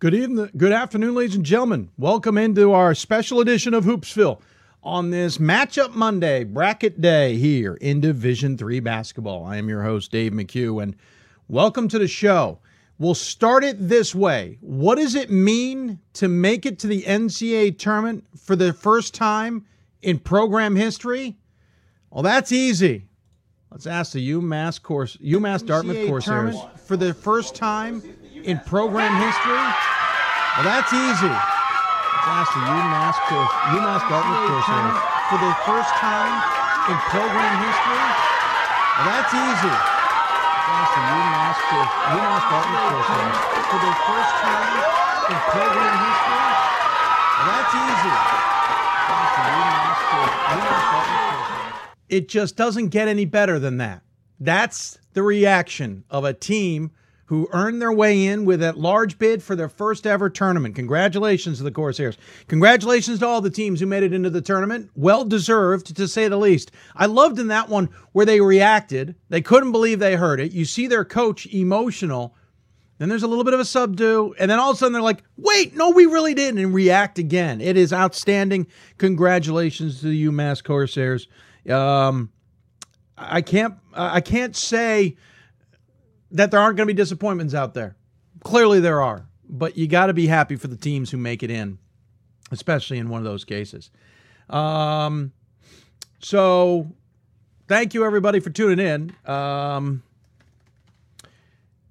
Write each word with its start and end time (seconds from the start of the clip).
Good 0.00 0.14
evening, 0.14 0.48
good 0.56 0.72
afternoon, 0.72 1.14
ladies 1.14 1.36
and 1.36 1.44
gentlemen. 1.44 1.90
Welcome 1.98 2.38
into 2.38 2.72
our 2.72 2.94
special 2.94 3.38
edition 3.38 3.74
of 3.74 3.84
Hoopsville 3.84 4.40
on 4.82 5.10
this 5.10 5.36
matchup 5.36 5.92
Monday, 5.92 6.42
bracket 6.42 7.02
day 7.02 7.36
here 7.36 7.74
in 7.74 8.00
Division 8.00 8.56
Three 8.56 8.80
basketball. 8.80 9.44
I 9.44 9.58
am 9.58 9.68
your 9.68 9.82
host, 9.82 10.10
Dave 10.10 10.32
McHugh, 10.32 10.82
and 10.82 10.96
welcome 11.48 11.86
to 11.88 11.98
the 11.98 12.08
show. 12.08 12.60
We'll 12.98 13.14
start 13.14 13.62
it 13.62 13.76
this 13.90 14.14
way. 14.14 14.56
What 14.62 14.94
does 14.94 15.14
it 15.14 15.30
mean 15.30 15.98
to 16.14 16.28
make 16.28 16.64
it 16.64 16.78
to 16.78 16.86
the 16.86 17.02
NCAA 17.02 17.78
tournament 17.78 18.24
for 18.38 18.56
the 18.56 18.72
first 18.72 19.12
time 19.12 19.66
in 20.00 20.18
program 20.18 20.76
history? 20.76 21.36
Well, 22.08 22.22
that's 22.22 22.52
easy. 22.52 23.04
Let's 23.70 23.86
ask 23.86 24.12
the 24.12 24.30
UMass 24.30 24.80
course, 24.80 25.18
UMass 25.18 25.66
Dartmouth 25.66 26.08
Corsairs 26.08 26.56
for 26.86 26.96
the 26.96 27.12
first 27.12 27.54
time 27.54 28.02
in 28.44 28.58
program 28.64 29.12
history. 29.20 29.64
Well, 30.56 30.66
that's 30.66 30.92
easy. 30.92 31.30
Let's 31.30 32.26
ask 32.26 32.52
UMass 32.52 33.16
course, 33.28 33.52
UMass 33.72 34.04
Dartmouth 34.08 34.44
Corsairs 34.48 34.96
for 35.28 35.38
the 35.40 35.52
first 35.64 35.92
time 36.00 36.32
in 36.88 36.96
program 37.08 37.54
history. 37.64 38.04
Well, 38.96 39.06
that's 39.08 39.32
easy. 39.32 39.72
Let's 39.72 40.72
ask 40.72 40.92
UMass 41.00 41.58
course, 41.68 41.92
UMass 42.12 42.44
Dartmouth 42.50 42.86
Corsairs 42.92 43.38
for 43.70 43.80
the 43.80 43.94
first 44.08 44.32
time 44.40 44.72
in 45.32 45.38
program 45.52 45.96
history. 46.00 46.44
Well, 47.40 47.48
that's 47.50 47.74
easy. 47.76 48.14
Let's 48.14 49.16
ask 49.16 49.34
UMass 49.48 50.00
course, 50.10 50.34
UMass 50.50 50.84
Dartmouth 50.92 51.20
Corsairs. 51.20 51.90
It 52.08 52.28
just 52.28 52.56
doesn't 52.56 52.88
get 52.88 53.08
any 53.08 53.24
better 53.24 53.58
than 53.58 53.76
that. 53.78 54.02
That's 54.40 54.98
the 55.12 55.22
reaction 55.22 56.04
of 56.10 56.24
a 56.24 56.32
team 56.32 56.90
who 57.30 57.48
earned 57.52 57.80
their 57.80 57.92
way 57.92 58.26
in 58.26 58.44
with 58.44 58.58
that 58.58 58.76
large 58.76 59.16
bid 59.16 59.40
for 59.40 59.54
their 59.54 59.68
first 59.68 60.04
ever 60.04 60.28
tournament. 60.28 60.74
Congratulations 60.74 61.58
to 61.58 61.62
the 61.62 61.70
Corsairs. 61.70 62.18
Congratulations 62.48 63.20
to 63.20 63.26
all 63.28 63.40
the 63.40 63.48
teams 63.48 63.78
who 63.78 63.86
made 63.86 64.02
it 64.02 64.12
into 64.12 64.30
the 64.30 64.40
tournament. 64.40 64.90
Well 64.96 65.24
deserved, 65.24 65.94
to 65.94 66.08
say 66.08 66.26
the 66.26 66.36
least. 66.36 66.72
I 66.96 67.06
loved 67.06 67.38
in 67.38 67.46
that 67.46 67.68
one 67.68 67.88
where 68.10 68.26
they 68.26 68.40
reacted. 68.40 69.14
They 69.28 69.42
couldn't 69.42 69.70
believe 69.70 70.00
they 70.00 70.16
heard 70.16 70.40
it. 70.40 70.50
You 70.50 70.64
see 70.64 70.88
their 70.88 71.04
coach 71.04 71.46
emotional. 71.46 72.34
Then 72.98 73.08
there's 73.08 73.22
a 73.22 73.28
little 73.28 73.44
bit 73.44 73.54
of 73.54 73.60
a 73.60 73.64
subdue, 73.64 74.34
and 74.36 74.50
then 74.50 74.58
all 74.58 74.72
of 74.72 74.74
a 74.74 74.78
sudden 74.80 74.92
they're 74.92 75.00
like, 75.00 75.22
wait, 75.36 75.76
no, 75.76 75.90
we 75.90 76.06
really 76.06 76.34
didn't, 76.34 76.58
and 76.58 76.74
react 76.74 77.20
again. 77.20 77.60
It 77.60 77.76
is 77.76 77.92
outstanding. 77.92 78.66
Congratulations 78.98 80.00
to 80.00 80.08
the 80.08 80.26
UMass 80.26 80.64
Corsairs. 80.64 81.28
Um, 81.68 82.32
I 83.16 83.40
can't 83.40 83.74
I 83.94 84.20
can't 84.20 84.56
say 84.56 85.16
that 86.30 86.50
there 86.50 86.60
aren't 86.60 86.76
going 86.76 86.86
to 86.86 86.94
be 86.94 86.96
disappointments 86.96 87.54
out 87.54 87.74
there. 87.74 87.96
Clearly 88.44 88.80
there 88.80 89.02
are, 89.02 89.26
but 89.48 89.76
you 89.76 89.86
got 89.86 90.06
to 90.06 90.14
be 90.14 90.26
happy 90.26 90.56
for 90.56 90.68
the 90.68 90.76
teams 90.76 91.10
who 91.10 91.16
make 91.16 91.42
it 91.42 91.50
in, 91.50 91.78
especially 92.50 92.98
in 92.98 93.08
one 93.08 93.18
of 93.18 93.24
those 93.24 93.44
cases. 93.44 93.90
Um, 94.48 95.32
so 96.20 96.92
thank 97.68 97.94
you 97.94 98.04
everybody 98.04 98.40
for 98.40 98.50
tuning 98.50 98.84
in. 98.84 99.30
Um, 99.30 100.02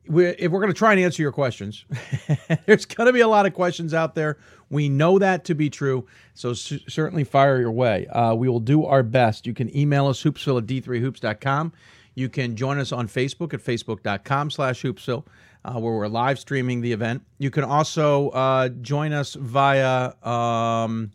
we, 0.08 0.26
if 0.26 0.52
we're 0.52 0.60
going 0.60 0.74
to 0.74 0.78
try 0.78 0.92
and 0.92 1.00
answer 1.00 1.22
your 1.22 1.32
questions, 1.32 1.86
there's 2.66 2.86
going 2.86 3.08
to 3.08 3.14
be 3.14 3.20
a 3.20 3.28
lot 3.28 3.46
of 3.46 3.54
questions 3.54 3.94
out 3.94 4.16
there. 4.16 4.38
We 4.70 4.90
know 4.90 5.20
that 5.20 5.46
to 5.46 5.56
be 5.56 5.70
true, 5.70 6.08
so 6.34 6.54
c- 6.54 6.84
certainly 6.88 7.24
fire 7.24 7.60
your 7.60 7.72
way. 7.72 8.08
Uh, 8.08 8.34
we 8.34 8.50
will 8.50 8.60
do 8.60 8.86
our 8.86 9.04
best. 9.04 9.46
You 9.46 9.54
can 9.54 9.76
email 9.76 10.08
us 10.08 10.24
hoopsville 10.24 10.60
at 10.60 10.66
d3hoops.com. 10.66 11.74
You 12.20 12.28
can 12.28 12.58
join 12.58 12.78
us 12.80 12.92
on 12.92 13.08
Facebook 13.08 13.54
at 13.54 13.64
facebook.com 13.64 14.52
slash 14.52 14.84
hoopsville, 14.84 15.26
uh, 15.64 15.80
where 15.80 15.94
we're 15.94 16.08
live 16.10 16.38
streaming 16.38 16.82
the 16.82 16.92
event. 16.92 17.24
You 17.38 17.50
can 17.50 17.64
also 17.64 18.30
uh, 18.32 18.68
join 18.82 19.14
us 19.14 19.36
via 19.36 20.12
um, 20.22 21.12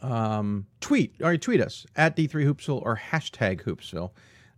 um, 0.00 0.66
tweet, 0.80 1.14
or 1.22 1.36
tweet 1.36 1.60
us 1.60 1.84
at 1.94 2.16
d3hoopsville 2.16 2.80
or 2.82 2.96
hashtag 2.96 3.62
hoopsville. 3.64 4.12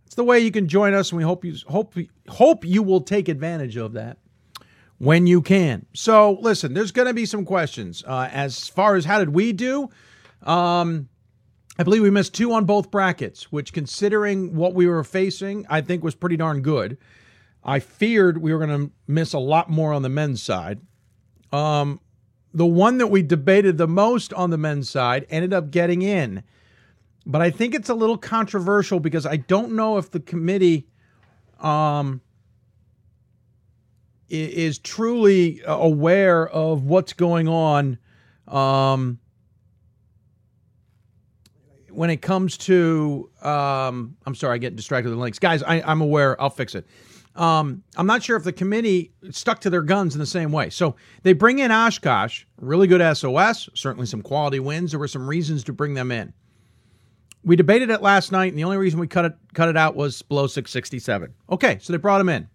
It's 0.05 0.15
the 0.15 0.23
way 0.23 0.39
you 0.39 0.51
can 0.51 0.69
join 0.69 0.93
us, 0.93 1.11
and 1.11 1.17
we 1.17 1.23
hope 1.23 1.43
you 1.43 1.55
hope 1.67 1.95
hope 2.29 2.63
you 2.63 2.81
will 2.81 3.01
take 3.01 3.27
advantage 3.27 3.75
of 3.75 3.91
that 3.93 4.19
when 4.99 5.27
you 5.27 5.41
can. 5.41 5.85
So, 5.93 6.37
listen, 6.39 6.73
there's 6.73 6.93
going 6.93 7.09
to 7.09 7.13
be 7.13 7.25
some 7.25 7.43
questions 7.43 8.05
uh, 8.07 8.29
as 8.31 8.69
far 8.69 8.95
as 8.95 9.03
how 9.03 9.19
did 9.19 9.29
we 9.29 9.51
do. 9.51 9.89
Um, 10.43 11.09
I 11.81 11.83
believe 11.83 12.03
we 12.03 12.11
missed 12.11 12.35
two 12.35 12.53
on 12.53 12.65
both 12.65 12.91
brackets, 12.91 13.51
which, 13.51 13.73
considering 13.73 14.55
what 14.55 14.75
we 14.75 14.85
were 14.85 15.03
facing, 15.03 15.65
I 15.67 15.81
think 15.81 16.03
was 16.03 16.13
pretty 16.13 16.37
darn 16.37 16.61
good. 16.61 16.95
I 17.63 17.79
feared 17.79 18.37
we 18.37 18.53
were 18.53 18.63
going 18.63 18.87
to 18.87 18.93
miss 19.07 19.33
a 19.33 19.39
lot 19.39 19.67
more 19.67 19.91
on 19.91 20.03
the 20.03 20.09
men's 20.09 20.43
side. 20.43 20.79
Um, 21.51 21.99
the 22.53 22.67
one 22.67 22.99
that 22.99 23.07
we 23.07 23.23
debated 23.23 23.79
the 23.79 23.87
most 23.87 24.31
on 24.31 24.51
the 24.51 24.59
men's 24.59 24.91
side 24.91 25.25
ended 25.31 25.55
up 25.55 25.71
getting 25.71 26.03
in. 26.03 26.43
But 27.25 27.41
I 27.41 27.49
think 27.49 27.73
it's 27.73 27.89
a 27.89 27.95
little 27.95 28.15
controversial 28.19 28.99
because 28.99 29.25
I 29.25 29.37
don't 29.37 29.71
know 29.71 29.97
if 29.97 30.11
the 30.11 30.19
committee 30.19 30.87
um, 31.59 32.21
is 34.29 34.77
truly 34.77 35.63
aware 35.65 36.47
of 36.47 36.83
what's 36.83 37.13
going 37.13 37.47
on 37.47 37.97
um, 38.47 39.19
when 41.91 42.09
it 42.09 42.21
comes 42.21 42.57
to. 42.59 43.29
Um, 43.41 44.17
I'm 44.25 44.35
sorry, 44.35 44.55
I 44.55 44.57
get 44.57 44.75
distracted 44.75 45.09
with 45.09 45.17
the 45.17 45.21
links, 45.21 45.39
guys. 45.39 45.63
I, 45.63 45.91
am 45.91 46.01
aware. 46.01 46.39
I'll 46.41 46.49
fix 46.49 46.75
it. 46.75 46.85
Um, 47.35 47.83
I'm 47.95 48.07
not 48.07 48.23
sure 48.23 48.35
if 48.35 48.43
the 48.43 48.51
committee 48.51 49.13
stuck 49.29 49.59
to 49.61 49.69
their 49.69 49.81
guns 49.81 50.15
in 50.15 50.19
the 50.19 50.25
same 50.25 50.51
way. 50.51 50.69
So 50.69 50.95
they 51.23 51.33
bring 51.33 51.59
in 51.59 51.71
Oshkosh, 51.71 52.43
really 52.57 52.87
good 52.87 53.01
SOS, 53.15 53.69
certainly 53.73 54.05
some 54.05 54.21
quality 54.21 54.59
wins. 54.59 54.91
There 54.91 54.99
were 54.99 55.07
some 55.07 55.27
reasons 55.27 55.63
to 55.65 55.73
bring 55.73 55.93
them 55.93 56.11
in. 56.11 56.33
We 57.43 57.55
debated 57.55 57.89
it 57.89 58.01
last 58.01 58.31
night, 58.31 58.51
and 58.51 58.57
the 58.59 58.65
only 58.65 58.77
reason 58.77 58.99
we 58.99 59.07
cut 59.07 59.25
it 59.25 59.33
cut 59.53 59.69
it 59.69 59.77
out 59.77 59.95
was 59.95 60.21
below 60.21 60.47
667. 60.47 61.33
Okay, 61.49 61.77
so 61.81 61.93
they 61.93 61.97
brought 61.97 62.21
him 62.21 62.29
in. 62.29 62.47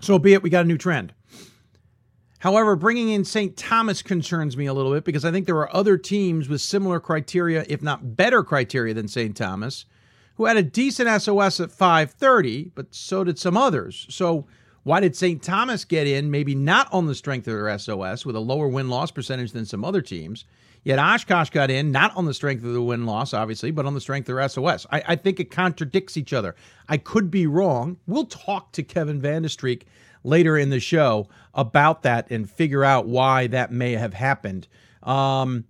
So 0.00 0.18
be 0.18 0.32
it, 0.34 0.42
we 0.42 0.50
got 0.50 0.64
a 0.64 0.68
new 0.68 0.78
trend. 0.78 1.14
However, 2.42 2.74
bringing 2.74 3.10
in 3.10 3.24
St. 3.24 3.56
Thomas 3.56 4.02
concerns 4.02 4.56
me 4.56 4.66
a 4.66 4.74
little 4.74 4.92
bit 4.92 5.04
because 5.04 5.24
I 5.24 5.30
think 5.30 5.46
there 5.46 5.58
are 5.58 5.72
other 5.72 5.96
teams 5.96 6.48
with 6.48 6.60
similar 6.60 6.98
criteria, 6.98 7.64
if 7.68 7.82
not 7.82 8.16
better 8.16 8.42
criteria 8.42 8.92
than 8.92 9.06
St. 9.06 9.36
Thomas, 9.36 9.84
who 10.34 10.46
had 10.46 10.56
a 10.56 10.62
decent 10.64 11.22
SOS 11.22 11.60
at 11.60 11.70
530, 11.70 12.72
but 12.74 12.92
so 12.92 13.22
did 13.22 13.38
some 13.38 13.56
others. 13.56 14.08
So 14.10 14.48
why 14.82 14.98
did 14.98 15.14
St. 15.14 15.40
Thomas 15.40 15.84
get 15.84 16.08
in, 16.08 16.32
maybe 16.32 16.56
not 16.56 16.92
on 16.92 17.06
the 17.06 17.14
strength 17.14 17.46
of 17.46 17.54
their 17.54 17.78
SOS, 17.78 18.26
with 18.26 18.34
a 18.34 18.40
lower 18.40 18.66
win 18.66 18.88
loss 18.88 19.12
percentage 19.12 19.52
than 19.52 19.64
some 19.64 19.84
other 19.84 20.02
teams? 20.02 20.44
Yet 20.82 20.98
Oshkosh 20.98 21.50
got 21.50 21.70
in, 21.70 21.92
not 21.92 22.16
on 22.16 22.24
the 22.24 22.34
strength 22.34 22.64
of 22.64 22.72
the 22.72 22.82
win 22.82 23.06
loss, 23.06 23.32
obviously, 23.32 23.70
but 23.70 23.86
on 23.86 23.94
the 23.94 24.00
strength 24.00 24.28
of 24.28 24.34
their 24.34 24.48
SOS. 24.48 24.84
I, 24.90 25.02
I 25.06 25.14
think 25.14 25.38
it 25.38 25.52
contradicts 25.52 26.16
each 26.16 26.32
other. 26.32 26.56
I 26.88 26.96
could 26.96 27.30
be 27.30 27.46
wrong. 27.46 27.98
We'll 28.08 28.24
talk 28.24 28.72
to 28.72 28.82
Kevin 28.82 29.20
Van 29.20 29.44
Vande 29.44 29.46
Streek 29.46 29.82
later 30.24 30.56
in 30.56 30.70
the 30.70 30.80
show 30.80 31.28
about 31.54 32.02
that 32.02 32.30
and 32.30 32.48
figure 32.50 32.84
out 32.84 33.06
why 33.06 33.46
that 33.48 33.72
may 33.72 33.92
have 33.92 34.14
happened. 34.14 34.68
Um, 35.02 35.64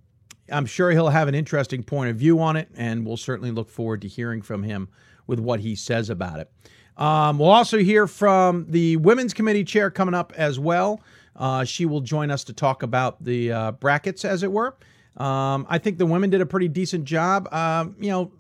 I'm 0.51 0.67
sure 0.67 0.91
he'll 0.91 1.09
have 1.09 1.29
an 1.29 1.35
interesting 1.35 1.83
point 1.83 2.11
of 2.11 2.17
view 2.17 2.41
on 2.41 2.57
it, 2.57 2.69
and 2.77 3.07
we'll 3.07 3.17
certainly 3.17 3.51
look 3.51 3.71
forward 3.71 4.03
to 4.03 4.09
hearing 4.09 4.43
from 4.43 4.63
him 4.63 4.89
with 5.27 5.41
what 5.41 5.61
he 5.61 5.75
says 5.75 6.11
about 6.11 6.41
it. 6.41 6.51
Um, 6.97 7.39
we'll 7.39 7.51
also 7.51 7.79
hear 7.79 8.07
from 8.07 8.67
the 8.69 8.97
women's 8.99 9.33
committee 9.33 9.65
chair 9.65 9.91
coming 9.91 10.15
up 10.15 10.33
as 10.37 10.59
well. 10.59 11.01
Uh, 11.35 11.65
she 11.65 11.87
will 11.87 12.03
join 12.03 12.31
us 12.31 12.45
to 12.45 12.53
talk 12.53 12.83
about 12.83 13.23
the 13.25 13.51
uh, 13.51 13.73
brackets, 13.73 14.25
as 14.25 14.43
it 14.43 14.53
were. 14.53 14.77
Um, 15.17 15.67
I 15.69 15.79
think 15.79 15.99
the 15.99 16.07
women 16.07 16.31
did 16.31 16.41
a 16.41 16.47
pretty 16.47 16.69
decent 16.69 17.05
job. 17.05 17.53
Um, 17.53 17.97
you 17.99 18.11
know, 18.11 18.33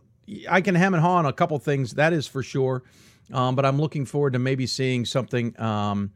I 0.48 0.60
can 0.60 0.74
hem 0.74 0.94
and 0.94 1.02
haw 1.02 1.16
on 1.16 1.26
a 1.26 1.32
couple 1.32 1.58
things, 1.58 1.92
that 1.94 2.12
is 2.12 2.26
for 2.26 2.42
sure. 2.42 2.82
Um, 3.32 3.54
but 3.54 3.64
I'm 3.64 3.80
looking 3.80 4.04
forward 4.04 4.34
to 4.34 4.38
maybe 4.38 4.66
seeing 4.66 5.04
something, 5.04 5.58
um, 5.60 6.12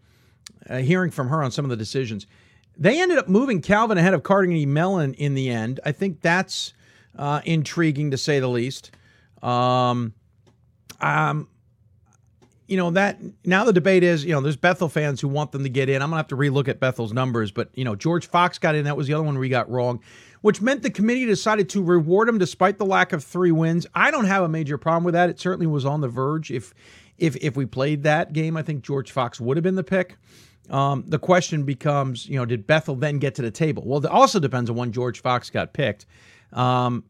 uh, 0.69 0.79
hearing 0.79 1.11
from 1.11 1.29
her 1.29 1.43
on 1.43 1.51
some 1.51 1.65
of 1.65 1.71
the 1.71 1.77
decisions. 1.77 2.27
They 2.77 3.01
ended 3.01 3.19
up 3.19 3.29
moving 3.29 3.63
Calvin 3.63 3.97
ahead 3.97 4.13
of 4.13 4.23
Carnegie 4.23 4.67
Mellon 4.67 5.15
in 5.15 5.35
the 5.35 5.49
end. 5.49 5.81
I 5.85 5.93
think 5.93 6.21
that's 6.21 6.75
uh, 7.19 7.41
intriguing 7.45 8.11
to 8.11 8.19
say 8.19 8.39
the 8.39 8.49
least. 8.49 8.91
Um, 9.43 10.13
um, 11.01 11.49
you 12.67 12.77
know 12.77 12.91
that 12.91 13.21
now 13.45 13.65
the 13.65 13.73
debate 13.73 14.03
is 14.03 14.25
you 14.25 14.33
know 14.33 14.41
there's 14.41 14.57
Bethel 14.57 14.89
fans 14.89 15.21
who 15.21 15.29
want 15.29 15.53
them 15.53 15.63
to 15.63 15.69
get 15.69 15.89
in. 15.89 16.03
I'm 16.03 16.11
gonna 16.11 16.17
have 16.17 16.29
to 16.29 16.37
relook 16.37 16.67
at 16.67 16.81
Bethel's 16.81 17.13
numbers, 17.13 17.53
but 17.53 17.71
you 17.75 17.85
know 17.85 17.95
George 17.95 18.27
Fox 18.27 18.59
got 18.59 18.75
in. 18.75 18.85
That 18.85 18.97
was 18.97 19.07
the 19.07 19.15
other 19.15 19.23
one 19.23 19.39
we 19.39 19.49
got 19.49 19.71
wrong 19.71 20.03
which 20.47 20.63
meant 20.63 20.81
the 20.83 20.91
committee 20.91 21.27
decided 21.27 21.69
to 21.69 21.83
reward 21.83 22.29
him 22.29 22.39
despite 22.39 22.79
the 22.79 22.87
lack 22.87 23.13
of 23.13 23.25
three 23.25 23.51
wins. 23.51 23.85
I 23.97 24.13
don't 24.13 24.27
have 24.27 24.45
a 24.45 24.49
major 24.49 24.79
problem 24.79 25.03
with 25.03 25.15
that. 25.15 25.29
It 25.29 25.41
certainly 25.41 25.67
was 25.67 25.85
on 25.85 26.03
the 26.03 26.09
verge. 26.09 26.53
If 26.53 26.73
if 27.19 27.37
if 27.37 27.57
we 27.57 27.67
played 27.67 28.03
that 28.05 28.33
game, 28.33 28.57
I 28.57 28.63
think 28.63 28.83
George 28.83 29.13
Fox 29.13 29.41
would 29.41 29.57
have 29.57 29.65
been 29.65 29.75
the 29.75 29.85
pick. 29.85 30.17
Um, 30.71 31.05
the 31.07 31.19
question 31.19 31.63
becomes, 31.63 32.29
you 32.29 32.37
know, 32.37 32.45
did 32.45 32.67
Bethel 32.67 32.97
then 32.97 33.19
get 33.19 33.37
to 33.37 33.43
the 33.43 33.51
table? 33.51 33.85
Well, 33.87 34.05
it 34.05 34.11
also 34.11 34.41
depends 34.41 34.69
on 34.69 34.77
when 34.77 34.93
George 34.93 35.23
Fox 35.23 35.49
got 35.49 35.73
picked. 35.73 36.07
Um, 36.53 37.05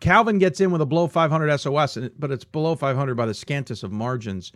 Calvin 0.00 0.38
gets 0.38 0.60
in 0.60 0.70
with 0.70 0.82
a 0.82 0.86
below 0.86 1.06
500 1.06 1.56
SOS, 1.58 1.98
but 2.18 2.30
it's 2.30 2.44
below 2.44 2.74
500 2.74 3.14
by 3.14 3.26
the 3.26 3.34
scantest 3.34 3.82
of 3.82 3.92
margins. 3.92 4.52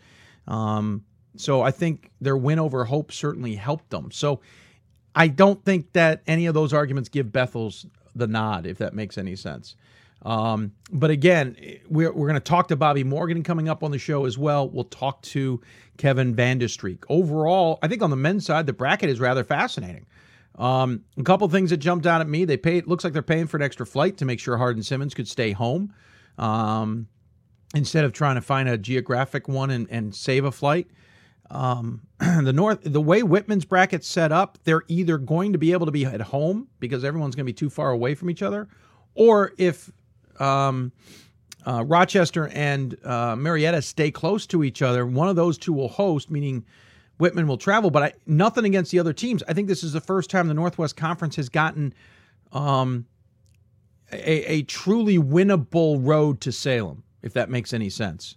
Um, 0.47 1.05
so 1.37 1.63
I 1.63 1.71
think 1.71 2.11
their 2.21 2.37
win 2.37 2.59
over 2.59 2.85
Hope 2.85 3.13
certainly 3.13 3.55
helped 3.55 3.91
them. 3.91 4.11
So 4.11 4.41
I 5.15 5.29
don't 5.29 5.65
think 5.65 5.93
that 5.93 6.23
any 6.27 6.47
of 6.47 6.55
those 6.55 6.73
arguments 6.73 7.09
give 7.09 7.33
Bethel's 7.33 7.87
the 8.15 8.27
nod, 8.27 8.67
if 8.67 8.79
that 8.79 8.95
makes 8.95 9.17
any 9.17 9.37
sense. 9.37 9.77
Um, 10.25 10.73
but 10.93 11.11
again, 11.11 11.57
we're, 11.89 12.13
we're 12.13 12.29
going 12.29 12.35
to 12.35 12.41
talk 12.41 12.69
to 12.69 12.77
Bobby 12.77 13.03
Morgan 13.03 13.43
coming 13.43 13.69
up 13.69 13.83
on 13.83 13.91
the 13.91 13.99
show 13.99 14.25
as 14.25 14.39
well. 14.39 14.69
We'll 14.69 14.85
talk 14.85 15.21
to 15.23 15.61
Kevin 15.97 16.35
Vande 16.35 16.63
Streek. 16.63 17.05
Overall, 17.09 17.79
I 17.83 17.89
think 17.89 18.03
on 18.03 18.11
the 18.11 18.17
men's 18.17 18.47
side, 18.47 18.67
the 18.67 18.73
bracket 18.73 19.11
is 19.11 19.19
rather 19.19 19.43
fascinating. 19.43 20.07
Um, 20.57 21.05
a 21.19 21.23
couple 21.23 21.49
things 21.49 21.71
that 21.71 21.79
jumped 21.79 22.07
out 22.07 22.21
at 22.21 22.29
me. 22.29 22.45
They 22.45 22.57
paid. 22.57 22.87
Looks 22.87 23.05
like 23.05 23.13
they're 23.13 23.23
paying 23.23 23.47
for 23.47 23.57
an 23.57 23.63
extra 23.63 23.87
flight 23.87 24.19
to 24.19 24.25
make 24.25 24.39
sure 24.39 24.57
Hardin 24.57 24.83
Simmons 24.83 25.15
could 25.15 25.27
stay 25.27 25.53
home 25.53 25.93
um, 26.39 27.09
instead 27.75 28.05
of 28.05 28.13
trying 28.13 28.35
to 28.37 28.43
find 28.43 28.69
a 28.69 28.77
geographic 28.77 29.49
one 29.49 29.71
and, 29.71 29.89
and 29.91 30.15
save 30.15 30.45
a 30.45 30.53
flight. 30.53 30.89
Um, 31.51 32.03
the 32.19 32.53
North, 32.53 32.81
the 32.83 33.01
way 33.01 33.23
Whitman's 33.23 33.65
bracket's 33.65 34.07
set 34.07 34.31
up, 34.31 34.59
they're 34.65 34.85
either 34.89 35.19
going 35.19 35.53
to 35.53 35.59
be 35.59 35.73
able 35.73 35.87
to 35.87 35.93
be 35.93 36.05
at 36.05 36.21
home 36.21 36.69
because 36.81 37.03
everyone's 37.03 37.35
going 37.35 37.45
to 37.47 37.53
be 37.53 37.55
too 37.55 37.71
far 37.71 37.91
away 37.91 38.15
from 38.15 38.31
each 38.31 38.43
other, 38.43 38.69
or 39.15 39.53
if 39.59 39.91
um, 40.41 40.93
uh, 41.67 41.85
Rochester 41.85 42.49
and 42.49 42.97
uh, 43.05 43.37
Marietta 43.37 43.83
stay 43.83 44.11
close 44.11 44.47
to 44.49 44.65
each 44.65 44.83
other, 44.83 45.07
one 45.07 45.29
of 45.29 45.37
those 45.37 45.59
two 45.59 45.73
will 45.73 45.89
host, 45.89 46.31
meaning 46.31 46.65
Whitman 47.19 47.47
will 47.47 47.59
travel. 47.59 47.91
But 47.91 48.03
I, 48.03 48.13
nothing 48.27 48.65
against 48.65 48.91
the 48.91 48.99
other 48.99 49.13
teams. 49.13 49.43
I 49.49 49.53
think 49.53 49.69
this 49.69 49.85
is 49.85 49.93
the 49.93 50.01
first 50.01 50.31
time 50.31 50.49
the 50.49 50.55
Northwest 50.55 50.97
Conference 50.97 51.37
has 51.37 51.49
gotten 51.49 51.95
um, 52.53 53.07
a, 54.13 54.53
a, 54.53 54.63
truly 54.63 55.19
winnable 55.19 55.99
road 56.01 56.41
to 56.43 56.53
Salem, 56.53 57.03
if 57.23 57.33
that 57.33 57.49
makes 57.49 57.73
any 57.73 57.89
sense. 57.89 58.37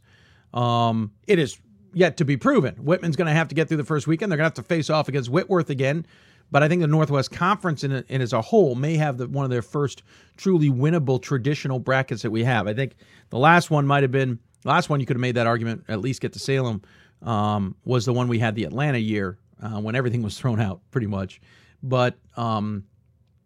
Um, 0.53 1.11
it 1.27 1.37
is 1.37 1.59
yet 1.93 2.17
to 2.17 2.25
be 2.25 2.37
proven. 2.37 2.75
Whitman's 2.75 3.15
going 3.15 3.27
to 3.27 3.33
have 3.33 3.49
to 3.49 3.55
get 3.55 3.67
through 3.67 3.77
the 3.77 3.83
first 3.83 4.07
weekend. 4.07 4.31
They're 4.31 4.37
going 4.37 4.49
to 4.49 4.57
have 4.57 4.65
to 4.65 4.73
face 4.73 4.89
off 4.89 5.09
against 5.09 5.29
Whitworth 5.29 5.69
again. 5.69 6.05
But 6.51 6.63
I 6.63 6.67
think 6.67 6.81
the 6.81 6.87
Northwest 6.87 7.31
Conference 7.31 7.83
in, 7.83 7.91
in 7.91 8.21
as 8.21 8.33
a 8.33 8.41
whole 8.41 8.75
may 8.75 8.97
have 8.97 9.17
the, 9.17 9.27
one 9.27 9.45
of 9.45 9.51
their 9.51 9.61
first 9.61 10.03
truly 10.37 10.69
winnable 10.69 11.21
traditional 11.21 11.79
brackets 11.79 12.21
that 12.21 12.31
we 12.31 12.43
have. 12.43 12.67
I 12.67 12.73
think 12.73 12.95
the 13.29 13.39
last 13.39 13.71
one 13.71 13.85
might 13.87 14.03
have 14.03 14.11
been 14.11 14.39
last 14.63 14.89
one 14.89 14.99
you 14.99 15.05
could 15.05 15.15
have 15.15 15.21
made 15.21 15.35
that 15.35 15.47
argument 15.47 15.83
at 15.87 16.01
least 16.01 16.21
get 16.21 16.33
to 16.33 16.39
Salem 16.39 16.81
um, 17.21 17.75
was 17.85 18.05
the 18.05 18.13
one 18.13 18.27
we 18.27 18.39
had 18.39 18.55
the 18.55 18.63
Atlanta 18.63 18.97
year 18.97 19.37
uh, 19.61 19.79
when 19.79 19.95
everything 19.95 20.21
was 20.21 20.37
thrown 20.39 20.59
out 20.59 20.81
pretty 20.91 21.07
much. 21.07 21.41
But 21.81 22.17
um, 22.35 22.85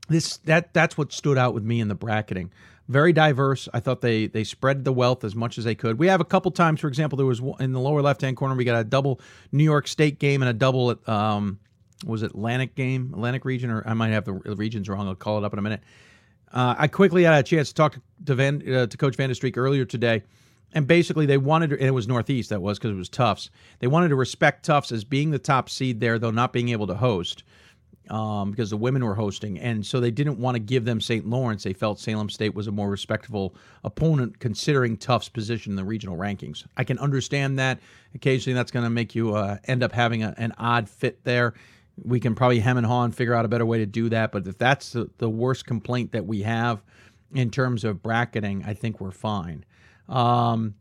this 0.07 0.37
that 0.37 0.73
that's 0.73 0.97
what 0.97 1.11
stood 1.11 1.37
out 1.37 1.53
with 1.53 1.63
me 1.63 1.79
in 1.79 1.87
the 1.87 1.95
bracketing. 1.95 2.51
Very 2.87 3.13
diverse. 3.13 3.69
I 3.73 3.79
thought 3.79 4.01
they 4.01 4.27
they 4.27 4.43
spread 4.43 4.83
the 4.83 4.93
wealth 4.93 5.23
as 5.23 5.35
much 5.35 5.57
as 5.57 5.63
they 5.63 5.75
could. 5.75 5.99
We 5.99 6.07
have 6.07 6.21
a 6.21 6.25
couple 6.25 6.51
times, 6.51 6.79
for 6.79 6.87
example, 6.87 7.17
there 7.17 7.25
was 7.25 7.41
in 7.59 7.71
the 7.71 7.79
lower 7.79 8.01
left 8.01 8.21
hand 8.21 8.37
corner 8.37 8.55
we 8.55 8.63
got 8.63 8.79
a 8.79 8.83
double 8.83 9.21
New 9.51 9.63
York 9.63 9.87
State 9.87 10.19
game 10.19 10.41
and 10.41 10.49
a 10.49 10.53
double 10.53 10.95
um, 11.07 11.59
was 12.05 12.23
it 12.23 12.31
Atlantic 12.31 12.75
game, 12.75 13.11
Atlantic 13.13 13.45
region, 13.45 13.69
or 13.69 13.87
I 13.87 13.93
might 13.93 14.09
have 14.09 14.25
the 14.25 14.33
regions 14.33 14.89
wrong. 14.89 15.07
I'll 15.07 15.15
call 15.15 15.37
it 15.37 15.43
up 15.43 15.53
in 15.53 15.59
a 15.59 15.61
minute. 15.61 15.81
Uh, 16.51 16.75
I 16.77 16.87
quickly 16.87 17.23
had 17.23 17.33
a 17.33 17.43
chance 17.43 17.69
to 17.69 17.75
talk 17.75 17.97
to 18.25 18.35
Van, 18.35 18.63
uh, 18.73 18.87
to 18.87 18.97
Coach 18.97 19.17
Vande 19.17 19.31
Streek 19.31 19.57
earlier 19.57 19.85
today, 19.85 20.23
and 20.73 20.87
basically 20.87 21.25
they 21.25 21.37
wanted, 21.37 21.71
and 21.73 21.81
it 21.81 21.91
was 21.91 22.07
Northeast 22.07 22.49
that 22.49 22.61
was 22.61 22.79
because 22.79 22.91
it 22.91 22.97
was 22.97 23.09
Tufts. 23.09 23.49
They 23.79 23.87
wanted 23.87 24.09
to 24.09 24.15
respect 24.15 24.65
Tufts 24.65 24.91
as 24.91 25.03
being 25.03 25.31
the 25.31 25.39
top 25.39 25.69
seed 25.69 25.99
there, 25.99 26.17
though 26.17 26.31
not 26.31 26.53
being 26.53 26.69
able 26.69 26.87
to 26.87 26.95
host 26.95 27.43
um, 28.09 28.51
because 28.51 28.69
the 28.69 28.77
women 28.77 29.05
were 29.05 29.15
hosting, 29.15 29.59
and 29.59 29.85
so 29.85 29.99
they 29.99 30.11
didn't 30.11 30.39
want 30.39 30.55
to 30.55 30.59
give 30.59 30.85
them 30.85 30.99
St. 30.99 31.27
Lawrence. 31.27 31.63
They 31.63 31.73
felt 31.73 31.99
Salem 31.99 32.29
State 32.29 32.55
was 32.55 32.67
a 32.67 32.71
more 32.71 32.89
respectable 32.89 33.55
opponent 33.83 34.39
considering 34.39 34.97
Tufts' 34.97 35.29
position 35.29 35.71
in 35.71 35.75
the 35.75 35.83
regional 35.83 36.17
rankings. 36.17 36.65
I 36.77 36.83
can 36.83 36.97
understand 36.99 37.59
that. 37.59 37.79
Occasionally, 38.15 38.55
that's 38.55 38.71
going 38.71 38.85
to 38.85 38.89
make 38.89 39.13
you 39.13 39.35
uh, 39.35 39.57
end 39.65 39.83
up 39.83 39.91
having 39.91 40.23
a, 40.23 40.33
an 40.37 40.53
odd 40.57 40.89
fit 40.89 41.23
there 41.23 41.53
we 42.03 42.19
can 42.19 42.35
probably 42.35 42.59
hem 42.59 42.77
and 42.77 42.85
haw 42.85 43.03
and 43.03 43.15
figure 43.15 43.33
out 43.33 43.45
a 43.45 43.47
better 43.47 43.65
way 43.65 43.79
to 43.79 43.85
do 43.85 44.09
that. 44.09 44.31
But 44.31 44.47
if 44.47 44.57
that's 44.57 44.91
the, 44.93 45.09
the 45.17 45.29
worst 45.29 45.65
complaint 45.65 46.11
that 46.11 46.25
we 46.25 46.41
have 46.43 46.81
in 47.33 47.49
terms 47.51 47.83
of 47.83 48.01
bracketing, 48.01 48.63
I 48.65 48.73
think 48.73 48.99
we're 48.99 49.11
fine. 49.11 49.65
Um, 50.07 50.75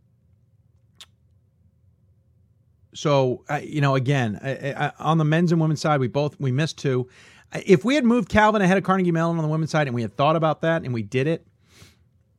so 2.94 3.44
uh, 3.48 3.60
you 3.62 3.80
know, 3.80 3.94
again, 3.94 4.38
I, 4.42 4.72
I, 4.72 4.92
on 4.98 5.18
the 5.18 5.24
men's 5.24 5.52
and 5.52 5.60
women's 5.60 5.80
side, 5.80 6.00
we 6.00 6.08
both 6.08 6.38
we 6.40 6.50
missed 6.50 6.78
two. 6.78 7.08
If 7.52 7.84
we 7.84 7.94
had 7.94 8.04
moved 8.04 8.28
Calvin 8.28 8.60
ahead 8.60 8.76
of 8.76 8.84
Carnegie 8.84 9.12
Mellon 9.12 9.36
on 9.36 9.42
the 9.42 9.48
women's 9.48 9.70
side 9.70 9.86
and 9.86 9.94
we 9.94 10.02
had 10.02 10.14
thought 10.16 10.36
about 10.36 10.60
that 10.62 10.82
and 10.82 10.92
we 10.92 11.02
did 11.02 11.26
it, 11.26 11.46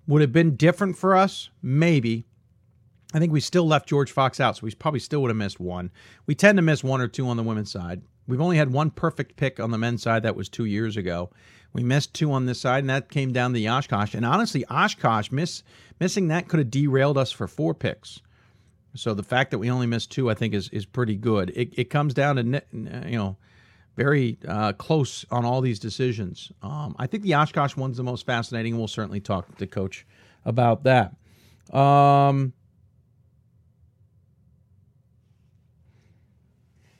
would 0.07 0.21
have 0.21 0.33
been 0.33 0.55
different 0.55 0.97
for 0.97 1.15
us? 1.15 1.49
Maybe. 1.61 2.25
I 3.13 3.19
think 3.19 3.31
we 3.31 3.39
still 3.39 3.65
left 3.67 3.89
George 3.89 4.11
Fox 4.11 4.39
out, 4.39 4.57
so 4.57 4.61
we 4.63 4.71
probably 4.71 4.99
still 4.99 5.21
would 5.21 5.29
have 5.29 5.37
missed 5.37 5.59
one. 5.59 5.89
We 6.27 6.35
tend 6.35 6.57
to 6.57 6.61
miss 6.61 6.83
one 6.83 7.01
or 7.01 7.07
two 7.07 7.27
on 7.27 7.37
the 7.37 7.43
women's 7.43 7.71
side. 7.71 8.03
We've 8.29 8.41
only 8.41 8.57
had 8.57 8.71
one 8.71 8.91
perfect 8.91 9.37
pick 9.37 9.59
on 9.59 9.71
the 9.71 9.77
men's 9.77 10.03
side. 10.03 10.21
That 10.21 10.35
was 10.35 10.49
two 10.49 10.65
years 10.65 10.95
ago. 10.97 11.31
We 11.73 11.83
missed 11.83 12.13
two 12.13 12.31
on 12.31 12.45
this 12.45 12.61
side, 12.61 12.83
and 12.83 12.89
that 12.89 13.09
came 13.09 13.33
down 13.33 13.51
to 13.51 13.55
the 13.55 13.69
Oshkosh. 13.69 14.13
And 14.13 14.25
honestly, 14.25 14.65
Oshkosh 14.69 15.31
miss 15.31 15.63
missing 15.99 16.27
that 16.27 16.47
could 16.47 16.59
have 16.59 16.71
derailed 16.71 17.17
us 17.17 17.31
for 17.31 17.47
four 17.47 17.73
picks. 17.73 18.21
So 18.95 19.13
the 19.13 19.23
fact 19.23 19.51
that 19.51 19.57
we 19.57 19.69
only 19.69 19.87
missed 19.87 20.11
two, 20.11 20.29
I 20.29 20.35
think, 20.35 20.53
is 20.53 20.69
is 20.69 20.85
pretty 20.85 21.15
good. 21.15 21.51
It, 21.55 21.73
it 21.75 21.89
comes 21.89 22.13
down 22.13 22.35
to 22.35 22.63
you 22.71 23.17
know 23.17 23.37
very 23.95 24.37
uh, 24.47 24.73
close 24.73 25.25
on 25.31 25.43
all 25.43 25.59
these 25.61 25.79
decisions. 25.79 26.51
Um, 26.61 26.95
I 26.97 27.07
think 27.07 27.23
the 27.23 27.33
Oshkosh 27.35 27.75
one's 27.75 27.97
the 27.97 28.03
most 28.03 28.25
fascinating, 28.25 28.77
we'll 28.77 28.87
certainly 28.87 29.19
talk 29.19 29.57
to 29.57 29.67
coach 29.67 30.05
about 30.45 30.83
that. 30.83 31.15
Um, 31.75 32.53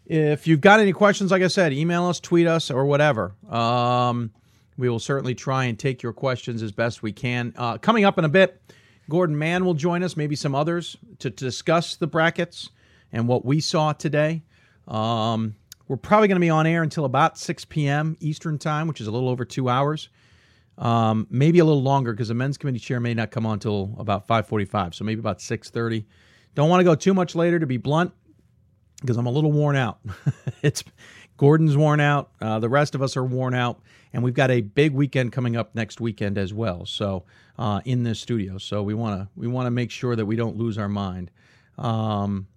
If 0.09 0.47
you've 0.47 0.59
got 0.59 0.79
any 0.79 0.91
questions, 0.91 1.29
like 1.29 1.44
I 1.44 1.47
said, 1.47 1.71
email 1.71 2.06
us, 2.06 2.19
tweet 2.19 2.47
us, 2.47 2.71
or 2.71 2.83
whatever. 2.85 3.35
Um, 3.47 4.31
we 4.75 4.89
will 4.89 4.97
certainly 4.97 5.35
try 5.35 5.65
and 5.65 5.77
take 5.77 6.01
your 6.01 6.13
questions 6.13 6.63
as 6.63 6.71
best 6.71 7.03
we 7.03 7.11
can. 7.11 7.53
Uh, 7.56 7.77
coming 7.77 8.06
up 8.06 8.17
in 8.17 8.25
a 8.25 8.29
bit, 8.29 8.59
Gordon 9.07 9.38
Mann 9.38 9.65
will 9.65 9.75
join 9.75 10.01
us, 10.01 10.17
maybe 10.17 10.35
some 10.35 10.56
others, 10.56 10.97
to, 11.19 11.29
to 11.29 11.45
discuss 11.45 11.95
the 11.95 12.07
brackets 12.07 12.71
and 13.11 13.27
what 13.27 13.45
we 13.45 13.59
saw 13.59 13.94
today. 13.94 14.41
Um, 14.88 15.53
we're 15.88 15.97
probably 15.97 16.27
going 16.27 16.38
to 16.38 16.41
be 16.41 16.50
on 16.50 16.65
air 16.65 16.81
until 16.81 17.06
about 17.06 17.38
6 17.38 17.65
p.m. 17.65 18.17
Eastern 18.19 18.57
Time, 18.57 18.88
which 18.88 19.01
is 19.01 19.06
a 19.06 19.11
little 19.11 19.29
over 19.29 19.45
two 19.45 19.69
hours. 19.69 20.09
Um, 20.79 21.27
maybe 21.29 21.59
a 21.59 21.65
little 21.65 21.83
longer 21.83 22.13
because 22.13 22.29
the 22.29 22.33
men's 22.33 22.57
committee 22.57 22.79
chair 22.79 23.00
may 23.00 23.13
not 23.13 23.29
come 23.29 23.45
on 23.45 23.53
until 23.53 23.95
about 24.00 24.27
5:45, 24.27 24.95
so 24.95 25.03
maybe 25.03 25.19
about 25.19 25.39
6:30. 25.39 26.06
Don't 26.56 26.69
want 26.69 26.79
to 26.79 26.85
go 26.85 26.95
too 26.95 27.13
much 27.13 27.35
later. 27.35 27.59
To 27.59 27.67
be 27.67 27.77
blunt, 27.77 28.13
because 29.01 29.18
I'm 29.18 29.25
a 29.25 29.31
little 29.31 29.51
worn 29.51 29.75
out. 29.75 30.00
it's 30.62 30.84
Gordon's 31.38 31.78
worn 31.78 32.00
out. 32.00 32.31
Uh, 32.42 32.60
the 32.60 32.69
rest 32.69 32.96
of 32.96 33.01
us 33.01 33.16
are 33.16 33.24
worn 33.24 33.54
out, 33.54 33.81
and 34.13 34.24
we've 34.24 34.34
got 34.34 34.51
a 34.51 34.62
big 34.62 34.94
weekend 34.94 35.31
coming 35.31 35.56
up 35.56 35.73
next 35.73 36.02
weekend 36.02 36.38
as 36.38 36.54
well. 36.54 36.85
So 36.85 37.23
uh, 37.57 37.81
in 37.85 38.04
this 38.04 38.19
studio, 38.19 38.57
so 38.57 38.83
we 38.83 38.94
want 38.94 39.21
to 39.21 39.28
we 39.35 39.47
want 39.47 39.66
to 39.68 39.71
make 39.71 39.90
sure 39.92 40.16
that 40.16 40.26
we 40.26 40.35
don't 40.35 40.57
lose 40.57 40.78
our 40.78 40.90
mind. 40.90 41.31
Um, 41.78 42.47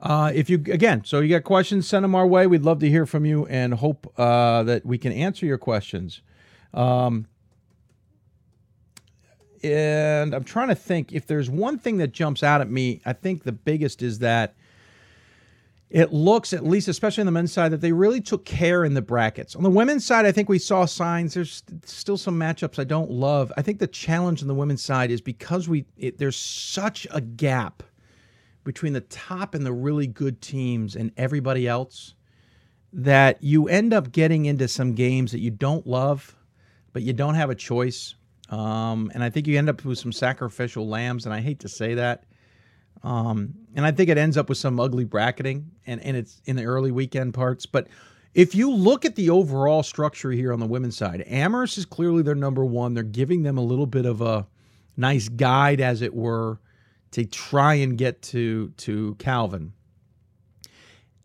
uh, 0.00 0.32
if 0.34 0.50
you 0.50 0.56
again, 0.56 1.04
so 1.04 1.20
you 1.20 1.28
got 1.28 1.44
questions, 1.44 1.86
send 1.88 2.04
them 2.04 2.14
our 2.14 2.26
way. 2.26 2.46
We'd 2.46 2.62
love 2.62 2.80
to 2.80 2.88
hear 2.88 3.06
from 3.06 3.24
you, 3.24 3.46
and 3.46 3.74
hope 3.74 4.12
uh, 4.18 4.64
that 4.64 4.84
we 4.84 4.98
can 4.98 5.12
answer 5.12 5.46
your 5.46 5.58
questions. 5.58 6.20
Um, 6.74 7.26
and 9.62 10.34
I'm 10.34 10.44
trying 10.44 10.68
to 10.68 10.74
think 10.74 11.12
if 11.12 11.26
there's 11.26 11.50
one 11.50 11.78
thing 11.78 11.98
that 11.98 12.12
jumps 12.12 12.42
out 12.42 12.60
at 12.60 12.70
me. 12.70 13.00
I 13.04 13.12
think 13.12 13.42
the 13.42 13.52
biggest 13.52 14.02
is 14.02 14.20
that 14.20 14.54
it 15.88 16.12
looks, 16.12 16.52
at 16.52 16.64
least 16.64 16.88
especially 16.88 17.22
on 17.22 17.26
the 17.26 17.32
men's 17.32 17.52
side, 17.52 17.70
that 17.70 17.80
they 17.80 17.92
really 17.92 18.20
took 18.20 18.44
care 18.44 18.84
in 18.84 18.94
the 18.94 19.02
brackets. 19.02 19.54
On 19.54 19.62
the 19.62 19.70
women's 19.70 20.04
side, 20.04 20.26
I 20.26 20.32
think 20.32 20.48
we 20.48 20.58
saw 20.58 20.84
signs. 20.84 21.34
There's 21.34 21.62
still 21.84 22.16
some 22.16 22.38
matchups 22.38 22.78
I 22.78 22.84
don't 22.84 23.10
love. 23.10 23.52
I 23.56 23.62
think 23.62 23.78
the 23.78 23.86
challenge 23.86 24.42
on 24.42 24.48
the 24.48 24.54
women's 24.54 24.82
side 24.82 25.10
is 25.10 25.20
because 25.20 25.68
we 25.68 25.84
it, 25.96 26.18
there's 26.18 26.36
such 26.36 27.06
a 27.12 27.20
gap 27.20 27.82
between 28.64 28.92
the 28.94 29.00
top 29.02 29.54
and 29.54 29.64
the 29.64 29.72
really 29.72 30.08
good 30.08 30.42
teams 30.42 30.96
and 30.96 31.12
everybody 31.16 31.68
else 31.68 32.14
that 32.92 33.40
you 33.42 33.68
end 33.68 33.92
up 33.92 34.10
getting 34.10 34.46
into 34.46 34.66
some 34.66 34.92
games 34.94 35.30
that 35.30 35.40
you 35.40 35.50
don't 35.50 35.86
love, 35.86 36.36
but 36.92 37.02
you 37.02 37.12
don't 37.12 37.34
have 37.34 37.50
a 37.50 37.54
choice 37.54 38.16
um, 38.50 39.10
and 39.14 39.24
I 39.24 39.30
think 39.30 39.46
you 39.46 39.58
end 39.58 39.68
up 39.68 39.84
with 39.84 39.98
some 39.98 40.12
sacrificial 40.12 40.88
lambs, 40.88 41.24
and 41.26 41.34
I 41.34 41.40
hate 41.40 41.60
to 41.60 41.68
say 41.68 41.94
that. 41.94 42.24
Um, 43.02 43.54
and 43.74 43.84
I 43.84 43.90
think 43.90 44.08
it 44.08 44.18
ends 44.18 44.36
up 44.36 44.48
with 44.48 44.58
some 44.58 44.80
ugly 44.80 45.04
bracketing, 45.04 45.70
and, 45.86 46.00
and 46.02 46.16
it's 46.16 46.40
in 46.46 46.56
the 46.56 46.64
early 46.64 46.90
weekend 46.90 47.34
parts. 47.34 47.66
But 47.66 47.88
if 48.34 48.54
you 48.54 48.72
look 48.72 49.04
at 49.04 49.16
the 49.16 49.30
overall 49.30 49.82
structure 49.82 50.30
here 50.30 50.52
on 50.52 50.60
the 50.60 50.66
women's 50.66 50.96
side, 50.96 51.24
Amherst 51.26 51.78
is 51.78 51.84
clearly 51.84 52.22
their 52.22 52.34
number 52.34 52.64
one. 52.64 52.94
They're 52.94 53.02
giving 53.02 53.42
them 53.42 53.58
a 53.58 53.62
little 53.62 53.86
bit 53.86 54.06
of 54.06 54.20
a 54.20 54.46
nice 54.96 55.28
guide, 55.28 55.80
as 55.80 56.02
it 56.02 56.14
were, 56.14 56.60
to 57.12 57.24
try 57.24 57.74
and 57.74 57.96
get 57.96 58.22
to 58.22 58.72
to 58.78 59.14
Calvin. 59.18 59.72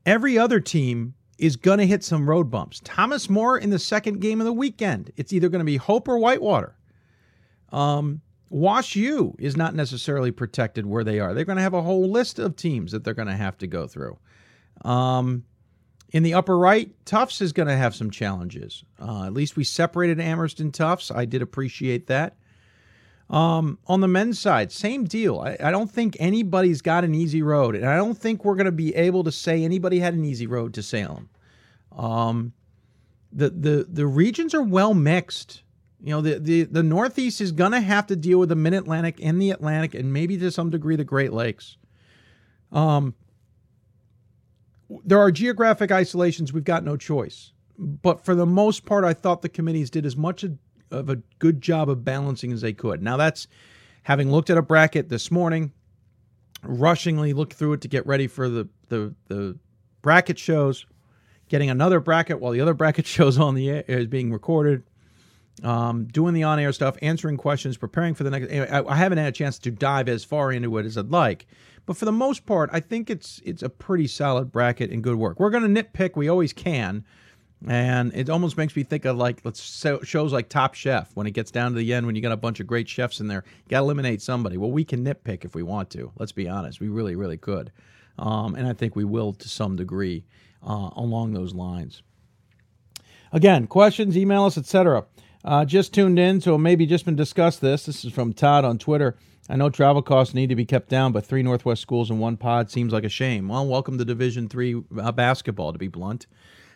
Every 0.05 0.37
other 0.37 0.59
team 0.59 1.13
is 1.37 1.55
going 1.55 1.79
to 1.79 1.87
hit 1.87 2.03
some 2.03 2.29
road 2.29 2.51
bumps. 2.51 2.81
Thomas 2.83 3.29
More 3.29 3.57
in 3.57 3.71
the 3.71 3.79
second 3.79 4.21
game 4.21 4.39
of 4.39 4.45
the 4.45 4.53
weekend. 4.53 5.11
It's 5.17 5.33
either 5.33 5.49
going 5.49 5.59
to 5.59 5.65
be 5.65 5.77
Hope 5.77 6.07
or 6.07 6.17
Whitewater. 6.17 6.75
Um, 7.71 8.21
Wash 8.49 8.95
U 8.97 9.35
is 9.39 9.55
not 9.55 9.75
necessarily 9.75 10.31
protected 10.31 10.85
where 10.85 11.05
they 11.05 11.19
are. 11.19 11.33
They're 11.33 11.45
going 11.45 11.57
to 11.57 11.63
have 11.63 11.73
a 11.73 11.81
whole 11.81 12.09
list 12.09 12.37
of 12.37 12.55
teams 12.55 12.91
that 12.91 13.03
they're 13.03 13.13
going 13.13 13.29
to 13.29 13.35
have 13.35 13.57
to 13.59 13.67
go 13.67 13.87
through. 13.87 14.17
Um, 14.83 15.45
In 16.11 16.23
the 16.23 16.33
upper 16.33 16.57
right, 16.57 16.93
Tufts 17.05 17.39
is 17.39 17.53
going 17.53 17.69
to 17.69 17.77
have 17.77 17.95
some 17.95 18.11
challenges. 18.11 18.83
Uh, 18.99 19.25
at 19.25 19.33
least 19.33 19.55
we 19.55 19.63
separated 19.63 20.19
Amherst 20.19 20.59
and 20.59 20.73
Tufts. 20.73 21.11
I 21.11 21.23
did 21.23 21.41
appreciate 21.41 22.07
that. 22.07 22.35
Um, 23.29 23.79
on 23.87 24.01
the 24.01 24.09
men's 24.09 24.37
side, 24.37 24.73
same 24.73 25.05
deal. 25.05 25.39
I, 25.39 25.55
I, 25.63 25.71
don't 25.71 25.89
think 25.89 26.17
anybody's 26.19 26.81
got 26.81 27.05
an 27.05 27.15
easy 27.15 27.41
road, 27.41 27.75
and 27.75 27.85
I 27.85 27.95
don't 27.95 28.17
think 28.17 28.43
we're 28.43 28.55
going 28.55 28.65
to 28.65 28.73
be 28.73 28.93
able 28.93 29.23
to 29.23 29.31
say 29.31 29.63
anybody 29.63 29.99
had 29.99 30.13
an 30.13 30.25
easy 30.25 30.47
road 30.47 30.73
to 30.73 30.83
Salem. 30.83 31.29
Um, 31.95 32.51
the 33.31 33.49
the 33.49 33.87
the 33.89 34.05
regions 34.05 34.53
are 34.53 34.61
well 34.61 34.93
mixed. 34.93 35.63
You 36.03 36.15
know, 36.15 36.22
the 36.22 36.39
the, 36.39 36.63
the 36.63 36.84
Northeast 36.84 37.41
is 37.41 37.51
going 37.51 37.72
to 37.74 37.81
have 37.81 38.08
to 38.08 38.15
deal 38.15 38.39
with 38.39 38.50
the 38.50 38.55
Mid 38.55 38.74
Atlantic 38.74 39.20
and 39.22 39.41
the 39.41 39.51
Atlantic, 39.51 39.93
and 39.93 40.12
maybe 40.12 40.38
to 40.38 40.51
some 40.51 40.70
degree 40.70 40.96
the 40.96 41.03
Great 41.03 41.31
Lakes. 41.31 41.77
Um, 42.72 43.13
there 45.05 45.20
are 45.20 45.31
geographic 45.31 45.91
isolations. 45.91 46.51
We've 46.51 46.63
got 46.63 46.84
no 46.84 46.98
choice. 46.98 47.53
But 47.77 48.25
for 48.25 48.36
the 48.36 48.46
most 48.46 48.86
part, 48.86 49.03
I 49.03 49.13
thought 49.13 49.41
the 49.41 49.50
committees 49.50 49.89
did 49.89 50.05
as 50.05 50.15
much 50.15 50.43
of 50.43 51.10
a 51.10 51.17
good 51.39 51.62
job 51.62 51.89
of 51.89 52.03
balancing 52.03 52.51
as 52.51 52.62
they 52.62 52.74
could. 52.74 53.01
Now, 53.01 53.17
that's 53.17 53.48
having 54.03 54.31
looked 54.31 54.50
at 54.50 54.58
a 54.58 54.62
bracket 54.62 55.10
this 55.10 55.31
morning, 55.31 55.72
rushingly 56.63 57.34
looked 57.34 57.53
through 57.53 57.74
it 57.74 57.81
to 57.81 57.88
get 57.88 58.05
ready 58.05 58.27
for 58.27 58.50
the, 58.50 58.67
the, 58.89 59.15
the 59.27 59.58
bracket 60.01 60.38
shows, 60.38 60.86
getting 61.48 61.70
another 61.70 62.00
bracket 62.00 62.39
while 62.39 62.51
the 62.51 62.62
other 62.62 62.74
bracket 62.74 63.05
shows 63.08 63.38
on 63.39 63.55
the 63.55 63.70
air 63.70 63.84
is 63.88 64.08
being 64.08 64.31
recorded, 64.31 64.84
um, 65.63 66.06
doing 66.06 66.34
the 66.34 66.44
on 66.44 66.60
air 66.60 66.72
stuff, 66.72 66.98
answering 67.01 67.38
questions, 67.38 67.77
preparing 67.77 68.13
for 68.13 68.24
the 68.24 68.32
next. 68.32 68.51
I, 68.51 68.84
I 68.84 68.96
haven't 68.96 69.18
had 69.18 69.27
a 69.27 69.32
chance 69.32 69.60
to 69.60 69.72
dive 69.72 70.10
as 70.10 70.24
far 70.24 70.51
into 70.51 70.77
it 70.77 70.86
as 70.86 70.98
I'd 70.98 71.12
like. 71.12 71.46
But 71.86 71.98
for 71.98 72.06
the 72.06 72.12
most 72.12 72.46
part, 72.46 72.70
I 72.74 72.80
think 72.80 73.10
it's 73.10 73.41
it's 73.44 73.63
a 73.63 73.70
pretty 73.70 74.08
solid 74.08 74.51
bracket 74.51 74.91
and 74.91 75.03
good 75.03 75.15
work. 75.15 75.39
We're 75.39 75.50
going 75.50 75.74
to 75.74 75.84
nitpick, 75.84 76.15
we 76.15 76.30
always 76.30 76.53
can, 76.53 77.03
and 77.68 78.13
it 78.13 78.30
almost 78.30 78.58
makes 78.58 78.75
me 78.75 78.84
think 78.84 79.06
of 79.06 79.18
like 79.18 79.41
let's 79.44 79.62
shows 80.03 80.34
like 80.34 80.50
Top 80.50 80.74
Chef 80.74 81.12
when 81.15 81.27
it 81.27 81.32
gets 81.32 81.51
down 81.51 81.72
to 81.72 81.77
the 81.77 81.94
end 81.94 82.06
when 82.06 82.15
you 82.15 82.22
got 82.22 82.32
a 82.32 82.38
bunch 82.38 82.60
of 82.60 82.68
great 82.68 82.88
chefs 82.88 83.20
in 83.20 83.27
there, 83.27 83.44
got 83.68 83.80
to 83.80 83.84
eliminate 83.84 84.22
somebody. 84.22 84.58
Well, 84.58 84.72
we 84.72 84.86
can 84.86 85.03
nitpick 85.03 85.44
if 85.44 85.56
we 85.56 85.63
want 85.63 85.89
to. 85.91 86.12
Let's 86.18 86.32
be 86.32 86.48
honest, 86.48 86.80
we 86.80 86.88
really 86.88 87.15
really 87.15 87.38
could, 87.38 87.72
um, 88.20 88.56
and 88.56 88.68
I 88.68 88.74
think 88.74 88.96
we 88.96 89.03
will 89.03 89.34
to 89.34 89.50
some 89.50 89.75
degree 89.75 90.24
uh, 90.63 90.91
along 90.96 91.34
those 91.34 91.53
lines. 91.53 92.03
Again, 93.34 93.65
questions, 93.65 94.18
email 94.18 94.44
us, 94.44 94.58
etc. 94.58 95.06
Uh, 95.43 95.65
just 95.65 95.93
tuned 95.93 96.19
in, 96.19 96.39
so 96.39 96.57
maybe 96.57 96.86
just 96.86 97.05
been 97.05 97.15
discussed 97.15 97.62
this. 97.62 97.86
This 97.86 98.05
is 98.05 98.13
from 98.13 98.31
Todd 98.33 98.63
on 98.63 98.77
Twitter. 98.77 99.17
I 99.50 99.55
know 99.55 99.69
travel 99.69 100.03
costs 100.03 100.36
need 100.36 100.50
to 100.50 100.55
be 100.55 100.65
kept 100.65 100.88
down, 100.88 101.12
but 101.12 101.25
three 101.25 101.41
Northwest 101.41 101.81
schools 101.81 102.12
in 102.12 102.19
one 102.19 102.38
pod 102.38 102.69
seems 102.69 102.93
like 102.93 103.03
a 103.03 103.10
shame. 103.10 103.48
Well, 103.48 103.67
welcome 103.67 103.98
to 103.98 104.05
Division 104.05 104.48
Three 104.48 104.81
uh, 105.00 105.12
basketball, 105.12 105.74
to 105.74 105.79
be 105.79 105.88
blunt. 105.88 106.27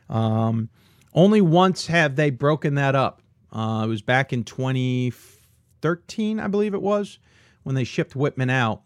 Um, 0.09 0.69
only 1.13 1.41
once 1.41 1.87
have 1.87 2.15
they 2.15 2.31
broken 2.31 2.75
that 2.75 2.95
up. 2.95 3.21
Uh, 3.51 3.83
it 3.85 3.87
was 3.87 4.01
back 4.01 4.33
in 4.33 4.43
2013, 4.43 6.39
I 6.39 6.47
believe 6.47 6.73
it 6.73 6.81
was, 6.81 7.19
when 7.63 7.75
they 7.75 7.83
shipped 7.83 8.15
Whitman 8.15 8.49
out. 8.49 8.81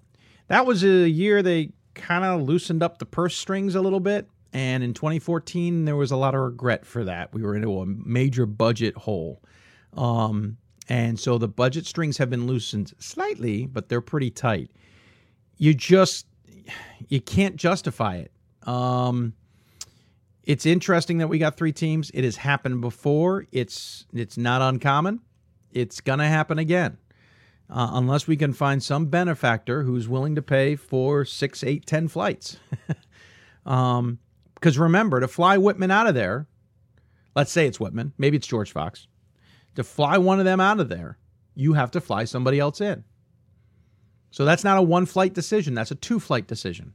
That 0.48 0.66
was 0.66 0.84
a 0.84 1.08
year 1.10 1.42
they 1.42 1.72
kind 1.96 2.26
of 2.26 2.42
loosened 2.42 2.84
up 2.84 2.98
the 2.98 3.06
purse 3.06 3.36
strings 3.36 3.76
a 3.76 3.82
little 3.82 4.00
bit. 4.00 4.28
And 4.52 4.84
in 4.84 4.94
2014, 4.94 5.86
there 5.86 5.96
was 5.96 6.12
a 6.12 6.18
lot 6.18 6.36
of 6.36 6.42
regret 6.42 6.86
for 6.86 7.04
that. 7.06 7.34
We 7.34 7.44
were 7.44 7.56
into 7.56 7.80
a 7.80 7.86
major 7.86 8.46
budget 8.46 8.96
hole. 8.96 9.42
Um, 9.94 10.58
and 10.90 11.20
so 11.20 11.38
the 11.38 11.48
budget 11.48 11.86
strings 11.86 12.18
have 12.18 12.30
been 12.30 12.48
loosened 12.48 12.94
slightly, 13.00 13.68
but 13.68 13.90
they're 13.90 14.02
pretty 14.02 14.32
tight. 14.32 14.72
You 15.58 15.74
just 15.74 16.26
you 17.08 17.22
can't 17.22 17.56
justify 17.56 18.18
it. 18.18 18.32
Um, 18.68 19.34
it's 20.44 20.66
interesting 20.66 21.20
that 21.20 21.28
we 21.28 21.38
got 21.38 21.58
three 21.58 21.72
teams. 21.72 22.10
It 22.12 22.24
has 22.24 22.38
happened 22.38 22.82
before. 22.82 23.46
It's 23.52 24.06
it's 24.14 24.38
not 24.38 24.62
uncommon. 24.62 25.20
It's 25.72 26.02
gonna 26.02 26.28
happen 26.28 26.58
again, 26.58 26.98
uh, 27.70 27.92
unless 27.94 28.28
we 28.28 28.36
can 28.36 28.54
find 28.54 28.82
some 28.82 29.06
benefactor 29.06 29.84
who's 29.84 30.08
willing 30.08 30.36
to 30.36 30.42
pay 30.42 30.76
for 30.76 31.24
six, 31.24 31.64
eight, 31.64 31.86
ten 31.86 32.08
flights. 32.08 32.58
um, 33.66 34.18
because 34.56 34.78
remember, 34.80 35.20
to 35.20 35.28
fly 35.28 35.58
Whitman 35.58 35.92
out 35.92 36.08
of 36.08 36.16
there, 36.16 36.48
let's 37.36 37.52
say 37.52 37.68
it's 37.68 37.80
Whitman, 37.80 38.14
maybe 38.18 38.38
it's 38.38 38.48
George 38.48 38.72
Fox 38.72 39.08
to 39.76 39.84
fly 39.84 40.18
one 40.18 40.40
of 40.40 40.46
them 40.46 40.60
out 40.60 40.80
of 40.80 40.90
there, 40.90 41.18
you 41.56 41.74
have 41.74 41.92
to 41.92 42.02
fly 42.02 42.26
somebody 42.26 42.60
else 42.60 42.82
in. 42.82 43.04
So 44.32 44.46
that's 44.46 44.64
not 44.64 44.78
a 44.78 44.82
one 44.82 45.06
flight 45.06 45.34
decision, 45.34 45.74
that's 45.74 45.92
a 45.92 45.96
two 45.96 46.20
flight 46.20 46.48
decision. 46.48 46.94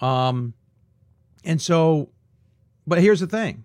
Um, 0.00 0.54
and 1.44 1.60
so, 1.60 2.10
but 2.86 3.00
here's 3.00 3.20
the 3.20 3.26
thing 3.26 3.64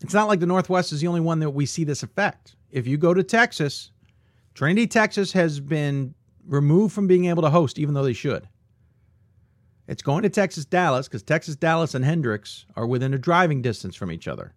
it's 0.00 0.14
not 0.14 0.28
like 0.28 0.40
the 0.40 0.46
Northwest 0.46 0.92
is 0.92 1.00
the 1.00 1.06
only 1.06 1.20
one 1.20 1.40
that 1.40 1.50
we 1.50 1.66
see 1.66 1.84
this 1.84 2.02
effect. 2.02 2.56
If 2.70 2.86
you 2.86 2.96
go 2.96 3.12
to 3.14 3.22
Texas, 3.22 3.90
Trinity, 4.54 4.86
Texas 4.86 5.32
has 5.32 5.60
been 5.60 6.14
removed 6.46 6.94
from 6.94 7.06
being 7.06 7.26
able 7.26 7.42
to 7.42 7.50
host, 7.50 7.78
even 7.78 7.94
though 7.94 8.04
they 8.04 8.12
should. 8.12 8.48
It's 9.88 10.02
going 10.02 10.22
to 10.22 10.28
Texas 10.28 10.64
Dallas 10.64 11.08
because 11.08 11.22
Texas 11.22 11.56
Dallas 11.56 11.94
and 11.94 12.04
Hendrix 12.04 12.64
are 12.76 12.86
within 12.86 13.12
a 13.12 13.18
driving 13.18 13.60
distance 13.60 13.96
from 13.96 14.12
each 14.12 14.28
other. 14.28 14.54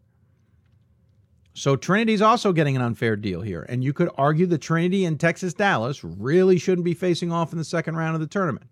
So 1.53 1.75
Trinity's 1.75 2.21
also 2.21 2.51
getting 2.51 2.75
an 2.75 2.81
unfair 2.81 3.15
deal 3.15 3.41
here. 3.41 3.65
And 3.69 3.83
you 3.83 3.93
could 3.93 4.09
argue 4.17 4.47
that 4.47 4.57
Trinity 4.59 5.05
and 5.05 5.19
Texas 5.19 5.53
Dallas 5.53 6.03
really 6.03 6.57
shouldn't 6.57 6.85
be 6.85 6.95
facing 6.95 7.31
off 7.31 7.51
in 7.51 7.59
the 7.59 7.63
second 7.63 7.95
round 7.95 8.15
of 8.15 8.21
the 8.21 8.27
tournament. 8.27 8.67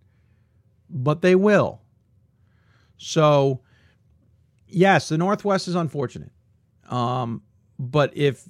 But 0.90 1.22
they 1.22 1.36
will. 1.36 1.82
So 2.98 3.62
yes, 4.68 5.10
the 5.10 5.18
Northwest 5.18 5.68
is 5.68 5.76
unfortunate. 5.76 6.32
Um, 6.90 7.44
but 7.78 8.16
if 8.18 8.48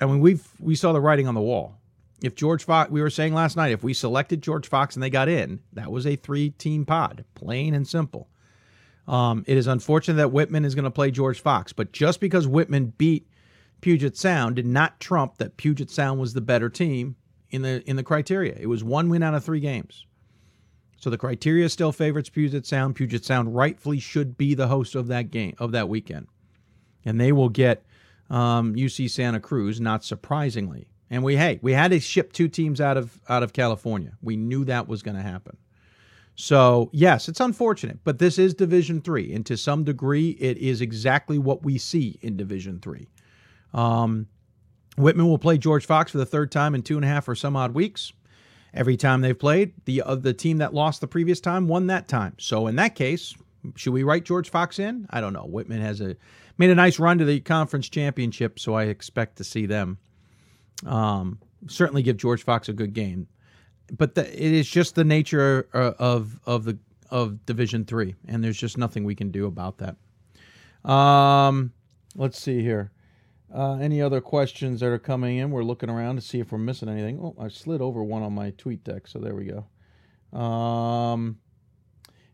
I 0.00 0.06
mean 0.06 0.20
we've 0.20 0.46
we 0.60 0.74
saw 0.74 0.92
the 0.92 1.00
writing 1.00 1.26
on 1.26 1.34
the 1.34 1.40
wall. 1.40 1.78
If 2.22 2.34
George 2.34 2.64
Fox 2.64 2.90
we 2.90 3.02
were 3.02 3.10
saying 3.10 3.34
last 3.34 3.56
night, 3.56 3.72
if 3.72 3.82
we 3.82 3.92
selected 3.92 4.42
George 4.42 4.68
Fox 4.68 4.96
and 4.96 5.02
they 5.02 5.10
got 5.10 5.28
in, 5.28 5.60
that 5.72 5.90
was 5.90 6.06
a 6.06 6.16
three 6.16 6.50
team 6.50 6.86
pod, 6.86 7.24
plain 7.34 7.74
and 7.74 7.86
simple. 7.86 8.28
Um, 9.06 9.44
it 9.46 9.56
is 9.56 9.66
unfortunate 9.66 10.16
that 10.16 10.32
Whitman 10.32 10.64
is 10.64 10.74
going 10.74 10.84
to 10.84 10.90
play 10.90 11.10
George 11.10 11.40
Fox, 11.40 11.72
but 11.72 11.92
just 11.92 12.20
because 12.20 12.48
Whitman 12.48 12.94
beat 12.98 13.28
Puget 13.80 14.16
Sound 14.16 14.56
did 14.56 14.66
not 14.66 15.00
trump 15.00 15.38
that 15.38 15.56
Puget 15.56 15.90
Sound 15.90 16.20
was 16.20 16.34
the 16.34 16.40
better 16.40 16.68
team 16.68 17.16
in 17.50 17.62
the 17.62 17.82
in 17.88 17.96
the 17.96 18.02
criteria. 18.02 18.56
It 18.58 18.66
was 18.66 18.82
one 18.82 19.08
win 19.08 19.22
out 19.22 19.34
of 19.34 19.44
three 19.44 19.60
games. 19.60 20.06
So 20.98 21.10
the 21.10 21.18
criteria 21.18 21.68
still 21.68 21.92
favors 21.92 22.28
Puget 22.28 22.66
Sound. 22.66 22.96
Puget 22.96 23.24
Sound 23.24 23.54
rightfully 23.54 24.00
should 24.00 24.36
be 24.36 24.54
the 24.54 24.68
host 24.68 24.94
of 24.94 25.08
that 25.08 25.30
game 25.30 25.54
of 25.58 25.72
that 25.72 25.88
weekend, 25.88 26.26
and 27.04 27.20
they 27.20 27.32
will 27.32 27.48
get 27.48 27.84
um, 28.30 28.74
UC 28.74 29.10
Santa 29.10 29.40
Cruz, 29.40 29.80
not 29.80 30.04
surprisingly. 30.04 30.88
And 31.10 31.22
we 31.22 31.36
hey, 31.36 31.60
we 31.62 31.72
had 31.72 31.92
to 31.92 32.00
ship 32.00 32.32
two 32.32 32.48
teams 32.48 32.80
out 32.80 32.96
of 32.96 33.20
out 33.28 33.42
of 33.42 33.52
California. 33.52 34.12
We 34.22 34.36
knew 34.36 34.64
that 34.64 34.88
was 34.88 35.02
going 35.02 35.16
to 35.16 35.22
happen. 35.22 35.56
So 36.34 36.90
yes, 36.92 37.28
it's 37.28 37.40
unfortunate, 37.40 38.00
but 38.04 38.18
this 38.18 38.38
is 38.38 38.54
Division 38.54 39.00
Three, 39.00 39.32
and 39.32 39.46
to 39.46 39.56
some 39.56 39.84
degree, 39.84 40.30
it 40.30 40.58
is 40.58 40.80
exactly 40.80 41.38
what 41.38 41.62
we 41.62 41.78
see 41.78 42.18
in 42.22 42.36
Division 42.36 42.80
Three. 42.80 43.08
Um, 43.76 44.26
Whitman 44.96 45.28
will 45.28 45.38
play 45.38 45.58
George 45.58 45.84
Fox 45.84 46.10
for 46.10 46.18
the 46.18 46.26
third 46.26 46.50
time 46.50 46.74
in 46.74 46.82
two 46.82 46.96
and 46.96 47.04
a 47.04 47.08
half 47.08 47.28
or 47.28 47.34
some 47.34 47.54
odd 47.54 47.74
weeks. 47.74 48.12
Every 48.74 48.96
time 48.96 49.20
they've 49.20 49.38
played, 49.38 49.72
the 49.84 50.02
uh, 50.02 50.16
the 50.16 50.34
team 50.34 50.58
that 50.58 50.74
lost 50.74 51.00
the 51.00 51.06
previous 51.06 51.40
time 51.40 51.68
won 51.68 51.86
that 51.86 52.08
time. 52.08 52.34
So 52.38 52.66
in 52.66 52.76
that 52.76 52.94
case, 52.94 53.34
should 53.74 53.92
we 53.92 54.02
write 54.02 54.24
George 54.24 54.50
Fox 54.50 54.78
in? 54.78 55.06
I 55.10 55.20
don't 55.20 55.32
know. 55.32 55.46
Whitman 55.46 55.80
has 55.80 56.00
a 56.00 56.16
made 56.58 56.70
a 56.70 56.74
nice 56.74 56.98
run 56.98 57.18
to 57.18 57.24
the 57.24 57.40
conference 57.40 57.88
championship, 57.88 58.58
so 58.58 58.74
I 58.74 58.84
expect 58.84 59.36
to 59.36 59.44
see 59.44 59.66
them. 59.66 59.98
Um, 60.84 61.38
certainly 61.68 62.02
give 62.02 62.16
George 62.16 62.42
Fox 62.42 62.68
a 62.68 62.74
good 62.74 62.92
game, 62.92 63.28
but 63.96 64.14
the, 64.14 64.26
it 64.30 64.52
is 64.52 64.68
just 64.68 64.94
the 64.94 65.04
nature 65.04 65.68
uh, 65.72 65.92
of 65.98 66.38
of 66.44 66.64
the 66.64 66.78
of 67.10 67.44
Division 67.46 67.84
Three, 67.86 68.14
and 68.28 68.44
there's 68.44 68.58
just 68.58 68.76
nothing 68.76 69.04
we 69.04 69.14
can 69.14 69.30
do 69.30 69.46
about 69.46 69.78
that. 69.78 70.90
Um, 70.90 71.72
let's 72.14 72.38
see 72.38 72.60
here. 72.60 72.90
Uh, 73.54 73.74
any 73.74 74.02
other 74.02 74.20
questions 74.20 74.80
that 74.80 74.88
are 74.88 74.98
coming 74.98 75.38
in? 75.38 75.50
We're 75.50 75.62
looking 75.62 75.88
around 75.88 76.16
to 76.16 76.22
see 76.22 76.40
if 76.40 76.50
we're 76.50 76.58
missing 76.58 76.88
anything. 76.88 77.18
Oh, 77.20 77.34
I 77.40 77.48
slid 77.48 77.80
over 77.80 78.02
one 78.02 78.22
on 78.22 78.32
my 78.34 78.50
tweet 78.50 78.82
deck, 78.84 79.06
so 79.06 79.18
there 79.18 79.34
we 79.34 79.44
go. 79.44 80.38
Um, 80.38 81.38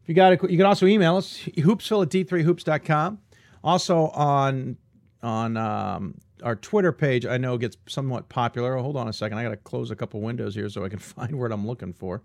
if 0.02 0.08
you 0.08 0.14
got 0.14 0.32
it, 0.32 0.50
you 0.50 0.56
can 0.56 0.66
also 0.66 0.86
email 0.86 1.16
us 1.16 1.38
hoopsville 1.56 2.02
at 2.02 2.08
d3hoops.com. 2.08 3.18
Also 3.62 4.08
on 4.08 4.76
on 5.22 5.56
um, 5.56 6.14
our 6.42 6.56
Twitter 6.56 6.90
page, 6.90 7.24
I 7.26 7.36
know 7.36 7.56
gets 7.56 7.76
somewhat 7.86 8.28
popular. 8.28 8.76
hold 8.76 8.96
on 8.96 9.06
a 9.06 9.12
second, 9.12 9.38
I 9.38 9.44
got 9.44 9.50
to 9.50 9.56
close 9.56 9.92
a 9.92 9.96
couple 9.96 10.20
windows 10.20 10.54
here 10.54 10.68
so 10.68 10.84
I 10.84 10.88
can 10.88 10.98
find 10.98 11.38
what 11.38 11.52
I'm 11.52 11.66
looking 11.66 11.92
for. 11.92 12.22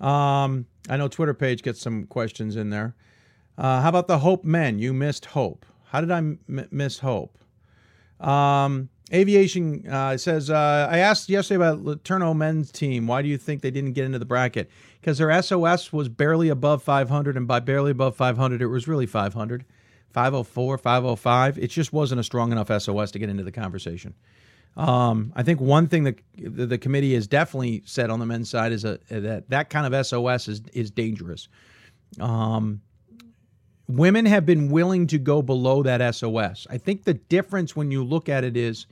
Um, 0.00 0.66
I 0.88 0.96
know 0.96 1.08
Twitter 1.08 1.34
page 1.34 1.62
gets 1.62 1.80
some 1.80 2.04
questions 2.06 2.56
in 2.56 2.70
there. 2.70 2.96
Uh, 3.56 3.80
how 3.80 3.88
about 3.88 4.08
the 4.08 4.18
Hope 4.18 4.44
men? 4.44 4.78
You 4.78 4.92
missed 4.92 5.26
Hope. 5.26 5.64
How 5.84 6.00
did 6.00 6.10
I 6.10 6.18
m- 6.18 6.40
miss 6.70 6.98
Hope? 6.98 7.38
Um, 8.20 8.88
Aviation 9.12 9.86
uh, 9.88 10.16
says, 10.16 10.50
uh, 10.50 10.88
I 10.90 10.98
asked 10.98 11.28
yesterday 11.28 11.56
about 11.56 11.84
LeTourneau 11.84 12.34
men's 12.34 12.72
team. 12.72 13.06
Why 13.06 13.22
do 13.22 13.28
you 13.28 13.38
think 13.38 13.62
they 13.62 13.70
didn't 13.70 13.92
get 13.92 14.04
into 14.04 14.18
the 14.18 14.24
bracket? 14.24 14.68
Because 15.00 15.18
their 15.18 15.42
SOS 15.42 15.92
was 15.92 16.08
barely 16.08 16.48
above 16.48 16.82
500, 16.82 17.36
and 17.36 17.46
by 17.46 17.60
barely 17.60 17.92
above 17.92 18.16
500, 18.16 18.60
it 18.60 18.66
was 18.66 18.88
really 18.88 19.06
500. 19.06 19.64
504, 20.12 20.78
505. 20.78 21.58
It 21.58 21.68
just 21.68 21.92
wasn't 21.92 22.20
a 22.20 22.24
strong 22.24 22.50
enough 22.50 22.68
SOS 22.68 23.10
to 23.10 23.18
get 23.18 23.28
into 23.28 23.44
the 23.44 23.52
conversation. 23.52 24.14
Um, 24.76 25.32
I 25.36 25.42
think 25.42 25.60
one 25.60 25.88
thing 25.88 26.04
that 26.04 26.18
the, 26.36 26.66
the, 26.66 26.78
committee 26.78 27.14
has 27.14 27.26
definitely 27.26 27.82
said 27.86 28.10
on 28.10 28.18
the 28.18 28.26
men's 28.26 28.50
side 28.50 28.72
is 28.72 28.84
a, 28.84 28.98
that 29.10 29.48
that 29.48 29.70
kind 29.70 29.92
of 29.92 30.06
SOS 30.06 30.48
is 30.48 30.60
is 30.74 30.90
dangerous. 30.90 31.48
Um, 32.20 32.82
women 33.88 34.26
have 34.26 34.44
been 34.44 34.70
willing 34.70 35.06
to 35.08 35.18
go 35.18 35.42
below 35.42 35.82
that 35.82 36.14
SOS. 36.14 36.66
I 36.70 36.78
think 36.78 37.04
the 37.04 37.14
difference 37.14 37.76
when 37.76 37.90
you 37.90 38.02
look 38.04 38.28
at 38.28 38.44
it 38.44 38.56
is 38.56 38.86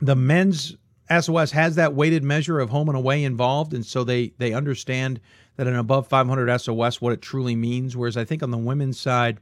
the 0.00 0.16
men's 0.16 0.76
SOS 1.10 1.50
has 1.52 1.76
that 1.76 1.94
weighted 1.94 2.22
measure 2.22 2.60
of 2.60 2.70
home 2.70 2.88
and 2.88 2.96
away 2.96 3.24
involved, 3.24 3.72
and 3.74 3.84
so 3.84 4.04
they 4.04 4.32
they 4.38 4.52
understand 4.52 5.20
that 5.56 5.66
an 5.66 5.76
above 5.76 6.06
500 6.06 6.58
SOS 6.60 7.00
what 7.00 7.12
it 7.12 7.22
truly 7.22 7.56
means. 7.56 7.96
Whereas 7.96 8.16
I 8.16 8.24
think 8.24 8.42
on 8.42 8.50
the 8.50 8.58
women's 8.58 9.00
side, 9.00 9.38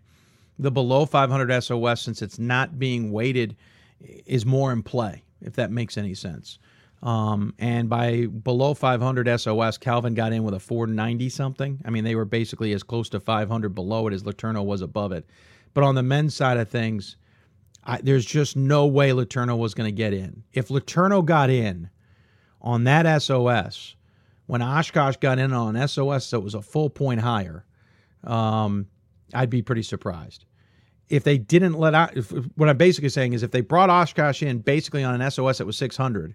the 0.58 0.70
below 0.70 1.04
500 1.04 1.62
SOS, 1.62 2.00
since 2.00 2.22
it's 2.22 2.38
not 2.38 2.78
being 2.78 3.12
weighted, 3.12 3.56
is 4.00 4.46
more 4.46 4.72
in 4.72 4.82
play. 4.82 5.22
If 5.42 5.54
that 5.54 5.70
makes 5.70 5.98
any 5.98 6.14
sense. 6.14 6.58
Um, 7.02 7.54
and 7.58 7.88
by 7.88 8.26
below 8.26 8.74
500 8.74 9.40
SOS, 9.40 9.78
Calvin 9.78 10.14
got 10.14 10.32
in 10.32 10.44
with 10.44 10.54
a 10.54 10.60
490 10.60 11.28
something. 11.28 11.80
I 11.84 11.90
mean, 11.90 12.04
they 12.04 12.14
were 12.14 12.24
basically 12.24 12.72
as 12.72 12.82
close 12.82 13.08
to 13.10 13.20
500 13.20 13.74
below 13.74 14.06
it 14.08 14.14
as 14.14 14.22
LeTourneau 14.22 14.64
was 14.64 14.80
above 14.80 15.12
it. 15.12 15.26
But 15.74 15.84
on 15.84 15.94
the 15.94 16.02
men's 16.02 16.34
side 16.34 16.56
of 16.56 16.68
things, 16.68 17.16
I, 17.84 18.00
there's 18.00 18.24
just 18.24 18.56
no 18.56 18.86
way 18.86 19.10
LeTourneau 19.10 19.58
was 19.58 19.74
going 19.74 19.88
to 19.88 19.96
get 19.96 20.12
in. 20.12 20.42
If 20.52 20.68
LeTourneau 20.68 21.24
got 21.24 21.50
in 21.50 21.90
on 22.60 22.84
that 22.84 23.22
SOS, 23.22 23.94
when 24.46 24.62
Oshkosh 24.62 25.16
got 25.18 25.38
in 25.38 25.52
on 25.52 25.86
SOS 25.86 26.30
that 26.30 26.40
was 26.40 26.54
a 26.54 26.62
full 26.62 26.88
point 26.88 27.20
higher, 27.20 27.64
um, 28.24 28.86
I'd 29.34 29.50
be 29.50 29.62
pretty 29.62 29.82
surprised. 29.82 30.44
If 31.08 31.22
they 31.22 31.38
didn't 31.38 31.74
let 31.74 31.94
out, 31.94 32.16
if, 32.16 32.32
what 32.56 32.68
I'm 32.68 32.76
basically 32.76 33.10
saying 33.10 33.34
is 33.34 33.42
if 33.42 33.50
they 33.50 33.60
brought 33.60 33.90
Oshkosh 33.90 34.42
in 34.42 34.58
basically 34.58 35.04
on 35.04 35.20
an 35.20 35.30
SOS 35.30 35.58
that 35.58 35.66
was 35.66 35.76
600 35.76 36.34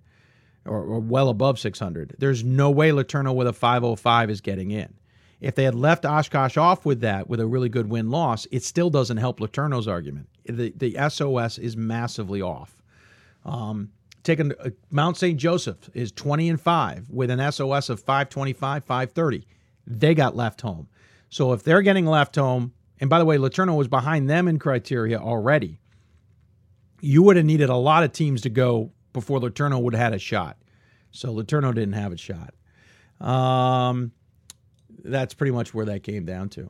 or, 0.66 0.84
or 0.84 1.00
well 1.00 1.30
above 1.30 1.60
600, 1.60 2.16
there's 2.20 2.44
no 2.44 2.70
way 2.70 2.92
Letourneau 2.92 3.36
with 3.36 3.48
a 3.48 3.54
505 3.54 4.30
is 4.30 4.42
getting 4.42 4.72
in. 4.72 4.94
If 5.40 5.56
they 5.56 5.64
had 5.64 5.74
left 5.74 6.06
Oshkosh 6.06 6.56
off 6.56 6.86
with 6.86 7.02
that, 7.02 7.28
with 7.28 7.40
a 7.40 7.48
really 7.48 7.70
good 7.70 7.90
win 7.90 8.12
loss, 8.12 8.46
it 8.52 8.64
still 8.64 8.92
doesn't 8.92 9.18
help 9.18 9.40
Letourneau's 9.40 9.88
argument. 9.88 10.30
The, 10.46 10.72
the 10.76 10.96
SOS 11.10 11.58
is 11.58 11.76
massively 11.76 12.42
off. 12.44 12.82
Um, 13.44 13.90
taking 14.22 14.52
uh, 14.52 14.70
Mount 14.92 15.18
St. 15.18 15.40
Joseph 15.40 15.90
is 15.96 16.12
20 16.12 16.50
and 16.50 16.62
5 16.62 17.10
with 17.10 17.32
an 17.32 17.52
SOS 17.52 17.90
of 17.90 18.00
525, 18.00 18.86
530. 18.86 19.48
They 19.88 20.14
got 20.14 20.36
left 20.36 20.62
home. 20.62 20.88
So 21.30 21.54
if 21.54 21.64
they're 21.64 21.82
getting 21.82 22.06
left 22.06 22.36
home, 22.36 22.74
and 23.00 23.10
by 23.10 23.18
the 23.18 23.26
way, 23.26 23.38
Letourneau 23.38 23.76
was 23.76 23.88
behind 23.88 24.30
them 24.30 24.48
in 24.48 24.60
criteria 24.60 25.18
already, 25.18 25.80
you 27.00 27.24
would 27.24 27.36
have 27.36 27.46
needed 27.46 27.70
a 27.70 27.76
lot 27.76 28.04
of 28.04 28.12
teams 28.12 28.42
to 28.42 28.50
go 28.50 28.92
before 29.14 29.40
Letourneau 29.40 29.82
would 29.82 29.94
have 29.94 30.04
had 30.04 30.14
a 30.14 30.20
shot. 30.20 30.58
So 31.12 31.34
Letourneau 31.34 31.74
didn't 31.74 31.94
have 31.94 32.12
a 32.12 32.18
shot. 32.18 32.54
Um, 33.20 34.12
that's 35.04 35.34
pretty 35.34 35.52
much 35.52 35.74
where 35.74 35.86
that 35.86 36.04
came 36.04 36.26
down 36.26 36.50
to. 36.50 36.70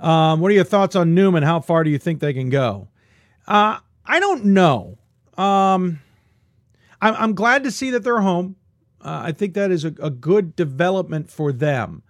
Um, 0.00 0.40
what 0.40 0.50
are 0.50 0.54
your 0.54 0.64
thoughts 0.64 0.96
on 0.96 1.14
Neumann? 1.14 1.42
How 1.42 1.60
far 1.60 1.84
do 1.84 1.90
you 1.90 1.98
think 1.98 2.20
they 2.20 2.32
can 2.32 2.50
go? 2.50 2.88
Uh, 3.46 3.78
I 4.04 4.20
don't 4.20 4.46
know. 4.46 4.98
Um, 5.38 6.00
I'm, 7.00 7.14
I'm, 7.14 7.34
glad 7.34 7.64
to 7.64 7.70
see 7.70 7.90
that 7.90 8.02
they're 8.02 8.20
home. 8.20 8.56
Uh, 9.00 9.20
I 9.24 9.32
think 9.32 9.54
that 9.54 9.70
is 9.70 9.84
a, 9.84 9.94
a 10.00 10.10
good 10.10 10.56
development 10.56 11.30
for 11.30 11.52
them. 11.52 12.02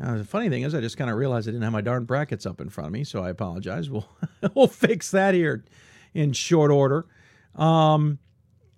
Uh, 0.00 0.18
the 0.18 0.24
funny 0.24 0.48
thing 0.48 0.62
is, 0.62 0.74
I 0.74 0.80
just 0.80 0.96
kind 0.96 1.10
of 1.10 1.16
realized 1.16 1.48
I 1.48 1.52
didn't 1.52 1.64
have 1.64 1.72
my 1.72 1.80
darn 1.80 2.04
brackets 2.04 2.46
up 2.46 2.60
in 2.60 2.68
front 2.68 2.86
of 2.86 2.92
me, 2.92 3.02
so 3.02 3.22
I 3.22 3.30
apologize. 3.30 3.90
We'll 3.90 4.08
we'll 4.54 4.68
fix 4.68 5.10
that 5.10 5.34
here 5.34 5.64
in 6.14 6.32
short 6.32 6.70
order. 6.70 7.06
Um, 7.56 8.18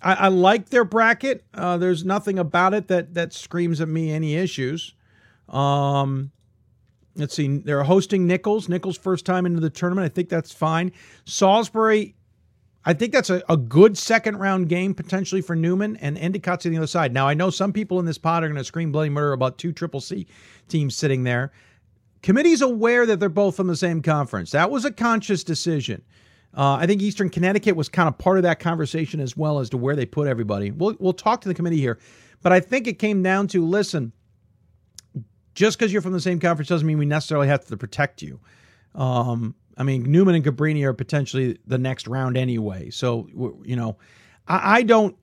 I, 0.03 0.15
I, 0.15 0.29
like 0.29 0.71
their 0.71 0.85
bracket. 0.85 1.45
Uh, 1.53 1.77
there's 1.77 2.05
nothing 2.05 2.39
about 2.39 2.75
it 2.75 2.89
that 2.89 3.15
that 3.15 3.33
screams 3.33 3.81
at 3.81 3.89
me 3.89 4.11
any 4.11 4.35
issues. 4.35 4.95
Um, 5.49 6.31
let's 7.17 7.35
see. 7.35 7.59
They're 7.59 7.83
hosting 7.83 8.27
Nichols. 8.27 8.69
Nichols 8.69 8.97
first 8.97 9.27
time 9.27 9.47
into 9.47 9.61
the 9.61 9.71
tournament. 9.71 10.07
I 10.07 10.09
think 10.09 10.29
that's 10.29 10.53
fine. 10.53 10.93
Salisbury. 11.25 12.15
I 12.83 12.95
think 12.95 13.13
that's 13.13 13.29
a, 13.29 13.43
a 13.49 13.59
good 13.59 13.99
second 13.99 14.39
round 14.39 14.71
game 14.71 14.95
potentially 14.95 15.43
for 15.43 15.55
Neumann 15.55 15.97
and 15.97 16.17
Endicott's 16.17 16.65
on 16.65 16.73
the 16.73 16.79
other 16.79 16.87
side. 16.87 17.13
Now 17.13 17.29
I 17.29 17.35
know 17.35 17.51
some 17.51 17.73
people 17.73 17.99
in 17.99 18.07
this 18.07 18.17
pod 18.17 18.43
are 18.43 18.49
going 18.49 18.57
to 18.57 18.65
scream 18.65 18.91
bloody 18.91 19.11
murder 19.11 19.33
about 19.33 19.59
two 19.59 19.73
triple 19.73 20.01
C 20.01 20.27
teams 20.69 20.97
sitting 20.97 21.25
there. 21.25 21.53
Committee's 22.23 22.63
aware 22.63 23.05
that 23.07 23.21
they're 23.21 23.29
both 23.29 23.57
from 23.57 23.67
the 23.67 23.77
same 23.77 24.01
conference. 24.03 24.51
That 24.51 24.71
was 24.71 24.85
a 24.85 24.93
conscious 24.93 25.45
decision. 25.45 26.03
Uh, 26.57 26.75
I 26.75 26.87
think 26.87 27.01
Eastern 27.01 27.31
Connecticut 27.31 27.77
was 27.77 27.89
kind 27.89 28.09
of 28.09 28.19
part 28.19 28.37
of 28.37 28.43
that 28.43 28.59
conversation 28.59 29.21
as 29.21 29.37
well 29.37 29.61
as 29.61 29.71
to 29.71 29.77
where 29.77 29.95
they 29.95 30.07
put 30.07 30.27
everybody. 30.27 30.71
We'll, 30.71 30.97
we'll 30.99 31.13
talk 31.13 31.41
to 31.43 31.49
the 31.49 31.55
committee 31.55 31.81
here, 31.81 31.99
but 32.43 32.53
I 32.53 32.61
think 32.61 32.87
it 32.87 32.99
came 32.99 33.23
down 33.23 33.47
to 33.49 33.65
listen, 33.65 34.13
just 35.55 35.79
because 35.79 35.93
you're 35.93 36.03
from 36.03 36.13
the 36.13 36.21
same 36.21 36.41
conference 36.41 36.69
doesn't 36.69 36.87
mean 36.87 36.99
we 36.99 37.07
necessarily 37.07 37.47
have 37.47 37.65
to 37.67 37.77
protect 37.77 38.23
you. 38.23 38.41
Um, 38.95 39.55
I 39.77 39.83
mean, 39.83 40.11
Neumann 40.11 40.35
and 40.35 40.45
Cabrini 40.45 40.85
are 40.85 40.93
potentially 40.93 41.59
the 41.67 41.79
next 41.79 42.09
round 42.09 42.37
anyway. 42.37 42.91
So 42.91 43.29
you 43.65 43.77
know, 43.77 43.97
I, 44.47 44.79
I 44.79 44.83
don't. 44.83 45.17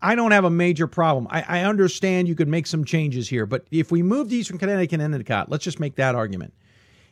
I 0.00 0.14
don't 0.14 0.30
have 0.30 0.44
a 0.44 0.50
major 0.50 0.86
problem. 0.86 1.26
I, 1.28 1.42
I, 1.48 1.64
understand 1.64 2.28
you 2.28 2.36
could 2.36 2.46
make 2.46 2.68
some 2.68 2.84
changes 2.84 3.28
here, 3.28 3.46
but 3.46 3.66
if 3.72 3.90
we 3.90 4.00
moved 4.00 4.32
Eastern 4.32 4.56
Connecticut 4.56 5.00
and 5.00 5.12
Endicott, 5.12 5.50
let's 5.50 5.64
just 5.64 5.80
make 5.80 5.96
that 5.96 6.14
argument. 6.14 6.54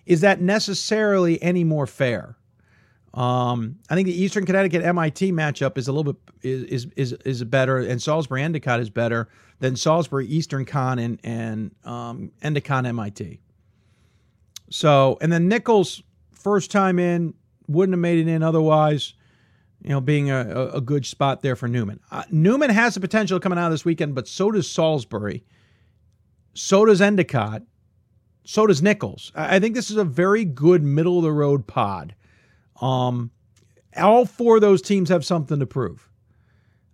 Is 0.05 0.21
that 0.21 0.41
necessarily 0.41 1.43
any 1.43 1.65
more 1.65 1.89
fair? 1.89 2.37
Um, 3.15 3.79
I 3.89 3.95
think 3.95 4.07
the 4.07 4.23
Eastern 4.23 4.45
Connecticut 4.45 4.83
MIT 4.85 5.33
matchup 5.33 5.79
is 5.79 5.89
a 5.89 5.93
little 5.93 6.13
bit 6.13 6.23
is 6.43 6.87
is 6.97 7.13
is 7.13 7.43
better, 7.45 7.79
and 7.79 8.01
Salisbury 8.03 8.43
Endicott 8.43 8.81
is 8.81 8.91
better 8.91 9.29
than 9.59 9.77
Salisbury 9.77 10.27
Eastern 10.27 10.65
Con 10.65 10.99
and 10.99 11.19
and 11.25 11.75
um, 11.85 12.31
Endicott 12.43 12.85
MIT. 12.85 13.41
So, 14.71 15.17
and 15.21 15.33
then 15.33 15.49
Nichols 15.49 16.03
first 16.33 16.71
time 16.71 16.99
in 16.99 17.35
wouldn't 17.69 17.95
have 17.95 18.01
made 18.01 18.19
it 18.19 18.31
in 18.31 18.43
otherwise. 18.43 19.15
You 19.83 19.91
know, 19.91 20.01
being 20.01 20.31
a, 20.31 20.71
a 20.75 20.81
good 20.81 21.07
spot 21.07 21.43
there 21.43 21.55
for 21.55 21.69
Neumann. 21.69 22.01
Uh, 22.11 22.25
Neumann 22.31 22.71
has 22.71 22.95
the 22.95 23.01
potential 23.01 23.39
coming 23.39 23.59
out 23.59 23.67
of 23.67 23.73
this 23.73 23.85
weekend, 23.85 24.15
but 24.15 24.27
so 24.27 24.51
does 24.51 24.69
Salisbury. 24.69 25.45
So 26.55 26.87
does 26.87 27.01
Endicott. 27.01 27.63
So 28.45 28.67
does 28.67 28.83
Nichols. 28.83 29.33
I 29.35 29.61
think 29.61 29.75
this 29.75 29.91
is 29.91 29.97
a 29.97 30.05
very 30.05 30.45
good 30.45 30.83
middle 30.83 31.19
of 31.19 31.25
the 31.25 31.33
road 31.33 31.67
pod. 31.67 32.15
Um, 32.81 33.31
all 33.97 34.27
four 34.27 34.57
of 34.57 34.61
those 34.61 34.83
teams 34.83 35.09
have 35.09 35.25
something 35.25 35.59
to 35.59 35.67
prove. 35.67 36.09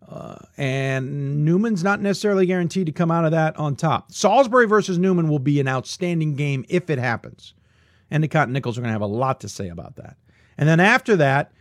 Uh, 0.08 0.36
and 0.58 1.44
Neumann's 1.44 1.82
not 1.82 2.00
necessarily 2.00 2.44
guaranteed 2.44 2.86
to 2.86 2.92
come 2.92 3.10
out 3.10 3.24
of 3.24 3.30
that 3.30 3.56
on 3.56 3.76
top. 3.76 4.12
Salisbury 4.12 4.66
versus 4.66 4.98
Neumann 4.98 5.28
will 5.28 5.38
be 5.38 5.58
an 5.58 5.68
outstanding 5.68 6.34
game 6.34 6.64
if 6.68 6.90
it 6.90 6.98
happens. 6.98 7.54
And 8.10 8.20
Nichols 8.20 8.76
are 8.76 8.82
going 8.82 8.90
to 8.90 8.92
have 8.92 9.00
a 9.00 9.06
lot 9.06 9.40
to 9.40 9.48
say 9.48 9.68
about 9.68 9.96
that. 9.96 10.16
And 10.58 10.68
then 10.68 10.80
after 10.80 11.16
that, 11.16 11.52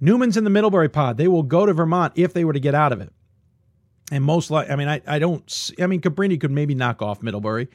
Neumann's 0.00 0.36
in 0.36 0.44
the 0.44 0.50
Middlebury 0.50 0.88
pod. 0.88 1.18
They 1.18 1.28
will 1.28 1.44
go 1.44 1.66
to 1.66 1.72
Vermont 1.72 2.14
if 2.16 2.32
they 2.32 2.44
were 2.44 2.52
to 2.52 2.58
get 2.58 2.74
out 2.74 2.92
of 2.92 3.00
it. 3.00 3.12
And 4.10 4.24
most 4.24 4.50
likely, 4.50 4.72
I 4.72 4.76
mean, 4.76 4.88
I, 4.88 5.00
I 5.06 5.18
don't, 5.20 5.70
I 5.80 5.86
mean, 5.86 6.00
Cabrini 6.00 6.40
could 6.40 6.50
maybe 6.50 6.74
knock 6.74 7.00
off 7.00 7.22
Middlebury. 7.22 7.68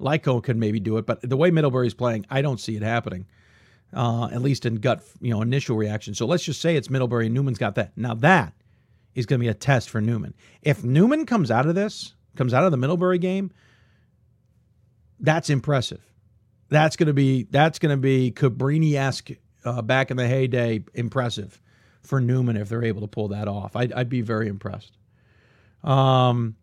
Lyco 0.00 0.42
could 0.42 0.56
maybe 0.56 0.80
do 0.80 0.96
it, 0.96 1.04
but 1.04 1.20
the 1.20 1.36
way 1.36 1.50
Middlebury's 1.50 1.92
playing, 1.92 2.24
I 2.30 2.40
don't 2.40 2.58
see 2.58 2.76
it 2.76 2.82
happening 2.82 3.26
uh, 3.92 4.28
at 4.32 4.42
least 4.42 4.66
in 4.66 4.76
gut, 4.76 5.02
you 5.20 5.30
know, 5.30 5.42
initial 5.42 5.76
reaction. 5.76 6.14
So 6.14 6.26
let's 6.26 6.44
just 6.44 6.60
say 6.60 6.76
it's 6.76 6.90
Middlebury 6.90 7.26
and 7.26 7.34
Neumann's 7.34 7.58
got 7.58 7.74
that. 7.76 7.92
Now 7.96 8.14
that 8.14 8.54
is 9.14 9.26
going 9.26 9.40
to 9.40 9.44
be 9.44 9.48
a 9.48 9.54
test 9.54 9.90
for 9.90 10.00
Neumann. 10.00 10.34
If 10.62 10.84
Neumann 10.84 11.26
comes 11.26 11.50
out 11.50 11.66
of 11.66 11.74
this, 11.74 12.14
comes 12.36 12.54
out 12.54 12.64
of 12.64 12.70
the 12.70 12.76
Middlebury 12.76 13.18
game, 13.18 13.50
that's 15.20 15.50
impressive. 15.50 16.00
That's 16.68 16.96
going 16.96 17.08
to 17.08 17.12
be 17.12 17.44
that's 17.44 17.78
going 17.78 17.94
to 17.94 18.00
be 18.00 18.32
Cabrini 18.32 18.94
esque 18.94 19.30
uh, 19.64 19.82
back 19.82 20.10
in 20.10 20.16
the 20.16 20.26
heyday 20.26 20.82
impressive 20.94 21.60
for 22.00 22.20
Neumann 22.20 22.56
if 22.56 22.68
they're 22.68 22.84
able 22.84 23.02
to 23.02 23.06
pull 23.06 23.28
that 23.28 23.46
off. 23.46 23.76
I'd, 23.76 23.92
I'd 23.92 24.08
be 24.08 24.22
very 24.22 24.48
impressed. 24.48 24.96
Um, 25.84 26.56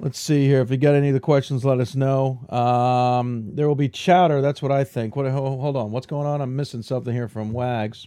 Let's 0.00 0.18
see 0.20 0.46
here. 0.46 0.60
If 0.60 0.70
you 0.70 0.76
got 0.76 0.94
any 0.94 1.08
of 1.08 1.14
the 1.14 1.20
questions, 1.20 1.64
let 1.64 1.80
us 1.80 1.96
know. 1.96 2.46
Um, 2.50 3.56
there 3.56 3.66
will 3.66 3.74
be 3.74 3.88
chowder. 3.88 4.40
That's 4.40 4.62
what 4.62 4.70
I 4.70 4.84
think. 4.84 5.16
What? 5.16 5.26
Hold 5.28 5.76
on. 5.76 5.90
What's 5.90 6.06
going 6.06 6.26
on? 6.26 6.40
I'm 6.40 6.54
missing 6.54 6.82
something 6.82 7.12
here 7.12 7.26
from 7.26 7.52
Wags. 7.52 8.06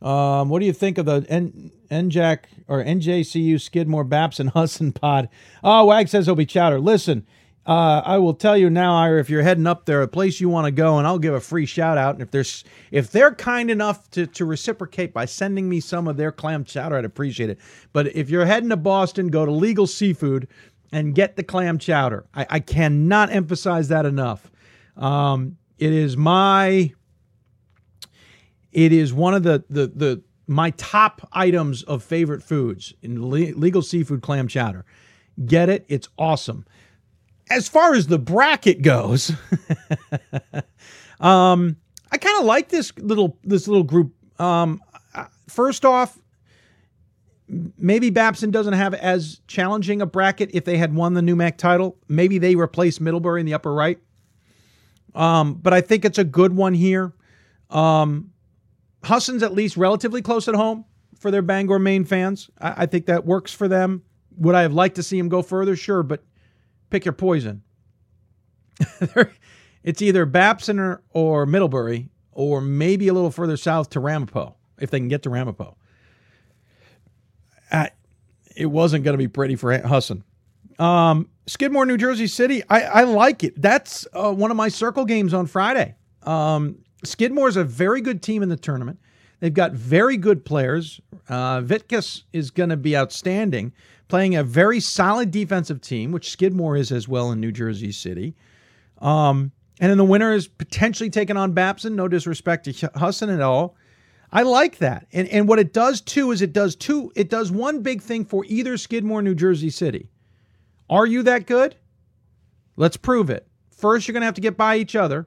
Um, 0.00 0.48
what 0.48 0.60
do 0.60 0.66
you 0.66 0.72
think 0.72 0.98
of 0.98 1.06
the 1.06 1.24
N- 1.28 1.72
NJAC 1.90 2.44
or 2.68 2.84
NJCU 2.84 3.60
Skidmore 3.60 4.04
Baps 4.04 4.38
and 4.38 4.50
Husson 4.54 4.92
pod? 4.92 5.28
Oh, 5.64 5.86
Wag 5.86 6.08
says 6.08 6.26
there'll 6.26 6.36
be 6.36 6.46
chowder. 6.46 6.78
Listen, 6.78 7.26
uh, 7.64 8.02
I 8.04 8.18
will 8.18 8.34
tell 8.34 8.56
you 8.56 8.68
now, 8.68 8.96
Ira, 8.96 9.20
if 9.20 9.30
you're 9.30 9.42
heading 9.42 9.68
up 9.68 9.86
there, 9.86 10.02
a 10.02 10.08
place 10.08 10.40
you 10.40 10.48
want 10.48 10.64
to 10.64 10.72
go, 10.72 10.98
and 10.98 11.06
I'll 11.06 11.20
give 11.20 11.34
a 11.34 11.40
free 11.40 11.66
shout 11.66 11.96
out. 11.96 12.14
And 12.14 12.22
if 12.22 12.32
there's 12.32 12.64
if 12.90 13.12
they're 13.12 13.32
kind 13.32 13.70
enough 13.70 14.10
to, 14.10 14.26
to 14.26 14.44
reciprocate 14.44 15.12
by 15.12 15.26
sending 15.26 15.68
me 15.68 15.78
some 15.78 16.08
of 16.08 16.16
their 16.16 16.32
clam 16.32 16.64
chowder, 16.64 16.96
I'd 16.96 17.04
appreciate 17.04 17.50
it. 17.50 17.60
But 17.92 18.16
if 18.16 18.30
you're 18.30 18.46
heading 18.46 18.70
to 18.70 18.76
Boston, 18.76 19.28
go 19.28 19.46
to 19.46 19.52
Legal 19.52 19.86
Seafood 19.86 20.48
and 20.92 21.14
get 21.14 21.36
the 21.36 21.42
clam 21.42 21.78
chowder. 21.78 22.26
I, 22.34 22.46
I 22.50 22.60
cannot 22.60 23.32
emphasize 23.32 23.88
that 23.88 24.04
enough. 24.06 24.50
Um, 24.96 25.56
it 25.78 25.92
is 25.92 26.16
my 26.16 26.92
It 28.72 28.92
is 28.92 29.12
one 29.12 29.34
of 29.34 29.42
the 29.42 29.64
the 29.68 29.86
the 29.88 30.22
my 30.46 30.70
top 30.76 31.26
items 31.32 31.82
of 31.84 32.02
favorite 32.02 32.42
foods 32.42 32.92
in 33.02 33.22
le- 33.24 33.54
legal 33.56 33.80
seafood 33.82 34.22
clam 34.22 34.48
chowder. 34.48 34.84
Get 35.46 35.68
it? 35.68 35.84
It's 35.88 36.08
awesome. 36.18 36.66
As 37.50 37.68
far 37.68 37.94
as 37.94 38.06
the 38.06 38.18
bracket 38.18 38.82
goes, 38.82 39.30
um, 41.20 41.76
I 42.10 42.18
kind 42.18 42.38
of 42.38 42.44
like 42.44 42.68
this 42.68 42.92
little 42.98 43.38
this 43.42 43.66
little 43.68 43.84
group. 43.84 44.12
Um, 44.38 44.80
first 45.48 45.84
off, 45.84 46.18
maybe 47.78 48.10
Babson 48.10 48.50
doesn't 48.50 48.72
have 48.72 48.94
as 48.94 49.40
challenging 49.46 50.00
a 50.00 50.06
bracket 50.06 50.50
if 50.54 50.64
they 50.64 50.78
had 50.78 50.94
won 50.94 51.14
the 51.14 51.20
NEWMAC 51.20 51.56
title. 51.58 51.98
Maybe 52.08 52.38
they 52.38 52.54
replace 52.54 53.00
Middlebury 53.00 53.40
in 53.40 53.46
the 53.46 53.54
upper 53.54 53.72
right. 53.72 53.98
Um, 55.14 55.54
but 55.54 55.74
I 55.74 55.82
think 55.82 56.04
it's 56.04 56.18
a 56.18 56.24
good 56.24 56.54
one 56.54 56.72
here. 56.72 57.12
Um, 57.68 58.32
Husson's 59.04 59.42
at 59.42 59.52
least 59.52 59.76
relatively 59.76 60.22
close 60.22 60.48
at 60.48 60.54
home 60.54 60.84
for 61.18 61.30
their 61.30 61.42
Bangor 61.42 61.78
Maine 61.78 62.04
fans. 62.04 62.48
I, 62.58 62.82
I 62.82 62.86
think 62.86 63.06
that 63.06 63.26
works 63.26 63.52
for 63.52 63.68
them. 63.68 64.02
Would 64.38 64.54
I 64.54 64.62
have 64.62 64.72
liked 64.72 64.96
to 64.96 65.02
see 65.02 65.18
him 65.18 65.28
go 65.28 65.42
further? 65.42 65.76
Sure, 65.76 66.02
but 66.02 66.24
pick 66.88 67.04
your 67.04 67.12
poison. 67.12 67.62
it's 69.82 70.00
either 70.00 70.24
Babson 70.24 70.78
or, 70.78 71.02
or 71.10 71.44
Middlebury, 71.44 72.08
or 72.32 72.62
maybe 72.62 73.08
a 73.08 73.12
little 73.12 73.30
further 73.30 73.58
south 73.58 73.90
to 73.90 74.00
Ramapo, 74.00 74.56
if 74.80 74.90
they 74.90 74.98
can 74.98 75.08
get 75.08 75.22
to 75.24 75.30
Ramapo. 75.30 75.76
Uh, 77.72 77.86
it 78.54 78.66
wasn't 78.66 79.02
going 79.02 79.14
to 79.14 79.18
be 79.18 79.28
pretty 79.28 79.56
for 79.56 79.76
Husson. 79.78 80.22
Um, 80.78 81.28
Skidmore, 81.46 81.86
New 81.86 81.96
Jersey 81.96 82.26
City, 82.26 82.62
I, 82.68 82.82
I 82.82 83.02
like 83.04 83.42
it. 83.42 83.60
That's 83.60 84.06
uh, 84.12 84.32
one 84.32 84.50
of 84.50 84.56
my 84.56 84.68
circle 84.68 85.04
games 85.04 85.34
on 85.34 85.46
Friday. 85.46 85.96
Um, 86.22 86.78
Skidmore 87.02 87.48
is 87.48 87.56
a 87.56 87.64
very 87.64 88.00
good 88.00 88.22
team 88.22 88.42
in 88.42 88.48
the 88.48 88.56
tournament. 88.56 88.98
They've 89.40 89.52
got 89.52 89.72
very 89.72 90.16
good 90.16 90.44
players. 90.44 91.00
Uh, 91.28 91.60
Vitkus 91.62 92.22
is 92.32 92.50
going 92.52 92.68
to 92.68 92.76
be 92.76 92.96
outstanding, 92.96 93.72
playing 94.06 94.36
a 94.36 94.44
very 94.44 94.78
solid 94.78 95.32
defensive 95.32 95.80
team, 95.80 96.12
which 96.12 96.30
Skidmore 96.30 96.76
is 96.76 96.92
as 96.92 97.08
well 97.08 97.32
in 97.32 97.40
New 97.40 97.50
Jersey 97.50 97.90
City. 97.90 98.36
Um, 99.00 99.50
and 99.80 99.90
then 99.90 99.98
the 99.98 100.04
winner 100.04 100.32
is 100.32 100.46
potentially 100.46 101.10
taking 101.10 101.36
on 101.36 101.54
Babson. 101.54 101.96
No 101.96 102.06
disrespect 102.06 102.66
to 102.66 102.90
Husson 102.94 103.30
at 103.30 103.40
all. 103.40 103.74
I 104.32 104.42
like 104.42 104.78
that. 104.78 105.06
And 105.12 105.28
and 105.28 105.46
what 105.46 105.58
it 105.58 105.72
does 105.72 106.00
too 106.00 106.30
is 106.30 106.40
it 106.40 106.52
does 106.52 106.74
two 106.74 107.12
it 107.14 107.28
does 107.28 107.52
one 107.52 107.82
big 107.82 108.00
thing 108.00 108.24
for 108.24 108.44
either 108.46 108.76
Skidmore 108.76 109.22
New 109.22 109.34
Jersey 109.34 109.70
City. 109.70 110.08
Are 110.88 111.06
you 111.06 111.22
that 111.24 111.46
good? 111.46 111.76
Let's 112.76 112.96
prove 112.96 113.28
it. 113.28 113.46
First 113.70 114.08
you're 114.08 114.14
going 114.14 114.22
to 114.22 114.26
have 114.26 114.34
to 114.34 114.40
get 114.40 114.56
by 114.56 114.76
each 114.76 114.96
other 114.96 115.26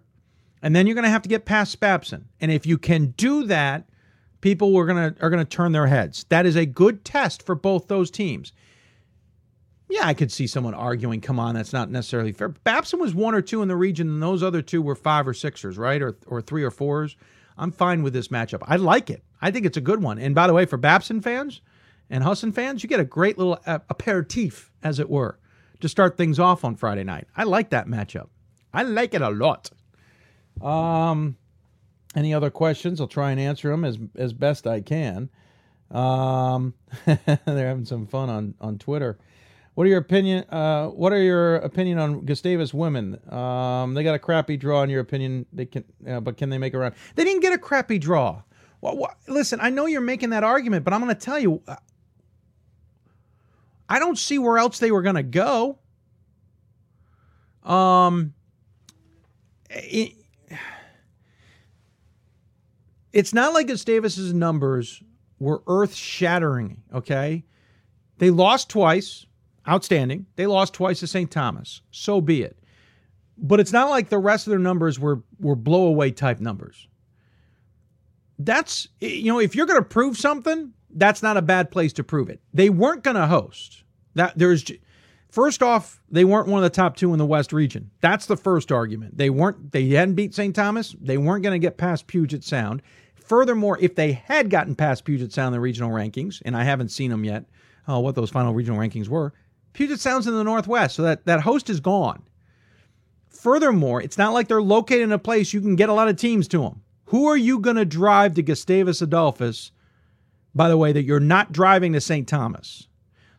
and 0.61 0.75
then 0.75 0.87
you're 0.87 0.95
going 0.95 1.03
to 1.03 1.11
have 1.11 1.21
to 1.21 1.29
get 1.29 1.45
past 1.45 1.79
Babson. 1.79 2.27
And 2.41 2.51
if 2.51 2.65
you 2.65 2.79
can 2.79 3.07
do 3.17 3.43
that, 3.43 3.87
people 4.41 4.75
are 4.75 4.85
going 4.85 5.13
to 5.13 5.23
are 5.23 5.29
going 5.29 5.45
to 5.45 5.49
turn 5.49 5.71
their 5.71 5.87
heads. 5.87 6.25
That 6.29 6.47
is 6.47 6.55
a 6.55 6.65
good 6.65 7.05
test 7.05 7.45
for 7.45 7.53
both 7.53 7.87
those 7.87 8.09
teams. 8.09 8.51
Yeah, 9.87 10.07
I 10.07 10.15
could 10.15 10.31
see 10.31 10.47
someone 10.47 10.73
arguing, 10.73 11.21
come 11.21 11.39
on, 11.39 11.53
that's 11.53 11.71
not 11.71 11.91
necessarily 11.91 12.31
fair. 12.31 12.49
Babson 12.49 12.99
was 12.99 13.13
one 13.13 13.35
or 13.35 13.41
two 13.41 13.61
in 13.61 13.67
the 13.67 13.75
region, 13.75 14.07
and 14.07 14.23
those 14.23 14.41
other 14.41 14.63
two 14.63 14.81
were 14.81 14.95
five 14.95 15.27
or 15.27 15.33
sixers, 15.35 15.77
right? 15.77 16.01
Or 16.01 16.17
or 16.25 16.41
three 16.41 16.63
or 16.63 16.71
fours. 16.71 17.15
I'm 17.57 17.71
fine 17.71 18.03
with 18.03 18.13
this 18.13 18.27
matchup. 18.29 18.63
I 18.63 18.75
like 18.75 19.09
it. 19.09 19.23
I 19.41 19.51
think 19.51 19.65
it's 19.65 19.77
a 19.77 19.81
good 19.81 20.01
one. 20.01 20.19
And 20.19 20.35
by 20.35 20.47
the 20.47 20.53
way, 20.53 20.65
for 20.65 20.77
Babson 20.77 21.21
fans 21.21 21.61
and 22.09 22.23
Husson 22.23 22.51
fans, 22.51 22.83
you 22.83 22.89
get 22.89 22.99
a 22.99 23.05
great 23.05 23.37
little 23.37 23.59
aperitif, 23.65 24.71
as 24.83 24.99
it 24.99 25.09
were, 25.09 25.39
to 25.79 25.89
start 25.89 26.17
things 26.17 26.39
off 26.39 26.63
on 26.63 26.75
Friday 26.75 27.03
night. 27.03 27.27
I 27.35 27.43
like 27.43 27.69
that 27.69 27.87
matchup. 27.87 28.27
I 28.73 28.83
like 28.83 29.13
it 29.13 29.21
a 29.21 29.29
lot. 29.29 29.69
Um, 30.61 31.37
any 32.15 32.33
other 32.33 32.49
questions? 32.49 32.99
I'll 32.99 33.07
try 33.07 33.31
and 33.31 33.39
answer 33.39 33.69
them 33.69 33.83
as 33.85 33.97
as 34.15 34.33
best 34.33 34.67
I 34.67 34.81
can. 34.81 35.29
Um, 35.91 36.73
they're 37.05 37.37
having 37.45 37.85
some 37.85 38.07
fun 38.07 38.29
on 38.29 38.55
on 38.59 38.77
Twitter. 38.77 39.17
What 39.75 39.85
are 39.85 39.89
your 39.89 39.99
opinion? 39.99 40.45
Uh, 40.49 40.87
what 40.87 41.11
are 41.11 41.21
your 41.21 41.57
opinion 41.57 41.99
on 41.99 42.25
Gustavus 42.25 42.73
women? 42.73 43.19
Um, 43.31 43.93
they 43.93 44.03
got 44.03 44.15
a 44.15 44.19
crappy 44.19 44.57
draw. 44.57 44.83
In 44.83 44.89
your 44.89 45.01
opinion, 45.01 45.45
they 45.51 45.65
can, 45.65 45.83
uh, 46.07 46.21
but 46.21 46.37
can 46.37 46.49
they 46.49 46.57
make 46.57 46.73
a 46.73 46.79
run? 46.79 46.93
They 47.15 47.25
didn't 47.25 47.41
get 47.41 47.51
a 47.51 47.57
crappy 47.57 47.99
draw. 47.99 48.41
Well, 48.79 49.13
listen, 49.27 49.59
I 49.61 49.69
know 49.69 49.85
you're 49.85 49.99
making 49.99 50.29
that 50.29 50.45
argument, 50.45 50.85
but 50.85 50.93
I'm 50.93 51.01
going 51.01 51.13
to 51.13 51.19
tell 51.19 51.39
you, 51.39 51.61
uh, 51.67 51.75
I 53.89 53.99
don't 53.99 54.17
see 54.17 54.39
where 54.39 54.57
else 54.57 54.79
they 54.79 54.91
were 54.91 55.01
going 55.01 55.15
to 55.15 55.23
go. 55.23 55.79
Um, 57.63 58.33
it, 59.69 60.13
it's 63.11 63.33
not 63.33 63.53
like 63.53 63.67
Gustavus's 63.67 64.33
numbers 64.33 65.03
were 65.39 65.63
earth 65.67 65.95
shattering, 65.95 66.83
okay? 66.93 67.43
They 68.19 68.29
lost 68.29 68.69
twice, 68.69 69.25
outstanding. 69.67 70.25
They 70.35 70.47
lost 70.47 70.73
twice 70.73 70.99
to 70.99 71.07
St. 71.07 71.29
Thomas. 71.29 71.81
So 71.91 72.21
be 72.21 72.41
it. 72.41 72.57
But 73.37 73.59
it's 73.59 73.73
not 73.73 73.89
like 73.89 74.09
the 74.09 74.17
rest 74.17 74.47
of 74.47 74.51
their 74.51 74.59
numbers 74.59 74.99
were 74.99 75.23
were 75.39 75.55
blow 75.55 75.87
away 75.87 76.11
type 76.11 76.39
numbers. 76.39 76.87
That's 78.39 78.87
you 78.99 79.25
know, 79.25 79.39
if 79.39 79.55
you're 79.55 79.65
going 79.65 79.81
to 79.81 79.87
prove 79.87 80.17
something, 80.17 80.73
that's 80.89 81.21
not 81.21 81.37
a 81.37 81.41
bad 81.41 81.71
place 81.71 81.93
to 81.93 82.03
prove 82.03 82.29
it. 82.29 82.41
They 82.53 82.69
weren't 82.69 83.03
going 83.03 83.17
to 83.17 83.27
host. 83.27 83.83
That 84.13 84.37
there's 84.37 84.63
First 85.35 85.61
off, 85.61 85.99
they 86.09 86.23
weren't 86.23 86.47
one 86.47 86.59
of 86.59 86.71
the 86.71 86.73
top 86.73 86.95
two 86.95 87.11
in 87.11 87.19
the 87.19 87.25
West 87.25 87.51
region. 87.51 87.91
That's 87.99 88.25
the 88.25 88.37
first 88.37 88.71
argument. 88.71 89.17
They 89.17 89.29
weren't. 89.29 89.73
They 89.73 89.89
hadn't 89.89 90.15
beat 90.15 90.33
St. 90.33 90.55
Thomas. 90.55 90.95
They 91.01 91.17
weren't 91.17 91.43
going 91.43 91.59
to 91.59 91.65
get 91.65 91.75
past 91.75 92.07
Puget 92.07 92.41
Sound. 92.41 92.81
Furthermore, 93.15 93.77
if 93.81 93.95
they 93.95 94.13
had 94.13 94.49
gotten 94.49 94.75
past 94.75 95.03
Puget 95.03 95.33
Sound 95.33 95.47
in 95.47 95.53
the 95.53 95.59
regional 95.59 95.91
rankings, 95.91 96.41
and 96.45 96.55
I 96.55 96.63
haven't 96.63 96.87
seen 96.87 97.11
them 97.11 97.25
yet, 97.25 97.43
oh, 97.85 97.99
what 97.99 98.15
those 98.15 98.29
final 98.29 98.53
regional 98.53 98.79
rankings 98.79 99.09
were, 99.09 99.33
Puget 99.75 99.99
Sound's 99.99 100.25
in 100.25 100.33
the 100.33 100.43
Northwest, 100.43 100.95
so 100.95 101.03
that, 101.03 101.25
that 101.25 101.41
host 101.41 101.69
is 101.69 101.79
gone. 101.79 102.23
Furthermore, 103.29 104.01
it's 104.01 104.17
not 104.17 104.33
like 104.33 104.47
they're 104.47 104.61
located 104.61 105.01
in 105.01 105.11
a 105.11 105.19
place 105.19 105.53
you 105.53 105.61
can 105.61 105.75
get 105.75 105.89
a 105.89 105.93
lot 105.93 106.07
of 106.07 106.15
teams 106.15 106.47
to 106.47 106.59
them. 106.59 106.81
Who 107.07 107.27
are 107.27 107.37
you 107.37 107.59
going 107.59 107.75
to 107.75 107.85
drive 107.85 108.33
to 108.35 108.41
Gustavus 108.41 109.01
Adolphus, 109.01 109.71
by 110.55 110.69
the 110.69 110.77
way, 110.77 110.91
that 110.93 111.03
you're 111.03 111.19
not 111.19 111.51
driving 111.51 111.93
to 111.93 112.01
St. 112.01 112.27
Thomas? 112.27 112.87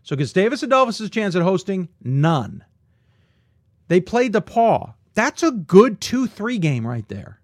So 0.03 0.15
Gustavus 0.15 0.63
Adolphus's 0.63 1.11
chance 1.11 1.35
at 1.35 1.43
hosting, 1.43 1.89
none. 2.03 2.65
They 3.89 4.01
played 4.01 4.33
the 4.33 4.43
paw. 4.43 4.95
That's 5.15 5.43
a 5.43 5.51
good 5.51 6.01
2 6.01 6.27
3 6.27 6.59
game 6.59 6.87
right 6.87 7.09
there 7.09 7.41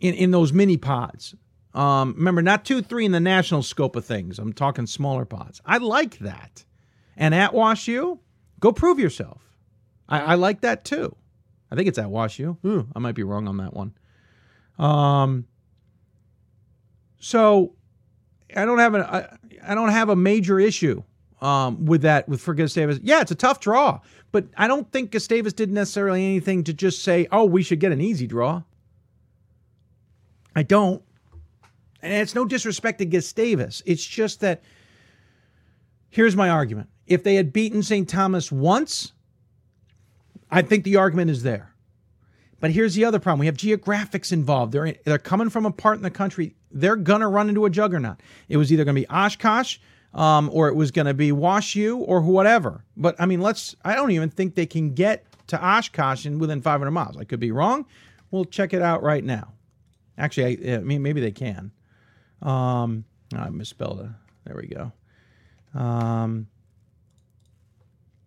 in, 0.00 0.14
in 0.14 0.30
those 0.30 0.52
mini 0.52 0.76
pods. 0.76 1.34
Um, 1.74 2.14
remember, 2.16 2.40
not 2.40 2.64
two, 2.64 2.80
three 2.80 3.04
in 3.04 3.12
the 3.12 3.20
national 3.20 3.62
scope 3.62 3.96
of 3.96 4.04
things. 4.06 4.38
I'm 4.38 4.54
talking 4.54 4.86
smaller 4.86 5.26
pods. 5.26 5.60
I 5.66 5.76
like 5.76 6.18
that. 6.20 6.64
And 7.16 7.34
at 7.34 7.54
Wash 7.54 7.88
U, 7.88 8.20
go 8.60 8.72
prove 8.72 8.98
yourself. 8.98 9.42
I, 10.08 10.20
I 10.20 10.34
like 10.34 10.60
that 10.60 10.84
too. 10.84 11.14
I 11.70 11.74
think 11.74 11.88
it's 11.88 11.98
at 11.98 12.10
Wash 12.10 12.38
U. 12.38 12.58
Ooh, 12.64 12.86
I 12.94 12.98
might 12.98 13.14
be 13.14 13.22
wrong 13.22 13.48
on 13.48 13.56
that 13.56 13.74
one. 13.74 13.94
Um, 14.78 15.46
so 17.18 17.74
I 18.54 18.64
don't 18.64 18.78
have 18.78 18.94
a 18.94 19.38
I, 19.64 19.72
I 19.72 19.74
don't 19.74 19.88
have 19.88 20.08
a 20.10 20.16
major 20.16 20.60
issue 20.60 21.02
um, 21.40 21.86
with 21.86 22.02
that 22.02 22.28
with 22.28 22.40
for 22.40 22.54
Gustavus. 22.54 23.00
Yeah, 23.02 23.20
it's 23.20 23.30
a 23.30 23.36
tough 23.36 23.60
draw, 23.60 24.00
but 24.32 24.46
I 24.56 24.68
don't 24.68 24.90
think 24.92 25.10
Gustavus 25.10 25.52
did 25.52 25.72
necessarily 25.72 26.24
anything 26.24 26.64
to 26.64 26.72
just 26.72 27.02
say, 27.02 27.26
"Oh, 27.32 27.44
we 27.44 27.62
should 27.62 27.80
get 27.80 27.92
an 27.92 28.00
easy 28.00 28.26
draw." 28.26 28.62
I 30.54 30.62
don't. 30.62 31.02
And 32.02 32.12
it's 32.12 32.34
no 32.34 32.44
disrespect 32.44 32.98
to 32.98 33.06
Gustavus. 33.06 33.82
It's 33.84 34.04
just 34.04 34.40
that 34.40 34.62
here's 36.10 36.36
my 36.36 36.48
argument. 36.48 36.88
If 37.06 37.22
they 37.22 37.36
had 37.36 37.52
beaten 37.52 37.82
St. 37.82 38.08
Thomas 38.08 38.50
once, 38.50 39.12
I 40.50 40.62
think 40.62 40.84
the 40.84 40.96
argument 40.96 41.30
is 41.30 41.42
there. 41.42 41.72
But 42.58 42.70
here's 42.70 42.94
the 42.94 43.04
other 43.04 43.18
problem. 43.18 43.40
We 43.40 43.46
have 43.46 43.56
geographics 43.56 44.32
involved. 44.32 44.72
They're, 44.72 44.94
they're 45.04 45.18
coming 45.18 45.50
from 45.50 45.66
a 45.66 45.70
part 45.70 45.98
in 45.98 46.02
the 46.02 46.10
country. 46.10 46.54
They're 46.70 46.96
to 46.96 47.28
run 47.28 47.48
into 47.48 47.66
a 47.66 47.70
juggernaut. 47.70 48.20
It 48.48 48.56
was 48.56 48.72
either 48.72 48.84
going 48.84 48.94
to 48.94 49.00
be 49.02 49.08
Oshkosh 49.08 49.78
um, 50.14 50.50
or 50.52 50.68
it 50.68 50.74
was 50.74 50.90
going 50.90 51.06
to 51.06 51.14
be 51.14 51.32
Wash 51.32 51.76
U 51.76 51.98
or 51.98 52.20
whatever. 52.22 52.84
But 52.96 53.14
I 53.20 53.26
mean, 53.26 53.40
let's, 53.40 53.76
I 53.84 53.94
don't 53.94 54.10
even 54.10 54.30
think 54.30 54.54
they 54.54 54.66
can 54.66 54.94
get 54.94 55.26
to 55.48 55.64
Oshkosh 55.64 56.26
in 56.26 56.38
within 56.38 56.62
500 56.62 56.90
miles. 56.90 57.16
I 57.16 57.24
could 57.24 57.40
be 57.40 57.52
wrong. 57.52 57.86
We'll 58.30 58.46
check 58.46 58.72
it 58.72 58.82
out 58.82 59.02
right 59.02 59.22
now. 59.22 59.52
Actually, 60.18 60.70
I, 60.70 60.76
I 60.76 60.78
mean, 60.78 61.02
maybe 61.02 61.20
they 61.20 61.32
can. 61.32 61.70
Um, 62.42 63.04
I 63.34 63.50
misspelled 63.50 64.00
it. 64.00 64.10
There 64.44 64.56
we 64.56 64.68
go. 64.68 64.92
Um, 65.78 66.48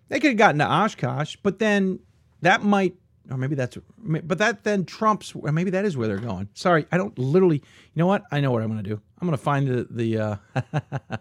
they 0.10 0.20
could 0.20 0.32
have 0.32 0.38
gotten 0.38 0.60
to 0.60 0.66
Oshkosh, 0.66 1.38
but 1.42 1.60
then 1.60 2.00
that 2.42 2.64
might, 2.64 2.96
or 3.30 3.38
maybe 3.38 3.56
that's, 3.56 3.78
but 3.98 4.38
that 4.40 4.64
then 4.64 4.86
trumps, 4.86 5.34
or 5.36 5.52
maybe 5.52 5.72
that 5.72 5.86
is 5.86 5.96
where 5.96 6.08
they're 6.08 6.18
going. 6.18 6.50
Sorry, 6.54 6.86
I 6.92 6.98
don't 6.98 7.18
literally, 7.18 7.58
you 7.58 8.00
know 8.00 8.08
what? 8.08 8.24
I 8.32 8.42
know 8.42 8.52
what 8.52 8.62
I'm 8.62 8.70
going 8.70 8.84
to 8.84 8.90
do. 8.90 9.00
I'm 9.22 9.28
going 9.28 9.38
to 9.38 9.44
find 9.44 9.68
the, 9.68 9.88
the 9.90 10.18
uh, 10.18 10.36
I'm 10.74 11.20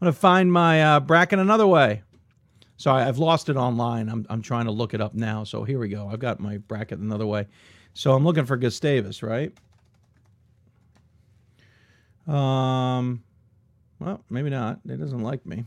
going 0.00 0.12
to 0.12 0.18
find 0.18 0.52
my 0.52 0.82
uh, 0.82 1.00
bracket 1.00 1.38
another 1.38 1.66
way. 1.66 2.02
So 2.76 2.92
I, 2.92 3.02
have 3.02 3.18
lost 3.18 3.48
it 3.48 3.56
online. 3.56 4.08
I'm, 4.08 4.24
I'm 4.30 4.40
trying 4.40 4.66
to 4.66 4.70
look 4.70 4.94
it 4.94 5.00
up 5.00 5.12
now. 5.12 5.42
So 5.42 5.64
here 5.64 5.80
we 5.80 5.88
go. 5.88 6.08
I've 6.08 6.20
got 6.20 6.38
my 6.38 6.58
bracket 6.58 7.00
another 7.00 7.26
way. 7.26 7.48
So 7.92 8.12
I'm 8.12 8.24
looking 8.24 8.46
for 8.46 8.56
Gustavus, 8.56 9.20
right? 9.24 9.52
Um, 12.28 13.24
well, 13.98 14.22
maybe 14.30 14.50
not. 14.50 14.78
It 14.88 14.98
doesn't 14.98 15.22
like 15.22 15.44
me. 15.44 15.64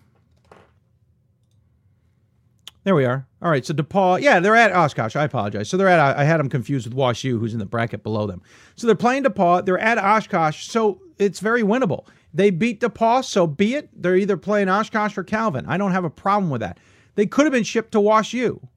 There 2.83 2.95
we 2.95 3.05
are. 3.05 3.27
All 3.41 3.51
right, 3.51 3.65
so 3.65 3.73
DePauw, 3.73 4.21
yeah, 4.21 4.39
they're 4.39 4.55
at 4.55 4.75
Oshkosh. 4.75 5.15
I 5.15 5.23
apologize. 5.23 5.69
So 5.69 5.77
they're 5.77 5.87
at. 5.87 5.99
I 5.99 6.23
had 6.23 6.39
them 6.39 6.49
confused 6.49 6.87
with 6.87 6.95
Wash 6.95 7.23
U, 7.23 7.37
who's 7.37 7.53
in 7.53 7.59
the 7.59 7.65
bracket 7.65 8.01
below 8.01 8.25
them. 8.25 8.41
So 8.75 8.87
they're 8.87 8.95
playing 8.95 9.23
DePauw. 9.23 9.65
They're 9.65 9.77
at 9.77 9.99
Oshkosh, 9.99 10.67
so 10.67 10.99
it's 11.19 11.39
very 11.39 11.61
winnable. 11.61 12.07
They 12.33 12.49
beat 12.49 12.79
DePauw, 12.81 13.23
so 13.23 13.45
be 13.45 13.75
it. 13.75 13.89
They're 13.93 14.15
either 14.15 14.37
playing 14.37 14.69
Oshkosh 14.69 15.17
or 15.17 15.23
Calvin. 15.23 15.65
I 15.67 15.77
don't 15.77 15.91
have 15.91 16.05
a 16.05 16.09
problem 16.09 16.49
with 16.49 16.61
that. 16.61 16.79
They 17.15 17.25
could 17.25 17.45
have 17.45 17.53
been 17.53 17.63
shipped 17.63 17.91
to 17.91 17.99
Wash 17.99 18.33
U. 18.33 18.67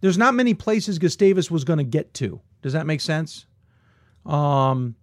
There's 0.00 0.16
not 0.16 0.34
many 0.34 0.54
places 0.54 0.98
Gustavus 0.98 1.50
was 1.50 1.64
going 1.64 1.78
to 1.78 1.84
get 1.84 2.14
to. 2.14 2.40
Does 2.62 2.72
that 2.72 2.86
make 2.86 3.00
sense? 3.00 3.46
Um, 4.24 4.94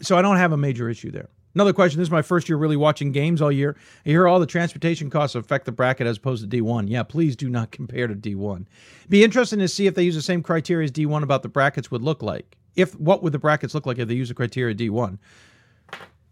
so 0.00 0.16
I 0.16 0.22
don't 0.22 0.38
have 0.38 0.52
a 0.52 0.56
major 0.56 0.88
issue 0.88 1.10
there. 1.10 1.28
Another 1.54 1.72
question. 1.72 1.98
This 1.98 2.08
is 2.08 2.12
my 2.12 2.22
first 2.22 2.48
year 2.48 2.58
really 2.58 2.76
watching 2.76 3.12
games 3.12 3.40
all 3.40 3.52
year. 3.52 3.76
I 4.04 4.08
hear 4.08 4.26
all 4.26 4.40
the 4.40 4.46
transportation 4.46 5.08
costs 5.08 5.36
affect 5.36 5.66
the 5.66 5.72
bracket 5.72 6.06
as 6.06 6.16
opposed 6.16 6.50
to 6.50 6.56
D1. 6.56 6.88
Yeah, 6.88 7.04
please 7.04 7.36
do 7.36 7.48
not 7.48 7.70
compare 7.70 8.08
to 8.08 8.14
D1. 8.14 8.66
Be 9.08 9.22
interesting 9.22 9.60
to 9.60 9.68
see 9.68 9.86
if 9.86 9.94
they 9.94 10.02
use 10.02 10.16
the 10.16 10.22
same 10.22 10.42
criteria 10.42 10.84
as 10.84 10.92
D1 10.92 11.22
about 11.22 11.42
the 11.42 11.48
brackets 11.48 11.90
would 11.90 12.02
look 12.02 12.22
like. 12.22 12.56
If 12.74 12.98
what 12.98 13.22
would 13.22 13.32
the 13.32 13.38
brackets 13.38 13.74
look 13.74 13.86
like 13.86 13.98
if 13.98 14.08
they 14.08 14.14
use 14.14 14.28
the 14.28 14.34
criteria 14.34 14.74
D1? 14.74 15.18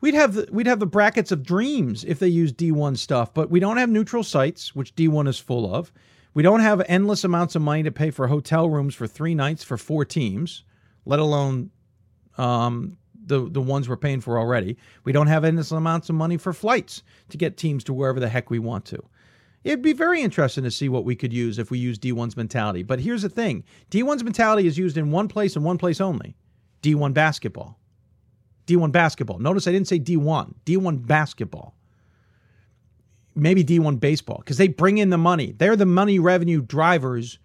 We'd 0.00 0.14
have 0.14 0.35
the, 0.35 0.48
we'd 0.50 0.66
have 0.66 0.80
the 0.80 0.87
brackets 0.87 1.30
of 1.30 1.44
dreams 1.44 2.02
if 2.02 2.18
they 2.18 2.26
use 2.26 2.52
D1 2.52 2.98
stuff, 2.98 3.32
but 3.32 3.50
we 3.50 3.61
don't 3.61 3.76
have 3.76 3.88
neutral 3.88 4.24
sites, 4.24 4.74
which 4.74 4.96
D1 4.96 5.28
is 5.28 5.38
full 5.38 5.72
of. 5.72 5.92
We 6.35 6.42
don't 6.42 6.61
have 6.61 6.82
endless 6.88 7.22
amounts 7.22 7.54
of 7.54 7.62
money 7.62 7.85
to 7.85 7.92
pay 7.92 8.11
for 8.11 8.26
hotel 8.26 8.68
rooms 8.68 8.96
for 8.96 9.06
three 9.06 9.37
nights 9.37 9.62
for 9.62 9.76
four 9.76 10.04
teams, 10.04 10.64
let 11.04 11.20
alone 11.20 11.70
um, 12.37 12.96
the 13.24 13.48
the 13.48 13.61
ones 13.61 13.88
we're 13.88 13.96
paying 13.96 14.20
for 14.20 14.38
already. 14.38 14.76
We 15.04 15.12
don't 15.12 15.26
have 15.26 15.44
endless 15.44 15.70
amounts 15.70 16.08
of 16.08 16.14
money 16.14 16.37
for 16.37 16.52
flights 16.52 17.02
to 17.30 17.37
get 17.37 17.56
teams 17.56 17.85
to 17.85 17.92
wherever 17.92 18.20
the 18.20 18.28
heck 18.28 18.50
we 18.50 18.58
want 18.58 18.85
to. 18.87 19.02
It'd 19.64 19.82
be 19.82 19.92
very 19.92 20.22
interesting 20.22 20.64
to 20.64 20.70
see 20.70 20.88
what 20.88 21.04
we 21.04 21.14
could 21.14 21.32
use 21.32 21.58
if 21.58 21.70
we 21.70 21.78
use 21.78 21.98
D1's 21.98 22.37
mentality. 22.37 22.82
But 22.82 23.00
here's 23.00 23.22
the 23.22 23.28
thing 23.28 23.64
D1's 23.90 24.24
mentality 24.24 24.66
is 24.66 24.76
used 24.76 24.96
in 24.96 25.11
one 25.11 25.28
place 25.28 25.56
and 25.56 25.64
one 25.64 25.78
place 25.78 26.00
only 26.00 26.37
D1 26.82 27.14
basketball. 27.14 27.78
D1 28.66 28.92
basketball. 28.92 29.38
Notice 29.38 29.66
I 29.66 29.72
didn't 29.72 29.88
say 29.88 29.98
D1, 29.98 30.54
D1 30.64 31.06
basketball. 31.06 31.74
Maybe 33.35 33.64
D1 33.64 33.98
baseball 33.98 34.38
because 34.38 34.58
they 34.58 34.68
bring 34.68 34.98
in 34.98 35.11
the 35.11 35.18
money. 35.18 35.54
They're 35.56 35.76
the 35.76 35.87
money 35.87 36.18
revenue 36.18 36.61
drivers 36.61 37.38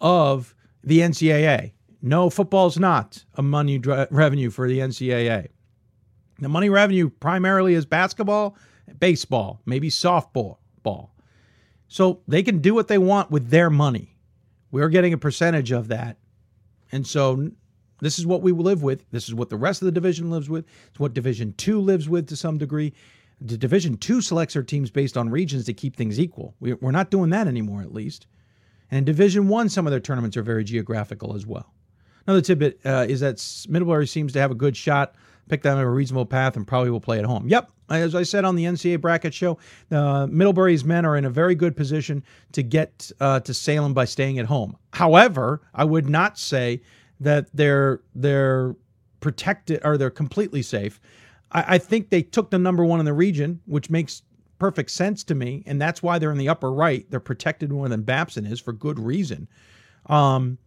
of 0.00 0.54
the 0.84 1.00
NCAA. 1.00 1.72
No, 2.02 2.28
football's 2.28 2.78
not 2.78 3.24
a 3.34 3.42
money 3.42 3.78
dra- 3.78 4.08
revenue 4.10 4.50
for 4.50 4.68
the 4.68 4.80
NCAA. 4.80 5.48
The 6.40 6.48
money 6.48 6.68
revenue 6.68 7.08
primarily 7.08 7.74
is 7.74 7.86
basketball, 7.86 8.56
baseball, 8.98 9.60
maybe 9.64 9.88
softball, 9.88 10.56
ball. 10.82 11.14
So 11.86 12.20
they 12.26 12.42
can 12.42 12.58
do 12.58 12.74
what 12.74 12.88
they 12.88 12.98
want 12.98 13.30
with 13.30 13.50
their 13.50 13.70
money. 13.70 14.16
We're 14.72 14.88
getting 14.88 15.12
a 15.12 15.18
percentage 15.18 15.70
of 15.70 15.88
that. 15.88 16.16
And 16.90 17.06
so 17.06 17.50
this 18.00 18.18
is 18.18 18.26
what 18.26 18.42
we 18.42 18.50
live 18.50 18.82
with. 18.82 19.08
This 19.10 19.28
is 19.28 19.34
what 19.34 19.50
the 19.50 19.56
rest 19.56 19.80
of 19.80 19.86
the 19.86 19.92
division 19.92 20.30
lives 20.30 20.50
with. 20.50 20.64
It's 20.88 20.98
what 20.98 21.14
Division 21.14 21.54
2 21.56 21.80
lives 21.80 22.08
with 22.08 22.26
to 22.28 22.36
some 22.36 22.58
degree. 22.58 22.92
The 23.40 23.56
Division 23.56 23.96
2 23.96 24.20
selects 24.20 24.54
their 24.54 24.62
teams 24.64 24.90
based 24.90 25.16
on 25.16 25.30
regions 25.30 25.66
to 25.66 25.72
keep 25.72 25.94
things 25.94 26.18
equal. 26.18 26.54
We're 26.58 26.90
not 26.90 27.10
doing 27.10 27.30
that 27.30 27.46
anymore, 27.46 27.82
at 27.82 27.92
least. 27.92 28.26
And 28.90 28.98
in 28.98 29.04
Division 29.04 29.46
1, 29.46 29.68
some 29.68 29.86
of 29.86 29.92
their 29.92 30.00
tournaments 30.00 30.36
are 30.36 30.42
very 30.42 30.64
geographical 30.64 31.34
as 31.36 31.46
well. 31.46 31.72
Another 32.26 32.40
tidbit 32.40 32.80
uh, 32.84 33.06
is 33.08 33.20
that 33.20 33.66
Middlebury 33.68 34.06
seems 34.06 34.32
to 34.32 34.40
have 34.40 34.50
a 34.50 34.54
good 34.54 34.76
shot, 34.76 35.14
pick 35.48 35.62
them 35.62 35.78
a 35.78 35.88
reasonable 35.88 36.26
path, 36.26 36.56
and 36.56 36.66
probably 36.66 36.90
will 36.90 37.00
play 37.00 37.18
at 37.18 37.24
home. 37.24 37.48
Yep, 37.48 37.70
as 37.90 38.14
I 38.14 38.22
said 38.22 38.44
on 38.44 38.56
the 38.56 38.64
NCAA 38.64 39.00
bracket 39.00 39.34
show, 39.34 39.58
uh, 39.90 40.26
Middlebury's 40.30 40.84
men 40.84 41.04
are 41.04 41.16
in 41.16 41.24
a 41.24 41.30
very 41.30 41.54
good 41.54 41.76
position 41.76 42.22
to 42.52 42.62
get 42.62 43.10
uh, 43.20 43.40
to 43.40 43.52
Salem 43.52 43.92
by 43.92 44.04
staying 44.04 44.38
at 44.38 44.46
home. 44.46 44.76
However, 44.92 45.62
I 45.74 45.84
would 45.84 46.08
not 46.08 46.38
say 46.38 46.82
that 47.20 47.46
they're 47.54 48.00
they're 48.14 48.74
protected 49.20 49.80
or 49.84 49.96
they're 49.96 50.10
completely 50.10 50.62
safe. 50.62 51.00
I, 51.52 51.74
I 51.74 51.78
think 51.78 52.10
they 52.10 52.22
took 52.22 52.50
the 52.50 52.58
number 52.58 52.84
one 52.84 53.00
in 53.00 53.06
the 53.06 53.12
region, 53.12 53.60
which 53.66 53.90
makes 53.90 54.22
perfect 54.58 54.90
sense 54.90 55.24
to 55.24 55.34
me, 55.34 55.62
and 55.66 55.80
that's 55.80 56.02
why 56.02 56.18
they're 56.18 56.30
in 56.30 56.38
the 56.38 56.48
upper 56.48 56.72
right. 56.72 57.04
They're 57.10 57.20
protected 57.20 57.72
more 57.72 57.88
than 57.88 58.02
Babson 58.02 58.46
is 58.46 58.60
for 58.60 58.72
good 58.72 58.98
reason. 58.98 59.48
Um, 60.06 60.58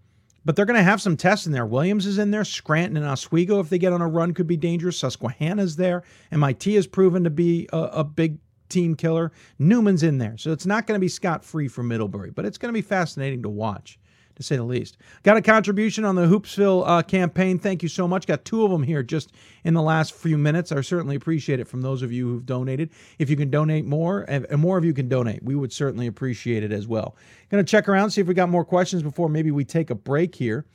but 0.46 0.56
they're 0.56 0.66
going 0.66 0.78
to 0.78 0.84
have 0.84 1.02
some 1.02 1.18
tests 1.18 1.48
in 1.48 1.52
there. 1.52 1.66
Williams 1.66 2.06
is 2.06 2.20
in 2.20 2.32
there. 2.32 2.46
Scranton 2.46 2.96
and 2.96 3.06
Oswego, 3.06 3.60
if 3.60 3.70
they 3.70 3.80
get 3.80 3.92
on 3.92 4.02
a 4.02 4.08
run, 4.08 4.34
could 4.34 4.48
be 4.48 4.56
dangerous. 4.56 4.98
Susquehanna's 4.98 5.76
there. 5.76 6.04
MIT 6.32 6.76
has 6.76 6.88
proven 6.88 7.24
to 7.24 7.30
be 7.30 7.68
a, 7.74 7.78
a 7.78 8.04
big 8.04 8.38
team 8.70 8.96
killer. 8.96 9.32
Neumann's 9.60 10.04
in 10.04 10.20
there. 10.20 10.38
So 10.38 10.52
it's 10.52 10.66
not 10.66 10.88
going 10.88 10.96
to 10.98 11.04
be 11.04 11.10
scot 11.10 11.44
free 11.44 11.68
for 11.68 11.84
Middlebury, 11.84 12.32
but 12.32 12.46
it's 12.46 12.58
going 12.58 12.70
to 12.70 12.78
be 12.78 12.82
fascinating 12.82 13.42
to 13.44 13.50
watch 13.50 14.00
to 14.36 14.44
say 14.44 14.56
the 14.56 14.64
least. 14.64 14.98
Got 15.24 15.38
a 15.38 15.42
contribution 15.42 16.06
on 16.06 16.16
the 16.16 16.26
Hoopsville 16.26 16.84
uh, 16.86 17.02
campaign. 17.02 17.58
Thank 17.58 17.84
you 17.84 17.90
so 17.90 18.08
much. 18.08 18.28
Got 18.28 18.46
two 18.46 18.64
of 18.64 18.72
them 18.72 18.84
here 18.84 19.02
just 19.04 19.32
in 19.64 19.74
the 19.74 19.82
last 19.82 20.14
few 20.14 20.38
minutes. 20.38 20.72
I 20.72 20.82
certainly 20.82 21.16
appreciate 21.16 21.60
it 21.60 21.68
from 21.68 21.82
those 21.82 22.02
of 22.02 22.12
you 22.12 22.28
who've 22.28 22.46
donated. 22.46 22.90
If 23.18 23.30
you 23.30 23.36
can 23.36 23.50
donate 23.50 23.86
more, 23.86 24.26
and 24.28 24.48
more 24.58 24.78
of 24.78 24.86
you 24.86 24.94
can 24.94 25.08
donate, 25.08 25.44
we 25.44 25.56
would 25.56 25.72
certainly 25.72 26.08
appreciate 26.08 26.64
it 26.64 26.72
as 26.72 26.88
well. 26.88 27.16
Going 27.50 27.64
to 27.64 27.70
check 27.70 27.88
around, 27.88 28.12
see 28.12 28.22
if 28.22 28.28
we 28.28 28.34
got 28.34 28.50
more 28.50 28.66
questions 28.66 29.04
before 29.04 29.30
maybe 29.30 29.52
we 29.52 29.64
take 29.64 29.90
a 29.90 29.96
break 29.96 30.36
here. 30.36 30.66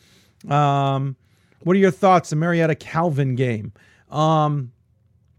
Um, 0.49 1.17
what 1.63 1.77
are 1.77 1.81
your 1.81 1.91
thoughts? 1.91 2.31
The 2.31 2.37
Marietta 2.37 2.75
Calvin 2.75 3.35
game. 3.35 3.73
Um, 4.11 4.73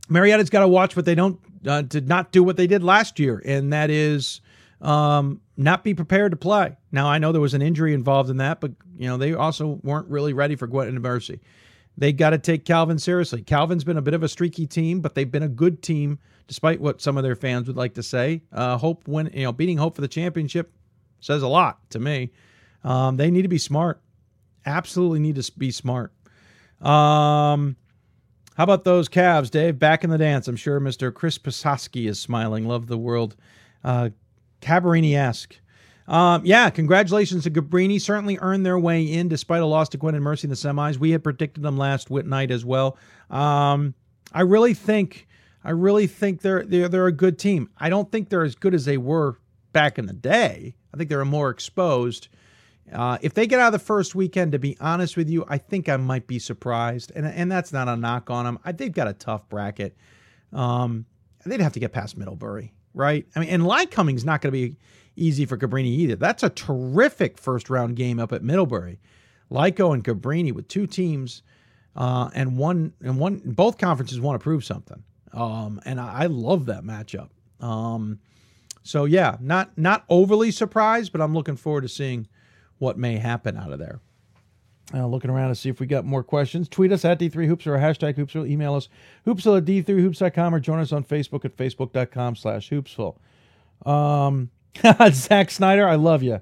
Marietta's 0.10 0.50
got 0.50 0.60
to 0.60 0.68
watch 0.68 0.96
what 0.96 1.06
they 1.06 1.16
don't 1.16 1.40
uh, 1.66 1.82
did 1.82 2.08
not 2.08 2.32
do 2.32 2.44
what 2.44 2.58
they 2.58 2.68
did 2.68 2.84
last 2.84 3.20
year, 3.20 3.42
and 3.46 3.72
that 3.74 3.90
is 3.90 4.42
um, 4.82 5.42
not 5.64 5.84
be 5.84 5.94
prepared 5.94 6.32
to 6.32 6.38
play. 6.38 6.76
Now 6.92 7.08
I 7.08 7.18
know 7.18 7.32
there 7.32 7.42
was 7.42 7.54
an 7.54 7.62
injury 7.62 7.94
involved 7.94 8.30
in 8.30 8.38
that, 8.38 8.62
but 8.62 8.72
you 8.98 9.08
know 9.08 9.18
they 9.18 9.34
also 9.34 9.80
weren't 9.84 10.10
really 10.10 10.34
ready 10.34 10.56
for 10.56 10.68
Gwynedd 10.68 11.02
Mercy. 11.02 11.40
They 11.98 12.14
got 12.14 12.30
to 12.32 12.38
take 12.38 12.66
Calvin 12.66 13.00
seriously. 13.00 13.42
Calvin's 13.42 13.84
been 13.84 13.98
a 13.98 14.02
bit 14.02 14.14
of 14.14 14.24
a 14.24 14.30
streaky 14.30 14.66
team, 14.66 15.02
but 15.02 15.14
they've 15.14 15.30
been 15.30 15.44
a 15.44 15.50
good 15.50 15.82
team 15.84 16.20
despite 16.48 16.80
what 16.80 17.02
some 17.02 17.18
of 17.18 17.24
their 17.24 17.36
fans 17.36 17.68
would 17.68 17.78
like 17.78 17.94
to 17.96 18.04
say. 18.04 18.44
Uh, 18.52 18.78
Hope 18.78 19.08
when 19.08 19.30
you 19.34 19.44
know 19.44 19.52
beating 19.52 19.78
Hope 19.78 19.96
for 19.96 20.02
the 20.02 20.08
championship 20.08 20.74
says 21.20 21.44
a 21.44 21.48
lot 21.48 21.90
to 21.92 22.00
me. 22.00 22.32
Um, 22.84 23.18
they 23.18 23.30
need 23.30 23.44
to 23.44 23.48
be 23.48 23.58
smart. 23.58 24.02
Absolutely 24.66 25.20
need 25.20 25.36
to 25.36 25.52
be 25.58 25.72
smart. 25.72 26.14
Um, 26.82 27.76
how 28.56 28.64
about 28.64 28.84
those 28.84 29.08
Cavs, 29.08 29.50
Dave? 29.50 29.80
Back 29.80 30.04
in 30.04 30.10
the 30.10 30.18
dance. 30.18 30.48
I'm 30.48 30.56
sure 30.56 30.80
Mr. 30.80 31.14
Chris 31.14 31.38
Pasoski 31.38 32.10
is 32.10 32.20
smiling. 32.20 32.68
Love 32.68 32.88
the 32.88 32.98
world. 32.98 33.36
Uh, 33.84 34.10
Cabrini 34.62 35.16
esque. 35.18 35.60
Um, 36.08 36.46
yeah, 36.46 36.70
congratulations 36.70 37.44
to 37.44 37.52
Cabrini. 37.52 38.00
Certainly 38.00 38.38
earned 38.42 38.66
their 38.66 38.78
way 38.78 39.04
in 39.04 39.28
despite 39.28 39.62
a 39.62 39.66
loss 39.66 39.90
to 39.90 39.98
Gwynedd 39.98 40.22
Mercy 40.22 40.46
in 40.46 40.50
the 40.50 40.56
semis. 40.56 40.98
We 40.98 41.12
had 41.12 41.24
predicted 41.24 41.64
them 41.64 41.78
last 41.78 42.10
night 42.10 42.52
as 42.52 42.66
well. 42.66 42.98
Um, 43.30 43.94
I 44.34 44.42
really 44.42 44.74
think, 44.74 45.28
I 45.64 45.72
really 45.72 46.08
think 46.08 46.42
they're 46.42 46.64
they're 46.64 46.90
they're 46.90 47.08
a 47.08 47.14
good 47.14 47.40
team. 47.40 47.70
I 47.78 47.90
don't 47.90 48.12
think 48.12 48.30
they're 48.30 48.44
as 48.44 48.56
good 48.56 48.74
as 48.74 48.86
they 48.86 48.98
were 48.98 49.40
back 49.74 49.98
in 49.98 50.06
the 50.06 50.14
day. 50.14 50.76
I 50.94 50.98
think 50.98 51.10
they're 51.10 51.24
more 51.24 51.50
exposed. 51.50 52.28
Uh, 52.92 53.18
if 53.22 53.34
they 53.34 53.48
get 53.48 53.60
out 53.60 53.68
of 53.68 53.74
the 53.74 53.80
first 53.80 54.16
weekend, 54.16 54.52
to 54.52 54.60
be 54.60 54.76
honest 54.82 55.16
with 55.16 55.30
you, 55.30 55.46
I 55.48 55.60
think 55.60 55.88
I 55.88 55.96
might 55.96 56.28
be 56.28 56.40
surprised, 56.40 57.12
and 57.16 57.26
and 57.26 57.50
that's 57.50 57.72
not 57.72 57.88
a 57.88 57.96
knock 57.96 58.30
on 58.30 58.46
them. 58.46 58.60
I, 58.66 58.74
they've 58.74 58.92
got 58.92 59.08
a 59.08 59.14
tough 59.14 59.48
bracket. 59.48 59.96
Um, 60.52 61.06
they'd 61.46 61.62
have 61.62 61.74
to 61.74 61.80
get 61.80 61.94
past 61.94 62.18
Middlebury 62.18 62.74
right? 62.94 63.26
I 63.36 63.40
mean, 63.40 63.50
and 63.50 63.64
Lycoming's 63.64 64.26
not 64.26 64.42
going 64.42 64.54
to 64.54 64.70
be 64.70 64.78
easy 65.16 65.46
for 65.46 65.58
Cabrini 65.58 65.86
either. 65.86 66.16
That's 66.16 66.44
a 66.44 66.50
terrific 66.50 67.38
first 67.38 67.70
round 67.70 67.96
game 67.96 68.20
up 68.20 68.32
at 68.32 68.44
Middlebury. 68.44 69.00
Lyco 69.52 69.94
and 69.94 70.04
Cabrini 70.04 70.54
with 70.54 70.68
two 70.68 70.88
teams, 70.88 71.44
uh, 71.96 72.30
and 72.34 72.58
one 72.58 72.94
and 73.02 73.20
one 73.20 73.42
both 73.44 73.78
conferences 73.78 74.20
want 74.20 74.40
to 74.40 74.44
prove 74.44 74.64
something. 74.64 75.04
Um, 75.34 75.82
and 75.86 76.00
I, 76.00 76.24
I, 76.24 76.26
love 76.26 76.66
that 76.66 76.84
matchup. 76.84 77.30
Um, 77.62 78.20
so 78.84 79.06
yeah, 79.06 79.38
not 79.40 79.78
not 79.78 80.06
overly 80.10 80.52
surprised, 80.52 81.12
but 81.12 81.22
I'm 81.22 81.34
looking 81.34 81.56
forward 81.56 81.82
to 81.82 81.90
seeing 81.90 82.28
what 82.80 82.98
may 82.98 83.18
happen 83.18 83.58
out 83.58 83.72
of 83.72 83.80
there. 83.80 84.00
Uh, 84.94 85.08
looking 85.08 85.30
around 85.30 85.50
to 85.50 85.56
see 85.56 85.70
if 85.70 85.80
we 85.80 85.86
got 85.86 86.04
more 86.04 86.24
questions. 86.24 86.68
Tweet 86.68 86.92
us 86.92 87.06
at 87.06 87.18
D3Hoops 87.20 87.66
or 87.66 87.78
hashtag 87.78 88.16
Hoopsville. 88.16 88.50
Email 88.50 88.76
us 88.76 88.90
hoopsville 89.26 89.58
at 89.58 89.66
D3Hoops.com 89.66 90.54
or 90.54 90.60
join 90.60 90.80
us 90.80 90.92
on 90.92 91.04
Facebook 91.04 91.46
at 91.46 91.56
Facebook.com 91.56 92.36
slash 92.36 92.70
Hoopsville. 92.70 93.16
Um, 93.90 94.50
Zach 95.14 95.50
Snyder, 95.50 95.88
I 95.88 95.96
love 95.96 96.24
you. 96.24 96.42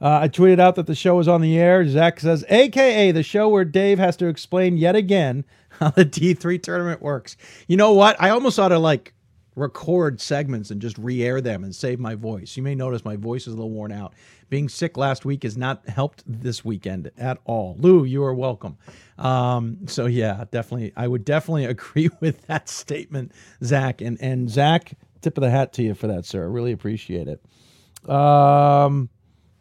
Uh, 0.00 0.20
I 0.22 0.28
tweeted 0.28 0.58
out 0.58 0.74
that 0.76 0.86
the 0.86 0.94
show 0.94 1.20
is 1.20 1.28
on 1.28 1.42
the 1.42 1.56
air. 1.58 1.86
Zach 1.86 2.18
says, 2.18 2.44
AKA 2.48 3.12
the 3.12 3.22
show 3.22 3.48
where 3.48 3.64
Dave 3.64 3.98
has 3.98 4.16
to 4.16 4.26
explain 4.26 4.76
yet 4.76 4.96
again 4.96 5.44
how 5.78 5.90
the 5.90 6.04
D3 6.04 6.60
tournament 6.62 7.02
works. 7.02 7.36
You 7.68 7.76
know 7.76 7.92
what? 7.92 8.20
I 8.20 8.30
almost 8.30 8.58
ought 8.58 8.68
to 8.68 8.78
like 8.78 9.14
record 9.54 10.20
segments 10.20 10.70
and 10.70 10.80
just 10.80 10.96
re-air 10.98 11.40
them 11.40 11.62
and 11.62 11.74
save 11.74 12.00
my 12.00 12.14
voice. 12.14 12.56
You 12.56 12.62
may 12.62 12.74
notice 12.74 13.04
my 13.04 13.16
voice 13.16 13.42
is 13.42 13.52
a 13.52 13.56
little 13.56 13.70
worn 13.70 13.92
out. 13.92 14.14
Being 14.52 14.68
sick 14.68 14.98
last 14.98 15.24
week 15.24 15.44
has 15.44 15.56
not 15.56 15.88
helped 15.88 16.24
this 16.26 16.62
weekend 16.62 17.10
at 17.16 17.38
all. 17.46 17.74
Lou, 17.78 18.04
you 18.04 18.22
are 18.22 18.34
welcome. 18.34 18.76
Um, 19.16 19.78
so 19.86 20.04
yeah, 20.04 20.44
definitely, 20.50 20.92
I 20.94 21.08
would 21.08 21.24
definitely 21.24 21.64
agree 21.74 22.10
with 22.20 22.46
that 22.48 22.68
statement, 22.68 23.32
Zach. 23.64 24.02
And 24.02 24.20
and 24.20 24.50
Zach, 24.50 24.92
tip 25.22 25.38
of 25.38 25.40
the 25.40 25.48
hat 25.48 25.72
to 25.72 25.82
you 25.82 25.94
for 25.94 26.06
that, 26.08 26.26
sir. 26.26 26.42
I 26.42 26.48
really 26.48 26.72
appreciate 26.72 27.28
it. 27.28 28.10
Um, 28.10 29.08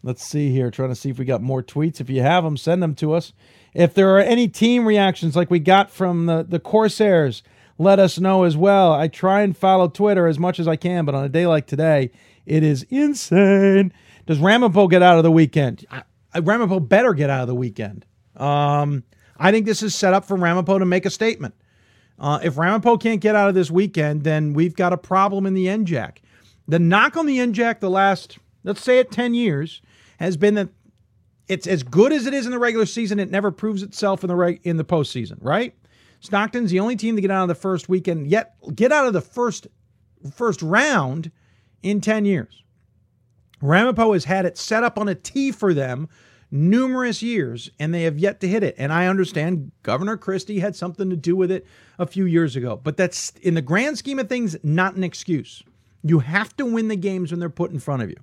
let's 0.04 0.25
see 0.25 0.51
here. 0.51 0.69
Trying 0.69 0.89
to 0.89 0.95
see 0.95 1.10
if 1.10 1.17
we 1.17 1.23
got 1.23 1.41
more 1.41 1.63
tweets. 1.63 2.01
If 2.01 2.10
you 2.10 2.21
have 2.21 2.43
them, 2.43 2.58
send 2.58 2.84
them 2.84 2.93
to 2.95 3.13
us. 3.13 3.32
If 3.73 3.93
there 3.93 4.13
are 4.17 4.19
any 4.19 4.49
team 4.49 4.86
reactions 4.86 5.38
like 5.38 5.49
we 5.49 5.60
got 5.60 5.89
from 5.89 6.25
the 6.25 6.43
the 6.43 6.60
Corsairs 6.60 7.43
let 7.77 7.97
us 7.97 8.19
know 8.19 8.43
as 8.43 8.58
well. 8.58 8.91
I 8.91 9.08
try 9.08 9.41
and 9.41 9.58
follow 9.58 9.88
Twitter 9.88 10.27
as 10.27 10.38
much 10.38 10.60
as 10.60 10.67
I 10.67 10.75
can, 10.75 11.06
but 11.06 11.15
on 11.15 11.23
a 11.23 11.30
day 11.30 11.47
like 11.47 11.65
today, 11.65 12.12
it 12.45 12.62
is 12.62 12.86
insane. 12.89 13.91
Does 14.32 14.39
Ramapo 14.39 14.88
get 14.88 15.02
out 15.02 15.17
of 15.17 15.24
the 15.24 15.32
weekend? 15.32 15.86
Ramapo 16.34 16.80
better 16.80 17.13
get 17.13 17.30
out 17.30 17.41
of 17.41 17.48
the 17.50 17.54
weekend. 17.54 18.06
Um, 18.38 19.04
I 19.36 19.52
think 19.52 19.65
this 19.65 19.84
is 19.84 19.94
set 19.94 20.13
up 20.13 20.24
for 20.24 20.38
Ramapo 20.38 20.80
to 20.80 20.86
make 20.86 21.06
a 21.06 21.10
statement. 21.10 21.54
Uh, 22.17 22.39
if 22.41 22.58
Ramapo 22.58 22.96
can't 22.96 23.20
get 23.20 23.36
out 23.36 23.50
of 23.50 23.56
this 23.56 23.70
weekend, 23.70 24.24
then 24.24 24.54
we've 24.54 24.74
got 24.74 24.94
a 24.94 24.98
problem 24.98 25.46
in 25.46 25.54
the 25.54 25.65
NJAC. 25.65 26.20
The 26.65 26.80
knock 26.80 27.17
on 27.17 27.26
the 27.26 27.39
NJAC 27.39 27.82
the 27.82 27.89
last, 27.89 28.38
let's 28.63 28.82
say 28.82 29.00
it, 29.00 29.12
10 29.12 29.34
years 29.34 29.82
has 30.17 30.38
been 30.38 30.54
that 30.54 30.70
it's 31.50 31.67
as 31.67 31.84
good 31.84 32.13
as 32.13 32.26
it 32.26 32.34
is 32.34 32.46
in 32.46 32.54
the 32.54 32.60
regular 32.60 32.86
season, 32.86 33.20
it 33.20 33.32
never 33.32 33.52
proves 33.52 33.84
itself 33.84 34.24
in 34.24 34.30
the 34.30 34.36
right 34.38 34.62
in 34.63 34.78
the 34.78 34.86
postseason, 34.86 35.39
right? 35.41 35.76
Stockton's 36.22 36.72
the 36.72 36.80
only 36.80 36.96
team 36.96 37.17
to 37.17 37.22
get 37.22 37.32
out 37.32 37.41
of 37.41 37.50
the 37.50 37.56
first 37.56 37.89
weekend, 37.89 38.28
yet 38.28 38.56
get 38.74 38.94
out 38.94 39.08
of 39.08 39.12
the 39.12 39.20
first 39.20 39.67
first 40.34 40.62
round 40.62 41.32
in 41.84 42.00
10 42.00 42.24
years. 42.24 42.62
Ramapo 43.62 44.13
has 44.13 44.26
had 44.26 44.45
it 44.45 44.58
set 44.58 44.84
up 44.84 44.97
on 44.97 45.08
a 45.08 45.15
tee 45.15 45.52
for 45.52 45.74
them 45.74 46.10
numerous 46.52 47.21
years, 47.21 47.69
and 47.80 47.93
they 47.93 48.04
have 48.04 48.19
yet 48.19 48.41
to 48.41 48.47
hit 48.47 48.63
it. 48.63 48.76
And 48.78 48.91
I 48.91 49.08
understand 49.08 49.71
Governor 49.84 50.17
Christie 50.17 50.60
had 50.60 50.76
something 50.76 51.10
to 51.10 51.15
do 51.15 51.36
with 51.36 51.50
it 51.50 51.65
a 51.97 52.06
few 52.06 52.26
years 52.26 52.56
ago, 52.56 52.80
but 52.84 52.97
that's 52.97 53.32
in 53.41 53.54
the 53.54 53.62
grand 53.62 53.97
scheme 53.97 54.19
of 54.19 54.28
things 54.28 54.58
not 54.63 54.95
an 54.95 55.04
excuse. 55.04 55.63
You 56.04 56.19
have 56.19 56.56
to 56.58 56.65
win 56.65 56.89
the 56.89 56.95
games 56.95 57.32
when 57.32 57.39
they're 57.39 57.50
put 57.50 57.71
in 57.71 57.80
front 57.80 58.04
of 58.04 58.10
you. 58.10 58.17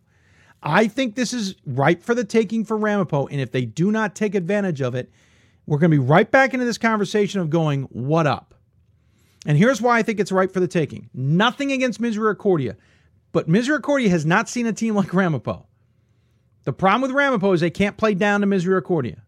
I 0.63 0.89
think 0.89 1.15
this 1.15 1.33
is 1.33 1.55
ripe 1.65 2.03
for 2.03 2.15
the 2.15 2.25
taking 2.25 2.65
for 2.65 2.77
Ramapo, 2.77 3.27
and 3.29 3.41
if 3.41 3.53
they 3.53 3.65
do 3.65 3.91
not 3.91 4.15
take 4.15 4.35
advantage 4.35 4.81
of 4.81 4.95
it, 4.95 5.11
we're 5.67 5.79
going 5.79 5.91
to 5.91 5.97
be 5.97 6.05
right 6.05 6.31
back 6.31 6.53
into 6.53 6.67
this 6.67 6.79
conversation 6.79 7.41
of 7.41 7.51
going, 7.51 7.83
what 7.85 8.27
up? 8.27 8.55
And 9.47 9.57
here's 9.57 9.81
why 9.81 9.99
I 9.99 10.03
think 10.03 10.19
it's 10.19 10.33
right 10.33 10.51
for 10.51 10.61
the 10.61 10.69
taking. 10.69 11.09
Nothing 11.15 11.73
against 11.73 12.01
Misericordia, 12.01 12.77
but 13.33 13.49
Misericordia 13.49 14.11
has 14.11 14.27
not 14.27 14.49
seen 14.49 14.67
a 14.67 14.73
team 14.73 14.95
like 14.95 15.13
Ramapo. 15.13 15.67
The 16.65 16.73
problem 16.73 17.03
with 17.03 17.13
Ramapo 17.13 17.53
is 17.53 17.61
they 17.61 17.71
can't 17.71 17.97
play 17.97 18.15
down 18.15 18.41
to 18.41 18.47
Misericordia. 18.47 19.23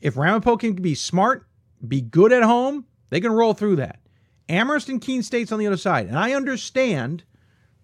If 0.00 0.16
Ramapo 0.16 0.56
can 0.56 0.74
be 0.74 0.94
smart, 0.94 1.46
be 1.86 2.00
good 2.00 2.32
at 2.32 2.42
home, 2.42 2.86
they 3.10 3.20
can 3.20 3.32
roll 3.32 3.54
through 3.54 3.76
that. 3.76 4.00
Amherst 4.48 4.88
and 4.88 5.00
Keene 5.00 5.22
State's 5.22 5.52
on 5.52 5.58
the 5.58 5.66
other 5.66 5.76
side. 5.76 6.06
And 6.06 6.18
I 6.18 6.32
understand 6.32 7.24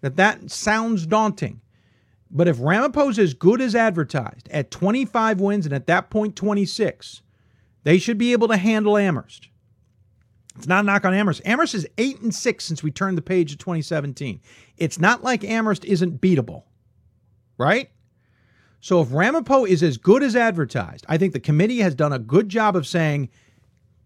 that 0.01 0.17
that 0.17 0.51
sounds 0.51 1.07
daunting. 1.07 1.61
But 2.31 2.49
if 2.49 2.61
Ramapo's 2.61 3.19
as 3.19 3.35
good 3.35 3.61
as 3.61 3.75
advertised 3.75 4.49
at 4.51 4.71
25 4.71 5.41
wins 5.41 5.67
and 5.67 5.75
at 5.75 5.87
that 5.87 6.11
point 6.11 6.37
26, 6.37 7.23
they 7.83 7.99
should 7.99 8.19
be 8.19 8.33
able 8.33 8.49
to 8.49 8.57
handle 8.57 8.97
Amherst. 8.97 9.49
It's 10.57 10.67
not 10.67 10.85
a 10.85 10.87
knock 10.87 11.05
on 11.05 11.15
Amherst. 11.15 11.43
Amherst 11.45 11.75
is 11.75 11.87
eight 11.99 12.21
and 12.21 12.35
six 12.35 12.65
since 12.65 12.83
we 12.83 12.91
turned 12.91 13.17
the 13.17 13.23
page 13.23 13.53
to 13.53 13.57
2017. 13.57 14.41
It's 14.77 14.99
not 14.99 15.23
like 15.23 15.45
Amherst 15.45 15.85
isn't 15.85 16.21
beatable, 16.21 16.65
right? 17.57 17.91
So 18.81 19.01
if 19.01 19.13
Ramapo 19.13 19.65
is 19.65 19.83
as 19.83 19.97
good 19.97 20.23
as 20.23 20.35
advertised, 20.35 21.05
I 21.09 21.19
think 21.19 21.33
the 21.33 21.41
committee 21.41 21.79
has 21.81 21.95
done 21.95 22.13
a 22.13 22.19
good 22.19 22.49
job 22.49 22.77
of 22.77 22.87
saying, 22.87 23.29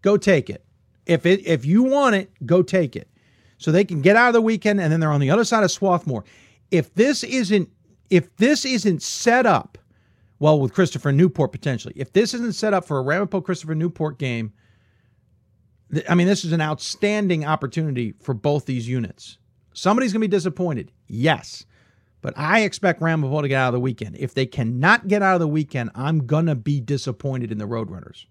go 0.01 0.17
take 0.17 0.49
it. 0.49 0.63
If 1.05 1.25
it 1.25 1.45
if 1.45 1.65
you 1.65 1.83
want 1.83 2.15
it, 2.15 2.31
go 2.45 2.61
take 2.61 2.95
it. 2.95 3.09
So 3.57 3.71
they 3.71 3.85
can 3.85 4.01
get 4.01 4.15
out 4.15 4.27
of 4.27 4.33
the 4.33 4.41
weekend 4.41 4.81
and 4.81 4.91
then 4.91 4.99
they're 4.99 5.11
on 5.11 5.21
the 5.21 5.31
other 5.31 5.45
side 5.45 5.63
of 5.63 5.71
Swarthmore. 5.71 6.25
If 6.71 6.93
this 6.93 7.23
isn't 7.23 7.69
if 8.09 8.35
this 8.37 8.65
isn't 8.65 9.01
set 9.01 9.45
up 9.45 9.77
well, 10.39 10.59
with 10.59 10.73
Christopher 10.73 11.11
Newport 11.11 11.51
potentially. 11.51 11.93
If 11.95 12.13
this 12.13 12.33
isn't 12.33 12.55
set 12.55 12.73
up 12.73 12.85
for 12.85 12.97
a 12.97 13.01
Ramapo 13.01 13.41
Christopher 13.41 13.75
Newport 13.75 14.19
game, 14.19 14.53
I 16.09 16.15
mean, 16.15 16.27
this 16.27 16.43
is 16.43 16.51
an 16.51 16.61
outstanding 16.61 17.45
opportunity 17.45 18.15
for 18.19 18.33
both 18.33 18.65
these 18.65 18.87
units. 18.87 19.37
Somebody's 19.73 20.13
going 20.13 20.21
to 20.21 20.27
be 20.27 20.31
disappointed, 20.31 20.91
yes, 21.07 21.65
but 22.21 22.33
I 22.37 22.61
expect 22.61 23.01
Ramapo 23.01 23.41
to 23.41 23.47
get 23.47 23.57
out 23.57 23.67
of 23.67 23.73
the 23.73 23.79
weekend. 23.79 24.15
If 24.17 24.33
they 24.33 24.45
cannot 24.45 25.07
get 25.07 25.21
out 25.21 25.35
of 25.35 25.41
the 25.41 25.47
weekend, 25.47 25.91
I'm 25.93 26.25
going 26.25 26.47
to 26.47 26.55
be 26.55 26.79
disappointed 26.79 27.51
in 27.51 27.57
the 27.57 27.67
Roadrunners. 27.67 28.25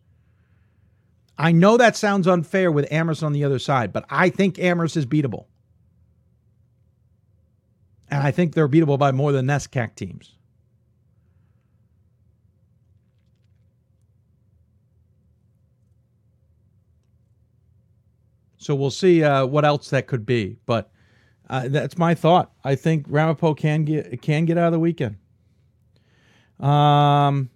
I 1.38 1.52
know 1.52 1.76
that 1.76 1.96
sounds 1.96 2.26
unfair 2.26 2.72
with 2.72 2.90
Amherst 2.90 3.22
on 3.22 3.32
the 3.32 3.44
other 3.44 3.58
side, 3.58 3.92
but 3.92 4.04
I 4.08 4.30
think 4.30 4.58
Amherst 4.58 4.96
is 4.96 5.06
beatable. 5.06 5.46
And 8.08 8.22
I 8.22 8.30
think 8.30 8.54
they're 8.54 8.68
beatable 8.68 8.98
by 8.98 9.12
more 9.12 9.32
than 9.32 9.46
NESCAC 9.46 9.94
teams. 9.96 10.33
So 18.64 18.74
we'll 18.74 18.90
see 18.90 19.22
uh, 19.22 19.44
what 19.44 19.66
else 19.66 19.90
that 19.90 20.06
could 20.06 20.24
be. 20.24 20.56
But 20.64 20.90
uh, 21.50 21.68
that's 21.68 21.98
my 21.98 22.14
thought. 22.14 22.50
I 22.64 22.76
think 22.76 23.04
Ramapo 23.08 23.52
can 23.52 23.84
get 23.84 24.22
can 24.22 24.46
get 24.46 24.56
out 24.56 24.66
of 24.68 24.72
the 24.72 24.78
weekend. 24.78 25.16
Um, 26.58 27.50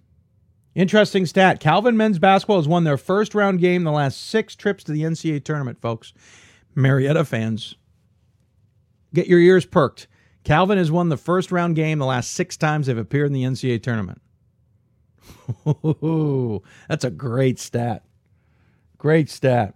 interesting 0.75 1.25
stat: 1.25 1.59
Calvin 1.59 1.97
men's 1.97 2.19
basketball 2.19 2.57
has 2.57 2.67
won 2.67 2.83
their 2.83 2.97
first 2.97 3.33
round 3.33 3.59
game 3.59 3.83
the 3.83 3.91
last 3.91 4.29
six 4.29 4.55
trips 4.55 4.83
to 4.83 4.91
the 4.91 5.01
NCAA 5.01 5.43
tournament. 5.43 5.81
Folks, 5.81 6.13
Marietta 6.75 7.25
fans, 7.25 7.73
get 9.13 9.25
your 9.25 9.39
ears 9.39 9.65
perked. 9.65 10.07
Calvin 10.43 10.77
has 10.77 10.91
won 10.91 11.09
the 11.09 11.17
first 11.17 11.51
round 11.51 11.75
game 11.75 11.97
the 11.97 12.05
last 12.05 12.31
six 12.31 12.55
times 12.55 12.85
they've 12.85 12.97
appeared 12.97 13.27
in 13.27 13.33
the 13.33 13.43
NCAA 13.43 13.81
tournament. 13.81 14.21
that's 16.87 17.03
a 17.03 17.09
great 17.09 17.57
stat. 17.57 18.03
Great 18.99 19.29
stat. 19.29 19.73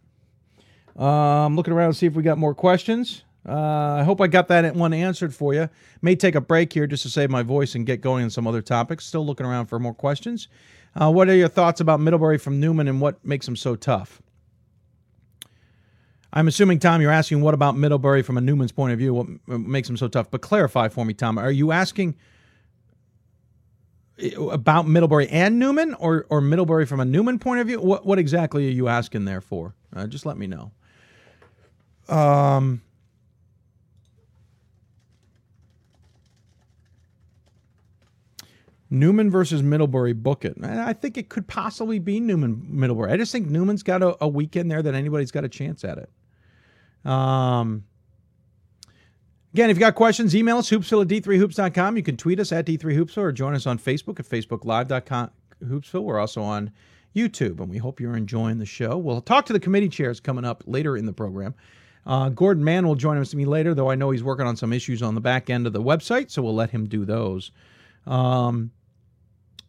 Um, 0.96 1.06
I'm 1.06 1.56
looking 1.56 1.74
around 1.74 1.92
to 1.92 1.98
see 1.98 2.06
if 2.06 2.14
we 2.14 2.24
got 2.24 2.38
more 2.38 2.54
questions. 2.54 3.24
Uh, 3.48 3.98
I 4.00 4.04
hope 4.04 4.22
I 4.22 4.28
got 4.28 4.48
that 4.48 4.76
one 4.76 4.94
answered 4.94 5.34
for 5.34 5.54
you. 5.54 5.70
May 6.02 6.16
take 6.16 6.36
a 6.36 6.42
break 6.42 6.72
here 6.72 6.88
just 6.88 7.04
to 7.04 7.10
save 7.10 7.30
my 7.30 7.44
voice 7.44 7.76
and 7.76 7.86
get 7.86 8.00
going 8.00 8.24
on 8.24 8.30
some 8.30 8.48
other 8.48 8.62
topics. 8.62 9.06
Still 9.06 9.26
looking 9.26 9.46
around 9.46 9.66
for 9.66 9.80
more 9.80 9.94
questions. 9.94 10.48
Uh, 10.96 11.12
what 11.12 11.28
are 11.28 11.36
your 11.36 11.50
thoughts 11.50 11.82
about 11.82 12.00
Middlebury 12.00 12.38
from 12.38 12.60
Neumann 12.60 12.88
and 12.88 13.02
what 13.02 13.24
makes 13.26 13.48
him 13.48 13.56
so 13.56 13.76
tough? 13.76 14.22
I'm 16.32 16.48
assuming, 16.48 16.80
Tom, 16.80 17.02
you're 17.02 17.12
asking 17.12 17.42
what 17.42 17.54
about 17.54 17.78
Middlebury 17.78 18.24
from 18.24 18.38
a 18.38 18.42
Neumann's 18.42 18.72
point 18.72 18.94
of 18.94 19.00
view, 19.00 19.14
what 19.14 19.28
makes 19.48 19.90
him 19.90 19.98
so 19.98 20.08
tough. 20.08 20.32
But 20.32 20.42
clarify 20.42 20.88
for 20.88 21.06
me, 21.06 21.14
Tom. 21.14 21.38
Are 21.38 21.52
you 21.52 21.72
asking 21.72 22.16
about 24.52 24.88
Middlebury 24.88 25.28
and 25.30 25.60
Neumann 25.60 25.96
or, 25.96 26.26
or 26.30 26.42
Middlebury 26.42 26.86
from 26.86 27.00
a 27.00 27.06
Neumann 27.06 27.40
point 27.40 27.62
of 27.62 27.68
view? 27.68 27.82
What, 27.82 28.06
what 28.06 28.20
exactly 28.20 28.68
are 28.68 28.72
you 28.72 28.88
asking 28.88 29.26
there 29.26 29.42
for? 29.42 29.76
Uh, 29.96 30.08
just 30.08 30.26
let 30.26 30.38
me 30.38 30.48
know. 30.48 30.72
Um, 32.10 32.82
Neumann 38.90 39.32
versus 39.32 39.64
Middlebury, 39.64 40.14
book 40.14 40.46
it. 40.46 40.56
I 40.64 40.94
think 40.94 41.18
it 41.18 41.30
could 41.30 41.48
possibly 41.48 41.98
be 41.98 42.20
Neumann 42.20 42.64
Middlebury. 42.70 43.12
I 43.12 43.18
just 43.18 43.32
think 43.32 43.48
Neumann's 43.48 43.82
got 43.82 44.04
a, 44.04 44.16
a 44.24 44.28
weekend 44.28 44.70
there 44.70 44.84
that 44.84 44.94
anybody's 44.94 45.32
got 45.32 45.44
a 45.44 45.50
chance 45.50 45.84
at 45.84 45.98
it. 45.98 47.10
Um, 47.10 47.86
again, 49.54 49.72
if 49.72 49.78
you've 49.78 49.80
got 49.80 49.96
questions, 49.96 50.36
email 50.36 50.60
us 50.60 50.70
hoopsville 50.70 51.02
at 51.02 51.08
d3hoops.com. 51.08 51.98
You 51.98 52.04
can 52.04 52.18
tweet 52.18 52.40
us 52.40 52.52
at 52.52 52.68
d3hoopsville 52.68 53.18
or 53.18 53.32
join 53.32 53.56
us 53.56 53.66
on 53.66 53.80
Facebook 53.80 54.20
at 54.20 54.28
facebooklive.com 54.28 55.32
hoopsville. 55.64 56.04
We're 56.04 56.20
also 56.20 56.44
on 56.44 56.72
YouTube, 57.16 57.60
and 57.60 57.70
we 57.70 57.78
hope 57.78 58.00
you're 58.00 58.16
enjoying 58.16 58.60
the 58.60 58.66
show. 58.66 58.98
We'll 58.98 59.22
talk 59.22 59.46
to 59.48 59.54
the 59.54 59.60
committee 59.60 59.90
chairs 59.90 60.20
coming 60.20 60.46
up 60.46 60.64
later 60.68 60.98
in 60.98 61.06
the 61.06 61.14
program. 61.14 61.56
Uh, 62.06 62.30
Gordon 62.30 62.64
Mann 62.64 62.88
will 62.88 62.96
join 62.96 63.18
us 63.18 63.30
to 63.32 63.38
me 63.38 63.46
later, 63.46 63.74
though 63.74 63.90
I 63.90 63.96
know 63.96 64.12
he's 64.12 64.24
working 64.24 64.46
on 64.46 64.56
some 64.58 64.74
issues 64.74 65.02
on 65.02 65.16
the 65.16 65.22
back 65.22 65.50
end 65.50 65.66
of 65.66 65.74
the 65.74 65.82
website, 65.82 66.32
so 66.32 66.42
we'll 66.42 66.56
let 66.56 66.72
him 66.72 66.88
do 66.88 67.06
those 67.06 67.52
um, 68.06 68.72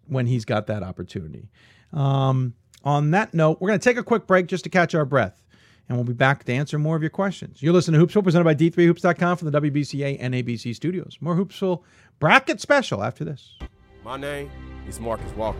when 0.08 0.26
he's 0.26 0.44
got 0.44 0.66
that 0.66 0.82
opportunity. 0.82 1.48
Um, 1.92 2.54
on 2.82 3.12
that 3.12 3.34
note, 3.34 3.60
we're 3.60 3.68
going 3.68 3.78
to 3.78 3.84
take 3.84 3.96
a 3.96 4.02
quick 4.02 4.26
break 4.26 4.46
just 4.46 4.64
to 4.64 4.70
catch 4.70 4.94
our 4.94 5.04
breath, 5.04 5.42
and 5.88 5.96
we'll 5.96 6.04
be 6.04 6.12
back 6.12 6.44
to 6.44 6.52
answer 6.52 6.78
more 6.78 6.96
of 6.96 7.02
your 7.02 7.10
questions. 7.10 7.62
You're 7.62 7.72
listening 7.72 8.00
to 8.00 8.06
Hoopsville, 8.06 8.24
presented 8.24 8.44
by 8.44 8.54
D3Hoops.com 8.54 9.36
from 9.36 9.50
the 9.50 9.60
WBCA 9.60 10.16
and 10.18 10.34
ABC 10.34 10.74
studios. 10.74 11.16
More 11.20 11.36
Hoopsville 11.36 11.82
bracket 12.18 12.60
special 12.60 13.02
after 13.02 13.24
this. 13.24 13.56
My 14.04 14.16
name 14.16 14.50
is 14.88 14.98
Marcus 14.98 15.32
Walker. 15.36 15.58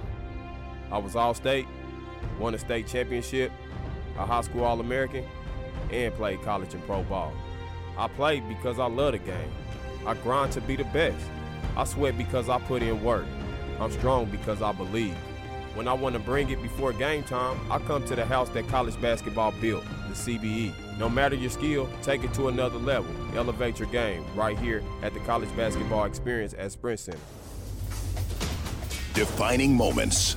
I 0.91 0.99
was 0.99 1.15
All 1.17 1.35
State, 1.35 1.67
won 2.39 2.55
a 2.55 2.59
state 2.59 2.89
championship, 2.89 3.53
a 4.19 4.27
high 4.27 4.43
school 4.43 4.65
All 4.65 4.81
American 4.81 5.25
and 5.91 6.15
played 6.15 6.43
college 6.43 6.75
and 6.75 6.85
pro 6.85 7.03
ball. 7.05 7.33
I 7.97 8.09
play 8.09 8.41
because 8.41 8.79
I 8.79 8.87
love 8.87 9.13
the 9.13 9.19
game. 9.19 9.51
I 10.07 10.15
grind 10.15 10.53
to 10.53 10.61
be 10.61 10.77
the 10.77 10.85
best. 10.85 11.25
I 11.77 11.85
sweat 11.85 12.19
because 12.19 12.49
I 12.49 12.59
put 12.59 12.83
in 12.83 13.03
work. 13.03 13.27
I'm 13.81 13.91
strong 13.93 14.27
because 14.27 14.63
I 14.63 14.73
believe. 14.73 15.17
When 15.75 15.89
I 15.89 15.93
want 15.93 16.15
to 16.15 16.21
bring 16.21 16.51
it 16.51 16.63
before 16.63 16.93
game 16.93 17.25
time, 17.25 17.59
I 17.71 17.79
come 17.81 18.05
to 18.07 18.15
the 18.15 18.25
house 18.25 18.49
that 18.51 18.69
college 18.69 19.01
basketball 19.01 19.53
built, 19.61 19.83
the 20.09 20.15
CBE. 20.15 20.73
No 20.99 21.09
matter 21.09 21.35
your 21.35 21.51
skill, 21.51 21.89
take 22.03 22.23
it 22.23 22.33
to 22.35 22.47
another 22.47 22.79
level. 22.79 23.13
Elevate 23.37 23.81
your 23.81 23.89
game 23.89 24.25
right 24.37 24.57
here 24.57 24.85
at 25.03 25.13
the 25.15 25.21
College 25.21 25.55
Basketball 25.57 26.05
Experience 26.05 26.55
at 26.57 26.71
Sprint 26.71 27.01
Center. 27.01 27.19
Defining 29.15 29.75
moments. 29.75 30.37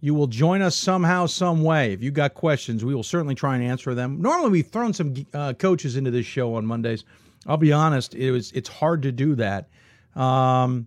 you 0.00 0.14
will 0.14 0.26
join 0.26 0.60
us 0.60 0.76
somehow, 0.76 1.26
some 1.26 1.62
way. 1.62 1.92
If 1.92 2.02
you've 2.02 2.14
got 2.14 2.34
questions, 2.34 2.84
we 2.84 2.94
will 2.94 3.02
certainly 3.02 3.34
try 3.34 3.54
and 3.54 3.64
answer 3.64 3.94
them. 3.94 4.20
Normally, 4.20 4.50
we've 4.50 4.68
thrown 4.68 4.92
some 4.92 5.14
uh, 5.32 5.54
coaches 5.54 5.96
into 5.96 6.10
this 6.10 6.26
show 6.26 6.54
on 6.54 6.66
Mondays. 6.66 7.04
I'll 7.46 7.56
be 7.56 7.72
honest, 7.72 8.14
it 8.14 8.30
was 8.30 8.52
it's 8.52 8.68
hard 8.68 9.02
to 9.02 9.12
do 9.12 9.34
that, 9.36 9.70
um, 10.14 10.86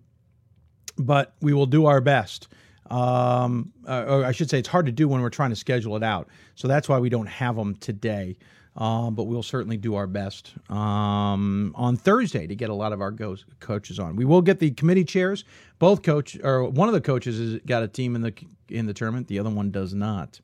but 0.96 1.34
we 1.40 1.52
will 1.52 1.66
do 1.66 1.86
our 1.86 2.00
best. 2.00 2.48
Um, 2.90 3.72
uh, 3.86 4.22
I 4.24 4.32
should 4.32 4.50
say, 4.50 4.58
it's 4.58 4.68
hard 4.68 4.86
to 4.86 4.92
do 4.92 5.08
when 5.08 5.20
we're 5.20 5.30
trying 5.30 5.50
to 5.50 5.56
schedule 5.56 5.96
it 5.96 6.02
out. 6.02 6.28
So 6.54 6.68
that's 6.68 6.88
why 6.88 6.98
we 6.98 7.08
don't 7.08 7.26
have 7.26 7.56
them 7.56 7.74
today. 7.76 8.36
Um, 8.76 9.14
but 9.14 9.24
we'll 9.24 9.44
certainly 9.44 9.76
do 9.76 9.94
our 9.94 10.08
best 10.08 10.52
um, 10.68 11.72
on 11.76 11.96
Thursday 11.96 12.48
to 12.48 12.56
get 12.56 12.70
a 12.70 12.74
lot 12.74 12.92
of 12.92 13.00
our 13.00 13.12
go- 13.12 13.36
coaches 13.60 14.00
on. 14.00 14.16
We 14.16 14.24
will 14.24 14.42
get 14.42 14.58
the 14.58 14.72
committee 14.72 15.04
chairs. 15.04 15.44
Both 15.78 16.02
coach 16.02 16.36
or 16.42 16.64
one 16.64 16.88
of 16.88 16.94
the 16.94 17.00
coaches 17.00 17.38
has 17.38 17.60
got 17.66 17.84
a 17.84 17.88
team 17.88 18.16
in 18.16 18.22
the 18.22 18.34
in 18.68 18.86
the 18.86 18.94
tournament. 18.94 19.28
The 19.28 19.38
other 19.38 19.50
one 19.50 19.70
does 19.70 19.94
not. 19.94 20.40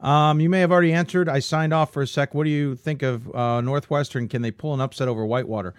Um, 0.00 0.40
you 0.40 0.48
may 0.48 0.60
have 0.60 0.72
already 0.72 0.92
answered. 0.92 1.28
I 1.28 1.40
signed 1.40 1.74
off 1.74 1.92
for 1.92 2.02
a 2.02 2.06
sec. 2.06 2.34
What 2.34 2.44
do 2.44 2.50
you 2.50 2.76
think 2.76 3.02
of 3.02 3.34
uh, 3.34 3.60
Northwestern? 3.60 4.28
Can 4.28 4.40
they 4.40 4.50
pull 4.50 4.72
an 4.72 4.80
upset 4.80 5.08
over 5.08 5.26
Whitewater? 5.26 5.74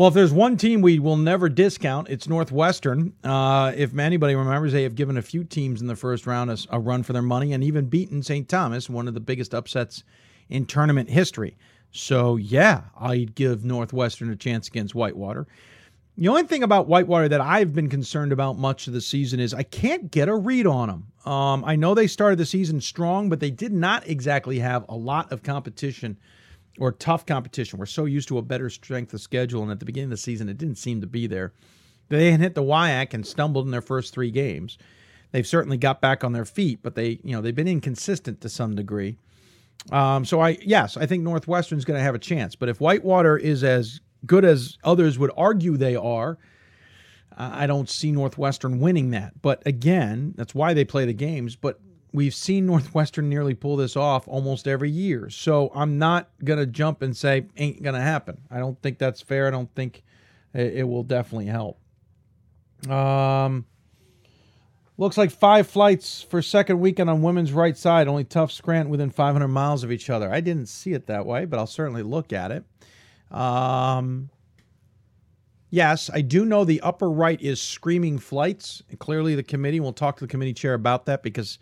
Well, 0.00 0.08
if 0.08 0.14
there's 0.14 0.32
one 0.32 0.56
team 0.56 0.80
we 0.80 0.98
will 0.98 1.18
never 1.18 1.50
discount, 1.50 2.08
it's 2.08 2.26
Northwestern. 2.26 3.12
Uh, 3.22 3.74
if 3.76 3.98
anybody 3.98 4.34
remembers, 4.34 4.72
they 4.72 4.84
have 4.84 4.94
given 4.94 5.18
a 5.18 5.20
few 5.20 5.44
teams 5.44 5.82
in 5.82 5.88
the 5.88 5.94
first 5.94 6.26
round 6.26 6.50
a, 6.50 6.56
a 6.70 6.80
run 6.80 7.02
for 7.02 7.12
their 7.12 7.20
money 7.20 7.52
and 7.52 7.62
even 7.62 7.84
beaten 7.84 8.22
St. 8.22 8.48
Thomas, 8.48 8.88
one 8.88 9.08
of 9.08 9.12
the 9.12 9.20
biggest 9.20 9.54
upsets 9.54 10.02
in 10.48 10.64
tournament 10.64 11.10
history. 11.10 11.54
So, 11.90 12.36
yeah, 12.36 12.84
I'd 12.98 13.34
give 13.34 13.62
Northwestern 13.62 14.30
a 14.30 14.36
chance 14.36 14.68
against 14.68 14.94
Whitewater. 14.94 15.46
The 16.16 16.28
only 16.28 16.44
thing 16.44 16.62
about 16.62 16.88
Whitewater 16.88 17.28
that 17.28 17.42
I've 17.42 17.74
been 17.74 17.90
concerned 17.90 18.32
about 18.32 18.56
much 18.56 18.86
of 18.86 18.94
the 18.94 19.02
season 19.02 19.38
is 19.38 19.52
I 19.52 19.64
can't 19.64 20.10
get 20.10 20.30
a 20.30 20.34
read 20.34 20.66
on 20.66 20.88
them. 20.88 21.30
Um, 21.30 21.62
I 21.62 21.76
know 21.76 21.92
they 21.92 22.06
started 22.06 22.38
the 22.38 22.46
season 22.46 22.80
strong, 22.80 23.28
but 23.28 23.40
they 23.40 23.50
did 23.50 23.74
not 23.74 24.08
exactly 24.08 24.60
have 24.60 24.86
a 24.88 24.96
lot 24.96 25.30
of 25.30 25.42
competition 25.42 26.16
or 26.78 26.92
tough 26.92 27.26
competition. 27.26 27.78
We're 27.78 27.86
so 27.86 28.04
used 28.04 28.28
to 28.28 28.38
a 28.38 28.42
better 28.42 28.70
strength 28.70 29.12
of 29.14 29.20
schedule, 29.20 29.62
and 29.62 29.70
at 29.70 29.78
the 29.78 29.84
beginning 29.84 30.06
of 30.06 30.10
the 30.10 30.16
season, 30.18 30.48
it 30.48 30.58
didn't 30.58 30.76
seem 30.76 31.00
to 31.00 31.06
be 31.06 31.26
there. 31.26 31.52
They 32.08 32.32
hit 32.32 32.54
the 32.54 32.62
WIAC 32.62 33.14
and 33.14 33.26
stumbled 33.26 33.66
in 33.66 33.70
their 33.70 33.82
first 33.82 34.12
three 34.12 34.30
games. 34.30 34.78
They've 35.32 35.46
certainly 35.46 35.76
got 35.76 36.00
back 36.00 36.24
on 36.24 36.32
their 36.32 36.44
feet, 36.44 36.80
but 36.82 36.94
they, 36.94 37.20
you 37.22 37.32
know, 37.32 37.40
they've 37.40 37.54
been 37.54 37.68
inconsistent 37.68 38.40
to 38.40 38.48
some 38.48 38.74
degree. 38.74 39.16
Um, 39.92 40.24
so 40.24 40.40
I, 40.40 40.58
yes, 40.62 40.96
I 40.96 41.06
think 41.06 41.22
Northwestern's 41.22 41.84
going 41.84 41.98
to 41.98 42.02
have 42.02 42.14
a 42.14 42.18
chance. 42.18 42.56
But 42.56 42.68
if 42.68 42.80
Whitewater 42.80 43.36
is 43.36 43.62
as 43.64 44.00
good 44.26 44.44
as 44.44 44.76
others 44.84 45.18
would 45.18 45.30
argue 45.36 45.76
they 45.76 45.96
are, 45.96 46.38
I 47.36 47.66
don't 47.66 47.88
see 47.88 48.12
Northwestern 48.12 48.80
winning 48.80 49.10
that. 49.12 49.40
But 49.40 49.62
again, 49.64 50.34
that's 50.36 50.54
why 50.54 50.74
they 50.74 50.84
play 50.84 51.06
the 51.06 51.14
games. 51.14 51.56
But 51.56 51.80
we've 52.12 52.34
seen 52.34 52.66
Northwestern 52.66 53.28
nearly 53.28 53.54
pull 53.54 53.76
this 53.76 53.96
off 53.96 54.26
almost 54.28 54.66
every 54.66 54.90
year. 54.90 55.30
So 55.30 55.70
I'm 55.74 55.98
not 55.98 56.30
going 56.44 56.58
to 56.58 56.66
jump 56.66 57.02
and 57.02 57.16
say 57.16 57.46
ain't 57.56 57.82
going 57.82 57.94
to 57.94 58.00
happen. 58.00 58.40
I 58.50 58.58
don't 58.58 58.80
think 58.82 58.98
that's 58.98 59.22
fair. 59.22 59.46
I 59.46 59.50
don't 59.50 59.72
think 59.74 60.02
it, 60.52 60.86
will 60.88 61.04
definitely 61.04 61.46
help. 61.46 61.78
Um, 62.88 63.66
looks 64.96 65.16
like 65.16 65.30
five 65.30 65.68
flights 65.68 66.22
for 66.22 66.42
second 66.42 66.80
weekend 66.80 67.08
on 67.08 67.22
women's 67.22 67.52
right 67.52 67.76
side. 67.76 68.08
Only 68.08 68.24
tough 68.24 68.50
Scranton 68.50 68.90
within 68.90 69.10
500 69.10 69.48
miles 69.48 69.84
of 69.84 69.92
each 69.92 70.10
other. 70.10 70.32
I 70.32 70.40
didn't 70.40 70.66
see 70.66 70.92
it 70.92 71.06
that 71.06 71.26
way, 71.26 71.44
but 71.44 71.58
I'll 71.58 71.66
certainly 71.66 72.02
look 72.02 72.32
at 72.32 72.50
it. 72.50 72.64
Um, 73.30 74.30
Yes, 75.72 76.10
I 76.12 76.20
do 76.20 76.44
know 76.44 76.64
the 76.64 76.80
upper 76.80 77.08
right 77.08 77.40
is 77.40 77.60
screaming 77.60 78.18
flights. 78.18 78.82
Clearly, 78.98 79.36
the 79.36 79.44
committee, 79.44 79.78
we'll 79.78 79.92
talk 79.92 80.16
to 80.16 80.24
the 80.24 80.28
committee 80.28 80.52
chair 80.52 80.74
about 80.74 81.06
that 81.06 81.22
because 81.22 81.60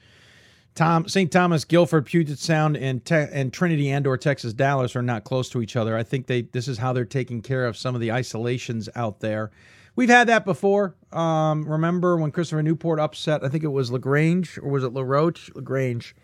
Tom, 0.79 1.09
St. 1.09 1.33
Thomas, 1.33 1.65
Guilford, 1.65 2.07
Puget 2.07 2.39
Sound, 2.39 2.77
and 2.77 3.05
te- 3.05 3.27
and 3.33 3.53
Trinity 3.53 3.91
and 3.91 4.07
or 4.07 4.17
Texas 4.17 4.53
Dallas 4.53 4.95
are 4.95 5.03
not 5.03 5.25
close 5.25 5.49
to 5.49 5.61
each 5.61 5.75
other. 5.75 5.97
I 5.97 6.05
think 6.05 6.29
they 6.29 6.43
this 6.43 6.69
is 6.69 6.79
how 6.79 6.93
they're 6.93 7.05
taking 7.05 7.43
care 7.43 7.67
of 7.67 7.77
some 7.77 7.97
of 7.97 8.01
the 8.01 8.13
isolations 8.13 8.89
out 8.95 9.19
there. 9.19 9.51
We've 9.97 10.09
had 10.09 10.29
that 10.29 10.45
before. 10.45 10.95
Um, 11.13 11.69
remember 11.69 12.17
when 12.17 12.31
Christopher 12.31 12.63
Newport 12.63 13.01
upset? 13.01 13.43
I 13.43 13.49
think 13.49 13.65
it 13.65 13.73
was 13.73 13.91
Lagrange 13.91 14.57
or 14.59 14.69
was 14.71 14.85
it 14.85 14.93
LaRoche? 14.93 15.51
Lagrange. 15.57 16.15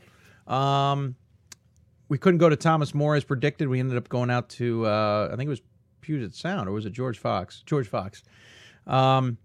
Um, 0.46 1.16
we 2.08 2.16
couldn't 2.16 2.38
go 2.38 2.48
to 2.48 2.54
Thomas 2.54 2.94
More 2.94 3.16
as 3.16 3.24
predicted. 3.24 3.66
We 3.66 3.80
ended 3.80 3.96
up 3.96 4.08
going 4.08 4.30
out 4.30 4.48
to 4.50 4.86
uh, 4.86 5.30
I 5.32 5.36
think 5.36 5.48
it 5.48 5.50
was 5.50 5.62
Puget 6.00 6.32
Sound 6.32 6.68
or 6.68 6.72
was 6.72 6.86
it 6.86 6.92
George 6.92 7.18
Fox? 7.18 7.64
George 7.66 7.88
Fox. 7.88 8.22
Um, 8.86 9.36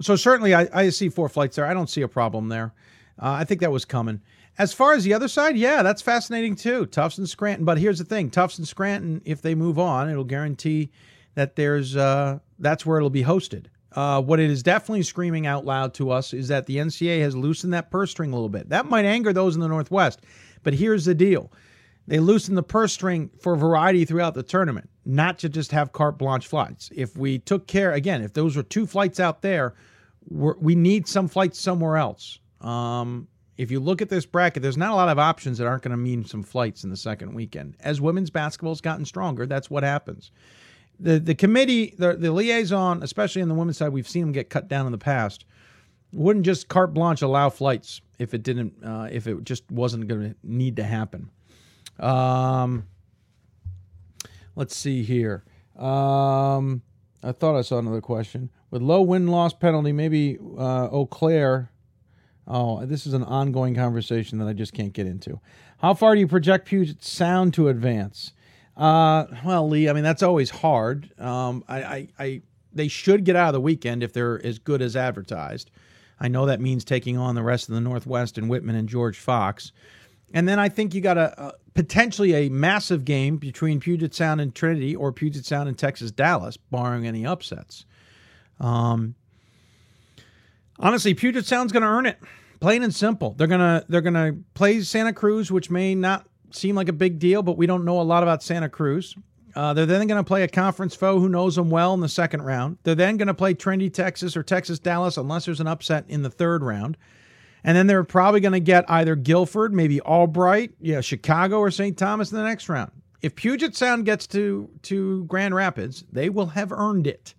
so 0.00 0.16
certainly 0.16 0.52
I, 0.52 0.68
I 0.74 0.88
see 0.88 1.10
four 1.10 1.28
flights 1.28 1.54
there. 1.54 1.66
I 1.66 1.74
don't 1.74 1.88
see 1.88 2.02
a 2.02 2.08
problem 2.08 2.48
there. 2.48 2.74
Uh, 3.22 3.30
I 3.30 3.44
think 3.44 3.60
that 3.60 3.70
was 3.70 3.84
coming. 3.84 4.20
As 4.58 4.72
far 4.72 4.92
as 4.92 5.04
the 5.04 5.14
other 5.14 5.28
side, 5.28 5.56
yeah, 5.56 5.82
that's 5.82 6.02
fascinating 6.02 6.56
too. 6.56 6.86
Tufts 6.86 7.18
and 7.18 7.28
Scranton. 7.28 7.64
But 7.64 7.78
here's 7.78 7.98
the 7.98 8.04
thing: 8.04 8.30
Tufts 8.30 8.58
and 8.58 8.66
Scranton, 8.66 9.22
if 9.24 9.40
they 9.40 9.54
move 9.54 9.78
on, 9.78 10.10
it'll 10.10 10.24
guarantee 10.24 10.90
that 11.34 11.56
there's 11.56 11.96
uh, 11.96 12.40
that's 12.58 12.84
where 12.84 12.98
it'll 12.98 13.10
be 13.10 13.22
hosted. 13.22 13.66
Uh, 13.92 14.20
what 14.20 14.40
it 14.40 14.50
is 14.50 14.62
definitely 14.62 15.02
screaming 15.02 15.46
out 15.46 15.64
loud 15.64 15.94
to 15.94 16.10
us 16.10 16.32
is 16.32 16.48
that 16.48 16.66
the 16.66 16.78
NCAA 16.78 17.20
has 17.20 17.36
loosened 17.36 17.74
that 17.74 17.90
purse 17.90 18.10
string 18.10 18.32
a 18.32 18.34
little 18.34 18.48
bit. 18.48 18.70
That 18.70 18.86
might 18.86 19.04
anger 19.04 19.32
those 19.32 19.54
in 19.54 19.60
the 19.60 19.68
Northwest, 19.68 20.22
but 20.64 20.74
here's 20.74 21.04
the 21.04 21.14
deal: 21.14 21.52
they 22.08 22.18
loosen 22.18 22.56
the 22.56 22.62
purse 22.62 22.92
string 22.92 23.30
for 23.40 23.54
variety 23.54 24.04
throughout 24.04 24.34
the 24.34 24.42
tournament, 24.42 24.90
not 25.06 25.38
to 25.38 25.48
just 25.48 25.70
have 25.70 25.92
carte 25.92 26.18
blanche 26.18 26.48
flights. 26.48 26.90
If 26.94 27.16
we 27.16 27.38
took 27.38 27.68
care, 27.68 27.92
again, 27.92 28.22
if 28.22 28.32
those 28.32 28.56
were 28.56 28.64
two 28.64 28.86
flights 28.86 29.20
out 29.20 29.42
there, 29.42 29.74
we 30.28 30.74
need 30.74 31.06
some 31.06 31.28
flights 31.28 31.60
somewhere 31.60 31.96
else. 31.96 32.40
Um, 32.62 33.28
if 33.58 33.70
you 33.70 33.80
look 33.80 34.00
at 34.00 34.08
this 34.08 34.24
bracket, 34.24 34.62
there's 34.62 34.78
not 34.78 34.90
a 34.90 34.94
lot 34.94 35.08
of 35.08 35.18
options 35.18 35.58
that 35.58 35.66
aren't 35.66 35.82
going 35.82 35.90
to 35.90 35.96
mean 35.96 36.24
some 36.24 36.42
flights 36.42 36.84
in 36.84 36.90
the 36.90 36.96
second 36.96 37.34
weekend. 37.34 37.76
As 37.80 38.00
women's 38.00 38.30
basketball 38.30 38.72
has 38.72 38.80
gotten 38.80 39.04
stronger, 39.04 39.46
that's 39.46 39.68
what 39.68 39.82
happens. 39.82 40.30
The 40.98 41.18
the 41.18 41.34
committee, 41.34 41.94
the, 41.98 42.14
the 42.14 42.30
liaison, 42.30 43.02
especially 43.02 43.42
on 43.42 43.48
the 43.48 43.54
women's 43.54 43.76
side, 43.76 43.90
we've 43.90 44.08
seen 44.08 44.22
them 44.22 44.32
get 44.32 44.50
cut 44.50 44.68
down 44.68 44.86
in 44.86 44.92
the 44.92 44.98
past. 44.98 45.44
Wouldn't 46.12 46.44
just 46.44 46.68
carte 46.68 46.94
blanche 46.94 47.22
allow 47.22 47.50
flights 47.50 48.00
if 48.18 48.34
it 48.34 48.42
didn't, 48.42 48.74
uh, 48.84 49.08
if 49.10 49.26
it 49.26 49.42
just 49.44 49.70
wasn't 49.70 50.08
going 50.08 50.30
to 50.30 50.36
need 50.42 50.76
to 50.76 50.84
happen. 50.84 51.30
Um, 51.98 52.86
let's 54.54 54.76
see 54.76 55.02
here. 55.02 55.44
Um, 55.76 56.82
I 57.22 57.32
thought 57.32 57.56
I 57.56 57.62
saw 57.62 57.78
another 57.78 58.02
question. 58.02 58.50
With 58.70 58.82
low 58.82 59.02
win 59.02 59.26
loss 59.26 59.54
penalty, 59.54 59.92
maybe 59.92 60.38
uh, 60.58 60.88
Eau 60.88 61.06
Claire. 61.06 61.71
Oh, 62.46 62.84
this 62.84 63.06
is 63.06 63.14
an 63.14 63.22
ongoing 63.22 63.74
conversation 63.74 64.38
that 64.38 64.48
I 64.48 64.52
just 64.52 64.72
can't 64.72 64.92
get 64.92 65.06
into. 65.06 65.40
How 65.78 65.94
far 65.94 66.14
do 66.14 66.20
you 66.20 66.26
project 66.26 66.66
Puget 66.66 67.02
Sound 67.04 67.54
to 67.54 67.68
advance? 67.68 68.32
Uh, 68.76 69.26
well, 69.44 69.68
Lee, 69.68 69.88
I 69.88 69.92
mean 69.92 70.04
that's 70.04 70.22
always 70.22 70.50
hard. 70.50 71.10
Um, 71.20 71.64
I, 71.68 71.82
I, 71.82 72.08
I, 72.18 72.42
they 72.72 72.88
should 72.88 73.24
get 73.24 73.36
out 73.36 73.48
of 73.48 73.52
the 73.52 73.60
weekend 73.60 74.02
if 74.02 74.12
they're 74.12 74.44
as 74.44 74.58
good 74.58 74.82
as 74.82 74.96
advertised. 74.96 75.70
I 76.18 76.28
know 76.28 76.46
that 76.46 76.60
means 76.60 76.84
taking 76.84 77.18
on 77.18 77.34
the 77.34 77.42
rest 77.42 77.68
of 77.68 77.74
the 77.74 77.80
Northwest 77.80 78.38
and 78.38 78.48
Whitman 78.48 78.76
and 78.76 78.88
George 78.88 79.18
Fox. 79.18 79.72
And 80.32 80.48
then 80.48 80.58
I 80.58 80.68
think 80.68 80.94
you 80.94 81.00
got 81.00 81.18
a, 81.18 81.42
a, 81.42 81.52
potentially 81.74 82.34
a 82.34 82.48
massive 82.48 83.04
game 83.04 83.36
between 83.36 83.80
Puget 83.80 84.14
Sound 84.14 84.40
and 84.40 84.54
Trinity 84.54 84.96
or 84.96 85.12
Puget 85.12 85.44
Sound 85.44 85.68
and 85.68 85.76
Texas 85.76 86.10
Dallas, 86.10 86.56
barring 86.56 87.06
any 87.06 87.26
upsets. 87.26 87.84
Um, 88.60 89.14
honestly, 90.78 91.14
Puget 91.14 91.46
Sound's 91.46 91.72
going 91.72 91.82
to 91.82 91.88
earn 91.88 92.06
it, 92.06 92.18
plain 92.60 92.82
and 92.82 92.94
simple. 92.94 93.34
They're 93.36 93.46
gonna 93.46 93.84
they're 93.88 94.00
gonna 94.00 94.36
play 94.54 94.80
Santa 94.82 95.12
Cruz, 95.12 95.50
which 95.50 95.70
may 95.70 95.94
not 95.94 96.26
seem 96.50 96.74
like 96.74 96.88
a 96.88 96.92
big 96.92 97.18
deal, 97.18 97.42
but 97.42 97.56
we 97.56 97.66
don't 97.66 97.84
know 97.84 98.00
a 98.00 98.02
lot 98.02 98.22
about 98.22 98.42
Santa 98.42 98.68
Cruz. 98.68 99.14
Uh, 99.54 99.74
they're 99.74 99.86
then 99.86 100.06
going 100.06 100.22
to 100.22 100.26
play 100.26 100.42
a 100.42 100.48
conference 100.48 100.94
foe 100.94 101.20
who 101.20 101.28
knows 101.28 101.56
them 101.56 101.68
well 101.68 101.92
in 101.94 102.00
the 102.00 102.08
second 102.08 102.42
round. 102.42 102.78
They're 102.84 102.94
then 102.94 103.16
going 103.16 103.28
to 103.28 103.34
play 103.34 103.54
Trinity 103.54 103.90
Texas, 103.90 104.36
or 104.36 104.42
Texas 104.42 104.78
Dallas, 104.78 105.16
unless 105.16 105.44
there's 105.44 105.60
an 105.60 105.66
upset 105.66 106.04
in 106.08 106.22
the 106.22 106.30
third 106.30 106.62
round. 106.62 106.96
And 107.64 107.76
then 107.76 107.86
they're 107.86 108.04
probably 108.04 108.40
going 108.40 108.52
to 108.52 108.60
get 108.60 108.90
either 108.90 109.14
Guilford, 109.14 109.72
maybe 109.72 110.00
Albright, 110.00 110.72
yeah, 110.80 111.00
Chicago 111.00 111.58
or 111.58 111.70
St. 111.70 111.96
Thomas 111.96 112.32
in 112.32 112.38
the 112.38 112.44
next 112.44 112.68
round. 112.68 112.90
If 113.20 113.36
Puget 113.36 113.76
Sound 113.76 114.04
gets 114.04 114.26
to 114.28 114.68
to 114.82 115.24
Grand 115.26 115.54
Rapids, 115.54 116.02
they 116.10 116.28
will 116.28 116.46
have 116.46 116.72
earned 116.72 117.06
it. 117.06 117.34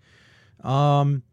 Um, 0.63 1.23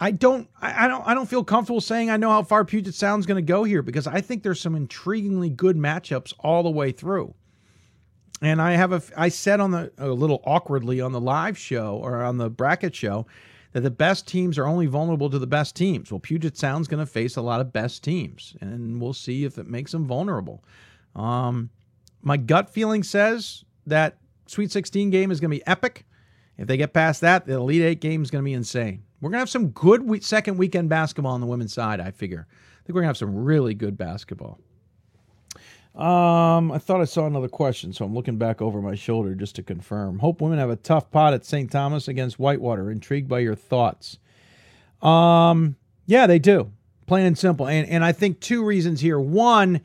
I 0.00 0.12
don't, 0.12 0.48
I, 0.60 0.86
don't, 0.86 1.06
I 1.06 1.14
don't 1.14 1.28
feel 1.28 1.42
comfortable 1.42 1.80
saying 1.80 2.08
I 2.08 2.16
know 2.16 2.30
how 2.30 2.44
far 2.44 2.64
Puget 2.64 2.94
Sound's 2.94 3.26
going 3.26 3.44
to 3.44 3.52
go 3.52 3.64
here 3.64 3.82
because 3.82 4.06
I 4.06 4.20
think 4.20 4.42
there's 4.42 4.60
some 4.60 4.74
intriguingly 4.74 5.54
good 5.54 5.76
matchups 5.76 6.34
all 6.38 6.62
the 6.62 6.70
way 6.70 6.92
through. 6.92 7.34
And 8.40 8.62
I 8.62 8.72
have 8.72 8.92
a, 8.92 9.02
I 9.16 9.28
said 9.28 9.58
on 9.58 9.72
the 9.72 9.90
a 9.98 10.08
little 10.08 10.40
awkwardly 10.44 11.00
on 11.00 11.10
the 11.10 11.20
live 11.20 11.58
show 11.58 11.96
or 11.96 12.22
on 12.22 12.36
the 12.36 12.48
bracket 12.48 12.94
show 12.94 13.26
that 13.72 13.80
the 13.80 13.90
best 13.90 14.28
teams 14.28 14.56
are 14.58 14.66
only 14.66 14.86
vulnerable 14.86 15.28
to 15.30 15.38
the 15.38 15.46
best 15.46 15.74
teams. 15.74 16.12
Well, 16.12 16.20
Puget 16.20 16.56
Sound's 16.56 16.86
going 16.86 17.04
to 17.04 17.10
face 17.10 17.36
a 17.36 17.42
lot 17.42 17.60
of 17.60 17.72
best 17.72 18.04
teams, 18.04 18.56
and 18.60 19.00
we'll 19.00 19.12
see 19.12 19.44
if 19.44 19.58
it 19.58 19.66
makes 19.66 19.92
them 19.92 20.06
vulnerable. 20.06 20.62
Um, 21.16 21.70
my 22.22 22.36
gut 22.36 22.70
feeling 22.70 23.02
says 23.02 23.64
that 23.86 24.18
Sweet 24.46 24.70
16 24.70 25.10
game 25.10 25.30
is 25.30 25.40
going 25.40 25.50
to 25.50 25.56
be 25.56 25.66
epic. 25.66 26.06
If 26.56 26.66
they 26.66 26.76
get 26.76 26.92
past 26.92 27.20
that, 27.20 27.46
the 27.46 27.54
Elite 27.54 27.82
Eight 27.82 28.00
game 28.00 28.22
is 28.22 28.30
going 28.30 28.42
to 28.42 28.48
be 28.48 28.54
insane. 28.54 29.02
We're 29.20 29.30
going 29.30 29.38
to 29.38 29.40
have 29.40 29.50
some 29.50 29.68
good 29.68 30.24
second 30.24 30.58
weekend 30.58 30.88
basketball 30.88 31.32
on 31.32 31.40
the 31.40 31.46
women's 31.46 31.72
side, 31.72 32.00
I 32.00 32.10
figure. 32.10 32.46
I 32.50 32.86
think 32.86 32.94
we're 32.94 33.02
going 33.02 33.04
to 33.04 33.08
have 33.08 33.16
some 33.16 33.34
really 33.34 33.74
good 33.74 33.96
basketball. 33.96 34.58
Um, 35.94 36.70
I 36.70 36.78
thought 36.78 37.00
I 37.00 37.06
saw 37.06 37.26
another 37.26 37.48
question, 37.48 37.92
so 37.92 38.04
I'm 38.04 38.14
looking 38.14 38.38
back 38.38 38.62
over 38.62 38.80
my 38.80 38.94
shoulder 38.94 39.34
just 39.34 39.56
to 39.56 39.64
confirm. 39.64 40.20
Hope 40.20 40.40
women 40.40 40.58
have 40.60 40.70
a 40.70 40.76
tough 40.76 41.10
pot 41.10 41.34
at 41.34 41.44
St. 41.44 41.70
Thomas 41.70 42.06
against 42.06 42.38
Whitewater. 42.38 42.90
Intrigued 42.90 43.28
by 43.28 43.40
your 43.40 43.56
thoughts. 43.56 44.18
Um, 45.02 45.74
yeah, 46.06 46.28
they 46.28 46.38
do. 46.38 46.70
Plain 47.06 47.26
and 47.26 47.38
simple. 47.38 47.66
And 47.66 47.88
and 47.88 48.04
I 48.04 48.12
think 48.12 48.38
two 48.38 48.64
reasons 48.64 49.00
here. 49.00 49.18
One, 49.18 49.80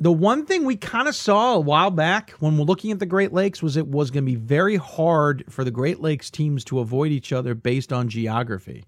the 0.00 0.12
one 0.12 0.46
thing 0.46 0.64
we 0.64 0.76
kind 0.76 1.08
of 1.08 1.14
saw 1.14 1.54
a 1.54 1.60
while 1.60 1.90
back 1.90 2.30
when 2.38 2.56
we're 2.56 2.64
looking 2.64 2.92
at 2.92 3.00
the 3.00 3.06
Great 3.06 3.32
Lakes 3.32 3.62
was 3.62 3.76
it 3.76 3.88
was 3.88 4.10
going 4.10 4.24
to 4.24 4.30
be 4.30 4.36
very 4.36 4.76
hard 4.76 5.44
for 5.48 5.64
the 5.64 5.72
Great 5.72 6.00
Lakes 6.00 6.30
teams 6.30 6.64
to 6.64 6.78
avoid 6.78 7.10
each 7.10 7.32
other 7.32 7.54
based 7.54 7.92
on 7.92 8.08
geography. 8.08 8.84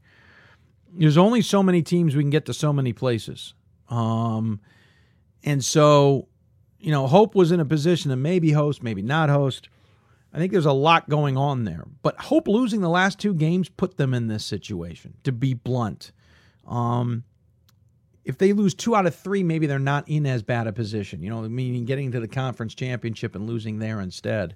There's 0.92 1.18
only 1.18 1.42
so 1.42 1.62
many 1.62 1.82
teams 1.82 2.14
we 2.14 2.22
can 2.22 2.30
get 2.30 2.46
to 2.46 2.54
so 2.54 2.72
many 2.72 2.92
places. 2.92 3.54
Um, 3.88 4.60
and 5.42 5.64
so, 5.64 6.28
you 6.78 6.92
know, 6.92 7.08
Hope 7.08 7.34
was 7.34 7.50
in 7.50 7.58
a 7.58 7.64
position 7.64 8.10
to 8.10 8.16
maybe 8.16 8.52
host, 8.52 8.82
maybe 8.82 9.02
not 9.02 9.28
host. 9.28 9.68
I 10.32 10.38
think 10.38 10.52
there's 10.52 10.64
a 10.64 10.72
lot 10.72 11.08
going 11.08 11.36
on 11.36 11.64
there. 11.64 11.84
But 12.02 12.20
Hope 12.20 12.46
losing 12.46 12.82
the 12.82 12.88
last 12.88 13.18
two 13.18 13.34
games 13.34 13.68
put 13.68 13.96
them 13.96 14.14
in 14.14 14.28
this 14.28 14.44
situation, 14.44 15.14
to 15.24 15.32
be 15.32 15.54
blunt. 15.54 16.12
Um, 16.68 17.24
if 18.24 18.38
they 18.38 18.52
lose 18.52 18.74
two 18.74 18.94
out 18.94 19.06
of 19.06 19.14
three, 19.14 19.42
maybe 19.42 19.66
they're 19.66 19.78
not 19.78 20.08
in 20.08 20.26
as 20.26 20.42
bad 20.42 20.66
a 20.66 20.72
position, 20.72 21.22
you 21.22 21.30
know, 21.30 21.42
meaning 21.48 21.84
getting 21.84 22.12
to 22.12 22.20
the 22.20 22.28
conference 22.28 22.74
championship 22.74 23.34
and 23.34 23.46
losing 23.46 23.78
there 23.78 24.00
instead. 24.00 24.54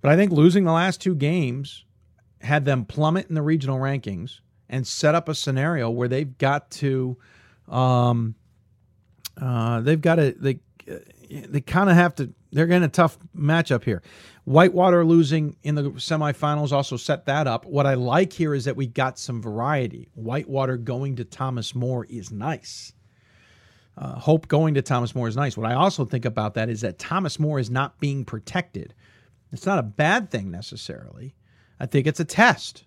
But 0.00 0.10
I 0.10 0.16
think 0.16 0.32
losing 0.32 0.64
the 0.64 0.72
last 0.72 1.00
two 1.00 1.14
games 1.14 1.84
had 2.40 2.64
them 2.64 2.84
plummet 2.84 3.28
in 3.28 3.34
the 3.34 3.42
regional 3.42 3.78
rankings 3.78 4.40
and 4.68 4.86
set 4.86 5.14
up 5.14 5.28
a 5.28 5.34
scenario 5.34 5.90
where 5.90 6.08
they've 6.08 6.36
got 6.38 6.70
to 6.72 7.16
um, 7.68 8.34
uh, 9.40 9.80
they've 9.80 10.00
got 10.00 10.16
to 10.16 10.32
they 10.32 10.60
they 11.30 11.60
kind 11.60 11.88
of 11.88 11.96
have 11.96 12.14
to. 12.16 12.32
They're 12.52 12.66
getting 12.66 12.84
a 12.84 12.88
tough 12.88 13.18
matchup 13.36 13.82
here. 13.82 14.02
Whitewater 14.44 15.04
losing 15.04 15.56
in 15.62 15.74
the 15.74 15.84
semifinals 15.92 16.70
also 16.70 16.96
set 16.96 17.24
that 17.26 17.46
up. 17.46 17.64
What 17.64 17.86
I 17.86 17.94
like 17.94 18.32
here 18.32 18.54
is 18.54 18.66
that 18.66 18.76
we 18.76 18.86
got 18.86 19.18
some 19.18 19.40
variety. 19.40 20.08
Whitewater 20.14 20.76
going 20.76 21.16
to 21.16 21.24
Thomas 21.24 21.74
More 21.74 22.04
is 22.06 22.30
nice. 22.30 22.92
Uh, 23.96 24.18
Hope 24.18 24.48
going 24.48 24.74
to 24.74 24.82
Thomas 24.82 25.14
More 25.14 25.28
is 25.28 25.36
nice. 25.36 25.56
What 25.56 25.70
I 25.70 25.74
also 25.74 26.04
think 26.04 26.24
about 26.24 26.54
that 26.54 26.68
is 26.68 26.82
that 26.82 26.98
Thomas 26.98 27.38
More 27.38 27.58
is 27.58 27.70
not 27.70 27.98
being 28.00 28.24
protected. 28.24 28.94
It's 29.50 29.66
not 29.66 29.78
a 29.78 29.82
bad 29.82 30.30
thing 30.30 30.50
necessarily. 30.50 31.34
I 31.80 31.86
think 31.86 32.06
it's 32.06 32.20
a 32.20 32.24
test. 32.24 32.84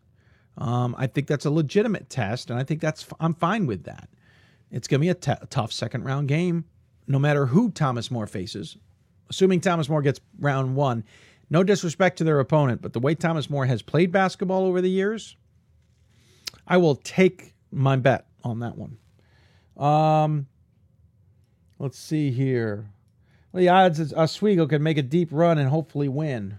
Um, 0.57 0.95
I 0.97 1.07
think 1.07 1.27
that's 1.27 1.45
a 1.45 1.51
legitimate 1.51 2.09
test, 2.09 2.49
and 2.49 2.59
I 2.59 2.63
think 2.63 2.81
that's 2.81 3.05
I'm 3.19 3.33
fine 3.33 3.65
with 3.65 3.83
that. 3.83 4.09
It's 4.71 4.87
going 4.87 4.99
to 4.99 5.05
be 5.05 5.09
a, 5.09 5.15
t- 5.15 5.31
a 5.31 5.47
tough 5.47 5.71
second 5.71 6.03
round 6.03 6.27
game, 6.27 6.65
no 7.07 7.19
matter 7.19 7.47
who 7.47 7.71
Thomas 7.71 8.09
More 8.09 8.27
faces. 8.27 8.77
Assuming 9.29 9.61
Thomas 9.61 9.89
More 9.89 10.01
gets 10.01 10.19
round 10.39 10.75
one, 10.75 11.03
no 11.49 11.63
disrespect 11.63 12.17
to 12.17 12.23
their 12.23 12.39
opponent, 12.39 12.81
but 12.81 12.93
the 12.93 12.99
way 12.99 13.15
Thomas 13.15 13.49
More 13.49 13.65
has 13.65 13.81
played 13.81 14.11
basketball 14.11 14.65
over 14.65 14.81
the 14.81 14.89
years, 14.89 15.35
I 16.67 16.77
will 16.77 16.95
take 16.95 17.53
my 17.71 17.95
bet 17.95 18.25
on 18.43 18.59
that 18.59 18.77
one. 18.77 18.97
Um, 19.77 20.47
let's 21.79 21.99
see 21.99 22.31
here. 22.31 22.89
Well, 23.51 23.61
the 23.61 23.69
odds 23.69 23.99
is 23.99 24.13
Oswego 24.13 24.67
can 24.67 24.83
make 24.83 24.97
a 24.97 25.03
deep 25.03 25.29
run 25.31 25.57
and 25.57 25.69
hopefully 25.69 26.07
win. 26.07 26.57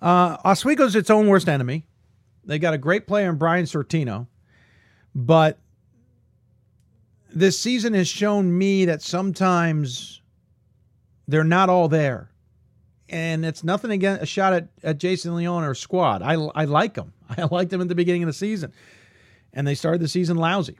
Uh, 0.00 0.36
Oswego's 0.44 0.94
its 0.94 1.10
own 1.10 1.28
worst 1.28 1.48
enemy. 1.48 1.86
They 2.44 2.58
got 2.58 2.74
a 2.74 2.78
great 2.78 3.06
player 3.06 3.30
in 3.30 3.36
Brian 3.36 3.64
Sortino, 3.64 4.26
but 5.14 5.58
this 7.34 7.58
season 7.58 7.94
has 7.94 8.06
shown 8.06 8.56
me 8.56 8.84
that 8.84 9.00
sometimes 9.00 10.20
they're 11.26 11.44
not 11.44 11.68
all 11.68 11.88
there. 11.88 12.30
And 13.08 13.44
it's 13.44 13.62
nothing 13.62 13.90
against 13.90 14.22
a 14.22 14.26
shot 14.26 14.52
at, 14.52 14.68
at 14.82 14.98
Jason 14.98 15.36
Leone 15.36 15.64
or 15.64 15.74
squad. 15.74 16.22
I, 16.22 16.34
I 16.54 16.64
like 16.64 16.94
them. 16.94 17.12
I 17.28 17.44
liked 17.44 17.70
them 17.70 17.80
at 17.80 17.88
the 17.88 17.94
beginning 17.94 18.22
of 18.22 18.28
the 18.28 18.32
season. 18.32 18.72
And 19.52 19.66
they 19.66 19.74
started 19.74 20.00
the 20.00 20.08
season 20.08 20.36
lousy. 20.36 20.78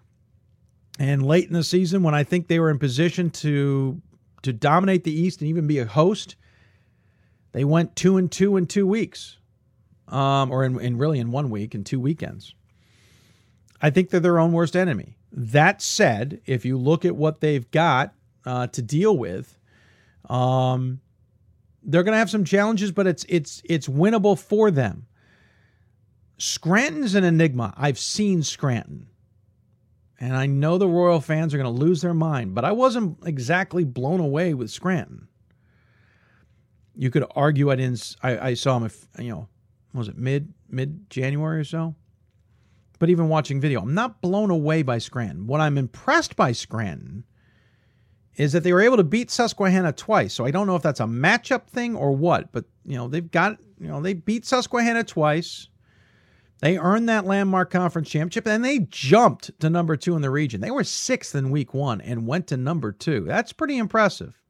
And 0.98 1.24
late 1.24 1.46
in 1.46 1.52
the 1.54 1.64
season, 1.64 2.02
when 2.02 2.14
I 2.14 2.24
think 2.24 2.48
they 2.48 2.60
were 2.60 2.70
in 2.70 2.78
position 2.78 3.30
to 3.30 4.00
to 4.42 4.52
dominate 4.52 5.04
the 5.04 5.12
East 5.12 5.40
and 5.40 5.48
even 5.48 5.66
be 5.66 5.78
a 5.78 5.86
host, 5.86 6.36
they 7.52 7.64
went 7.64 7.96
two 7.96 8.18
and 8.18 8.30
two 8.30 8.58
in 8.58 8.66
two 8.66 8.86
weeks, 8.86 9.38
um, 10.08 10.50
or 10.50 10.64
in, 10.64 10.78
in 10.78 10.98
really 10.98 11.18
in 11.18 11.30
one 11.30 11.48
week 11.48 11.74
and 11.74 11.84
two 11.84 11.98
weekends. 11.98 12.54
I 13.80 13.88
think 13.90 14.10
they're 14.10 14.20
their 14.20 14.38
own 14.38 14.52
worst 14.52 14.76
enemy. 14.76 15.16
That 15.32 15.80
said, 15.80 16.40
if 16.46 16.64
you 16.64 16.76
look 16.76 17.04
at 17.04 17.16
what 17.16 17.40
they've 17.40 17.68
got 17.70 18.12
uh, 18.44 18.66
to 18.68 18.82
deal 18.82 19.16
with, 19.16 19.58
um, 20.30 21.00
they're 21.82 22.02
going 22.02 22.12
to 22.12 22.18
have 22.18 22.30
some 22.30 22.44
challenges, 22.44 22.92
but 22.92 23.06
it's 23.06 23.24
it's 23.28 23.62
it's 23.64 23.88
winnable 23.88 24.38
for 24.38 24.70
them. 24.70 25.06
Scranton's 26.38 27.14
an 27.14 27.24
enigma. 27.24 27.72
I've 27.76 27.98
seen 27.98 28.42
Scranton, 28.42 29.06
And 30.18 30.36
I 30.36 30.46
know 30.46 30.78
the 30.78 30.88
Royal 30.88 31.20
fans 31.20 31.54
are 31.54 31.58
going 31.58 31.72
to 31.72 31.80
lose 31.80 32.00
their 32.02 32.14
mind, 32.14 32.54
but 32.54 32.64
I 32.64 32.72
wasn't 32.72 33.18
exactly 33.24 33.84
blown 33.84 34.20
away 34.20 34.52
with 34.52 34.70
Scranton. 34.70 35.28
You 36.96 37.10
could 37.10 37.24
argue 37.36 37.70
I 37.70 37.76
didn't. 37.76 38.16
I, 38.22 38.38
I 38.50 38.54
saw 38.54 38.76
him. 38.76 38.84
If 38.84 39.06
you 39.18 39.30
know, 39.30 39.48
was 39.92 40.08
it 40.08 40.16
mid 40.16 40.52
mid 40.68 41.08
January 41.10 41.60
or 41.60 41.64
so? 41.64 41.94
But 42.98 43.10
even 43.10 43.28
watching 43.28 43.60
video, 43.60 43.80
I'm 43.82 43.94
not 43.94 44.22
blown 44.22 44.50
away 44.50 44.82
by 44.82 44.98
Scranton. 44.98 45.46
What 45.46 45.60
I'm 45.60 45.76
impressed 45.76 46.36
by 46.36 46.52
Scranton 46.52 47.24
is 48.36 48.52
that 48.52 48.62
they 48.62 48.72
were 48.72 48.80
able 48.80 48.96
to 48.96 49.04
beat 49.04 49.30
Susquehanna 49.30 49.92
twice. 49.92 50.32
So 50.32 50.44
I 50.44 50.50
don't 50.50 50.66
know 50.66 50.76
if 50.76 50.82
that's 50.82 51.00
a 51.00 51.04
matchup 51.04 51.66
thing 51.66 51.94
or 51.94 52.12
what, 52.12 52.52
but 52.52 52.64
you 52.84 52.96
know, 52.96 53.08
they've 53.08 53.30
got, 53.30 53.58
you 53.80 53.88
know, 53.88 54.00
they 54.00 54.14
beat 54.14 54.44
Susquehanna 54.44 55.04
twice. 55.04 55.68
They 56.60 56.78
earned 56.78 57.08
that 57.08 57.26
landmark 57.26 57.70
conference 57.70 58.08
championship 58.08 58.46
and 58.46 58.64
they 58.64 58.80
jumped 58.90 59.58
to 59.60 59.70
number 59.70 59.96
two 59.96 60.16
in 60.16 60.22
the 60.22 60.30
region. 60.30 60.60
They 60.60 60.70
were 60.70 60.84
sixth 60.84 61.34
in 61.34 61.50
week 61.50 61.74
one 61.74 62.00
and 62.00 62.26
went 62.26 62.46
to 62.48 62.56
number 62.56 62.90
two. 62.90 63.24
That's 63.24 63.52
pretty 63.52 63.76
impressive. 63.76 64.40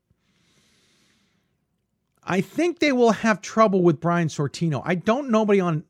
I 2.22 2.40
think 2.40 2.78
they 2.78 2.92
will 2.92 3.12
have 3.12 3.42
trouble 3.42 3.82
with 3.82 4.00
Brian 4.00 4.28
Sortino. 4.28 4.80
I 4.84 4.94
don't 4.94 5.30
know 5.30 5.40
anybody 5.40 5.60
on 5.60 5.84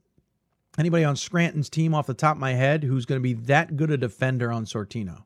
anybody 0.78 1.04
on 1.04 1.14
Scranton's 1.14 1.70
team 1.70 1.94
off 1.94 2.06
the 2.06 2.14
top 2.14 2.36
of 2.36 2.40
my 2.40 2.54
head 2.54 2.82
who's 2.82 3.06
going 3.06 3.20
to 3.20 3.22
be 3.22 3.34
that 3.44 3.76
good 3.76 3.92
a 3.92 3.96
defender 3.96 4.50
on 4.50 4.64
Sortino. 4.64 5.24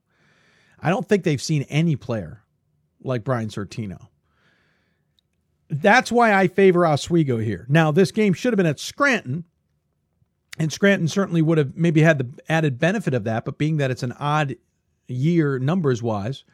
I 0.80 0.90
don't 0.90 1.08
think 1.08 1.24
they've 1.24 1.40
seen 1.40 1.62
any 1.70 1.96
player 1.96 2.42
like 3.02 3.24
Brian 3.24 3.48
Sortino. 3.48 4.08
That's 5.70 6.10
why 6.10 6.32
I 6.32 6.48
favor 6.48 6.86
Oswego 6.86 7.38
here. 7.38 7.66
Now, 7.68 7.90
this 7.90 8.10
game 8.10 8.32
should 8.32 8.52
have 8.52 8.56
been 8.56 8.66
at 8.66 8.80
Scranton, 8.80 9.44
and 10.58 10.72
Scranton 10.72 11.08
certainly 11.08 11.42
would 11.42 11.58
have 11.58 11.76
maybe 11.76 12.00
had 12.00 12.18
the 12.18 12.42
added 12.48 12.78
benefit 12.78 13.14
of 13.14 13.24
that, 13.24 13.44
but 13.44 13.58
being 13.58 13.76
that 13.76 13.90
it's 13.90 14.02
an 14.02 14.12
odd 14.12 14.56
year 15.08 15.58
numbers 15.58 16.02
wise, 16.02 16.44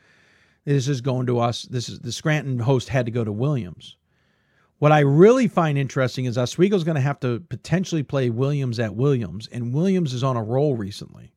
this 0.65 0.89
is 0.89 1.01
going 1.01 1.27
to 1.27 1.39
us. 1.39 1.63
This 1.63 1.89
is 1.89 2.01
the 2.01 2.13
Scranton 2.13 2.59
host 2.59 2.89
had 2.89 3.07
to 3.07 3.13
go 3.13 3.25
to 3.25 3.33
Williams. 3.33 3.97
What 4.79 4.93
I 4.93 5.01
really 5.01 5.47
find 5.47 5.79
interesting 5.79 6.25
is 6.25 6.37
Oswego's 6.37 6.85
going 6.85 6.97
to 6.97 7.01
have 7.01 7.21
to 7.21 7.41
potentially 7.49 8.03
play 8.03 8.31
Williams 8.31 8.81
at 8.81 8.97
Williams, 8.97 9.49
and 9.53 9.73
Williams 9.73 10.13
is 10.13 10.25
on 10.25 10.37
a 10.37 10.43
roll 10.43 10.75
recently. 10.77 11.33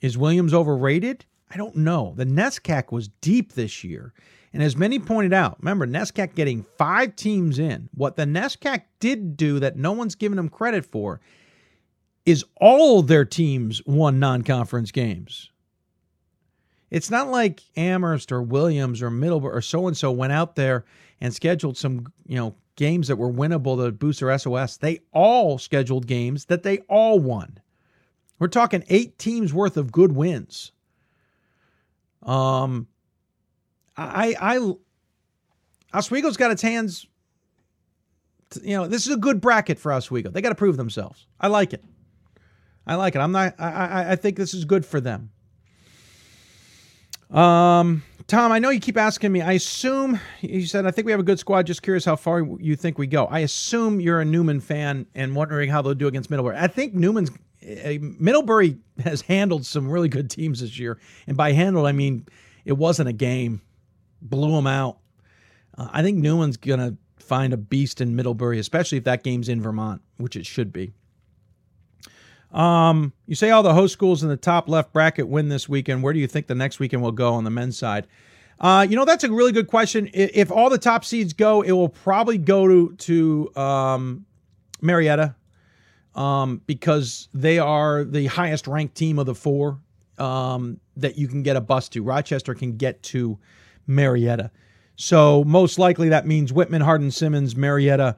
Is 0.00 0.16
Williams 0.16 0.54
overrated? 0.54 1.24
I 1.50 1.56
don't 1.56 1.76
know. 1.76 2.14
The 2.16 2.26
NESCAC 2.26 2.90
was 2.90 3.08
deep 3.20 3.52
this 3.52 3.84
year. 3.84 4.12
And 4.52 4.62
as 4.62 4.76
many 4.76 4.98
pointed 4.98 5.32
out, 5.32 5.58
remember, 5.60 5.86
NESCAC 5.86 6.34
getting 6.34 6.64
five 6.78 7.16
teams 7.16 7.58
in. 7.58 7.88
What 7.94 8.16
the 8.16 8.24
NESCAC 8.24 8.82
did 9.00 9.36
do 9.36 9.58
that 9.60 9.76
no 9.76 9.92
one's 9.92 10.14
given 10.14 10.36
them 10.36 10.48
credit 10.48 10.86
for 10.86 11.20
is 12.24 12.44
all 12.60 13.02
their 13.02 13.24
teams 13.24 13.84
won 13.84 14.18
non 14.18 14.42
conference 14.42 14.90
games. 14.90 15.50
It's 16.90 17.10
not 17.10 17.28
like 17.28 17.62
Amherst 17.76 18.30
or 18.30 18.42
Williams 18.42 19.02
or 19.02 19.10
Middlebury 19.10 19.52
or 19.52 19.60
so 19.60 19.88
and 19.88 19.96
so 19.96 20.12
went 20.12 20.32
out 20.32 20.54
there 20.54 20.84
and 21.20 21.34
scheduled 21.34 21.76
some, 21.76 22.06
you 22.26 22.36
know, 22.36 22.54
games 22.76 23.08
that 23.08 23.16
were 23.16 23.32
winnable 23.32 23.84
to 23.84 23.90
boost 23.92 24.20
their 24.20 24.36
SOS. 24.38 24.76
They 24.76 25.00
all 25.12 25.58
scheduled 25.58 26.06
games 26.06 26.44
that 26.46 26.62
they 26.62 26.78
all 26.88 27.18
won. 27.18 27.58
We're 28.38 28.48
talking 28.48 28.84
eight 28.88 29.18
teams 29.18 29.52
worth 29.52 29.76
of 29.76 29.92
good 29.92 30.12
wins. 30.12 30.72
Um, 32.24 32.88
I, 33.96 34.34
I, 34.40 34.72
Oswego's 35.96 36.36
got 36.36 36.50
its 36.50 36.62
hands. 36.62 37.06
You 38.62 38.76
know, 38.76 38.86
this 38.86 39.06
is 39.06 39.12
a 39.12 39.16
good 39.16 39.40
bracket 39.40 39.78
for 39.78 39.92
Oswego. 39.92 40.30
They 40.30 40.40
got 40.40 40.50
to 40.50 40.54
prove 40.54 40.76
themselves. 40.76 41.26
I 41.40 41.48
like 41.48 41.72
it. 41.72 41.84
I 42.86 42.96
like 42.96 43.14
it. 43.14 43.18
I'm 43.18 43.32
not. 43.32 43.54
I, 43.58 43.70
I, 43.70 44.12
I 44.12 44.16
think 44.16 44.36
this 44.36 44.54
is 44.54 44.64
good 44.64 44.84
for 44.84 45.00
them. 45.00 45.30
Um, 47.30 48.02
Tom, 48.26 48.52
I 48.52 48.58
know 48.58 48.70
you 48.70 48.80
keep 48.80 48.96
asking 48.96 49.32
me. 49.32 49.40
I 49.42 49.52
assume 49.52 50.20
you 50.40 50.66
said 50.66 50.86
I 50.86 50.90
think 50.90 51.06
we 51.06 51.10
have 51.12 51.20
a 51.20 51.24
good 51.24 51.38
squad. 51.38 51.66
Just 51.66 51.82
curious 51.82 52.04
how 52.04 52.16
far 52.16 52.42
you 52.58 52.76
think 52.76 52.96
we 52.96 53.06
go. 53.06 53.26
I 53.26 53.40
assume 53.40 54.00
you're 54.00 54.20
a 54.20 54.24
Neumann 54.24 54.60
fan 54.60 55.06
and 55.14 55.34
wondering 55.34 55.70
how 55.70 55.82
they'll 55.82 55.94
do 55.94 56.06
against 56.06 56.30
Middlebury. 56.30 56.56
I 56.58 56.68
think 56.68 56.94
Neumann's 56.94 57.30
uh, 57.30 57.34
Middlebury 57.64 58.78
has 59.02 59.22
handled 59.22 59.66
some 59.66 59.88
really 59.88 60.08
good 60.08 60.30
teams 60.30 60.60
this 60.60 60.78
year, 60.78 60.98
and 61.26 61.36
by 61.36 61.52
handled 61.52 61.86
I 61.86 61.92
mean 61.92 62.26
it 62.64 62.74
wasn't 62.74 63.08
a 63.08 63.12
game, 63.12 63.60
blew 64.20 64.52
them 64.52 64.66
out. 64.66 64.98
Uh, 65.76 65.88
I 65.92 66.02
think 66.02 66.18
Neumann's 66.18 66.56
gonna 66.56 66.96
find 67.18 67.52
a 67.52 67.56
beast 67.56 68.00
in 68.00 68.16
Middlebury, 68.16 68.58
especially 68.58 68.98
if 68.98 69.04
that 69.04 69.22
game's 69.22 69.48
in 69.48 69.62
Vermont, 69.62 70.02
which 70.18 70.36
it 70.36 70.46
should 70.46 70.72
be. 70.72 70.92
Um, 72.52 73.12
you 73.26 73.34
say 73.34 73.50
all 73.50 73.64
the 73.64 73.74
host 73.74 73.92
schools 73.92 74.22
in 74.22 74.28
the 74.28 74.36
top 74.36 74.68
left 74.68 74.92
bracket 74.92 75.26
win 75.26 75.48
this 75.48 75.68
weekend. 75.68 76.02
Where 76.04 76.12
do 76.12 76.20
you 76.20 76.28
think 76.28 76.46
the 76.46 76.54
next 76.54 76.78
weekend 76.78 77.02
will 77.02 77.12
go 77.12 77.34
on 77.34 77.42
the 77.42 77.50
men's 77.50 77.76
side? 77.76 78.06
Uh, 78.60 78.86
you 78.88 78.94
know, 78.94 79.04
that's 79.04 79.24
a 79.24 79.32
really 79.32 79.50
good 79.50 79.66
question. 79.66 80.08
If 80.14 80.52
all 80.52 80.70
the 80.70 80.78
top 80.78 81.04
seeds 81.04 81.32
go, 81.32 81.62
it 81.62 81.72
will 81.72 81.88
probably 81.88 82.38
go 82.38 82.68
to 82.68 82.94
to 82.94 83.56
um, 83.56 84.26
Marietta 84.80 85.34
um, 86.14 86.60
because 86.66 87.28
they 87.34 87.58
are 87.58 88.04
the 88.04 88.26
highest 88.26 88.66
ranked 88.66 88.94
team 88.94 89.18
of 89.18 89.26
the 89.26 89.34
four 89.34 89.78
um, 90.18 90.80
that 90.96 91.18
you 91.18 91.28
can 91.28 91.42
get 91.42 91.56
a 91.56 91.60
bus 91.60 91.88
to. 91.90 92.02
Rochester 92.02 92.54
can 92.54 92.76
get 92.76 93.02
to 93.04 93.38
Marietta. 93.86 94.50
So 94.96 95.42
most 95.44 95.78
likely 95.78 96.10
that 96.10 96.26
means 96.26 96.52
Whitman, 96.52 96.82
Hardin, 96.82 97.10
Simmons, 97.10 97.56
Marietta, 97.56 98.16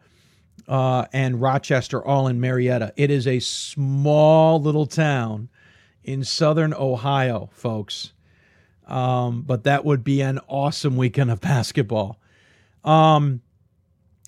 uh, 0.69 1.07
and 1.13 1.41
Rochester 1.41 2.05
all 2.05 2.29
in 2.29 2.41
Marietta. 2.41 2.93
It 2.97 3.11
is 3.11 3.27
a 3.27 3.41
small 3.41 4.61
little 4.61 4.87
town 4.87 5.49
in 6.05 6.23
southern 6.25 6.75
Ohio, 6.75 7.51
folks. 7.53 8.13
Um, 8.87 9.43
but 9.43 9.65
that 9.65 9.85
would 9.85 10.05
be 10.05 10.21
an 10.21 10.39
awesome 10.49 10.97
weekend 10.97 11.31
of 11.31 11.41
basketball. 11.43 12.21
Um, 12.85 13.43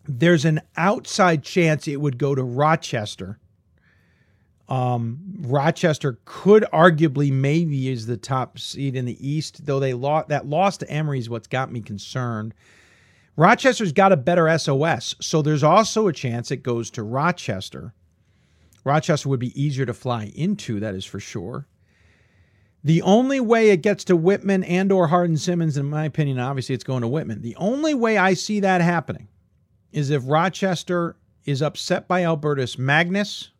there's 0.06 0.44
an 0.44 0.62
outside 0.76 1.42
chance 1.42 1.86
it 1.86 2.00
would 2.00 2.18
go 2.18 2.34
to 2.34 2.42
Rochester 2.42 3.38
um, 4.68 5.18
Rochester 5.40 6.18
could 6.24 6.64
arguably 6.72 7.32
maybe 7.32 7.88
is 7.88 8.06
the 8.06 8.16
top 8.16 8.58
seed 8.58 8.96
in 8.96 9.06
the 9.06 9.26
East, 9.26 9.64
though 9.64 9.80
they 9.80 9.94
lost 9.94 10.28
that 10.28 10.46
loss 10.46 10.76
to 10.78 10.90
Emory 10.90 11.18
is 11.18 11.30
what's 11.30 11.48
got 11.48 11.72
me 11.72 11.80
concerned. 11.80 12.54
Rochester's 13.36 13.92
got 13.92 14.12
a 14.12 14.16
better 14.16 14.58
SOS, 14.58 15.14
so 15.20 15.40
there's 15.40 15.62
also 15.62 16.08
a 16.08 16.12
chance 16.12 16.50
it 16.50 16.62
goes 16.62 16.90
to 16.90 17.02
Rochester. 17.02 17.94
Rochester 18.84 19.28
would 19.28 19.40
be 19.40 19.60
easier 19.60 19.86
to 19.86 19.94
fly 19.94 20.32
into, 20.34 20.80
that 20.80 20.94
is 20.94 21.04
for 21.04 21.20
sure. 21.20 21.66
The 22.84 23.02
only 23.02 23.40
way 23.40 23.70
it 23.70 23.82
gets 23.82 24.04
to 24.04 24.16
Whitman 24.16 24.64
and 24.64 24.92
or 24.92 25.08
Hardin 25.08 25.36
Simmons, 25.36 25.76
in 25.76 25.86
my 25.86 26.04
opinion, 26.04 26.38
obviously 26.38 26.74
it's 26.74 26.84
going 26.84 27.02
to 27.02 27.08
Whitman. 27.08 27.42
The 27.42 27.56
only 27.56 27.94
way 27.94 28.18
I 28.18 28.34
see 28.34 28.60
that 28.60 28.80
happening 28.80 29.28
is 29.92 30.10
if 30.10 30.22
Rochester 30.26 31.16
is 31.44 31.62
upset 31.62 32.06
by 32.06 32.24
Albertus 32.24 32.78
Magnus 32.78 33.50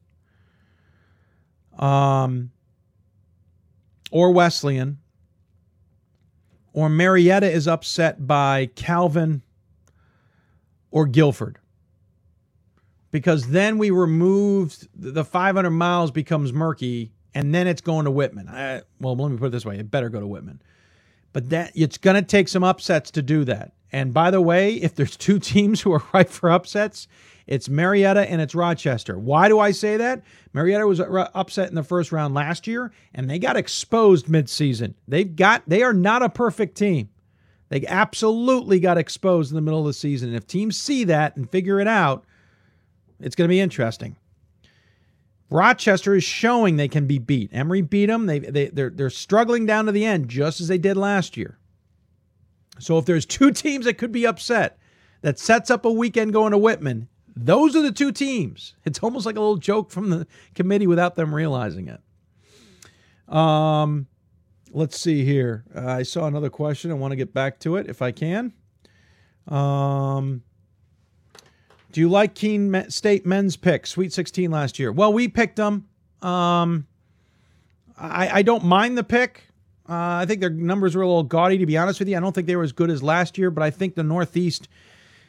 um, 1.79 2.51
or 4.11 4.33
Wesleyan, 4.33 4.99
or 6.73 6.89
Marietta 6.89 7.51
is 7.51 7.67
upset 7.67 8.27
by 8.27 8.67
Calvin 8.75 9.43
or 10.91 11.07
Guilford. 11.07 11.59
Because 13.11 13.49
then 13.49 13.79
we 13.79 13.91
removed 13.91 14.89
the 14.95 15.25
500 15.25 15.71
miles 15.71 16.11
becomes 16.11 16.53
murky, 16.53 17.13
and 17.35 17.55
then 17.55 17.67
it's 17.67 17.81
going 17.81 18.05
to 18.05 18.11
Whitman. 18.11 18.49
I, 18.49 18.83
well, 19.01 19.17
let 19.17 19.31
me 19.31 19.39
put 19.39 19.47
it 19.47 19.53
this 19.53 19.65
way: 19.65 19.79
it 19.79 19.91
better 19.91 20.09
go 20.09 20.21
to 20.21 20.27
Whitman. 20.27 20.61
But 21.33 21.51
that 21.51 21.73
it's 21.75 21.99
going 21.99 22.17
to 22.17 22.23
take 22.23 22.49
some 22.49 22.65
upsets 22.65 23.11
to 23.13 23.23
do 23.23 23.45
that. 23.45 23.73
And 23.93 24.13
by 24.13 24.31
the 24.31 24.41
way, 24.41 24.75
if 24.75 24.95
there's 24.95 25.17
two 25.17 25.39
teams 25.39 25.81
who 25.81 25.93
are 25.93 26.03
ripe 26.13 26.29
for 26.29 26.51
upsets, 26.51 27.09
it's 27.49 27.71
Marietta 27.71 28.31
and 28.31 28.43
it's 28.43 28.55
Rochester. 28.55 29.19
Why 29.19 29.49
do 29.49 29.59
I 29.59 29.71
say 29.71 29.97
that? 29.97 30.23
Marietta 30.53 30.87
was 30.87 31.01
uh, 31.01 31.29
upset 31.35 31.71
in 31.71 31.75
the 31.75 31.83
first 31.83 32.13
round 32.13 32.35
last 32.35 32.67
year, 32.67 32.93
and 33.15 33.29
they 33.29 33.39
got 33.39 33.57
exposed 33.57 34.27
midseason. 34.27 34.93
They've 35.09 35.35
got 35.35 35.63
they 35.67 35.83
are 35.83 35.95
not 35.95 36.23
a 36.23 36.29
perfect 36.29 36.77
team. 36.77 37.09
They 37.71 37.87
absolutely 37.87 38.81
got 38.81 38.99
exposed 38.99 39.51
in 39.51 39.55
the 39.55 39.63
middle 39.63 39.81
of 39.81 39.87
the 39.87 39.93
season. 39.95 40.29
And 40.29 40.37
if 40.37 40.47
teams 40.47 40.79
see 40.79 41.05
that 41.05 41.37
and 41.37 41.51
figure 41.51 41.81
it 41.81 41.89
out, 41.89 42.25
it's 43.19 43.35
going 43.35 43.49
to 43.49 43.53
be 43.53 43.61
interesting. 43.61 44.17
Rochester 45.51 46.15
is 46.15 46.25
showing 46.25 46.77
they 46.77 46.89
can 46.89 47.07
be 47.07 47.19
beat. 47.19 47.51
Emory 47.53 47.81
beat 47.81 48.07
them. 48.07 48.27
They, 48.27 48.39
they, 48.41 48.69
they're, 48.69 48.91
they're 48.91 49.11
struggling 49.11 49.65
down 49.65 49.87
to 49.87 49.93
the 49.93 50.05
end, 50.05 50.29
just 50.29 50.61
as 50.61 50.69
they 50.69 50.79
did 50.79 50.97
last 50.97 51.37
year. 51.37 51.59
So 52.79 52.99
if 52.99 53.07
there's 53.07 53.25
two 53.27 53.51
teams 53.53 53.87
that 53.87 53.99
could 53.99 54.13
be 54.13 54.27
upset, 54.27 54.79
that 55.23 55.39
sets 55.39 55.71
up 55.71 55.85
a 55.85 55.93
weekend 55.93 56.33
going 56.33 56.53
to 56.53 56.59
Whitman, 56.59 57.09
those 57.45 57.77
are 57.77 57.83
the 57.83 57.93
two 57.93 58.13
teams. 58.13 58.75
It's 58.85 58.99
almost 59.01 59.27
like 59.27 59.37
a 59.37 59.41
little 59.41 59.57
joke 59.57 59.91
from 59.91 60.11
the 60.11 60.27
committee 60.55 60.87
without 60.87 61.17
them 61.17 61.35
realizing 61.35 61.89
it. 61.89 63.35
Um, 63.35 64.07
let's 64.73 64.99
see 64.99 65.25
here. 65.25 65.65
Uh, 65.75 65.87
I 65.87 66.03
saw 66.03 66.27
another 66.27 66.51
question. 66.51 66.91
I 66.91 66.95
want 66.95 67.13
to 67.13 67.17
get 67.17 67.33
back 67.33 67.61
to 67.61 67.77
it 67.77 67.89
if 67.89 68.03
I 68.03 68.13
can. 68.13 68.53
Um, 69.47 70.43
do 71.93 72.01
you 72.01 72.09
like 72.09 72.35
Keene 72.35 72.91
State 72.91 73.25
men's 73.25 73.57
pick? 73.57 73.87
Sweet 73.87 74.13
16 74.13 74.51
last 74.51 74.79
year. 74.79 74.93
Well, 74.93 75.13
we 75.13 75.29
picked 75.29 75.57
them. 75.57 75.89
Um, 76.23 76.87
I, 77.97 78.29
I 78.39 78.43
don't 78.43 78.65
mind 78.65 78.99
the 78.99 79.05
pick. 79.05 79.45
Uh, 79.89 80.21
I 80.21 80.27
think 80.27 80.41
their 80.41 80.51
numbers 80.51 80.95
were 80.95 81.03
a 81.03 81.07
little 81.07 81.23
gaudy, 81.23 81.57
to 81.59 81.67
be 81.67 81.79
honest 81.79 81.99
with 81.99 82.09
you. 82.09 82.17
I 82.17 82.21
don't 82.21 82.35
think 82.35 82.47
they 82.47 82.57
were 82.57 82.63
as 82.63 82.73
good 82.73 82.91
as 82.91 83.03
last 83.03 83.39
year, 83.39 83.51
but 83.51 83.63
I 83.63 83.71
think 83.71 83.95
the 83.95 84.03
Northeast 84.03 84.69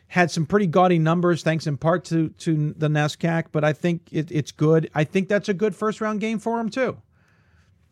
had 0.09 0.31
some 0.31 0.45
pretty 0.45 0.67
gaudy 0.67 0.99
numbers, 0.99 1.43
thanks 1.43 1.67
in 1.67 1.77
part 1.77 2.03
to 2.05 2.29
to 2.29 2.73
the 2.73 2.87
NESCAC. 2.87 3.45
But 3.51 3.63
I 3.63 3.73
think 3.73 4.09
it, 4.11 4.31
it's 4.31 4.51
good. 4.51 4.89
I 4.93 5.03
think 5.03 5.29
that's 5.29 5.49
a 5.49 5.53
good 5.53 5.75
first 5.75 6.01
round 6.01 6.19
game 6.19 6.39
for 6.39 6.57
them 6.57 6.69
too. 6.69 6.97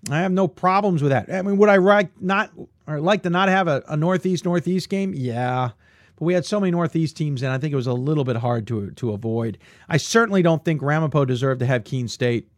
I 0.10 0.20
have 0.20 0.32
no 0.32 0.48
problems 0.48 1.02
with 1.02 1.12
that. 1.12 1.32
I 1.32 1.42
mean, 1.42 1.58
would 1.58 1.70
I 1.70 1.78
like 1.78 2.20
not 2.22 2.52
or 2.88 3.00
like 3.00 3.24
to 3.24 3.30
not 3.30 3.50
have 3.50 3.68
a, 3.68 3.84
a 3.88 3.96
Northeast 3.96 4.46
Northeast 4.46 4.90
game? 4.90 5.14
Yeah, 5.16 5.72
but 6.16 6.26
we 6.26 6.34
had 6.34 6.46
so 6.46 6.60
many 6.60 6.72
Northeast 6.72 7.16
teams, 7.16 7.44
and 7.44 7.52
I 7.52 7.60
think 7.60 7.72
it 7.72 7.78
was 7.78 7.88
a 7.88 7.94
little 7.94 8.24
bit 8.24 8.38
hard 8.38 8.68
to 8.68 8.92
to 8.92 9.12
avoid. 9.12 9.60
I 9.88 9.98
certainly 9.98 10.42
don't 10.42 10.66
think 10.66 10.82
Ramapo 10.82 11.24
deserved 11.24 11.60
to 11.60 11.68
have 11.68 11.84
Keene 11.84 12.08
State 12.08 12.50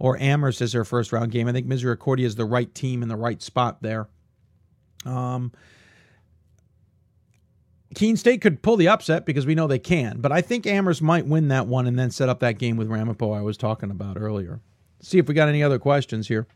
or 0.00 0.18
Amherst 0.18 0.60
as 0.60 0.72
their 0.72 0.84
first 0.84 1.12
round 1.12 1.30
game. 1.30 1.46
I 1.46 1.52
think 1.52 1.66
Misericordia 1.66 2.26
is 2.26 2.34
the 2.34 2.44
right 2.44 2.74
team 2.74 3.02
in 3.02 3.08
the 3.08 3.16
right 3.16 3.40
spot 3.40 3.82
there. 3.82 4.08
Um, 5.04 5.52
Keene 7.96 8.18
State 8.18 8.42
could 8.42 8.60
pull 8.60 8.76
the 8.76 8.88
upset 8.88 9.24
because 9.24 9.46
we 9.46 9.54
know 9.54 9.66
they 9.66 9.78
can, 9.78 10.20
but 10.20 10.30
I 10.30 10.42
think 10.42 10.66
Amherst 10.66 11.00
might 11.00 11.26
win 11.26 11.48
that 11.48 11.66
one 11.66 11.86
and 11.86 11.98
then 11.98 12.10
set 12.10 12.28
up 12.28 12.40
that 12.40 12.58
game 12.58 12.76
with 12.76 12.88
Ramapo 12.88 13.32
I 13.32 13.40
was 13.40 13.56
talking 13.56 13.90
about 13.90 14.18
earlier. 14.20 14.60
See 15.00 15.16
if 15.16 15.26
we 15.26 15.34
got 15.34 15.48
any 15.48 15.62
other 15.62 15.78
questions 15.78 16.28
here. 16.28 16.46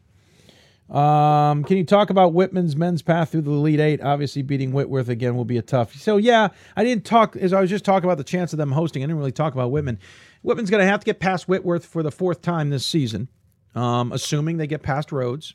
Um, 0.90 1.64
can 1.64 1.78
you 1.78 1.84
talk 1.84 2.10
about 2.10 2.34
Whitman's 2.34 2.76
men's 2.76 3.00
path 3.00 3.30
through 3.30 3.42
the 3.42 3.52
Elite 3.52 3.80
Eight? 3.80 4.02
Obviously, 4.02 4.42
beating 4.42 4.72
Whitworth 4.72 5.08
again 5.08 5.34
will 5.34 5.46
be 5.46 5.56
a 5.56 5.62
tough. 5.62 5.94
So 5.94 6.18
yeah, 6.18 6.48
I 6.76 6.84
didn't 6.84 7.06
talk 7.06 7.36
as 7.36 7.54
I 7.54 7.60
was 7.62 7.70
just 7.70 7.86
talking 7.86 8.04
about 8.04 8.18
the 8.18 8.24
chance 8.24 8.52
of 8.52 8.58
them 8.58 8.72
hosting. 8.72 9.02
I 9.02 9.06
didn't 9.06 9.18
really 9.18 9.32
talk 9.32 9.54
about 9.54 9.70
Whitman. 9.70 9.98
Whitman's 10.42 10.68
going 10.68 10.82
to 10.82 10.90
have 10.90 11.00
to 11.00 11.06
get 11.06 11.20
past 11.20 11.48
Whitworth 11.48 11.86
for 11.86 12.02
the 12.02 12.12
fourth 12.12 12.42
time 12.42 12.68
this 12.68 12.84
season, 12.84 13.28
um, 13.74 14.12
assuming 14.12 14.58
they 14.58 14.66
get 14.66 14.82
past 14.82 15.10
Rhodes. 15.10 15.54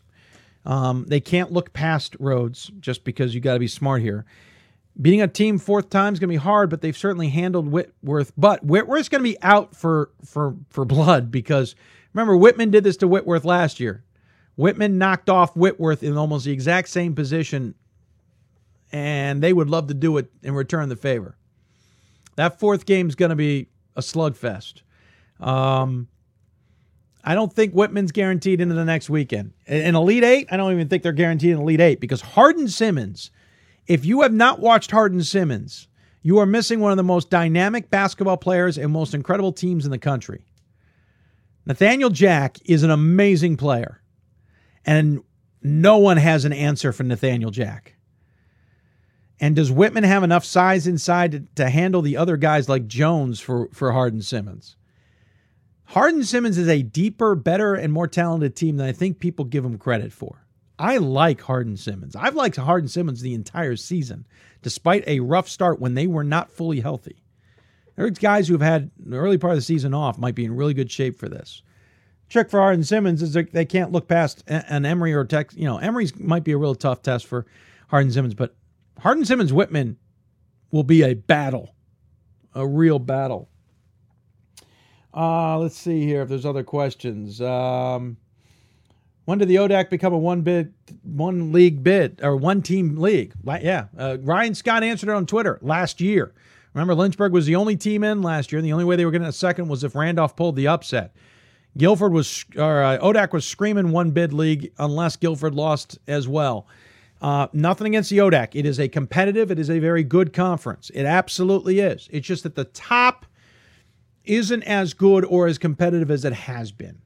Um, 0.66 1.06
they 1.10 1.20
can't 1.20 1.52
look 1.52 1.74
past 1.74 2.16
Rhodes 2.20 2.72
just 2.80 3.04
because 3.04 3.36
you 3.36 3.42
got 3.42 3.54
to 3.54 3.60
be 3.60 3.68
smart 3.68 4.02
here. 4.02 4.26
Beating 5.02 5.22
a 5.22 5.28
team 5.28 5.58
fourth 5.58 5.90
time 5.90 6.14
is 6.14 6.20
going 6.20 6.30
to 6.30 6.34
be 6.34 6.38
hard, 6.38 6.70
but 6.70 6.82
they've 6.82 6.96
certainly 6.96 7.30
handled 7.30 7.68
Whitworth. 7.68 8.32
But 8.38 8.64
Whitworth's 8.64 9.10
going 9.10 9.24
to 9.24 9.30
be 9.30 9.42
out 9.42 9.76
for 9.76 10.12
for 10.24 10.56
for 10.70 10.86
blood 10.86 11.32
because 11.32 11.76
remember 12.14 12.38
Whitman 12.38 12.72
did 12.72 12.84
this 12.84 12.98
to 12.98 13.08
Whitworth 13.08 13.44
last 13.44 13.80
year. 13.80 14.04
Whitman 14.56 14.98
knocked 14.98 15.30
off 15.30 15.56
Whitworth 15.56 16.02
in 16.02 16.16
almost 16.16 16.46
the 16.46 16.52
exact 16.52 16.88
same 16.88 17.14
position, 17.14 17.76
and 18.92 19.44
they 19.44 19.52
would 19.52 19.70
love 19.70 19.88
to 19.88 19.94
do 19.94 20.18
it 20.18 20.32
and 20.44 20.56
return 20.56 20.88
the 20.88 20.96
favor. 20.96 21.36
That 22.38 22.60
fourth 22.60 22.86
game 22.86 23.10
is 23.10 23.16
going 23.16 23.30
to 23.30 23.36
be 23.36 23.68
a 23.96 24.02
slugfest. 24.02 24.82
Um, 25.40 26.08
I 27.24 27.34
don't 27.34 27.52
think 27.52 27.74
Whitman's 27.74 28.12
guaranteed 28.12 28.62
into 28.62 28.76
the 28.76 28.86
next 28.86 29.10
weekend. 29.10 29.54
In 29.66 29.96
Elite 29.96 30.24
Eight, 30.24 30.48
I 30.52 30.58
don't 30.58 30.72
even 30.72 30.88
think 30.88 31.02
they're 31.04 31.12
guaranteed 31.12 31.52
in 31.52 31.60
Elite 31.60 31.82
Eight 31.82 32.00
because 32.00 32.22
Hardin 32.22 32.68
Simmons, 32.68 33.32
if 33.88 34.06
you 34.06 34.22
have 34.22 34.34
not 34.34 34.60
watched 34.60 34.92
Hardin 34.92 35.24
Simmons, 35.24 35.88
you 36.22 36.40
are 36.40 36.46
missing 36.46 36.80
one 36.80 36.92
of 36.92 36.98
the 36.98 37.04
most 37.04 37.30
dynamic 37.30 37.90
basketball 37.90 38.38
players 38.38 38.78
and 38.78 38.92
most 38.92 39.14
incredible 39.14 39.52
teams 39.52 39.86
in 39.86 39.92
the 39.92 39.98
country. 39.98 40.46
Nathaniel 41.66 42.10
Jack 42.10 42.58
is 42.66 42.84
an 42.84 42.92
amazing 42.92 43.58
player, 43.58 44.02
and 44.86 45.24
no 45.62 45.98
one 45.98 46.18
has 46.18 46.46
an 46.46 46.54
answer 46.54 46.92
for 46.92 47.04
Nathaniel 47.04 47.52
Jack. 47.52 47.96
And 49.40 49.56
does 49.56 49.72
Whitman 49.72 50.04
have 50.04 50.24
enough 50.24 50.46
size 50.46 50.88
inside 50.88 51.32
to, 51.32 51.44
to 51.56 51.70
handle 51.70 52.02
the 52.02 52.18
other 52.18 52.38
guys 52.38 52.70
like 52.70 52.88
Jones 52.88 53.40
for, 53.40 53.70
for 53.74 53.92
Hardin 53.92 54.22
Simmons? 54.22 54.78
Hardin 55.86 56.24
Simmons 56.24 56.58
is 56.58 56.68
a 56.68 56.82
deeper, 56.82 57.36
better, 57.36 57.76
and 57.76 57.94
more 57.94 58.08
talented 58.08 58.56
team 58.56 58.78
than 58.78 58.88
I 58.88 58.92
think 58.92 59.20
people 59.20 59.46
give 59.46 59.66
him 59.66 59.78
credit 59.78 60.12
for. 60.12 60.45
I 60.78 60.98
like 60.98 61.42
Hardin 61.42 61.78
Simmons. 61.78 62.16
I've 62.16 62.36
liked 62.36 62.58
Hardin 62.58 62.90
Simmons 62.90 63.22
the 63.22 63.34
entire 63.34 63.76
season, 63.76 64.28
despite 64.62 65.08
a 65.08 65.22
rough 65.22 65.48
start 65.48 65.80
when 65.80 65.94
they 65.94 66.08
were 66.08 66.24
not 66.24 66.52
fully 66.52 66.82
healthy. 66.82 67.24
There's 67.96 68.18
guys 68.20 68.48
who've 68.48 68.62
had 68.62 68.92
the 68.98 69.18
early 69.18 69.38
part 69.38 69.54
of 69.54 69.58
the 69.58 69.64
season 69.64 69.94
off 69.94 70.18
might 70.18 70.36
be 70.36 70.44
in 70.44 70.56
really 70.56 70.74
good 70.74 70.92
shape 70.92 71.18
for 71.18 71.30
this. 71.30 71.62
Trick 72.28 72.50
for 72.50 72.60
Hardin 72.60 72.84
Simmons 72.84 73.22
is 73.22 73.34
they 73.34 73.66
can't 73.66 73.92
look 73.92 74.08
past 74.08 74.44
an 74.48 74.86
Emory 74.86 75.14
or 75.14 75.24
Tech. 75.24 75.52
You 75.54 75.66
know, 75.66 75.78
Emory's 75.78 76.18
might 76.20 76.44
be 76.44 76.52
a 76.52 76.58
real 76.58 76.76
tough 76.76 77.02
test 77.02 77.26
for 77.26 77.46
Hardin 77.90 78.12
Simmons, 78.12 78.34
but 78.34 78.56
Hardin 79.00 79.26
Simmons 79.26 79.54
Whitman 79.54 79.98
will 80.72 80.84
be 80.84 81.04
a 81.04 81.14
battle, 81.14 81.76
a 82.54 82.68
real 82.68 83.00
battle. 83.00 83.50
Uh, 85.14 85.58
let's 85.60 85.78
see 85.78 86.04
here 86.04 86.24
if 86.24 86.30
there's 86.30 86.46
other 86.46 86.64
questions. 86.64 87.40
Um, 87.40 88.18
when 89.26 89.40
did 89.40 89.48
the 89.48 89.56
ODAC 89.56 89.90
become 89.90 90.14
a 90.14 90.18
one 90.18 90.42
bid, 90.42 90.74
one 91.04 91.52
league 91.52 91.84
bid 91.84 92.20
or 92.24 92.36
one 92.36 92.62
team 92.62 92.98
league? 92.98 93.34
Yeah, 93.44 93.88
uh, 93.98 94.18
Ryan 94.22 94.56
Scott 94.56 94.84
answered 94.84 95.10
it 95.10 95.16
on 95.16 95.26
Twitter 95.26 95.60
last 95.62 96.00
year. 96.00 96.34
Remember, 96.74 96.94
Lynchburg 96.94 97.32
was 97.32 97.46
the 97.46 97.56
only 97.56 97.76
team 97.76 98.04
in 98.04 98.22
last 98.22 98.52
year, 98.52 98.60
and 98.60 98.66
the 98.66 98.74
only 98.74 98.86
way 98.86 98.96
they 98.96 99.06
were 99.06 99.12
getting 99.12 99.28
a 99.28 99.32
second 99.32 99.68
was 99.68 99.84
if 99.84 99.96
Randolph 99.96 100.36
pulled 100.36 100.56
the 100.56 100.68
upset. 100.68 101.16
Guilford 101.78 102.14
was, 102.14 102.46
or 102.58 102.84
uh, 102.84 102.98
ODAC 103.00 103.34
was 103.34 103.46
screaming 103.46 103.92
one 103.92 104.12
bid 104.12 104.34
league 104.34 104.72
unless 104.78 105.16
Guilford 105.16 105.56
lost 105.56 105.98
as 106.08 106.28
well. 106.28 106.68
Uh, 107.22 107.48
nothing 107.54 107.88
against 107.88 108.10
the 108.10 108.18
ODAC. 108.20 108.50
It 108.54 108.66
is 108.66 108.80
a 108.80 108.88
competitive, 108.88 109.52
it 109.52 109.58
is 109.58 109.70
a 109.70 109.80
very 109.80 110.04
good 110.04 110.34
conference. 110.34 110.90
It 110.94 111.06
absolutely 111.06 111.80
is. 111.80 112.08
It's 112.12 112.28
just 112.28 112.44
that 112.44 112.56
the 112.56 112.66
top 112.66 113.26
isn't 114.26 114.64
as 114.64 114.94
good 114.94 115.26
or 115.26 115.48
as 115.48 115.58
competitive 115.58 116.12
as 116.12 116.26
it 116.26 116.34
has 116.34 116.72
been. 116.72 117.02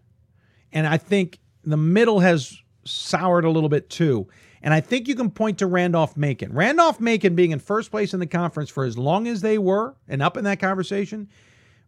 And 0.71 0.87
I 0.87 0.97
think 0.97 1.39
the 1.63 1.77
middle 1.77 2.19
has 2.19 2.61
soured 2.83 3.45
a 3.45 3.49
little 3.49 3.69
bit 3.69 3.89
too. 3.89 4.27
And 4.61 4.73
I 4.73 4.81
think 4.81 5.07
you 5.07 5.15
can 5.15 5.29
point 5.29 5.59
to 5.59 5.67
Randolph 5.67 6.17
Macon. 6.17 6.53
Randolph 6.53 6.99
Macon 6.99 7.35
being 7.35 7.51
in 7.51 7.59
first 7.59 7.91
place 7.91 8.13
in 8.13 8.19
the 8.19 8.27
conference 8.27 8.69
for 8.69 8.83
as 8.83 8.97
long 8.97 9.27
as 9.27 9.41
they 9.41 9.57
were 9.57 9.95
and 10.07 10.21
up 10.21 10.35
in 10.35 10.43
that 10.43 10.59
conversation. 10.59 11.29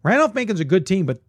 Randolph 0.03 0.33
Macon's 0.33 0.59
a 0.59 0.65
good 0.65 0.85
team, 0.85 1.05
but 1.05 1.21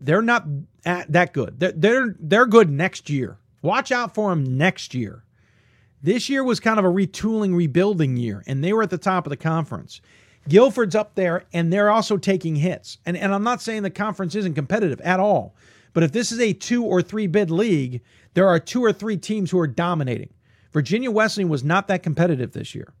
they're 0.00 0.22
not 0.22 0.46
that 0.84 1.32
good. 1.32 1.60
They're, 1.60 1.72
they're, 1.72 2.16
they're 2.18 2.46
good 2.46 2.70
next 2.70 3.10
year. 3.10 3.38
Watch 3.62 3.92
out 3.92 4.14
for 4.14 4.30
them 4.30 4.56
next 4.56 4.94
year. 4.94 5.24
This 6.02 6.30
year 6.30 6.42
was 6.42 6.60
kind 6.60 6.78
of 6.78 6.84
a 6.86 6.88
retooling, 6.88 7.54
rebuilding 7.54 8.16
year, 8.16 8.42
and 8.46 8.64
they 8.64 8.72
were 8.72 8.82
at 8.82 8.88
the 8.88 8.96
top 8.96 9.26
of 9.26 9.30
the 9.30 9.36
conference. 9.36 10.00
Guilford's 10.48 10.94
up 10.94 11.14
there, 11.14 11.44
and 11.52 11.70
they're 11.70 11.90
also 11.90 12.16
taking 12.16 12.56
hits. 12.56 12.96
And, 13.04 13.18
and 13.18 13.34
I'm 13.34 13.42
not 13.42 13.60
saying 13.60 13.82
the 13.82 13.90
conference 13.90 14.34
isn't 14.34 14.54
competitive 14.54 15.00
at 15.02 15.20
all, 15.20 15.54
but 15.92 16.02
if 16.02 16.12
this 16.12 16.32
is 16.32 16.40
a 16.40 16.52
two 16.52 16.84
or 16.84 17.02
three 17.02 17.26
bid 17.26 17.50
league, 17.50 18.02
there 18.34 18.48
are 18.48 18.58
two 18.58 18.84
or 18.84 18.92
three 18.92 19.16
teams 19.16 19.50
who 19.50 19.58
are 19.58 19.66
dominating. 19.66 20.32
Virginia 20.72 21.10
Wesleyan 21.10 21.48
was 21.48 21.64
not 21.64 21.88
that 21.88 22.02
competitive 22.02 22.52
this 22.52 22.74
year. 22.74 22.92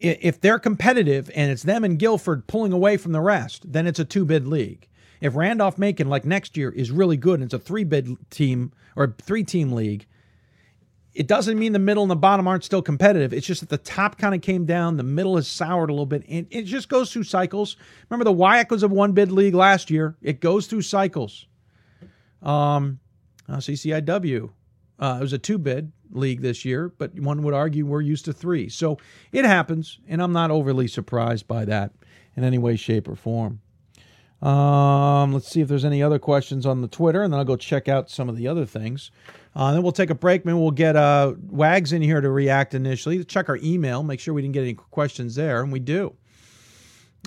If 0.00 0.40
they're 0.40 0.58
competitive 0.58 1.30
and 1.34 1.50
it's 1.50 1.62
them 1.62 1.82
and 1.82 1.98
Guilford 1.98 2.46
pulling 2.46 2.72
away 2.72 2.98
from 2.98 3.12
the 3.12 3.22
rest, 3.22 3.72
then 3.72 3.86
it's 3.86 3.98
a 3.98 4.04
two 4.04 4.24
bid 4.24 4.46
league. 4.46 4.88
If 5.20 5.34
Randolph 5.34 5.78
Macon, 5.78 6.08
like 6.08 6.26
next 6.26 6.56
year, 6.56 6.70
is 6.70 6.90
really 6.90 7.16
good 7.16 7.40
and 7.40 7.44
it's 7.44 7.54
a 7.54 7.58
three 7.58 7.84
bid 7.84 8.16
team 8.28 8.72
or 8.96 9.14
three 9.22 9.44
team 9.44 9.72
league, 9.72 10.06
it 11.14 11.28
doesn't 11.28 11.58
mean 11.58 11.72
the 11.72 11.78
middle 11.78 12.02
and 12.02 12.10
the 12.10 12.16
bottom 12.16 12.48
aren't 12.48 12.64
still 12.64 12.82
competitive. 12.82 13.32
It's 13.32 13.46
just 13.46 13.60
that 13.60 13.68
the 13.68 13.78
top 13.78 14.18
kind 14.18 14.34
of 14.34 14.42
came 14.42 14.64
down, 14.66 14.96
the 14.96 15.04
middle 15.04 15.36
has 15.36 15.46
soured 15.46 15.90
a 15.90 15.92
little 15.92 16.06
bit, 16.06 16.24
and 16.28 16.46
it 16.50 16.62
just 16.62 16.88
goes 16.88 17.12
through 17.12 17.22
cycles. 17.24 17.76
Remember, 18.10 18.24
the 18.24 18.36
WIAC 18.36 18.70
was 18.70 18.82
a 18.82 18.88
one 18.88 19.12
bid 19.12 19.30
league 19.30 19.54
last 19.54 19.90
year. 19.90 20.16
It 20.22 20.40
goes 20.40 20.66
through 20.66 20.82
cycles. 20.82 21.46
Um, 22.42 22.98
uh, 23.48 23.56
CCIW, 23.56 24.50
uh, 24.98 25.16
it 25.18 25.22
was 25.22 25.32
a 25.32 25.38
two 25.38 25.58
bid 25.58 25.92
league 26.10 26.40
this 26.42 26.64
year, 26.64 26.92
but 26.98 27.14
one 27.14 27.42
would 27.42 27.54
argue 27.54 27.86
we're 27.86 28.00
used 28.00 28.24
to 28.24 28.32
three. 28.32 28.68
So 28.68 28.98
it 29.32 29.44
happens, 29.44 30.00
and 30.08 30.20
I'm 30.20 30.32
not 30.32 30.50
overly 30.50 30.88
surprised 30.88 31.46
by 31.46 31.64
that 31.66 31.92
in 32.36 32.42
any 32.42 32.58
way, 32.58 32.76
shape, 32.76 33.08
or 33.08 33.14
form. 33.14 33.60
Um, 34.42 35.32
let's 35.32 35.48
see 35.48 35.62
if 35.62 35.68
there's 35.68 35.84
any 35.84 36.02
other 36.02 36.18
questions 36.18 36.66
on 36.66 36.82
the 36.82 36.88
Twitter, 36.88 37.22
and 37.22 37.32
then 37.32 37.38
I'll 37.38 37.46
go 37.46 37.56
check 37.56 37.88
out 37.88 38.10
some 38.10 38.28
of 38.28 38.36
the 38.36 38.46
other 38.46 38.66
things. 38.66 39.10
Uh, 39.56 39.72
then 39.72 39.82
we'll 39.82 39.92
take 39.92 40.10
a 40.10 40.14
break. 40.14 40.44
Maybe 40.44 40.58
we'll 40.58 40.70
get 40.72 40.96
uh, 40.96 41.34
Wags 41.48 41.92
in 41.92 42.02
here 42.02 42.20
to 42.20 42.28
react 42.30 42.74
initially. 42.74 43.22
Check 43.24 43.48
our 43.48 43.58
email, 43.62 44.02
make 44.02 44.18
sure 44.20 44.34
we 44.34 44.42
didn't 44.42 44.54
get 44.54 44.62
any 44.62 44.74
questions 44.74 45.34
there, 45.36 45.62
and 45.62 45.72
we 45.72 45.78
do. 45.78 46.14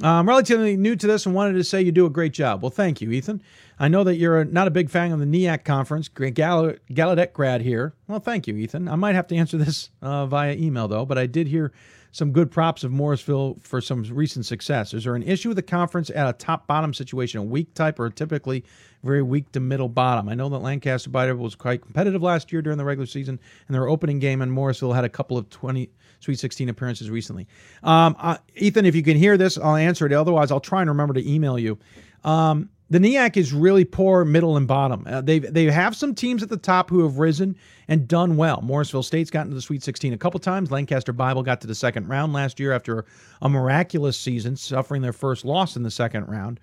I'm 0.03 0.27
relatively 0.27 0.77
new 0.77 0.95
to 0.95 1.07
this 1.07 1.25
and 1.25 1.33
wanted 1.33 1.53
to 1.53 1.63
say 1.63 1.81
you 1.81 1.91
do 1.91 2.05
a 2.05 2.09
great 2.09 2.31
job. 2.31 2.61
Well, 2.61 2.69
thank 2.69 3.01
you, 3.01 3.11
Ethan. 3.11 3.41
I 3.79 3.87
know 3.87 4.03
that 4.03 4.17
you're 4.17 4.45
not 4.45 4.67
a 4.67 4.71
big 4.71 4.91
fan 4.91 5.11
of 5.11 5.19
the 5.19 5.25
NEAC 5.25 5.63
conference. 5.63 6.07
Gall- 6.07 6.75
Gallaudet 6.91 7.33
grad 7.33 7.61
here. 7.61 7.95
Well, 8.07 8.19
thank 8.19 8.45
you, 8.45 8.55
Ethan. 8.57 8.87
I 8.87 8.95
might 8.95 9.15
have 9.15 9.25
to 9.27 9.35
answer 9.35 9.57
this 9.57 9.89
uh, 10.03 10.27
via 10.27 10.53
email, 10.53 10.87
though, 10.87 11.05
but 11.05 11.17
I 11.17 11.25
did 11.25 11.47
hear 11.47 11.71
some 12.17 12.31
good 12.31 12.49
props 12.49 12.83
of 12.83 12.91
Morrisville 12.91 13.57
for 13.61 13.79
some 13.79 14.01
recent 14.05 14.43
success. 14.43 14.91
Is 14.91 15.03
there 15.03 15.15
an 15.15 15.21
issue 15.21 15.49
with 15.49 15.55
the 15.55 15.61
conference 15.61 16.09
at 16.09 16.27
a 16.27 16.33
top 16.33 16.65
bottom 16.65 16.91
situation, 16.91 17.39
a 17.39 17.43
weak 17.43 17.75
type 17.75 17.99
or 17.99 18.09
typically 18.09 18.65
very 19.03 19.21
weak 19.21 19.51
to 19.51 19.59
middle 19.59 19.87
bottom? 19.87 20.27
I 20.27 20.33
know 20.33 20.49
that 20.49 20.57
Lancaster 20.57 21.11
Bible 21.11 21.35
was 21.35 21.53
quite 21.53 21.83
competitive 21.83 22.23
last 22.23 22.51
year 22.51 22.63
during 22.63 22.79
the 22.79 22.85
regular 22.85 23.05
season, 23.05 23.39
and 23.67 23.75
their 23.75 23.87
opening 23.87 24.17
game 24.17 24.41
in 24.41 24.49
Morrisville 24.49 24.93
had 24.93 25.03
a 25.03 25.09
couple 25.09 25.37
of 25.37 25.47
20 25.51 25.91
Sweet 26.19 26.39
16 26.39 26.69
appearances 26.69 27.11
recently. 27.11 27.47
Um, 27.83 28.15
uh, 28.17 28.37
Ethan, 28.55 28.87
if 28.87 28.95
you 28.95 29.03
can 29.03 29.15
hear 29.15 29.37
this, 29.37 29.59
I'll 29.59 29.75
answer 29.75 30.07
it. 30.07 30.11
Otherwise, 30.11 30.49
I'll 30.49 30.59
try 30.59 30.81
and 30.81 30.89
remember 30.89 31.13
to 31.13 31.31
email 31.31 31.59
you. 31.59 31.77
Um, 32.23 32.71
the 32.89 32.99
NEAC 32.99 33.35
is 33.35 33.53
really 33.53 33.83
poor 33.83 34.23
middle 34.23 34.55
and 34.55 34.67
bottom. 34.67 35.03
Uh, 35.07 35.21
they 35.21 35.39
they 35.39 35.65
have 35.65 35.95
some 35.95 36.15
teams 36.15 36.41
at 36.41 36.49
the 36.49 36.57
top 36.57 36.89
who 36.89 37.03
have 37.03 37.19
risen 37.19 37.55
and 37.87 38.07
done 38.07 38.37
well. 38.37 38.61
Morrisville 38.61 39.03
State's 39.03 39.29
gotten 39.29 39.49
to 39.49 39.55
the 39.55 39.61
Sweet 39.61 39.83
16 39.83 40.13
a 40.13 40.17
couple 40.17 40.39
times. 40.39 40.71
Lancaster 40.71 41.11
Bible 41.11 41.43
got 41.43 41.59
to 41.61 41.67
the 41.67 41.75
second 41.75 42.07
round 42.07 42.31
last 42.31 42.59
year 42.59 42.71
after 42.71 43.05
a 43.41 43.49
miraculous 43.49 44.17
season, 44.17 44.55
suffering 44.55 45.01
their 45.01 45.13
first 45.13 45.43
loss 45.43 45.75
in 45.75 45.83
the 45.83 45.91
second 45.91 46.25
round. 46.25 46.59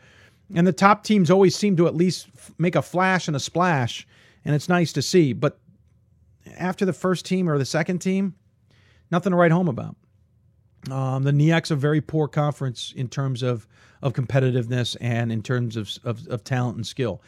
And 0.55 0.66
the 0.66 0.72
top 0.72 1.05
teams 1.05 1.31
always 1.31 1.57
seem 1.57 1.77
to 1.77 1.87
at 1.87 1.95
least 1.95 2.29
make 2.59 2.75
a 2.75 2.83
flash 2.83 3.29
and 3.29 3.37
a 3.37 3.41
splash, 3.41 4.07
and 4.45 4.55
it's 4.55 4.68
nice 4.68 4.93
to 4.95 5.03
see. 5.03 5.33
But 5.33 5.59
after 6.59 6.85
the 6.85 6.93
first 6.93 7.27
team 7.27 7.49
or 7.49 7.59
the 7.59 7.64
second 7.64 7.99
team, 7.99 8.35
nothing 9.11 9.31
to 9.31 9.37
write 9.37 9.53
home 9.53 9.68
about. 9.68 9.97
Um, 10.91 11.22
the 11.22 11.32
NEAC's 11.32 11.70
a 11.70 11.76
very 11.76 12.01
poor 12.01 12.28
conference 12.28 12.93
in 12.97 13.09
terms 13.09 13.43
of 13.43 13.66
of 14.03 14.12
competitiveness 14.12 14.97
and 15.01 15.32
in 15.32 15.43
terms 15.43 15.76
of, 15.76 15.91
of, 16.05 16.28
of 16.28 16.45
talent 16.45 16.76
and 16.76 16.87
skill. 16.87 17.22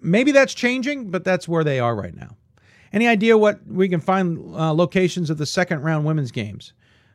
Maybe 0.00 0.32
that's 0.32 0.52
changing, 0.52 1.12
but 1.12 1.22
that's 1.22 1.46
where 1.46 1.62
they 1.62 1.78
are 1.78 1.94
right 1.94 2.14
now. 2.14 2.36
Any 2.92 3.06
idea 3.06 3.38
what 3.38 3.64
we 3.66 3.88
can 3.88 4.00
find 4.00 4.54
uh, 4.54 4.72
locations 4.74 5.30
of 5.30 5.38
the 5.38 5.46
second 5.46 5.82
round 5.82 6.04
women's 6.04 6.32
games? 6.32 6.72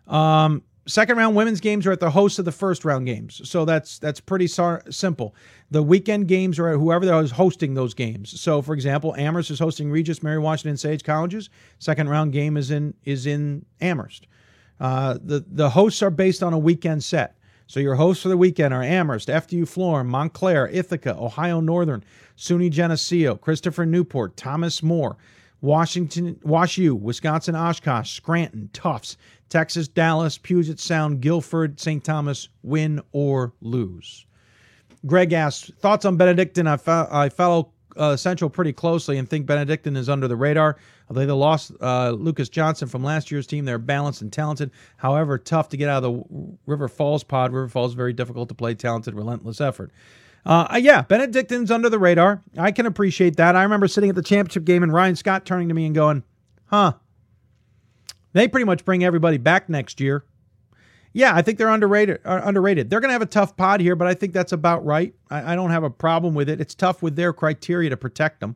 Um, 0.08 0.64
second 0.88 1.18
round 1.18 1.36
women's 1.36 1.60
games 1.60 1.86
are 1.86 1.92
at 1.92 2.00
the 2.00 2.10
host 2.10 2.40
of 2.40 2.46
the 2.46 2.52
first 2.52 2.86
round 2.86 3.06
games, 3.06 3.42
so 3.48 3.66
that's 3.66 4.00
that's 4.00 4.22
pretty 4.22 4.48
sar- 4.48 4.84
simple. 4.90 5.36
The 5.70 5.84
weekend 5.84 6.30
games 6.30 6.58
are 6.58 6.70
at 6.70 6.78
whoever 6.78 7.22
is 7.22 7.32
hosting 7.32 7.74
those 7.74 7.94
games. 7.94 8.40
So, 8.40 8.62
for 8.62 8.74
example, 8.74 9.14
Amherst 9.18 9.52
is 9.52 9.60
hosting 9.60 9.92
Regis 9.92 10.24
Mary 10.24 10.40
Washington 10.40 10.78
Sage 10.78 11.04
colleges. 11.04 11.50
Second 11.80 12.10
round 12.10 12.32
game 12.32 12.56
is 12.58 12.72
in 12.72 12.94
is 13.04 13.28
in 13.28 13.66
Amherst. 13.82 14.28
Uh, 14.80 15.18
the 15.24 15.44
the 15.48 15.70
hosts 15.72 16.02
are 16.02 16.10
based 16.10 16.44
on 16.44 16.54
a 16.54 16.58
weekend 16.58 17.04
set. 17.04 17.38
So 17.68 17.82
your 17.82 17.96
hosts 17.96 18.24
for 18.24 18.30
the 18.30 18.38
weekend 18.38 18.74
are 18.74 18.84
Amherst, 18.84 19.28
FDU 19.28 19.64
Florham, 19.64 20.08
Montclair, 20.08 20.70
Ithaca, 20.70 21.18
Ohio 21.18 21.60
Northern, 21.60 22.02
SUNY 22.38 22.70
Geneseo, 22.70 23.36
Christopher 23.36 23.86
Newport, 23.86 24.38
Thomas 24.38 24.82
More, 24.82 25.18
Washington, 25.60 26.40
Wash 26.44 26.78
U, 26.78 26.96
Wisconsin 26.96 27.56
Oshkosh, 27.56 28.14
Scranton, 28.14 28.70
Tufts, 28.72 29.18
Texas 29.50 29.90
Dallas, 29.90 30.38
Puget 30.38 30.80
Sound, 30.80 31.20
Guilford, 31.20 31.78
St. 31.78 32.04
Thomas, 32.04 32.48
win 32.64 33.02
or 33.12 33.54
lose. 33.62 34.26
Greg 35.06 35.34
asks, 35.34 35.72
thoughts 35.80 36.06
on 36.06 36.16
Benedictine? 36.16 36.68
I 36.68 37.30
follow 37.30 37.72
uh, 37.98 38.16
Central 38.16 38.50
pretty 38.50 38.74
closely 38.74 39.18
and 39.18 39.30
think 39.30 39.46
Benedictine 39.46 39.96
is 39.96 40.10
under 40.10 40.28
the 40.28 40.36
radar. 40.36 40.78
Although 41.10 41.26
they 41.26 41.32
lost 41.32 41.72
uh, 41.82 42.12
Lucas 42.12 42.50
Johnson 42.50 42.88
from 42.88 43.04
last 43.04 43.32
year's 43.32 43.48
team, 43.48 43.66
they're 43.66 43.78
balanced 43.78 44.22
and 44.22 44.32
talented. 44.32 44.72
However, 44.98 45.38
tough 45.38 45.70
to 45.70 45.78
get 45.78 45.90
out 45.90 46.04
of 46.04 46.14
the 46.14 46.58
River 46.66 46.88
Falls 46.88 47.24
pod. 47.24 47.52
River 47.54 47.70
Falls 47.70 47.94
very 47.94 48.14
difficult 48.14 48.50
to 48.50 48.56
play. 48.56 48.76
Talented, 48.76 49.16
relentless 49.16 49.62
effort. 49.62 49.92
Uh, 50.46 50.80
yeah, 50.82 51.02
Benedictine's 51.02 51.72
under 51.72 51.90
the 51.90 52.00
radar. 52.00 52.42
I 52.58 52.72
can 52.72 52.86
appreciate 52.86 53.36
that. 53.36 53.56
I 53.56 53.64
remember 53.64 53.88
sitting 53.88 54.10
at 54.10 54.16
the 54.16 54.22
championship 54.22 54.64
game 54.64 54.84
and 54.84 54.94
Ryan 54.94 55.16
Scott 55.16 55.46
turning 55.46 55.68
to 55.68 55.74
me 55.74 55.86
and 55.86 55.94
going, 55.94 56.24
"Huh." 56.68 56.94
They 58.34 58.48
pretty 58.48 58.66
much 58.66 58.86
bring 58.86 59.04
everybody 59.04 59.38
back 59.38 59.68
next 59.68 60.00
year. 60.00 60.24
Yeah, 61.18 61.36
I 61.36 61.42
think 61.42 61.58
they're 61.58 61.70
underrated. 61.70 62.20
Uh, 62.24 62.42
underrated. 62.44 62.92
They're 62.92 63.00
going 63.00 63.10
to 63.10 63.14
have 63.14 63.24
a 63.24 63.26
tough 63.26 63.58
pod 63.58 63.82
here, 63.82 63.96
but 63.96 64.08
I 64.08 64.14
think 64.14 64.34
that's 64.34 64.52
about 64.52 64.86
right. 64.86 65.16
I, 65.32 65.54
I, 65.54 65.56
don't 65.56 65.72
have 65.72 65.82
a 65.82 65.90
problem 65.90 66.36
with 66.36 66.48
it. 66.48 66.62
It's 66.62 66.76
tough 66.76 67.02
with 67.02 67.16
their 67.16 67.34
criteria 67.34 67.90
to 67.90 67.98
protect 67.98 68.40
them. 68.40 68.56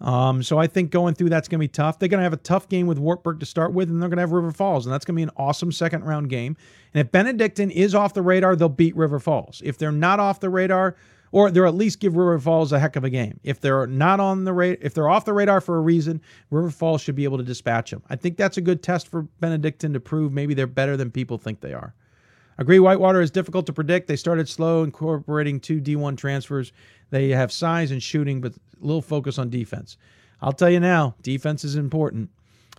Um, 0.00 0.44
so 0.44 0.56
I 0.56 0.68
think 0.68 0.92
going 0.92 1.14
through 1.14 1.30
that's 1.30 1.48
going 1.48 1.58
to 1.58 1.64
be 1.64 1.66
tough. 1.66 1.98
They're 1.98 2.08
going 2.08 2.20
to 2.20 2.22
have 2.22 2.32
a 2.32 2.36
tough 2.36 2.68
game 2.68 2.86
with 2.86 3.00
Wartburg 3.00 3.40
to 3.40 3.46
start 3.46 3.72
with, 3.72 3.90
and 3.90 4.00
they're 4.00 4.08
going 4.08 4.18
to 4.18 4.22
have 4.22 4.30
River 4.30 4.52
Falls, 4.52 4.86
and 4.86 4.92
that's 4.92 5.04
going 5.04 5.16
to 5.16 5.18
be 5.18 5.24
an 5.24 5.32
awesome 5.36 5.72
second 5.72 6.04
round 6.04 6.30
game. 6.30 6.56
And 6.94 7.00
if 7.00 7.10
Benedictine 7.10 7.72
is 7.72 7.92
off 7.92 8.14
the 8.14 8.22
radar, 8.22 8.54
they'll 8.54 8.68
beat 8.68 8.94
River 8.94 9.18
Falls. 9.18 9.60
If 9.64 9.76
they're 9.76 9.90
not 9.90 10.20
off 10.20 10.38
the 10.38 10.48
radar, 10.48 10.94
or 11.32 11.50
they'll 11.50 11.66
at 11.66 11.74
least 11.74 12.00
give 12.00 12.16
River 12.16 12.38
Falls 12.38 12.72
a 12.72 12.78
heck 12.78 12.96
of 12.96 13.04
a 13.04 13.10
game. 13.10 13.38
If 13.42 13.60
they're 13.60 13.86
not 13.86 14.20
on 14.20 14.44
the 14.44 14.78
if 14.84 14.94
they're 14.94 15.08
off 15.08 15.24
the 15.24 15.32
radar 15.32 15.60
for 15.60 15.76
a 15.76 15.80
reason, 15.80 16.20
River 16.50 16.70
Falls 16.70 17.00
should 17.00 17.14
be 17.14 17.24
able 17.24 17.38
to 17.38 17.44
dispatch 17.44 17.90
them. 17.90 18.02
I 18.10 18.16
think 18.16 18.36
that's 18.36 18.56
a 18.56 18.62
good 18.62 18.82
test 18.82 19.08
for 19.08 19.22
Benedictine 19.40 19.92
to 19.92 20.00
prove 20.00 20.32
maybe 20.32 20.54
they're 20.54 20.66
better 20.66 20.96
than 20.96 21.10
people 21.10 21.38
think 21.38 21.60
they 21.60 21.72
are. 21.72 21.94
Agree 22.58 22.78
Whitewater 22.78 23.22
is 23.22 23.30
difficult 23.30 23.64
to 23.66 23.72
predict. 23.72 24.06
They 24.06 24.16
started 24.16 24.48
slow, 24.48 24.82
incorporating 24.82 25.60
two 25.60 25.80
D1 25.80 26.18
transfers. 26.18 26.72
They 27.08 27.30
have 27.30 27.50
size 27.50 27.90
and 27.90 28.02
shooting, 28.02 28.42
but 28.42 28.52
little 28.80 29.00
focus 29.00 29.38
on 29.38 29.48
defense. 29.48 29.96
I'll 30.42 30.52
tell 30.52 30.68
you 30.68 30.80
now, 30.80 31.14
defense 31.22 31.64
is 31.64 31.76
important. 31.76 32.28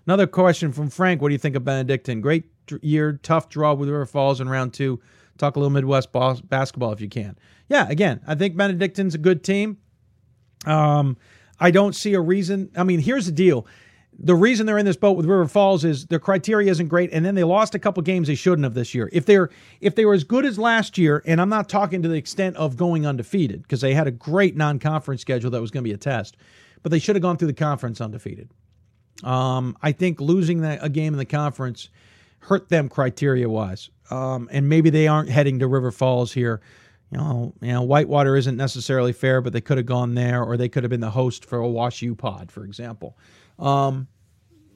Another 0.06 0.28
question 0.28 0.72
from 0.72 0.90
Frank. 0.90 1.22
What 1.22 1.30
do 1.30 1.34
you 1.34 1.40
think 1.40 1.56
of 1.56 1.64
Benedictine? 1.64 2.22
Great 2.22 2.46
year, 2.82 3.20
tough 3.24 3.50
draw 3.50 3.74
with 3.74 3.90
River 3.90 4.06
Falls 4.06 4.40
in 4.40 4.50
round 4.50 4.74
two. 4.74 5.00
Talk 5.42 5.56
a 5.56 5.60
little 5.60 5.72
Midwest 5.72 6.12
basketball 6.14 6.94
if 6.94 7.02
you 7.02 7.10
can. 7.10 7.38
Yeah, 7.68 7.90
again, 7.90 8.22
I 8.28 8.36
think 8.36 8.56
Benedictine's 8.56 9.16
a 9.16 9.18
good 9.18 9.44
team. 9.44 9.80
Um, 10.66 11.18
I 11.60 11.72
don't 11.72 11.96
see 11.96 12.14
a 12.14 12.22
reason. 12.22 12.70
I 12.78 12.84
mean, 12.84 13.00
here's 13.00 13.26
the 13.26 13.32
deal 13.32 13.66
the 14.24 14.36
reason 14.36 14.66
they're 14.66 14.78
in 14.78 14.86
this 14.86 14.98
boat 14.98 15.18
with 15.18 15.26
River 15.26 15.48
Falls 15.48 15.84
is 15.84 16.06
their 16.06 16.20
criteria 16.20 16.70
isn't 16.70 16.90
great, 16.90 17.12
and 17.12 17.26
then 17.26 17.34
they 17.34 17.44
lost 17.44 17.74
a 17.74 17.80
couple 17.80 18.04
games 18.04 18.28
they 18.28 18.36
shouldn't 18.36 18.64
have 18.64 18.76
this 18.76 18.94
year. 18.94 19.10
If 19.12 19.26
they're 19.26 19.50
if 19.80 19.96
they 19.96 20.06
were 20.06 20.14
as 20.14 20.24
good 20.24 20.46
as 20.46 20.60
last 20.60 20.98
year, 20.98 21.24
and 21.26 21.42
I'm 21.42 21.50
not 21.50 21.70
talking 21.70 22.04
to 22.04 22.08
the 22.08 22.16
extent 22.16 22.56
of 22.58 22.78
going 22.78 23.06
undefeated 23.08 23.64
because 23.64 23.82
they 23.82 23.94
had 23.94 24.08
a 24.08 24.12
great 24.12 24.56
non-conference 24.56 25.22
schedule 25.22 25.50
that 25.52 25.62
was 25.62 25.72
going 25.72 25.84
to 25.84 25.90
be 25.90 25.94
a 25.94 25.98
test, 25.98 26.38
but 26.84 26.92
they 26.92 27.00
should 27.00 27.16
have 27.16 27.24
gone 27.24 27.38
through 27.38 27.48
the 27.48 27.54
conference 27.54 28.00
undefeated. 28.00 28.52
Um, 29.24 29.76
I 29.82 29.92
think 29.92 30.22
losing 30.22 30.62
that, 30.62 30.84
a 30.84 30.90
game 30.90 31.14
in 31.14 31.18
the 31.18 31.26
conference 31.26 31.90
hurt 32.40 32.70
them 32.70 32.90
criteria 32.90 33.48
wise, 33.50 33.90
um, 34.12 34.50
and 34.52 34.70
maybe 34.70 34.90
they 34.90 35.08
aren't 35.08 35.30
heading 35.30 35.60
to 35.60 35.68
River 35.68 35.92
Falls 35.92 36.32
here. 36.32 36.62
You 37.12 37.18
know, 37.18 37.54
you 37.62 37.72
know, 37.72 37.82
Whitewater 37.82 38.38
isn't 38.38 38.56
necessarily 38.56 39.14
fair, 39.14 39.42
but 39.42 39.54
they 39.54 39.62
could 39.62 39.78
have 39.78 39.86
gone 39.86 40.16
there, 40.16 40.44
or 40.44 40.58
they 40.58 40.70
could 40.70 40.84
have 40.84 40.90
been 40.90 41.02
the 41.02 41.10
host 41.12 41.46
for 41.46 41.60
a 41.60 41.68
Wash 41.68 42.02
U 42.02 42.16
pod, 42.16 42.52
for 42.52 42.64
example. 42.64 43.18
Um, 43.60 44.08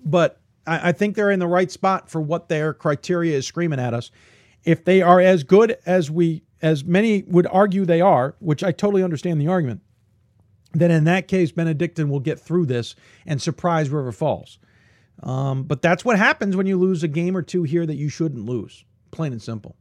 but 0.04 0.42
I, 0.68 0.90
I 0.90 0.92
think 0.92 1.16
they're 1.16 1.32
in 1.32 1.40
the 1.40 1.48
right 1.48 1.72
spot 1.72 2.10
for 2.10 2.22
what 2.22 2.50
their 2.50 2.74
criteria 2.74 3.38
is 3.38 3.48
screaming 3.48 3.80
at 3.80 3.94
us. 3.94 4.12
If 4.64 4.84
they 4.84 5.02
are 5.02 5.22
as 5.22 5.44
good 5.44 5.78
as 5.86 6.10
we, 6.10 6.44
as 6.62 6.84
many 6.84 7.24
would 7.28 7.48
argue 7.48 7.86
they 7.86 8.02
are, 8.02 8.36
which 8.40 8.64
I 8.64 8.72
totally 8.72 9.04
understand 9.04 9.40
the 9.40 9.48
argument, 9.48 9.82
then 10.74 10.92
in 10.92 11.06
that 11.06 11.28
case, 11.28 11.52
Benedictine 11.52 12.10
will 12.10 12.20
get 12.20 12.40
through 12.40 12.66
this 12.66 12.96
and 13.26 13.42
surprise 13.42 13.90
River 13.90 14.12
Falls. 14.12 14.60
Um, 15.24 15.64
but 15.64 15.82
that's 15.82 16.04
what 16.04 16.18
happens 16.18 16.58
when 16.58 16.66
you 16.68 16.78
lose 16.78 17.04
a 17.04 17.08
game 17.08 17.38
or 17.38 17.42
two 17.42 17.64
here 17.64 17.86
that 17.86 17.96
you 17.96 18.10
shouldn't 18.10 18.46
lose, 18.46 18.84
plain 19.16 19.32
and 19.32 19.42
simple. 19.42 19.76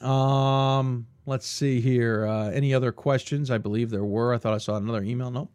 Um, 0.00 1.06
let's 1.26 1.46
see 1.46 1.80
here. 1.80 2.26
Uh, 2.26 2.50
any 2.50 2.72
other 2.72 2.92
questions? 2.92 3.50
I 3.50 3.58
believe 3.58 3.90
there 3.90 4.04
were. 4.04 4.32
I 4.34 4.38
thought 4.38 4.54
I 4.54 4.58
saw 4.58 4.76
another 4.76 5.02
email. 5.02 5.30
Nope. 5.30 5.50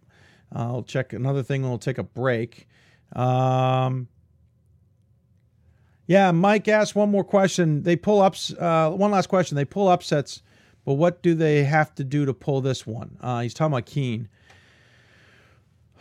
I'll 0.53 0.83
check 0.83 1.13
another 1.13 1.43
thing. 1.43 1.63
We'll 1.63 1.77
take 1.77 1.97
a 1.97 2.03
break. 2.03 2.67
Um, 3.15 4.07
yeah, 6.07 6.31
Mike 6.31 6.67
asked 6.67 6.95
one 6.95 7.09
more 7.09 7.23
question. 7.23 7.83
They 7.83 7.95
pull 7.95 8.21
ups. 8.21 8.53
Uh, 8.53 8.91
one 8.91 9.11
last 9.11 9.27
question. 9.27 9.55
They 9.55 9.65
pull 9.65 9.87
upsets, 9.87 10.41
but 10.83 10.95
what 10.95 11.23
do 11.23 11.33
they 11.35 11.63
have 11.63 11.95
to 11.95 12.03
do 12.03 12.25
to 12.25 12.33
pull 12.33 12.59
this 12.61 12.85
one? 12.85 13.17
Uh, 13.21 13.41
he's 13.41 13.53
talking 13.53 13.73
about 13.73 13.85
Keene. 13.85 14.27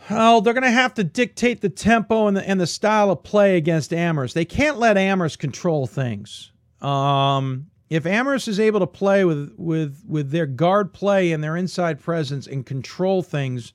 Well, 0.09 0.41
they're 0.41 0.53
going 0.53 0.63
to 0.63 0.71
have 0.71 0.95
to 0.95 1.03
dictate 1.03 1.61
the 1.61 1.69
tempo 1.69 2.27
and 2.27 2.35
the, 2.35 2.47
and 2.47 2.59
the 2.59 2.67
style 2.67 3.11
of 3.11 3.23
play 3.23 3.55
against 3.55 3.93
Amherst. 3.93 4.33
They 4.33 4.45
can't 4.45 4.79
let 4.79 4.97
Amherst 4.97 5.39
control 5.39 5.85
things. 5.85 6.51
Um, 6.81 7.67
if 7.89 8.05
Amherst 8.05 8.47
is 8.47 8.59
able 8.59 8.79
to 8.79 8.87
play 8.87 9.25
with 9.25 9.53
with 9.57 10.03
with 10.07 10.31
their 10.31 10.45
guard 10.45 10.93
play 10.93 11.31
and 11.31 11.43
their 11.43 11.57
inside 11.57 11.99
presence 11.99 12.47
and 12.47 12.65
control 12.65 13.21
things, 13.21 13.73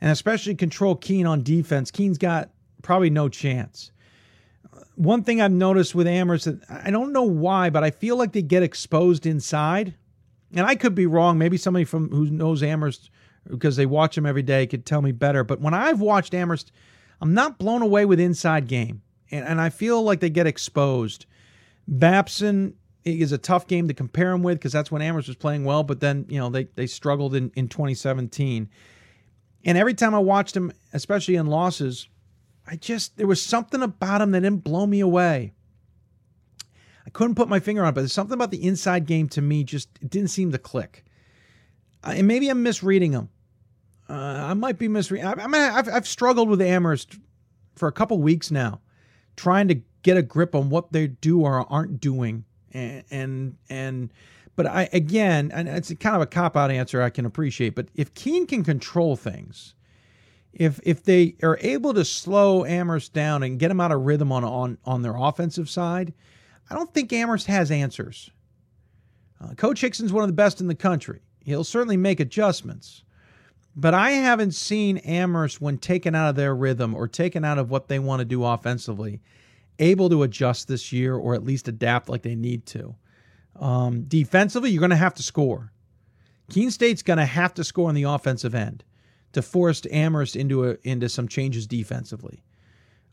and 0.00 0.10
especially 0.10 0.54
control 0.54 0.96
Keene 0.96 1.26
on 1.26 1.42
defense. 1.42 1.90
Keene's 1.90 2.18
got 2.18 2.50
probably 2.82 3.10
no 3.10 3.28
chance. 3.28 3.92
One 4.94 5.22
thing 5.22 5.40
I've 5.40 5.52
noticed 5.52 5.94
with 5.94 6.06
Amherst, 6.06 6.48
I 6.68 6.90
don't 6.90 7.12
know 7.12 7.22
why, 7.22 7.70
but 7.70 7.84
I 7.84 7.90
feel 7.90 8.16
like 8.16 8.32
they 8.32 8.42
get 8.42 8.62
exposed 8.62 9.26
inside. 9.26 9.94
And 10.54 10.66
I 10.66 10.74
could 10.74 10.94
be 10.94 11.06
wrong. 11.06 11.38
Maybe 11.38 11.56
somebody 11.56 11.84
from 11.84 12.10
who 12.10 12.26
knows 12.26 12.62
Amherst 12.62 13.10
because 13.48 13.76
they 13.76 13.86
watch 13.86 14.14
them 14.14 14.26
every 14.26 14.42
day 14.42 14.66
could 14.66 14.84
tell 14.84 15.02
me 15.02 15.12
better. 15.12 15.44
But 15.44 15.60
when 15.60 15.72
I've 15.72 16.00
watched 16.00 16.34
Amherst, 16.34 16.72
I'm 17.20 17.34
not 17.34 17.58
blown 17.58 17.82
away 17.82 18.04
with 18.04 18.20
inside 18.20 18.66
game. 18.66 19.02
And, 19.30 19.46
and 19.46 19.60
I 19.60 19.70
feel 19.70 20.02
like 20.02 20.20
they 20.20 20.30
get 20.30 20.46
exposed. 20.46 21.26
Babson 21.88 22.74
is 23.04 23.32
a 23.32 23.38
tough 23.38 23.66
game 23.66 23.88
to 23.88 23.94
compare 23.94 24.30
him 24.32 24.42
with 24.42 24.58
because 24.58 24.72
that's 24.72 24.90
when 24.90 25.02
Amherst 25.02 25.28
was 25.28 25.36
playing 25.36 25.64
well, 25.64 25.82
but 25.82 26.00
then, 26.00 26.24
you 26.28 26.38
know, 26.38 26.50
they, 26.50 26.64
they 26.74 26.86
struggled 26.86 27.34
in, 27.34 27.50
in 27.54 27.68
2017. 27.68 28.68
And 29.64 29.78
every 29.78 29.94
time 29.94 30.14
I 30.14 30.18
watched 30.18 30.56
him, 30.56 30.72
especially 30.92 31.36
in 31.36 31.46
losses, 31.46 32.08
I 32.66 32.76
just, 32.76 33.16
there 33.16 33.26
was 33.26 33.42
something 33.42 33.82
about 33.82 34.20
him 34.20 34.30
that 34.32 34.40
didn't 34.40 34.64
blow 34.64 34.86
me 34.86 35.00
away. 35.00 35.52
I 37.04 37.10
couldn't 37.10 37.34
put 37.34 37.48
my 37.48 37.58
finger 37.60 37.82
on 37.82 37.88
it, 37.88 37.92
but 37.92 38.02
there's 38.02 38.12
something 38.12 38.34
about 38.34 38.52
the 38.52 38.64
inside 38.64 39.06
game 39.06 39.28
to 39.30 39.42
me 39.42 39.64
just 39.64 39.88
it 40.00 40.10
didn't 40.10 40.28
seem 40.30 40.52
to 40.52 40.58
click. 40.58 41.04
Uh, 42.04 42.14
and 42.16 42.28
maybe 42.28 42.48
I'm 42.48 42.62
misreading 42.62 43.12
him. 43.12 43.28
Uh, 44.08 44.12
I 44.14 44.54
might 44.54 44.78
be 44.78 44.88
misreading. 44.88 45.26
I, 45.26 45.32
I 45.32 45.46
mean, 45.46 45.60
I've, 45.60 45.88
I've 45.88 46.06
struggled 46.06 46.48
with 46.48 46.60
Amherst 46.60 47.18
for 47.74 47.88
a 47.88 47.92
couple 47.92 48.18
weeks 48.18 48.50
now, 48.50 48.80
trying 49.36 49.68
to 49.68 49.80
get 50.02 50.16
a 50.16 50.22
grip 50.22 50.54
on 50.54 50.68
what 50.70 50.92
they 50.92 51.06
do 51.06 51.40
or 51.40 51.70
aren't 51.72 52.00
doing 52.00 52.44
and 52.72 53.04
and, 53.10 53.56
and 53.68 54.12
but 54.54 54.66
I 54.66 54.88
again, 54.92 55.50
and 55.52 55.68
it's 55.68 55.92
kind 55.94 56.16
of 56.16 56.22
a 56.22 56.26
cop 56.26 56.56
out 56.56 56.70
answer 56.70 57.02
I 57.02 57.10
can 57.10 57.24
appreciate. 57.24 57.74
But 57.74 57.88
if 57.94 58.12
Keene 58.14 58.46
can 58.46 58.64
control 58.64 59.16
things, 59.16 59.74
if 60.52 60.78
if 60.84 61.02
they 61.02 61.36
are 61.42 61.58
able 61.60 61.94
to 61.94 62.04
slow 62.04 62.64
Amherst 62.64 63.12
down 63.12 63.42
and 63.42 63.58
get 63.58 63.68
them 63.68 63.80
out 63.80 63.92
of 63.92 64.02
rhythm 64.02 64.30
on 64.30 64.44
on 64.44 64.78
on 64.84 65.02
their 65.02 65.16
offensive 65.16 65.70
side, 65.70 66.12
I 66.68 66.74
don't 66.74 66.92
think 66.92 67.12
Amherst 67.12 67.46
has 67.46 67.70
answers. 67.70 68.30
Uh, 69.40 69.54
Coach 69.54 69.80
Hixon's 69.80 70.12
one 70.12 70.22
of 70.22 70.28
the 70.28 70.34
best 70.34 70.60
in 70.60 70.68
the 70.68 70.74
country. 70.74 71.20
He'll 71.40 71.64
certainly 71.64 71.96
make 71.96 72.20
adjustments. 72.20 73.02
But 73.74 73.94
I 73.94 74.10
haven't 74.10 74.52
seen 74.52 74.98
Amherst, 74.98 75.62
when 75.62 75.78
taken 75.78 76.14
out 76.14 76.28
of 76.28 76.36
their 76.36 76.54
rhythm 76.54 76.94
or 76.94 77.08
taken 77.08 77.42
out 77.42 77.58
of 77.58 77.70
what 77.70 77.88
they 77.88 77.98
want 77.98 78.20
to 78.20 78.26
do 78.26 78.44
offensively, 78.44 79.22
able 79.78 80.08
to 80.10 80.22
adjust 80.22 80.68
this 80.68 80.92
year 80.92 81.14
or 81.14 81.34
at 81.34 81.44
least 81.44 81.68
adapt 81.68 82.08
like 82.08 82.22
they 82.22 82.34
need 82.34 82.66
to. 82.66 82.94
Um, 83.56 84.02
defensively, 84.02 84.70
you're 84.70 84.80
going 84.80 84.90
to 84.90 84.96
have 84.96 85.14
to 85.14 85.22
score. 85.22 85.72
Keene 86.50 86.70
State's 86.70 87.02
going 87.02 87.18
to 87.18 87.24
have 87.24 87.54
to 87.54 87.64
score 87.64 87.88
on 87.88 87.94
the 87.94 88.02
offensive 88.04 88.54
end 88.54 88.84
to 89.32 89.42
force 89.42 89.82
Amherst 89.90 90.36
into 90.36 90.70
a, 90.70 90.76
into 90.82 91.08
some 91.08 91.28
changes 91.28 91.66
defensively. 91.66 92.42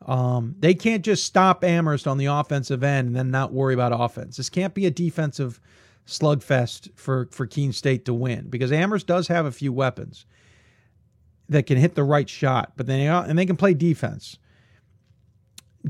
Um, 0.06 0.56
they 0.60 0.74
can't 0.74 1.04
just 1.04 1.26
stop 1.26 1.64
Amherst 1.64 2.08
on 2.08 2.18
the 2.18 2.26
offensive 2.26 2.84
end 2.84 3.08
and 3.08 3.16
then 3.16 3.32
not 3.32 3.54
worry 3.54 3.74
about 3.74 3.92
offense. 3.94 4.38
This 4.38 4.50
can't 4.50 4.74
be 4.74 4.86
a 4.86 4.92
defensive 4.92 5.60
slugfest 6.10 6.90
for 6.96 7.28
for 7.32 7.46
Keene 7.46 7.72
State 7.72 8.06
to 8.06 8.14
win 8.14 8.50
because 8.50 8.72
Amherst 8.72 9.08
does 9.08 9.28
have 9.28 9.46
a 9.46 9.52
few 9.52 9.72
weapons 9.72 10.26
that 11.48 11.66
can 11.66 11.78
hit 11.78 11.96
the 11.96 12.04
right 12.04 12.28
shot, 12.28 12.74
but 12.76 12.88
then 12.88 13.00
and 13.00 13.38
they 13.38 13.46
can 13.46 13.58
play 13.58 13.74
defense. 13.74 14.38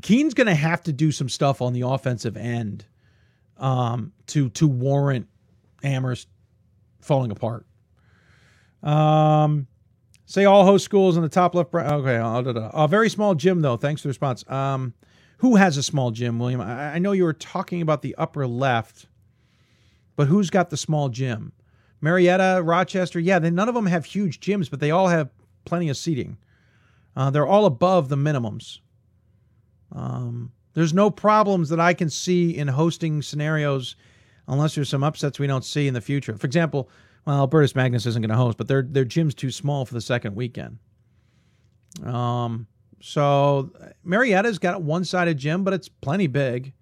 Keene's 0.01 0.33
going 0.33 0.47
to 0.47 0.55
have 0.55 0.83
to 0.83 0.93
do 0.93 1.11
some 1.11 1.29
stuff 1.29 1.61
on 1.61 1.73
the 1.73 1.81
offensive 1.81 2.37
end 2.37 2.85
um, 3.57 4.13
to 4.27 4.49
to 4.49 4.67
warrant 4.67 5.27
Amherst 5.83 6.27
falling 7.01 7.31
apart. 7.31 7.65
Um, 8.83 9.67
say 10.25 10.45
all 10.45 10.65
host 10.65 10.85
schools 10.85 11.17
in 11.17 11.23
the 11.23 11.29
top 11.29 11.55
left. 11.55 11.73
Okay, 11.73 12.19
a 12.21 12.87
very 12.87 13.09
small 13.09 13.35
gym 13.35 13.61
though. 13.61 13.77
Thanks 13.77 14.01
for 14.01 14.07
the 14.07 14.09
response. 14.09 14.49
Um, 14.49 14.93
who 15.37 15.55
has 15.55 15.77
a 15.77 15.83
small 15.83 16.11
gym, 16.11 16.37
William? 16.37 16.61
I, 16.61 16.95
I 16.95 16.99
know 16.99 17.13
you 17.13 17.23
were 17.23 17.33
talking 17.33 17.81
about 17.81 18.01
the 18.01 18.15
upper 18.15 18.45
left, 18.45 19.07
but 20.15 20.27
who's 20.27 20.49
got 20.49 20.69
the 20.69 20.77
small 20.77 21.09
gym? 21.09 21.53
Marietta, 22.01 22.61
Rochester, 22.63 23.19
yeah, 23.19 23.39
they, 23.39 23.49
none 23.49 23.67
of 23.67 23.75
them 23.75 23.85
have 23.85 24.05
huge 24.05 24.39
gyms, 24.39 24.69
but 24.69 24.79
they 24.79 24.91
all 24.91 25.07
have 25.07 25.29
plenty 25.65 25.89
of 25.89 25.97
seating. 25.97 26.37
Uh, 27.15 27.29
they're 27.29 27.47
all 27.47 27.65
above 27.65 28.07
the 28.07 28.15
minimums. 28.15 28.79
Um, 29.91 30.51
there's 30.73 30.93
no 30.93 31.09
problems 31.09 31.69
that 31.69 31.79
I 31.79 31.93
can 31.93 32.09
see 32.09 32.55
in 32.55 32.67
hosting 32.67 33.21
scenarios 33.21 33.95
unless 34.47 34.75
there's 34.75 34.89
some 34.89 35.03
upsets 35.03 35.39
we 35.39 35.47
don't 35.47 35.65
see 35.65 35.87
in 35.87 35.93
the 35.93 36.01
future. 36.01 36.37
For 36.37 36.47
example, 36.47 36.89
well, 37.25 37.37
Albertus 37.37 37.75
Magnus 37.75 38.05
isn't 38.05 38.21
going 38.21 38.29
to 38.29 38.35
host, 38.35 38.57
but 38.57 38.67
their 38.67 38.81
their 38.81 39.05
gym's 39.05 39.35
too 39.35 39.51
small 39.51 39.85
for 39.85 39.93
the 39.93 40.01
second 40.01 40.35
weekend. 40.35 40.79
Um, 42.03 42.67
so 43.01 43.71
Marietta's 44.05 44.59
got 44.59 44.75
a 44.75 44.79
one-sided 44.79 45.37
gym, 45.37 45.63
but 45.63 45.73
it's 45.73 45.89
plenty 45.89 46.27
big. 46.27 46.73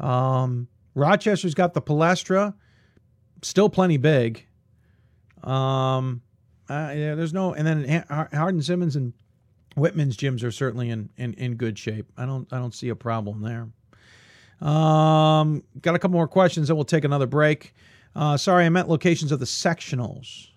Um, 0.00 0.68
Rochester's 0.94 1.54
got 1.54 1.74
the 1.74 1.82
Palestra, 1.82 2.54
still 3.42 3.68
plenty 3.68 3.96
big. 3.96 4.46
Um, 5.42 6.22
uh, 6.68 6.92
yeah, 6.94 7.14
there's 7.14 7.32
no, 7.32 7.54
and 7.54 7.66
then 7.66 8.04
Hardin 8.32 8.62
Simmons 8.62 8.96
and 8.96 9.12
Whitman's 9.76 10.16
gyms 10.16 10.44
are 10.44 10.50
certainly 10.50 10.90
in, 10.90 11.08
in, 11.16 11.34
in 11.34 11.54
good 11.54 11.78
shape. 11.78 12.06
I 12.16 12.26
don't 12.26 12.50
I 12.52 12.58
don't 12.58 12.74
see 12.74 12.88
a 12.88 12.96
problem 12.96 13.42
there. 13.42 13.68
Um, 14.66 15.64
got 15.80 15.94
a 15.94 15.98
couple 15.98 16.16
more 16.16 16.28
questions, 16.28 16.70
and 16.70 16.76
we'll 16.76 16.84
take 16.84 17.04
another 17.04 17.26
break. 17.26 17.74
Uh, 18.14 18.36
sorry, 18.36 18.64
I 18.64 18.68
meant 18.68 18.88
locations 18.88 19.32
of 19.32 19.40
the 19.40 19.46
sectionals. 19.46 20.48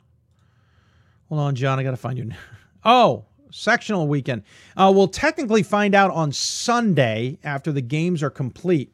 Hold 1.30 1.42
on, 1.42 1.56
John. 1.56 1.80
I 1.80 1.84
got 1.84 1.92
to 1.92 1.98
find 1.98 2.18
you. 2.18 2.32
Oh, 2.88 3.26
sectional 3.50 4.08
weekend. 4.08 4.44
Uh, 4.78 4.92
we'll 4.96 5.08
technically 5.08 5.64
find 5.64 5.96
out 5.96 6.12
on 6.12 6.32
Sunday 6.32 7.40
after 7.44 7.72
the 7.72 7.82
games 7.82 8.22
are 8.22 8.30
complete, 8.30 8.94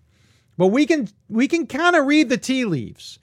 but 0.57 0.67
we 0.67 0.85
can 0.85 1.09
we 1.27 1.45
can 1.45 1.67
kind 1.67 1.97
of 1.97 2.05
read 2.05 2.29
the 2.29 2.37
tea 2.37 2.63
leaves. 2.63 3.19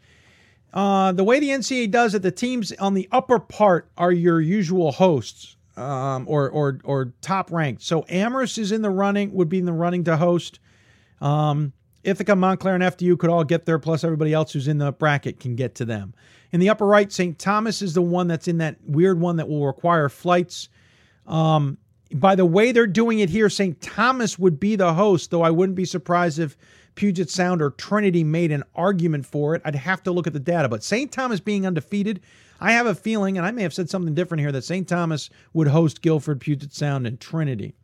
Uh, 0.74 1.12
the 1.12 1.24
way 1.24 1.40
the 1.40 1.48
NCAA 1.48 1.90
does 1.90 2.14
it, 2.14 2.20
the 2.20 2.30
teams 2.30 2.72
on 2.72 2.92
the 2.92 3.08
upper 3.10 3.38
part 3.38 3.90
are 3.96 4.12
your 4.12 4.42
usual 4.42 4.92
hosts 4.92 5.56
um, 5.78 6.24
or 6.28 6.50
or 6.50 6.80
or 6.84 7.12
top 7.20 7.50
ranked. 7.50 7.82
So 7.82 8.04
Amherst 8.08 8.58
is 8.58 8.72
in 8.72 8.82
the 8.82 8.90
running, 8.90 9.32
would 9.32 9.48
be 9.48 9.58
in 9.58 9.64
the 9.64 9.72
running 9.72 10.04
to 10.04 10.16
host. 10.16 10.58
Um, 11.20 11.72
Ithaca, 12.04 12.36
Montclair, 12.36 12.74
and 12.74 12.82
FDU 12.82 13.18
could 13.18 13.30
all 13.30 13.44
get 13.44 13.66
there, 13.66 13.78
plus 13.78 14.04
everybody 14.04 14.32
else 14.32 14.52
who's 14.52 14.68
in 14.68 14.78
the 14.78 14.92
bracket 14.92 15.40
can 15.40 15.56
get 15.56 15.74
to 15.76 15.84
them. 15.84 16.14
In 16.52 16.60
the 16.60 16.70
upper 16.70 16.86
right, 16.86 17.12
St. 17.12 17.38
Thomas 17.38 17.82
is 17.82 17.94
the 17.94 18.02
one 18.02 18.28
that's 18.28 18.48
in 18.48 18.58
that 18.58 18.76
weird 18.86 19.20
one 19.20 19.36
that 19.36 19.48
will 19.48 19.66
require 19.66 20.08
flights. 20.08 20.68
Um, 21.26 21.76
by 22.14 22.34
the 22.34 22.46
way 22.46 22.72
they're 22.72 22.86
doing 22.86 23.18
it 23.18 23.28
here, 23.28 23.50
St. 23.50 23.80
Thomas 23.80 24.38
would 24.38 24.58
be 24.58 24.76
the 24.76 24.94
host, 24.94 25.30
though 25.30 25.42
I 25.42 25.50
wouldn't 25.50 25.76
be 25.76 25.84
surprised 25.84 26.38
if 26.38 26.56
Puget 26.94 27.30
Sound 27.30 27.60
or 27.60 27.70
Trinity 27.70 28.24
made 28.24 28.50
an 28.50 28.64
argument 28.74 29.26
for 29.26 29.54
it. 29.54 29.62
I'd 29.64 29.74
have 29.74 30.02
to 30.04 30.10
look 30.10 30.26
at 30.26 30.32
the 30.32 30.40
data. 30.40 30.68
But 30.68 30.82
St. 30.82 31.12
Thomas 31.12 31.40
being 31.40 31.66
undefeated, 31.66 32.20
I 32.60 32.72
have 32.72 32.86
a 32.86 32.94
feeling, 32.94 33.38
and 33.38 33.46
I 33.46 33.50
may 33.50 33.62
have 33.62 33.74
said 33.74 33.88
something 33.88 34.14
different 34.14 34.40
here, 34.40 34.52
that 34.52 34.64
St. 34.64 34.88
Thomas 34.88 35.30
would 35.52 35.68
host 35.68 36.02
Guilford, 36.02 36.40
Puget 36.40 36.72
Sound, 36.72 37.06
and 37.06 37.20
Trinity. 37.20 37.74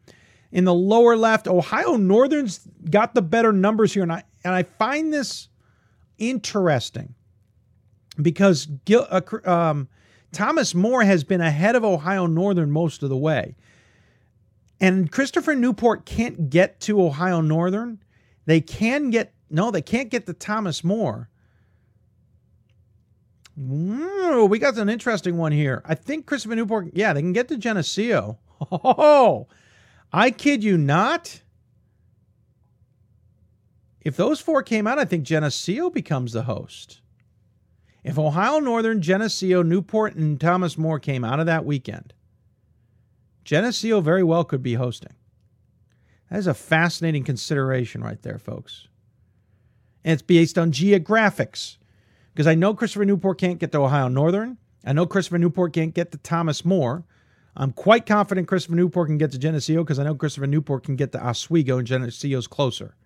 In 0.50 0.64
the 0.64 0.74
lower 0.74 1.16
left, 1.16 1.48
Ohio 1.48 1.96
Northern's 1.96 2.60
got 2.90 3.14
the 3.14 3.22
better 3.22 3.52
numbers 3.52 3.94
here, 3.94 4.02
and 4.02 4.12
I 4.12 4.24
and 4.44 4.54
I 4.54 4.62
find 4.62 5.12
this 5.12 5.48
interesting 6.18 7.14
because 8.20 8.66
Gil, 8.84 9.06
uh, 9.10 9.20
um, 9.44 9.88
Thomas 10.32 10.74
More 10.74 11.02
has 11.02 11.24
been 11.24 11.40
ahead 11.40 11.74
of 11.74 11.84
Ohio 11.84 12.26
Northern 12.26 12.70
most 12.70 13.02
of 13.02 13.08
the 13.08 13.16
way, 13.16 13.56
and 14.80 15.10
Christopher 15.10 15.56
Newport 15.56 16.06
can't 16.06 16.50
get 16.50 16.78
to 16.80 17.02
Ohio 17.02 17.40
Northern 17.40 17.98
they 18.46 18.60
can 18.60 19.10
get 19.10 19.32
no, 19.50 19.70
they 19.70 19.82
can't 19.82 20.10
get 20.10 20.26
to 20.26 20.32
Thomas 20.32 20.82
More. 20.82 21.28
Ooh, 23.58 24.46
we 24.46 24.58
got 24.58 24.76
an 24.78 24.88
interesting 24.88 25.36
one 25.36 25.52
here. 25.52 25.82
I 25.84 25.94
think 25.94 26.26
Christopher 26.26 26.56
Newport, 26.56 26.90
yeah, 26.92 27.12
they 27.12 27.20
can 27.20 27.32
get 27.32 27.48
to 27.48 27.56
Geneseo. 27.56 28.38
Oh, 28.70 29.46
I 30.12 30.30
kid 30.30 30.64
you 30.64 30.76
not. 30.78 31.42
If 34.00 34.16
those 34.16 34.40
four 34.40 34.62
came 34.62 34.86
out, 34.86 34.98
I 34.98 35.04
think 35.04 35.24
Geneseo 35.24 35.90
becomes 35.90 36.32
the 36.32 36.42
host. 36.42 37.00
If 38.02 38.18
Ohio 38.18 38.58
Northern, 38.58 39.00
Geneseo, 39.00 39.62
Newport, 39.62 40.14
and 40.14 40.38
Thomas 40.38 40.76
More 40.76 40.98
came 40.98 41.24
out 41.24 41.40
of 41.40 41.46
that 41.46 41.64
weekend, 41.64 42.12
Geneseo 43.44 44.00
very 44.00 44.22
well 44.22 44.44
could 44.44 44.62
be 44.62 44.74
hosting. 44.74 45.14
That 46.30 46.38
is 46.38 46.46
a 46.46 46.54
fascinating 46.54 47.24
consideration 47.24 48.02
right 48.02 48.20
there, 48.22 48.38
folks. 48.38 48.88
And 50.04 50.12
it's 50.12 50.22
based 50.22 50.58
on 50.58 50.72
geographics. 50.72 51.78
Because 52.34 52.48
I 52.48 52.54
know 52.54 52.74
Christopher 52.74 53.04
Newport 53.04 53.38
can't 53.38 53.58
get 53.58 53.72
to 53.72 53.78
Ohio 53.78 54.08
Northern. 54.08 54.58
I 54.84 54.92
know 54.92 55.06
Christopher 55.06 55.38
Newport 55.38 55.72
can't 55.72 55.94
get 55.94 56.10
to 56.12 56.18
Thomas 56.18 56.64
More. 56.64 57.04
I'm 57.56 57.70
quite 57.70 58.06
confident 58.06 58.48
Christopher 58.48 58.74
Newport 58.74 59.06
can 59.06 59.18
get 59.18 59.30
to 59.30 59.38
Geneseo 59.38 59.84
because 59.84 60.00
I 60.00 60.04
know 60.04 60.16
Christopher 60.16 60.48
Newport 60.48 60.82
can 60.84 60.96
get 60.96 61.12
to 61.12 61.24
Oswego 61.24 61.78
and 61.78 61.86
Geneseo's 61.86 62.48
closer. 62.48 62.96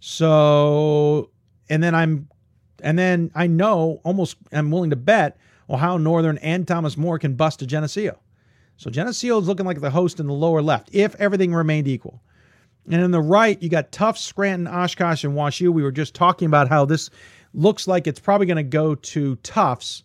So, 0.00 1.30
and 1.70 1.82
then 1.82 1.94
I'm, 1.94 2.28
and 2.82 2.98
then 2.98 3.30
I 3.34 3.46
know 3.46 4.02
almost, 4.04 4.36
I'm 4.52 4.70
willing 4.70 4.90
to 4.90 4.96
bet 4.96 5.38
Ohio 5.70 5.96
Northern 5.96 6.36
and 6.38 6.68
Thomas 6.68 6.98
More 6.98 7.18
can 7.18 7.34
bust 7.34 7.60
to 7.60 7.66
Geneseo. 7.66 8.20
So 8.76 8.90
Geneseo 8.90 9.38
is 9.38 9.48
looking 9.48 9.64
like 9.64 9.80
the 9.80 9.90
host 9.90 10.20
in 10.20 10.26
the 10.26 10.34
lower 10.34 10.60
left 10.60 10.90
if 10.92 11.14
everything 11.14 11.54
remained 11.54 11.88
equal. 11.88 12.20
And 12.84 13.02
in 13.02 13.10
the 13.10 13.20
right, 13.20 13.60
you 13.60 13.68
got 13.68 13.90
Tufts, 13.90 14.22
Scranton, 14.22 14.68
Oshkosh, 14.68 15.24
and 15.24 15.34
WashU. 15.34 15.72
We 15.72 15.82
were 15.82 15.90
just 15.90 16.14
talking 16.14 16.46
about 16.46 16.68
how 16.68 16.84
this 16.84 17.10
looks 17.56 17.88
like 17.88 18.06
it's 18.06 18.20
probably 18.20 18.46
going 18.46 18.56
to 18.56 18.62
go 18.62 18.94
to 18.94 19.36
Tufts, 19.36 20.04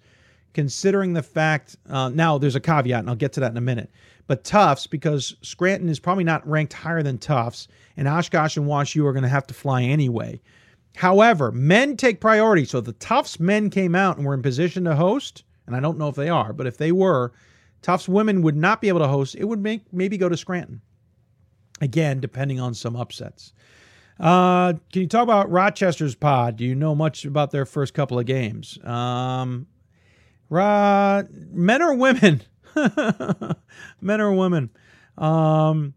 considering 0.54 1.14
the 1.14 1.24
fact. 1.24 1.76
Uh, 1.89 2.10
now, 2.10 2.38
there's 2.38 2.56
a 2.56 2.60
caveat, 2.60 2.99
and 2.99 3.10
I'll 3.10 3.16
get 3.16 3.34
to 3.34 3.39
that 3.41 3.52
in 3.52 3.58
a 3.58 3.62
minute. 3.62 3.91
But 4.28 4.43
Tufts, 4.43 4.88
because 4.88 5.36
Scranton 5.41 5.89
is 5.89 5.99
probably 5.99 6.24
not 6.24 6.47
ranked 6.47 6.74
higher 6.74 7.04
than 7.04 7.18
Tufts, 7.18 7.68
and 7.97 8.08
Oshkosh 8.08 8.58
and 8.58 8.66
WashU 8.66 9.06
are 9.06 9.14
going 9.14 9.24
to 9.24 9.30
have 9.30 9.47
to 9.47 9.54
fly 9.54 9.84
anyway. 9.84 10.41
However, 10.95 11.52
men 11.52 11.97
take 11.97 12.22
priority. 12.22 12.66
So 12.66 12.82
the 12.82 12.93
Tufts 12.93 13.39
men 13.39 13.70
came 13.70 13.95
out 13.95 14.18
and 14.18 14.26
were 14.26 14.34
in 14.34 14.41
position 14.41 14.86
to 14.86 14.95
host, 14.95 15.43
and 15.68 15.76
I 15.76 15.80
don't 15.80 15.97
know 15.97 16.10
if 16.10 16.16
they 16.16 16.30
are, 16.30 16.54
but 16.54 16.68
if 16.68 16.78
they 16.78 16.91
were, 16.91 17.34
Tufts 17.82 18.08
women 18.08 18.41
would 18.41 18.56
not 18.56 18.82
be 18.82 18.88
able 18.89 18.99
to 18.99 19.08
host. 19.08 19.36
It 19.36 19.45
would 19.45 19.62
make 19.62 19.91
maybe 19.91 20.18
go 20.18 20.30
to 20.30 20.38
Scranton. 20.38 20.82
Again, 21.82 22.20
depending 22.20 22.60
on 22.60 22.74
some 22.74 22.95
upsets. 22.95 23.54
Uh, 24.22 24.74
can 24.93 25.01
you 25.01 25.07
talk 25.07 25.24
about 25.24 25.49
Rochester's 25.51 26.15
pod? 26.15 26.55
Do 26.57 26.63
you 26.65 26.76
know 26.76 26.93
much 26.95 27.26
about 27.26 27.51
their 27.51 27.65
first 27.65 27.93
couple 27.95 28.19
of 28.19 28.26
games? 28.28 28.78
Um, 28.86 29.67
Ra- 30.49 31.24
men 31.32 31.82
or 31.82 31.95
women? 31.95 32.43
men 34.01 34.22
or 34.22 34.32
women? 34.34 34.69
Um, 35.17 35.95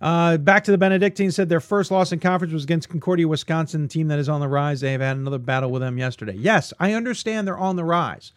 Uh, 0.00 0.36
back 0.36 0.64
to 0.64 0.70
the 0.70 0.76
Benedictines 0.78 1.34
said 1.34 1.48
their 1.48 1.60
first 1.60 1.90
loss 1.90 2.12
in 2.12 2.20
conference 2.20 2.52
was 2.52 2.64
against 2.64 2.90
Concordia, 2.90 3.26
Wisconsin, 3.26 3.88
team 3.88 4.08
that 4.08 4.18
is 4.18 4.28
on 4.28 4.40
the 4.40 4.48
rise. 4.48 4.80
They 4.82 4.92
have 4.92 5.00
had 5.00 5.16
another 5.16 5.38
battle 5.38 5.70
with 5.70 5.80
them 5.80 5.96
yesterday. 5.96 6.34
Yes, 6.36 6.74
I 6.78 6.92
understand 6.92 7.46
they're 7.46 7.56
on 7.56 7.76
the 7.76 7.84
rise. 7.84 8.32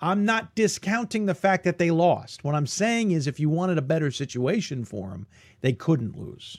I'm 0.00 0.24
not 0.24 0.56
discounting 0.56 1.26
the 1.26 1.34
fact 1.34 1.62
that 1.62 1.78
they 1.78 1.92
lost. 1.92 2.42
What 2.42 2.56
I'm 2.56 2.66
saying 2.66 3.12
is 3.12 3.28
if 3.28 3.38
you 3.38 3.48
wanted 3.48 3.78
a 3.78 3.82
better 3.82 4.10
situation 4.10 4.84
for 4.84 5.10
them, 5.10 5.28
they 5.60 5.72
couldn't 5.72 6.18
lose. 6.18 6.58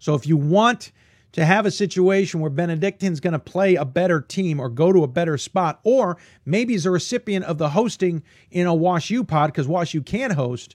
So 0.00 0.14
if 0.14 0.26
you 0.26 0.36
want 0.36 0.90
to 1.32 1.44
have 1.44 1.64
a 1.64 1.70
situation 1.70 2.40
where 2.40 2.50
Benedictine's 2.50 3.20
going 3.20 3.34
to 3.34 3.38
play 3.38 3.76
a 3.76 3.84
better 3.84 4.20
team 4.20 4.58
or 4.58 4.68
go 4.68 4.92
to 4.92 5.04
a 5.04 5.08
better 5.08 5.38
spot, 5.38 5.78
or 5.84 6.16
maybe 6.44 6.74
as 6.74 6.86
a 6.86 6.90
recipient 6.90 7.44
of 7.44 7.58
the 7.58 7.68
hosting 7.68 8.24
in 8.50 8.66
a 8.66 8.74
Wash 8.74 9.10
U 9.10 9.22
pod, 9.22 9.52
because 9.52 9.68
Wash 9.68 9.94
U 9.94 10.02
can 10.02 10.32
host, 10.32 10.74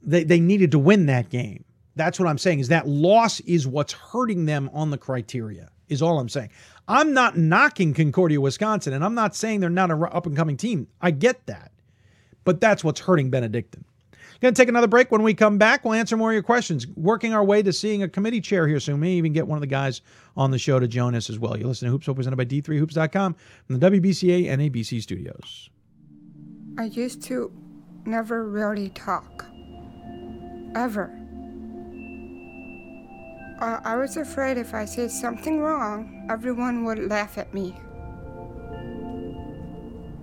they, 0.00 0.24
they 0.24 0.40
needed 0.40 0.70
to 0.70 0.78
win 0.78 1.04
that 1.06 1.28
game. 1.28 1.64
That's 1.94 2.18
what 2.18 2.28
I'm 2.28 2.38
saying 2.38 2.60
is 2.60 2.68
that 2.68 2.88
loss 2.88 3.40
is 3.40 3.66
what's 3.66 3.92
hurting 3.92 4.46
them 4.46 4.70
on 4.72 4.90
the 4.90 4.96
criteria, 4.96 5.68
is 5.88 6.00
all 6.00 6.18
I'm 6.18 6.30
saying. 6.30 6.48
I'm 6.88 7.12
not 7.12 7.36
knocking 7.36 7.92
Concordia, 7.92 8.40
Wisconsin, 8.40 8.94
and 8.94 9.04
I'm 9.04 9.14
not 9.14 9.36
saying 9.36 9.60
they're 9.60 9.68
not 9.68 9.90
an 9.90 10.02
up 10.10 10.24
and 10.24 10.36
coming 10.36 10.56
team. 10.56 10.88
I 11.00 11.10
get 11.10 11.44
that. 11.46 11.72
But 12.44 12.60
that's 12.60 12.82
what's 12.82 13.00
hurting 13.00 13.30
Benedictine. 13.30 13.84
Going 14.42 14.54
to 14.54 14.60
take 14.60 14.68
another 14.68 14.88
break. 14.88 15.12
When 15.12 15.22
we 15.22 15.34
come 15.34 15.56
back, 15.56 15.84
we'll 15.84 15.94
answer 15.94 16.16
more 16.16 16.30
of 16.30 16.34
your 16.34 16.42
questions. 16.42 16.84
Working 16.96 17.32
our 17.32 17.44
way 17.44 17.62
to 17.62 17.72
seeing 17.72 18.02
a 18.02 18.08
committee 18.08 18.40
chair 18.40 18.66
here 18.66 18.80
soon. 18.80 18.98
May 18.98 19.12
even 19.12 19.32
get 19.32 19.46
one 19.46 19.56
of 19.56 19.60
the 19.60 19.68
guys 19.68 20.00
on 20.36 20.50
the 20.50 20.58
show 20.58 20.80
to 20.80 20.88
join 20.88 21.14
us 21.14 21.30
as 21.30 21.38
well. 21.38 21.56
You 21.56 21.68
listen 21.68 21.86
to 21.86 21.92
Hoops 21.92 22.08
presented 22.12 22.34
by 22.34 22.44
D3Hoops.com 22.44 23.36
from 23.66 23.78
the 23.78 23.90
WBCA 23.90 24.48
and 24.50 24.60
ABC 24.60 25.00
studios. 25.00 25.70
I 26.76 26.86
used 26.86 27.22
to 27.24 27.52
never 28.04 28.48
really 28.48 28.88
talk. 28.88 29.44
Ever. 30.74 31.16
Uh, 33.60 33.78
I 33.84 33.94
was 33.94 34.16
afraid 34.16 34.56
if 34.58 34.74
I 34.74 34.86
said 34.86 35.12
something 35.12 35.60
wrong, 35.60 36.26
everyone 36.28 36.84
would 36.84 36.98
laugh 36.98 37.38
at 37.38 37.54
me. 37.54 37.76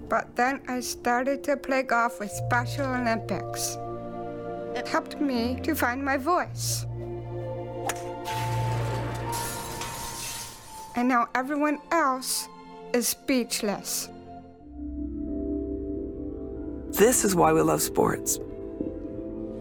But 0.09 0.35
then 0.35 0.61
I 0.67 0.81
started 0.81 1.41
to 1.45 1.55
play 1.55 1.83
golf 1.83 2.19
with 2.19 2.31
Special 2.31 2.85
Olympics. 2.85 3.77
It 4.75 4.87
helped 4.87 5.19
me 5.19 5.59
to 5.63 5.75
find 5.75 6.03
my 6.03 6.17
voice. 6.17 6.85
And 10.95 11.07
now 11.07 11.27
everyone 11.33 11.79
else 11.91 12.49
is 12.93 13.07
speechless. 13.07 14.09
This 16.91 17.23
is 17.23 17.35
why 17.35 17.53
we 17.53 17.61
love 17.61 17.81
sports. 17.81 18.39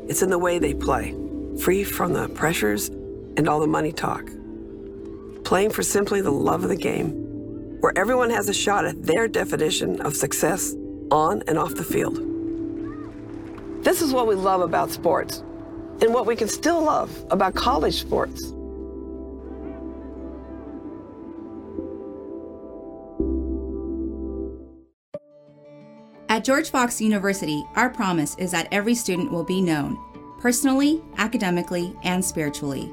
It's 0.08 0.22
in 0.22 0.30
the 0.30 0.38
way 0.38 0.58
they 0.58 0.74
play, 0.74 1.14
free 1.60 1.84
from 1.84 2.12
the 2.12 2.28
pressures 2.30 2.88
and 2.88 3.48
all 3.48 3.60
the 3.60 3.66
money 3.66 3.92
talk. 3.92 4.28
Playing 5.44 5.70
for 5.70 5.82
simply 5.82 6.20
the 6.20 6.32
love 6.32 6.64
of 6.64 6.70
the 6.70 6.76
game, 6.76 7.10
where 7.80 7.96
everyone 7.96 8.30
has 8.30 8.48
a 8.48 8.54
shot 8.54 8.84
at 8.84 9.04
their 9.04 9.28
definition 9.28 10.00
of 10.00 10.16
success 10.16 10.74
on 11.10 11.42
and 11.46 11.58
off 11.58 11.74
the 11.74 11.84
field. 11.84 12.27
This 13.82 14.02
is 14.02 14.12
what 14.12 14.26
we 14.26 14.34
love 14.34 14.60
about 14.60 14.90
sports 14.90 15.38
and 16.02 16.12
what 16.12 16.26
we 16.26 16.34
can 16.34 16.48
still 16.48 16.82
love 16.82 17.10
about 17.30 17.54
college 17.54 18.00
sports. 18.00 18.52
At 26.28 26.44
George 26.44 26.70
Fox 26.70 27.00
University, 27.00 27.64
our 27.76 27.88
promise 27.88 28.34
is 28.36 28.50
that 28.50 28.68
every 28.72 28.94
student 28.94 29.30
will 29.30 29.44
be 29.44 29.60
known, 29.60 29.96
personally, 30.40 31.00
academically, 31.16 31.96
and 32.02 32.22
spiritually. 32.24 32.92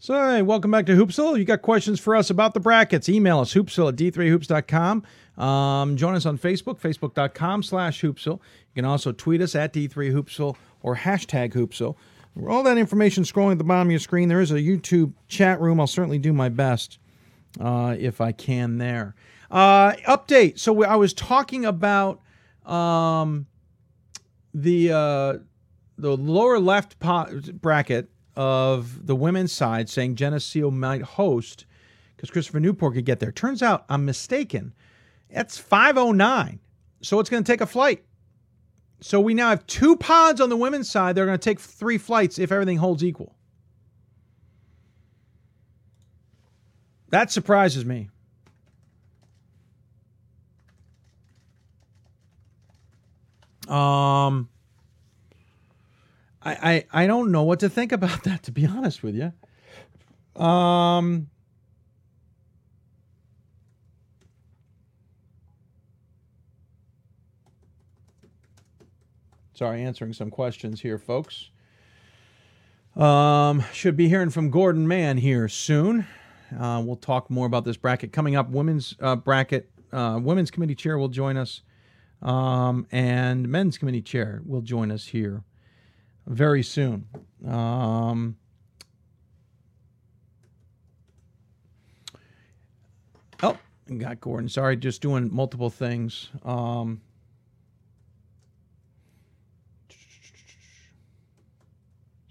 So, 0.02 0.14
hey, 0.14 0.40
welcome 0.40 0.70
back 0.70 0.86
to 0.86 0.96
Hoopsville. 0.96 1.38
You 1.38 1.44
got 1.44 1.60
questions 1.60 2.00
for 2.00 2.16
us 2.16 2.30
about 2.30 2.54
the 2.54 2.60
brackets? 2.60 3.08
Email 3.08 3.40
us, 3.40 3.52
hoopsville 3.52 3.90
at 3.90 3.96
d3hoops.com. 3.96 5.02
Um, 5.36 5.96
join 5.96 6.14
us 6.14 6.24
on 6.24 6.38
Facebook, 6.38 6.80
facebook.com 6.80 7.62
slash 7.62 8.00
hoopsville. 8.00 8.38
You 8.38 8.74
can 8.76 8.84
also 8.84 9.12
tweet 9.12 9.42
us 9.42 9.54
at 9.54 9.74
d3hoopsville 9.74 10.56
or 10.82 10.96
hashtag 10.96 11.52
hoopsville. 11.52 11.96
All 12.48 12.62
that 12.62 12.78
information 12.78 13.24
scrolling 13.24 13.52
at 13.52 13.58
the 13.58 13.64
bottom 13.64 13.88
of 13.88 13.90
your 13.90 14.00
screen. 14.00 14.28
There 14.28 14.40
is 14.40 14.52
a 14.52 14.60
YouTube 14.60 15.12
chat 15.28 15.60
room. 15.60 15.80
I'll 15.80 15.86
certainly 15.86 16.18
do 16.18 16.32
my 16.32 16.48
best 16.48 16.98
uh, 17.60 17.96
if 17.98 18.20
I 18.20 18.32
can 18.32 18.78
there. 18.78 19.14
Uh, 19.50 19.92
update. 20.06 20.58
So 20.58 20.84
I 20.84 20.96
was 20.96 21.12
talking 21.12 21.64
about 21.64 22.20
um, 22.64 23.46
the 24.54 24.92
uh, 24.92 25.34
the 25.98 26.16
lower 26.16 26.58
left 26.60 26.98
po- 27.00 27.40
bracket 27.54 28.08
of 28.36 29.06
the 29.06 29.16
women's 29.16 29.52
side 29.52 29.88
saying 29.88 30.14
Geneseo 30.14 30.70
might 30.70 31.02
host 31.02 31.66
because 32.16 32.30
Christopher 32.30 32.60
Newport 32.60 32.94
could 32.94 33.04
get 33.04 33.18
there. 33.20 33.32
Turns 33.32 33.62
out 33.62 33.84
I'm 33.88 34.04
mistaken. 34.04 34.72
It's 35.28 35.58
509. 35.58 36.60
So 37.02 37.18
it's 37.18 37.30
going 37.30 37.42
to 37.42 37.52
take 37.52 37.60
a 37.60 37.66
flight. 37.66 38.04
So 39.00 39.20
we 39.20 39.34
now 39.34 39.50
have 39.50 39.66
two 39.66 39.96
pods 39.96 40.40
on 40.40 40.50
the 40.50 40.56
women's 40.56 40.90
side. 40.90 41.14
They're 41.14 41.26
going 41.26 41.38
to 41.38 41.42
take 41.42 41.58
three 41.58 41.98
flights 41.98 42.38
if 42.38 42.52
everything 42.52 42.76
holds 42.76 43.02
equal. 43.02 43.34
That 47.08 47.30
surprises 47.32 47.84
me. 47.84 48.08
Um, 53.68 54.48
I, 56.42 56.84
I 56.92 57.04
I 57.04 57.06
don't 57.06 57.30
know 57.30 57.44
what 57.44 57.60
to 57.60 57.68
think 57.68 57.92
about 57.92 58.22
that, 58.24 58.42
to 58.44 58.52
be 58.52 58.66
honest 58.66 59.02
with 59.02 59.14
you. 59.14 59.32
Um, 60.42 61.28
sorry, 69.60 69.82
answering 69.82 70.14
some 70.14 70.30
questions 70.30 70.80
here, 70.80 70.96
folks. 70.96 71.50
Um, 72.96 73.62
should 73.74 73.94
be 73.94 74.08
hearing 74.08 74.30
from 74.30 74.48
Gordon 74.48 74.88
Mann 74.88 75.18
here 75.18 75.48
soon. 75.48 76.06
Uh, 76.58 76.82
we'll 76.82 76.96
talk 76.96 77.28
more 77.28 77.44
about 77.44 77.66
this 77.66 77.76
bracket 77.76 78.10
coming 78.10 78.36
up. 78.36 78.48
Women's 78.48 78.96
uh, 79.00 79.16
bracket, 79.16 79.68
uh, 79.92 80.18
women's 80.22 80.50
committee 80.50 80.74
chair 80.74 80.96
will 80.96 81.08
join 81.10 81.36
us, 81.36 81.60
um, 82.22 82.86
and 82.90 83.50
men's 83.50 83.76
committee 83.76 84.00
chair 84.00 84.40
will 84.46 84.62
join 84.62 84.90
us 84.90 85.08
here 85.08 85.44
very 86.26 86.62
soon. 86.62 87.06
Um, 87.46 88.38
oh, 93.42 93.58
got 93.98 94.22
Gordon. 94.22 94.48
Sorry, 94.48 94.78
just 94.78 95.02
doing 95.02 95.28
multiple 95.30 95.68
things. 95.68 96.30
Um, 96.46 97.02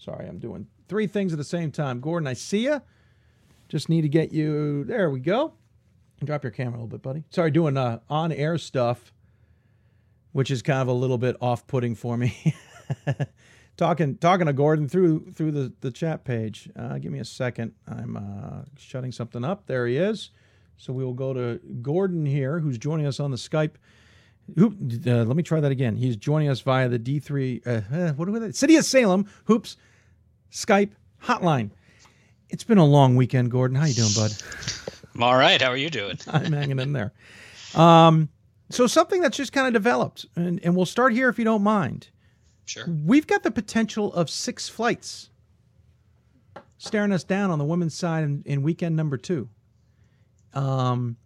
sorry, 0.09 0.27
I'm 0.27 0.39
doing 0.39 0.67
three 0.87 1.07
things 1.07 1.33
at 1.33 1.37
the 1.37 1.43
same 1.43 1.71
time. 1.71 1.99
Gordon, 1.99 2.27
I 2.27 2.33
see 2.33 2.63
you. 2.63 2.81
Just 3.67 3.89
need 3.89 4.01
to 4.01 4.09
get 4.09 4.31
you. 4.31 4.83
There 4.85 5.09
we 5.09 5.19
go. 5.19 5.53
Drop 6.23 6.43
your 6.43 6.51
camera 6.51 6.73
a 6.73 6.77
little 6.77 6.87
bit, 6.87 7.01
buddy. 7.01 7.23
Sorry, 7.29 7.51
doing 7.51 7.77
uh, 7.77 7.99
on 8.09 8.31
air 8.31 8.57
stuff, 8.57 9.13
which 10.31 10.51
is 10.51 10.61
kind 10.61 10.81
of 10.81 10.87
a 10.87 10.93
little 10.93 11.17
bit 11.17 11.35
off 11.39 11.67
putting 11.67 11.95
for 11.95 12.17
me. 12.17 12.55
talking 13.77 14.17
talking 14.17 14.47
to 14.47 14.53
Gordon 14.53 14.89
through 14.89 15.31
through 15.31 15.51
the, 15.51 15.73
the 15.81 15.91
chat 15.91 16.23
page. 16.23 16.69
Uh, 16.75 16.97
give 16.97 17.11
me 17.11 17.19
a 17.19 17.25
second. 17.25 17.73
I'm 17.87 18.17
uh, 18.17 18.63
shutting 18.77 19.11
something 19.11 19.45
up. 19.45 19.67
There 19.67 19.85
he 19.85 19.97
is. 19.97 20.31
So 20.77 20.91
we 20.91 21.05
will 21.05 21.13
go 21.13 21.33
to 21.33 21.59
Gordon 21.81 22.25
here, 22.25 22.59
who's 22.59 22.77
joining 22.77 23.05
us 23.05 23.19
on 23.19 23.31
the 23.31 23.37
Skype. 23.37 23.75
Hoop, 24.55 24.73
uh, 25.05 25.23
let 25.25 25.35
me 25.35 25.43
try 25.43 25.59
that 25.59 25.71
again. 25.71 25.95
He's 25.95 26.15
joining 26.15 26.49
us 26.49 26.61
via 26.61 26.89
the 26.89 26.97
D3, 26.97 27.67
uh, 27.67 27.95
uh, 27.95 28.13
what 28.13 28.27
are 28.27 28.39
they? 28.39 28.51
City 28.51 28.77
of 28.77 28.85
Salem 28.85 29.27
Hoops 29.45 29.77
Skype 30.51 30.91
hotline. 31.23 31.71
It's 32.49 32.63
been 32.63 32.77
a 32.77 32.85
long 32.85 33.15
weekend, 33.15 33.51
Gordon. 33.51 33.75
How 33.75 33.85
you 33.85 33.93
doing, 33.93 34.11
bud? 34.15 34.31
I'm 35.13 35.23
all 35.23 35.35
right. 35.35 35.61
How 35.61 35.69
are 35.69 35.77
you 35.77 35.89
doing? 35.89 36.17
I'm 36.27 36.51
hanging 36.51 36.79
in 36.79 36.93
there. 36.93 37.13
Um, 37.75 38.29
so 38.69 38.87
something 38.87 39.21
that's 39.21 39.37
just 39.37 39.51
kind 39.51 39.67
of 39.67 39.73
developed, 39.73 40.25
and, 40.35 40.59
and 40.63 40.75
we'll 40.75 40.85
start 40.85 41.13
here 41.13 41.29
if 41.29 41.37
you 41.37 41.45
don't 41.45 41.63
mind. 41.63 42.09
Sure. 42.65 42.85
We've 42.87 43.25
got 43.25 43.43
the 43.43 43.51
potential 43.51 44.13
of 44.13 44.29
six 44.29 44.69
flights 44.69 45.29
staring 46.77 47.11
us 47.11 47.23
down 47.23 47.51
on 47.51 47.59
the 47.59 47.65
women's 47.65 47.93
side 47.93 48.23
in, 48.23 48.43
in 48.45 48.61
weekend 48.61 48.95
number 48.95 49.17
two. 49.17 49.49
Um, 50.53 51.17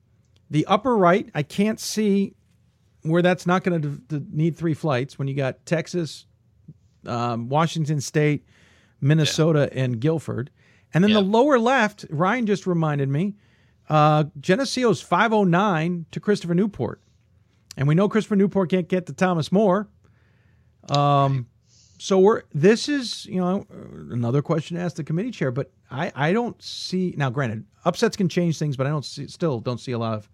the 0.50 0.66
upper 0.66 0.96
right, 0.98 1.30
I 1.36 1.44
can't 1.44 1.80
see 1.80 2.36
where 3.04 3.22
that's 3.22 3.46
not 3.46 3.64
going 3.64 3.82
to 4.10 4.26
need 4.32 4.58
three 4.58 4.74
flights 4.74 5.20
when 5.20 5.28
you 5.28 5.36
got 5.36 5.66
Texas, 5.66 6.26
um, 7.06 7.50
Washington 7.50 8.02
State, 8.02 8.46
Minnesota, 9.04 9.70
yeah. 9.72 9.84
and 9.84 10.00
Guilford. 10.00 10.50
And 10.94 11.04
then 11.04 11.12
yeah. 11.12 11.18
the 11.18 11.22
lower 11.22 11.60
left, 11.60 12.06
Ryan 12.10 12.46
just 12.46 12.66
reminded 12.66 13.10
me, 13.10 13.36
uh, 13.90 14.26
Geneseo's 14.40 15.02
509 15.02 16.06
to 16.12 16.20
Christopher 16.20 16.56
Newport. 16.56 17.02
And 17.76 17.88
we 17.88 17.96
know 17.96 18.08
Christopher 18.08 18.36
Newport 18.36 18.70
can't 18.70 18.88
get 18.88 19.08
to 19.08 19.14
Thomas 19.14 19.52
More. 19.52 19.88
Um, 20.90 21.48
so 21.98 22.20
we're 22.20 22.44
this 22.54 22.90
is 22.90 23.26
you 23.28 23.40
know 23.40 23.66
another 24.12 24.42
question 24.42 24.76
to 24.76 24.84
ask 24.84 24.98
the 24.98 25.06
committee 25.06 25.32
chair, 25.32 25.52
but 25.52 25.72
I 25.90 26.12
I 26.14 26.34
don't 26.34 26.62
see 26.62 27.14
now. 27.18 27.30
Granted, 27.30 27.66
upsets 27.86 28.18
can 28.18 28.28
change 28.28 28.60
things, 28.60 28.76
but 28.76 28.86
I 28.86 28.90
don't 28.90 29.06
see 29.06 29.28
still 29.28 29.62
don't 29.62 29.80
see 29.80 29.94
a 29.94 29.98
lot 29.98 30.16
of 30.16 30.30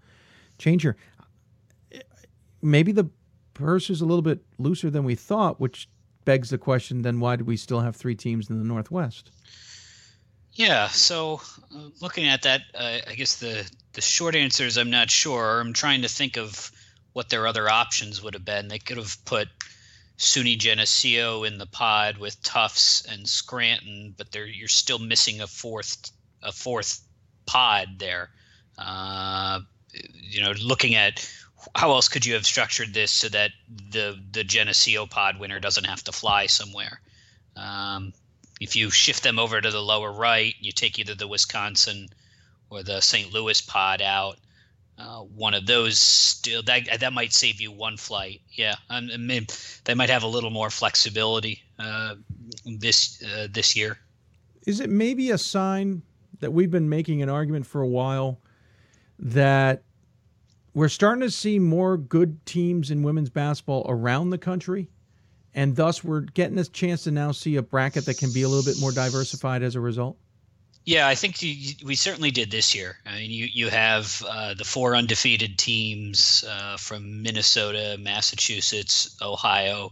change 0.57 0.81
here. 0.81 0.97
Maybe 2.63 2.91
the 2.91 3.09
purse 3.53 3.91
is 3.91 4.01
a 4.01 4.05
little 4.05 4.23
bit 4.23 4.39
looser 4.57 4.89
than 4.89 5.03
we 5.03 5.13
thought, 5.13 5.59
which 5.59 5.87
begs 6.29 6.51
the 6.51 6.59
question: 6.59 7.01
then 7.01 7.19
why 7.19 7.35
do 7.35 7.43
we 7.43 7.57
still 7.57 7.79
have 7.79 7.95
three 7.95 8.13
teams 8.13 8.51
in 8.51 8.59
the 8.59 8.63
Northwest? 8.63 9.31
Yeah, 10.53 10.87
so 10.89 11.41
uh, 11.75 11.89
looking 12.01 12.27
at 12.27 12.43
that, 12.43 12.61
uh, 12.75 12.99
I 13.07 13.15
guess 13.15 13.37
the 13.37 13.67
the 13.93 14.01
short 14.01 14.35
answer 14.35 14.63
is 14.63 14.77
I'm 14.77 14.91
not 14.91 15.09
sure. 15.09 15.59
I'm 15.59 15.73
trying 15.73 16.03
to 16.03 16.07
think 16.07 16.37
of 16.37 16.71
what 17.13 17.29
their 17.29 17.47
other 17.47 17.67
options 17.67 18.21
would 18.21 18.35
have 18.35 18.45
been. 18.45 18.67
They 18.67 18.77
could 18.77 18.97
have 18.97 19.17
put 19.25 19.47
SUNY 20.19 20.59
Geneseo 20.59 21.45
in 21.45 21.57
the 21.57 21.65
pod 21.65 22.19
with 22.19 22.39
Tufts 22.43 23.03
and 23.09 23.27
Scranton, 23.27 24.13
but 24.15 24.27
you're 24.35 24.67
still 24.67 24.99
missing 24.99 25.41
a 25.41 25.47
fourth 25.47 26.11
a 26.43 26.51
fourth 26.51 27.01
pod 27.47 27.97
there. 27.97 28.29
Uh, 28.77 29.61
you 30.13 30.43
know, 30.43 30.51
looking 30.61 30.93
at 30.93 31.27
how 31.75 31.91
else 31.91 32.07
could 32.07 32.25
you 32.25 32.33
have 32.33 32.45
structured 32.45 32.93
this 32.93 33.11
so 33.11 33.29
that 33.29 33.51
the 33.91 34.19
the 34.31 34.43
Geneseo 34.43 35.05
pod 35.05 35.39
winner 35.39 35.59
doesn't 35.59 35.85
have 35.85 36.03
to 36.05 36.11
fly 36.11 36.45
somewhere? 36.45 37.01
Um, 37.55 38.13
if 38.59 38.75
you 38.75 38.89
shift 38.89 39.23
them 39.23 39.39
over 39.39 39.59
to 39.59 39.71
the 39.71 39.81
lower 39.81 40.11
right, 40.11 40.53
you 40.59 40.71
take 40.71 40.99
either 40.99 41.15
the 41.15 41.27
Wisconsin 41.27 42.09
or 42.69 42.83
the 42.83 43.01
St. 43.01 43.31
Louis 43.33 43.61
pod 43.61 44.01
out. 44.01 44.37
Uh, 44.97 45.21
one 45.21 45.53
of 45.53 45.65
those 45.65 45.97
still 45.97 46.61
that 46.63 46.99
that 46.99 47.13
might 47.13 47.31
save 47.31 47.61
you 47.61 47.71
one 47.71 47.95
flight. 47.95 48.41
Yeah, 48.51 48.75
I 48.89 48.99
mean, 48.99 49.47
they 49.85 49.93
might 49.93 50.09
have 50.09 50.23
a 50.23 50.27
little 50.27 50.49
more 50.49 50.69
flexibility 50.69 51.63
uh, 51.77 52.15
this 52.65 53.23
uh, 53.23 53.47
this 53.49 53.77
year. 53.77 53.97
Is 54.65 54.81
it 54.81 54.89
maybe 54.89 55.31
a 55.31 55.37
sign 55.37 56.01
that 56.41 56.51
we've 56.51 56.71
been 56.71 56.89
making 56.89 57.21
an 57.21 57.29
argument 57.29 57.65
for 57.65 57.81
a 57.81 57.87
while 57.87 58.39
that 59.19 59.83
we're 60.79 60.87
starting 60.87 61.19
to 61.19 61.29
see 61.29 61.59
more 61.59 61.97
good 61.97 62.45
teams 62.45 62.89
in 62.89 63.03
women's 63.03 63.29
basketball 63.29 63.85
around 63.89 64.29
the 64.29 64.37
country, 64.37 64.87
and 65.53 65.75
thus 65.75 66.05
we're 66.05 66.21
getting 66.21 66.57
a 66.57 66.63
chance 66.63 67.03
to 67.03 67.11
now 67.11 67.33
see 67.33 67.57
a 67.57 67.61
bracket 67.61 68.05
that 68.05 68.17
can 68.17 68.31
be 68.31 68.43
a 68.43 68.47
little 68.47 68.63
bit 68.63 68.79
more 68.79 68.93
diversified 68.93 69.61
as 69.61 69.75
a 69.75 69.81
result? 69.81 70.15
Yeah, 70.85 71.05
I 71.05 71.15
think 71.15 71.41
you, 71.41 71.75
we 71.83 71.95
certainly 71.95 72.31
did 72.31 72.49
this 72.49 72.73
year. 72.73 72.97
I 73.05 73.17
mean, 73.17 73.29
you 73.29 73.49
you 73.51 73.67
have 73.67 74.23
uh, 74.25 74.53
the 74.53 74.63
four 74.63 74.95
undefeated 74.95 75.57
teams 75.57 76.45
uh, 76.47 76.77
from 76.77 77.23
Minnesota, 77.23 77.97
Massachusetts, 77.99 79.17
Ohio, 79.21 79.91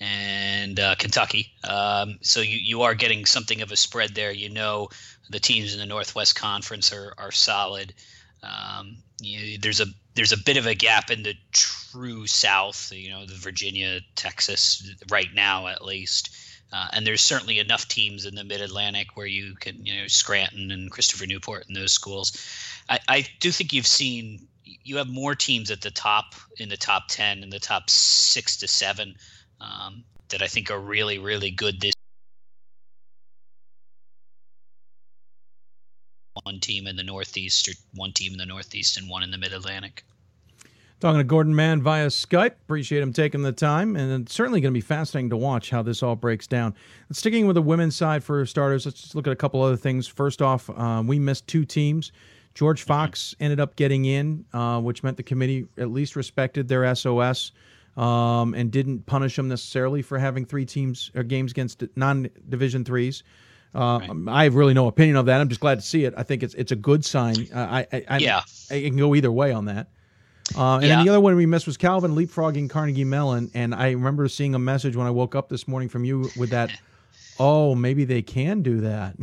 and 0.00 0.80
uh, 0.80 0.94
Kentucky. 0.94 1.52
Um, 1.62 2.16
so 2.22 2.40
you, 2.40 2.56
you 2.56 2.82
are 2.82 2.94
getting 2.94 3.26
something 3.26 3.60
of 3.60 3.70
a 3.70 3.76
spread 3.76 4.14
there. 4.14 4.32
You 4.32 4.48
know, 4.48 4.88
the 5.28 5.40
teams 5.40 5.74
in 5.74 5.78
the 5.78 5.84
Northwest 5.84 6.36
Conference 6.36 6.90
are 6.90 7.12
are 7.18 7.32
solid. 7.32 7.92
Um, 8.42 8.96
you, 9.20 9.58
there's 9.58 9.80
a 9.80 9.86
there's 10.14 10.32
a 10.32 10.38
bit 10.38 10.56
of 10.56 10.66
a 10.66 10.74
gap 10.74 11.10
in 11.10 11.22
the 11.22 11.34
true 11.52 12.26
South. 12.26 12.92
You 12.92 13.10
know, 13.10 13.26
the 13.26 13.34
Virginia, 13.34 14.00
Texas, 14.14 14.94
right 15.10 15.32
now 15.34 15.66
at 15.66 15.84
least. 15.84 16.36
Uh, 16.72 16.88
and 16.92 17.06
there's 17.06 17.22
certainly 17.22 17.58
enough 17.58 17.86
teams 17.86 18.26
in 18.26 18.34
the 18.34 18.42
Mid 18.44 18.60
Atlantic 18.60 19.16
where 19.16 19.26
you 19.26 19.54
can, 19.60 19.86
you 19.86 20.00
know, 20.00 20.08
Scranton 20.08 20.72
and 20.72 20.90
Christopher 20.90 21.26
Newport 21.26 21.64
and 21.68 21.76
those 21.76 21.92
schools. 21.92 22.36
I, 22.88 22.98
I 23.08 23.26
do 23.40 23.52
think 23.52 23.72
you've 23.72 23.86
seen 23.86 24.48
you 24.64 24.96
have 24.96 25.08
more 25.08 25.34
teams 25.34 25.70
at 25.70 25.80
the 25.80 25.90
top 25.90 26.34
in 26.58 26.68
the 26.68 26.76
top 26.76 27.04
ten 27.08 27.42
in 27.42 27.50
the 27.50 27.60
top 27.60 27.88
six 27.88 28.56
to 28.58 28.68
seven 28.68 29.14
um, 29.60 30.04
that 30.28 30.42
I 30.42 30.48
think 30.48 30.70
are 30.70 30.80
really 30.80 31.18
really 31.18 31.50
good 31.50 31.80
this. 31.80 31.94
One 36.46 36.60
team 36.60 36.86
in 36.86 36.94
the 36.94 37.02
Northeast, 37.02 37.68
or 37.68 37.72
one 37.96 38.12
team 38.12 38.30
in 38.30 38.38
the 38.38 38.46
Northeast, 38.46 38.96
and 38.98 39.10
one 39.10 39.24
in 39.24 39.32
the 39.32 39.36
Mid 39.36 39.52
Atlantic. 39.52 40.04
Talking 41.00 41.18
to 41.18 41.24
Gordon 41.24 41.56
Mann 41.56 41.82
via 41.82 42.06
Skype. 42.06 42.52
Appreciate 42.52 43.02
him 43.02 43.12
taking 43.12 43.42
the 43.42 43.50
time. 43.50 43.96
And 43.96 44.22
it's 44.22 44.32
certainly 44.32 44.60
going 44.60 44.72
to 44.72 44.76
be 44.76 44.80
fascinating 44.80 45.30
to 45.30 45.36
watch 45.36 45.70
how 45.70 45.82
this 45.82 46.04
all 46.04 46.14
breaks 46.14 46.46
down. 46.46 46.76
sticking 47.10 47.48
with 47.48 47.54
the 47.54 47.62
women's 47.62 47.96
side 47.96 48.22
for 48.22 48.46
starters, 48.46 48.86
let's 48.86 49.02
just 49.02 49.16
look 49.16 49.26
at 49.26 49.32
a 49.32 49.36
couple 49.36 49.60
other 49.60 49.76
things. 49.76 50.06
First 50.06 50.40
off, 50.40 50.70
uh, 50.70 51.02
we 51.04 51.18
missed 51.18 51.48
two 51.48 51.64
teams. 51.64 52.12
George 52.54 52.82
mm-hmm. 52.82 52.88
Fox 52.88 53.34
mm-hmm. 53.34 53.42
ended 53.42 53.58
up 53.58 53.74
getting 53.74 54.04
in, 54.04 54.44
uh, 54.52 54.80
which 54.80 55.02
meant 55.02 55.16
the 55.16 55.24
committee 55.24 55.66
at 55.78 55.90
least 55.90 56.14
respected 56.14 56.68
their 56.68 56.94
SOS 56.94 57.50
um, 57.96 58.54
and 58.54 58.70
didn't 58.70 59.04
punish 59.04 59.34
them 59.34 59.48
necessarily 59.48 60.00
for 60.00 60.16
having 60.16 60.46
three 60.46 60.64
teams 60.64 61.10
or 61.16 61.22
uh, 61.22 61.24
games 61.24 61.50
against 61.50 61.82
non-division 61.96 62.84
threes. 62.84 63.24
Uh, 63.74 64.00
right. 64.00 64.10
I 64.28 64.44
have 64.44 64.54
really 64.54 64.74
no 64.74 64.86
opinion 64.86 65.16
of 65.16 65.26
that. 65.26 65.40
I'm 65.40 65.48
just 65.48 65.60
glad 65.60 65.80
to 65.80 65.84
see 65.84 66.04
it. 66.04 66.14
I 66.16 66.22
think 66.22 66.42
it's 66.42 66.54
it's 66.54 66.72
a 66.72 66.76
good 66.76 67.04
sign. 67.04 67.48
Uh, 67.54 67.58
I, 67.58 67.86
I, 67.92 68.04
I, 68.08 68.18
yeah, 68.18 68.42
it 68.70 68.88
can 68.88 68.96
go 68.96 69.14
either 69.14 69.30
way 69.30 69.52
on 69.52 69.66
that. 69.66 69.88
Uh, 70.54 70.74
and 70.74 70.84
yeah. 70.84 70.96
then 70.96 71.04
the 71.04 71.10
other 71.10 71.20
one 71.20 71.34
we 71.34 71.46
missed 71.46 71.66
was 71.66 71.76
Calvin 71.76 72.14
leapfrogging 72.14 72.70
Carnegie 72.70 73.04
Mellon. 73.04 73.50
And 73.54 73.74
I 73.74 73.90
remember 73.92 74.28
seeing 74.28 74.54
a 74.54 74.58
message 74.58 74.94
when 74.94 75.06
I 75.06 75.10
woke 75.10 75.34
up 75.34 75.48
this 75.48 75.66
morning 75.66 75.88
from 75.88 76.04
you 76.04 76.30
with 76.36 76.50
that. 76.50 76.70
oh, 77.40 77.74
maybe 77.74 78.04
they 78.04 78.22
can 78.22 78.62
do 78.62 78.80
that. 78.82 79.16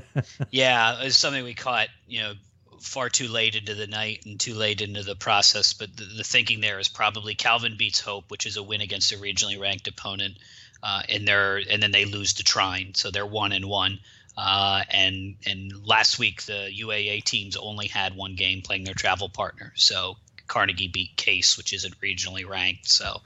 yeah, 0.50 1.02
it's 1.02 1.18
something 1.18 1.44
we 1.44 1.54
caught, 1.54 1.88
you 2.08 2.20
know, 2.20 2.32
far 2.80 3.10
too 3.10 3.28
late 3.28 3.54
into 3.54 3.74
the 3.74 3.86
night 3.86 4.24
and 4.24 4.40
too 4.40 4.54
late 4.54 4.80
into 4.80 5.02
the 5.02 5.14
process. 5.14 5.72
But 5.72 5.96
the, 5.96 6.04
the 6.04 6.24
thinking 6.24 6.60
there 6.60 6.78
is 6.78 6.88
probably 6.88 7.34
Calvin 7.34 7.76
beats 7.76 8.00
Hope, 8.00 8.30
which 8.30 8.46
is 8.46 8.56
a 8.56 8.62
win 8.62 8.80
against 8.80 9.12
a 9.12 9.16
regionally 9.16 9.60
ranked 9.60 9.86
opponent, 9.86 10.38
uh, 10.82 11.02
and 11.08 11.26
they're 11.26 11.60
and 11.70 11.82
then 11.82 11.90
they 11.90 12.04
lose 12.04 12.34
to 12.34 12.44
Trine, 12.44 12.94
so 12.94 13.10
they're 13.10 13.26
one 13.26 13.52
and 13.52 13.66
one. 13.66 14.00
Uh, 14.36 14.82
and 14.90 15.36
and 15.46 15.86
last 15.86 16.18
week 16.18 16.42
the 16.44 16.70
UAA 16.74 17.22
teams 17.24 17.56
only 17.56 17.88
had 17.88 18.16
one 18.16 18.34
game 18.36 18.62
playing 18.62 18.84
their 18.84 18.94
travel 18.94 19.28
partner, 19.28 19.72
so 19.76 20.16
Carnegie 20.46 20.88
beat 20.88 21.16
Case, 21.16 21.56
which 21.56 21.72
isn't 21.72 22.00
regionally 22.00 22.48
ranked. 22.48 22.88
So 22.88 23.20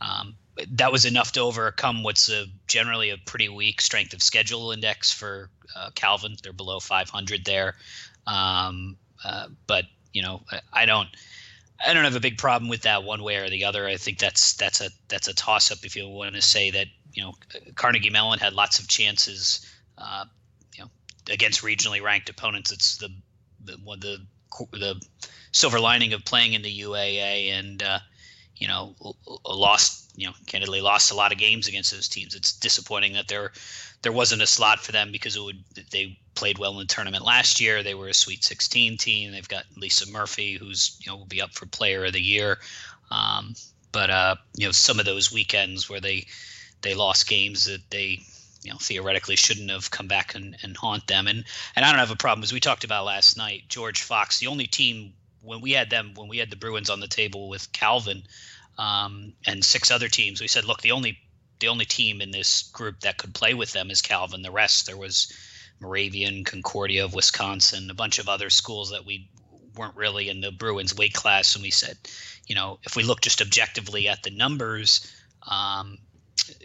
um, 0.00 0.36
that 0.72 0.92
was 0.92 1.04
enough 1.04 1.32
to 1.32 1.40
overcome 1.40 2.02
what's 2.02 2.28
a, 2.30 2.46
generally 2.66 3.10
a 3.10 3.16
pretty 3.16 3.48
weak 3.48 3.80
strength 3.80 4.14
of 4.14 4.22
schedule 4.22 4.72
index 4.72 5.12
for 5.12 5.50
uh, 5.76 5.90
Calvin. 5.94 6.36
They're 6.42 6.52
below 6.52 6.80
500 6.80 7.44
there. 7.44 7.74
Um, 8.26 8.96
uh, 9.24 9.48
but 9.66 9.84
you 10.12 10.22
know, 10.22 10.42
I, 10.50 10.60
I 10.72 10.86
don't. 10.86 11.08
I 11.84 11.94
don't 11.94 12.04
have 12.04 12.16
a 12.16 12.20
big 12.20 12.38
problem 12.38 12.68
with 12.68 12.82
that 12.82 13.04
one 13.04 13.22
way 13.22 13.36
or 13.36 13.48
the 13.48 13.64
other. 13.64 13.86
I 13.86 13.96
think 13.96 14.18
that's 14.18 14.54
that's 14.54 14.80
a 14.80 14.90
that's 15.08 15.28
a 15.28 15.34
toss 15.34 15.70
up 15.70 15.78
if 15.82 15.96
you 15.96 16.08
want 16.08 16.34
to 16.34 16.42
say 16.42 16.70
that 16.70 16.86
you 17.12 17.22
know 17.22 17.34
Carnegie 17.74 18.10
Mellon 18.10 18.38
had 18.38 18.52
lots 18.52 18.78
of 18.78 18.88
chances, 18.88 19.66
uh, 19.98 20.24
you 20.76 20.84
know, 20.84 20.90
against 21.30 21.62
regionally 21.62 22.02
ranked 22.02 22.28
opponents. 22.28 22.70
It's 22.70 22.98
the 22.98 23.08
the 23.64 23.76
the 23.98 24.18
the 24.72 25.00
silver 25.52 25.80
lining 25.80 26.12
of 26.12 26.24
playing 26.24 26.52
in 26.52 26.62
the 26.62 26.80
UAA 26.80 27.50
and 27.50 27.82
uh, 27.82 27.98
you 28.56 28.68
know 28.68 28.94
lost 29.46 30.12
you 30.16 30.26
know 30.26 30.32
candidly 30.46 30.80
lost 30.80 31.10
a 31.10 31.14
lot 31.14 31.32
of 31.32 31.38
games 31.38 31.66
against 31.66 31.92
those 31.92 32.08
teams. 32.08 32.34
It's 32.34 32.52
disappointing 32.52 33.14
that 33.14 33.28
there 33.28 33.52
there 34.02 34.12
wasn't 34.12 34.42
a 34.42 34.46
slot 34.46 34.80
for 34.80 34.92
them 34.92 35.12
because 35.12 35.36
it 35.36 35.42
would 35.42 35.62
they 35.90 36.18
played 36.34 36.58
well 36.58 36.72
in 36.72 36.78
the 36.78 36.84
tournament 36.86 37.24
last 37.24 37.60
year. 37.60 37.82
They 37.82 37.94
were 37.94 38.08
a 38.08 38.14
Sweet 38.14 38.42
16 38.44 38.96
team. 38.96 39.32
They've 39.32 39.48
got 39.48 39.64
Lisa 39.76 40.10
Murphy, 40.10 40.54
who's 40.54 40.98
you 41.00 41.10
know 41.10 41.18
will 41.18 41.26
be 41.26 41.42
up 41.42 41.52
for 41.52 41.66
Player 41.66 42.04
of 42.04 42.12
the 42.12 42.20
Year. 42.20 42.58
Um, 43.10 43.54
but 43.92 44.10
uh, 44.10 44.36
you 44.56 44.66
know 44.66 44.72
some 44.72 44.98
of 44.98 45.04
those 45.04 45.32
weekends 45.32 45.88
where 45.88 46.00
they 46.00 46.26
they 46.82 46.94
lost 46.94 47.28
games 47.28 47.64
that 47.64 47.82
they 47.90 48.20
you 48.62 48.70
know 48.70 48.78
theoretically 48.78 49.36
shouldn't 49.36 49.70
have 49.70 49.90
come 49.90 50.06
back 50.06 50.34
and, 50.34 50.56
and 50.62 50.76
haunt 50.76 51.06
them. 51.06 51.26
And 51.26 51.44
and 51.76 51.84
I 51.84 51.90
don't 51.90 51.98
have 51.98 52.10
a 52.10 52.16
problem 52.16 52.42
as 52.42 52.52
we 52.52 52.60
talked 52.60 52.84
about 52.84 53.04
last 53.04 53.36
night. 53.36 53.64
George 53.68 54.02
Fox, 54.02 54.38
the 54.38 54.46
only 54.46 54.66
team 54.66 55.12
when 55.42 55.60
we 55.60 55.72
had 55.72 55.90
them 55.90 56.12
when 56.14 56.28
we 56.28 56.38
had 56.38 56.50
the 56.50 56.56
Bruins 56.56 56.90
on 56.90 57.00
the 57.00 57.08
table 57.08 57.48
with 57.48 57.70
Calvin 57.72 58.22
um, 58.78 59.34
and 59.46 59.64
six 59.64 59.90
other 59.90 60.08
teams, 60.08 60.40
we 60.40 60.48
said, 60.48 60.64
look, 60.64 60.80
the 60.80 60.92
only 60.92 61.18
the 61.60 61.68
only 61.68 61.84
team 61.84 62.20
in 62.20 62.30
this 62.30 62.70
group 62.72 63.00
that 63.00 63.18
could 63.18 63.34
play 63.34 63.54
with 63.54 63.72
them 63.72 63.90
is 63.90 64.02
Calvin. 64.02 64.42
The 64.42 64.50
rest 64.50 64.86
there 64.86 64.96
was 64.96 65.32
Moravian, 65.80 66.44
Concordia 66.44 67.04
of 67.04 67.14
Wisconsin, 67.14 67.90
a 67.90 67.94
bunch 67.94 68.18
of 68.18 68.28
other 68.28 68.50
schools 68.50 68.90
that 68.90 69.06
we 69.06 69.30
weren't 69.76 69.96
really 69.96 70.28
in 70.28 70.40
the 70.40 70.52
Bruins 70.52 70.96
weight 70.96 71.14
class. 71.14 71.54
And 71.54 71.62
we 71.62 71.70
said, 71.70 71.96
you 72.46 72.54
know, 72.54 72.78
if 72.82 72.96
we 72.96 73.02
look 73.02 73.20
just 73.20 73.40
objectively 73.40 74.08
at 74.08 74.22
the 74.22 74.30
numbers, 74.30 75.14
um, 75.48 75.98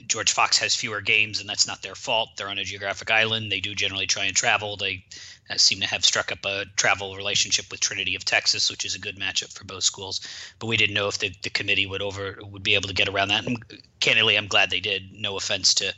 George 0.08 0.32
Fox 0.32 0.58
has 0.58 0.76
fewer 0.76 1.02
games, 1.02 1.40
and 1.40 1.50
that's 1.50 1.68
not 1.68 1.82
their 1.82 1.96
fault. 1.96 2.30
They're 2.36 2.50
on 2.50 2.58
a 2.58 2.64
geographic 2.64 3.12
island. 3.12 3.52
They 3.52 3.60
do 3.60 3.76
generally 3.76 4.08
try 4.08 4.26
and 4.26 4.36
travel. 4.36 4.78
They 4.78 5.06
uh, 5.50 5.58
seem 5.58 5.80
to 5.82 5.88
have 5.88 6.04
struck 6.04 6.32
up 6.32 6.46
a 6.46 6.66
travel 6.76 7.16
relationship 7.16 7.66
with 7.70 7.82
Trinity 7.82 8.16
of 8.16 8.26
Texas, 8.26 8.72
which 8.72 8.86
is 8.86 8.96
a 8.96 9.00
good 9.00 9.18
matchup 9.18 9.54
for 9.54 9.64
both 9.66 9.84
schools. 9.84 10.22
But 10.60 10.68
we 10.68 10.78
didn't 10.78 10.96
know 10.96 11.08
if 11.08 11.20
the, 11.20 11.32
the 11.44 11.50
committee 11.50 11.86
would 11.86 12.02
over 12.02 12.40
would 12.42 12.64
be 12.64 12.76
able 12.76 12.88
to 12.88 12.96
get 12.96 13.10
around 13.10 13.28
that. 13.28 13.46
And 13.46 13.64
candidly, 14.06 14.38
I'm 14.38 14.48
glad 14.48 14.70
they 14.70 14.80
did. 14.80 15.12
No 15.14 15.36
offense 15.36 15.74
to 15.76 15.94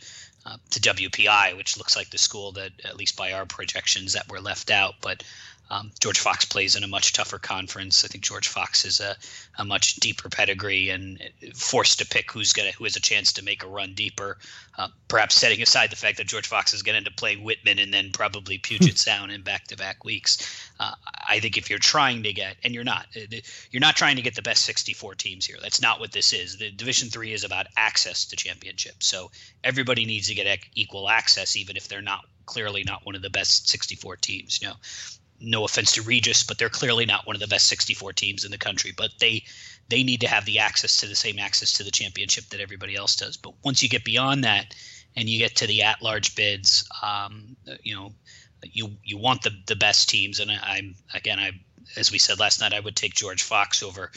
uh, 0.45 0.57
to 0.71 0.79
WPI, 0.79 1.57
which 1.57 1.77
looks 1.77 1.97
like 1.97 2.09
the 2.09 2.17
school 2.17 2.53
that, 2.53 2.71
at 2.85 2.95
least 2.95 3.17
by 3.17 3.33
our 3.33 3.45
projections, 3.45 4.13
that 4.13 4.29
were 4.29 4.39
left 4.39 4.71
out. 4.71 4.95
But 5.01 5.23
um, 5.69 5.91
George 5.99 6.19
Fox 6.19 6.45
plays 6.45 6.75
in 6.75 6.83
a 6.83 6.87
much 6.87 7.13
tougher 7.13 7.39
conference. 7.39 8.03
I 8.03 8.07
think 8.07 8.23
George 8.23 8.47
Fox 8.47 8.85
is 8.85 8.99
a, 8.99 9.15
a 9.57 9.65
much 9.65 9.95
deeper 9.95 10.29
pedigree 10.29 10.89
and 10.89 11.19
forced 11.53 11.99
to 11.99 12.05
pick 12.05 12.31
who's 12.31 12.53
gonna 12.53 12.71
who 12.71 12.85
has 12.85 12.95
a 12.95 13.01
chance 13.01 13.33
to 13.33 13.43
make 13.43 13.63
a 13.63 13.67
run 13.67 13.93
deeper. 13.93 14.37
Uh, 14.77 14.87
perhaps 15.07 15.35
setting 15.35 15.61
aside 15.61 15.89
the 15.89 15.95
fact 15.95 16.17
that 16.17 16.27
George 16.27 16.45
Fox 16.45 16.71
is 16.71 16.83
going 16.83 16.93
to 16.93 16.97
end 16.97 17.07
up 17.07 17.15
playing 17.15 17.43
Whitman 17.43 17.79
and 17.79 17.91
then 17.91 18.11
probably 18.11 18.59
Puget 18.59 18.97
Sound 18.99 19.31
in 19.31 19.41
back-to-back 19.41 20.03
weeks. 20.03 20.37
Uh, 20.79 20.91
I 21.27 21.39
think 21.39 21.57
if 21.57 21.67
you're 21.67 21.79
trying 21.79 22.21
to 22.23 22.31
get, 22.31 22.57
and 22.63 22.75
you're 22.75 22.83
not, 22.83 23.07
uh, 23.15 23.37
you're 23.71 23.81
not 23.81 23.95
trying 23.95 24.17
to 24.17 24.21
get 24.21 24.35
the 24.35 24.43
best 24.43 24.63
64 24.65 25.15
teams 25.15 25.47
here. 25.47 25.57
That's 25.59 25.81
not 25.81 25.99
what 25.99 26.11
this 26.11 26.31
is. 26.31 26.57
The 26.57 26.69
Division 26.69 27.09
Three 27.09 27.33
is 27.33 27.43
about 27.43 27.65
access 27.75 28.25
to 28.25 28.35
championships. 28.35 29.07
So 29.07 29.31
everybody 29.63 30.05
needs 30.05 30.27
to 30.27 30.35
get 30.35 30.59
equal 30.75 31.09
access, 31.09 31.55
even 31.55 31.75
if 31.75 31.87
they're 31.87 32.01
not 32.01 32.25
clearly 32.45 32.83
not 32.83 33.05
one 33.05 33.15
of 33.15 33.23
the 33.23 33.29
best 33.29 33.67
64 33.67 34.17
teams. 34.17 34.61
You 34.61 34.69
know, 34.69 34.75
no 35.39 35.63
offense 35.65 35.91
to 35.93 36.01
Regis, 36.01 36.43
but 36.43 36.57
they're 36.57 36.69
clearly 36.69 37.05
not 37.05 37.27
one 37.27 37.35
of 37.35 37.39
the 37.39 37.47
best 37.47 37.67
64 37.67 38.13
teams 38.13 38.43
in 38.43 38.51
the 38.51 38.57
country. 38.57 38.93
But 38.95 39.11
they 39.19 39.43
they 39.89 40.03
need 40.03 40.21
to 40.21 40.27
have 40.27 40.45
the 40.45 40.59
access 40.59 40.97
to 40.97 41.07
the 41.07 41.15
same 41.15 41.39
access 41.39 41.73
to 41.73 41.83
the 41.83 41.91
championship 41.91 42.45
that 42.49 42.59
everybody 42.59 42.95
else 42.95 43.15
does. 43.15 43.37
But 43.37 43.53
once 43.63 43.81
you 43.81 43.89
get 43.89 44.03
beyond 44.03 44.43
that, 44.43 44.73
and 45.15 45.27
you 45.27 45.39
get 45.39 45.55
to 45.57 45.67
the 45.67 45.81
at-large 45.81 46.35
bids, 46.35 46.87
um, 47.01 47.55
you 47.81 47.95
know, 47.95 48.13
you 48.63 48.91
you 49.03 49.17
want 49.17 49.41
the 49.41 49.51
the 49.65 49.75
best 49.75 50.09
teams. 50.09 50.39
And 50.39 50.51
I, 50.51 50.77
am 50.77 50.95
again, 51.13 51.39
I 51.39 51.51
as 51.95 52.11
we 52.11 52.19
said 52.19 52.39
last 52.39 52.59
night, 52.59 52.73
I 52.73 52.79
would 52.79 52.95
take 52.95 53.13
George 53.13 53.43
Fox 53.43 53.83
over 53.83 54.11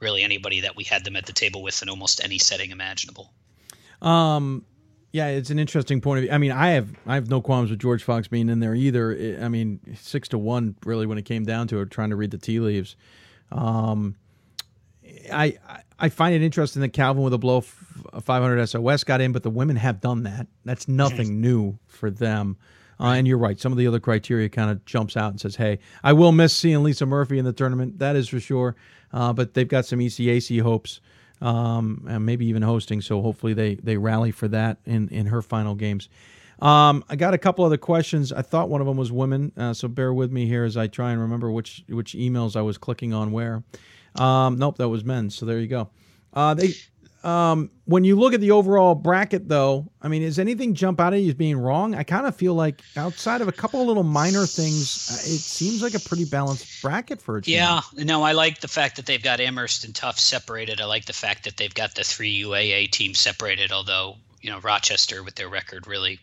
really 0.00 0.22
anybody 0.22 0.60
that 0.60 0.76
we 0.76 0.84
had 0.84 1.04
them 1.04 1.16
at 1.16 1.26
the 1.26 1.32
table 1.32 1.62
with 1.62 1.82
in 1.82 1.88
almost 1.88 2.22
any 2.22 2.38
setting 2.38 2.70
imaginable. 2.70 3.32
Um, 4.02 4.64
yeah, 5.16 5.28
it's 5.28 5.48
an 5.48 5.58
interesting 5.58 6.02
point 6.02 6.18
of 6.18 6.22
view. 6.24 6.32
I 6.32 6.36
mean, 6.36 6.52
I 6.52 6.72
have 6.72 6.90
I 7.06 7.14
have 7.14 7.30
no 7.30 7.40
qualms 7.40 7.70
with 7.70 7.78
George 7.78 8.04
Fox 8.04 8.28
being 8.28 8.50
in 8.50 8.60
there 8.60 8.74
either. 8.74 9.38
I 9.40 9.48
mean, 9.48 9.80
six 9.98 10.28
to 10.28 10.38
one 10.38 10.76
really 10.84 11.06
when 11.06 11.16
it 11.16 11.24
came 11.24 11.46
down 11.46 11.68
to 11.68 11.80
it, 11.80 11.90
trying 11.90 12.10
to 12.10 12.16
read 12.16 12.32
the 12.32 12.38
tea 12.38 12.60
leaves. 12.60 12.96
Um, 13.50 14.16
I 15.32 15.56
I 15.98 16.10
find 16.10 16.34
it 16.34 16.42
interesting 16.42 16.82
that 16.82 16.90
Calvin 16.90 17.22
with 17.22 17.32
a 17.32 17.38
blow 17.38 17.62
500 17.62 18.66
SOS 18.66 19.04
got 19.04 19.22
in, 19.22 19.32
but 19.32 19.42
the 19.42 19.48
women 19.48 19.76
have 19.76 20.02
done 20.02 20.24
that. 20.24 20.48
That's 20.66 20.86
nothing 20.86 21.40
new 21.40 21.78
for 21.86 22.10
them. 22.10 22.58
Uh, 23.00 23.12
and 23.12 23.26
you're 23.26 23.38
right. 23.38 23.58
Some 23.58 23.72
of 23.72 23.78
the 23.78 23.86
other 23.86 24.00
criteria 24.00 24.50
kind 24.50 24.70
of 24.70 24.84
jumps 24.84 25.16
out 25.16 25.30
and 25.30 25.40
says, 25.40 25.56
"Hey, 25.56 25.78
I 26.04 26.12
will 26.12 26.32
miss 26.32 26.54
seeing 26.54 26.82
Lisa 26.82 27.06
Murphy 27.06 27.38
in 27.38 27.46
the 27.46 27.54
tournament. 27.54 28.00
That 28.00 28.16
is 28.16 28.28
for 28.28 28.40
sure." 28.40 28.76
Uh, 29.14 29.32
but 29.32 29.54
they've 29.54 29.66
got 29.66 29.86
some 29.86 29.98
ECAC 30.00 30.60
hopes 30.60 31.00
um, 31.40 32.06
and 32.08 32.24
maybe 32.24 32.46
even 32.46 32.62
hosting. 32.62 33.00
So 33.00 33.22
hopefully 33.22 33.54
they 33.54 33.74
they 33.76 33.96
rally 33.96 34.30
for 34.30 34.48
that 34.48 34.78
in 34.84 35.08
in 35.08 35.26
her 35.26 35.42
final 35.42 35.74
games. 35.74 36.08
Um, 36.60 37.04
I 37.08 37.16
got 37.16 37.34
a 37.34 37.38
couple 37.38 37.64
other 37.64 37.76
questions. 37.76 38.32
I 38.32 38.40
thought 38.40 38.70
one 38.70 38.80
of 38.80 38.86
them 38.86 38.96
was 38.96 39.12
women, 39.12 39.52
uh, 39.58 39.74
so 39.74 39.88
bear 39.88 40.14
with 40.14 40.32
me 40.32 40.46
here 40.46 40.64
as 40.64 40.76
I 40.76 40.86
try 40.86 41.12
and 41.12 41.20
remember 41.20 41.50
which 41.50 41.84
which 41.88 42.14
emails 42.14 42.56
I 42.56 42.62
was 42.62 42.78
clicking 42.78 43.12
on 43.12 43.30
where. 43.32 43.62
Um, 44.14 44.56
nope, 44.58 44.78
that 44.78 44.88
was 44.88 45.04
men. 45.04 45.28
So 45.28 45.44
there 45.44 45.60
you 45.60 45.66
go. 45.66 45.90
Uh, 46.32 46.54
they 46.54 46.72
um, 47.24 47.70
when 47.86 48.04
you 48.04 48.16
look 48.16 48.34
at 48.34 48.40
the 48.40 48.50
overall 48.52 48.94
bracket, 48.94 49.48
though, 49.48 49.90
I 50.00 50.08
mean, 50.08 50.22
does 50.22 50.38
anything 50.38 50.74
jump 50.74 51.00
out 51.00 51.14
at 51.14 51.20
you 51.20 51.28
as 51.28 51.34
being 51.34 51.56
wrong? 51.56 51.94
I 51.94 52.02
kind 52.02 52.26
of 52.26 52.36
feel 52.36 52.54
like 52.54 52.82
outside 52.96 53.40
of 53.40 53.48
a 53.48 53.52
couple 53.52 53.80
of 53.80 53.88
little 53.88 54.02
minor 54.02 54.46
things, 54.46 55.08
uh, 55.10 55.14
it 55.14 55.40
seems 55.40 55.82
like 55.82 55.94
a 55.94 56.00
pretty 56.00 56.24
balanced 56.24 56.82
bracket 56.82 57.20
for 57.20 57.38
a 57.38 57.42
team. 57.42 57.54
Yeah, 57.54 57.80
no, 57.94 58.22
I 58.22 58.32
like 58.32 58.60
the 58.60 58.68
fact 58.68 58.96
that 58.96 59.06
they've 59.06 59.22
got 59.22 59.40
Amherst 59.40 59.84
and 59.84 59.94
Tufts 59.94 60.22
separated. 60.22 60.80
I 60.80 60.84
like 60.84 61.06
the 61.06 61.12
fact 61.12 61.44
that 61.44 61.56
they've 61.56 61.74
got 61.74 61.94
the 61.94 62.04
three 62.04 62.42
UAA 62.42 62.90
teams 62.90 63.18
separated. 63.18 63.72
Although 63.72 64.16
you 64.40 64.50
know 64.50 64.60
Rochester 64.60 65.22
with 65.22 65.34
their 65.34 65.48
record 65.48 65.86
really 65.86 66.20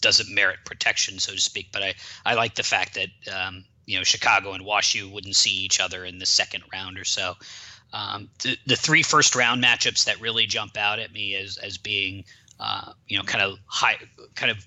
doesn't 0.00 0.32
merit 0.34 0.58
protection, 0.64 1.18
so 1.18 1.32
to 1.32 1.40
speak. 1.40 1.68
But 1.72 1.82
I 1.82 1.94
I 2.24 2.34
like 2.34 2.54
the 2.54 2.62
fact 2.62 2.94
that 2.94 3.10
um, 3.32 3.64
you 3.86 3.98
know 3.98 4.04
Chicago 4.04 4.52
and 4.52 4.64
WashU 4.64 5.10
wouldn't 5.12 5.36
see 5.36 5.52
each 5.52 5.80
other 5.80 6.04
in 6.04 6.18
the 6.18 6.26
second 6.26 6.64
round 6.72 6.98
or 6.98 7.04
so. 7.04 7.34
Um, 7.92 8.28
the, 8.42 8.56
the 8.66 8.76
three 8.76 9.02
first 9.02 9.36
round 9.36 9.62
matchups 9.62 10.04
that 10.04 10.20
really 10.20 10.46
jump 10.46 10.76
out 10.76 10.98
at 10.98 11.12
me 11.12 11.36
as 11.36 11.58
as 11.58 11.78
being 11.78 12.24
uh, 12.58 12.92
you 13.06 13.16
know 13.16 13.24
kind 13.24 13.42
of 13.42 13.58
high 13.66 13.98
kind 14.34 14.50
of 14.50 14.64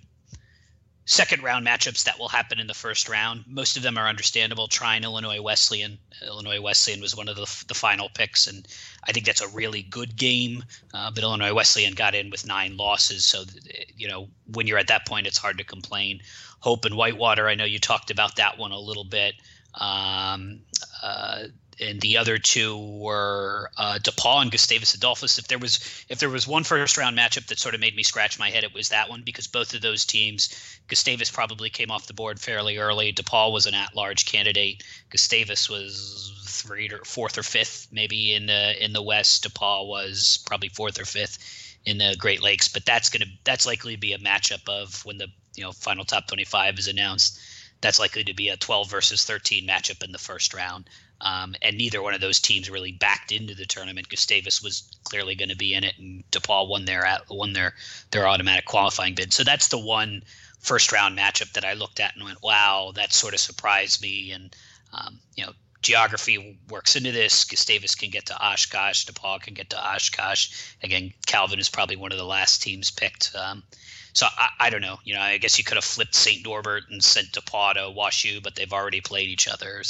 second 1.08 1.42
round 1.42 1.66
matchups 1.66 2.04
that 2.04 2.20
will 2.20 2.28
happen 2.28 2.60
in 2.60 2.68
the 2.68 2.74
first 2.74 3.08
round. 3.08 3.46
Most 3.48 3.78
of 3.78 3.84
them 3.84 3.98
are 3.98 4.08
understandable. 4.08 4.68
Trine 4.68 5.06
Illinois 5.06 5.42
Wesleyan. 5.42 5.98
Illinois 6.22 6.60
Wesleyan 6.60 7.00
was 7.00 7.16
one 7.16 7.30
of 7.30 7.38
the, 7.38 7.64
the 7.68 7.74
final 7.74 8.10
picks, 8.10 8.46
and 8.46 8.68
I 9.06 9.14
think 9.14 9.26
that's 9.26 9.42
a 9.42 9.48
really 9.48 9.82
good 9.84 10.18
game. 10.18 10.66
Uh, 10.94 11.10
but 11.10 11.24
Illinois 11.24 11.54
Wesleyan 11.54 11.94
got 11.94 12.14
in 12.14 12.30
with 12.30 12.46
nine 12.46 12.76
losses, 12.76 13.26
so 13.26 13.46
you 13.96 14.08
know 14.08 14.28
when 14.54 14.68
you're 14.68 14.78
at 14.78 14.88
that 14.88 15.08
point, 15.08 15.28
it's 15.28 15.38
hard 15.38 15.58
to 15.58 15.64
complain. 15.64 16.22
Hope 16.60 16.86
and 16.86 16.96
Whitewater. 16.96 17.48
I 17.48 17.56
know 17.56 17.66
you 17.66 17.80
talked 17.80 18.12
about 18.12 18.36
that 18.36 18.58
one 18.58 18.72
a 18.72 18.80
little 18.80 19.06
bit. 19.06 19.36
Um, 19.76 20.60
uh, 21.02 21.44
and 21.80 22.02
the 22.02 22.18
other 22.18 22.38
two 22.38 22.78
were 22.78 23.70
uh, 23.78 24.00
DePauw 24.02 24.42
and 24.42 24.52
Gustavus 24.52 24.94
Adolphus. 24.94 25.38
If 25.38 25.48
there 25.48 25.60
was 25.60 26.06
if 26.10 26.20
there 26.20 26.30
was 26.30 26.48
one 26.48 26.64
first 26.64 26.98
round 26.98 27.18
matchup 27.18 27.48
that 27.48 27.60
sort 27.60 27.76
of 27.76 27.82
made 27.82 27.96
me 27.96 28.04
scratch 28.04 28.40
my 28.40 28.50
head, 28.50 28.64
it 28.64 28.74
was 28.74 28.90
that 28.90 29.10
one 29.10 29.22
because 29.24 29.48
both 29.48 29.74
of 29.74 29.82
those 29.82 30.06
teams, 30.06 30.50
Gustavus 30.88 31.30
probably 31.30 31.70
came 31.70 31.92
off 31.92 32.08
the 32.08 32.14
board 32.14 32.40
fairly 32.40 32.78
early. 32.78 33.14
DePauw 33.14 33.52
was 33.52 33.66
an 33.66 33.76
at 33.76 33.96
large 33.96 34.26
candidate. 34.26 34.84
Gustavus 35.10 35.70
was 35.70 36.34
three 36.48 36.90
or 36.90 37.04
fourth 37.06 37.38
or 37.38 37.44
fifth 37.44 37.88
maybe 37.92 38.34
in 38.34 38.48
the 38.48 38.84
in 38.84 38.94
the 38.94 39.04
West. 39.04 39.48
DePauw 39.48 39.88
was 39.88 40.44
probably 40.46 40.70
fourth 40.70 41.00
or 41.00 41.06
fifth 41.06 41.38
in 41.86 41.98
the 42.00 42.16
Great 42.18 42.42
Lakes. 42.42 42.68
But 42.68 42.86
that's 42.86 43.10
gonna 43.10 43.26
that's 43.44 43.66
likely 43.66 43.94
to 43.94 44.00
be 44.00 44.14
a 44.14 44.20
matchup 44.20 44.68
of 44.68 45.06
when 45.06 45.18
the 45.18 45.28
you 45.56 45.64
know 45.64 45.72
final 45.72 46.06
top 46.06 46.28
twenty 46.28 46.46
five 46.46 46.80
is 46.80 46.88
announced. 46.88 47.40
That's 47.80 48.00
likely 48.00 48.24
to 48.24 48.34
be 48.34 48.50
a 48.50 48.58
12 48.58 48.90
versus 48.90 49.24
13 49.24 49.68
matchup 49.68 50.04
in 50.04 50.12
the 50.12 50.18
first 50.18 50.56
round. 50.56 50.90
Um, 51.20 51.56
and 51.62 51.78
neither 51.78 52.02
one 52.02 52.14
of 52.14 52.22
those 52.22 52.40
teams 52.40 52.70
really 52.70 52.92
backed 52.92 53.32
into 53.32 53.56
the 53.56 53.66
tournament. 53.66 54.10
Gustavus 54.10 54.62
was 54.62 54.84
clearly 55.04 55.36
going 55.36 55.50
to 55.50 55.56
be 55.56 55.74
in 55.74 55.84
it, 55.84 55.98
and 55.98 56.24
DePauw 56.32 56.68
won 56.68 56.86
their 56.86 57.06
won 57.30 57.54
their 57.54 57.74
their 58.12 58.28
automatic 58.28 58.66
qualifying 58.66 59.16
bid. 59.16 59.34
So 59.34 59.44
that's 59.44 59.70
the 59.70 59.80
one 59.80 60.24
first 60.60 60.92
round 60.92 61.18
matchup 61.18 61.54
that 61.54 61.66
I 61.66 61.74
looked 61.74 62.00
at 62.00 62.16
and 62.16 62.24
went, 62.24 62.44
"Wow, 62.44 62.92
that 62.96 63.14
sort 63.14 63.34
of 63.34 63.40
surprised 63.40 64.02
me." 64.02 64.32
And 64.32 64.56
um, 64.94 65.20
you 65.36 65.46
know, 65.46 65.54
geography 65.82 66.60
works 66.70 66.96
into 66.96 67.12
this. 67.12 67.46
Gustavus 67.46 67.96
can 67.96 68.10
get 68.10 68.28
to 68.28 68.36
Oshkosh, 68.36 69.06
DePauw 69.06 69.42
can 69.42 69.54
get 69.54 69.72
to 69.72 69.78
Oshkosh. 69.78 70.50
Again, 70.84 71.14
Calvin 71.26 71.60
is 71.60 71.70
probably 71.70 71.96
one 71.96 72.12
of 72.12 72.18
the 72.18 72.26
last 72.26 72.62
teams 72.62 72.92
picked. 72.92 73.32
Um, 73.36 73.64
so 74.18 74.26
I, 74.36 74.50
I, 74.62 74.70
don't 74.72 74.82
know. 74.82 74.98
You 75.04 75.14
know, 75.14 75.22
I 75.22 75.38
guess 75.38 75.60
you 75.60 75.64
could 75.64 75.78
have 75.78 75.84
flipped 75.84 76.16
St. 76.16 76.44
Norbert 76.44 76.86
and 76.90 77.04
sent 77.04 77.34
DePauw 77.34 77.76
to 77.76 77.82
WashU, 77.82 78.42
but 78.42 78.56
they've 78.56 78.74
already 78.74 79.00
played 79.00 79.30
each 79.30 79.48
other. 79.48 79.84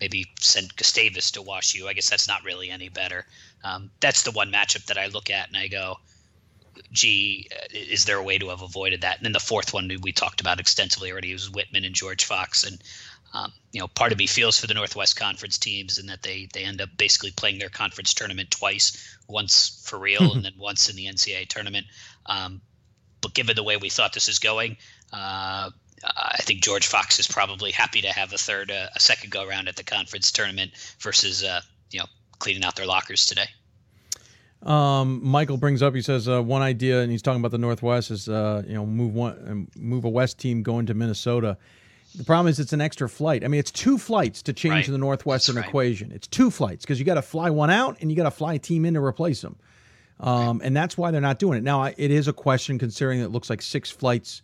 Maybe 0.00 0.24
sent 0.40 0.74
Gustavus 0.76 1.30
to 1.32 1.42
WashU. 1.42 1.86
I 1.86 1.92
guess 1.92 2.08
that's 2.08 2.26
not 2.26 2.42
really 2.44 2.70
any 2.70 2.88
better. 2.88 3.26
Um, 3.62 3.90
that's 4.00 4.22
the 4.22 4.30
one 4.30 4.50
matchup 4.50 4.86
that 4.86 4.96
I 4.96 5.08
look 5.08 5.28
at 5.28 5.48
and 5.48 5.58
I 5.58 5.68
go, 5.68 5.98
gee, 6.92 7.46
is 7.74 8.06
there 8.06 8.16
a 8.16 8.22
way 8.22 8.38
to 8.38 8.48
have 8.48 8.62
avoided 8.62 9.02
that? 9.02 9.18
And 9.18 9.26
then 9.26 9.32
the 9.32 9.38
fourth 9.38 9.74
one 9.74 9.94
we 10.00 10.12
talked 10.12 10.40
about 10.40 10.60
extensively 10.60 11.12
already 11.12 11.34
was 11.34 11.50
Whitman 11.50 11.84
and 11.84 11.94
George 11.94 12.24
Fox. 12.24 12.64
And 12.64 12.82
um, 13.34 13.52
you 13.72 13.80
know, 13.80 13.88
part 13.88 14.12
of 14.12 14.18
me 14.18 14.26
feels 14.26 14.58
for 14.58 14.66
the 14.66 14.72
Northwest 14.72 15.16
Conference 15.16 15.58
teams 15.58 15.98
and 15.98 16.08
that 16.08 16.22
they 16.22 16.48
they 16.54 16.64
end 16.64 16.80
up 16.80 16.88
basically 16.96 17.32
playing 17.32 17.58
their 17.58 17.68
conference 17.68 18.14
tournament 18.14 18.50
twice, 18.50 18.96
once 19.28 19.84
for 19.84 19.98
real 19.98 20.32
and 20.34 20.42
then 20.42 20.54
once 20.56 20.88
in 20.88 20.96
the 20.96 21.04
NCAA 21.04 21.48
tournament. 21.48 21.84
Um, 22.24 22.62
but 23.24 23.34
given 23.34 23.56
the 23.56 23.62
way 23.64 23.76
we 23.76 23.88
thought 23.88 24.12
this 24.12 24.28
is 24.28 24.38
going, 24.38 24.76
uh, 25.12 25.70
I 26.04 26.36
think 26.42 26.62
George 26.62 26.86
Fox 26.86 27.18
is 27.18 27.26
probably 27.26 27.70
happy 27.70 28.02
to 28.02 28.08
have 28.08 28.32
a 28.32 28.38
third, 28.38 28.70
uh, 28.70 28.88
a 28.94 29.00
second 29.00 29.30
go 29.30 29.44
around 29.44 29.68
at 29.68 29.76
the 29.76 29.82
conference 29.82 30.30
tournament 30.30 30.72
versus, 31.00 31.42
uh, 31.42 31.60
you 31.90 32.00
know, 32.00 32.06
cleaning 32.38 32.62
out 32.64 32.76
their 32.76 32.86
lockers 32.86 33.24
today. 33.26 33.46
Um, 34.62 35.20
Michael 35.22 35.56
brings 35.56 35.82
up. 35.82 35.94
He 35.94 36.02
says 36.02 36.28
uh, 36.28 36.42
one 36.42 36.62
idea, 36.62 37.00
and 37.00 37.10
he's 37.10 37.22
talking 37.22 37.40
about 37.40 37.50
the 37.50 37.58
Northwest 37.58 38.10
is 38.10 38.28
uh, 38.28 38.62
you 38.66 38.74
know 38.74 38.86
move 38.86 39.14
one 39.14 39.36
um, 39.46 39.68
move 39.76 40.04
a 40.04 40.08
West 40.08 40.38
team 40.38 40.62
going 40.62 40.86
to 40.86 40.94
Minnesota. 40.94 41.58
The 42.14 42.24
problem 42.24 42.48
is 42.48 42.58
it's 42.60 42.72
an 42.72 42.80
extra 42.80 43.08
flight. 43.08 43.44
I 43.44 43.48
mean, 43.48 43.58
it's 43.58 43.72
two 43.72 43.98
flights 43.98 44.42
to 44.42 44.52
change 44.52 44.74
Right. 44.74 44.86
the 44.86 44.98
Northwestern 44.98 45.56
right. 45.56 45.66
equation. 45.66 46.12
It's 46.12 46.28
two 46.28 46.50
flights 46.50 46.84
because 46.84 46.98
you 46.98 47.04
got 47.04 47.14
to 47.14 47.22
fly 47.22 47.50
one 47.50 47.70
out 47.70 47.98
and 48.00 48.10
you 48.10 48.16
got 48.16 48.24
to 48.24 48.30
fly 48.30 48.54
a 48.54 48.58
team 48.58 48.84
in 48.84 48.94
to 48.94 49.04
replace 49.04 49.42
them. 49.42 49.56
Um, 50.20 50.60
and 50.64 50.76
that's 50.76 50.96
why 50.96 51.10
they're 51.10 51.20
not 51.20 51.38
doing 51.38 51.58
it 51.58 51.64
now. 51.64 51.82
I- 51.82 51.94
It 51.98 52.10
is 52.10 52.28
a 52.28 52.32
question 52.32 52.78
considering 52.78 53.20
it 53.20 53.28
looks 53.32 53.50
like 53.50 53.60
six 53.62 53.90
flights 53.90 54.42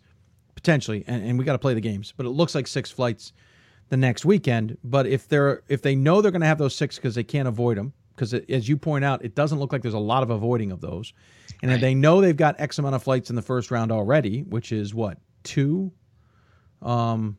potentially, 0.55 1.03
and, 1.07 1.23
and 1.25 1.39
we 1.39 1.45
got 1.45 1.53
to 1.53 1.59
play 1.59 1.73
the 1.73 1.81
games, 1.81 2.13
but 2.15 2.25
it 2.25 2.29
looks 2.29 2.53
like 2.53 2.67
six 2.67 2.91
flights 2.91 3.31
the 3.89 3.97
next 3.97 4.25
weekend. 4.25 4.77
But 4.83 5.07
if 5.07 5.27
they're 5.27 5.63
if 5.69 5.81
they 5.81 5.95
know 5.95 6.21
they're 6.21 6.31
going 6.31 6.41
to 6.41 6.47
have 6.47 6.57
those 6.57 6.75
six 6.75 6.97
because 6.97 7.15
they 7.15 7.23
can't 7.23 7.47
avoid 7.47 7.77
them, 7.77 7.93
because 8.15 8.33
as 8.33 8.67
you 8.69 8.75
point 8.77 9.05
out, 9.05 9.23
it 9.23 9.33
doesn't 9.33 9.59
look 9.59 9.71
like 9.71 9.81
there's 9.81 9.93
a 9.93 9.99
lot 9.99 10.23
of 10.23 10.29
avoiding 10.29 10.71
of 10.71 10.81
those, 10.81 11.13
and 11.63 11.71
if 11.71 11.79
they 11.81 11.95
know 11.95 12.19
they've 12.21 12.35
got 12.37 12.59
X 12.59 12.77
amount 12.77 12.95
of 12.95 13.01
flights 13.03 13.29
in 13.29 13.35
the 13.37 13.41
first 13.41 13.71
round 13.71 13.91
already, 13.91 14.41
which 14.41 14.71
is 14.73 14.93
what 14.93 15.17
two, 15.43 15.91
um, 16.81 17.37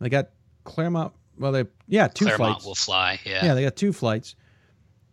they 0.00 0.08
got 0.10 0.28
Claremont. 0.64 1.12
Well, 1.38 1.50
they 1.52 1.64
yeah 1.88 2.08
two 2.08 2.26
Claremont 2.26 2.52
flights. 2.56 2.66
will 2.66 2.74
fly. 2.74 3.18
Yeah. 3.24 3.46
Yeah, 3.46 3.54
they 3.54 3.62
got 3.64 3.74
two 3.76 3.92
flights. 3.92 4.36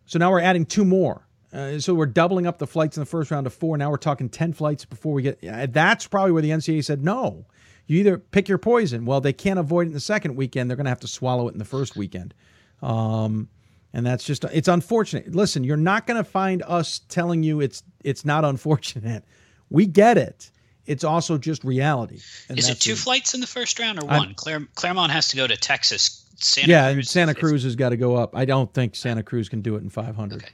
So 0.06 0.20
now 0.20 0.30
we're 0.32 0.42
adding 0.42 0.66
two 0.66 0.84
more. 0.86 1.26
Uh, 1.54 1.80
so 1.80 1.94
we're 1.94 2.06
doubling 2.06 2.48
up 2.48 2.60
the 2.60 2.68
flights 2.68 2.98
in 2.98 3.02
the 3.02 3.06
first 3.06 3.32
round 3.32 3.46
to 3.46 3.50
four. 3.50 3.78
Now 3.78 3.90
we're 3.92 3.98
talking 3.98 4.30
10 4.30 4.54
flights 4.54 4.86
before 4.86 5.14
we 5.14 5.22
get. 5.22 5.40
yeah, 5.42 5.66
That's 5.66 6.08
probably 6.08 6.32
where 6.32 6.42
the 6.42 6.52
NCAA 6.52 6.84
said, 6.86 7.04
no, 7.04 7.46
you 7.88 8.00
either 8.00 8.18
pick 8.18 8.48
your 8.48 8.58
poison. 8.58 9.06
Well, 9.06 9.20
they 9.20 9.34
can't 9.34 9.60
avoid 9.60 9.88
it 9.88 9.88
in 9.88 9.94
the 9.94 10.00
second 10.00 10.36
weekend. 10.36 10.70
They're 10.70 10.78
going 10.78 10.86
to 10.86 10.92
have 10.92 11.02
to 11.02 11.08
swallow 11.08 11.48
it 11.50 11.54
in 11.54 11.60
the 11.60 11.66
first 11.66 11.96
weekend. 11.96 12.34
Um, 12.82 13.50
and 13.94 14.06
that's 14.06 14.24
just, 14.24 14.46
it's 14.46 14.70
unfortunate. 14.70 15.36
Listen, 15.36 15.64
you're 15.64 15.76
not 15.78 16.08
going 16.08 16.18
to 16.18 16.24
find 16.24 16.64
us 16.64 17.02
telling 17.10 17.44
you 17.44 17.60
it's 17.60 17.84
it's 18.04 18.24
not 18.24 18.46
unfortunate. 18.46 19.26
We 19.70 19.86
get 19.86 20.18
it. 20.18 20.52
It's 20.86 21.04
also 21.04 21.38
just 21.38 21.64
reality. 21.64 22.20
Is 22.50 22.70
it 22.70 22.80
two 22.80 22.92
the- 22.92 23.00
flights 23.00 23.34
in 23.34 23.42
the 23.42 23.48
first 23.48 23.80
round 23.80 24.02
or 24.02 24.06
one? 24.08 24.36
Claremont 24.76 25.12
has 25.12 25.28
to 25.30 25.36
go 25.36 25.48
to 25.48 25.56
Texas. 25.58 26.26
Santa 26.38 26.72
yeah, 26.72 26.88
and 26.88 27.08
Santa 27.08 27.36
Cruz 27.36 27.64
has 27.64 27.76
got 27.76 27.90
to 27.90 27.98
go 27.98 28.16
up. 28.16 28.36
I 28.36 28.46
don't 28.46 28.74
think 28.74 28.96
Santa 28.96 29.22
Cruz 29.22 29.48
can 29.48 29.62
do 29.62 29.76
it 29.76 29.84
in 29.84 29.90
500. 29.90 30.42
Okay. 30.42 30.52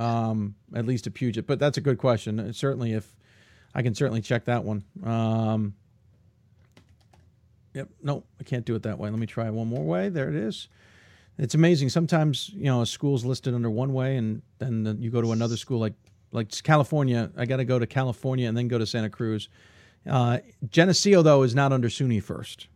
Um, 0.00 0.54
at 0.74 0.86
least 0.86 1.06
a 1.06 1.10
Puget, 1.10 1.46
but 1.46 1.58
that's 1.58 1.76
a 1.76 1.80
good 1.80 1.98
question. 1.98 2.40
Uh, 2.40 2.52
Certainly, 2.52 2.92
if 2.94 3.16
I 3.74 3.82
can 3.82 3.94
certainly 3.94 4.20
check 4.20 4.46
that 4.46 4.64
one. 4.64 4.82
Um, 5.04 5.74
yep. 7.74 7.88
No, 8.02 8.24
I 8.40 8.44
can't 8.44 8.64
do 8.64 8.74
it 8.74 8.82
that 8.82 8.98
way. 8.98 9.10
Let 9.10 9.18
me 9.18 9.26
try 9.26 9.50
one 9.50 9.68
more 9.68 9.84
way. 9.84 10.08
There 10.08 10.28
it 10.28 10.34
is. 10.34 10.68
It's 11.38 11.54
amazing. 11.54 11.88
Sometimes 11.90 12.50
you 12.50 12.64
know 12.64 12.82
a 12.82 12.86
school's 12.86 13.24
listed 13.24 13.54
under 13.54 13.70
one 13.70 13.92
way, 13.92 14.16
and 14.16 14.42
then 14.58 14.96
you 15.00 15.10
go 15.10 15.20
to 15.20 15.32
another 15.32 15.56
school 15.56 15.78
like 15.78 15.94
like 16.32 16.50
California. 16.62 17.30
I 17.36 17.46
got 17.46 17.58
to 17.58 17.64
go 17.64 17.78
to 17.78 17.86
California 17.86 18.48
and 18.48 18.56
then 18.56 18.68
go 18.68 18.78
to 18.78 18.86
Santa 18.86 19.10
Cruz. 19.10 19.48
Uh, 20.08 20.38
Geneseo 20.70 21.22
though 21.22 21.42
is 21.42 21.54
not 21.54 21.72
under 21.72 21.88
SUNY 21.88 22.22
first. 22.22 22.68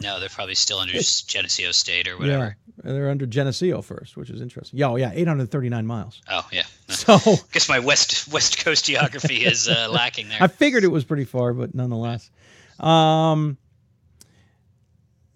No, 0.00 0.20
they're 0.20 0.28
probably 0.28 0.54
still 0.54 0.78
under 0.78 0.92
Geneseo 1.26 1.72
State 1.72 2.08
or 2.08 2.18
whatever. 2.18 2.56
Yeah, 2.84 2.92
they're 2.92 3.10
under 3.10 3.26
Geneseo 3.26 3.80
first, 3.82 4.16
which 4.16 4.30
is 4.30 4.40
interesting. 4.40 4.78
Yeah, 4.78 4.90
oh, 4.90 4.96
yeah, 4.96 5.12
839 5.14 5.86
miles. 5.86 6.20
Oh 6.30 6.46
yeah. 6.52 6.64
So 6.88 7.14
I 7.26 7.36
guess 7.52 7.68
my 7.68 7.78
west 7.78 8.30
west 8.32 8.62
coast 8.62 8.84
geography 8.84 9.44
is 9.44 9.68
uh, 9.68 9.88
lacking 9.90 10.28
there. 10.28 10.38
I 10.40 10.48
figured 10.48 10.84
it 10.84 10.88
was 10.88 11.02
pretty 11.04 11.24
far, 11.24 11.54
but 11.54 11.74
nonetheless. 11.74 12.30
Um, 12.78 13.56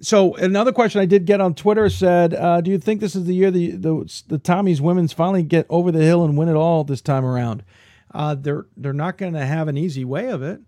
so 0.00 0.34
another 0.36 0.72
question 0.72 1.00
I 1.00 1.06
did 1.06 1.24
get 1.24 1.40
on 1.40 1.54
Twitter 1.54 1.88
said, 1.88 2.34
uh, 2.34 2.60
"Do 2.60 2.70
you 2.70 2.78
think 2.78 3.00
this 3.00 3.16
is 3.16 3.24
the 3.24 3.34
year 3.34 3.50
the 3.50 3.72
the, 3.72 4.22
the 4.28 4.38
Tommy's 4.38 4.80
women's 4.80 5.12
finally 5.12 5.42
get 5.42 5.66
over 5.70 5.90
the 5.90 6.02
hill 6.02 6.24
and 6.24 6.36
win 6.36 6.48
it 6.48 6.54
all 6.54 6.84
this 6.84 7.00
time 7.00 7.24
around?" 7.24 7.64
Uh, 8.14 8.34
they're 8.34 8.66
they're 8.76 8.92
not 8.92 9.18
going 9.18 9.32
to 9.32 9.44
have 9.44 9.68
an 9.68 9.76
easy 9.76 10.04
way 10.04 10.28
of 10.28 10.42
it. 10.42 10.60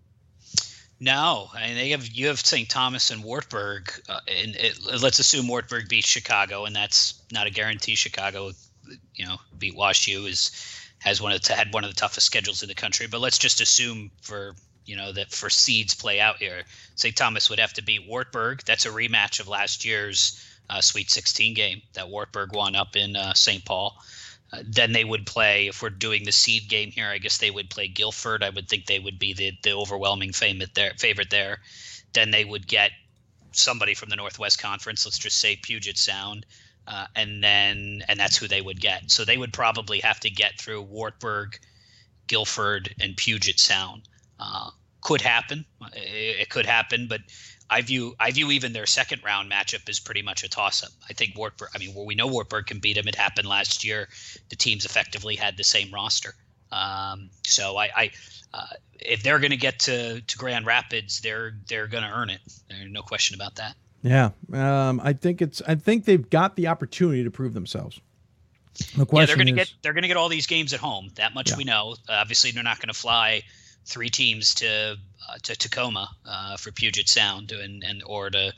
No, 1.03 1.49
I 1.55 1.65
mean 1.65 1.75
they 1.75 1.89
have 1.89 2.07
you 2.07 2.27
have 2.27 2.39
St. 2.39 2.69
Thomas 2.69 3.09
and 3.09 3.23
Wartburg, 3.23 3.91
uh, 4.07 4.19
and 4.27 4.55
it, 4.55 4.77
let's 5.01 5.17
assume 5.17 5.47
Wartburg 5.47 5.89
beats 5.89 6.07
Chicago, 6.07 6.65
and 6.65 6.75
that's 6.75 7.23
not 7.31 7.47
a 7.47 7.49
guarantee. 7.49 7.95
Chicago, 7.95 8.51
you 9.15 9.25
know, 9.25 9.37
beat 9.57 9.75
Wash 9.75 10.07
U 10.07 10.27
is 10.27 10.51
has 10.99 11.19
one 11.19 11.31
of 11.31 11.41
the, 11.41 11.55
had 11.55 11.73
one 11.73 11.83
of 11.83 11.89
the 11.89 11.95
toughest 11.95 12.27
schedules 12.27 12.61
in 12.61 12.69
the 12.69 12.75
country. 12.75 13.07
But 13.07 13.19
let's 13.19 13.39
just 13.39 13.61
assume 13.61 14.11
for 14.21 14.55
you 14.85 14.95
know 14.95 15.11
that 15.11 15.31
for 15.31 15.49
seeds 15.49 15.95
play 15.95 16.19
out 16.19 16.37
here, 16.37 16.65
St. 16.93 17.15
Thomas 17.15 17.49
would 17.49 17.59
have 17.59 17.73
to 17.73 17.83
beat 17.83 18.07
Wartburg. 18.07 18.61
That's 18.67 18.85
a 18.85 18.89
rematch 18.89 19.39
of 19.39 19.47
last 19.47 19.83
year's 19.83 20.39
uh, 20.69 20.81
Sweet 20.81 21.09
16 21.09 21.55
game 21.55 21.81
that 21.93 22.09
Wartburg 22.09 22.53
won 22.53 22.75
up 22.75 22.95
in 22.95 23.15
uh, 23.15 23.33
St. 23.33 23.65
Paul. 23.65 23.97
Uh, 24.53 24.63
then 24.65 24.91
they 24.91 25.03
would 25.03 25.25
play 25.25 25.67
if 25.67 25.81
we're 25.81 25.89
doing 25.89 26.25
the 26.25 26.31
seed 26.31 26.67
game 26.67 26.91
here. 26.91 27.07
I 27.07 27.17
guess 27.17 27.37
they 27.37 27.51
would 27.51 27.69
play 27.69 27.87
Guilford. 27.87 28.43
I 28.43 28.49
would 28.49 28.67
think 28.67 28.85
they 28.85 28.99
would 28.99 29.17
be 29.17 29.33
the 29.33 29.53
the 29.63 29.71
overwhelming 29.73 30.33
favorite 30.33 30.75
there. 30.75 30.93
Favorite 30.97 31.29
there. 31.29 31.59
Then 32.13 32.31
they 32.31 32.43
would 32.43 32.67
get 32.67 32.91
somebody 33.53 33.93
from 33.93 34.09
the 34.09 34.15
Northwest 34.15 34.61
Conference. 34.61 35.05
Let's 35.05 35.19
just 35.19 35.37
say 35.37 35.55
Puget 35.55 35.97
Sound, 35.97 36.45
uh, 36.87 37.07
and 37.15 37.43
then 37.43 38.03
and 38.07 38.19
that's 38.19 38.37
who 38.37 38.47
they 38.47 38.61
would 38.61 38.81
get. 38.81 39.09
So 39.09 39.23
they 39.23 39.37
would 39.37 39.53
probably 39.53 39.99
have 39.99 40.19
to 40.21 40.29
get 40.29 40.59
through 40.59 40.81
Wartburg, 40.81 41.57
Guilford, 42.27 42.93
and 42.99 43.15
Puget 43.15 43.59
Sound. 43.59 44.03
Uh, 44.39 44.71
could 45.01 45.21
happen. 45.21 45.65
It, 45.93 46.41
it 46.41 46.49
could 46.49 46.65
happen, 46.65 47.07
but 47.07 47.21
I 47.71 47.81
view 47.81 48.15
I 48.19 48.31
view 48.31 48.51
even 48.51 48.73
their 48.73 48.85
second 48.85 49.23
round 49.23 49.49
matchup 49.49 49.87
as 49.87 49.99
pretty 49.99 50.21
much 50.21 50.43
a 50.43 50.49
toss 50.49 50.83
up. 50.83 50.91
I 51.09 51.13
think 51.13 51.37
Wartburg. 51.37 51.69
I 51.73 51.77
mean, 51.77 51.95
well, 51.95 52.05
we 52.05 52.15
know 52.15 52.27
Wartburg 52.27 52.65
can 52.67 52.79
beat 52.79 52.95
them. 52.95 53.07
It 53.07 53.15
happened 53.15 53.47
last 53.47 53.85
year. 53.85 54.09
The 54.49 54.57
teams 54.57 54.85
effectively 54.85 55.35
had 55.37 55.55
the 55.55 55.63
same 55.63 55.89
roster. 55.91 56.35
Um, 56.73 57.29
so 57.43 57.77
I, 57.77 57.89
I 57.95 58.11
uh, 58.53 58.65
if 58.99 59.23
they're 59.23 59.39
going 59.39 59.51
to 59.51 59.57
get 59.57 59.79
to 59.79 60.19
to 60.19 60.37
Grand 60.37 60.65
Rapids, 60.65 61.21
they're 61.21 61.53
they're 61.69 61.87
going 61.87 62.03
to 62.03 62.09
earn 62.09 62.29
it. 62.29 62.41
There's 62.69 62.91
no 62.91 63.01
question 63.01 63.35
about 63.35 63.55
that. 63.55 63.75
Yeah, 64.03 64.31
um, 64.51 64.99
I 65.03 65.13
think 65.13 65.41
it's. 65.41 65.61
I 65.65 65.75
think 65.75 66.05
they've 66.05 66.29
got 66.29 66.55
the 66.55 66.67
opportunity 66.67 67.23
to 67.23 67.31
prove 67.31 67.53
themselves. 67.53 68.01
The 68.97 69.05
Yeah, 69.11 69.25
they're 69.25 69.35
going 69.35 69.47
to 69.47 69.53
get 69.53 69.71
they're 69.81 69.93
going 69.93 70.01
to 70.03 70.07
get 70.07 70.17
all 70.17 70.29
these 70.29 70.47
games 70.47 70.73
at 70.73 70.79
home. 70.79 71.09
That 71.15 71.33
much 71.33 71.51
Yeah. 71.51 71.57
we 71.57 71.63
know. 71.63 71.95
Uh, 72.09 72.13
obviously, 72.13 72.51
they're 72.51 72.63
not 72.63 72.79
going 72.79 72.87
to 72.87 72.93
fly 72.93 73.43
three 73.85 74.09
teams 74.09 74.55
to 74.55 74.97
uh, 75.29 75.37
to 75.43 75.55
Tacoma 75.55 76.09
uh, 76.25 76.57
for 76.57 76.71
Puget 76.71 77.09
Sound 77.09 77.51
and 77.51 77.83
and 77.83 78.03
or 78.05 78.29
to 78.29 78.53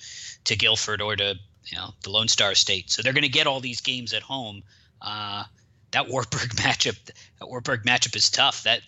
to 0.45 0.55
Guilford 0.55 1.01
or 1.01 1.15
to 1.15 1.35
you 1.65 1.77
know 1.77 1.93
the 2.03 2.09
Lone 2.09 2.27
Star 2.27 2.55
State. 2.55 2.91
So 2.91 3.01
they're 3.01 3.13
going 3.13 3.23
to 3.23 3.29
get 3.29 3.47
all 3.47 3.59
these 3.59 3.81
games 3.81 4.13
at 4.13 4.21
home. 4.21 4.63
Uh, 5.01 5.43
that 5.91 6.09
Wartburg 6.09 6.49
matchup, 6.55 6.97
that 7.39 7.47
Wartburg 7.47 7.83
matchup 7.83 8.15
is 8.15 8.29
tough. 8.29 8.63
That 8.63 8.81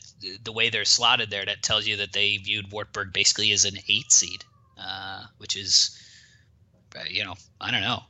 the 0.44 0.52
way 0.52 0.70
they're 0.70 0.86
slotted 0.86 1.30
there, 1.30 1.46
that 1.46 1.62
tells 1.62 1.88
you 1.88 1.98
that 1.98 2.14
they 2.14 2.38
viewed 2.38 2.72
Wartburg 2.72 3.14
basically 3.14 3.52
as 3.52 3.66
an 3.66 3.78
eight 3.88 4.12
seed, 4.12 4.44
uh, 4.78 5.24
which 5.38 5.56
is, 5.56 5.98
uh, 6.96 7.04
you 7.10 7.24
know, 7.24 7.36
I 7.62 7.72
don't 7.72 7.82
know. 7.82 8.02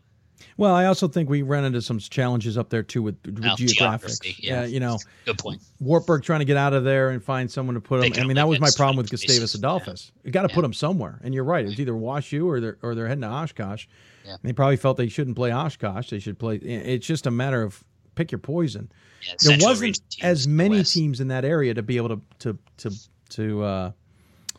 Well, 0.57 0.73
I 0.73 0.86
also 0.86 1.07
think 1.10 1.30
we 1.30 1.41
ran 1.41 1.65
into 1.65 1.82
some 1.82 1.99
challenges 1.99 2.57
up 2.57 2.69
there 2.69 2.82
too 2.84 3.02
with, 3.03 3.18
with 3.26 3.44
Oh, 3.45 3.56
geographics. 3.57 3.73
geography, 4.22 4.36
yeah. 4.40 4.64
you 4.65 4.80
know, 4.80 4.98
Good 5.26 5.38
point. 5.38 5.61
Wartburg 5.82 6.23
trying 6.23 6.40
to 6.40 6.45
get 6.45 6.56
out 6.56 6.72
of 6.73 6.84
there 6.86 7.10
and 7.10 7.22
find 7.22 7.52
someone 7.52 7.73
to 7.76 7.82
put 7.82 7.99
They 8.02 8.10
them. 8.10 8.23
I 8.23 8.27
mean, 8.27 8.36
that 8.38 8.48
was 8.48 8.60
my 8.61 8.69
problem 8.76 8.95
with 8.95 9.10
Gustavus 9.10 9.38
places, 9.38 9.56
Adolphus. 9.56 10.11
You 10.23 10.32
got 10.32 10.44
to 10.44 10.48
put 10.48 10.57
Yeah. 10.57 10.61
them 10.64 10.73
somewhere, 10.73 11.19
and 11.23 11.34
you're 11.34 11.44
right. 11.44 11.65
It's 11.65 11.77
either 11.80 11.91
WashU 11.94 12.45
or 12.45 12.61
they're 12.61 12.77
or 12.82 12.95
they're 12.95 13.07
heading 13.07 13.23
to 13.23 13.27
Oshkosh. 13.30 13.88
Yeah. 14.26 14.38
They 14.44 14.53
probably 14.53 14.77
felt 14.77 14.95
they 14.98 15.10
shouldn't 15.10 15.36
play 15.36 15.52
Oshkosh. 15.52 16.10
They 16.10 16.19
should 16.19 16.40
play. 16.40 16.56
It's 16.56 17.06
just 17.06 17.27
a 17.27 17.32
matter 17.32 17.61
of 17.61 17.84
pick 18.15 18.32
your 18.32 18.40
poison. 18.40 18.90
Yeah, 19.27 19.34
there 19.41 19.57
wasn't 19.61 19.99
as 20.22 20.48
many 20.48 20.77
West. 20.77 20.94
teams 20.94 21.19
in 21.19 21.27
that 21.27 21.44
area 21.44 21.73
to 21.73 21.84
be 21.84 21.98
able 21.98 22.10
to 22.10 22.22
to 22.40 22.57
to 22.77 22.91
to 23.32 23.64
uh, 23.64 23.91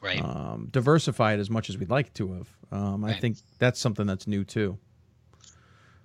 Right. 0.03 0.23
um, 0.23 0.69
diversify 0.71 1.33
it 1.33 1.41
as 1.41 1.49
much 1.49 1.71
as 1.71 1.79
we'd 1.79 1.89
like 1.91 2.13
to 2.15 2.35
have. 2.35 2.49
Um, 2.71 3.03
I 3.05 3.15
think 3.15 3.39
that's 3.59 3.81
something 3.81 4.07
that's 4.07 4.27
new 4.27 4.45
too. 4.45 4.77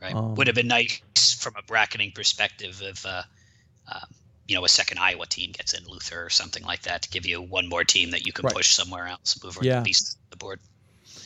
Right? 0.01 0.15
Um, 0.15 0.35
Would 0.35 0.47
have 0.47 0.55
been 0.55 0.67
nice 0.67 0.99
from 1.39 1.53
a 1.57 1.63
bracketing 1.63 2.11
perspective 2.13 2.81
if, 2.83 3.05
uh, 3.05 3.23
um, 3.91 4.01
you 4.47 4.55
know, 4.55 4.65
a 4.65 4.69
second 4.69 4.97
Iowa 4.99 5.25
team 5.27 5.51
gets 5.51 5.73
in 5.73 5.85
Luther 5.87 6.25
or 6.25 6.29
something 6.29 6.63
like 6.63 6.81
that 6.83 7.03
to 7.03 7.09
give 7.09 7.25
you 7.25 7.41
one 7.41 7.69
more 7.69 7.83
team 7.83 8.11
that 8.11 8.25
you 8.25 8.33
can 8.33 8.45
Right. 8.45 8.55
push 8.55 8.73
somewhere 8.73 9.07
else, 9.07 9.41
move 9.43 9.57
Yeah. 9.61 9.83
the 9.83 10.37
board. 10.37 10.59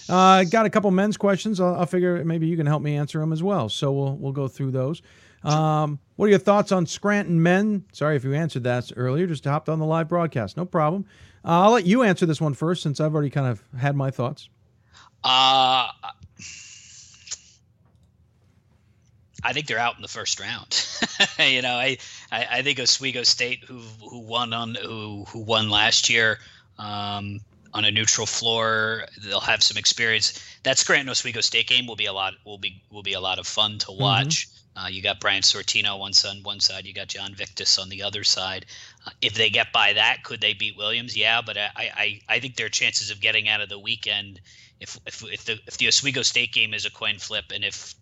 Uh, 0.10 0.16
I 0.16 0.44
got 0.46 0.66
a 0.66 0.70
couple 0.70 0.92
men's 0.92 1.18
questions. 1.18 1.60
I'll, 1.60 1.76
I'll 1.76 1.86
figure 1.86 2.24
maybe 2.26 2.48
you 2.48 2.58
can 2.58 2.66
help 2.66 2.82
me 2.82 2.96
answer 2.96 3.20
them 3.20 3.32
as 3.34 3.42
well. 3.42 3.70
So 3.70 3.92
we'll 3.92 4.16
we'll 4.18 4.32
go 4.32 4.48
through 4.48 4.72
those. 4.72 5.02
Um, 5.44 6.00
what 6.16 6.26
are 6.26 6.30
your 6.30 6.40
thoughts 6.40 6.72
on 6.72 6.88
Scranton 6.88 7.42
men? 7.42 7.86
Sorry 7.92 8.16
if 8.16 8.24
you 8.24 8.34
answered 8.34 8.64
that 8.64 8.92
earlier. 8.96 9.28
Just 9.28 9.46
hopped 9.46 9.70
on 9.70 9.78
the 9.80 9.86
live 9.86 10.10
broadcast. 10.10 10.58
No 10.58 10.66
problem. 10.66 11.06
Uh, 11.44 11.62
I'll 11.66 11.72
let 11.72 11.86
you 11.86 12.02
answer 12.02 12.26
this 12.26 12.42
one 12.42 12.56
first 12.56 12.82
since 12.82 13.00
I've 13.00 13.14
already 13.14 13.30
kind 13.30 13.48
of 13.48 13.62
had 13.78 13.96
my 13.96 14.10
thoughts. 14.10 14.50
Uh, 15.24 15.88
I 19.46 19.54
think 19.54 19.68
they're 19.68 19.78
out 19.78 19.96
in 19.96 20.02
the 20.02 20.08
first 20.08 20.40
round. 20.40 20.88
you 21.40 21.62
know, 21.62 21.76
I, 21.76 21.98
I, 22.32 22.48
I 22.52 22.62
think 22.64 22.80
Oswego 22.80 23.22
State, 23.22 23.64
who 23.64 23.78
who 24.10 24.20
won 24.22 24.54
on 24.54 24.74
who 24.74 25.26
who 25.26 25.40
won 25.40 25.70
last 25.70 26.10
year, 26.10 26.40
um, 26.80 27.40
on 27.72 27.86
a 27.86 27.92
neutral 27.92 28.26
floor. 28.26 29.06
They'll 29.24 29.40
have 29.42 29.62
some 29.62 29.78
experience. 29.78 30.44
That 30.64 30.80
Scranton 30.80 31.10
Oswego 31.10 31.42
State 31.42 31.68
game 31.68 31.86
will 31.86 31.96
be 31.96 32.08
a 32.08 32.14
lot 32.14 32.34
will 32.44 32.58
be 32.58 32.82
will 32.90 33.04
be 33.04 33.14
a 33.14 33.20
lot 33.20 33.38
of 33.38 33.46
fun 33.46 33.78
to 33.80 33.92
watch. 33.92 34.48
Mm-hmm. 34.48 34.52
Uh, 34.78 34.88
you 34.90 35.02
got 35.02 35.20
Brian 35.20 35.44
Sortino 35.44 35.98
one 36.00 36.12
on 36.28 36.44
one 36.44 36.60
side. 36.60 36.86
You 36.86 36.94
got 36.94 37.08
John 37.08 37.34
Victus 37.36 37.78
on 37.78 37.88
the 37.90 38.02
other 38.02 38.24
side. 38.24 38.66
Uh, 39.06 39.12
if 39.22 39.36
they 39.36 39.50
get 39.50 39.72
by 39.72 39.94
that, 39.94 40.24
could 40.24 40.42
they 40.42 40.54
beat 40.54 40.76
Williams? 40.76 41.16
Yeah, 41.16 41.42
but 41.42 41.58
I, 41.58 41.70
I, 41.76 42.22
I 42.28 42.40
think 42.40 42.56
their 42.56 42.68
chances 42.68 43.10
of 43.10 43.22
getting 43.22 43.48
out 43.48 43.62
of 43.62 43.70
the 43.70 43.80
weekend, 43.80 44.42
if 44.80 45.00
if 45.06 45.24
if 45.32 45.46
the 45.46 45.60
if 45.68 45.78
the 45.78 45.88
Oswego 45.88 46.24
State 46.24 46.52
game 46.52 46.74
is 46.74 46.86
a 46.86 46.92
coin 46.92 47.20
flip, 47.20 47.46
and 47.54 47.64
if 47.64 47.94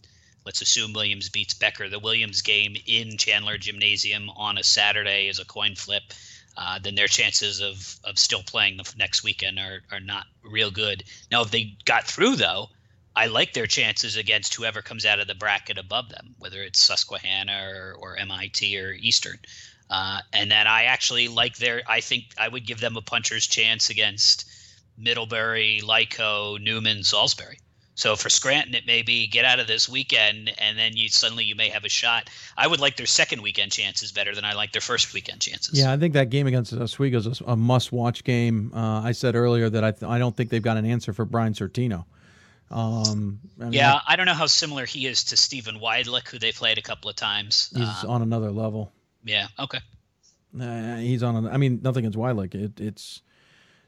let's 0.45 0.61
assume 0.61 0.93
Williams 0.93 1.29
beats 1.29 1.53
Becker, 1.53 1.89
the 1.89 1.99
Williams 1.99 2.41
game 2.41 2.75
in 2.85 3.17
Chandler 3.17 3.57
Gymnasium 3.57 4.29
on 4.29 4.57
a 4.57 4.63
Saturday 4.63 5.27
is 5.27 5.39
a 5.39 5.45
coin 5.45 5.75
flip. 5.75 6.03
Uh, 6.55 6.77
then 6.79 6.95
their 6.95 7.07
chances 7.07 7.61
of 7.61 7.99
of 8.03 8.19
still 8.19 8.43
playing 8.43 8.77
the 8.77 8.93
next 8.97 9.23
weekend 9.23 9.59
are 9.59 9.81
are 9.91 9.99
not 9.99 10.27
real 10.43 10.69
good. 10.69 11.03
Now, 11.31 11.41
if 11.41 11.51
they 11.51 11.75
got 11.85 12.05
through 12.05 12.35
though, 12.35 12.69
I 13.15 13.27
like 13.27 13.53
their 13.53 13.67
chances 13.67 14.15
against 14.15 14.53
whoever 14.55 14.81
comes 14.81 15.05
out 15.05 15.19
of 15.19 15.27
the 15.27 15.35
bracket 15.35 15.77
above 15.77 16.09
them, 16.09 16.35
whether 16.39 16.61
it's 16.63 16.79
Susquehanna 16.79 17.71
or, 17.73 17.93
or 17.93 18.17
MIT 18.17 18.77
or 18.79 18.93
Eastern. 18.93 19.39
Uh, 19.89 20.21
and 20.31 20.49
then 20.49 20.65
I 20.65 20.85
actually 20.85 21.27
like 21.27 21.57
their. 21.57 21.83
I 21.87 22.01
think 22.01 22.33
I 22.37 22.47
would 22.47 22.65
give 22.65 22.79
them 22.79 22.97
a 22.97 23.01
puncher's 23.01 23.45
chance 23.45 23.89
against 23.89 24.49
Middlebury, 24.97 25.81
Lyco, 25.83 26.59
Neumann, 26.59 27.03
Salisbury. 27.03 27.59
So 27.95 28.15
for 28.15 28.29
Scranton, 28.29 28.73
it 28.73 28.87
may 28.87 29.03
be 29.03 29.27
get 29.27 29.45
out 29.45 29.59
of 29.59 29.67
this 29.67 29.87
weekend, 29.87 30.51
and 30.57 30.77
then 30.77 30.97
you 30.97 31.09
suddenly 31.09 31.43
you 31.43 31.55
may 31.55 31.69
have 31.69 31.83
a 31.83 31.89
shot. 31.89 32.29
I 32.57 32.65
would 32.65 32.79
like 32.79 32.97
their 32.97 33.05
second 33.05 33.41
weekend 33.41 33.71
chances 33.71 34.11
better 34.11 34.33
than 34.33 34.45
I 34.45 34.53
like 34.53 34.71
their 34.71 34.81
first 34.81 35.13
weekend 35.13 35.41
chances. 35.41 35.77
Yeah, 35.77 35.91
I 35.91 35.97
think 35.97 36.13
that 36.15 36.29
game 36.29 36.47
against 36.47 36.73
Oswego 36.73 37.19
is 37.19 37.41
a, 37.45 37.55
must-watch 37.55 38.23
game. 38.23 38.71
Uh, 38.73 39.01
I 39.01 39.11
said 39.11 39.35
earlier 39.35 39.69
that 39.69 39.83
I 39.83 39.91
th- 39.91 40.09
I 40.09 40.17
don't 40.17 40.35
think 40.35 40.49
they've 40.49 40.61
got 40.61 40.77
an 40.77 40.85
answer 40.85 41.13
for 41.13 41.25
Brian 41.25 41.53
Sortino. 41.53 42.05
Um, 42.71 43.39
I 43.59 43.65
mean, 43.65 43.73
yeah, 43.73 43.99
I, 44.07 44.13
I, 44.13 44.15
don't 44.15 44.25
know 44.25 44.33
how 44.33 44.47
similar 44.47 44.85
he 44.87 45.05
is 45.05 45.23
to 45.25 45.37
Stephen 45.37 45.79
Weidlich, 45.79 46.27
who 46.29 46.39
they 46.39 46.51
played 46.51 46.79
a 46.79 46.81
couple 46.81 47.07
of 47.07 47.15
times. 47.15 47.71
He's 47.75 48.03
um, 48.03 48.09
on 48.09 48.21
another 48.23 48.49
level. 48.49 48.91
Yeah. 49.23 49.47
Okay. 49.59 49.79
Uh, 50.59 50.97
he's 50.97 51.21
on. 51.21 51.45
A, 51.45 51.49
I 51.51 51.57
mean, 51.57 51.81
nothing 51.83 51.99
against 51.99 52.17
Weidlich. 52.17 52.55
It, 52.55 52.79
it's 52.79 53.21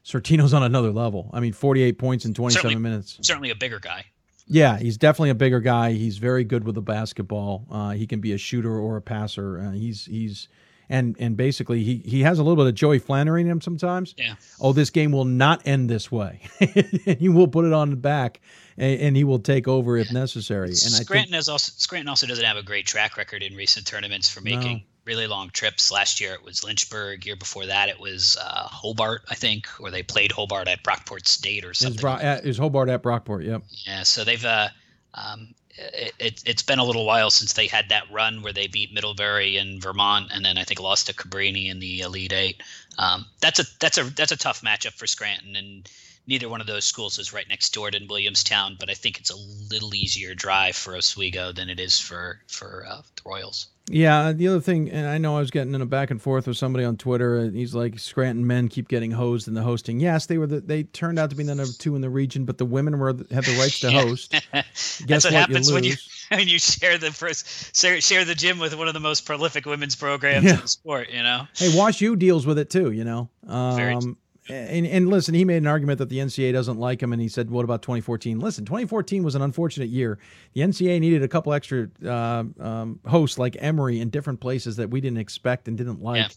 Sortino's 0.06 0.54
on 0.54 0.62
another 0.62 0.92
level. 0.92 1.30
I 1.32 1.40
mean, 1.40 1.52
48 1.52 1.98
points 1.98 2.24
in 2.24 2.32
27 2.32 2.62
certainly, 2.62 2.80
minutes. 2.80 3.18
Certainly 3.22 3.50
a 3.50 3.56
bigger 3.56 3.80
guy. 3.80 4.04
Yeah, 4.46 4.78
he's 4.78 4.96
definitely 4.96 5.30
a 5.30 5.34
bigger 5.34 5.58
guy. 5.58 5.92
He's 5.92 6.18
very 6.18 6.44
good 6.44 6.64
with 6.64 6.76
the 6.76 6.82
basketball. 6.82 7.66
Uh, 7.68 7.90
he 7.90 8.06
can 8.06 8.20
be 8.20 8.32
a 8.32 8.38
shooter 8.38 8.78
or 8.78 8.96
a 8.96 9.02
passer. 9.02 9.58
Uh, 9.58 9.72
he's 9.72 10.04
he's 10.06 10.46
and 10.88 11.16
and 11.18 11.36
basically 11.36 11.82
he 11.82 11.96
he 12.04 12.20
has 12.20 12.38
a 12.38 12.44
little 12.44 12.56
bit 12.56 12.68
of 12.68 12.76
Joey 12.76 13.00
Flannery 13.00 13.40
in 13.40 13.48
him 13.48 13.60
sometimes. 13.60 14.14
Yeah. 14.16 14.34
Oh, 14.60 14.72
this 14.72 14.90
game 14.90 15.10
will 15.10 15.24
not 15.24 15.66
end 15.66 15.90
this 15.90 16.12
way. 16.12 16.40
he 17.18 17.28
will 17.28 17.48
put 17.48 17.64
it 17.64 17.72
on 17.72 17.90
the 17.90 17.96
back, 17.96 18.40
and, 18.78 19.00
and 19.00 19.16
he 19.16 19.24
will 19.24 19.40
take 19.40 19.66
over 19.66 19.96
if 19.96 20.12
necessary. 20.12 20.68
And 20.68 20.78
Scranton 20.78 21.16
I 21.16 21.22
think, 21.22 21.34
has 21.34 21.48
also 21.48 21.72
Scranton 21.76 22.08
also 22.08 22.28
doesn't 22.28 22.44
have 22.44 22.56
a 22.56 22.62
great 22.62 22.86
track 22.86 23.16
record 23.16 23.42
in 23.42 23.56
recent 23.56 23.88
tournaments 23.88 24.28
for 24.30 24.40
making. 24.40 24.84
Really 25.06 25.26
long 25.26 25.50
trips. 25.50 25.90
Last 25.90 26.20
year 26.20 26.34
it 26.34 26.44
was 26.44 26.64
Lynchburg. 26.64 27.24
Year 27.24 27.36
before 27.36 27.66
that 27.66 27.88
it 27.88 27.98
was 27.98 28.36
uh, 28.40 28.68
Hobart, 28.68 29.22
I 29.30 29.34
think, 29.36 29.68
or 29.80 29.90
they 29.90 30.02
played 30.02 30.32
Hobart 30.32 30.68
at 30.68 30.82
Brockport 30.82 31.26
State 31.26 31.64
or 31.64 31.72
something. 31.72 31.94
Is, 31.94 32.00
Bro- 32.02 32.16
it 32.16 32.44
was 32.44 32.58
Hobart 32.58 32.88
at 32.88 33.02
Brockport. 33.02 33.44
Yep. 33.44 33.62
Yeah, 33.86 34.02
so 34.02 34.24
they've 34.24 34.44
uh, 34.44 34.68
um, 35.14 35.54
it, 35.78 36.12
it, 36.18 36.42
it's 36.46 36.62
been 36.62 36.78
a 36.78 36.84
little 36.84 37.04
while 37.04 37.30
since 37.30 37.52
they 37.52 37.66
had 37.66 37.88
that 37.90 38.10
run 38.10 38.42
where 38.42 38.52
they 38.52 38.66
beat 38.66 38.92
Middlebury 38.92 39.56
and 39.56 39.80
Vermont, 39.80 40.30
and 40.34 40.44
then 40.44 40.58
I 40.58 40.64
think 40.64 40.80
lost 40.80 41.06
to 41.06 41.14
Cabrini 41.14 41.70
in 41.70 41.80
the 41.80 42.00
Elite 42.00 42.32
Eight. 42.32 42.62
Um, 42.98 43.26
that's 43.40 43.60
a 43.60 43.64
that's 43.78 43.98
a 43.98 44.04
that's 44.04 44.32
a 44.32 44.36
tough 44.36 44.62
matchup 44.62 44.92
for 44.92 45.06
Scranton, 45.06 45.56
and 45.56 45.88
neither 46.26 46.48
one 46.48 46.60
of 46.60 46.66
those 46.66 46.84
schools 46.84 47.18
is 47.18 47.32
right 47.32 47.48
next 47.48 47.72
door 47.72 47.90
to 47.90 48.06
Williamstown. 48.08 48.76
But 48.78 48.90
I 48.90 48.94
think 48.94 49.18
it's 49.18 49.30
a 49.30 49.36
little 49.70 49.94
easier 49.94 50.34
drive 50.34 50.76
for 50.76 50.96
Oswego 50.96 51.52
than 51.52 51.68
it 51.68 51.80
is 51.80 51.98
for 51.98 52.40
for 52.48 52.84
uh, 52.88 53.02
the 53.16 53.22
Royals. 53.24 53.68
Yeah, 53.88 54.32
the 54.32 54.48
other 54.48 54.60
thing, 54.60 54.90
and 54.90 55.06
I 55.06 55.18
know 55.18 55.36
I 55.36 55.38
was 55.38 55.52
getting 55.52 55.72
in 55.72 55.80
a 55.80 55.86
back 55.86 56.10
and 56.10 56.20
forth 56.20 56.48
with 56.48 56.56
somebody 56.56 56.84
on 56.84 56.96
Twitter. 56.96 57.36
And 57.36 57.54
he's 57.54 57.72
like, 57.72 58.00
Scranton 58.00 58.44
men 58.44 58.66
keep 58.66 58.88
getting 58.88 59.12
hosed 59.12 59.46
in 59.46 59.54
the 59.54 59.62
hosting. 59.62 60.00
Yes, 60.00 60.26
they 60.26 60.38
were. 60.38 60.48
The, 60.48 60.60
they 60.60 60.82
turned 60.82 61.20
out 61.20 61.30
to 61.30 61.36
be 61.36 61.44
the 61.44 61.54
number 61.54 61.72
two 61.72 61.94
in 61.94 62.02
the 62.02 62.10
region, 62.10 62.44
but 62.44 62.58
the 62.58 62.64
women 62.64 62.98
were 62.98 63.14
had 63.30 63.44
the 63.44 63.56
rights 63.58 63.80
to 63.80 63.90
host. 63.92 64.32
Guess 64.52 65.02
That's 65.06 65.24
what, 65.24 65.32
what 65.32 65.40
happens 65.40 65.68
you 65.68 65.74
when 65.74 65.84
you 65.84 65.94
when 66.30 66.48
you 66.48 66.58
share 66.58 66.98
the 66.98 67.12
first 67.12 67.76
share, 67.76 68.00
share 68.00 68.24
the 68.24 68.34
gym 68.34 68.58
with 68.58 68.76
one 68.76 68.88
of 68.88 68.94
the 68.94 69.00
most 69.00 69.24
prolific 69.24 69.66
women's 69.66 69.94
programs 69.94 70.44
yeah. 70.44 70.54
in 70.54 70.60
the 70.62 70.68
sport. 70.68 71.10
You 71.10 71.22
know. 71.22 71.46
Hey, 71.56 71.70
Wash 71.76 72.00
U 72.00 72.16
deals 72.16 72.44
with 72.44 72.58
it 72.58 72.70
too. 72.70 72.90
You 72.90 73.04
know. 73.04 73.30
Um, 73.46 74.16
and, 74.48 74.86
and 74.86 75.08
listen, 75.08 75.34
he 75.34 75.44
made 75.44 75.58
an 75.58 75.66
argument 75.66 75.98
that 75.98 76.08
the 76.08 76.18
NCAA 76.18 76.52
doesn't 76.52 76.78
like 76.78 77.02
him, 77.02 77.12
and 77.12 77.20
he 77.20 77.28
said, 77.28 77.50
"What 77.50 77.64
about 77.64 77.82
2014?" 77.82 78.38
Listen, 78.38 78.64
2014 78.64 79.22
was 79.22 79.34
an 79.34 79.42
unfortunate 79.42 79.88
year. 79.88 80.18
The 80.52 80.60
NCAA 80.60 81.00
needed 81.00 81.22
a 81.22 81.28
couple 81.28 81.52
extra 81.52 81.88
uh, 82.04 82.44
um, 82.60 83.00
hosts 83.06 83.38
like 83.38 83.56
Emory 83.60 84.00
in 84.00 84.10
different 84.10 84.40
places 84.40 84.76
that 84.76 84.90
we 84.90 85.00
didn't 85.00 85.18
expect 85.18 85.68
and 85.68 85.76
didn't 85.76 86.02
like. 86.02 86.20
Yeah. 86.20 86.28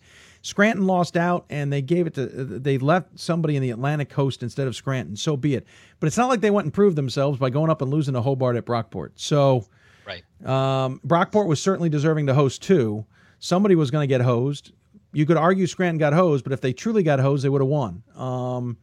Scranton 0.42 0.88
lost 0.88 1.18
out, 1.18 1.46
and 1.50 1.72
they 1.72 1.82
gave 1.82 2.08
it 2.08 2.14
to 2.16 2.26
they 2.26 2.78
left 2.78 3.20
somebody 3.20 3.56
in 3.56 3.62
the 3.62 3.72
Atlantic 3.72 4.10
Coast 4.10 4.42
instead 4.42 4.68
of 4.68 4.76
Scranton. 4.76 5.16
So 5.16 5.38
be 5.38 5.56
it. 5.56 5.66
But 6.00 6.08
it's 6.08 6.18
not 6.18 6.30
like 6.30 6.42
they 6.42 6.52
went 6.52 6.66
and 6.66 6.74
proved 6.74 6.96
themselves 6.96 7.38
by 7.38 7.50
going 7.50 7.70
up 7.70 7.82
and 7.82 7.92
losing 7.92 8.14
to 8.14 8.22
Hobart 8.22 8.56
at 8.56 8.66
Brockport. 8.66 9.12
So, 9.16 9.66
right, 10.06 10.24
um, 10.46 11.02
Brockport 11.06 11.48
was 11.48 11.62
certainly 11.62 11.90
deserving 11.90 12.28
to 12.28 12.34
host 12.34 12.64
too. 12.64 13.06
Somebody 13.40 13.76
was 13.76 13.92
going 13.92 14.04
to 14.04 14.08
get 14.08 14.22
hosed 14.22 14.74
you 15.12 15.26
could 15.26 15.38
argue 15.38 15.68
Scranton 15.68 15.98
got 15.98 16.14
hosed, 16.14 16.44
but 16.44 16.54
if 16.54 16.62
they 16.62 16.74
truly 16.74 17.04
got 17.04 17.20
hosed, 17.20 17.44
they 17.44 17.50
would 17.50 17.62
have 17.62 17.70
won. 17.70 18.04
Um, 18.16 18.78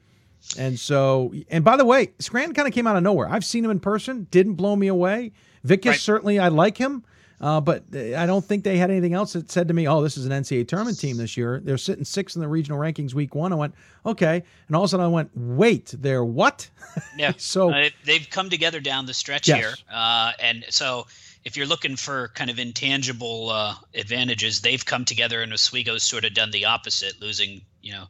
and 0.58 0.78
so, 0.78 1.32
and 1.50 1.64
by 1.64 1.76
the 1.76 1.84
way, 1.84 2.12
Scranton 2.18 2.54
kind 2.54 2.68
of 2.68 2.74
came 2.74 2.86
out 2.86 2.96
of 2.96 3.02
nowhere. 3.02 3.28
I've 3.28 3.44
seen 3.44 3.64
him 3.64 3.70
in 3.70 3.80
person, 3.80 4.26
didn't 4.30 4.54
blow 4.54 4.76
me 4.76 4.86
away. 4.88 5.32
Vicus 5.64 5.90
right. 5.90 6.00
certainly, 6.00 6.38
I 6.38 6.48
like 6.48 6.78
him, 6.78 7.04
uh, 7.40 7.60
but 7.60 7.84
I 7.94 8.24
don't 8.26 8.44
think 8.44 8.62
they 8.62 8.78
had 8.78 8.90
anything 8.90 9.12
else 9.12 9.32
that 9.32 9.50
said 9.50 9.68
to 9.68 9.74
me, 9.74 9.88
"Oh, 9.88 10.02
this 10.02 10.16
is 10.16 10.26
an 10.26 10.32
NCAA 10.32 10.68
tournament 10.68 11.00
team 11.00 11.16
this 11.16 11.36
year." 11.36 11.60
They're 11.62 11.76
sitting 11.76 12.04
sixth 12.04 12.36
in 12.36 12.42
the 12.42 12.48
regional 12.48 12.78
rankings 12.78 13.12
week 13.12 13.34
one. 13.34 13.52
I 13.52 13.56
went, 13.56 13.74
okay, 14.04 14.42
and 14.68 14.76
all 14.76 14.84
of 14.84 14.86
a 14.86 14.90
sudden 14.90 15.04
I 15.04 15.08
went, 15.08 15.30
wait, 15.34 15.94
they're 15.98 16.24
what? 16.24 16.70
Yeah. 17.18 17.32
so 17.36 17.70
uh, 17.70 17.90
they've 18.04 18.26
come 18.30 18.48
together 18.48 18.80
down 18.80 19.06
the 19.06 19.14
stretch 19.14 19.48
yes. 19.48 19.58
here, 19.58 19.74
uh, 19.92 20.32
and 20.40 20.64
so 20.70 21.06
if 21.46 21.56
you're 21.56 21.66
looking 21.66 21.94
for 21.94 22.32
kind 22.34 22.50
of 22.50 22.58
intangible 22.58 23.50
uh, 23.50 23.76
advantages, 23.94 24.60
they've 24.60 24.84
come 24.84 25.04
together, 25.04 25.42
and 25.42 25.52
Oswego's 25.52 26.02
sort 26.02 26.24
of 26.24 26.34
done 26.34 26.50
the 26.50 26.64
opposite, 26.64 27.20
losing. 27.20 27.60
You 27.80 27.92
know, 27.92 28.06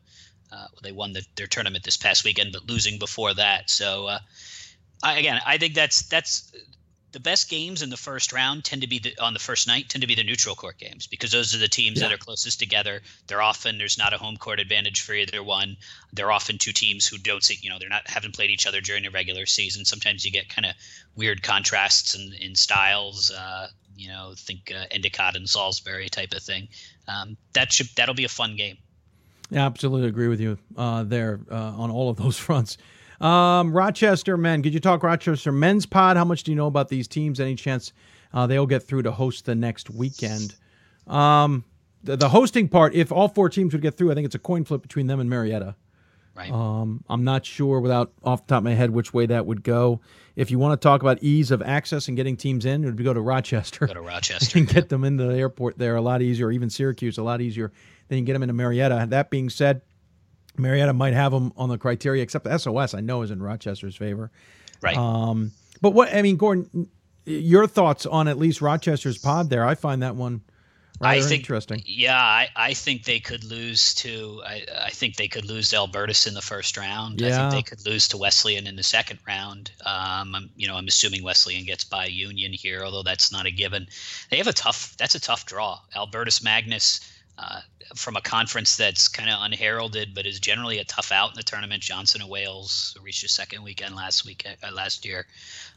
uh, 0.51 0.69
they 0.83 0.91
won 0.91 1.13
the, 1.13 1.23
their 1.37 1.47
tournament 1.47 1.85
this 1.85 1.99
past 1.99 2.25
weekend, 2.25 2.53
but 2.55 2.67
losing 2.67 2.99
before 2.99 3.35
that. 3.35 3.69
So, 3.69 4.07
uh, 4.07 4.19
I, 5.03 5.19
again, 5.19 5.39
I 5.45 5.59
think 5.59 5.75
that's 5.75 6.09
that's 6.09 6.51
the 7.13 7.21
best 7.21 7.49
games 7.49 7.83
in 7.83 7.91
the 7.91 7.97
first 7.97 8.33
round 8.33 8.65
tend 8.65 8.83
to 8.83 8.89
be 8.89 8.99
the, 8.99 9.17
on 9.19 9.33
the 9.33 9.41
first 9.41 9.67
night 9.67 9.89
tend 9.89 10.03
to 10.03 10.09
be 10.09 10.15
the 10.15 10.25
neutral 10.25 10.55
court 10.55 10.79
games 10.79 11.07
because 11.07 11.31
those 11.31 11.55
are 11.55 11.59
the 11.59 11.69
teams 11.69 12.01
yeah. 12.01 12.09
that 12.09 12.15
are 12.15 12.19
closest 12.19 12.59
together. 12.59 13.01
They're 13.27 13.43
often 13.43 13.79
there's 13.79 13.99
not 13.99 14.13
a 14.13 14.19
home 14.19 14.37
court 14.37 14.61
advantage 14.61 15.01
for 15.01 15.15
either 15.15 15.43
one. 15.43 15.77
They're 16.13 16.33
often 16.33 16.59
two 16.59 16.73
teams 16.73 17.07
who 17.07 17.19
don't 17.19 17.43
see 17.43 17.59
you 17.61 17.71
know 17.71 17.79
they're 17.79 17.89
not 17.89 18.09
haven't 18.09 18.35
played 18.35 18.51
each 18.51 18.67
other 18.67 18.81
during 18.81 19.05
the 19.05 19.11
regular 19.11 19.47
season. 19.47 19.85
Sometimes 19.85 20.25
you 20.25 20.31
get 20.31 20.49
kind 20.49 20.67
of 20.67 20.75
weird 21.15 21.43
contrasts 21.43 22.15
in, 22.15 22.33
in 22.41 22.55
styles. 22.55 23.31
Uh, 23.31 23.69
you 23.97 24.09
know, 24.09 24.35
think 24.37 24.73
uh, 24.75 24.85
Endicott 24.91 25.37
and 25.37 25.49
Salisbury 25.49 26.09
type 26.09 26.33
of 26.33 26.43
thing. 26.43 26.69
Um, 27.09 27.37
that 27.55 27.73
should 27.73 27.89
that'll 27.97 28.15
be 28.15 28.25
a 28.25 28.29
fun 28.29 28.57
game. 28.57 28.77
Yeah, 29.51 29.65
absolutely 29.65 30.09
agree 30.09 30.29
with 30.29 30.41
you 30.41 30.59
uh, 30.77 31.05
there 31.05 31.41
uh, 31.51 31.55
on 31.55 31.91
all 31.91 32.11
of 32.11 32.17
those 32.17 32.37
fronts. 32.47 32.77
Um, 33.21 33.73
Rochester 33.73 34.37
men, 34.37 34.63
could 34.63 34.75
you 34.75 34.81
talk 34.81 35.03
Rochester 35.03 35.53
men's 35.53 35.87
pod? 35.87 36.17
How 36.17 36.25
much 36.25 36.43
do 36.43 36.53
you 36.53 36.57
know 36.57 36.67
about 36.67 36.89
these 36.89 37.09
teams? 37.09 37.41
Any 37.41 37.55
chance 37.55 37.93
uh, 38.33 38.47
they'll 38.47 38.67
get 38.67 38.83
through 38.83 39.03
to 39.03 39.13
host 39.13 39.47
the 39.47 39.55
next 39.55 39.91
weekend? 39.91 40.55
Um, 41.07 41.65
the, 42.03 42.17
the, 42.17 42.29
hosting 42.29 42.69
part, 42.69 42.95
if 42.95 43.11
all 43.13 43.29
four 43.29 43.49
teams 43.49 43.73
would 43.73 43.83
get 43.83 43.97
through, 43.97 44.11
I 44.11 44.15
think 44.15 44.27
it's 44.27 44.35
a 44.35 44.41
coin 44.41 44.65
flip 44.65 44.83
between 44.83 45.07
them 45.07 45.21
and 45.21 45.31
Marietta. 45.31 45.77
Right. 46.37 46.53
Um, 46.53 47.03
I'm 47.09 47.25
not 47.25 47.47
sure 47.47 47.81
without 47.81 48.13
off 48.23 48.47
the 48.47 48.51
top 48.55 48.59
of 48.59 48.65
my 48.65 48.75
head 48.75 48.91
which 48.91 49.15
way 49.15 49.25
that 49.27 49.47
would 49.47 49.63
go. 49.63 50.03
If 50.35 50.51
you 50.51 50.59
want 50.59 50.79
to 50.79 50.85
talk 50.85 51.01
about 51.01 51.23
ease 51.23 51.51
of 51.51 51.63
access 51.63 52.09
and 52.09 52.17
getting 52.17 52.37
teams 52.37 52.67
in, 52.67 52.83
it 52.83 52.87
would 52.87 52.97
be 52.97 53.05
go 53.05 53.15
to 53.15 53.23
Rochester. 53.23 53.87
Go 53.87 53.95
to 53.95 54.01
Rochester 54.03 54.59
and 54.59 54.69
get 54.69 54.91
them 54.91 55.03
into 55.05 55.25
the 55.25 55.35
airport 55.35 55.79
there 55.79 55.97
a 55.97 56.03
lot 56.03 56.21
easier, 56.21 56.49
or 56.49 56.53
even 56.53 56.69
Syracuse 56.69 57.17
a 57.17 57.23
lot 57.23 57.41
easier 57.41 57.73
than 58.09 58.19
you 58.19 58.25
get 58.25 58.35
them 58.35 58.43
into 58.43 58.53
Marietta. 58.53 59.07
That 59.09 59.31
being 59.31 59.49
said, 59.49 59.81
Marietta 60.59 60.93
might 60.93 61.15
have 61.15 61.33
them 61.33 61.53
on 61.57 61.69
the 61.69 61.79
criteria, 61.79 62.23
except 62.23 62.45
the 62.45 62.57
SOS 62.57 62.95
I 62.95 63.01
know 63.01 63.23
is 63.23 63.31
in 63.31 63.43
Rochester's 63.43 63.97
favor. 63.97 64.31
Right. 64.83 64.97
Um, 64.97 65.53
but 65.81 65.91
what 65.91 66.15
I 66.15 66.23
mean, 66.23 66.37
Gordon, 66.37 66.89
your 67.25 67.67
thoughts 67.67 68.07
on 68.07 68.29
at 68.29 68.39
least 68.39 68.61
Rochester's 68.61 69.19
pod 69.19 69.51
there? 69.51 69.65
I 69.67 69.75
find 69.75 70.03
that 70.03 70.17
one 70.17 70.43
I 71.01 71.21
think, 71.21 71.41
interesting. 71.41 71.83
Yeah, 71.85 72.19
I, 72.19 72.49
I 72.57 72.75
think 72.75 73.05
they 73.05 73.21
could 73.21 73.45
lose 73.45 73.95
to 73.97 74.43
I, 74.47 74.65
I 74.87 74.91
think 74.91 75.17
they 75.17 75.29
could 75.29 75.45
lose 75.45 75.71
to 75.71 75.77
Albertus 75.77 76.27
in 76.27 76.35
the 76.35 76.43
first 76.43 76.77
round. 76.77 77.21
Yeah. 77.21 77.49
I 77.49 77.51
think 77.51 77.67
they 77.67 77.77
could 77.77 77.87
lose 77.87 78.09
to 78.09 78.17
Wesleyan 78.17 78.67
in 78.67 78.77
the 78.77 78.83
second 78.83 79.19
round. 79.27 79.73
Um, 79.85 80.35
I'm, 80.35 80.51
you 80.57 80.67
know, 80.67 80.77
I'm 80.77 80.87
assuming 80.87 81.23
Wesleyan 81.23 81.65
gets 81.65 81.85
by 81.85 82.07
Union 82.07 82.53
here, 82.53 82.83
although 82.83 83.03
that's 83.03 83.31
not 83.31 83.47
a 83.47 83.51
given. 83.51 83.87
They 84.31 84.39
have 84.39 84.47
a 84.47 84.53
tough 84.53 84.97
that's 84.97 85.15
a 85.15 85.21
tough 85.21 85.45
draw. 85.47 85.81
Albertus 85.95 86.43
Magnus 86.43 87.01
Uh, 87.39 87.61
from 87.95 88.17
a 88.17 88.21
conference 88.21 88.77
that's 88.77 89.09
kind 89.09 89.31
of 89.31 89.39
unheralded, 89.41 90.15
but 90.15 90.27
is 90.27 90.41
generally 90.41 90.79
a 90.79 90.85
tough 90.85 91.13
out 91.13 91.31
in 91.31 91.37
the 91.37 91.43
tournament. 91.43 91.83
Johnson 91.83 92.27
& 92.27 92.29
Wales 92.29 92.97
reached 93.03 93.25
a 93.25 93.29
second 93.29 93.63
weekend 93.63 93.95
last 93.95 94.25
week 94.25 94.47
uh, 94.47 94.73
last 94.73 95.05
year. 95.05 95.27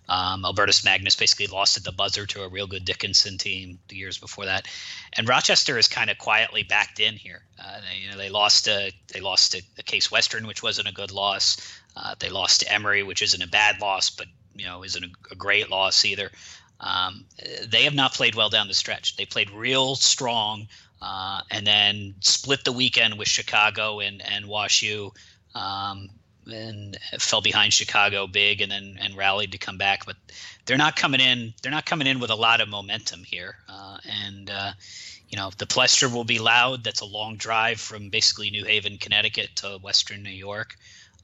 Um, 0.08 0.44
Albertus 0.44 0.84
Magnus 0.84 1.16
basically 1.16 1.48
lost 1.48 1.78
at 1.78 1.84
the 1.84 1.92
buzzer 1.92 2.26
to 2.26 2.44
a 2.44 2.50
real 2.50 2.66
good 2.66 2.84
Dickinson 2.84 3.38
team 3.38 3.78
the 3.90 3.96
years 3.96 4.18
before 4.18 4.46
that, 4.46 4.68
and 5.14 5.28
Rochester 5.28 5.78
is 5.78 5.88
kind 5.88 6.10
of 6.10 6.18
quietly 6.18 6.64
backed 6.64 7.00
in 7.00 7.16
here. 7.16 7.44
Uh, 7.64 7.80
they, 7.82 8.00
you 8.00 8.10
know, 8.10 8.18
they 8.18 8.30
lost 8.30 8.68
a 8.68 8.92
they 9.14 9.20
lost 9.20 9.54
a 9.54 9.84
Case 9.84 10.10
Western, 10.10 10.48
which 10.48 10.64
wasn't 10.64 10.88
a 10.88 10.94
good 10.94 11.12
loss. 11.12 11.58
Uh, 11.96 12.16
they 12.20 12.30
lost 12.30 12.62
to 12.62 12.72
Emory, 12.72 13.04
which 13.04 13.22
isn't 13.22 13.42
a 13.42 13.48
bad 13.48 13.80
loss, 13.82 14.10
but 14.10 14.28
you 14.56 14.66
know 14.66 14.84
isn't 14.84 15.04
a, 15.04 15.10
a 15.32 15.36
great 15.36 15.70
loss 15.70 16.04
either. 16.06 16.32
Um, 16.80 17.26
they 17.68 17.84
have 17.84 17.94
not 17.94 18.14
played 18.14 18.36
well 18.36 18.50
down 18.50 18.68
the 18.68 18.74
stretch. 18.74 19.18
They 19.18 19.26
played 19.26 19.52
real 19.52 19.96
strong, 19.96 20.68
uh, 21.02 21.42
and 21.52 21.66
then 21.66 22.16
split 22.20 22.64
the 22.64 22.72
weekend 22.72 23.18
with 23.18 23.28
Chicago 23.28 24.00
and 24.00 24.22
and 24.22 24.46
Wash 24.48 24.82
U. 24.84 25.14
Um, 25.56 26.10
and 26.52 26.98
fell 27.20 27.42
behind 27.42 27.74
Chicago 27.74 28.26
big 28.26 28.62
and 28.62 28.72
then 28.72 28.98
and 29.00 29.16
rallied 29.16 29.52
to 29.52 29.58
come 29.58 29.78
back. 29.78 30.06
But 30.06 30.16
they're 30.66 30.78
not 30.78 30.96
coming 30.96 31.22
in. 31.22 31.54
They're 31.62 31.72
not 31.72 31.86
coming 31.86 32.08
in 32.08 32.20
with 32.20 32.30
a 32.30 32.36
lot 32.36 32.62
of 32.62 32.70
momentum 32.70 33.24
here. 33.24 33.58
Uh, 33.68 33.98
and 34.06 34.50
uh, 34.50 34.72
you 35.30 35.38
know 35.38 35.52
the 35.58 35.66
Palestra 35.66 36.12
will 36.12 36.24
be 36.24 36.40
loud. 36.40 36.84
That's 36.84 37.02
a 37.02 37.06
long 37.06 37.38
drive 37.38 37.80
from 37.80 38.10
basically 38.10 38.50
New 38.50 38.66
Haven, 38.66 38.98
Connecticut 38.98 39.50
to 39.58 39.80
Western 39.82 40.24
New 40.24 40.30
York. 40.30 40.76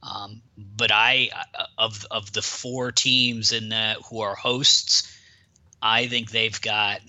Um, 0.02 0.42
but 0.56 0.92
I 0.92 1.30
uh, 1.34 1.64
of 1.78 2.06
of 2.10 2.32
the 2.32 2.42
four 2.42 2.92
teams 2.92 3.52
in 3.52 3.70
the, 3.70 3.96
who 4.08 4.20
are 4.20 4.34
hosts, 4.34 5.12
I 5.82 6.06
think 6.06 6.30
they've 6.30 6.60
got 6.60 7.00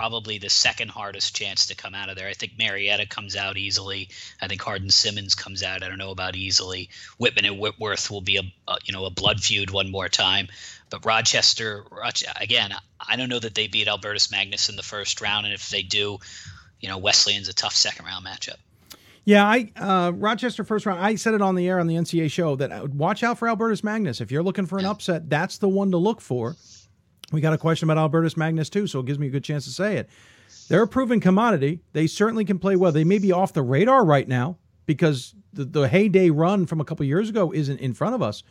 probably 0.00 0.38
the 0.38 0.48
second 0.48 0.88
hardest 0.88 1.36
chance 1.36 1.66
to 1.66 1.74
come 1.74 1.94
out 1.94 2.08
of 2.08 2.16
there. 2.16 2.26
I 2.26 2.32
think 2.32 2.52
Marietta 2.56 3.04
comes 3.04 3.36
out 3.36 3.58
easily. 3.58 4.08
I 4.40 4.48
think 4.48 4.62
Hardin 4.62 4.88
Simmons 4.88 5.34
comes 5.34 5.62
out. 5.62 5.82
I 5.82 5.90
don't 5.90 5.98
know 5.98 6.10
about 6.10 6.36
easily. 6.36 6.88
Whitman 7.18 7.44
and 7.44 7.58
Whitworth 7.58 8.10
will 8.10 8.22
be 8.22 8.38
a, 8.38 8.42
a 8.66 8.78
you 8.86 8.94
know 8.94 9.04
a 9.04 9.10
blood 9.10 9.42
feud 9.42 9.68
one 9.68 9.90
more 9.90 10.08
time. 10.08 10.48
But 10.88 11.04
Rochester, 11.04 11.84
again, 12.40 12.72
I 12.98 13.16
don't 13.16 13.28
know 13.28 13.40
that 13.40 13.54
they 13.54 13.66
beat 13.66 13.88
Albertus 13.88 14.30
Magnus 14.30 14.70
in 14.70 14.76
the 14.76 14.82
first 14.82 15.20
round, 15.20 15.44
and 15.44 15.54
if 15.54 15.68
they 15.68 15.82
do, 15.82 16.18
you 16.80 16.88
know 16.88 16.96
Wesleyan's 16.96 17.50
a 17.50 17.54
tough 17.54 17.76
second 17.76 18.06
round 18.06 18.24
matchup. 18.24 18.56
Yeah, 19.26 19.44
I 19.44 19.70
uh, 19.76 20.12
Rochester 20.14 20.64
first 20.64 20.86
round. 20.86 21.04
I 21.04 21.16
said 21.16 21.34
it 21.34 21.42
on 21.42 21.56
the 21.56 21.68
air 21.68 21.78
on 21.78 21.88
the 21.88 21.96
NCAA 21.96 22.30
show 22.30 22.56
that 22.56 22.72
uh, 22.72 22.86
watch 22.90 23.22
out 23.22 23.36
for 23.36 23.48
Albertus 23.48 23.84
Magnus. 23.84 24.22
If 24.22 24.32
you're 24.32 24.42
looking 24.42 24.64
for 24.64 24.78
an 24.78 24.86
upset, 24.86 25.28
that's 25.28 25.58
the 25.58 25.68
one 25.68 25.90
to 25.90 25.98
look 25.98 26.22
for. 26.22 26.56
We 27.32 27.40
got 27.40 27.52
a 27.52 27.58
question 27.58 27.88
about 27.88 28.00
Albertus 28.00 28.36
Magnus 28.36 28.70
too, 28.70 28.86
so 28.86 29.00
it 29.00 29.06
gives 29.06 29.18
me 29.18 29.28
a 29.28 29.30
good 29.30 29.44
chance 29.44 29.64
to 29.64 29.70
say 29.70 29.96
it. 29.96 30.08
They're 30.68 30.82
a 30.82 30.88
proven 30.88 31.20
commodity. 31.20 31.80
They 31.92 32.06
certainly 32.06 32.44
can 32.44 32.58
play 32.58 32.76
well. 32.76 32.92
They 32.92 33.04
may 33.04 33.18
be 33.18 33.32
off 33.32 33.52
the 33.52 33.62
radar 33.62 34.04
right 34.04 34.26
now 34.26 34.56
because 34.86 35.34
the, 35.52 35.64
the 35.64 35.88
heyday 35.88 36.30
run 36.30 36.66
from 36.66 36.80
a 36.80 36.84
couple 36.84 37.06
years 37.06 37.28
ago 37.28 37.52
isn't 37.52 37.78
in 37.78 37.94
front 37.94 38.14
of 38.14 38.22
us. 38.22 38.42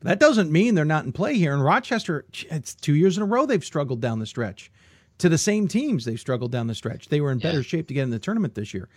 But 0.00 0.08
that 0.08 0.20
doesn't 0.20 0.50
mean 0.50 0.74
they're 0.74 0.84
not 0.84 1.04
in 1.04 1.12
play 1.12 1.34
here. 1.34 1.54
In 1.54 1.60
Rochester, 1.60 2.26
it's 2.50 2.74
two 2.74 2.94
years 2.94 3.16
in 3.16 3.22
a 3.22 3.26
row 3.26 3.46
they've 3.46 3.64
struggled 3.64 4.00
down 4.00 4.18
the 4.18 4.26
stretch. 4.26 4.70
To 5.18 5.28
the 5.28 5.38
same 5.38 5.68
teams, 5.68 6.04
they've 6.04 6.18
struggled 6.18 6.50
down 6.50 6.66
the 6.66 6.74
stretch. 6.74 7.08
They 7.08 7.20
were 7.20 7.30
in 7.30 7.38
better 7.38 7.58
yeah. 7.58 7.62
shape 7.62 7.88
to 7.88 7.94
get 7.94 8.02
in 8.02 8.10
the 8.10 8.18
tournament 8.18 8.54
this 8.54 8.74
year. 8.74 8.88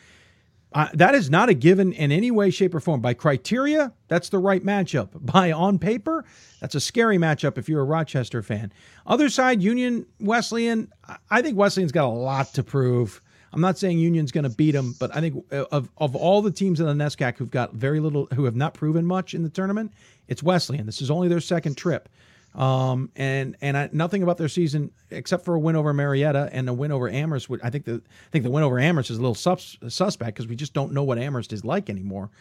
Uh, 0.73 0.89
that 0.93 1.15
is 1.15 1.29
not 1.29 1.47
a 1.49 1.53
given 1.53 1.93
in 1.93 2.11
any 2.11 2.29
way, 2.29 2.49
shape, 2.49 2.75
or 2.75 2.79
form. 2.79 3.01
By 3.01 3.13
criteria, 3.13 3.93
that's 4.09 4.29
the 4.29 4.37
right 4.37 4.63
matchup. 4.63 5.09
By 5.25 5.51
on 5.51 5.79
paper, 5.79 6.25
that's 6.59 6.75
a 6.75 6.79
scary 6.79 7.17
matchup 7.17 7.57
if 7.57 7.69
you're 7.69 7.81
a 7.81 7.85
Rochester 7.85 8.41
fan. 8.41 8.73
Other 9.05 9.29
side, 9.29 9.61
Union 9.61 10.05
Wesleyan. 10.19 10.91
I 11.29 11.41
think 11.41 11.57
Wesleyan's 11.57 11.93
got 11.93 12.05
a 12.05 12.13
lot 12.13 12.53
to 12.55 12.63
prove. 12.63 13.21
I'm 13.53 13.61
not 13.61 13.77
saying 13.77 13.97
Union's 13.99 14.33
going 14.33 14.43
to 14.43 14.49
beat 14.49 14.71
them, 14.71 14.93
but 14.99 15.15
I 15.15 15.21
think 15.21 15.45
uh, 15.51 15.65
of 15.71 15.89
of 15.97 16.15
all 16.15 16.41
the 16.41 16.51
teams 16.51 16.81
in 16.81 16.85
the 16.85 16.93
NESCAC 16.93 17.37
who've 17.37 17.49
got 17.49 17.73
very 17.73 18.01
little, 18.01 18.27
who 18.33 18.43
have 18.43 18.55
not 18.55 18.73
proven 18.73 19.05
much 19.05 19.33
in 19.33 19.43
the 19.43 19.49
tournament, 19.49 19.93
it's 20.27 20.43
Wesleyan. 20.43 20.85
This 20.85 21.01
is 21.01 21.09
only 21.09 21.29
their 21.29 21.39
second 21.39 21.77
trip. 21.77 22.09
Um, 22.57 23.11
and 23.15 23.55
and 23.61 23.77
I, 23.77 23.89
nothing 23.93 24.23
about 24.23 24.37
their 24.37 24.49
season 24.49 24.91
except 25.11 25.45
for 25.45 25.53
a 25.53 25.59
win 25.59 25.75
over 25.75 25.93
Marietta 25.93 26.49
and 26.51 26.67
a 26.67 26.73
win 26.73 26.91
over 26.91 27.07
Amherst. 27.07 27.47
I 27.63 27.69
think 27.69 27.85
the 27.85 28.01
I 28.03 28.29
think 28.31 28.43
the 28.43 28.49
win 28.49 28.63
over 28.63 28.79
Amherst 28.79 29.11
is 29.11 29.17
a 29.17 29.21
little 29.21 29.35
sus, 29.35 29.77
suspect 29.87 30.35
because 30.35 30.47
we 30.47 30.55
just 30.55 30.73
don't 30.73 30.91
know 30.91 31.03
what 31.03 31.19
Amherst 31.19 31.53
is 31.53 31.63
like 31.63 31.87
anymore. 31.89 32.31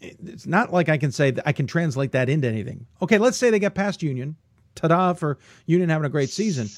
It's 0.00 0.46
not 0.46 0.72
like 0.72 0.88
I 0.88 0.98
can 0.98 1.10
say 1.10 1.32
that 1.32 1.48
I 1.48 1.52
can 1.52 1.66
translate 1.66 2.12
that 2.12 2.28
into 2.28 2.46
anything. 2.46 2.86
Okay, 3.02 3.18
let's 3.18 3.36
say 3.36 3.50
they 3.50 3.58
get 3.58 3.74
past 3.74 4.02
Union. 4.02 4.36
Ta-da 4.76 5.14
for 5.14 5.38
Union 5.66 5.88
having 5.88 6.06
a 6.06 6.10
great 6.10 6.30
season 6.30 6.68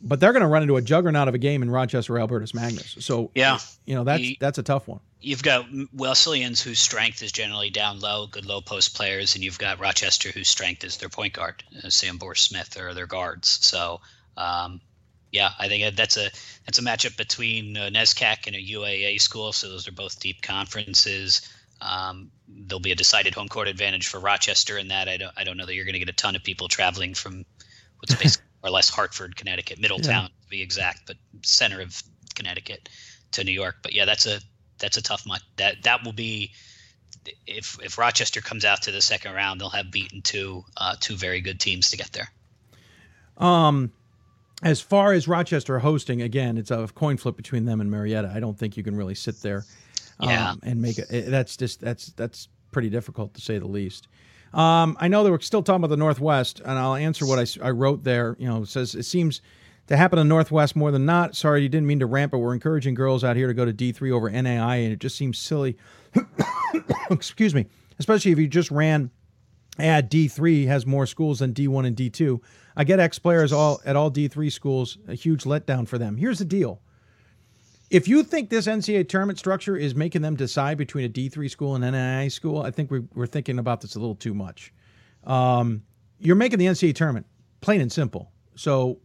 but 0.00 0.20
they're 0.20 0.32
going 0.32 0.42
to 0.42 0.48
run 0.48 0.62
into 0.62 0.76
a 0.76 0.82
juggernaut 0.82 1.28
of 1.28 1.34
a 1.34 1.38
game 1.38 1.62
in 1.62 1.70
Rochester 1.70 2.18
Albertus 2.18 2.54
Magnus. 2.54 2.96
So 3.00 3.30
yeah, 3.34 3.58
you 3.84 3.94
know 3.94 4.04
that's 4.04 4.22
you, 4.22 4.36
that's 4.38 4.58
a 4.58 4.62
tough 4.62 4.88
one. 4.88 5.00
You've 5.20 5.42
got 5.42 5.66
Wesleyans 5.92 6.60
whose 6.60 6.78
strength 6.78 7.22
is 7.22 7.32
generally 7.32 7.70
down 7.70 8.00
low, 8.00 8.26
good 8.26 8.46
low 8.46 8.60
post 8.60 8.94
players, 8.94 9.34
and 9.34 9.42
you've 9.42 9.58
got 9.58 9.80
Rochester 9.80 10.30
whose 10.30 10.48
strength 10.48 10.84
is 10.84 10.98
their 10.98 11.08
point 11.08 11.32
guard, 11.32 11.64
uh, 11.84 11.90
Sam 11.90 12.18
Bohr 12.18 12.36
Smith, 12.36 12.78
or 12.78 12.94
their 12.94 13.06
guards. 13.06 13.58
So 13.62 14.00
um, 14.36 14.80
yeah, 15.32 15.50
I 15.58 15.68
think 15.68 15.96
that's 15.96 16.16
a 16.16 16.30
that's 16.64 16.78
a 16.78 16.82
matchup 16.82 17.16
between 17.16 17.76
uh, 17.76 17.90
NESCAC 17.92 18.46
and 18.46 18.56
a 18.56 18.62
UAA 18.62 19.20
school. 19.20 19.52
So 19.52 19.68
those 19.68 19.88
are 19.88 19.92
both 19.92 20.20
deep 20.20 20.42
conferences. 20.42 21.48
Um, 21.80 22.30
there'll 22.48 22.80
be 22.80 22.92
a 22.92 22.96
decided 22.96 23.34
home 23.34 23.48
court 23.48 23.68
advantage 23.68 24.08
for 24.08 24.18
Rochester 24.18 24.78
in 24.78 24.88
that. 24.88 25.08
I 25.08 25.16
don't 25.16 25.32
I 25.36 25.44
don't 25.44 25.56
know 25.56 25.66
that 25.66 25.74
you're 25.74 25.84
going 25.84 25.94
to 25.94 25.98
get 25.98 26.08
a 26.08 26.12
ton 26.12 26.36
of 26.36 26.42
people 26.42 26.68
traveling 26.68 27.14
from 27.14 27.44
what's 27.98 28.14
basically 28.14 28.45
or 28.62 28.70
less 28.70 28.88
Hartford, 28.88 29.36
Connecticut, 29.36 29.80
Middletown 29.80 30.24
yeah. 30.24 30.28
to 30.28 30.48
be 30.48 30.62
exact, 30.62 31.06
but 31.06 31.16
center 31.42 31.80
of 31.80 32.02
Connecticut 32.34 32.88
to 33.32 33.44
New 33.44 33.52
York. 33.52 33.76
But 33.82 33.94
yeah, 33.94 34.04
that's 34.04 34.26
a 34.26 34.40
that's 34.78 34.96
a 34.96 35.02
tough 35.02 35.26
month. 35.26 35.42
That 35.56 35.82
that 35.84 36.04
will 36.04 36.12
be 36.12 36.52
if 37.46 37.78
if 37.82 37.98
Rochester 37.98 38.40
comes 38.40 38.64
out 38.64 38.82
to 38.82 38.92
the 38.92 39.00
second 39.00 39.34
round, 39.34 39.60
they'll 39.60 39.70
have 39.70 39.90
beaten 39.90 40.22
two 40.22 40.64
uh, 40.76 40.96
two 40.98 41.16
very 41.16 41.40
good 41.40 41.60
teams 41.60 41.90
to 41.90 41.96
get 41.96 42.12
there. 42.12 42.30
Um, 43.38 43.92
as 44.62 44.80
far 44.80 45.12
as 45.12 45.28
Rochester 45.28 45.78
hosting, 45.78 46.22
again, 46.22 46.56
it's 46.56 46.70
a 46.70 46.88
coin 46.94 47.16
flip 47.16 47.36
between 47.36 47.64
them 47.64 47.80
and 47.80 47.90
Marietta. 47.90 48.32
I 48.34 48.40
don't 48.40 48.58
think 48.58 48.76
you 48.76 48.82
can 48.82 48.96
really 48.96 49.14
sit 49.14 49.40
there, 49.42 49.64
um, 50.20 50.28
yeah. 50.28 50.54
and 50.62 50.80
make 50.80 50.98
it. 50.98 51.30
That's 51.30 51.56
just 51.56 51.80
that's 51.80 52.06
that's 52.12 52.48
pretty 52.72 52.88
difficult 52.88 53.34
to 53.34 53.40
say 53.40 53.58
the 53.58 53.66
least. 53.66 54.08
Um, 54.52 54.96
I 55.00 55.08
know 55.08 55.24
that 55.24 55.30
we're 55.30 55.40
still 55.40 55.62
talking 55.62 55.84
about 55.84 55.90
the 55.90 55.96
Northwest, 55.96 56.60
and 56.60 56.78
I'll 56.78 56.94
answer 56.94 57.26
what 57.26 57.38
I, 57.38 57.66
I 57.66 57.70
wrote 57.70 58.04
there. 58.04 58.36
You 58.38 58.48
know, 58.48 58.62
it 58.62 58.68
says 58.68 58.94
it 58.94 59.04
seems 59.04 59.42
to 59.88 59.96
happen 59.96 60.18
in 60.18 60.28
the 60.28 60.34
Northwest 60.34 60.76
more 60.76 60.90
than 60.90 61.06
not. 61.06 61.36
Sorry, 61.36 61.62
you 61.62 61.68
didn't 61.68 61.86
mean 61.86 62.00
to 62.00 62.06
rant, 62.06 62.32
but 62.32 62.38
we're 62.38 62.54
encouraging 62.54 62.94
girls 62.94 63.22
out 63.22 63.36
here 63.36 63.46
to 63.46 63.54
go 63.54 63.64
to 63.64 63.72
D3 63.72 64.12
over 64.12 64.30
NAI, 64.30 64.76
and 64.76 64.92
it 64.92 64.98
just 64.98 65.16
seems 65.16 65.38
silly. 65.38 65.76
Excuse 67.10 67.54
me, 67.54 67.66
especially 67.98 68.32
if 68.32 68.38
you 68.38 68.48
just 68.48 68.70
ran 68.70 69.10
add 69.78 70.10
D3 70.10 70.66
has 70.66 70.86
more 70.86 71.06
schools 71.06 71.40
than 71.40 71.52
D1 71.52 71.86
and 71.86 71.96
D2. 71.96 72.40
I 72.76 72.84
get 72.84 73.00
ex 73.00 73.18
players 73.18 73.52
all 73.52 73.80
at 73.84 73.96
all 73.96 74.10
D3 74.10 74.50
schools, 74.52 74.98
a 75.08 75.14
huge 75.14 75.44
letdown 75.44 75.86
for 75.88 75.98
them. 75.98 76.16
Here's 76.16 76.38
the 76.38 76.44
deal 76.44 76.80
if 77.90 78.08
you 78.08 78.22
think 78.22 78.50
this 78.50 78.66
NCAA 78.66 79.08
tournament 79.08 79.38
structure 79.38 79.76
is 79.76 79.94
making 79.94 80.22
them 80.22 80.34
decide 80.34 80.76
between 80.76 81.04
a 81.04 81.08
D3 81.08 81.50
school 81.50 81.74
and 81.74 81.84
an 81.84 81.94
NAIA 81.94 82.32
school, 82.32 82.62
I 82.62 82.70
think 82.70 82.90
we, 82.90 83.02
are 83.16 83.26
thinking 83.26 83.58
about 83.58 83.80
this 83.80 83.94
a 83.94 84.00
little 84.00 84.14
too 84.14 84.34
much. 84.34 84.72
Um, 85.24 85.82
you're 86.18 86.36
making 86.36 86.58
the 86.58 86.66
NCAA 86.66 86.94
tournament 86.94 87.26
plain 87.60 87.80
and 87.80 87.92
simple. 87.92 88.32
So 88.56 88.98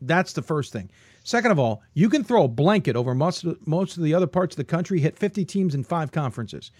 that's 0.00 0.32
the 0.32 0.42
first 0.42 0.72
thing. 0.72 0.90
Second 1.24 1.50
of 1.50 1.58
all, 1.58 1.82
you 1.94 2.08
can 2.08 2.24
throw 2.24 2.44
a 2.44 2.48
blanket 2.48 2.96
over 2.96 3.14
most 3.14 3.44
of, 3.44 3.66
most 3.66 3.96
of 3.96 4.02
the 4.02 4.14
other 4.14 4.26
parts 4.26 4.54
of 4.54 4.56
the 4.56 4.64
country, 4.64 5.00
hit 5.00 5.18
50 5.18 5.44
teams 5.44 5.74
in 5.74 5.84
five 5.84 6.10
conferences. 6.10 6.70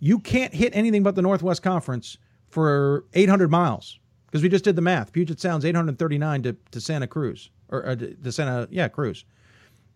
You 0.00 0.18
can't 0.18 0.52
hit 0.52 0.74
anything 0.74 1.02
but 1.02 1.14
the 1.14 1.22
Northwest 1.22 1.62
Conference 1.62 2.18
for 2.48 3.04
800 3.14 3.50
miles 3.50 3.98
because 4.26 4.42
we 4.42 4.48
just 4.48 4.64
did 4.64 4.74
the 4.76 4.82
math. 4.82 5.12
Puget 5.12 5.40
Sound's 5.40 5.64
839 5.64 6.42
to, 6.42 6.56
to 6.72 6.80
Santa 6.80 7.06
Cruz 7.06 7.50
or 7.68 7.86
uh, 7.86 7.94
to 7.94 8.32
Santa, 8.32 8.68
yeah, 8.70 8.88
Cruz 8.88 9.24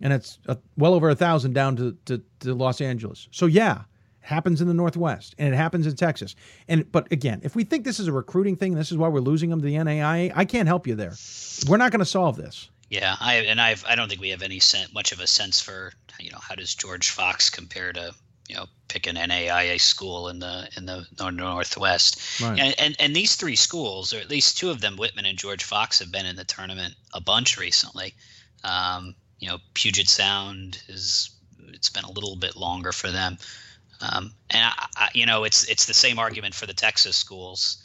and 0.00 0.12
it's 0.12 0.38
a, 0.46 0.56
well 0.76 0.94
over 0.94 1.08
a 1.10 1.14
thousand 1.14 1.54
down 1.54 1.76
to, 1.76 1.96
to, 2.06 2.22
to 2.40 2.54
Los 2.54 2.80
Angeles. 2.80 3.28
So 3.30 3.46
yeah, 3.46 3.82
happens 4.20 4.60
in 4.60 4.68
the 4.68 4.74
Northwest 4.74 5.34
and 5.38 5.52
it 5.52 5.56
happens 5.56 5.86
in 5.86 5.96
Texas. 5.96 6.36
And 6.68 6.90
but 6.92 7.10
again, 7.10 7.40
if 7.42 7.56
we 7.56 7.64
think 7.64 7.84
this 7.84 7.98
is 7.98 8.08
a 8.08 8.12
recruiting 8.12 8.56
thing, 8.56 8.74
this 8.74 8.92
is 8.92 8.98
why 8.98 9.08
we're 9.08 9.20
losing 9.20 9.50
them 9.50 9.60
to 9.60 9.66
the 9.66 9.74
NAIA. 9.74 10.32
I 10.34 10.44
can't 10.44 10.68
help 10.68 10.86
you 10.86 10.94
there. 10.94 11.14
We're 11.68 11.78
not 11.78 11.92
going 11.92 12.00
to 12.00 12.06
solve 12.06 12.36
this. 12.36 12.70
Yeah, 12.90 13.16
I 13.20 13.36
and 13.36 13.60
I've 13.60 13.84
I 13.86 13.96
don't 13.96 14.08
think 14.08 14.20
we 14.20 14.30
have 14.30 14.42
any 14.42 14.60
sen- 14.60 14.88
much 14.94 15.12
of 15.12 15.20
a 15.20 15.26
sense 15.26 15.60
for 15.60 15.92
you 16.18 16.30
know 16.30 16.38
how 16.40 16.54
does 16.54 16.74
George 16.74 17.10
Fox 17.10 17.50
compare 17.50 17.92
to 17.92 18.14
you 18.48 18.56
know 18.56 18.66
pick 18.88 19.06
an 19.06 19.16
NAIA 19.16 19.78
school 19.78 20.28
in 20.28 20.38
the 20.38 20.68
in 20.76 20.86
the 20.86 21.06
Northwest. 21.18 22.40
Right. 22.40 22.58
And, 22.58 22.74
and 22.78 22.96
and 22.98 23.14
these 23.14 23.36
three 23.36 23.56
schools, 23.56 24.14
or 24.14 24.18
at 24.18 24.30
least 24.30 24.56
two 24.56 24.70
of 24.70 24.80
them, 24.80 24.96
Whitman 24.96 25.26
and 25.26 25.38
George 25.38 25.64
Fox, 25.64 25.98
have 25.98 26.10
been 26.10 26.26
in 26.26 26.36
the 26.36 26.44
tournament 26.44 26.94
a 27.12 27.20
bunch 27.20 27.58
recently. 27.58 28.14
Um, 28.64 29.14
you 29.38 29.48
know, 29.48 29.58
Puget 29.74 30.08
Sound 30.08 30.82
is 30.88 31.30
it's 31.68 31.88
been 31.88 32.04
a 32.04 32.10
little 32.10 32.36
bit 32.36 32.56
longer 32.56 32.92
for 32.92 33.10
them. 33.10 33.38
Um, 34.00 34.32
and 34.50 34.64
I, 34.64 34.86
I, 34.96 35.08
you 35.14 35.26
know, 35.26 35.44
it's 35.44 35.64
it's 35.64 35.86
the 35.86 35.94
same 35.94 36.18
argument 36.18 36.54
for 36.54 36.66
the 36.66 36.74
Texas 36.74 37.16
schools. 37.16 37.82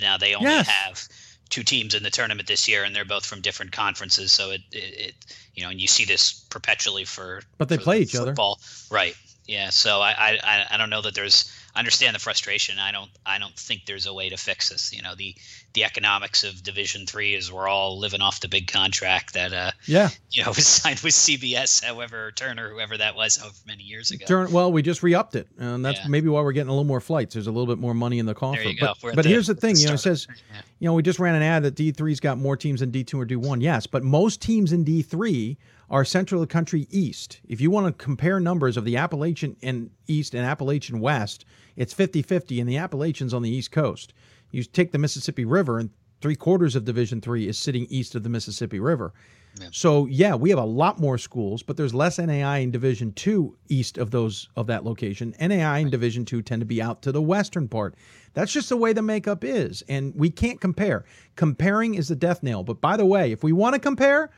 Now 0.00 0.16
they 0.16 0.34
only 0.34 0.50
yes. 0.50 0.68
have 0.68 1.08
two 1.50 1.62
teams 1.62 1.94
in 1.94 2.02
the 2.02 2.10
tournament 2.10 2.48
this 2.48 2.68
year, 2.68 2.82
and 2.84 2.94
they're 2.94 3.04
both 3.04 3.24
from 3.24 3.40
different 3.40 3.72
conferences. 3.72 4.32
So 4.32 4.50
it, 4.50 4.62
it, 4.72 4.76
it 4.76 5.14
you 5.54 5.62
know, 5.62 5.70
and 5.70 5.80
you 5.80 5.86
see 5.86 6.04
this 6.04 6.32
perpetually 6.32 7.04
for. 7.04 7.42
But 7.58 7.68
they 7.68 7.76
for 7.76 7.82
play 7.82 8.00
each 8.00 8.12
football. 8.12 8.58
other, 8.60 8.94
right? 8.94 9.16
Yeah. 9.46 9.70
So 9.70 10.00
I, 10.00 10.38
I 10.42 10.66
I 10.70 10.76
don't 10.76 10.90
know 10.90 11.02
that 11.02 11.14
there's 11.14 11.52
understand 11.74 12.14
the 12.14 12.20
frustration. 12.20 12.78
I 12.78 12.92
don't 12.92 13.10
I 13.24 13.38
don't 13.38 13.56
think 13.56 13.86
there's 13.86 14.06
a 14.06 14.14
way 14.14 14.28
to 14.28 14.36
fix 14.36 14.68
this. 14.68 14.92
You 14.94 15.02
know, 15.02 15.14
the 15.14 15.34
the 15.74 15.84
economics 15.84 16.44
of 16.44 16.62
Division 16.62 17.06
Three 17.06 17.34
is 17.34 17.50
we're 17.50 17.68
all 17.68 17.98
living 17.98 18.20
off 18.20 18.40
the 18.40 18.48
big 18.48 18.70
contract 18.70 19.34
that 19.34 19.52
uh 19.52 19.70
yeah 19.86 20.10
you 20.30 20.42
know 20.42 20.50
was 20.56 20.66
signed 20.66 21.00
with 21.00 21.14
CBS, 21.14 21.82
however 21.82 22.32
Turner, 22.32 22.68
whoever 22.70 22.96
that 22.98 23.16
was, 23.16 23.36
however 23.36 23.54
many 23.66 23.82
years 23.84 24.10
ago. 24.10 24.26
Turn 24.26 24.52
well, 24.52 24.70
we 24.72 24.82
just 24.82 25.02
re-upped 25.02 25.34
it, 25.34 25.48
and 25.58 25.84
that's 25.84 26.00
yeah. 26.00 26.08
maybe 26.08 26.28
why 26.28 26.40
we're 26.42 26.52
getting 26.52 26.68
a 26.68 26.72
little 26.72 26.84
more 26.84 27.00
flights. 27.00 27.34
There's 27.34 27.46
a 27.46 27.52
little 27.52 27.72
bit 27.72 27.80
more 27.80 27.94
money 27.94 28.18
in 28.18 28.26
the 28.26 28.34
coffer. 28.34 28.62
But, 28.78 28.96
but 29.02 29.22
the, 29.22 29.28
here's 29.28 29.46
the 29.46 29.54
thing, 29.54 29.74
the 29.74 29.80
you 29.80 29.86
know, 29.88 29.94
it 29.94 29.98
says, 29.98 30.26
yeah. 30.30 30.60
you 30.78 30.86
know, 30.86 30.94
we 30.94 31.02
just 31.02 31.18
ran 31.18 31.34
an 31.34 31.42
ad 31.42 31.62
that 31.62 31.74
D3's 31.74 32.20
got 32.20 32.38
more 32.38 32.56
teams 32.56 32.80
than 32.80 32.90
D2 32.90 33.14
or 33.14 33.26
D1. 33.26 33.62
Yes, 33.62 33.86
but 33.86 34.02
most 34.02 34.40
teams 34.40 34.72
in 34.72 34.84
D3 34.84 35.56
are 35.92 36.06
central 36.06 36.40
of 36.42 36.48
the 36.48 36.52
country 36.52 36.88
east. 36.90 37.40
If 37.46 37.60
you 37.60 37.70
want 37.70 37.86
to 37.86 38.04
compare 38.04 38.40
numbers 38.40 38.78
of 38.78 38.86
the 38.86 38.96
Appalachian 38.96 39.56
and 39.62 39.90
East 40.08 40.34
and 40.34 40.44
Appalachian 40.44 41.00
West, 41.00 41.44
it's 41.76 41.92
50 41.92 42.22
50 42.22 42.58
in 42.58 42.66
the 42.66 42.78
Appalachians 42.78 43.34
on 43.34 43.42
the 43.42 43.50
East 43.50 43.70
Coast. 43.70 44.14
You 44.50 44.64
take 44.64 44.92
the 44.92 44.98
Mississippi 44.98 45.44
River, 45.44 45.78
and 45.78 45.90
three 46.22 46.34
quarters 46.34 46.74
of 46.74 46.86
Division 46.86 47.20
Three 47.20 47.46
is 47.46 47.58
sitting 47.58 47.86
east 47.90 48.14
of 48.14 48.22
the 48.22 48.30
Mississippi 48.30 48.80
River. 48.80 49.12
Yeah. 49.60 49.68
So 49.70 50.06
yeah, 50.06 50.34
we 50.34 50.48
have 50.48 50.58
a 50.58 50.64
lot 50.64 50.98
more 50.98 51.18
schools, 51.18 51.62
but 51.62 51.76
there's 51.76 51.94
less 51.94 52.18
NAI 52.18 52.58
in 52.58 52.70
Division 52.70 53.12
Two 53.12 53.58
east 53.68 53.98
of 53.98 54.10
those 54.10 54.48
of 54.56 54.66
that 54.68 54.84
location. 54.84 55.34
NAI 55.38 55.80
in 55.80 55.90
Division 55.90 56.24
Two 56.24 56.40
tend 56.40 56.60
to 56.60 56.66
be 56.66 56.80
out 56.80 57.02
to 57.02 57.12
the 57.12 57.20
western 57.20 57.68
part. 57.68 57.96
That's 58.32 58.52
just 58.52 58.70
the 58.70 58.78
way 58.78 58.94
the 58.94 59.02
makeup 59.02 59.44
is, 59.44 59.82
and 59.88 60.14
we 60.16 60.30
can't 60.30 60.58
compare. 60.58 61.04
Comparing 61.36 61.94
is 61.94 62.08
the 62.08 62.16
death 62.16 62.42
nail. 62.42 62.62
But 62.62 62.80
by 62.80 62.96
the 62.96 63.04
way, 63.04 63.30
if 63.30 63.42
we 63.42 63.52
want 63.52 63.74
to 63.74 63.78
compare, 63.78 64.30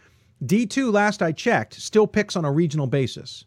D2 0.44 0.92
last 0.92 1.22
I 1.22 1.32
checked 1.32 1.74
still 1.74 2.06
picks 2.06 2.36
on 2.36 2.44
a 2.44 2.52
regional 2.52 2.86
basis. 2.86 3.44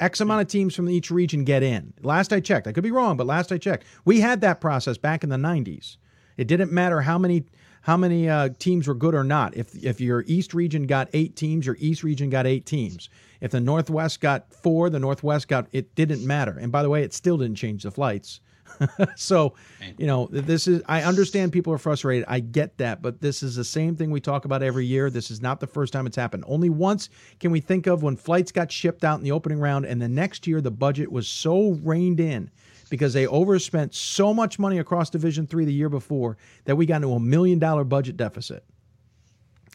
X 0.00 0.20
amount 0.20 0.40
of 0.40 0.48
teams 0.48 0.74
from 0.74 0.88
each 0.88 1.10
region 1.10 1.44
get 1.44 1.62
in. 1.62 1.92
Last 2.02 2.32
I 2.32 2.40
checked, 2.40 2.66
I 2.66 2.72
could 2.72 2.82
be 2.82 2.90
wrong, 2.90 3.16
but 3.16 3.26
last 3.26 3.52
I 3.52 3.58
checked, 3.58 3.84
we 4.04 4.20
had 4.20 4.40
that 4.40 4.60
process 4.60 4.96
back 4.98 5.22
in 5.22 5.30
the 5.30 5.36
90s. 5.36 5.96
It 6.36 6.48
didn't 6.48 6.72
matter 6.72 7.02
how 7.02 7.18
many 7.18 7.44
how 7.82 7.96
many 7.96 8.28
uh, 8.28 8.50
teams 8.60 8.86
were 8.86 8.94
good 8.94 9.14
or 9.14 9.24
not. 9.24 9.56
If 9.56 9.74
if 9.84 10.00
your 10.00 10.24
East 10.26 10.54
region 10.54 10.86
got 10.86 11.08
eight 11.12 11.36
teams, 11.36 11.66
your 11.66 11.76
East 11.78 12.02
region 12.02 12.30
got 12.30 12.46
eight 12.46 12.64
teams. 12.64 13.10
If 13.40 13.50
the 13.50 13.60
Northwest 13.60 14.20
got 14.20 14.52
four, 14.52 14.88
the 14.88 15.00
Northwest 15.00 15.48
got 15.48 15.66
it 15.72 15.94
didn't 15.94 16.26
matter. 16.26 16.56
And 16.58 16.72
by 16.72 16.82
the 16.82 16.88
way, 16.88 17.02
it 17.02 17.12
still 17.12 17.36
didn't 17.36 17.56
change 17.56 17.82
the 17.82 17.90
flights. 17.90 18.40
so, 19.16 19.54
you 19.98 20.06
know, 20.06 20.28
this 20.30 20.66
is, 20.66 20.82
I 20.86 21.02
understand 21.02 21.52
people 21.52 21.72
are 21.72 21.78
frustrated. 21.78 22.24
I 22.28 22.40
get 22.40 22.78
that, 22.78 23.02
but 23.02 23.20
this 23.20 23.42
is 23.42 23.56
the 23.56 23.64
same 23.64 23.96
thing 23.96 24.10
we 24.10 24.20
talk 24.20 24.44
about 24.44 24.62
every 24.62 24.86
year. 24.86 25.10
This 25.10 25.30
is 25.30 25.40
not 25.40 25.60
the 25.60 25.66
first 25.66 25.92
time 25.92 26.06
it's 26.06 26.16
happened. 26.16 26.44
Only 26.46 26.70
once 26.70 27.08
can 27.40 27.50
we 27.50 27.60
think 27.60 27.86
of 27.86 28.02
when 28.02 28.16
flights 28.16 28.52
got 28.52 28.70
shipped 28.70 29.04
out 29.04 29.18
in 29.18 29.24
the 29.24 29.32
opening 29.32 29.58
round, 29.58 29.84
and 29.84 30.00
the 30.00 30.08
next 30.08 30.46
year 30.46 30.60
the 30.60 30.70
budget 30.70 31.10
was 31.10 31.28
so 31.28 31.72
reined 31.82 32.20
in 32.20 32.50
because 32.90 33.12
they 33.12 33.26
overspent 33.26 33.94
so 33.94 34.34
much 34.34 34.58
money 34.58 34.78
across 34.78 35.08
Division 35.08 35.46
Three 35.46 35.64
the 35.64 35.72
year 35.72 35.88
before 35.88 36.36
that 36.64 36.76
we 36.76 36.86
got 36.86 36.96
into 36.96 37.12
a 37.12 37.20
million 37.20 37.58
dollar 37.58 37.84
budget 37.84 38.16
deficit. 38.16 38.64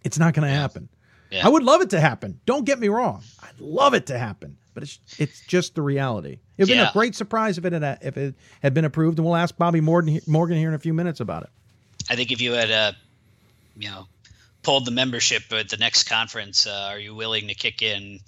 It's 0.03 0.19
not 0.19 0.34
going 0.34 0.48
to 0.48 0.53
happen. 0.53 0.90
Yeah. 1.32 1.45
I 1.45 1.49
would 1.49 1.64
love 1.64 1.82
it 1.82 1.90
to 1.90 1.99
happen. 1.99 2.40
Don't 2.45 2.64
get 2.64 2.80
me 2.80 2.88
wrong. 2.88 3.24
I'd 3.41 3.60
love 3.60 3.94
it 3.94 4.06
to 4.07 4.18
happen 4.18 4.57
but 4.78 4.84
it's 4.84 4.99
it's 5.18 5.41
just 5.48 5.74
the 5.74 5.82
reality. 5.82 6.38
It'd 6.56 6.70
yeah. 6.70 6.84
been 6.84 6.90
a 6.90 6.94
great 6.94 7.16
surprise 7.16 7.58
if 7.58 7.66
it 7.66 7.74
had 7.74 7.98
if 8.04 8.16
it 8.16 8.36
had 8.62 8.76
been 8.76 8.86
approved, 8.86 9.18
and 9.18 9.26
we'll 9.26 9.36
ask 9.36 9.58
Bobby 9.58 9.82
Morgan 9.82 10.20
Morgan 10.28 10.56
here 10.56 10.70
in 10.70 10.76
a 10.76 10.80
few 10.80 10.94
minutes 10.94 11.20
about 11.20 11.41
it. 11.41 11.49
I 12.12 12.16
think 12.16 12.32
if 12.32 12.40
you 12.40 12.52
had, 12.52 12.70
uh, 12.70 12.91
you 13.76 13.90
know, 13.90 14.06
pulled 14.62 14.86
the 14.86 14.91
membership 14.91 15.52
at 15.52 15.70
the 15.70 15.78
next 15.78 16.04
conference, 16.04 16.68
uh, 16.68 16.90
are 16.91 16.99
you 16.99 17.16
willing 17.16 17.48
to 17.48 17.56
kick 17.56 17.82
in 17.82 18.20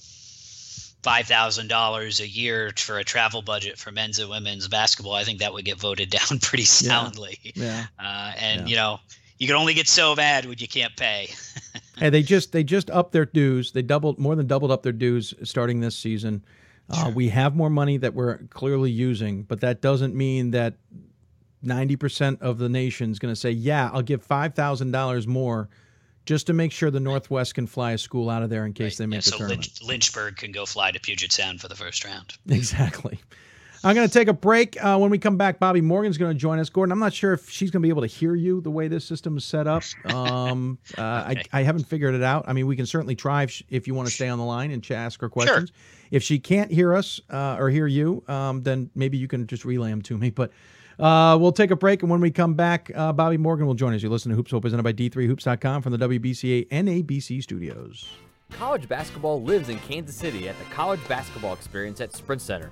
five 1.03 1.27
thousand 1.27 1.67
dollars 1.67 2.19
a 2.19 2.27
year 2.27 2.71
for 2.75 2.97
a 2.97 3.03
travel 3.03 3.43
budget 3.43 3.77
for 3.77 3.91
men's 3.91 4.17
and 4.17 4.27
women's 4.27 4.67
basketball? 4.67 5.13
I 5.13 5.25
think 5.25 5.41
that 5.41 5.53
would 5.53 5.65
get 5.65 5.77
voted 5.77 6.09
down 6.29 6.39
pretty 6.39 6.65
soundly. 6.65 7.37
Yeah. 7.43 7.53
yeah. 7.53 7.85
Uh, 8.03 8.31
and 8.39 8.61
yeah. 8.61 8.67
you 8.67 8.75
know, 8.75 8.99
you 9.39 9.47
can 9.47 9.55
only 9.55 9.73
get 9.73 9.87
so 9.87 10.15
mad 10.15 10.45
when 10.45 10.57
you 10.59 10.67
can't 10.67 10.95
pay. 10.95 11.29
hey, 11.97 12.09
they 12.09 12.21
just 12.21 12.51
they 12.51 12.63
just 12.63 12.91
upped 12.91 13.13
their 13.13 13.25
dues. 13.25 13.71
They 13.71 13.81
doubled 13.81 14.19
more 14.19 14.35
than 14.35 14.45
doubled 14.47 14.69
up 14.69 14.83
their 14.83 14.93
dues 14.93 15.33
starting 15.43 15.79
this 15.79 15.97
season. 15.97 16.43
Uh, 16.89 17.11
we 17.13 17.29
have 17.29 17.55
more 17.55 17.69
money 17.69 17.97
that 17.97 18.13
we're 18.13 18.39
clearly 18.49 18.91
using, 18.91 19.43
but 19.43 19.61
that 19.61 19.81
doesn't 19.81 20.13
mean 20.13 20.51
that 20.51 20.75
ninety 21.61 21.95
percent 21.95 22.41
of 22.41 22.57
the 22.57 22.67
nation 22.67 23.11
is 23.11 23.19
going 23.19 23.31
to 23.31 23.39
say, 23.39 23.51
"Yeah, 23.51 23.89
I'll 23.93 24.01
give 24.01 24.23
five 24.23 24.53
thousand 24.53 24.91
dollars 24.91 25.25
more." 25.25 25.69
Just 26.25 26.45
to 26.47 26.53
make 26.53 26.71
sure 26.71 26.91
the 26.91 26.99
Northwest 26.99 27.55
can 27.55 27.65
fly 27.65 27.93
a 27.93 27.97
school 27.97 28.29
out 28.29 28.43
of 28.43 28.51
there 28.51 28.63
in 28.63 28.73
case 28.73 28.93
right. 28.93 28.97
they 28.97 29.05
make 29.07 29.17
yeah, 29.17 29.21
so 29.21 29.31
the 29.31 29.37
tournament. 29.37 29.67
Lynch, 29.81 29.83
Lynchburg 29.83 30.35
can 30.35 30.51
go 30.51 30.65
fly 30.67 30.91
to 30.91 30.99
Puget 30.99 31.31
Sound 31.31 31.59
for 31.59 31.67
the 31.67 31.75
first 31.75 32.05
round. 32.05 32.35
Exactly. 32.49 33.19
I'm 33.83 33.95
going 33.95 34.07
to 34.07 34.13
take 34.13 34.27
a 34.27 34.33
break. 34.33 34.83
Uh, 34.83 34.97
when 34.97 35.09
we 35.09 35.17
come 35.17 35.37
back, 35.37 35.59
Bobby 35.59 35.81
Morgan's 35.81 36.17
going 36.17 36.33
to 36.33 36.37
join 36.37 36.59
us. 36.59 36.69
Gordon, 36.69 36.91
I'm 36.91 36.99
not 36.99 37.13
sure 37.13 37.33
if 37.33 37.49
she's 37.49 37.71
going 37.71 37.81
to 37.81 37.85
be 37.85 37.89
able 37.89 38.01
to 38.01 38.07
hear 38.07 38.35
you 38.35 38.59
the 38.61 38.71
way 38.71 38.87
this 38.87 39.05
system 39.05 39.37
is 39.37 39.45
set 39.45 39.67
up. 39.67 39.83
Um, 40.13 40.77
uh. 40.97 41.01
I, 41.29 41.43
I, 41.53 41.63
haven't 41.63 41.85
figured 41.85 42.15
it 42.15 42.23
out. 42.23 42.45
I 42.47 42.53
mean, 42.53 42.67
we 42.67 42.75
can 42.75 42.85
certainly 42.85 43.15
try 43.15 43.43
if, 43.43 43.61
if 43.69 43.87
you 43.87 43.93
want 43.93 44.07
to 44.07 44.13
stay 44.13 44.27
on 44.27 44.37
the 44.37 44.43
line 44.43 44.71
and 44.71 44.85
ask 44.91 45.21
her 45.21 45.29
questions. 45.29 45.69
Sure. 45.69 45.77
If 46.11 46.23
she 46.23 46.39
can't 46.39 46.71
hear 46.71 46.93
us 46.93 47.21
uh, 47.29 47.57
or 47.59 47.69
hear 47.69 47.87
you, 47.87 48.23
um, 48.27 48.63
then 48.63 48.89
maybe 48.95 49.17
you 49.17 49.27
can 49.27 49.47
just 49.47 49.63
relay 49.63 49.89
them 49.89 50.01
to 50.03 50.17
me. 50.17 50.29
But 50.29 50.51
uh, 50.99 51.37
we'll 51.39 51.53
take 51.53 51.71
a 51.71 51.75
break, 51.75 52.01
and 52.01 52.11
when 52.11 52.19
we 52.19 52.31
come 52.31 52.55
back, 52.55 52.91
uh, 52.93 53.13
Bobby 53.13 53.37
Morgan 53.37 53.65
will 53.65 53.75
join 53.75 53.93
us. 53.93 54.03
You 54.03 54.09
listen 54.09 54.35
to 54.35 54.41
Hoopsville, 54.41 54.61
presented 54.61 54.83
by 54.83 54.91
D3Hoops.com 54.91 55.81
from 55.81 55.93
the 55.93 56.09
WBCA 56.09 56.67
NABC 56.67 57.41
studios. 57.41 58.09
College 58.51 58.89
basketball 58.89 59.41
lives 59.41 59.69
in 59.69 59.77
Kansas 59.79 60.15
City 60.15 60.49
at 60.49 60.57
the 60.57 60.65
College 60.65 60.99
Basketball 61.07 61.53
Experience 61.53 62.01
at 62.01 62.15
Sprint 62.15 62.41
Center. 62.41 62.71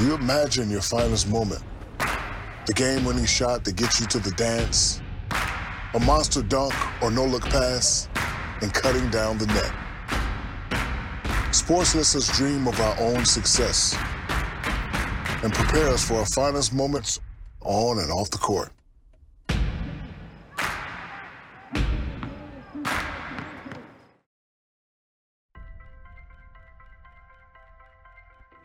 You 0.00 0.14
imagine 0.14 0.70
your 0.70 0.80
finest 0.80 1.28
moment. 1.28 1.62
The 2.66 2.72
game-winning 2.72 3.26
shot 3.26 3.64
that 3.64 3.76
gets 3.76 4.00
you 4.00 4.06
to 4.06 4.18
the 4.18 4.30
dance, 4.32 5.00
a 5.94 6.00
monster 6.00 6.42
dunk 6.42 6.74
or 7.02 7.10
no-look 7.10 7.42
pass, 7.42 8.08
and 8.62 8.72
cutting 8.72 9.10
down 9.10 9.38
the 9.38 9.46
net. 9.46 9.72
Sports 11.54 11.94
lets 11.94 12.16
us 12.16 12.34
dream 12.36 12.66
of 12.66 12.80
our 12.80 12.98
own 13.00 13.24
success 13.24 13.96
and 15.44 15.52
prepare 15.52 15.88
us 15.88 16.06
for 16.06 16.14
our 16.14 16.26
finest 16.26 16.72
moments 16.72 17.20
on 17.60 17.98
and 17.98 18.10
off 18.10 18.30
the 18.30 18.38
court. 18.38 18.72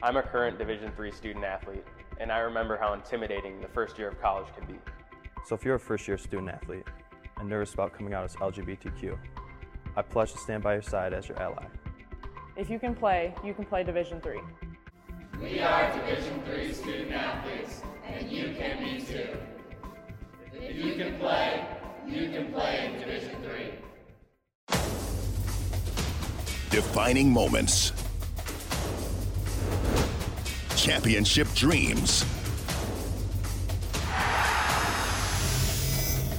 I'm 0.08 0.16
a 0.16 0.24
current 0.24 0.58
Division 0.58 0.90
III 0.98 1.12
student 1.12 1.44
athlete, 1.44 1.84
and 2.18 2.32
I 2.32 2.38
remember 2.38 2.78
how 2.78 2.94
intimidating 2.94 3.60
the 3.60 3.68
first 3.68 3.98
year 3.98 4.08
of 4.08 4.22
college 4.22 4.48
can 4.58 4.66
be. 4.66 4.80
So 5.46 5.54
if 5.54 5.66
you're 5.66 5.76
a 5.76 5.80
first 5.80 6.08
year 6.08 6.18
student 6.18 6.48
athlete 6.48 6.86
and 7.38 7.50
nervous 7.50 7.74
about 7.74 7.92
coming 7.92 8.14
out 8.14 8.24
as 8.24 8.34
LGBTQ, 8.38 9.18
I 9.98 10.02
pledge 10.02 10.32
to 10.32 10.38
stand 10.38 10.64
by 10.64 10.76
your 10.76 10.82
side 10.82 11.14
as 11.14 11.28
your 11.28 11.38
ally. 11.42 11.66
If 12.56 12.70
you 12.70 12.80
can 12.80 12.96
play, 12.96 13.36
you 13.44 13.54
can 13.54 13.66
play 13.66 13.84
Division 13.84 14.22
III. 14.26 14.40
We 15.42 15.60
are 15.60 15.92
Division 16.00 16.42
III 16.50 16.74
student 16.74 17.12
athletes, 17.12 17.82
and 18.08 18.32
you 18.32 18.56
can 18.58 18.82
be 18.82 19.02
too. 19.02 19.36
If 20.54 20.78
you 20.78 20.96
can 20.96 21.20
play, 21.20 21.68
you 22.08 22.30
can 22.30 22.54
play 22.54 22.94
in 22.94 22.98
Division 22.98 23.44
III. 23.44 23.74
Defining 26.70 27.30
moments 27.30 27.92
championship 30.88 31.50
dreams. 31.54 32.24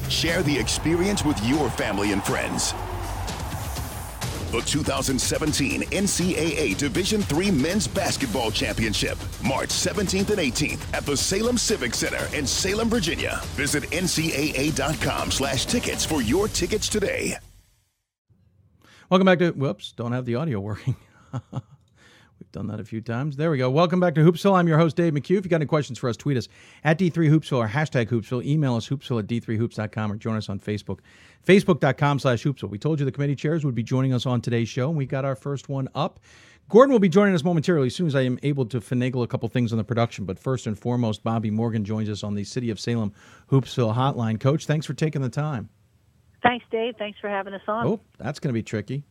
Share 0.08 0.42
the 0.42 0.56
experience 0.58 1.22
with 1.22 1.38
your 1.44 1.68
family 1.68 2.12
and 2.12 2.24
friends. 2.24 2.72
The 4.50 4.62
2017 4.62 5.82
NCAA 5.82 6.78
Division 6.78 7.22
III 7.30 7.50
Men's 7.50 7.86
Basketball 7.86 8.50
Championship, 8.50 9.18
March 9.44 9.68
17th 9.68 10.30
and 10.30 10.38
18th 10.38 10.94
at 10.94 11.04
the 11.04 11.14
Salem 11.14 11.58
Civic 11.58 11.94
Center 11.94 12.26
in 12.34 12.46
Salem, 12.46 12.88
Virginia. 12.88 13.40
Visit 13.48 13.82
ncaa.com 13.90 15.30
slash 15.30 15.66
tickets 15.66 16.06
for 16.06 16.22
your 16.22 16.48
tickets 16.48 16.88
today. 16.88 17.36
Welcome 19.10 19.26
back 19.26 19.40
to, 19.40 19.50
whoops, 19.50 19.92
don't 19.92 20.12
have 20.12 20.24
the 20.24 20.36
audio 20.36 20.58
working. 20.58 20.96
We've 22.40 22.52
done 22.52 22.68
that 22.68 22.80
a 22.80 22.84
few 22.84 23.00
times. 23.00 23.36
There 23.36 23.50
we 23.50 23.58
go. 23.58 23.68
Welcome 23.68 24.00
back 24.00 24.14
to 24.14 24.20
Hoopsville. 24.20 24.56
I'm 24.56 24.68
your 24.68 24.78
host, 24.78 24.96
Dave 24.96 25.12
McHugh. 25.12 25.38
If 25.38 25.44
you 25.44 25.50
got 25.50 25.56
any 25.56 25.66
questions 25.66 25.98
for 25.98 26.08
us, 26.08 26.16
tweet 26.16 26.36
us 26.36 26.48
at 26.84 26.98
D3Hoopsville 26.98 27.58
or 27.58 27.68
hashtag 27.68 28.08
Hoopsville. 28.08 28.44
Email 28.44 28.76
us 28.76 28.88
hoopsville 28.88 29.18
at 29.18 29.26
D3Hoops.com 29.26 30.12
or 30.12 30.16
join 30.16 30.36
us 30.36 30.48
on 30.48 30.60
Facebook, 30.60 31.00
Facebook.com 31.46 32.20
slash 32.20 32.44
Hoopsville. 32.44 32.70
We 32.70 32.78
told 32.78 33.00
you 33.00 33.04
the 33.04 33.12
committee 33.12 33.36
chairs 33.36 33.64
would 33.64 33.74
be 33.74 33.82
joining 33.82 34.12
us 34.12 34.24
on 34.24 34.40
today's 34.40 34.68
show, 34.68 34.88
and 34.88 34.96
we 34.96 35.06
got 35.06 35.24
our 35.24 35.36
first 35.36 35.68
one 35.68 35.88
up. 35.94 36.20
Gordon 36.68 36.92
will 36.92 37.00
be 37.00 37.08
joining 37.08 37.34
us 37.34 37.42
momentarily 37.42 37.86
as 37.86 37.94
soon 37.94 38.06
as 38.06 38.14
I 38.14 38.22
am 38.22 38.38
able 38.42 38.66
to 38.66 38.80
finagle 38.80 39.22
a 39.24 39.26
couple 39.26 39.48
things 39.48 39.72
on 39.72 39.78
the 39.78 39.84
production. 39.84 40.26
But 40.26 40.38
first 40.38 40.66
and 40.66 40.78
foremost, 40.78 41.24
Bobby 41.24 41.50
Morgan 41.50 41.84
joins 41.84 42.10
us 42.10 42.22
on 42.22 42.34
the 42.34 42.44
City 42.44 42.70
of 42.70 42.78
Salem 42.78 43.12
Hoopsville 43.50 43.94
hotline. 43.94 44.38
Coach, 44.38 44.66
thanks 44.66 44.84
for 44.84 44.92
taking 44.94 45.22
the 45.22 45.30
time. 45.30 45.70
Thanks, 46.42 46.64
Dave. 46.70 46.94
Thanks 46.98 47.18
for 47.20 47.28
having 47.28 47.54
us 47.54 47.62
on. 47.66 47.86
Oh, 47.86 48.00
that's 48.18 48.38
going 48.38 48.50
to 48.50 48.54
be 48.54 48.62
tricky. 48.62 49.04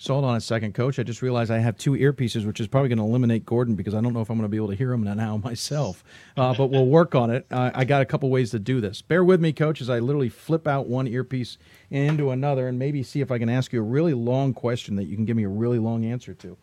So 0.00 0.14
hold 0.14 0.24
on 0.24 0.36
a 0.36 0.40
second, 0.40 0.74
Coach. 0.74 1.00
I 1.00 1.02
just 1.02 1.22
realized 1.22 1.50
I 1.50 1.58
have 1.58 1.76
two 1.76 1.92
earpieces, 1.92 2.46
which 2.46 2.60
is 2.60 2.68
probably 2.68 2.88
going 2.88 2.98
to 2.98 3.04
eliminate 3.04 3.44
Gordon 3.44 3.74
because 3.74 3.94
I 3.94 4.00
don't 4.00 4.12
know 4.12 4.20
if 4.20 4.30
I'm 4.30 4.36
going 4.36 4.44
to 4.44 4.48
be 4.48 4.56
able 4.56 4.68
to 4.68 4.76
hear 4.76 4.92
him 4.92 5.02
now 5.02 5.36
myself. 5.44 6.04
Uh, 6.36 6.54
but 6.54 6.68
we'll 6.68 6.86
work 6.86 7.16
on 7.16 7.30
it. 7.30 7.46
Uh, 7.50 7.72
I 7.74 7.84
got 7.84 8.00
a 8.00 8.04
couple 8.04 8.30
ways 8.30 8.52
to 8.52 8.60
do 8.60 8.80
this. 8.80 9.02
Bear 9.02 9.24
with 9.24 9.40
me, 9.40 9.52
Coach, 9.52 9.80
as 9.80 9.90
I 9.90 9.98
literally 9.98 10.28
flip 10.28 10.68
out 10.68 10.86
one 10.86 11.08
earpiece 11.08 11.58
into 11.90 12.30
another 12.30 12.68
and 12.68 12.78
maybe 12.78 13.02
see 13.02 13.20
if 13.20 13.32
I 13.32 13.38
can 13.38 13.48
ask 13.48 13.72
you 13.72 13.80
a 13.80 13.82
really 13.82 14.14
long 14.14 14.54
question 14.54 14.94
that 14.96 15.04
you 15.04 15.16
can 15.16 15.24
give 15.24 15.36
me 15.36 15.42
a 15.42 15.48
really 15.48 15.80
long 15.80 16.04
answer 16.04 16.32
to. 16.32 16.56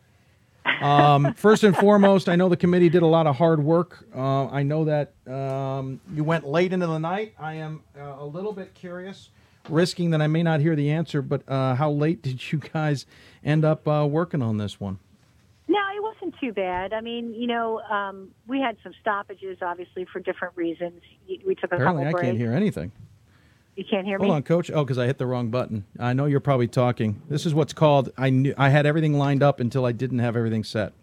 Um, 0.81 1.33
first 1.35 1.65
and 1.65 1.75
foremost, 1.75 2.29
I 2.29 2.37
know 2.37 2.47
the 2.47 2.55
committee 2.55 2.87
did 2.87 3.03
a 3.03 3.07
lot 3.07 3.27
of 3.27 3.35
hard 3.35 3.61
work. 3.61 4.07
Uh, 4.15 4.47
I 4.47 4.63
know 4.63 4.85
that 4.85 5.11
um, 5.27 5.99
you 6.13 6.23
went 6.23 6.47
late 6.47 6.71
into 6.71 6.87
the 6.87 6.99
night. 6.99 7.33
I 7.37 7.55
am 7.55 7.83
uh, 7.99 8.15
a 8.17 8.25
little 8.25 8.53
bit 8.53 8.73
curious 8.75 9.29
risking 9.69 10.11
that 10.11 10.21
I 10.21 10.27
may 10.27 10.43
not 10.43 10.59
hear 10.59 10.75
the 10.75 10.89
answer, 10.91 11.21
but 11.21 11.41
uh, 11.47 11.75
how 11.75 11.91
late 11.91 12.21
did 12.21 12.51
you 12.51 12.59
guys 12.59 13.05
end 13.43 13.65
up 13.65 13.87
uh, 13.87 14.07
working 14.09 14.41
on 14.41 14.57
this 14.57 14.79
one? 14.79 14.99
No, 15.67 15.79
it 15.95 16.01
wasn't 16.03 16.35
too 16.39 16.53
bad. 16.53 16.93
I 16.93 17.01
mean, 17.01 17.33
you 17.33 17.47
know, 17.47 17.79
um, 17.81 18.29
we 18.47 18.59
had 18.59 18.77
some 18.83 18.93
stoppages, 19.01 19.57
obviously, 19.61 20.05
for 20.05 20.19
different 20.19 20.55
reasons. 20.55 21.01
We 21.27 21.55
took 21.55 21.71
a 21.71 21.75
Apparently, 21.75 22.03
couple 22.03 22.07
I 22.07 22.11
breaks. 22.11 22.25
can't 22.25 22.37
hear 22.37 22.53
anything. 22.53 22.91
You 23.75 23.83
can't 23.83 24.05
hear 24.05 24.17
Hold 24.17 24.27
me? 24.27 24.31
Hold 24.31 24.35
on, 24.37 24.43
Coach. 24.43 24.71
Oh, 24.71 24.83
because 24.83 24.97
I 24.97 25.05
hit 25.05 25.17
the 25.17 25.25
wrong 25.25 25.49
button. 25.49 25.85
I 25.99 26.13
know 26.13 26.25
you're 26.25 26.39
probably 26.39 26.67
talking. 26.67 27.21
This 27.27 27.45
is 27.45 27.53
what's 27.53 27.73
called. 27.73 28.09
I 28.17 28.29
knew 28.29 28.53
I 28.57 28.69
had 28.69 28.85
everything 28.85 29.17
lined 29.17 29.43
up 29.43 29.59
until 29.59 29.85
I 29.85 29.91
didn't 29.91 30.19
have 30.19 30.37
everything 30.37 30.63
set. 30.63 30.93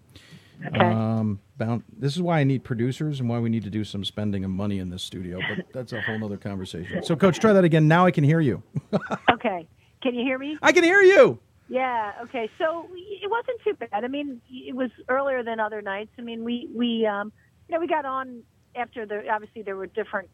Okay. 0.67 0.79
Um, 0.79 1.41
bound, 1.57 1.83
this 1.97 2.15
is 2.15 2.23
why 2.23 2.41
I 2.41 2.45
need 2.45 2.65
producers 2.65 3.21
and 3.21 3.29
why 3.29 3.39
we 3.39 3.49
need 3.49 3.65
to 3.65 3.71
do 3.71 3.85
some 3.85 4.05
spending 4.05 4.45
of 4.45 4.51
money 4.51 4.79
in 4.79 4.91
this 4.91 5.03
studio. 5.03 5.39
But 5.49 5.67
that's 5.73 5.93
a 5.93 6.01
whole 6.01 6.25
other 6.25 6.37
conversation. 6.37 7.03
So, 7.03 7.17
Coach, 7.17 7.41
try 7.41 7.53
that 7.53 7.65
again. 7.65 7.89
Now 7.89 8.07
I 8.07 8.11
can 8.11 8.25
hear 8.25 8.41
you. 8.41 8.63
okay. 9.33 9.67
Can 10.03 10.15
you 10.15 10.23
hear 10.23 10.39
me? 10.39 10.57
I 10.63 10.73
can 10.73 10.85
hear 10.85 11.01
you. 11.01 11.39
Yeah. 11.69 12.13
Okay. 12.25 12.51
So 12.59 12.89
it 12.93 13.31
wasn't 13.31 13.61
too 13.65 13.75
bad. 13.75 14.05
I 14.05 14.09
mean, 14.09 14.41
it 14.51 14.75
was 14.75 14.91
earlier 15.09 15.43
than 15.43 15.61
other 15.61 15.81
nights. 15.81 16.11
I 16.19 16.23
mean, 16.23 16.45
we 16.45 16.69
we 16.75 17.07
um, 17.07 17.33
you 17.69 17.75
know 17.75 17.81
we 17.81 17.87
got 17.87 18.05
on 18.05 18.43
after 18.75 19.07
the 19.07 19.29
obviously 19.29 19.63
there 19.63 19.77
were 19.77 19.87
different 19.87 20.29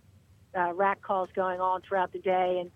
uh, 0.57 0.73
RAC 0.73 1.03
calls 1.03 1.29
going 1.35 1.61
on 1.61 1.83
throughout 1.83 2.13
the 2.13 2.19
day, 2.19 2.59
and 2.61 2.71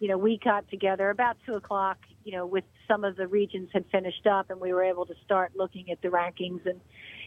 you 0.00 0.08
know 0.08 0.18
we 0.18 0.38
got 0.42 0.68
together 0.70 1.10
about 1.10 1.36
two 1.46 1.54
o'clock. 1.54 1.98
You 2.24 2.32
know, 2.32 2.46
with 2.46 2.64
some 2.88 3.04
of 3.04 3.16
the 3.16 3.26
regions 3.26 3.68
had 3.72 3.84
finished 3.92 4.26
up, 4.26 4.50
and 4.50 4.60
we 4.60 4.72
were 4.72 4.82
able 4.82 5.06
to 5.06 5.14
start 5.24 5.52
looking 5.56 5.90
at 5.90 6.00
the 6.02 6.08
rankings, 6.08 6.64
and 6.66 6.80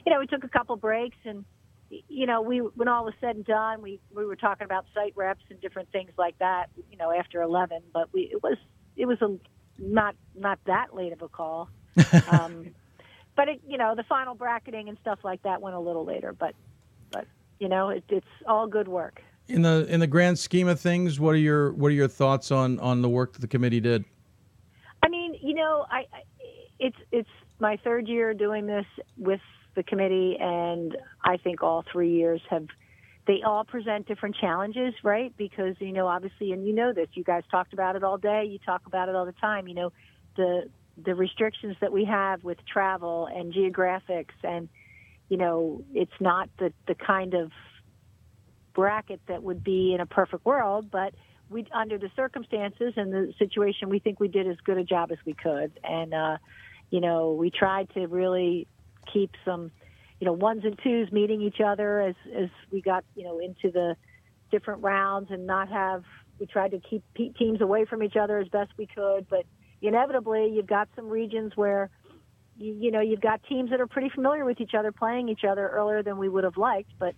you 0.06 0.12
know 0.12 0.20
we 0.20 0.28
took 0.28 0.44
a 0.44 0.50
couple 0.50 0.76
breaks 0.76 1.18
and. 1.26 1.46
You 1.90 2.26
know, 2.26 2.42
we 2.42 2.58
when 2.58 2.90
all 2.90 3.06
was 3.06 3.14
said 3.22 3.38
and 3.38 3.46
done, 3.46 3.82
we 3.82 4.02
we 4.14 4.26
were 4.26 4.36
talking 4.36 4.66
about 4.66 4.84
site 4.94 5.14
reps 5.16 5.46
and 5.50 5.62
different 5.62 5.90
things 5.94 6.12
like 6.18 6.38
that. 6.40 6.66
You 6.92 6.98
know, 6.98 7.14
after 7.18 7.42
eleven, 7.42 7.80
but 7.94 8.12
we 8.12 8.24
it 8.24 8.44
was 8.44 8.58
it 8.98 9.06
was 9.06 9.22
a 9.22 9.38
not 9.80 10.14
not 10.36 10.60
that 10.66 10.94
late 10.94 11.14
of 11.14 11.22
a 11.22 11.30
call. 11.30 11.70
um, 12.30 12.72
but 13.38 13.48
it, 13.48 13.62
you 13.66 13.78
know, 13.78 13.96
the 13.96 14.04
final 14.04 14.36
bracketing 14.36 14.90
and 14.90 14.98
stuff 15.02 15.20
like 15.24 15.44
that 15.44 15.62
went 15.62 15.76
a 15.76 15.80
little 15.80 16.04
later. 16.04 16.34
But 16.34 16.56
but 17.12 17.26
you 17.60 17.70
know, 17.70 17.90
it, 17.90 18.04
it's 18.10 18.26
all 18.46 18.68
good 18.68 18.88
work. 18.88 19.22
In 19.48 19.62
the 19.62 19.86
in 19.90 20.00
the 20.02 20.08
grand 20.08 20.38
scheme 20.38 20.68
of 20.68 20.80
things, 20.80 21.20
what 21.20 21.32
are 21.32 21.40
your 21.40 21.72
what 21.74 21.88
are 21.88 21.96
your 21.96 22.08
thoughts 22.08 22.52
on 22.52 22.80
on 22.80 23.02
the 23.02 23.10
work 23.10 23.34
that 23.34 23.40
the 23.40 23.48
committee 23.48 23.80
did? 23.80 24.04
I 25.02 25.08
mean, 25.10 25.36
you 25.42 25.54
know, 25.54 25.86
I, 25.90 26.00
I 26.00 26.24
it's 26.80 26.98
it's 27.12 27.30
my 27.60 27.78
third 27.84 28.08
year 28.08 28.34
doing 28.34 28.68
this 28.68 28.86
with 29.18 29.40
the 29.76 29.84
committee, 29.84 30.38
and 30.40 30.98
I 31.24 31.38
think 31.38 31.64
all 31.64 31.84
three 31.92 32.12
years 32.12 32.42
have 32.50 32.68
they 33.26 33.42
all 33.46 33.64
present 33.64 34.08
different 34.08 34.36
challenges, 34.36 34.94
right? 35.04 35.34
Because 35.38 35.76
you 35.80 35.92
know, 35.92 36.08
obviously, 36.08 36.52
and 36.52 36.66
you 36.66 36.74
know 36.74 36.94
this, 36.94 37.08
you 37.14 37.24
guys 37.24 37.44
talked 37.52 37.74
about 37.74 37.96
it 37.96 38.04
all 38.04 38.18
day. 38.18 38.46
You 38.46 38.60
talk 38.60 38.86
about 38.86 39.10
it 39.10 39.16
all 39.16 39.26
the 39.26 39.34
time. 39.34 39.68
You 39.68 39.76
know, 39.76 39.94
the 40.36 40.70
the 41.04 41.14
restrictions 41.14 41.76
that 41.82 41.92
we 41.92 42.06
have 42.06 42.44
with 42.44 42.58
travel 42.66 43.28
and 43.28 43.54
geographics, 43.54 44.34
and 44.44 44.68
you 45.30 45.38
know, 45.38 45.84
it's 45.94 46.20
not 46.20 46.50
the 46.58 46.74
the 46.88 46.96
kind 46.96 47.34
of 47.34 47.52
bracket 48.78 49.20
that 49.28 49.42
would 49.42 49.64
be 49.64 49.94
in 49.96 50.00
a 50.00 50.06
perfect 50.06 50.46
world, 50.46 50.92
but 50.92 51.16
we 51.50 51.66
under 51.74 51.98
the 51.98 52.12
circumstances 52.16 52.94
and 52.96 53.12
the 53.12 53.34
situation, 53.40 53.90
we 53.90 54.00
think 54.00 54.20
we 54.20 54.28
did 54.28 54.48
as 54.48 54.58
good 54.64 54.78
a 54.78 54.84
job 54.84 55.12
as 55.12 55.18
we 55.26 55.34
could, 55.34 55.72
and 55.84 56.14
uh, 56.14 56.38
you 56.92 57.02
know, 57.02 57.34
we 57.34 57.50
tried 57.50 57.90
to 57.96 58.06
really 58.06 58.68
keep 59.12 59.32
some 59.44 59.72
you 60.20 60.26
know 60.26 60.34
ones 60.34 60.62
and 60.64 60.80
twos 60.84 61.12
meeting 61.12 61.42
each 61.42 61.60
other 61.60 62.02
as 62.02 62.16
as 62.36 62.50
we 62.72 62.82
got 62.82 63.04
you 63.16 63.24
know 63.24 63.40
into 63.40 63.72
the 63.72 63.96
different 64.52 64.84
rounds 64.84 65.32
and 65.32 65.48
not 65.48 65.70
have 65.70 66.04
we 66.40 66.46
tried 66.46 66.70
to 66.70 66.80
keep 66.80 67.04
teams 67.36 67.62
away 67.62 67.86
from 67.86 68.04
each 68.04 68.16
other 68.16 68.38
as 68.38 68.48
best 68.50 68.72
we 68.78 68.86
could. 68.86 69.28
But 69.28 69.46
inevitably 69.82 70.52
you've 70.54 70.68
got 70.68 70.88
some 70.96 71.10
regions 71.10 71.54
where 71.56 71.90
you, 72.58 72.74
you 72.80 72.92
know 72.92 73.02
you've 73.02 73.22
got 73.22 73.42
teams 73.50 73.72
that 73.72 73.82
are 73.82 73.88
pretty 73.88 74.10
familiar 74.10 74.46
with 74.46 74.62
each 74.62 74.76
other 74.78 74.92
playing 74.92 75.30
each 75.30 75.44
other 75.44 75.68
earlier 75.68 76.04
than 76.04 76.18
we 76.18 76.30
would 76.30 76.44
have 76.44 76.58
liked. 76.58 76.92
But 77.00 77.16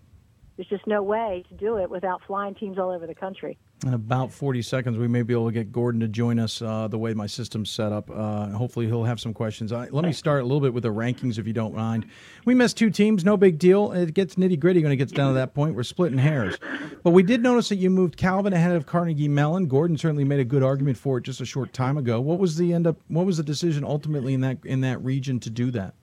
there's 0.59 0.67
just 0.67 0.87
no 0.87 1.01
way 1.01 1.41
to 1.47 1.55
do 1.55 1.77
it 1.77 1.89
without 1.89 2.21
flying 2.27 2.53
teams 2.53 2.77
all 2.77 2.89
over 2.89 3.07
the 3.07 3.15
country 3.15 3.57
In 3.85 3.93
about 3.93 4.29
40 4.29 4.61
seconds, 4.61 4.97
we 4.97 5.07
may 5.07 5.21
be 5.21 5.31
able 5.31 5.45
to 5.45 5.53
get 5.53 5.71
Gordon 5.71 6.01
to 6.01 6.07
join 6.09 6.37
us 6.37 6.61
uh, 6.61 6.89
the 6.89 6.97
way 6.97 7.13
my 7.13 7.27
system's 7.27 7.69
set 7.69 7.93
up. 7.93 8.11
Uh, 8.11 8.47
hopefully, 8.47 8.85
he'll 8.85 9.05
have 9.05 9.21
some 9.21 9.33
questions. 9.33 9.71
Uh, 9.71 9.87
let 9.89 10.03
me 10.03 10.11
start 10.11 10.41
a 10.41 10.43
little 10.43 10.59
bit 10.59 10.73
with 10.73 10.83
the 10.83 10.89
rankings, 10.89 11.39
if 11.39 11.47
you 11.47 11.53
don't 11.53 11.73
mind. 11.73 12.07
We 12.43 12.55
missed 12.55 12.75
two 12.75 12.89
teams, 12.89 13.23
no 13.23 13.37
big 13.37 13.57
deal. 13.57 13.93
It 13.93 14.13
gets 14.13 14.35
nitty 14.35 14.59
gritty 14.59 14.83
when 14.83 14.91
it 14.91 14.97
gets 14.97 15.13
down 15.13 15.29
to 15.29 15.35
that 15.35 15.53
point. 15.53 15.75
We're 15.75 15.83
splitting 15.83 16.17
hairs. 16.17 16.57
But 17.03 17.11
we 17.11 17.23
did 17.23 17.41
notice 17.41 17.69
that 17.69 17.77
you 17.77 17.89
moved 17.89 18.17
Calvin 18.17 18.51
ahead 18.51 18.75
of 18.75 18.85
Carnegie 18.85 19.29
Mellon. 19.29 19.67
Gordon 19.67 19.97
certainly 19.97 20.25
made 20.25 20.41
a 20.41 20.45
good 20.45 20.61
argument 20.61 20.97
for 20.97 21.19
it 21.19 21.21
just 21.21 21.39
a 21.39 21.45
short 21.45 21.71
time 21.71 21.97
ago. 21.97 22.19
What 22.19 22.37
was 22.37 22.57
the 22.57 22.73
end 22.73 22.85
up? 22.85 22.97
What 23.07 23.25
was 23.25 23.37
the 23.37 23.43
decision 23.43 23.85
ultimately 23.85 24.33
in 24.33 24.41
that 24.41 24.57
in 24.65 24.81
that 24.81 25.01
region 25.01 25.39
to 25.39 25.49
do 25.49 25.71
that? 25.71 25.93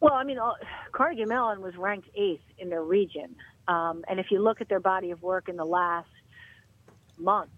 Well, 0.00 0.14
I 0.14 0.24
mean, 0.24 0.38
all- 0.38 0.56
Carnegie 0.92 1.26
Mellon 1.26 1.60
was 1.60 1.76
ranked 1.76 2.08
eighth 2.14 2.44
in 2.58 2.70
their 2.70 2.82
region. 2.82 3.36
Um, 3.66 4.02
and 4.08 4.20
if 4.20 4.26
you 4.30 4.42
look 4.42 4.60
at 4.60 4.68
their 4.68 4.80
body 4.80 5.10
of 5.10 5.22
work 5.22 5.48
in 5.48 5.56
the 5.56 5.64
last 5.64 6.08
month, 7.18 7.50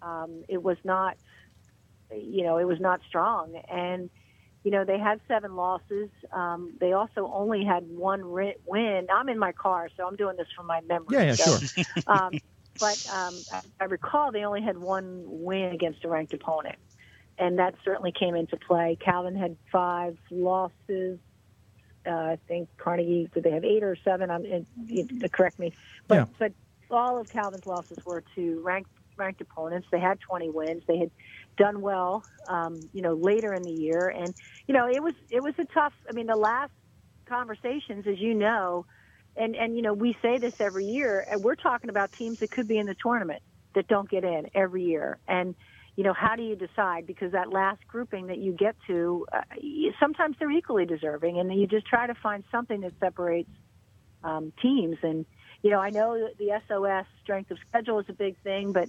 um, 0.00 0.44
it 0.48 0.62
was 0.62 0.76
not, 0.84 1.16
you 2.10 2.42
know, 2.42 2.58
it 2.58 2.64
was 2.64 2.80
not 2.80 3.00
strong. 3.08 3.60
And, 3.70 4.10
you 4.64 4.70
know, 4.70 4.84
they 4.84 4.98
had 4.98 5.20
seven 5.28 5.54
losses. 5.54 6.10
Um, 6.32 6.74
they 6.80 6.92
also 6.92 7.30
only 7.32 7.64
had 7.64 7.84
one 7.88 8.22
win. 8.66 9.06
I'm 9.14 9.28
in 9.28 9.38
my 9.38 9.52
car, 9.52 9.88
so 9.96 10.06
I'm 10.06 10.16
doing 10.16 10.36
this 10.36 10.48
from 10.56 10.66
my 10.66 10.80
memory. 10.80 11.06
Yeah, 11.10 11.22
yeah, 11.22 11.34
so, 11.36 11.58
sure. 11.58 12.04
um, 12.06 12.32
but 12.80 12.98
um, 13.08 13.44
I, 13.52 13.60
I 13.80 13.84
recall 13.84 14.32
they 14.32 14.44
only 14.44 14.62
had 14.62 14.76
one 14.76 15.22
win 15.24 15.72
against 15.72 16.04
a 16.04 16.08
ranked 16.08 16.34
opponent, 16.34 16.76
and 17.38 17.58
that 17.58 17.74
certainly 17.84 18.12
came 18.12 18.34
into 18.34 18.56
play. 18.56 18.98
Calvin 19.04 19.36
had 19.36 19.56
five 19.70 20.16
losses. 20.30 21.20
Uh, 22.06 22.10
I 22.10 22.38
think 22.48 22.68
Carnegie 22.78 23.28
did 23.32 23.44
they 23.44 23.50
have 23.52 23.64
eight 23.64 23.82
or 23.82 23.96
seven? 24.04 24.30
I'm 24.30 24.44
and 24.44 24.66
you, 24.86 25.06
correct 25.32 25.58
me, 25.58 25.72
but 26.08 26.16
Yeah. 26.16 26.24
but 26.38 26.52
all 26.90 27.20
of 27.20 27.28
Calvin's 27.28 27.66
losses 27.66 27.98
were 28.04 28.24
to 28.34 28.60
ranked 28.64 28.90
ranked 29.16 29.40
opponents. 29.40 29.86
They 29.92 30.00
had 30.00 30.18
20 30.28 30.50
wins. 30.50 30.82
They 30.88 30.98
had 30.98 31.10
done 31.58 31.80
well, 31.80 32.24
um, 32.48 32.88
you 32.92 33.02
know, 33.02 33.14
later 33.14 33.52
in 33.54 33.64
the 33.64 33.70
year, 33.70 34.08
and 34.08 34.34
you 34.66 34.74
know 34.74 34.88
it 34.88 35.02
was 35.02 35.14
it 35.30 35.42
was 35.42 35.54
a 35.58 35.64
tough. 35.72 35.92
I 36.08 36.12
mean, 36.12 36.26
the 36.26 36.36
last 36.36 36.72
conversations, 37.28 38.04
as 38.06 38.18
you 38.18 38.34
know, 38.34 38.86
and 39.36 39.54
and 39.54 39.76
you 39.76 39.82
know 39.82 39.94
we 39.94 40.16
say 40.22 40.38
this 40.38 40.54
every 40.58 40.86
year, 40.86 41.24
and 41.30 41.42
we're 41.42 41.54
talking 41.54 41.90
about 41.90 42.10
teams 42.18 42.38
that 42.40 42.50
could 42.50 42.68
be 42.68 42.78
in 42.78 42.86
the 42.86 42.96
tournament 43.02 43.42
that 43.74 43.86
don't 43.88 44.10
get 44.10 44.24
in 44.24 44.46
every 44.54 44.82
year, 44.84 45.18
and 45.28 45.54
you 45.96 46.04
know 46.04 46.14
how 46.14 46.36
do 46.36 46.42
you 46.42 46.56
decide 46.56 47.06
because 47.06 47.32
that 47.32 47.50
last 47.50 47.80
grouping 47.86 48.28
that 48.28 48.38
you 48.38 48.52
get 48.52 48.76
to, 48.86 49.26
uh, 49.32 49.40
sometimes 50.00 50.36
they're 50.38 50.50
equally 50.50 50.86
deserving, 50.86 51.38
and 51.38 51.52
you 51.54 51.66
just 51.66 51.86
try 51.86 52.06
to 52.06 52.14
find 52.22 52.44
something 52.50 52.80
that 52.80 52.92
separates 52.98 53.50
um, 54.24 54.52
teams. 54.62 54.96
And 55.02 55.26
you 55.62 55.70
know, 55.70 55.80
I 55.80 55.90
know 55.90 56.28
the 56.38 56.60
SOS 56.66 57.06
strength 57.22 57.50
of 57.50 57.58
schedule 57.68 57.98
is 57.98 58.06
a 58.08 58.14
big 58.14 58.36
thing, 58.42 58.72
but 58.72 58.88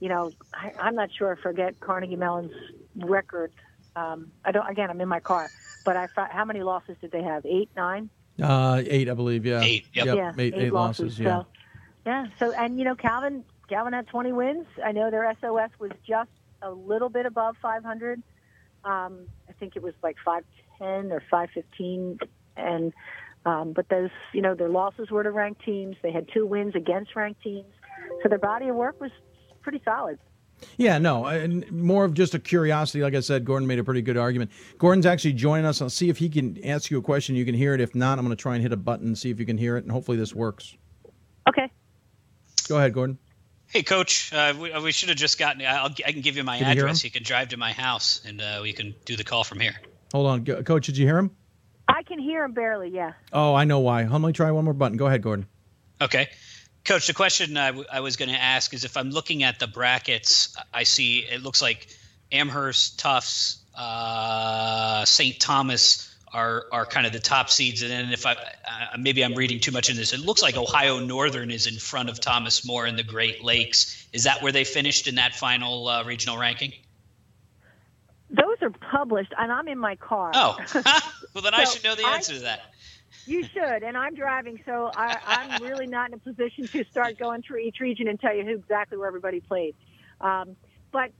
you 0.00 0.08
know, 0.08 0.32
I, 0.52 0.72
I'm 0.80 0.94
not 0.94 1.10
sure. 1.16 1.36
I 1.38 1.42
forget 1.42 1.80
Carnegie 1.80 2.16
Mellon's 2.16 2.52
record 2.96 3.52
Um, 3.96 4.32
I 4.44 4.52
don't. 4.52 4.68
Again, 4.68 4.90
I'm 4.90 5.00
in 5.00 5.08
my 5.08 5.20
car, 5.20 5.50
but 5.84 5.96
I 5.96 6.08
thought, 6.08 6.32
how 6.32 6.44
many 6.44 6.62
losses 6.62 6.96
did 7.00 7.12
they 7.12 7.22
have? 7.22 7.46
Eight, 7.46 7.70
nine? 7.76 8.10
Uh, 8.42 8.82
eight, 8.86 9.08
I 9.08 9.14
believe. 9.14 9.46
Yeah. 9.46 9.60
Eight, 9.60 9.86
yep. 9.94 10.06
Yep, 10.06 10.16
yeah, 10.16 10.32
eight, 10.38 10.54
eight 10.56 10.72
losses. 10.72 11.18
Yeah. 11.18 11.42
So, 11.42 11.46
yeah. 12.06 12.26
So, 12.38 12.52
and 12.52 12.78
you 12.78 12.84
know, 12.84 12.94
Calvin, 12.94 13.44
Calvin 13.68 13.92
had 13.92 14.06
20 14.08 14.32
wins. 14.32 14.66
I 14.84 14.92
know 14.92 15.10
their 15.10 15.34
SOS 15.40 15.70
was 15.78 15.92
just 16.06 16.30
a 16.62 16.70
little 16.70 17.08
bit 17.08 17.26
above 17.26 17.56
500. 17.60 18.22
Um, 18.84 19.26
I 19.48 19.52
think 19.58 19.76
it 19.76 19.82
was 19.82 19.94
like 20.02 20.16
510 20.24 21.12
or 21.12 21.22
515, 21.30 22.18
and 22.56 22.92
um, 23.44 23.72
but 23.72 23.88
those, 23.88 24.10
you 24.32 24.42
know, 24.42 24.54
their 24.54 24.68
losses 24.68 25.10
were 25.10 25.22
to 25.22 25.30
ranked 25.30 25.64
teams. 25.64 25.96
They 26.02 26.12
had 26.12 26.28
two 26.32 26.46
wins 26.46 26.74
against 26.74 27.14
ranked 27.16 27.42
teams, 27.42 27.72
so 28.22 28.28
their 28.28 28.38
body 28.38 28.68
of 28.68 28.76
work 28.76 29.00
was 29.00 29.10
pretty 29.62 29.80
solid. 29.84 30.18
Yeah, 30.76 30.98
no, 30.98 31.26
and 31.26 31.70
more 31.72 32.04
of 32.04 32.14
just 32.14 32.34
a 32.34 32.38
curiosity. 32.38 33.02
Like 33.02 33.14
I 33.14 33.20
said, 33.20 33.44
Gordon 33.44 33.66
made 33.66 33.78
a 33.78 33.84
pretty 33.84 34.02
good 34.02 34.16
argument. 34.16 34.52
Gordon's 34.78 35.06
actually 35.06 35.32
joining 35.32 35.66
us. 35.66 35.82
I'll 35.82 35.90
see 35.90 36.08
if 36.08 36.18
he 36.18 36.28
can 36.28 36.64
ask 36.64 36.90
you 36.90 36.98
a 36.98 37.02
question. 37.02 37.34
You 37.34 37.44
can 37.44 37.54
hear 37.54 37.74
it. 37.74 37.80
If 37.80 37.94
not, 37.94 38.18
I'm 38.18 38.24
going 38.24 38.36
to 38.36 38.40
try 38.40 38.54
and 38.54 38.62
hit 38.62 38.72
a 38.72 38.76
button 38.76 39.08
and 39.08 39.18
see 39.18 39.30
if 39.30 39.40
you 39.40 39.46
can 39.46 39.58
hear 39.58 39.76
it, 39.76 39.84
and 39.84 39.92
hopefully 39.92 40.16
this 40.16 40.34
works. 40.34 40.76
Okay. 41.48 41.70
Go 42.68 42.78
ahead, 42.78 42.94
Gordon. 42.94 43.18
Hey, 43.72 43.82
Coach. 43.82 44.30
Uh, 44.34 44.52
we, 44.60 44.78
we 44.80 44.92
should 44.92 45.08
have 45.08 45.16
just 45.16 45.38
gotten. 45.38 45.62
I'll, 45.64 45.86
I 46.06 46.12
can 46.12 46.20
give 46.20 46.36
you 46.36 46.44
my 46.44 46.58
Can 46.58 46.68
you 46.68 46.74
hear 46.74 46.84
address. 46.84 47.02
him? 47.02 47.06
You 47.06 47.10
can 47.10 47.22
drive 47.22 47.48
to 47.48 47.56
my 47.56 47.72
house, 47.72 48.20
and 48.26 48.40
uh, 48.42 48.58
we 48.60 48.74
can 48.74 48.94
do 49.06 49.16
the 49.16 49.24
call 49.24 49.44
from 49.44 49.60
here. 49.60 49.74
Hold 50.12 50.26
on, 50.26 50.44
Go- 50.44 50.62
Coach. 50.62 50.86
Did 50.86 50.98
you 50.98 51.06
hear 51.06 51.16
him? 51.16 51.30
I 51.88 52.02
can 52.02 52.18
hear 52.18 52.44
him 52.44 52.52
barely. 52.52 52.90
Yeah. 52.90 53.12
Oh, 53.32 53.54
I 53.54 53.64
know 53.64 53.78
why. 53.78 54.04
Let 54.06 54.20
me 54.20 54.30
try 54.32 54.50
one 54.50 54.64
more 54.66 54.74
button. 54.74 54.98
Go 54.98 55.06
ahead, 55.06 55.22
Gordon. 55.22 55.46
Okay. 56.02 56.28
Coach, 56.84 57.06
the 57.06 57.14
question 57.14 57.56
I, 57.56 57.68
w- 57.68 57.86
I 57.90 58.00
was 58.00 58.16
going 58.16 58.28
to 58.28 58.36
ask 58.40 58.74
is 58.74 58.84
if 58.84 58.96
I'm 58.96 59.08
looking 59.10 59.42
at 59.42 59.58
the 59.58 59.68
brackets, 59.68 60.54
I 60.74 60.82
see 60.82 61.20
it 61.20 61.42
looks 61.42 61.62
like 61.62 61.88
Amherst, 62.30 62.98
Tufts, 62.98 63.62
uh, 63.74 65.04
St. 65.06 65.38
Thomas 65.40 66.11
are 66.32 66.66
are 66.72 66.86
kind 66.86 67.06
of 67.06 67.12
the 67.12 67.18
top 67.18 67.50
seeds, 67.50 67.82
and 67.82 67.90
then 67.90 68.12
if 68.12 68.26
I 68.26 68.32
uh, 68.32 68.96
maybe 68.98 69.24
I'm 69.24 69.34
reading 69.34 69.60
too 69.60 69.72
much 69.72 69.90
in 69.90 69.96
this, 69.96 70.12
it 70.12 70.20
looks 70.20 70.42
like 70.42 70.56
Ohio 70.56 70.98
Northern 70.98 71.50
is 71.50 71.66
in 71.66 71.76
front 71.76 72.08
of 72.08 72.20
Thomas 72.20 72.66
More 72.66 72.86
in 72.86 72.96
the 72.96 73.02
Great 73.02 73.44
Lakes. 73.44 74.08
Is 74.12 74.24
that 74.24 74.42
where 74.42 74.52
they 74.52 74.64
finished 74.64 75.08
in 75.08 75.16
that 75.16 75.34
final 75.34 75.88
uh, 75.88 76.04
regional 76.04 76.38
ranking? 76.38 76.72
Those 78.30 78.56
are 78.62 78.70
published, 78.70 79.32
and 79.38 79.52
I'm 79.52 79.68
in 79.68 79.78
my 79.78 79.96
car. 79.96 80.32
Oh, 80.34 80.56
well 81.34 81.42
then 81.42 81.54
I 81.54 81.64
should 81.64 81.84
know 81.84 81.94
the 81.94 82.06
I- 82.06 82.14
answer 82.14 82.34
to 82.34 82.40
that. 82.40 82.60
You 83.26 83.44
should, 83.44 83.84
and 83.84 83.96
I'm 83.96 84.14
driving, 84.14 84.60
so 84.64 84.90
I, 84.96 85.16
I'm 85.24 85.62
really 85.62 85.86
not 85.86 86.08
in 86.08 86.14
a 86.14 86.18
position 86.18 86.66
to 86.68 86.84
start 86.90 87.18
going 87.18 87.42
through 87.42 87.58
each 87.58 87.78
region 87.78 88.08
and 88.08 88.18
tell 88.18 88.34
you 88.34 88.42
who 88.42 88.54
exactly 88.54 88.98
where 88.98 89.06
everybody 89.06 89.38
played. 89.38 89.76
Um, 90.20 90.56
but 90.90 91.12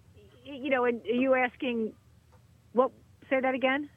you 0.45 0.71
know, 0.71 0.85
and 0.85 1.01
are 1.03 1.13
you 1.13 1.35
asking 1.35 1.93
what? 2.73 2.91
Say 3.31 3.41
that 3.41 3.55
again. 3.55 3.89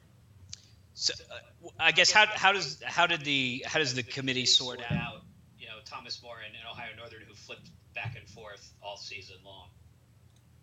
So, 0.98 1.12
uh, 1.30 1.68
I 1.78 1.92
guess 1.92 2.10
how 2.10 2.24
how 2.26 2.52
does 2.52 2.82
how 2.82 3.06
did 3.06 3.20
the 3.20 3.62
how 3.66 3.78
does 3.78 3.94
the 3.94 4.02
committee 4.02 4.46
sort 4.46 4.80
out 4.90 5.20
you 5.58 5.66
know 5.66 5.74
Thomas 5.84 6.22
More 6.22 6.36
and, 6.44 6.54
Ohio 6.72 6.88
Northern 6.96 7.20
who 7.28 7.34
flipped 7.34 7.70
back 7.94 8.16
and 8.18 8.26
forth 8.30 8.72
all 8.82 8.96
season 8.96 9.36
long? 9.44 9.68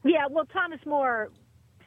Yeah, 0.03 0.25
well, 0.29 0.45
Thomas 0.45 0.79
More 0.87 1.31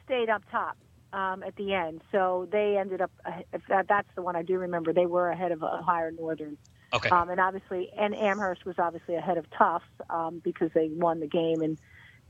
stayed 0.05 0.29
up 0.29 0.43
top 0.49 0.77
um, 1.11 1.43
at 1.43 1.57
the 1.57 1.73
end, 1.73 2.01
so 2.09 2.47
they 2.49 2.77
ended 2.77 3.01
up. 3.01 3.11
uh, 3.25 3.41
If 3.51 3.63
that, 3.67 3.89
that's 3.89 4.07
the 4.15 4.21
one 4.21 4.37
I 4.37 4.43
do 4.43 4.57
remember. 4.57 4.93
They 4.93 5.05
were 5.05 5.29
ahead 5.29 5.51
of 5.51 5.61
Ohio 5.61 6.09
Northern. 6.11 6.57
Okay. 6.93 7.09
Um, 7.09 7.29
and 7.29 7.41
obviously, 7.41 7.89
and 7.99 8.15
Amherst 8.15 8.65
was 8.65 8.75
obviously 8.79 9.15
ahead 9.15 9.37
of 9.37 9.45
Tufts 9.57 9.85
um, 10.09 10.39
because 10.41 10.71
they 10.73 10.87
won 10.89 11.19
the 11.19 11.27
game 11.27 11.61
and 11.61 11.77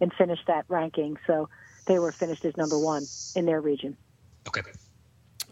and 0.02 0.12
finished 0.18 0.48
that 0.48 0.66
ranking. 0.68 1.18
So 1.28 1.48
they 1.86 2.00
were 2.00 2.12
finished 2.12 2.44
as 2.44 2.58
number 2.58 2.80
one 2.80 3.06
in 3.36 3.46
their 3.46 3.62
region. 3.62 3.98
Okay. 4.48 4.62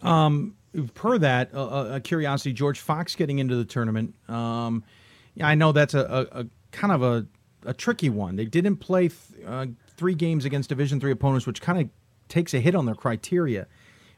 Um, 0.06 0.56
per 0.94 1.18
that, 1.18 1.50
a 1.54 2.02
curiosity, 2.04 2.54
George 2.54 2.80
Fox 2.80 3.16
getting 3.16 3.40
into 3.40 3.56
the 3.56 3.66
tournament. 3.66 4.14
Um, 4.28 4.84
I 5.42 5.56
know 5.56 5.72
that's 5.72 5.94
a, 5.94 6.28
a, 6.34 6.42
a 6.42 6.46
kind 6.72 6.94
of 6.94 7.02
a, 7.02 7.26
a 7.66 7.74
tricky 7.74 8.10
one. 8.10 8.36
They 8.36 8.46
didn't 8.46 8.78
play 8.78 9.10
th- 9.10 9.46
uh, 9.46 9.68
three 9.98 10.16
games 10.16 10.46
against 10.46 10.70
Division 10.70 11.00
three 11.00 11.12
opponents, 11.12 11.48
which 11.48 11.62
kind 11.62 11.82
of 11.82 11.90
takes 12.28 12.54
a 12.54 12.60
hit 12.60 12.76
on 12.76 12.86
their 12.86 12.96
criteria. 12.96 13.68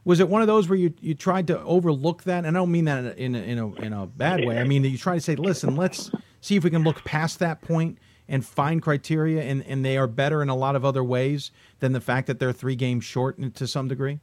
Was 0.05 0.19
it 0.19 0.29
one 0.29 0.41
of 0.41 0.47
those 0.47 0.69
where 0.69 0.77
you, 0.77 0.93
you 1.01 1.13
tried 1.13 1.47
to 1.47 1.61
overlook 1.63 2.23
that? 2.23 2.45
And 2.45 2.55
I 2.55 2.59
don't 2.59 2.71
mean 2.71 2.85
that 2.85 3.17
in 3.17 3.35
a, 3.35 3.39
in 3.39 3.59
a, 3.59 3.73
in 3.75 3.93
a 3.93 4.07
bad 4.07 4.45
way. 4.45 4.57
I 4.57 4.63
mean 4.63 4.81
that 4.83 4.89
you 4.89 4.97
try 4.97 5.15
to 5.15 5.21
say, 5.21 5.35
listen, 5.35 5.75
let's 5.75 6.11
see 6.41 6.55
if 6.55 6.63
we 6.63 6.69
can 6.69 6.83
look 6.83 7.03
past 7.03 7.39
that 7.39 7.61
point 7.61 7.97
and 8.29 8.45
find 8.45 8.81
criteria, 8.81 9.41
and, 9.41 9.63
and 9.67 9.85
they 9.85 9.97
are 9.97 10.07
better 10.07 10.41
in 10.41 10.49
a 10.49 10.55
lot 10.55 10.75
of 10.75 10.83
other 10.83 11.03
ways 11.03 11.51
than 11.79 11.93
the 11.93 12.01
fact 12.01 12.27
that 12.27 12.39
they're 12.39 12.53
three 12.53 12.75
games 12.75 13.05
short 13.05 13.37
to 13.55 13.67
some 13.67 13.87
degree. 13.87 14.19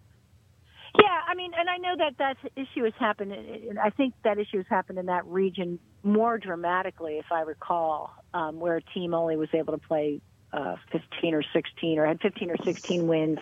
Yeah, 0.99 1.21
I 1.27 1.35
mean, 1.35 1.53
and 1.59 1.69
I 1.69 1.79
know 1.97 2.05
that 2.05 2.19
that 2.19 2.37
issue 2.57 2.85
has 2.85 2.93
happened. 2.99 3.33
and 3.33 3.79
I 3.79 3.91
think 3.91 4.15
that 4.25 4.39
issue 4.39 4.59
has 4.59 4.67
happened 4.69 4.99
in 4.99 5.07
that 5.07 5.27
region 5.27 5.79
more 6.03 6.39
dramatically, 6.39 7.19
if 7.19 7.27
I 7.31 7.41
recall, 7.41 8.11
um, 8.33 8.61
where 8.61 8.77
a 8.77 8.83
team 8.83 9.15
only 9.15 9.37
was 9.37 9.49
able 9.53 9.73
to 9.73 9.87
play 9.87 10.21
uh, 10.53 10.77
15 10.93 11.35
or 11.35 11.43
16, 11.53 11.99
or 11.99 12.07
had 12.07 12.21
15 12.21 12.51
or 12.51 12.57
16 12.63 13.09
wins 13.09 13.39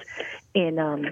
in 0.54 0.78
um, 0.78 1.06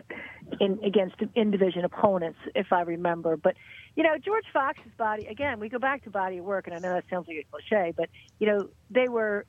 in 0.59 0.83
against 0.83 1.17
in 1.35 1.51
division 1.51 1.85
opponents, 1.85 2.39
if 2.55 2.73
I 2.73 2.83
remember. 2.83 3.37
But 3.37 3.57
you 3.97 4.03
know, 4.03 4.17
George 4.17 4.47
Fox's 4.53 4.93
body 4.97 5.27
again. 5.27 5.61
We 5.61 5.69
go 5.69 5.79
back 5.79 6.05
to 6.05 6.11
body 6.11 6.39
of 6.39 6.45
work, 6.45 6.67
and 6.67 6.75
I 6.75 6.79
know 6.79 6.95
that 6.95 7.05
sounds 7.11 7.29
like 7.29 7.37
a 7.37 7.45
cliche, 7.51 7.93
but 7.97 8.09
you 8.39 8.47
know, 8.47 8.69
they 8.91 9.09
were. 9.09 9.47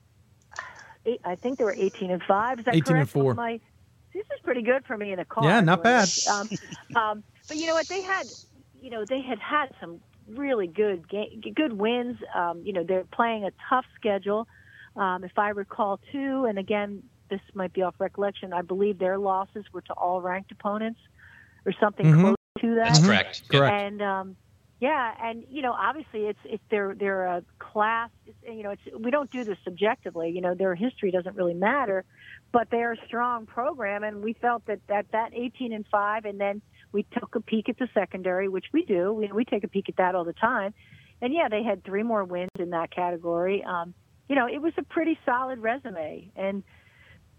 Eight, 1.04 1.20
I 1.26 1.34
think 1.34 1.58
they 1.58 1.64
were 1.64 1.74
18 1.74 2.12
and 2.12 2.22
five. 2.22 2.60
Is 2.60 2.66
that 2.66 2.76
18 2.76 2.96
and 2.96 3.10
four. 3.10 3.34
My, 3.34 3.60
this 4.14 4.24
is 4.34 4.40
pretty 4.44 4.62
good 4.62 4.86
for 4.86 4.98
me 4.98 5.12
in 5.14 5.20
a 5.20 5.26
car. 5.26 5.46
Yeah, 5.46 5.62
not 5.62 5.84
bad. 5.84 6.10
Um, 6.28 6.50
um, 6.96 7.24
but 7.48 7.58
you 7.58 7.68
know 7.68 7.74
what? 7.74 7.88
They 7.90 8.02
had, 8.02 8.30
you 8.82 8.90
know, 8.90 9.06
they 9.08 9.22
had 9.22 9.40
had 9.40 9.68
some 9.80 10.02
really 10.28 10.68
good 10.68 11.08
game, 11.10 11.42
good 11.56 11.74
wins. 11.74 12.18
Um, 12.36 12.62
you 12.64 12.74
know, 12.74 12.84
they're 12.88 13.06
playing 13.14 13.46
a 13.46 13.52
tough 13.70 13.86
schedule. 13.96 14.48
Um, 14.96 15.24
if 15.24 15.32
I 15.38 15.50
recall, 15.50 16.00
too, 16.12 16.46
and 16.50 16.60
again, 16.60 17.04
this 17.30 17.40
might 17.56 17.74
be 17.74 17.82
off 17.82 17.96
recollection. 18.00 18.52
I 18.54 18.62
believe 18.62 19.00
their 19.00 19.18
losses 19.18 19.64
were 19.74 19.82
to 19.84 19.94
all 19.94 20.22
ranked 20.22 20.52
opponents, 20.52 21.00
or 21.66 21.74
something 21.80 22.06
Mhm. 22.08 22.22
close 22.22 22.36
to 22.60 22.76
that. 22.76 22.94
That's 22.94 23.06
correct. 23.06 23.44
Correct. 23.50 23.74
And 23.74 24.02
um, 24.02 24.38
yeah, 24.82 25.14
and 25.22 25.44
you 25.48 25.62
know, 25.62 25.74
obviously, 25.74 26.22
it's 26.22 26.40
it's 26.44 26.64
they're 26.72 26.96
they're 26.96 27.26
a 27.26 27.44
class. 27.60 28.10
You 28.44 28.64
know, 28.64 28.72
it's 28.72 28.82
we 28.98 29.12
don't 29.12 29.30
do 29.30 29.44
this 29.44 29.60
subjectively. 29.64 30.32
You 30.32 30.42
know, 30.42 30.56
their 30.56 30.74
history 30.74 31.12
doesn't 31.12 31.36
really 31.36 31.54
matter, 31.54 32.04
but 32.52 32.70
they're 32.72 32.94
a 32.94 33.06
strong 33.06 33.46
program, 33.46 34.04
and 34.04 34.24
we 34.24 34.34
felt 34.34 34.66
that 34.66 34.80
that 34.88 35.06
that 35.12 35.34
18 35.36 35.72
and 35.72 35.86
five, 35.92 36.26
and 36.26 36.42
then 36.42 36.64
we 36.92 37.06
took 37.14 37.36
a 37.36 37.42
peek 37.42 37.70
at 37.70 37.78
the 37.78 37.90
secondary, 37.94 38.50
which 38.50 38.66
we 38.74 38.84
do. 38.84 39.14
We 39.14 39.32
we 39.32 39.46
take 39.46 39.64
a 39.64 39.68
peek 39.68 39.88
at 39.88 39.98
that 39.98 40.16
all 40.16 40.26
the 40.26 40.34
time, 40.34 40.74
and 41.22 41.32
yeah, 41.32 41.48
they 41.48 41.62
had 41.62 41.84
three 41.84 42.02
more 42.02 42.24
wins 42.24 42.50
in 42.58 42.72
that 42.72 42.90
category. 42.90 43.64
Um, 43.64 43.94
you 44.28 44.36
know, 44.36 44.48
it 44.48 44.64
was 44.64 44.74
a 44.80 44.84
pretty 44.84 45.20
solid 45.28 45.60
resume, 45.60 46.32
and 46.36 46.64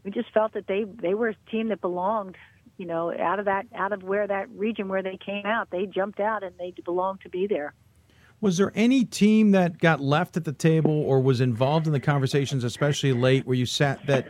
we 0.05 0.13
just 0.13 0.33
felt 0.33 0.53
that 0.53 0.69
they 0.69 0.85
they 0.85 1.15
were 1.15 1.31
a 1.31 1.51
team 1.51 1.71
that 1.71 1.81
belonged 1.81 2.37
you 2.83 2.89
know 2.89 3.17
out 3.17 3.39
of 3.39 3.45
that 3.45 3.65
out 3.77 3.93
of 3.93 4.03
where 4.03 4.27
that 4.27 4.51
region 4.51 4.89
where 4.89 5.05
they 5.05 5.17
came 5.25 5.47
out 5.47 5.71
they 5.71 5.87
jumped 5.87 6.19
out 6.19 6.43
and 6.43 6.53
they 6.59 6.75
belonged 6.85 7.21
to 7.21 7.29
be 7.29 7.47
there 7.47 7.75
Was 8.41 8.57
there 8.57 8.73
any 8.75 9.05
team 9.05 9.53
that 9.53 9.79
got 9.79 10.01
left 10.01 10.37
at 10.37 10.45
the 10.45 10.53
table 10.53 10.91
or 10.91 11.21
was 11.21 11.41
involved 11.41 11.87
in 11.87 11.93
the 11.93 12.01
conversations, 12.01 12.65
especially 12.65 13.13
late, 13.13 13.47
where 13.47 13.55
you 13.55 13.67
sat 13.67 14.05
that 14.07 14.27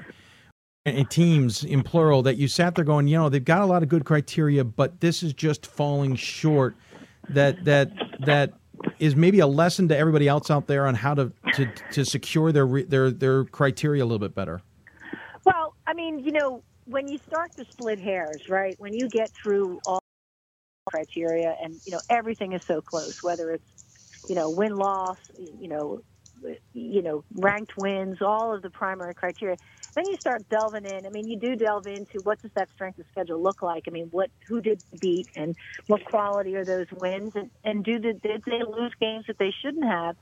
teams 1.08 1.64
in 1.64 1.82
plural 1.82 2.22
that 2.24 2.36
you 2.36 2.46
sat 2.46 2.74
there 2.74 2.84
going, 2.84 3.08
you 3.08 3.16
know, 3.16 3.30
they've 3.30 3.42
got 3.42 3.62
a 3.62 3.64
lot 3.64 3.82
of 3.82 3.88
good 3.88 4.04
criteria, 4.04 4.64
but 4.64 5.00
this 5.00 5.22
is 5.22 5.32
just 5.32 5.64
falling 5.64 6.14
short. 6.14 6.76
That 7.30 7.64
that 7.64 7.90
that 8.26 8.52
is 8.98 9.16
maybe 9.16 9.38
a 9.38 9.46
lesson 9.46 9.88
to 9.88 9.96
everybody 9.96 10.28
else 10.28 10.50
out 10.50 10.66
there 10.66 10.86
on 10.86 10.94
how 10.94 11.14
to 11.14 11.32
to, 11.54 11.72
to 11.92 12.04
secure 12.04 12.52
their 12.52 12.82
their 12.82 13.10
their 13.10 13.44
criteria 13.44 14.02
a 14.02 14.04
little 14.04 14.18
bit 14.18 14.34
better. 14.34 14.60
well 15.46 15.74
i 15.86 15.94
mean 15.94 16.18
you 16.18 16.32
know 16.32 16.62
when 16.86 17.08
you 17.08 17.18
start 17.26 17.50
to 17.56 17.64
split 17.72 17.98
hairs 17.98 18.42
right 18.48 18.78
when 18.78 18.92
you 18.92 19.08
get 19.08 19.30
through 19.42 19.80
all 19.86 20.02
criteria 20.86 21.54
and 21.62 21.80
you 21.84 21.92
know 21.92 22.00
everything 22.10 22.52
is 22.52 22.60
so 22.66 22.80
close 22.80 23.14
whether 23.22 23.52
it's 23.52 23.64
you 24.28 24.34
know 24.34 24.50
win 24.50 24.76
loss 24.76 25.18
you 25.38 25.68
know 25.68 26.00
you 26.72 27.02
know 27.02 27.24
ranked 27.34 27.76
wins 27.76 28.18
all 28.20 28.54
of 28.54 28.62
the 28.62 28.70
primary 28.70 29.14
criteria 29.14 29.56
then 29.94 30.06
you 30.06 30.16
start 30.18 30.48
delving 30.48 30.86
in. 30.86 31.04
I 31.06 31.10
mean 31.10 31.28
you 31.28 31.38
do 31.38 31.54
delve 31.54 31.86
into 31.86 32.20
what 32.22 32.40
does 32.40 32.50
that 32.56 32.68
strength 32.74 32.98
of 32.98 33.04
schedule 33.10 33.42
look 33.42 33.62
like? 33.62 33.84
I 33.86 33.90
mean 33.90 34.08
what 34.10 34.30
who 34.48 34.60
did 34.60 34.80
beat 34.98 35.26
and 35.36 35.54
what 35.86 36.04
quality 36.04 36.56
are 36.56 36.64
those 36.64 36.86
wins? 36.92 37.32
And, 37.34 37.50
and 37.64 37.84
do 37.84 37.98
the, 37.98 38.14
did 38.14 38.42
they 38.46 38.62
lose 38.66 38.92
games 39.00 39.24
that 39.28 39.38
they 39.38 39.52
shouldn't 39.62 39.84
have 39.84 40.16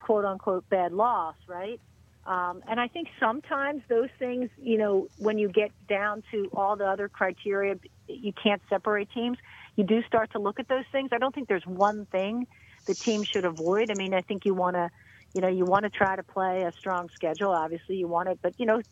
quote 0.00 0.24
unquote 0.24 0.68
bad 0.68 0.92
loss 0.92 1.36
right 1.48 1.80
um, 2.26 2.60
and 2.68 2.80
I 2.80 2.88
think 2.88 3.06
sometimes 3.20 3.82
those 3.88 4.08
things, 4.18 4.50
you 4.60 4.78
know, 4.78 5.08
when 5.16 5.38
you 5.38 5.48
get 5.48 5.70
down 5.88 6.24
to 6.32 6.50
all 6.52 6.76
the 6.76 6.84
other 6.84 7.08
criteria, 7.08 7.76
you 8.08 8.32
can't 8.42 8.60
separate 8.68 9.08
teams. 9.14 9.38
You 9.76 9.84
do 9.84 10.02
start 10.08 10.32
to 10.32 10.40
look 10.40 10.58
at 10.58 10.68
those 10.68 10.84
things. 10.90 11.10
I 11.12 11.18
don't 11.18 11.32
think 11.34 11.46
there's 11.48 11.66
one 11.66 12.06
thing 12.10 12.46
the 12.88 12.94
team 12.94 13.22
should 13.32 13.44
avoid. 13.44 13.90
I 13.90 13.94
mean, 13.94 14.12
I 14.12 14.22
think 14.22 14.44
you 14.44 14.54
want 14.54 14.74
to, 14.74 14.90
you 15.34 15.40
know, 15.40 15.48
you 15.48 15.64
want 15.64 15.84
to 15.84 15.90
try 15.90 16.16
to 16.16 16.22
play 16.24 16.62
a 16.62 16.72
strong 16.80 17.08
schedule. 17.14 17.50
Obviously, 17.50 17.96
you 17.96 18.08
want 18.08 18.28
it, 18.28 18.40
but 18.42 18.54
you 18.58 18.66
know, 18.66 18.82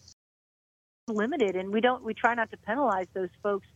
limited, 1.09 1.57
and 1.57 1.73
we 1.73 1.81
don't. 1.81 2.05
We 2.05 2.15
try 2.15 2.35
not 2.35 2.53
to 2.53 2.57
penalize 2.57 3.07
those 3.15 3.31
folks 3.43 3.67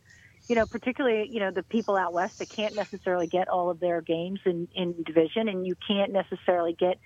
you 0.49 0.57
know, 0.57 0.65
particularly, 0.65 1.29
you 1.31 1.41
know, 1.41 1.51
the 1.51 1.63
people 1.63 1.97
out 1.97 2.15
west 2.15 2.33
that 2.39 2.49
can't 2.55 2.75
necessarily 2.75 3.27
get 3.27 3.49
all 3.49 3.69
of 3.69 3.81
their 3.81 4.01
games 4.01 4.41
in, 4.47 4.67
in 4.75 4.95
division 5.05 5.47
and 5.49 5.67
you 5.67 5.77
can't 5.87 6.11
necessarily 6.11 6.75
get 6.79 6.99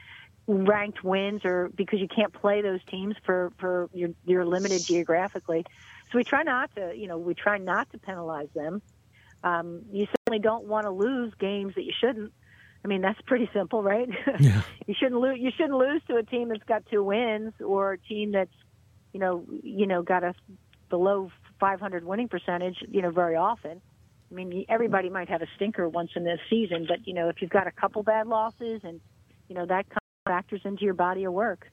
ranked 0.47 1.05
wins 1.05 1.45
or 1.45 1.71
because 1.75 2.01
you 2.01 2.09
can't 2.09 2.33
play 2.33 2.63
those 2.63 2.81
teams 2.91 3.15
for, 3.25 3.53
for 3.59 3.89
you're, 3.93 4.11
you're 4.25 4.45
limited 4.45 4.85
geographically. 4.85 5.65
So 6.11 6.19
we 6.19 6.25
try 6.25 6.43
not 6.43 6.75
to, 6.75 6.93
you 6.95 7.07
know, 7.09 7.19
we 7.19 7.35
try 7.35 7.59
not 7.59 7.91
to 7.93 7.99
penalize 7.99 8.49
them. 8.55 8.83
Um, 9.45 9.83
you 9.91 10.07
certainly 10.07 10.43
don't 10.43 10.67
want 10.67 10.87
to 10.87 10.91
lose 10.91 11.33
games 11.39 11.75
that 11.75 11.85
you 11.85 11.93
shouldn't. 11.99 12.33
I 12.85 12.89
mean, 12.89 13.01
that's 13.01 13.21
pretty 13.23 13.49
simple, 13.53 13.83
right? 13.83 14.09
Yeah. 14.41 14.63
you 14.87 14.95
shouldn't 14.99 15.21
lose. 15.21 15.39
You 15.39 15.51
shouldn't 15.57 15.79
lose 15.79 16.03
to 16.09 16.17
a 16.17 16.23
team 16.23 16.49
that's 16.49 16.65
got 16.65 16.85
two 16.91 17.03
wins 17.03 17.55
or 17.65 17.93
a 17.93 17.99
team 17.99 18.33
that's, 18.33 18.55
you 19.13 19.21
know, 19.21 19.45
you 19.63 19.87
know, 19.87 20.03
got 20.03 20.25
a 20.25 20.35
below 20.91 21.31
500 21.61 22.05
winning 22.05 22.29
percentage. 22.29 22.77
You 22.89 23.03
know, 23.03 23.11
very 23.11 23.37
often. 23.37 23.81
I 24.31 24.35
mean, 24.35 24.65
everybody 24.69 25.11
might 25.11 25.29
have 25.29 25.43
a 25.43 25.47
stinker 25.57 25.89
once 25.89 26.11
in 26.17 26.25
this 26.25 26.41
season, 26.49 26.87
but 26.89 27.07
you 27.07 27.15
know, 27.15 27.29
if 27.29 27.43
you've 27.43 27.51
got 27.51 27.67
a 27.67 27.71
couple 27.71 28.03
bad 28.03 28.27
losses 28.27 28.81
and 28.83 29.01
you 29.49 29.55
know 29.55 29.67
that 29.67 29.89
kind 29.89 29.99
of 29.99 30.02
factors 30.25 30.61
into 30.65 30.85
your 30.85 30.95
body 30.95 31.25
of 31.25 31.33
work. 31.33 31.71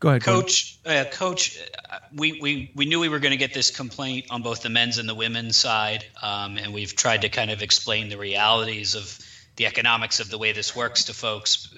Go 0.00 0.10
ahead, 0.10 0.22
Coach. 0.22 0.78
Uh, 0.84 1.04
Coach, 1.10 1.58
uh, 1.90 1.98
we, 2.14 2.38
we, 2.40 2.70
we 2.74 2.84
knew 2.84 3.00
we 3.00 3.08
were 3.08 3.18
going 3.18 3.32
to 3.32 3.38
get 3.38 3.54
this 3.54 3.70
complaint 3.70 4.26
on 4.30 4.42
both 4.42 4.62
the 4.62 4.68
men's 4.68 4.98
and 4.98 5.08
the 5.08 5.14
women's 5.14 5.56
side, 5.56 6.04
um, 6.22 6.58
and 6.58 6.74
we've 6.74 6.94
tried 6.94 7.22
to 7.22 7.28
kind 7.28 7.50
of 7.50 7.62
explain 7.62 8.08
the 8.08 8.18
realities 8.18 8.94
of 8.94 9.18
the 9.56 9.66
economics 9.66 10.20
of 10.20 10.30
the 10.30 10.36
way 10.36 10.52
this 10.52 10.76
works 10.76 11.04
to 11.04 11.14
folks. 11.14 11.74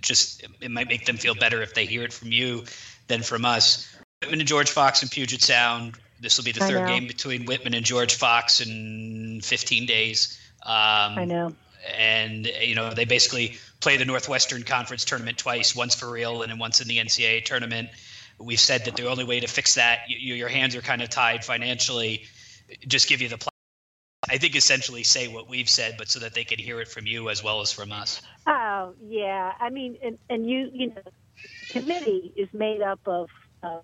Just 0.00 0.44
it 0.60 0.70
might 0.70 0.88
make 0.88 1.04
them 1.04 1.16
feel 1.16 1.34
better 1.34 1.60
if 1.62 1.74
they 1.74 1.84
hear 1.84 2.02
it 2.02 2.12
from 2.12 2.32
you 2.32 2.64
than 3.06 3.22
from 3.22 3.44
us. 3.44 3.94
Whitman 4.22 4.40
and 4.40 4.48
George 4.48 4.70
Fox 4.70 5.02
in 5.02 5.08
Puget 5.08 5.42
Sound. 5.42 5.98
This 6.20 6.36
will 6.36 6.44
be 6.44 6.52
the 6.52 6.64
I 6.64 6.68
third 6.68 6.80
know. 6.80 6.86
game 6.86 7.06
between 7.06 7.44
Whitman 7.44 7.74
and 7.74 7.84
George 7.84 8.16
Fox 8.16 8.60
in 8.60 9.40
15 9.42 9.86
days. 9.86 10.40
Um, 10.64 11.18
I 11.18 11.24
know. 11.24 11.54
And 11.96 12.46
you 12.46 12.74
know 12.74 12.92
they 12.94 13.04
basically 13.04 13.58
play 13.80 13.96
the 13.96 14.04
Northwestern 14.04 14.62
Conference 14.62 15.04
tournament 15.04 15.38
twice, 15.38 15.74
once 15.74 15.94
for 15.94 16.10
real 16.10 16.42
and 16.42 16.50
then 16.50 16.58
once 16.58 16.80
in 16.80 16.88
the 16.88 16.98
NCAA 16.98 17.44
tournament. 17.44 17.88
We've 18.38 18.60
said 18.60 18.84
that 18.84 18.96
the 18.96 19.08
only 19.08 19.24
way 19.24 19.40
to 19.40 19.48
fix 19.48 19.74
that, 19.74 20.00
you, 20.08 20.34
your 20.34 20.48
hands 20.48 20.76
are 20.76 20.80
kind 20.80 21.02
of 21.02 21.10
tied 21.10 21.44
financially. 21.44 22.24
Just 22.86 23.08
give 23.08 23.20
you 23.20 23.28
the. 23.28 23.48
I 24.28 24.38
think 24.38 24.56
essentially 24.56 25.04
say 25.04 25.28
what 25.28 25.48
we've 25.48 25.68
said, 25.68 25.96
but 25.96 26.08
so 26.08 26.20
that 26.20 26.34
they 26.34 26.44
can 26.44 26.58
hear 26.58 26.80
it 26.80 26.88
from 26.88 27.06
you 27.06 27.30
as 27.30 27.42
well 27.42 27.60
as 27.60 27.72
from 27.72 27.92
us. 27.92 28.20
Oh 28.46 28.94
yeah, 29.00 29.52
I 29.58 29.70
mean, 29.70 29.96
and, 30.02 30.18
and 30.28 30.48
you 30.48 30.70
you 30.72 30.88
know, 30.88 31.02
committee 31.70 32.32
is 32.36 32.48
made 32.52 32.82
up 32.82 33.00
of 33.06 33.30
uh, 33.62 33.80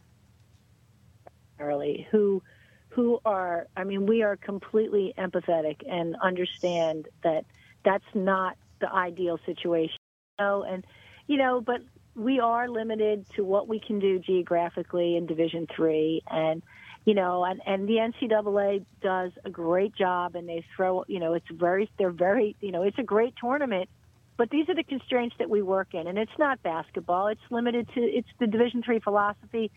early 1.58 2.06
who 2.10 2.42
who 2.90 3.20
are. 3.24 3.66
I 3.76 3.84
mean, 3.84 4.06
we 4.06 4.22
are 4.22 4.36
completely 4.36 5.14
empathetic 5.18 5.82
and 5.88 6.14
understand 6.16 7.08
that 7.22 7.44
that's 7.84 8.04
not 8.14 8.56
the 8.80 8.92
ideal 8.92 9.38
situation. 9.46 9.96
Know, 10.38 10.64
and 10.64 10.84
you 11.26 11.36
know, 11.36 11.60
but 11.60 11.80
we 12.16 12.40
are 12.40 12.68
limited 12.68 13.26
to 13.36 13.44
what 13.44 13.68
we 13.68 13.80
can 13.80 13.98
do 13.98 14.18
geographically 14.18 15.16
in 15.16 15.26
Division 15.26 15.66
Three, 15.74 16.22
and 16.28 16.62
you 17.04 17.14
know, 17.14 17.44
and 17.44 17.60
and 17.66 17.88
the 17.88 17.96
NCAA 17.96 18.84
does 19.02 19.32
a 19.44 19.50
great 19.50 19.94
job, 19.94 20.34
and 20.34 20.48
they 20.48 20.64
throw, 20.76 21.04
you 21.06 21.20
know, 21.20 21.34
it's 21.34 21.46
very, 21.52 21.90
they're 21.98 22.10
very, 22.10 22.56
you 22.60 22.72
know, 22.72 22.82
it's 22.82 22.98
a 22.98 23.02
great 23.02 23.34
tournament, 23.40 23.88
but 24.36 24.50
these 24.50 24.68
are 24.68 24.74
the 24.74 24.84
constraints 24.84 25.36
that 25.38 25.50
we 25.50 25.62
work 25.62 25.94
in, 25.94 26.06
and 26.06 26.18
it's 26.18 26.38
not 26.38 26.62
basketball. 26.62 27.28
It's 27.28 27.40
limited 27.50 27.88
to, 27.94 28.00
it's 28.00 28.28
the 28.40 28.46
Division 28.46 28.82
Three 28.82 29.00
philosophy, 29.00 29.70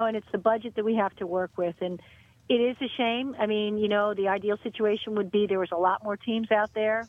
and 0.00 0.16
it's 0.16 0.26
the 0.32 0.38
budget 0.38 0.74
that 0.76 0.84
we 0.84 0.96
have 0.96 1.14
to 1.16 1.26
work 1.26 1.52
with, 1.56 1.76
and 1.80 2.00
it 2.48 2.54
is 2.54 2.76
a 2.80 2.88
shame. 2.96 3.34
I 3.38 3.46
mean, 3.46 3.78
you 3.78 3.88
know, 3.88 4.14
the 4.14 4.28
ideal 4.28 4.58
situation 4.62 5.14
would 5.16 5.30
be 5.30 5.46
there 5.46 5.58
was 5.58 5.72
a 5.72 5.78
lot 5.78 6.04
more 6.04 6.16
teams 6.16 6.50
out 6.50 6.74
there, 6.74 7.08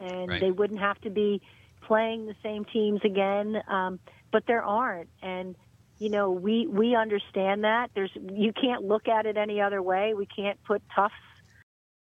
and 0.00 0.38
Right. 0.38 0.40
they 0.40 0.50
wouldn't 0.50 0.80
have 0.80 0.98
to 1.00 1.10
be 1.10 1.40
playing 1.86 2.26
the 2.26 2.34
same 2.42 2.64
teams 2.64 3.00
again. 3.04 3.56
Um, 3.68 4.00
but 4.32 4.44
there 4.46 4.62
aren't, 4.62 5.10
and 5.22 5.56
you 5.98 6.10
know, 6.10 6.30
we 6.30 6.66
we 6.66 6.94
understand 6.94 7.64
that. 7.64 7.88
There's 7.94 8.12
you 8.14 8.52
can't 8.52 8.84
look 8.84 9.08
at 9.08 9.26
it 9.26 9.36
any 9.36 9.60
other 9.60 9.82
way. 9.82 10.14
We 10.14 10.26
can't 10.26 10.58
put 10.66 10.82
Tufts 10.94 11.14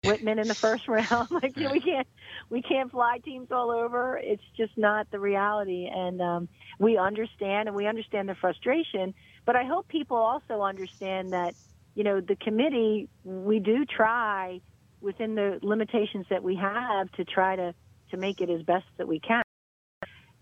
Whitman 0.03 0.39
in 0.39 0.49
the 0.49 0.55
first 0.61 0.89
round. 0.89 1.29
like 1.43 1.53
you 1.57 1.65
know, 1.65 1.71
we 1.71 1.81
can't 1.81 2.07
we 2.51 2.63
can't 2.63 2.91
fly 2.91 3.19
teams 3.25 3.49
all 3.51 3.71
over. 3.71 4.19
It's 4.23 4.43
just 4.57 4.73
not 4.77 5.07
the 5.11 5.21
reality, 5.21 5.89
and 5.93 6.21
um, 6.21 6.49
we 6.79 6.97
understand 6.99 7.69
and 7.69 7.77
we 7.77 7.87
understand 7.87 8.29
the 8.29 8.35
frustration. 8.41 9.15
But 9.47 9.57
I 9.57 9.65
hope 9.65 9.89
people 9.89 10.17
also 10.17 10.63
understand 10.63 11.33
that 11.33 11.55
you 11.95 12.05
know 12.05 12.21
the 12.21 12.37
committee 12.37 13.09
we 13.25 13.59
do 13.61 13.85
try 13.85 14.61
within 15.01 15.35
the 15.35 15.59
limitations 15.63 16.27
that 16.31 16.43
we 16.43 16.57
have 16.57 17.11
to 17.13 17.25
try 17.25 17.57
to 17.57 17.75
to 18.11 18.17
make 18.17 18.41
it 18.41 18.49
as 18.49 18.63
best 18.63 18.87
that 18.97 19.07
we 19.07 19.21
can. 19.21 19.43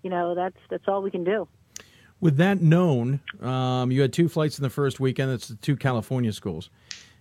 You 0.03 0.11
know, 0.11 0.35
that's 0.35 0.57
that's 0.71 0.85
all 0.87 1.03
we 1.03 1.11
can 1.11 1.25
do. 1.25 1.49
With 2.21 2.37
that 2.39 2.63
known, 2.63 3.21
um, 3.43 3.91
you 3.91 4.01
had 4.01 4.13
two 4.13 4.29
flights 4.29 4.59
in 4.59 4.63
the 4.63 4.71
first 4.71 5.01
weekend. 5.01 5.31
That's 5.31 5.49
the 5.49 5.57
two 5.57 5.77
California 5.77 6.33
schools. 6.33 6.71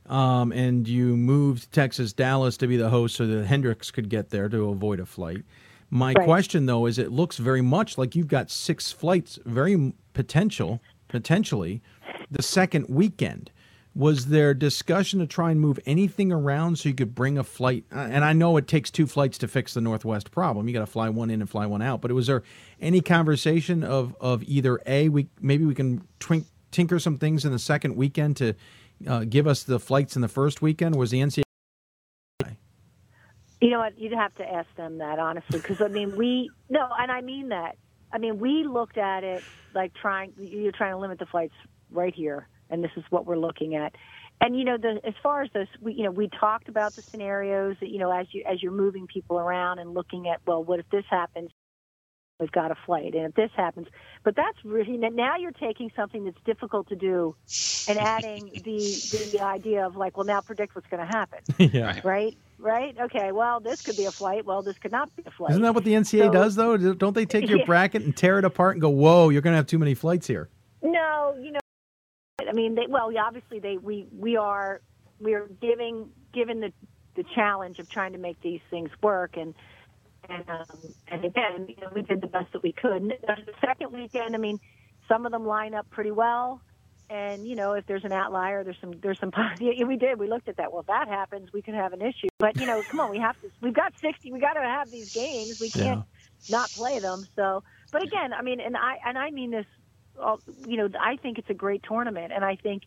Um, 0.06 0.52
and 0.52 0.88
you 0.88 1.18
moved 1.18 1.72
Texas 1.72 2.14
Dallas 2.14 2.58
to 2.58 2.68
be 2.68 2.78
the 2.78 2.90
host 2.90 3.16
so 3.16 3.26
that 3.26 3.46
Hendrix 3.48 3.90
could 3.92 4.08
get 4.08 4.30
there 4.30 4.48
to 4.50 4.70
avoid 4.70 5.00
a 5.00 5.06
flight. 5.06 5.44
My 5.90 6.14
Right. 6.14 6.26
question, 6.26 6.66
though, 6.68 6.86
is 6.86 6.98
it 6.98 7.12
looks 7.12 7.38
very 7.38 7.62
much 7.62 7.98
like 7.98 8.16
you've 8.16 8.28
got 8.28 8.52
six 8.52 8.92
flights, 8.92 9.40
very 9.46 9.94
potential, 10.14 10.80
potentially, 11.08 11.82
the 12.30 12.44
second 12.44 12.86
weekend. 12.88 13.52
Was 13.96 14.26
there 14.26 14.54
discussion 14.54 15.20
to 15.20 15.28
try 15.28 15.52
and 15.52 15.62
move 15.62 15.80
anything 15.86 16.30
around 16.30 16.78
so 16.78 16.90
you 16.90 16.96
could 16.96 17.16
bring 17.16 17.38
a 17.38 17.46
flight? 17.46 17.86
uh, 17.96 18.00
And 18.00 18.26
I 18.26 18.34
know 18.34 18.58
it 18.58 18.68
takes 18.68 18.92
two 18.92 19.08
flights 19.08 19.38
to 19.38 19.48
fix 19.48 19.74
the 19.74 19.80
Northwest 19.80 20.32
problem. 20.32 20.68
You 20.68 20.74
got 20.74 20.82
to 20.82 20.86
fly 20.86 21.08
one 21.08 21.30
in 21.30 21.40
and 21.40 21.50
fly 21.50 21.66
one 21.66 21.82
out. 21.82 22.02
But 22.02 22.12
was 22.12 22.28
there 22.28 22.44
any 22.82 23.00
conversation 23.00 23.84
of 23.84 24.14
of 24.20 24.44
either 24.44 24.82
a 24.86 25.08
we 25.08 25.30
maybe 25.40 25.64
we 25.64 25.74
can 25.74 26.06
twink, 26.20 26.46
tinker 26.72 27.00
some 27.00 27.18
things 27.18 27.46
in 27.46 27.54
the 27.54 27.60
second 27.60 27.96
weekend 27.96 28.36
to 28.38 28.54
uh, 29.08 29.24
give 29.24 29.48
us 29.48 29.64
the 29.64 29.80
flights 29.80 30.18
in 30.18 30.22
the 30.22 30.28
first 30.28 30.62
weekend? 30.62 30.96
Was 30.96 31.12
the 31.12 31.22
NCAA 31.22 31.44
You 33.62 33.70
know 33.70 33.80
what? 33.80 33.98
You'd 33.98 34.12
have 34.12 34.36
to 34.36 34.44
ask 34.54 34.68
them 34.76 34.98
that 34.98 35.20
honestly, 35.20 35.60
because 35.60 35.82
I 35.82 35.88
mean, 35.88 36.18
we 36.18 36.50
no, 36.70 36.86
and 37.00 37.10
I 37.10 37.22
mean 37.22 37.50
that. 37.50 37.78
I 38.12 38.18
mean, 38.18 38.40
we 38.40 38.66
looked 38.66 38.98
at 38.98 39.24
it 39.24 39.42
like 39.74 39.94
trying. 39.94 40.34
You're 40.38 40.74
trying 40.74 40.92
to 40.92 40.98
limit 40.98 41.18
the 41.20 41.26
flights 41.26 41.56
right 41.92 42.14
here, 42.14 42.48
and 42.70 42.84
this 42.84 42.92
is 42.98 43.04
what 43.10 43.26
we're 43.26 43.38
looking 43.38 43.76
at. 43.76 43.94
And 44.42 44.58
you 44.58 44.66
know, 44.66 44.78
the 44.78 45.00
as 45.06 45.14
far 45.24 45.44
as 45.44 45.50
this, 45.54 45.68
we 45.82 45.94
you 45.94 46.04
know, 46.04 46.12
we 46.12 46.30
talked 46.40 46.68
about 46.70 46.94
the 46.94 47.02
scenarios. 47.02 47.78
that 47.80 47.90
You 47.90 48.00
know, 48.00 48.12
as 48.12 48.28
you 48.32 48.44
as 48.50 48.62
you're 48.62 48.72
moving 48.72 49.08
people 49.08 49.40
around 49.40 49.80
and 49.80 49.94
looking 49.94 50.28
at, 50.28 50.42
well, 50.46 50.64
what 50.64 50.80
if 50.80 50.90
this 50.90 51.06
happens? 51.10 51.50
We've 52.38 52.52
got 52.52 52.70
a 52.70 52.76
flight, 52.86 53.14
and 53.16 53.28
if 53.28 53.34
this 53.36 53.50
happens, 53.56 53.88
but 54.26 54.36
that's 54.36 54.58
really 54.66 54.98
now 54.98 55.38
you're 55.38 55.52
taking 55.54 55.90
something 55.96 56.26
that's 56.26 56.36
difficult 56.46 56.90
to 56.90 56.96
do, 56.98 57.34
and 57.88 57.98
adding 57.98 58.52
the 58.66 59.30
the 59.32 59.40
idea 59.42 59.86
of 59.86 59.96
like, 59.96 60.18
well, 60.18 60.26
now 60.26 60.42
predict 60.42 60.76
what's 60.76 60.88
going 60.88 61.00
to 61.00 61.18
happen 61.18 61.40
yeah. 61.74 62.02
right? 62.04 62.36
Right? 62.60 62.94
Okay. 63.00 63.32
Well, 63.32 63.62
this 63.62 63.82
could 63.82 63.96
be 63.96 64.04
a 64.04 64.12
flight. 64.12 64.46
Well, 64.46 64.62
this 64.64 64.78
could 64.78 64.92
not 64.92 65.16
be 65.16 65.24
a 65.26 65.32
flight. 65.32 65.52
Isn't 65.52 65.62
that 65.62 65.74
what 65.76 65.86
the 65.86 65.94
NCAA 65.94 66.26
So- 66.26 66.32
does 66.34 66.56
though? 66.56 66.76
Don't 66.76 67.14
they 67.14 67.26
take 67.26 67.48
your 67.48 67.60
Yeah. 67.60 67.66
bracket 67.66 68.02
and 68.02 68.16
tear 68.18 68.38
it 68.38 68.44
apart 68.44 68.76
and 68.76 68.82
go, 68.82 68.90
"Whoa, 68.90 69.30
you're 69.30 69.42
going 69.42 69.54
to 69.54 69.58
have 69.58 69.68
too 69.68 69.80
many 69.80 69.94
flights 69.94 70.28
here." 70.28 70.50
No, 70.82 71.38
you 71.42 71.52
know, 71.54 71.60
I 72.48 72.54
mean, 72.54 72.76
they, 72.76 72.88
well, 72.88 73.12
yeah, 73.12 73.24
obviously 73.24 73.60
they 73.60 73.78
we 73.78 74.08
we 74.18 74.38
are 74.38 74.82
we 75.20 75.34
are 75.34 75.48
giving 75.62 76.10
given 76.34 76.60
the 76.60 76.74
the 77.16 77.24
challenge 77.36 77.80
of 77.80 77.90
trying 77.90 78.14
to 78.14 78.18
make 78.20 78.42
these 78.42 78.62
things 78.70 78.90
work 79.02 79.38
and 79.38 79.54
and 80.30 80.44
um, 80.50 80.94
and 81.08 81.26
again, 81.26 81.68
you 81.68 81.76
know, 81.82 81.90
we 81.94 82.02
did 82.02 82.22
the 82.22 82.28
best 82.28 82.52
that 82.54 82.64
we 82.64 82.72
could. 82.72 83.02
And 83.02 83.14
the 83.28 83.54
second 83.62 83.92
weekend, 83.94 84.36
I 84.36 84.38
mean, 84.38 84.60
some 85.08 85.26
of 85.26 85.32
them 85.32 85.46
line 85.46 85.74
up 85.74 85.90
pretty 85.90 86.12
well. 86.12 86.62
And 87.10 87.48
you 87.48 87.56
know, 87.56 87.74
if 87.74 87.86
there's 87.86 88.04
an 88.04 88.12
outlier, 88.12 88.64
there's 88.64 88.78
some 88.82 88.94
there's 89.02 89.20
some. 89.20 89.32
Yeah, 89.60 89.86
we 89.86 89.96
did. 89.98 90.20
We 90.20 90.28
looked 90.28 90.50
at 90.50 90.58
that. 90.58 90.72
Well, 90.72 90.82
if 90.82 90.88
that 90.88 91.08
happens, 91.08 91.54
we 91.54 91.62
could 91.62 91.76
have 91.76 91.94
an 91.94 92.02
issue. 92.02 92.28
But 92.40 92.60
you 92.60 92.66
know, 92.66 92.82
come 92.90 93.00
on, 93.00 93.12
we 93.12 93.20
have 93.20 93.40
to. 93.42 93.52
We've 93.62 93.74
got 93.74 93.94
sixty. 94.00 94.32
We 94.32 94.40
got 94.40 94.54
to 94.54 94.62
have 94.62 94.90
these 94.90 95.14
games. 95.14 95.60
We 95.60 95.70
can't 95.70 96.04
not 96.50 96.70
play 96.72 97.00
them. 97.00 97.28
So, 97.36 97.64
but 97.92 98.02
again, 98.02 98.34
I 98.34 98.42
mean, 98.42 98.60
and 98.60 98.76
I 98.76 98.98
and 99.06 99.18
I 99.18 99.30
mean 99.30 99.52
this. 99.52 99.66
You 100.68 100.78
know, 100.78 100.90
I 101.00 101.18
think 101.18 101.38
it's 101.38 101.50
a 101.50 101.54
great 101.54 101.84
tournament, 101.84 102.32
and 102.34 102.44
I 102.44 102.56
think, 102.56 102.84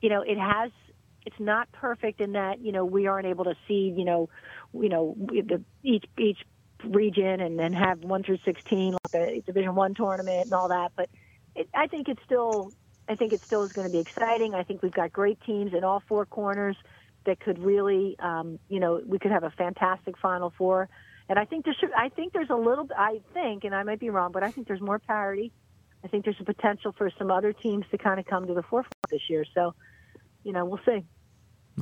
you 0.00 0.08
know, 0.08 0.22
it 0.22 0.38
has. 0.38 0.70
It's 1.26 1.38
not 1.38 1.70
perfect 1.72 2.22
in 2.22 2.32
that 2.32 2.60
you 2.60 2.72
know 2.72 2.86
we 2.86 3.06
aren't 3.06 3.26
able 3.26 3.44
to 3.44 3.54
see 3.68 3.92
you 3.94 4.06
know, 4.06 4.30
you 4.72 4.88
know 4.88 5.14
the 5.18 5.62
each 5.82 6.04
each 6.18 6.38
region 6.82 7.40
and 7.40 7.58
then 7.58 7.74
have 7.74 8.02
one 8.02 8.22
through 8.22 8.38
sixteen 8.44 8.92
like 8.92 9.12
the 9.12 9.42
Division 9.44 9.74
One 9.74 9.94
tournament 9.94 10.44
and 10.46 10.54
all 10.54 10.68
that. 10.68 10.92
But 10.96 11.10
it, 11.54 11.68
I 11.74 11.88
think 11.88 12.08
it's 12.08 12.22
still. 12.24 12.72
I 13.08 13.16
think 13.16 13.32
it 13.32 13.42
still 13.44 13.64
is 13.64 13.72
going 13.72 13.88
to 13.88 13.92
be 13.92 13.98
exciting. 13.98 14.54
I 14.54 14.62
think 14.62 14.82
we've 14.82 14.92
got 14.92 15.12
great 15.12 15.40
teams 15.44 15.74
in 15.74 15.82
all 15.82 16.00
four 16.08 16.24
corners 16.26 16.76
that 17.26 17.40
could 17.40 17.58
really, 17.58 18.16
um, 18.18 18.58
you 18.68 18.80
know, 18.80 19.00
we 19.04 19.18
could 19.18 19.32
have 19.32 19.44
a 19.44 19.50
fantastic 19.50 20.16
Final 20.18 20.52
Four. 20.56 20.88
And 21.28 21.38
I 21.38 21.44
think 21.44 21.64
there 21.64 21.74
should, 21.78 21.90
I 21.92 22.08
think 22.08 22.32
there's 22.32 22.50
a 22.50 22.56
little, 22.56 22.88
I 22.96 23.20
think, 23.34 23.64
and 23.64 23.74
I 23.74 23.82
might 23.82 24.00
be 24.00 24.10
wrong, 24.10 24.32
but 24.32 24.42
I 24.42 24.50
think 24.50 24.66
there's 24.66 24.80
more 24.80 24.98
parity. 24.98 25.52
I 26.04 26.08
think 26.08 26.24
there's 26.24 26.40
a 26.40 26.44
potential 26.44 26.92
for 26.92 27.10
some 27.18 27.30
other 27.30 27.52
teams 27.52 27.84
to 27.90 27.98
kind 27.98 28.18
of 28.18 28.26
come 28.26 28.46
to 28.46 28.54
the 28.54 28.62
forefront 28.62 28.94
this 29.10 29.28
year. 29.28 29.44
So, 29.54 29.74
you 30.44 30.52
know, 30.52 30.64
we'll 30.64 30.80
see. 30.84 31.04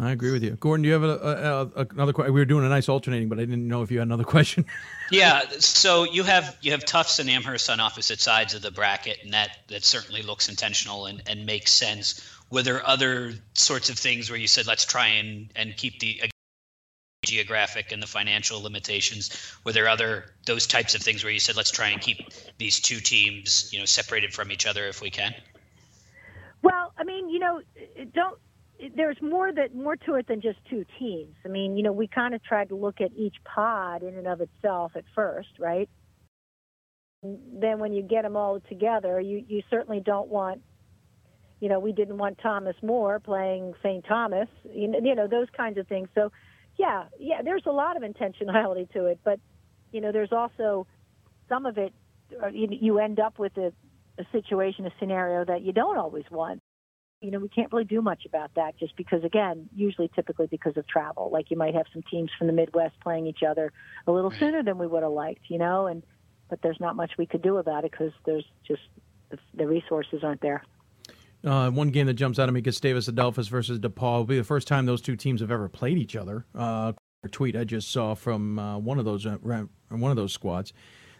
I 0.01 0.13
agree 0.13 0.33
with 0.33 0.43
you, 0.43 0.51
Gordon. 0.53 0.83
Do 0.83 0.89
you 0.89 0.95
have 0.95 1.03
a, 1.03 1.71
a, 1.77 1.81
a, 1.81 1.87
another 1.91 2.13
question? 2.13 2.33
We 2.33 2.41
were 2.41 2.45
doing 2.45 2.65
a 2.65 2.69
nice 2.69 2.89
alternating, 2.89 3.29
but 3.29 3.39
I 3.39 3.43
didn't 3.43 3.67
know 3.67 3.83
if 3.83 3.91
you 3.91 3.99
had 3.99 4.07
another 4.07 4.25
question. 4.37 4.65
yeah, 5.11 5.43
so 5.59 6.05
you 6.05 6.23
have 6.25 6.57
you 6.61 6.73
have 6.73 6.85
Tufts 6.85 7.19
and 7.19 7.29
Amherst 7.29 7.71
on 7.71 7.81
opposite 7.81 8.21
sides 8.21 8.55
of 8.55 8.63
the 8.63 8.71
bracket, 8.71 9.19
and 9.23 9.33
that 9.33 9.59
that 9.69 9.85
certainly 9.85 10.23
looks 10.23 10.49
intentional 10.49 11.07
and, 11.07 11.23
and 11.27 11.47
makes 11.47 11.73
sense. 11.73 12.25
Were 12.51 12.63
there 12.63 12.87
other 12.87 13.35
sorts 13.55 13.91
of 13.91 13.99
things 13.99 14.31
where 14.31 14.39
you 14.39 14.49
said 14.49 14.67
let's 14.67 14.85
try 14.85 15.09
and 15.09 15.51
and 15.57 15.77
keep 15.77 15.99
the 15.99 16.21
geographic 17.29 17.93
and 17.93 18.03
the 18.03 18.07
financial 18.07 18.63
limitations? 18.63 19.31
Were 19.65 19.73
there 19.73 19.89
other 19.89 20.33
those 20.47 20.67
types 20.67 20.95
of 20.95 21.03
things 21.03 21.23
where 21.23 21.33
you 21.33 21.41
said 21.41 21.57
let's 21.57 21.71
try 21.71 21.89
and 21.89 22.01
keep 22.01 22.19
these 22.59 22.81
two 22.81 23.01
teams 23.01 23.73
you 23.73 23.79
know 23.79 23.85
separated 23.85 24.33
from 24.33 24.51
each 24.51 24.67
other 24.67 24.87
if 24.87 25.01
we 25.01 25.11
can? 25.11 25.35
Well, 26.63 26.93
I 26.99 27.05
mean, 27.05 27.29
you 27.29 27.39
know, 27.39 27.63
don't 28.15 28.39
there's 28.95 29.21
more 29.21 29.53
that 29.53 29.75
more 29.75 29.97
to 29.97 30.15
it 30.15 30.27
than 30.27 30.41
just 30.41 30.59
two 30.71 30.85
teams. 30.99 31.35
I 31.45 31.49
mean, 31.49 31.77
you 31.77 31.83
know, 31.83 31.93
we 31.93 32.07
kind 32.07 32.35
of 32.35 32.43
tried 32.43 32.69
to 32.69 32.77
look 32.77 33.01
at 33.01 33.11
each 33.17 33.37
pod 33.45 34.03
in 34.03 34.15
and 34.17 34.27
of 34.27 34.41
itself 34.41 34.93
at 34.95 35.05
first, 35.15 35.51
right? 35.59 35.89
Then 37.23 37.81
when 37.81 37.93
you 37.93 38.03
get 38.03 38.23
them 38.23 38.37
all 38.37 38.61
together, 38.69 39.21
you 39.21 39.45
you 39.49 39.63
certainly 39.71 40.01
don't 40.01 40.29
want 40.29 40.63
you 41.61 41.69
know, 41.69 41.81
we 41.81 41.93
didn't 41.93 42.19
want 42.19 42.39
Thomas 42.39 42.77
More 42.83 43.19
playing 43.19 43.75
St. 43.83 44.05
Thomas, 44.07 44.49
you 44.73 44.89
know, 44.89 45.01
you 45.03 45.15
know 45.15 45.27
those 45.27 45.49
kinds 45.57 45.79
of 45.79 45.89
things. 45.89 46.09
So, 46.15 46.31
yeah, 46.79 47.05
yeah, 47.19 47.43
there's 47.43 47.65
a 47.67 47.73
lot 47.73 47.97
of 47.97 48.03
intentionality 48.03 48.91
to 48.93 49.07
it, 49.07 49.19
but 49.25 49.41
you 49.93 50.01
know, 50.01 50.13
there's 50.13 50.33
also 50.33 50.87
some 51.49 51.67
of 51.67 51.79
it. 51.79 51.93
Uh, 52.43 52.49
you, 52.49 52.99
end 52.99 53.19
up 53.19 53.39
with 53.39 53.57
a, 53.57 53.73
a 54.19 54.25
situation, 54.33 54.85
a 54.85 54.91
scenario 55.01 55.47
that 55.47 55.63
you 55.63 55.73
don't 55.73 55.97
always 55.97 56.25
want 56.31 56.61
you 57.21 57.31
know, 57.33 57.39
we 57.39 57.49
can't 57.49 57.73
really 57.73 57.85
do 57.85 58.01
much 58.01 58.25
about 58.27 58.55
that 58.55 58.79
just 58.79 58.97
because, 58.97 59.25
again, 59.25 59.69
usually 59.75 60.09
typically 60.15 60.47
because 60.47 60.77
of 60.77 60.87
travel. 60.87 61.31
Like 61.33 61.51
you 61.51 61.57
might 61.57 61.75
have 61.75 61.87
some 61.93 62.03
teams 62.09 62.31
from 62.39 62.47
the 62.47 62.53
Midwest 62.53 62.95
playing 63.03 63.27
each 63.27 63.43
other 63.49 63.73
a 64.07 64.13
little 64.13 64.31
sooner 64.31 64.63
than 64.63 64.79
we 64.79 64.87
would 64.87 65.03
have 65.03 65.13
liked, 65.13 65.43
you 65.49 65.59
know, 65.59 65.87
and 65.87 66.05
but 66.49 66.61
there's 66.63 66.81
not 66.81 66.97
much 66.97 67.13
we 67.19 67.27
could 67.27 67.43
do 67.43 67.59
about 67.59 67.85
it 67.85 67.91
because 67.91 68.13
there's 68.25 68.45
just 68.67 68.81
the, 69.31 69.39
the 69.55 69.67
resources 69.67 70.23
aren't 70.23 70.41
there. 70.41 70.63
Uh, 71.45 71.71
one 71.71 71.91
game 71.91 72.07
that 72.07 72.15
jumps 72.15 72.39
out 72.39 72.49
at 72.49 72.53
me: 72.53 72.61
Gustavus 72.61 73.09
Adolphus 73.09 73.49
versus 73.49 73.79
DePauw 73.79 74.19
will 74.19 74.25
be 74.25 74.39
the 74.39 74.45
first 74.45 74.67
time 74.67 74.87
those 74.87 75.01
two 75.01 75.17
teams 75.17 75.41
have 75.41 75.51
ever 75.51 75.69
played 75.69 75.99
each 75.99 76.17
other. 76.17 76.45
Uh, 76.55 76.93
tweet 77.31 77.57
I 77.57 77.65
just 77.65 77.91
saw 77.91 78.15
from 78.15 78.59
uh, 78.59 78.79
one 78.79 78.99
of 78.99 79.05
those 79.05 79.27
uh, 79.27 79.37
one 79.89 80.11
of 80.11 80.17
those 80.17 80.33
squads. 80.33 80.73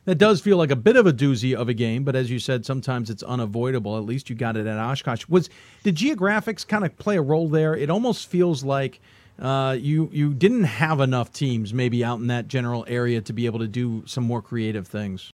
That 0.05 0.17
does 0.17 0.41
feel 0.41 0.57
like 0.57 0.71
a 0.71 0.77
bit 0.77 0.97
of 0.97 1.07
a 1.07 1.13
doozy 1.13 1.55
of 1.55 1.69
a 1.69 1.75
game, 1.75 2.03
but 2.03 2.17
as 2.17 2.31
you 2.31 2.39
said, 2.39 2.65
sometimes 2.65 3.11
it's 3.11 3.23
unavoidable. 3.23 3.99
At 3.99 4.05
least 4.05 4.31
you 4.31 4.37
got 4.37 4.57
it 4.57 4.67
at 4.67 4.79
Oshkosh. 4.79 5.29
Was 5.29 5.51
did 5.83 5.97
geographics 5.97 6.67
kind 6.67 6.85
of 6.85 6.97
play 6.97 7.17
a 7.19 7.23
role 7.23 7.49
there? 7.49 7.75
It 7.75 7.91
almost 7.91 8.29
feels 8.29 8.65
like 8.65 9.01
uh, 9.39 9.77
you 9.79 10.09
you 10.13 10.33
didn't 10.35 10.65
have 10.65 11.01
enough 11.01 11.33
teams 11.33 11.75
maybe 11.75 12.05
out 12.05 12.21
in 12.21 12.29
that 12.29 12.49
general 12.49 12.85
area 12.89 13.21
to 13.21 13.33
be 13.33 13.47
able 13.47 13.59
to 13.59 13.69
do 13.69 14.03
some 14.07 14.25
more 14.25 14.41
creative 14.41 14.87
things. 14.87 15.31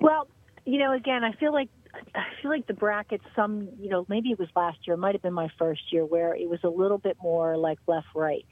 Well, 0.00 0.28
you 0.64 0.78
know, 0.78 0.92
again, 0.92 1.24
I 1.24 1.32
feel 1.32 1.52
like 1.52 1.68
I 2.14 2.24
feel 2.40 2.50
like 2.50 2.66
the 2.66 2.74
brackets. 2.74 3.24
Some, 3.36 3.68
you 3.78 3.88
know, 3.88 4.06
maybe 4.08 4.30
it 4.30 4.38
was 4.38 4.48
last 4.54 4.78
year. 4.86 4.94
It 4.94 4.98
might 4.98 5.14
have 5.14 5.22
been 5.22 5.32
my 5.32 5.48
first 5.58 5.92
year 5.92 6.04
where 6.04 6.34
it 6.34 6.48
was 6.48 6.60
a 6.64 6.68
little 6.68 6.98
bit 6.98 7.16
more 7.22 7.56
like 7.56 7.78
left 7.86 8.08
right. 8.14 8.46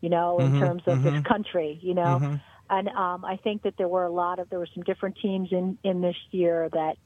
You 0.00 0.10
know, 0.10 0.38
in 0.38 0.52
mm-hmm, 0.52 0.60
terms 0.60 0.82
of 0.86 0.98
mm-hmm. 0.98 1.16
this 1.16 1.24
country. 1.24 1.78
You 1.82 1.94
know. 1.94 2.18
Mm-hmm 2.20 2.34
and 2.70 2.88
um, 2.88 3.24
I 3.24 3.36
think 3.36 3.62
that 3.62 3.74
there 3.78 3.88
were 3.88 4.04
a 4.04 4.12
lot 4.12 4.38
of 4.38 4.50
there 4.50 4.58
were 4.58 4.68
some 4.74 4.82
different 4.84 5.16
teams 5.22 5.48
in 5.52 5.78
in 5.82 6.00
this 6.00 6.16
year 6.30 6.68
that 6.72 6.96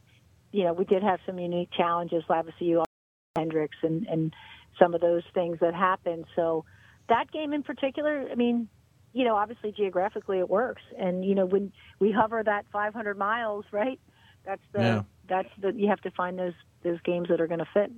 you 0.51 0.65
know 0.65 0.73
we 0.73 0.85
did 0.85 1.03
have 1.03 1.20
some 1.27 1.39
unique 1.39 1.70
challenges. 1.77 2.24
Obviously, 2.28 2.69
you 2.69 2.85
Hendrix 3.36 3.77
and 3.82 4.07
and 4.07 4.35
some 4.78 4.94
of 4.94 5.01
those 5.01 5.23
things 5.35 5.59
that 5.61 5.74
happened. 5.74 6.24
So 6.35 6.65
that 7.09 7.31
game 7.31 7.53
in 7.53 7.62
particular, 7.62 8.28
I 8.31 8.35
mean, 8.35 8.69
you 9.12 9.24
know, 9.24 9.36
obviously 9.36 9.73
geographically 9.73 10.39
it 10.39 10.49
works, 10.49 10.82
and 10.99 11.24
you 11.24 11.35
know 11.35 11.47
when 11.47 11.73
we 12.01 12.12
hover 12.12 12.43
that 12.43 12.66
500 12.73 13.16
miles, 13.16 13.65
right? 13.70 14.01
That's 14.44 14.62
the 14.73 14.81
yeah. 14.81 15.03
That's 15.28 15.49
the 15.61 15.73
you 15.74 15.89
have 15.89 16.01
to 16.03 16.11
find 16.12 16.39
those 16.39 16.55
those 16.82 17.01
games 17.03 17.28
that 17.28 17.40
are 17.40 17.47
going 17.47 17.61
to 17.61 17.69
fit. 17.73 17.93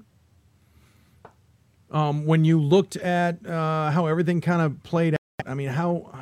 Um, 1.90 2.26
when 2.26 2.44
you 2.44 2.60
looked 2.60 2.96
at 2.96 3.44
uh, 3.46 3.90
how 3.90 4.06
everything 4.06 4.40
kind 4.40 4.62
of 4.62 4.82
played 4.82 5.14
out, 5.14 5.46
I 5.46 5.54
mean, 5.54 5.68
how 5.68 6.12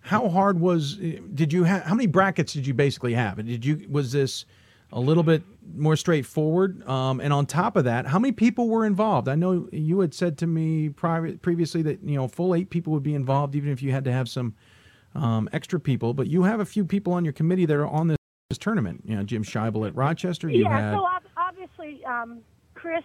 how 0.00 0.28
hard 0.28 0.60
was 0.60 0.94
did 0.94 1.52
you 1.52 1.64
have 1.64 1.82
how 1.82 1.94
many 1.94 2.06
brackets 2.06 2.52
did 2.52 2.66
you 2.66 2.74
basically 2.74 3.14
have? 3.14 3.44
Did 3.44 3.64
you 3.64 3.86
was 3.90 4.12
this 4.12 4.44
a 4.92 5.00
little 5.00 5.24
bit 5.24 5.42
more 5.74 5.96
straightforward? 5.96 6.86
Um, 6.88 7.20
and 7.20 7.32
on 7.32 7.46
top 7.46 7.76
of 7.76 7.84
that 7.84 8.06
how 8.06 8.18
many 8.18 8.32
people 8.32 8.68
were 8.68 8.86
involved? 8.86 9.28
I 9.28 9.34
know 9.34 9.68
you 9.72 10.00
had 10.00 10.14
said 10.14 10.38
to 10.38 10.46
me 10.46 10.90
private, 10.90 11.42
previously 11.42 11.82
that 11.82 12.02
you 12.04 12.14
know 12.14 12.28
full 12.28 12.54
eight 12.54 12.70
people 12.70 12.92
would 12.92 13.02
be 13.02 13.14
involved 13.14 13.56
even 13.56 13.70
if 13.70 13.82
you 13.82 13.90
had 13.90 14.04
to 14.04 14.12
have 14.12 14.28
some 14.28 14.54
um, 15.16 15.48
extra 15.52 15.80
people 15.80 16.14
but 16.14 16.28
you 16.28 16.44
have 16.44 16.60
a 16.60 16.64
few 16.64 16.84
people 16.84 17.12
on 17.12 17.24
your 17.24 17.32
committee 17.32 17.64
that 17.64 17.74
are 17.74 17.86
on 17.86 18.06
this, 18.06 18.15
this 18.15 18.15
tournament 18.54 19.02
you 19.04 19.16
know 19.16 19.24
jim 19.24 19.42
scheibel 19.42 19.86
at 19.86 19.94
rochester 19.96 20.48
you 20.48 20.62
yeah 20.62 20.90
had... 20.90 20.94
so 20.94 21.06
obviously 21.36 22.04
um, 22.04 22.40
chris 22.74 23.02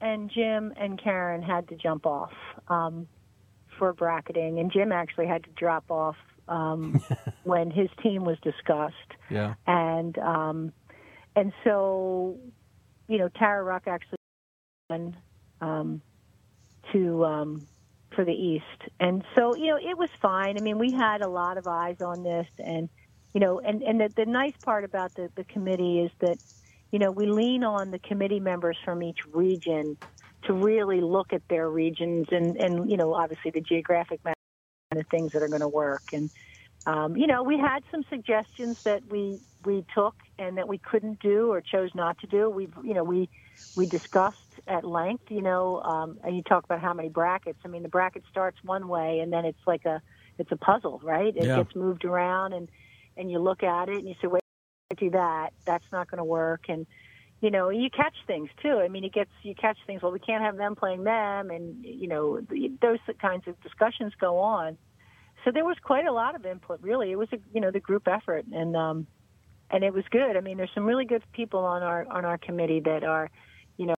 and 0.00 0.30
jim 0.30 0.72
and 0.76 1.02
karen 1.02 1.42
had 1.42 1.66
to 1.68 1.74
jump 1.74 2.06
off 2.06 2.32
um, 2.68 3.08
for 3.78 3.92
bracketing 3.92 4.60
and 4.60 4.70
jim 4.70 4.92
actually 4.92 5.26
had 5.26 5.42
to 5.42 5.50
drop 5.50 5.90
off 5.90 6.16
um, 6.48 7.02
when 7.44 7.70
his 7.70 7.88
team 8.02 8.24
was 8.24 8.38
discussed. 8.42 8.94
Yeah. 9.30 9.54
And 9.66 10.18
um, 10.18 10.72
and 11.34 11.52
so, 11.64 12.38
you 13.08 13.18
know, 13.18 13.28
Tara 13.28 13.62
Ruck 13.62 13.86
actually 13.86 14.18
won 14.88 15.16
um, 15.60 16.02
to 16.92 17.24
um, 17.24 17.66
for 18.14 18.24
the 18.24 18.32
East, 18.32 18.90
and 19.00 19.24
so 19.34 19.54
you 19.56 19.68
know 19.68 19.78
it 19.78 19.98
was 19.98 20.10
fine. 20.20 20.56
I 20.58 20.62
mean, 20.62 20.78
we 20.78 20.92
had 20.92 21.22
a 21.22 21.28
lot 21.28 21.58
of 21.58 21.66
eyes 21.66 22.00
on 22.00 22.22
this, 22.22 22.46
and 22.58 22.88
you 23.34 23.40
know, 23.40 23.60
and 23.60 23.82
and 23.82 24.00
the, 24.00 24.12
the 24.16 24.24
nice 24.24 24.54
part 24.62 24.84
about 24.84 25.14
the 25.14 25.30
the 25.36 25.44
committee 25.44 26.00
is 26.00 26.10
that 26.20 26.38
you 26.90 26.98
know 26.98 27.10
we 27.10 27.26
lean 27.26 27.64
on 27.64 27.90
the 27.90 27.98
committee 27.98 28.40
members 28.40 28.76
from 28.84 29.02
each 29.02 29.18
region 29.32 29.96
to 30.44 30.52
really 30.52 31.00
look 31.00 31.32
at 31.32 31.42
their 31.48 31.68
regions 31.68 32.26
and 32.30 32.56
and 32.56 32.90
you 32.90 32.96
know 32.96 33.14
obviously 33.14 33.50
the 33.50 33.60
geographic 33.60 34.24
map 34.24 34.36
kind 34.92 35.00
of 35.00 35.06
things 35.10 35.32
that 35.32 35.42
are 35.42 35.48
going 35.48 35.60
to 35.60 35.68
work. 35.68 36.02
And 36.12 36.30
um, 36.86 37.16
you 37.16 37.26
know, 37.26 37.42
we 37.42 37.58
had 37.58 37.82
some 37.90 38.04
suggestions 38.08 38.76
that 38.84 39.02
we 39.10 39.40
we 39.64 39.84
took 39.94 40.14
and 40.38 40.56
that 40.56 40.68
we 40.68 40.78
couldn't 40.78 41.18
do 41.20 41.50
or 41.50 41.60
chose 41.60 41.90
not 41.94 42.18
to 42.20 42.26
do. 42.26 42.48
We 42.48 42.68
you 42.84 42.94
know 42.94 43.04
we 43.04 43.28
we 43.74 43.86
discussed 43.86 44.36
at 44.68 44.84
length. 44.84 45.24
You 45.30 45.42
know, 45.42 45.80
um, 45.82 46.18
and 46.22 46.36
you 46.36 46.42
talk 46.42 46.64
about 46.64 46.80
how 46.80 46.94
many 46.94 47.08
brackets. 47.08 47.58
I 47.64 47.68
mean, 47.68 47.82
the 47.82 47.88
bracket 47.88 48.22
starts 48.30 48.58
one 48.62 48.88
way 48.88 49.20
and 49.20 49.32
then 49.32 49.44
it's 49.44 49.66
like 49.66 49.84
a 49.84 50.00
it's 50.38 50.52
a 50.52 50.56
puzzle, 50.56 51.00
right? 51.02 51.34
It 51.36 51.44
yeah. 51.44 51.56
gets 51.56 51.74
moved 51.74 52.04
around 52.04 52.52
and 52.52 52.68
and 53.16 53.30
you 53.30 53.38
look 53.38 53.62
at 53.62 53.88
it 53.88 53.96
and 53.96 54.08
you 54.08 54.14
say, 54.20 54.28
wait, 54.28 54.42
do 54.98 55.10
that. 55.10 55.50
That's 55.64 55.84
not 55.92 56.10
going 56.10 56.18
to 56.18 56.24
work. 56.24 56.66
And 56.68 56.86
you 57.40 57.50
know, 57.50 57.68
you 57.68 57.90
catch 57.90 58.14
things 58.26 58.48
too. 58.62 58.78
I 58.82 58.88
mean, 58.88 59.04
it 59.04 59.12
gets 59.12 59.30
you 59.42 59.54
catch 59.54 59.76
things. 59.86 60.02
Well, 60.02 60.12
we 60.12 60.18
can't 60.18 60.42
have 60.42 60.56
them 60.56 60.74
playing 60.74 61.04
them, 61.04 61.50
and 61.50 61.84
you 61.84 62.08
know, 62.08 62.40
those 62.80 62.98
kinds 63.20 63.46
of 63.46 63.60
discussions 63.60 64.14
go 64.18 64.38
on. 64.38 64.78
So 65.44 65.50
there 65.52 65.64
was 65.64 65.76
quite 65.82 66.06
a 66.06 66.12
lot 66.12 66.34
of 66.34 66.46
input. 66.46 66.80
Really, 66.80 67.12
it 67.12 67.16
was 67.16 67.28
a 67.32 67.38
you 67.52 67.60
know 67.60 67.70
the 67.70 67.80
group 67.80 68.08
effort, 68.08 68.46
and 68.50 68.74
um, 68.74 69.06
and 69.70 69.84
it 69.84 69.92
was 69.92 70.04
good. 70.10 70.36
I 70.36 70.40
mean, 70.40 70.56
there's 70.56 70.70
some 70.74 70.86
really 70.86 71.04
good 71.04 71.22
people 71.32 71.60
on 71.60 71.82
our 71.82 72.06
on 72.10 72.24
our 72.24 72.38
committee 72.38 72.80
that 72.80 73.04
are, 73.04 73.30
you 73.76 73.84
know, 73.84 73.94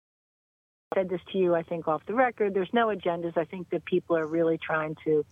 said 0.94 1.08
this 1.08 1.20
to 1.32 1.38
you. 1.38 1.54
I 1.54 1.62
think 1.62 1.86
off 1.86 2.02
the 2.06 2.14
record. 2.14 2.54
There's 2.54 2.72
no 2.72 2.88
agendas. 2.88 3.36
I 3.36 3.44
think 3.44 3.70
that 3.70 3.84
people 3.84 4.16
are 4.16 4.26
really 4.26 4.58
trying 4.58 4.96
to 5.04 5.24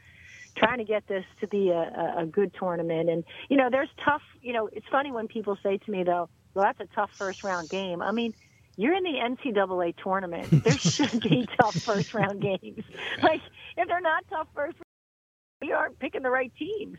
trying 0.56 0.78
to 0.78 0.84
get 0.84 1.06
this 1.06 1.24
to 1.40 1.46
be 1.46 1.70
a, 1.70 2.14
a 2.18 2.26
good 2.26 2.54
tournament. 2.58 3.08
And 3.10 3.24
you 3.48 3.56
know, 3.56 3.68
there's 3.70 3.90
tough. 4.04 4.22
You 4.42 4.52
know, 4.52 4.68
it's 4.72 4.86
funny 4.90 5.12
when 5.12 5.28
people 5.28 5.58
say 5.62 5.78
to 5.78 5.90
me 5.90 6.02
though 6.02 6.28
well, 6.56 6.64
that's 6.64 6.80
a 6.80 6.94
tough 6.94 7.10
first 7.18 7.44
round 7.44 7.68
game. 7.68 8.00
I 8.00 8.12
mean, 8.12 8.32
you're 8.76 8.94
in 8.94 9.04
the 9.04 9.10
NCAA 9.10 9.94
tournament. 10.02 10.64
There 10.64 10.72
should 10.78 11.20
be 11.20 11.46
tough 11.60 11.74
first 11.74 12.14
round 12.14 12.40
games. 12.40 12.82
Like, 13.22 13.42
if 13.76 13.86
they're 13.86 14.00
not 14.00 14.24
tough 14.30 14.48
first, 14.54 14.78
we 15.60 15.72
aren't 15.72 15.98
picking 15.98 16.22
the 16.22 16.30
right 16.30 16.52
teams, 16.58 16.96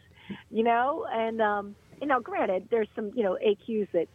you 0.52 0.64
know. 0.64 1.08
And 1.12 1.42
um, 1.42 1.76
you 2.00 2.08
know, 2.08 2.20
granted, 2.20 2.68
there's 2.70 2.88
some 2.96 3.12
you 3.16 3.24
know 3.24 3.38
AQs 3.44 3.88
that 3.94 4.08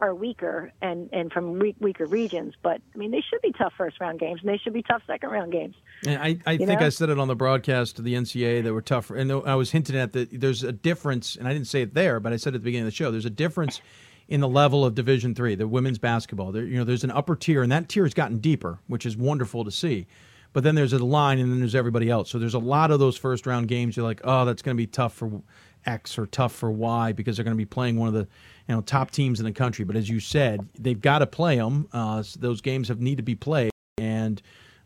are 0.00 0.14
weaker 0.14 0.72
and 0.82 1.08
and 1.12 1.32
from 1.32 1.58
weak, 1.58 1.76
weaker 1.80 2.06
regions, 2.06 2.54
but 2.62 2.80
I 2.94 2.98
mean, 2.98 3.10
they 3.10 3.22
should 3.28 3.40
be 3.42 3.52
tough 3.52 3.72
first 3.76 4.00
round 4.00 4.18
games, 4.18 4.40
and 4.40 4.48
they 4.48 4.58
should 4.58 4.72
be 4.72 4.82
tough 4.82 5.02
second 5.06 5.30
round 5.30 5.52
games. 5.52 5.76
And 6.06 6.20
I, 6.20 6.38
I 6.46 6.56
think 6.56 6.80
know? 6.80 6.86
I 6.86 6.88
said 6.88 7.10
it 7.10 7.18
on 7.18 7.28
the 7.28 7.36
broadcast 7.36 7.96
to 7.96 8.02
the 8.02 8.14
NCAA 8.14 8.62
that 8.64 8.72
were 8.72 8.82
tough, 8.82 9.10
and 9.10 9.30
I 9.30 9.54
was 9.54 9.70
hinting 9.70 9.96
at 9.96 10.12
that 10.12 10.28
there's 10.40 10.62
a 10.62 10.72
difference, 10.72 11.36
and 11.36 11.46
I 11.46 11.52
didn't 11.52 11.68
say 11.68 11.82
it 11.82 11.94
there, 11.94 12.20
but 12.20 12.32
I 12.32 12.36
said 12.36 12.54
at 12.54 12.60
the 12.60 12.64
beginning 12.64 12.86
of 12.86 12.92
the 12.92 12.96
show, 12.96 13.10
there's 13.10 13.24
a 13.24 13.30
difference 13.30 13.80
in 14.28 14.40
the 14.40 14.48
level 14.48 14.84
of 14.84 14.94
Division 14.94 15.34
Three, 15.34 15.54
the 15.54 15.68
women's 15.68 15.98
basketball. 15.98 16.52
There, 16.52 16.64
you 16.64 16.78
know, 16.78 16.84
there's 16.84 17.04
an 17.04 17.10
upper 17.10 17.36
tier, 17.36 17.62
and 17.62 17.70
that 17.70 17.88
tier 17.88 18.04
has 18.04 18.14
gotten 18.14 18.38
deeper, 18.38 18.78
which 18.88 19.06
is 19.06 19.16
wonderful 19.16 19.64
to 19.64 19.70
see. 19.70 20.06
But 20.52 20.62
then 20.62 20.76
there's 20.76 20.92
a 20.92 21.04
line, 21.04 21.40
and 21.40 21.50
then 21.50 21.58
there's 21.58 21.74
everybody 21.74 22.08
else. 22.08 22.30
So 22.30 22.38
there's 22.38 22.54
a 22.54 22.60
lot 22.60 22.92
of 22.92 23.00
those 23.00 23.16
first 23.16 23.44
round 23.44 23.66
games. 23.66 23.96
You're 23.96 24.06
like, 24.06 24.20
oh, 24.22 24.44
that's 24.44 24.62
going 24.62 24.76
to 24.76 24.80
be 24.80 24.86
tough 24.86 25.12
for 25.12 25.42
X 25.84 26.16
or 26.16 26.26
tough 26.26 26.52
for 26.52 26.70
Y 26.70 27.12
because 27.12 27.36
they're 27.36 27.44
going 27.44 27.56
to 27.56 27.58
be 27.58 27.64
playing 27.64 27.98
one 27.98 28.08
of 28.08 28.14
the 28.14 28.28
you 28.68 28.74
know 28.74 28.80
top 28.80 29.10
teams 29.10 29.40
in 29.40 29.44
the 29.44 29.52
country. 29.52 29.84
But 29.84 29.96
as 29.96 30.08
you 30.08 30.20
said, 30.20 30.68
they've 30.78 31.00
got 31.00 31.18
to 31.20 31.26
play 31.26 31.56
them. 31.56 31.88
Uh, 31.92 32.22
so 32.22 32.38
those 32.40 32.60
games 32.60 32.88
have 32.88 33.00
need 33.00 33.16
to 33.16 33.22
be 33.22 33.34
played, 33.34 33.70
and 33.98 34.40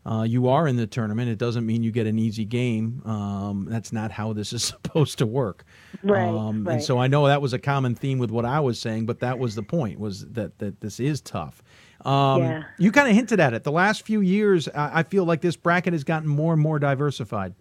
uh, 0.05 0.23
you 0.23 0.47
are 0.47 0.67
in 0.67 0.75
the 0.75 0.87
tournament. 0.87 1.29
It 1.29 1.37
doesn't 1.37 1.65
mean 1.65 1.83
you 1.83 1.91
get 1.91 2.07
an 2.07 2.17
easy 2.17 2.45
game. 2.45 3.01
Um, 3.05 3.67
that's 3.69 3.91
not 3.91 4.11
how 4.11 4.33
this 4.33 4.53
is 4.53 4.63
supposed 4.75 5.17
to 5.19 5.25
work. 5.25 5.65
Right, 6.03 6.27
Um, 6.27 6.63
right. 6.65 6.73
And 6.73 6.83
so 6.83 6.97
I 6.97 7.07
know 7.07 7.27
that 7.27 7.41
was 7.41 7.53
a 7.53 7.59
common 7.59 7.95
theme 7.95 8.17
with 8.17 8.31
what 8.31 8.45
I 8.45 8.59
was 8.59 8.79
saying, 8.79 9.05
but 9.05 9.19
that 9.19 9.39
was 9.39 9.55
the 9.55 9.63
point: 9.63 9.99
was 9.99 10.25
that 10.27 10.57
that 10.59 10.81
this 10.81 10.99
is 10.99 11.21
tough. 11.21 11.61
Um, 12.05 12.41
Yeah. 12.41 12.63
You 12.77 12.91
kind 12.91 13.09
of 13.09 13.15
hinted 13.15 13.39
at 13.41 13.53
it. 13.53 13.63
The 13.63 13.71
last 13.73 14.03
few 14.05 14.21
years, 14.21 14.69
I, 14.69 14.99
I 14.99 15.03
feel 15.03 15.25
like 15.25 15.41
this 15.41 15.57
bracket 15.57 15.93
has 15.93 16.03
gotten 16.05 16.29
more 16.29 16.53
and 16.53 16.61
more 16.61 16.79
diversified. 16.79 17.55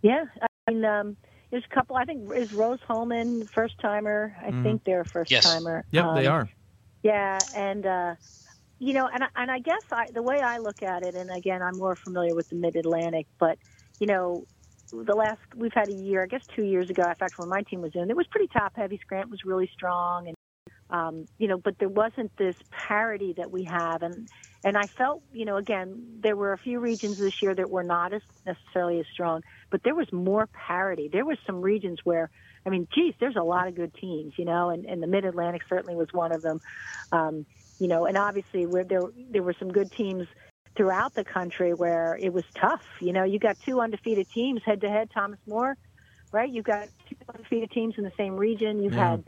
Yeah, 0.00 0.24
I 0.40 0.70
mean, 0.72 0.84
um, 0.84 1.16
there's 1.52 1.64
a 1.70 1.74
couple. 1.74 1.94
I 1.96 2.04
think 2.04 2.28
is 2.34 2.50
Rose-Hulman 2.52 3.48
first 3.54 3.74
timer. 3.80 4.34
I 4.40 4.50
Mhm. 4.50 4.62
think 4.64 4.84
they're 4.84 5.02
a 5.02 5.06
first 5.06 5.30
Yes. 5.30 5.44
timer. 5.44 5.84
Yep, 5.92 6.14
they 6.14 6.26
Um, 6.26 6.32
are. 6.32 6.50
Yeah, 7.04 7.44
and 7.52 7.86
uh, 7.86 8.14
you 8.78 8.94
know, 8.94 9.06
and 9.12 9.22
I- 9.24 9.28
and 9.36 9.50
I 9.50 9.58
guess 9.60 9.82
I, 9.92 10.10
the 10.12 10.22
way 10.22 10.40
I 10.40 10.58
look 10.58 10.82
at 10.82 11.02
it, 11.02 11.14
and 11.14 11.30
again, 11.30 11.62
I'm 11.62 11.76
more 11.76 11.94
familiar 11.96 12.34
with 12.34 12.48
the 12.48 12.56
Mid 12.56 12.74
Atlantic, 12.76 13.26
but 13.38 13.58
you 14.00 14.06
know, 14.06 14.46
the 14.92 15.14
last 15.14 15.40
we've 15.54 15.72
had 15.74 15.88
a 15.88 15.92
year, 15.92 16.22
I 16.22 16.26
guess 16.26 16.42
two 16.56 16.64
years 16.64 16.88
ago. 16.90 17.08
In 17.08 17.14
fact, 17.16 17.38
when 17.38 17.48
my 17.48 17.62
team 17.62 17.82
was 17.82 17.92
in, 17.94 18.10
it 18.10 18.16
was 18.16 18.26
pretty 18.28 18.48
top 18.48 18.72
heavy. 18.74 18.98
Scranton 18.98 19.30
was 19.30 19.44
really 19.44 19.70
strong, 19.74 20.28
and 20.28 20.36
um, 20.90 21.28
you 21.38 21.48
know, 21.48 21.58
but 21.58 21.76
there 21.78 21.88
wasn't 21.88 22.32
this 22.38 22.56
parity 22.88 23.34
that 23.36 23.50
we 23.50 23.64
have, 23.64 24.02
and 24.02 24.28
and 24.64 24.76
I 24.76 24.86
felt, 24.96 25.22
you 25.32 25.44
know, 25.44 25.56
again, 25.56 26.20
there 26.22 26.36
were 26.36 26.52
a 26.52 26.58
few 26.58 26.78
regions 26.80 27.18
this 27.18 27.34
year 27.42 27.54
that 27.54 27.70
were 27.70 27.82
not 27.82 28.12
as 28.12 28.22
necessarily 28.46 29.00
as 29.00 29.06
strong, 29.12 29.42
but 29.70 29.80
there 29.84 29.94
was 29.94 30.06
more 30.12 30.48
parity. 30.68 31.08
There 31.12 31.24
was 31.24 31.38
some 31.46 31.60
regions 31.60 31.98
where, 32.04 32.30
I 32.64 32.70
mean, 32.70 32.86
geez, 32.94 33.14
there's 33.20 33.36
a 33.36 33.42
lot 33.42 33.66
of 33.68 33.74
good 33.74 33.92
teams, 34.00 34.34
you 34.38 34.44
know, 34.44 34.70
and, 34.70 34.84
and 34.84 35.02
the 35.02 35.06
Mid 35.08 35.24
Atlantic 35.24 35.62
certainly 35.68 35.96
was 35.96 36.08
one 36.12 36.32
of 36.32 36.42
them. 36.42 36.60
Um, 37.10 37.46
you 37.78 37.88
know, 37.88 38.06
and 38.06 38.16
obviously 38.16 38.66
where 38.66 38.84
there 38.84 39.06
there 39.32 39.42
were 39.42 39.56
some 39.58 39.72
good 39.72 39.90
teams 39.92 40.26
throughout 40.76 41.14
the 41.14 41.24
country 41.24 41.74
where 41.74 42.16
it 42.16 42.32
was 42.32 42.44
tough. 42.60 42.80
You 43.00 43.12
know, 43.12 43.24
you 43.24 43.38
got 43.40 43.56
two 43.66 43.80
undefeated 43.80 44.28
teams 44.32 44.60
head 44.64 44.80
to 44.82 44.88
head. 44.88 45.08
Thomas 45.12 45.40
More, 45.46 45.74
right? 46.32 46.48
You've 46.48 46.64
got 46.64 46.88
two 47.08 47.16
undefeated 47.34 47.70
teams 47.72 47.94
in 47.98 48.04
the 48.04 48.12
same 48.16 48.36
region. 48.36 48.82
You've 48.82 48.94
Yeah. 48.94 49.10
had, 49.10 49.24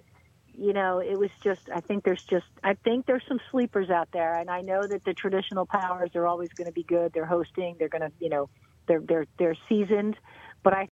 you 0.56 0.72
know, 0.72 0.98
it 1.00 1.18
was 1.18 1.30
just. 1.42 1.68
I 1.72 1.80
think 1.80 2.04
there's 2.04 2.24
just. 2.24 2.46
I 2.62 2.74
think 2.74 3.06
there's 3.06 3.22
some 3.28 3.40
sleepers 3.50 3.90
out 3.90 4.08
there, 4.12 4.34
and 4.38 4.50
I 4.50 4.60
know 4.60 4.86
that 4.86 5.04
the 5.04 5.14
traditional 5.14 5.66
powers 5.66 6.10
are 6.14 6.26
always 6.26 6.50
going 6.50 6.66
to 6.66 6.72
be 6.72 6.84
good. 6.84 7.12
They're 7.12 7.26
hosting. 7.26 7.76
They're 7.78 7.88
going 7.88 8.02
to, 8.02 8.12
you 8.20 8.28
know, 8.28 8.48
they're 8.86 9.00
they're 9.00 9.26
they're 9.38 9.56
seasoned, 9.68 10.16
but 10.62 10.72
I 10.72 10.88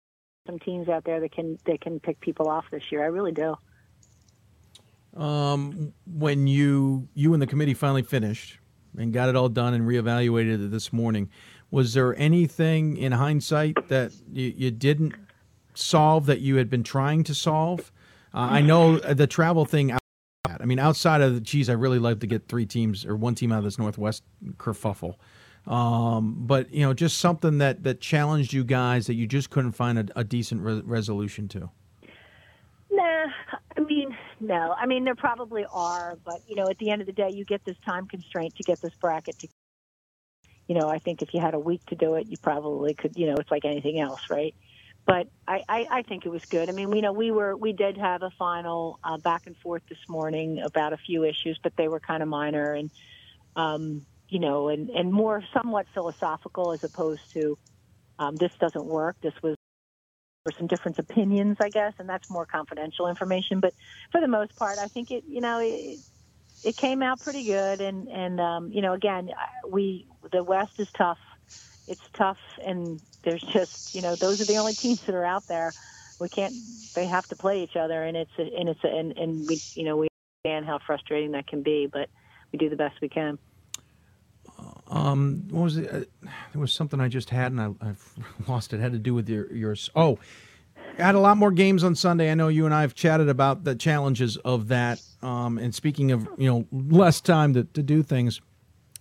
some 0.46 0.58
teams 0.58 0.88
out 0.88 1.04
there 1.04 1.20
that 1.20 1.32
can 1.32 1.58
that 1.66 1.80
can 1.80 2.00
pick 2.00 2.20
people 2.20 2.48
off 2.48 2.64
this 2.70 2.82
year. 2.90 3.02
I 3.02 3.06
really 3.06 3.32
do. 3.32 3.54
Um, 5.16 5.92
when 6.06 6.46
you 6.46 7.08
you 7.14 7.32
and 7.32 7.42
the 7.42 7.46
committee 7.46 7.74
finally 7.74 8.02
finished 8.02 8.58
and 8.96 9.12
got 9.12 9.28
it 9.28 9.36
all 9.36 9.48
done 9.48 9.74
and 9.74 9.86
reevaluated 9.86 10.66
it 10.66 10.70
this 10.70 10.92
morning, 10.92 11.28
was 11.70 11.94
there 11.94 12.16
anything 12.16 12.96
in 12.96 13.12
hindsight 13.12 13.88
that 13.88 14.12
you, 14.30 14.52
you 14.56 14.70
didn't 14.70 15.14
solve 15.74 16.26
that 16.26 16.40
you 16.40 16.56
had 16.56 16.70
been 16.70 16.82
trying 16.82 17.24
to 17.24 17.34
solve? 17.34 17.92
Uh, 18.32 18.38
I 18.38 18.60
know 18.60 18.98
the 18.98 19.26
travel 19.26 19.64
thing. 19.64 19.96
I 20.44 20.64
mean, 20.64 20.78
outside 20.78 21.20
of 21.20 21.34
the 21.34 21.40
geez, 21.40 21.68
I 21.68 21.74
really 21.74 21.98
like 21.98 22.20
to 22.20 22.26
get 22.26 22.48
three 22.48 22.66
teams 22.66 23.04
or 23.04 23.16
one 23.16 23.34
team 23.34 23.52
out 23.52 23.58
of 23.58 23.64
this 23.64 23.78
Northwest 23.78 24.22
kerfuffle. 24.56 25.16
Um, 25.66 26.36
but 26.38 26.72
you 26.72 26.80
know, 26.80 26.94
just 26.94 27.18
something 27.18 27.58
that 27.58 27.82
that 27.84 28.00
challenged 28.00 28.52
you 28.52 28.64
guys 28.64 29.06
that 29.06 29.14
you 29.14 29.26
just 29.26 29.50
couldn't 29.50 29.72
find 29.72 29.98
a, 29.98 30.06
a 30.16 30.24
decent 30.24 30.62
re- 30.62 30.82
resolution 30.84 31.48
to. 31.48 31.70
Nah, 32.90 33.26
I 33.76 33.80
mean, 33.80 34.16
no. 34.40 34.74
I 34.76 34.86
mean, 34.86 35.04
there 35.04 35.14
probably 35.14 35.64
are, 35.72 36.18
but 36.24 36.40
you 36.48 36.56
know, 36.56 36.68
at 36.68 36.78
the 36.78 36.90
end 36.90 37.02
of 37.02 37.06
the 37.06 37.12
day, 37.12 37.30
you 37.30 37.44
get 37.44 37.64
this 37.64 37.76
time 37.84 38.06
constraint 38.06 38.56
to 38.56 38.62
get 38.62 38.80
this 38.80 38.94
bracket 39.00 39.38
to. 39.40 39.48
You 40.66 40.76
know, 40.76 40.88
I 40.88 40.98
think 40.98 41.20
if 41.20 41.34
you 41.34 41.40
had 41.40 41.54
a 41.54 41.58
week 41.58 41.84
to 41.86 41.94
do 41.96 42.14
it, 42.14 42.28
you 42.28 42.36
probably 42.38 42.94
could. 42.94 43.16
You 43.16 43.26
know, 43.26 43.34
it's 43.34 43.50
like 43.50 43.64
anything 43.64 44.00
else, 44.00 44.30
right? 44.30 44.54
But 45.06 45.26
I, 45.48 45.62
I, 45.68 45.86
I 45.90 46.02
think 46.02 46.24
it 46.26 46.28
was 46.28 46.42
good. 46.50 46.68
I 46.68 46.72
mean, 46.72 46.90
we 46.90 47.00
know 47.00 47.12
we 47.12 47.30
were 47.30 47.56
we 47.56 47.72
did 47.72 47.96
have 47.98 48.22
a 48.22 48.30
final 48.38 48.98
uh, 49.02 49.18
back 49.18 49.42
and 49.46 49.56
forth 49.56 49.82
this 49.88 49.98
morning 50.08 50.60
about 50.64 50.92
a 50.92 50.98
few 50.98 51.24
issues, 51.24 51.58
but 51.62 51.72
they 51.76 51.88
were 51.88 52.00
kind 52.00 52.22
of 52.22 52.28
minor 52.28 52.74
and, 52.74 52.90
um, 53.56 54.06
you 54.28 54.38
know, 54.38 54.68
and 54.68 54.90
and 54.90 55.12
more 55.12 55.42
somewhat 55.52 55.86
philosophical 55.94 56.72
as 56.72 56.80
opposed 56.84 57.22
to, 57.34 57.58
um, 58.18 58.36
this 58.36 58.52
doesn't 58.60 58.84
work. 58.84 59.16
This 59.22 59.34
was 59.42 59.56
or 60.46 60.52
some 60.56 60.66
different 60.66 60.98
opinions, 60.98 61.58
I 61.60 61.68
guess, 61.68 61.92
and 61.98 62.08
that's 62.08 62.28
more 62.30 62.46
confidential 62.46 63.08
information. 63.08 63.60
But 63.60 63.74
for 64.10 64.20
the 64.20 64.28
most 64.28 64.56
part, 64.56 64.78
I 64.78 64.88
think 64.88 65.10
it, 65.10 65.24
you 65.28 65.40
know, 65.40 65.58
it, 65.60 65.98
it 66.62 66.76
came 66.76 67.02
out 67.02 67.20
pretty 67.20 67.44
good. 67.44 67.80
And 67.80 68.08
and 68.08 68.40
um, 68.40 68.70
you 68.72 68.82
know, 68.82 68.92
again, 68.94 69.30
we 69.68 70.06
the 70.32 70.42
West 70.42 70.72
is 70.78 70.88
tough. 70.96 71.18
It's 71.90 72.00
tough, 72.14 72.38
and 72.64 73.00
there's 73.24 73.42
just 73.42 73.94
you 73.94 74.00
know 74.00 74.14
those 74.14 74.40
are 74.40 74.44
the 74.44 74.56
only 74.56 74.74
teams 74.74 75.00
that 75.02 75.14
are 75.14 75.24
out 75.24 75.46
there. 75.48 75.72
We 76.20 76.28
can't. 76.28 76.54
They 76.94 77.06
have 77.06 77.26
to 77.28 77.36
play 77.36 77.62
each 77.64 77.74
other, 77.76 78.04
and 78.04 78.16
it's 78.16 78.30
a, 78.38 78.42
and 78.42 78.68
it's 78.68 78.84
a, 78.84 78.88
and 78.88 79.18
and 79.18 79.48
we 79.48 79.60
you 79.74 79.82
know 79.82 79.96
we 79.96 80.08
understand 80.44 80.66
how 80.66 80.78
frustrating 80.86 81.32
that 81.32 81.48
can 81.48 81.62
be, 81.62 81.88
but 81.92 82.08
we 82.52 82.58
do 82.60 82.70
the 82.70 82.76
best 82.76 83.00
we 83.02 83.08
can. 83.08 83.38
Um, 84.88 85.46
what 85.50 85.62
was 85.62 85.76
it? 85.78 85.90
Uh, 85.92 86.28
there 86.52 86.60
was 86.60 86.72
something 86.72 87.00
I 87.00 87.08
just 87.08 87.30
had 87.30 87.52
and 87.52 87.60
I, 87.60 87.88
I've 87.88 88.14
lost 88.48 88.72
it. 88.72 88.76
it. 88.76 88.82
Had 88.82 88.92
to 88.92 88.98
do 88.98 89.12
with 89.12 89.28
your 89.28 89.52
yours. 89.52 89.90
Oh, 89.96 90.18
I 90.98 91.02
had 91.02 91.14
a 91.14 91.20
lot 91.20 91.36
more 91.36 91.50
games 91.50 91.84
on 91.84 91.94
Sunday. 91.94 92.30
I 92.30 92.34
know 92.34 92.48
you 92.48 92.66
and 92.66 92.74
I 92.74 92.82
have 92.82 92.94
chatted 92.94 93.28
about 93.28 93.64
the 93.64 93.74
challenges 93.74 94.36
of 94.38 94.68
that. 94.68 95.00
Um, 95.22 95.58
and 95.58 95.74
speaking 95.74 96.12
of 96.12 96.28
you 96.36 96.50
know 96.50 96.66
less 96.72 97.20
time 97.20 97.54
to, 97.54 97.64
to 97.64 97.82
do 97.82 98.02
things, 98.02 98.40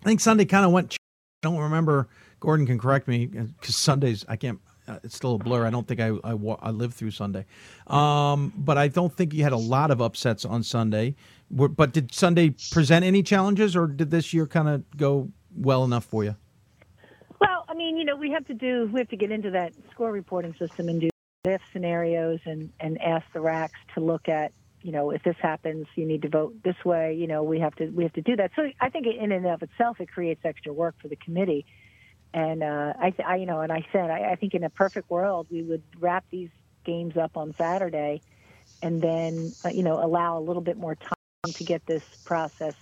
I 0.01 0.05
think 0.05 0.21
Sunday 0.21 0.45
kind 0.45 0.65
of 0.65 0.71
went. 0.71 0.95
I 1.43 1.47
don't 1.47 1.57
remember. 1.57 2.07
Gordon 2.39 2.65
can 2.65 2.79
correct 2.79 3.07
me 3.07 3.25
because 3.25 3.75
Sundays 3.75 4.25
I 4.27 4.35
can't. 4.35 4.59
Uh, 4.87 4.97
it's 5.03 5.15
still 5.15 5.35
a 5.35 5.37
blur. 5.37 5.65
I 5.65 5.69
don't 5.69 5.87
think 5.87 5.99
I 5.99 6.07
I, 6.23 6.33
I 6.61 6.71
lived 6.71 6.95
through 6.95 7.11
Sunday, 7.11 7.45
um, 7.87 8.53
but 8.57 8.77
I 8.77 8.87
don't 8.87 9.13
think 9.13 9.33
you 9.33 9.43
had 9.43 9.51
a 9.51 9.57
lot 9.57 9.91
of 9.91 10.01
upsets 10.01 10.45
on 10.45 10.63
Sunday. 10.63 11.15
But 11.51 11.93
did 11.93 12.13
Sunday 12.13 12.51
present 12.71 13.03
any 13.05 13.23
challenges, 13.23 13.75
or 13.75 13.87
did 13.87 14.11
this 14.11 14.33
year 14.33 14.47
kind 14.47 14.67
of 14.67 14.83
go 14.97 15.29
well 15.55 15.83
enough 15.83 16.05
for 16.05 16.23
you? 16.23 16.35
Well, 17.41 17.65
I 17.67 17.73
mean, 17.73 17.97
you 17.97 18.05
know, 18.05 18.15
we 18.15 18.31
have 18.31 18.45
to 18.47 18.53
do 18.53 18.89
we 18.91 18.99
have 18.99 19.09
to 19.09 19.17
get 19.17 19.31
into 19.31 19.51
that 19.51 19.73
score 19.91 20.11
reporting 20.11 20.55
system 20.59 20.89
and 20.89 21.01
do 21.01 21.09
if 21.45 21.61
scenarios 21.71 22.39
and 22.45 22.69
and 22.79 23.01
ask 23.01 23.25
the 23.33 23.39
RACs 23.39 23.79
to 23.93 24.01
look 24.01 24.27
at 24.27 24.51
you 24.81 24.91
know 24.91 25.11
if 25.11 25.23
this 25.23 25.35
happens 25.41 25.87
you 25.95 26.05
need 26.05 26.21
to 26.21 26.29
vote 26.29 26.53
this 26.63 26.75
way 26.85 27.13
you 27.13 27.27
know 27.27 27.43
we 27.43 27.59
have 27.59 27.75
to 27.75 27.87
we 27.87 28.03
have 28.03 28.13
to 28.13 28.21
do 28.21 28.35
that 28.35 28.51
so 28.55 28.69
i 28.79 28.89
think 28.89 29.05
in 29.07 29.31
and 29.31 29.45
of 29.45 29.61
itself 29.61 29.99
it 29.99 30.09
creates 30.09 30.41
extra 30.43 30.71
work 30.71 30.95
for 31.01 31.07
the 31.07 31.15
committee 31.17 31.65
and 32.33 32.63
uh 32.63 32.93
i, 32.99 33.13
I 33.25 33.35
you 33.37 33.45
know 33.45 33.61
and 33.61 33.71
i 33.71 33.85
said 33.91 34.09
I, 34.09 34.31
I 34.31 34.35
think 34.35 34.53
in 34.53 34.63
a 34.63 34.69
perfect 34.69 35.09
world 35.09 35.47
we 35.49 35.63
would 35.63 35.83
wrap 35.97 36.25
these 36.31 36.49
games 36.85 37.17
up 37.17 37.37
on 37.37 37.53
saturday 37.57 38.21
and 38.81 39.01
then 39.01 39.55
uh, 39.65 39.69
you 39.69 39.83
know 39.83 40.03
allow 40.03 40.37
a 40.37 40.41
little 40.41 40.61
bit 40.61 40.77
more 40.77 40.95
time 40.95 41.53
to 41.53 41.63
get 41.63 41.85
this 41.85 42.03
process 42.25 42.75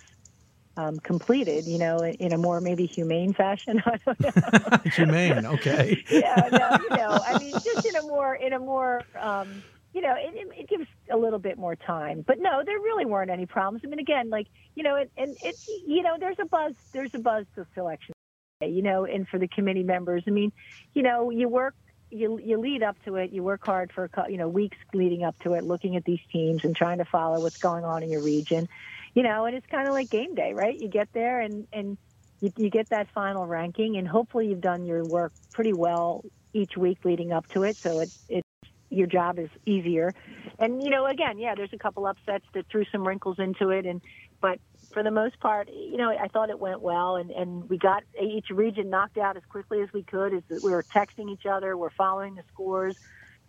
um, 0.76 1.00
completed 1.00 1.68
you 1.68 1.78
know 1.78 2.02
in, 2.04 2.16
in 2.16 2.34
a 2.34 2.38
more 2.38 2.62
maybe 2.62 2.86
humane 2.86 3.34
fashion 3.34 3.82
I 3.86 3.98
don't 4.06 4.22
know. 4.22 4.78
Humane, 4.92 5.46
okay. 5.46 6.04
yeah, 6.12 6.50
no, 6.52 6.78
you 6.90 6.98
know, 6.98 7.20
I 7.26 7.38
mean, 7.40 7.54
just 7.54 7.86
in 7.86 7.96
a 7.96 8.02
more, 8.02 8.36
in 8.36 8.54
a 8.54 8.60
more, 8.60 9.02
um, 9.20 9.64
you 9.94 10.02
know, 10.02 10.14
it, 10.18 10.36
it, 10.36 10.48
it 10.62 10.70
gives 10.70 10.88
a 11.12 11.18
little 11.18 11.40
bit 11.40 11.58
more 11.58 11.76
time. 11.76 12.24
But 12.26 12.38
no, 12.40 12.64
there 12.66 12.80
really 12.80 13.06
weren't 13.06 13.32
any 13.32 13.46
problems. 13.46 13.82
I 13.86 13.88
mean, 13.88 14.00
again, 14.00 14.30
like 14.30 14.48
you 14.76 14.84
know, 14.84 14.96
and, 14.96 15.10
and 15.18 15.38
it's 15.42 15.60
you 15.86 16.04
know, 16.04 16.16
there's 16.20 16.38
a 16.40 16.46
buzz, 16.46 16.74
there's 16.94 17.12
a 17.14 17.20
buzz 17.20 17.46
to 17.56 17.66
selection, 17.74 18.14
you 18.62 18.82
know, 18.82 19.06
and 19.06 19.28
for 19.28 19.38
the 19.40 19.48
committee 19.48 19.84
members, 19.84 20.24
I 20.28 20.32
mean, 20.32 20.52
you 20.94 21.04
know, 21.04 21.30
you 21.30 21.50
work. 21.50 21.76
You, 22.10 22.40
you 22.42 22.58
lead 22.58 22.84
up 22.84 22.96
to 23.04 23.16
it. 23.16 23.34
You 23.34 23.44
work 23.44 23.60
hard 23.66 23.92
for 23.94 24.10
you 24.30 24.38
know 24.38 24.48
weeks 24.48 24.78
leading 24.94 25.26
up 25.26 25.36
to 25.44 25.56
it, 25.56 25.66
looking 25.66 25.98
at 25.98 26.06
these 26.06 26.22
teams 26.32 26.62
and 26.64 26.74
trying 26.74 27.00
to 27.00 27.06
follow 27.06 27.42
what's 27.42 27.58
going 27.58 27.84
on 27.84 28.02
in 28.02 28.10
your 28.10 28.22
region. 28.22 28.70
You 29.14 29.24
know, 29.24 29.44
and 29.44 29.54
it's 29.54 29.66
kind 29.70 29.90
of 29.90 29.94
like 29.94 30.10
game 30.10 30.34
day, 30.34 30.54
right? 30.54 30.74
You 30.78 30.88
get 30.88 31.10
there 31.14 31.42
and 31.42 31.68
and 31.74 31.98
you, 32.40 32.54
you 32.58 32.70
get 32.70 32.88
that 32.92 33.08
final 33.14 33.46
ranking, 33.46 33.98
and 33.98 34.08
hopefully 34.08 34.48
you've 34.48 34.62
done 34.62 34.86
your 34.86 35.04
work 35.04 35.34
pretty 35.54 35.74
well 35.74 36.24
each 36.54 36.78
week 36.78 37.00
leading 37.04 37.34
up 37.34 37.46
to 37.50 37.64
it, 37.64 37.78
so 37.84 38.00
it 38.00 38.12
it 38.30 38.44
your 38.90 39.08
job 39.08 39.38
is 39.38 39.50
easier. 39.66 40.14
And 40.60 40.82
you 40.82 40.90
know, 40.90 41.08
again, 41.08 41.38
yeah, 41.40 41.56
there's 41.56 41.74
a 41.74 41.78
couple 41.78 42.06
upsets 42.08 42.46
that 42.54 42.68
threw 42.72 42.86
some 42.90 43.06
wrinkles 43.06 43.36
into 43.38 43.72
it, 43.72 43.86
and 43.86 44.02
but 44.42 44.60
for 44.94 45.04
the 45.04 45.12
most 45.12 45.40
part, 45.40 45.70
you 45.70 45.98
know, 45.98 46.10
I 46.10 46.28
thought 46.28 46.50
it 46.50 46.60
went 46.60 46.82
well, 46.82 47.18
and 47.18 47.32
and 47.32 47.70
we 47.70 47.78
got 47.78 48.04
each 48.22 48.48
region 48.50 48.90
knocked 48.90 49.18
out 49.18 49.38
as 49.38 49.44
quickly 49.50 49.82
as 49.82 49.90
we 49.94 50.04
could. 50.04 50.34
Is 50.34 50.44
that 50.50 50.64
we 50.64 50.72
were 50.72 50.86
texting 50.96 51.32
each 51.32 51.46
other, 51.50 51.78
we're 51.78 51.90
following 51.98 52.36
the 52.36 52.44
scores. 52.52 52.96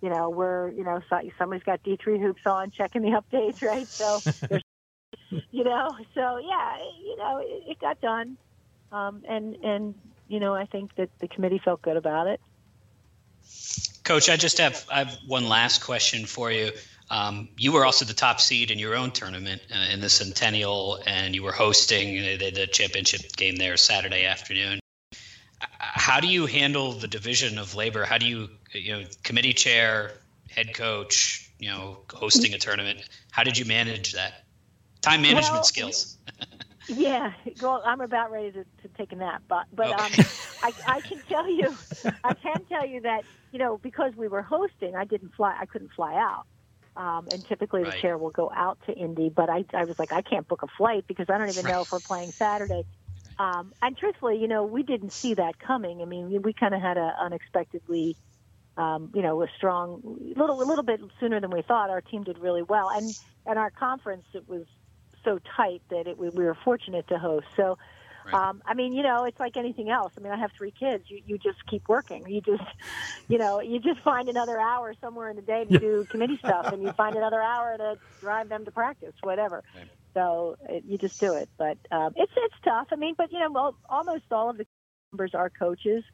You 0.01 0.11
know, 0.11 0.31
we're 0.31 0.71
you 0.71 0.85
know 0.85 1.01
so- 1.09 1.29
somebody's 1.39 1.65
got 1.65 1.83
D 1.83 1.99
three 2.03 2.21
hoops 2.21 2.43
on, 2.47 2.71
checking 2.71 3.03
the 3.03 3.21
updates, 3.21 3.63
right? 3.63 3.89
So 3.99 4.23
you 5.51 5.65
know 5.65 5.91
so 6.15 6.39
yeah 6.39 6.77
you 7.05 7.17
know 7.17 7.39
it, 7.39 7.71
it 7.71 7.79
got 7.81 8.01
done 8.01 8.37
um, 8.93 9.23
and 9.29 9.57
and 9.57 9.95
you 10.27 10.41
know 10.41 10.55
i 10.55 10.67
think 10.67 10.91
that 10.97 11.11
the 11.21 11.29
committee 11.29 11.61
felt 11.65 11.83
good 11.83 11.97
about 11.97 12.27
it 12.27 12.41
Coach, 14.05 14.31
I 14.31 14.37
just 14.37 14.59
have 14.59 14.87
I 14.91 15.01
have 15.05 15.19
one 15.27 15.49
last 15.49 15.83
question 15.83 16.25
for 16.25 16.51
you. 16.51 16.71
Um, 17.11 17.49
you 17.57 17.73
were 17.73 17.87
also 17.87 18.05
the 18.05 18.15
top 18.15 18.41
seed 18.41 18.71
in 18.71 18.79
your 18.79 18.95
own 18.95 19.11
tournament 19.11 19.63
uh, 19.75 19.93
in 19.93 20.01
the 20.01 20.11
Centennial, 20.11 21.01
and 21.07 21.35
you 21.35 21.43
were 21.43 21.53
hosting 21.53 22.15
the, 22.39 22.51
the 22.51 22.67
championship 22.67 23.33
game 23.37 23.57
there 23.57 23.77
Saturday 23.77 24.27
afternoon. 24.27 24.81
how 25.79 26.21
do 26.21 26.29
you 26.29 26.47
handle 26.47 26.93
the 26.93 27.09
division 27.09 27.59
of 27.59 27.75
labor? 27.75 28.05
How 28.05 28.19
do 28.19 28.27
you, 28.27 28.49
you 28.73 28.93
know, 28.93 29.05
committee 29.23 29.55
chair, 29.55 30.13
head 30.51 30.75
coach, 30.75 31.51
you 31.59 31.71
know, 31.71 31.99
hosting 32.13 32.53
a 32.53 32.59
tournament? 32.59 33.09
How 33.31 33.43
did 33.43 33.57
you 33.57 33.65
manage 33.65 34.13
that? 34.13 34.45
Time 35.01 35.23
management 35.23 35.55
well, 35.55 35.65
skills. 35.65 36.19
yeah, 36.89 37.33
well, 37.63 37.83
I'm 37.87 38.01
about 38.01 38.31
ready 38.31 38.51
to, 38.51 38.65
to 38.65 38.89
take 38.97 39.13
a 39.13 39.17
nap, 39.17 39.43
but 39.49 39.67
but 39.73 39.89
okay. 39.89 40.23
um, 40.23 40.29
I, 40.63 40.73
I 40.87 41.01
can 41.01 41.23
tell 41.29 41.49
you, 41.49 41.75
I 42.25 42.35
can 42.35 42.65
tell 42.65 42.85
you 42.85 43.01
that 43.03 43.23
you 43.53 43.59
know 43.59 43.79
because 43.79 44.15
we 44.17 44.29
were 44.29 44.43
hosting, 44.43 44.97
I 44.97 45.05
didn't 45.05 45.35
fly, 45.35 45.57
I 45.59 45.67
couldn't 45.67 45.93
fly 45.93 46.15
out. 46.15 46.47
Um, 46.99 47.29
and 47.31 47.47
typically 47.49 47.83
the 47.83 47.91
right. 47.91 48.03
chair 48.03 48.19
will 48.19 48.33
go 48.33 48.51
out 48.53 48.77
to 48.87 48.93
Indy, 48.93 49.31
but 49.31 49.49
I, 49.49 49.65
I 49.73 49.85
was 49.85 49.95
like, 50.01 50.13
I 50.13 50.21
can't 50.21 50.49
book 50.49 50.65
a 50.65 50.67
flight 50.77 51.05
because 51.07 51.27
I 51.31 51.39
don't 51.39 51.49
even 51.49 51.65
know 51.65 51.83
if 51.83 51.93
we're 51.93 52.01
playing 52.01 52.33
Saturday. 52.41 52.85
Um, 53.39 53.73
and 53.81 53.97
truthfully, 53.97 54.39
you 54.39 54.49
know, 54.49 54.65
we 54.65 54.83
didn't 54.83 55.13
see 55.23 55.35
that 55.35 55.61
coming. 55.61 56.03
I 56.03 56.07
mean, 56.07 56.29
we, 56.29 56.39
we 56.41 56.53
kind 56.53 56.75
of 56.75 56.81
had 56.81 56.97
a 56.97 57.15
unexpectedly, 57.21 58.17
um, 58.77 59.13
you 59.15 59.23
know, 59.23 59.41
a 59.43 59.47
strong 59.57 60.01
little 60.37 60.61
a 60.61 60.67
little 60.67 60.83
bit 60.83 61.01
sooner 61.21 61.41
than 61.41 61.53
we 61.53 61.63
thought. 61.63 61.89
Our 61.89 62.01
team 62.01 62.25
did 62.25 62.39
really 62.39 62.63
well, 62.63 62.91
and 62.93 63.15
and 63.47 63.61
our 63.61 63.71
conference 63.71 64.25
it 64.35 64.49
was 64.49 64.67
so 65.25 65.39
tight 65.57 65.83
that 65.91 66.09
it, 66.09 66.19
we, 66.19 66.31
we 66.31 66.45
were 66.45 66.57
fortunate 66.65 67.07
to 67.09 67.19
host. 67.19 67.47
So 67.57 67.79
um, 68.33 68.63
I 68.67 68.75
mean, 68.75 68.93
you 68.93 69.03
know, 69.03 69.25
it's 69.25 69.39
like 69.39 69.57
anything 69.57 69.91
else. 69.91 70.13
I 70.17 70.21
mean, 70.21 70.33
I 70.33 70.39
have 70.39 70.51
three 70.57 70.73
kids. 70.73 71.05
You 71.09 71.21
you 71.27 71.39
just 71.39 71.59
keep 71.69 71.89
working. 71.89 72.25
You 72.29 72.41
just, 72.41 72.63
you 73.29 73.39
know, 73.39 73.61
you 73.61 73.81
just 73.81 74.01
find 74.01 74.29
another 74.29 74.59
hour 74.59 74.95
somewhere 75.01 75.31
in 75.31 75.37
the 75.37 75.43
day 75.43 75.65
to 75.65 75.79
do 75.79 76.07
committee 76.11 76.39
stuff, 76.45 76.73
and 76.73 76.83
you 76.83 76.93
find 76.93 77.17
another 77.17 77.43
hour 77.43 77.77
to 77.77 77.99
drive 78.21 78.49
them 78.49 78.65
to 78.65 78.71
practice, 78.71 79.15
whatever. 79.23 79.63
Right. 79.75 79.89
So 80.15 80.57
it, 80.69 80.85
you 80.87 80.99
just 80.99 81.19
do 81.19 81.35
it. 81.35 81.49
But 81.59 81.79
um, 81.91 82.13
it's 82.17 82.33
it's 82.37 82.55
tough. 82.65 82.89
I 82.93 82.97
mean, 82.97 83.15
but 83.17 83.33
you 83.33 83.39
know, 83.39 83.51
well, 83.51 83.77
almost 83.89 84.25
all 84.31 84.51
of 84.51 84.59
the 84.59 84.67
members 85.13 85.35
are 85.35 85.51
coaches. 85.51 86.05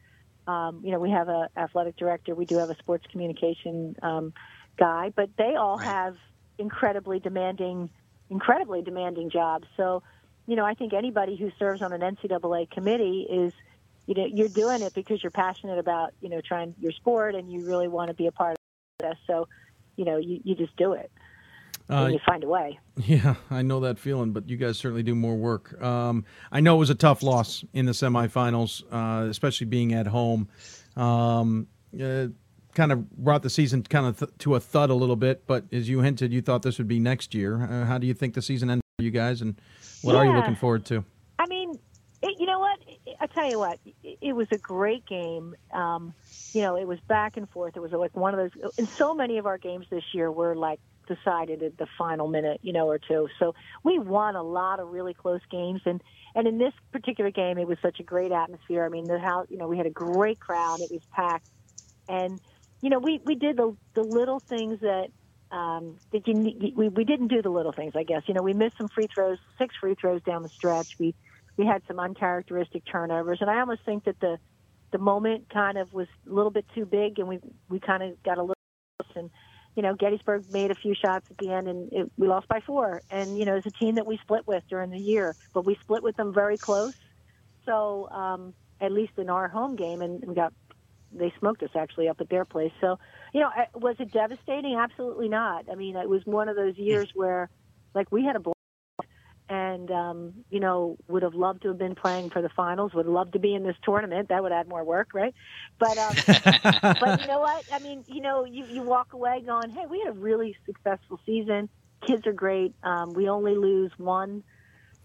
Um, 0.47 0.81
you 0.85 0.93
know, 0.93 0.99
we 0.99 1.11
have 1.11 1.29
a 1.29 1.49
athletic 1.57 1.97
director. 1.97 2.35
We 2.35 2.45
do 2.45 2.57
have 2.59 2.71
a 2.71 2.77
sports 2.77 3.05
communication 3.11 3.97
um, 4.03 4.35
guy, 4.79 5.13
but 5.15 5.31
they 5.39 5.55
all 5.57 5.79
right. 5.79 5.87
have 5.87 6.17
incredibly 6.59 7.19
demanding, 7.19 7.89
incredibly 8.31 8.83
demanding 8.83 9.31
jobs. 9.31 9.67
So 9.77 10.03
you 10.47 10.57
know, 10.57 10.65
I 10.65 10.75
think 10.75 10.93
anybody 10.93 11.37
who 11.37 11.51
serves 11.59 11.83
on 11.83 11.93
an 11.93 12.01
NCAA 12.01 12.71
committee 12.71 13.27
is, 13.29 13.53
you 14.07 14.15
know, 14.15 14.27
you're 14.27 14.49
doing 14.49 14.83
it 14.83 14.95
because 14.95 15.23
you're 15.23 15.31
passionate 15.31 15.79
about, 15.79 16.13
you 16.21 16.29
know, 16.29 16.41
trying 16.41 16.75
your 16.79 16.93
sport 16.93 17.35
and 17.35 17.51
you 17.51 17.67
really 17.67 17.89
want 17.89 18.09
to 18.09 18.15
be 18.15 18.27
a 18.27 18.33
part 18.33 18.53
of 18.53 19.09
this. 19.09 19.19
So, 19.27 19.49
you 19.97 20.05
know, 20.05 20.19
you, 20.19 20.41
you 20.45 20.55
just 20.55 20.77
do 20.77 20.93
it. 20.93 21.11
Uh, 21.89 22.09
you 22.11 22.19
find 22.27 22.45
a 22.45 22.49
way. 22.49 22.79
Yeah, 22.97 23.35
I 23.51 23.63
know 23.63 23.81
that 23.81 23.99
feeling, 23.99 24.31
but 24.31 24.49
you 24.49 24.57
guys 24.57 24.79
certainly 24.79 25.03
do 25.03 25.17
more 25.17 25.35
work. 25.35 25.83
Um, 25.83 26.25
I 26.53 26.61
know 26.61 26.77
it 26.77 26.79
was 26.79 26.91
a 26.91 26.95
tough 26.95 27.25
loss 27.25 27.65
in 27.73 27.87
the 27.87 27.93
semifinals, 27.93 28.85
uh, 28.91 29.29
especially 29.29 29.67
being 29.67 29.93
at 29.93 30.07
home. 30.07 30.49
Um, 30.97 31.67
uh, 32.01 32.29
kind 32.75 32.93
of 32.93 33.11
brought 33.11 33.43
the 33.43 33.51
season 33.51 33.83
kind 33.83 34.07
of 34.07 34.19
th- 34.19 34.31
to 34.39 34.55
a 34.55 34.61
thud 34.61 34.91
a 34.91 34.95
little 34.95 35.17
bit, 35.17 35.47
but 35.47 35.65
as 35.73 35.89
you 35.89 36.01
hinted, 36.01 36.33
you 36.33 36.41
thought 36.41 36.63
this 36.63 36.79
would 36.79 36.89
be 36.89 37.01
next 37.01 37.35
year. 37.35 37.63
Uh, 37.63 37.85
how 37.85 37.99
do 37.99 38.07
you 38.07 38.15
think 38.15 38.35
the 38.35 38.43
season 38.43 38.71
ended 38.71 38.83
for 38.99 39.05
you 39.05 39.11
guys, 39.11 39.41
and 39.41 39.61
what 40.05 40.15
yeah. 40.15 40.21
are 40.21 40.27
you 40.27 40.33
looking 40.33 40.57
forward 40.57 40.85
to? 40.87 41.05
I 41.39 41.47
mean, 41.47 41.79
it, 42.23 42.37
you 42.39 42.47
know 42.47 42.59
what? 42.59 42.79
I 43.21 43.27
tell 43.27 43.49
you 43.49 43.59
what, 43.59 43.79
it, 44.03 44.19
it 44.21 44.33
was 44.35 44.49
a 44.51 44.59
great 44.59 45.07
game. 45.07 45.55
Um, 45.73 46.15
you 46.53 46.63
know, 46.63 46.77
it 46.77 46.87
was 46.87 47.01
back 47.01 47.37
and 47.37 47.49
forth. 47.51 47.77
It 47.77 47.81
was 47.81 47.93
like 47.93 48.17
one 48.17 48.39
of 48.39 48.41
those. 48.41 48.73
And 48.79 48.89
so 48.89 49.15
many 49.15 49.39
of 49.39 49.47
our 49.47 49.59
games 49.59 49.87
this 49.91 50.05
year 50.13 50.31
were 50.31 50.55
like 50.55 50.81
decided 51.07 51.63
at 51.63 51.77
the 51.77 51.87
final 51.99 52.29
minute, 52.29 52.61
you 52.63 52.73
know, 52.73 52.89
or 52.89 52.99
two. 52.99 53.29
So 53.39 53.55
we 53.83 53.99
won 53.99 54.37
a 54.37 54.43
lot 54.43 54.81
of 54.81 54.89
really 54.89 55.15
close 55.15 55.41
games, 55.51 55.83
and 55.85 56.03
and 56.35 56.49
in 56.49 56.59
this 56.59 56.73
particular 56.93 57.31
game, 57.31 57.59
it 57.59 57.67
was 57.67 57.79
such 57.83 58.01
a 58.01 58.03
great 58.03 58.33
atmosphere. 58.33 58.85
I 58.85 58.89
mean, 58.89 59.07
the 59.07 59.19
house, 59.19 59.47
you 59.51 59.59
know, 59.59 59.69
we 59.69 59.77
had 59.77 59.87
a 59.87 59.91
great 59.91 60.41
crowd. 60.41 60.81
It 60.81 60.91
was 60.91 61.05
packed, 61.13 61.49
and 62.09 62.41
you 62.81 62.91
know, 62.91 62.99
we 62.99 63.21
we 63.25 63.35
did 63.35 63.57
the 63.57 63.77
the 63.95 64.03
little 64.03 64.41
things 64.41 64.81
that 64.81 65.09
um, 65.55 65.97
that 66.11 66.27
you, 66.27 66.75
we, 66.77 66.89
we 66.89 67.05
didn't 67.05 67.29
do 67.29 67.41
the 67.41 67.49
little 67.49 67.71
things, 67.71 67.93
I 67.95 68.03
guess. 68.03 68.23
You 68.27 68.35
know, 68.35 68.43
we 68.43 68.53
missed 68.53 68.77
some 68.77 68.89
free 68.89 69.07
throws, 69.07 69.39
six 69.57 69.75
free 69.81 69.95
throws 69.95 70.21
down 70.23 70.43
the 70.43 70.49
stretch. 70.49 70.99
We 70.99 71.15
we 71.57 71.65
had 71.65 71.83
some 71.87 72.01
uncharacteristic 72.01 72.83
turnovers, 72.85 73.39
and 73.41 73.49
I 73.49 73.61
almost 73.61 73.83
think 73.87 74.05
that 74.05 74.19
the 74.19 74.39
the 74.91 74.99
moment 74.99 75.49
kind 75.51 75.79
of 75.79 75.93
was 75.95 76.09
a 76.29 76.33
little 76.33 76.51
bit 76.51 76.67
too 76.75 76.85
big, 76.85 77.21
and 77.21 77.29
we 77.29 77.39
we 77.69 77.79
kind 77.79 78.03
of 78.03 78.21
got 78.25 78.39
a 78.39 78.43
little 78.43 78.55
and 79.15 79.31
you 79.77 79.83
know 79.83 79.95
Gettysburg 79.95 80.51
made 80.51 80.73
a 80.73 80.75
few 80.75 80.93
shots 80.95 81.31
at 81.31 81.39
the 81.39 81.53
end, 81.53 81.69
and 81.69 81.93
it, 81.93 82.11
we 82.19 82.27
lost 82.27 82.49
by 82.49 82.59
four. 82.59 83.03
And 83.09 83.39
you 83.39 83.45
know, 83.45 83.55
it's 83.55 83.67
a 83.67 83.71
team 83.71 83.95
that 83.95 84.07
we 84.07 84.19
split 84.19 84.49
with 84.49 84.65
during 84.69 84.91
the 84.91 84.99
year, 84.99 85.37
but 85.53 85.65
we 85.65 85.77
split 85.83 86.03
with 86.03 86.17
them 86.17 86.35
very 86.35 86.59
close. 86.59 86.95
So 87.65 88.09
um, 88.11 88.55
at 88.81 88.91
least 88.91 89.13
in 89.19 89.31
our 89.31 89.47
home 89.47 89.77
game, 89.77 90.03
and 90.03 90.25
we 90.27 90.35
got 90.35 90.53
they 91.15 91.33
smoked 91.39 91.63
us 91.63 91.71
actually 91.77 92.09
up 92.09 92.21
at 92.21 92.29
their 92.29 92.45
place. 92.45 92.73
So, 92.81 92.99
you 93.35 93.41
know, 93.41 93.51
was 93.75 93.97
it 93.99 94.13
devastating? 94.13 94.77
Absolutely 94.77 95.29
not. 95.29 95.65
I 95.71 95.75
mean, 95.75 95.97
it 95.97 96.09
was 96.09 96.23
one 96.25 96.49
of 96.49 96.55
those 96.55 96.79
years 96.79 97.11
where, 97.15 97.51
like, 97.93 98.11
we 98.13 98.25
had 98.25 98.37
a 98.37 98.41
blast, 98.41 98.55
and 99.49 99.91
um, 99.91 100.33
you 100.51 100.61
know, 100.61 100.97
would 101.09 101.25
have 101.25 101.35
loved 101.35 101.63
to 101.63 101.69
have 101.69 101.79
been 101.79 101.97
playing 101.97 102.31
for 102.31 102.41
the 102.41 102.49
finals. 102.57 102.93
Would 102.95 103.07
love 103.07 103.33
to 103.33 103.41
be 103.41 103.53
in 103.55 103.65
this 103.65 103.75
tournament. 103.85 104.29
That 104.29 104.41
would 104.45 104.53
add 104.53 104.69
more 104.69 104.85
work, 104.85 105.09
right? 105.15 105.35
But, 105.81 105.99
um, 105.99 106.15
but 107.01 107.21
you 107.21 107.27
know 107.27 107.41
what? 107.41 107.65
I 107.73 107.81
mean, 107.81 108.05
you 108.07 108.23
know, 108.23 108.45
you 108.45 108.67
you 108.71 108.83
walk 108.83 109.13
away 109.13 109.43
going, 109.45 109.71
hey, 109.71 109.85
we 109.91 110.01
had 110.07 110.17
a 110.17 110.19
really 110.19 110.57
successful 110.65 111.19
season. 111.27 111.69
Kids 112.07 112.27
are 112.27 112.33
great. 112.33 112.73
Um, 112.85 113.15
we 113.15 113.29
only 113.29 113.57
lose 113.57 113.91
one. 113.99 114.45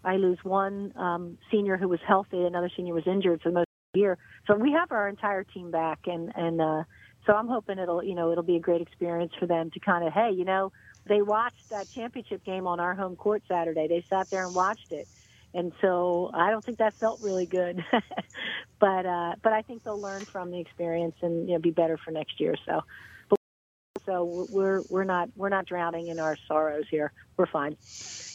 I 0.04 0.16
lose 0.16 0.38
one 0.44 0.92
um, 0.96 1.36
senior 1.50 1.76
who 1.76 1.88
was 1.88 2.00
healthy. 2.06 2.44
Another 2.44 2.70
senior 2.76 2.94
was 2.94 3.06
injured 3.06 3.42
for 3.42 3.48
the 3.48 3.54
most 3.56 3.62
of 3.62 3.94
the 3.94 4.00
year. 4.00 4.18
So 4.46 4.54
we 4.54 4.70
have 4.72 4.92
our 4.92 5.08
entire 5.08 5.42
team 5.42 5.72
back, 5.72 5.98
and 6.06 6.32
and 6.36 6.60
uh, 6.60 6.84
so 7.26 7.34
I'm 7.34 7.48
hoping 7.48 7.78
it'll 7.78 8.02
you 8.04 8.14
know 8.14 8.32
it'll 8.32 8.44
be 8.44 8.56
a 8.56 8.60
great 8.60 8.82
experience 8.82 9.32
for 9.38 9.46
them 9.46 9.70
to 9.72 9.80
kind 9.80 10.06
of 10.06 10.12
hey 10.12 10.30
you 10.34 10.44
know 10.44 10.72
they 11.08 11.22
watched 11.22 11.64
that 11.70 11.90
championship 11.92 12.44
game 12.44 12.66
on 12.66 12.80
our 12.80 12.94
home 12.94 13.16
court 13.16 13.42
Saturday. 13.48 13.88
They 13.88 14.04
sat 14.10 14.28
there 14.30 14.44
and 14.46 14.54
watched 14.54 14.92
it, 14.92 15.08
and 15.54 15.72
so 15.80 16.30
I 16.34 16.50
don't 16.50 16.64
think 16.64 16.78
that 16.78 16.94
felt 17.00 17.20
really 17.20 17.46
good, 17.46 17.82
but 18.80 19.06
uh, 19.06 19.34
but 19.42 19.52
I 19.52 19.62
think 19.62 19.84
they'll 19.84 20.00
learn 20.00 20.26
from 20.32 20.50
the 20.50 20.60
experience 20.60 21.16
and 21.22 21.48
you 21.48 21.54
know 21.54 21.60
be 21.60 21.70
better 21.72 21.98
for 22.04 22.10
next 22.12 22.40
year. 22.40 22.54
So. 22.66 22.82
but, 23.30 23.38
So 24.06 24.46
we're 24.50 24.82
we're 24.88 25.04
not 25.04 25.30
we're 25.36 25.48
not 25.50 25.66
drowning 25.66 26.08
in 26.08 26.18
our 26.20 26.36
sorrows 26.48 26.86
here. 26.90 27.12
We're 27.38 27.46
fine. 27.46 27.76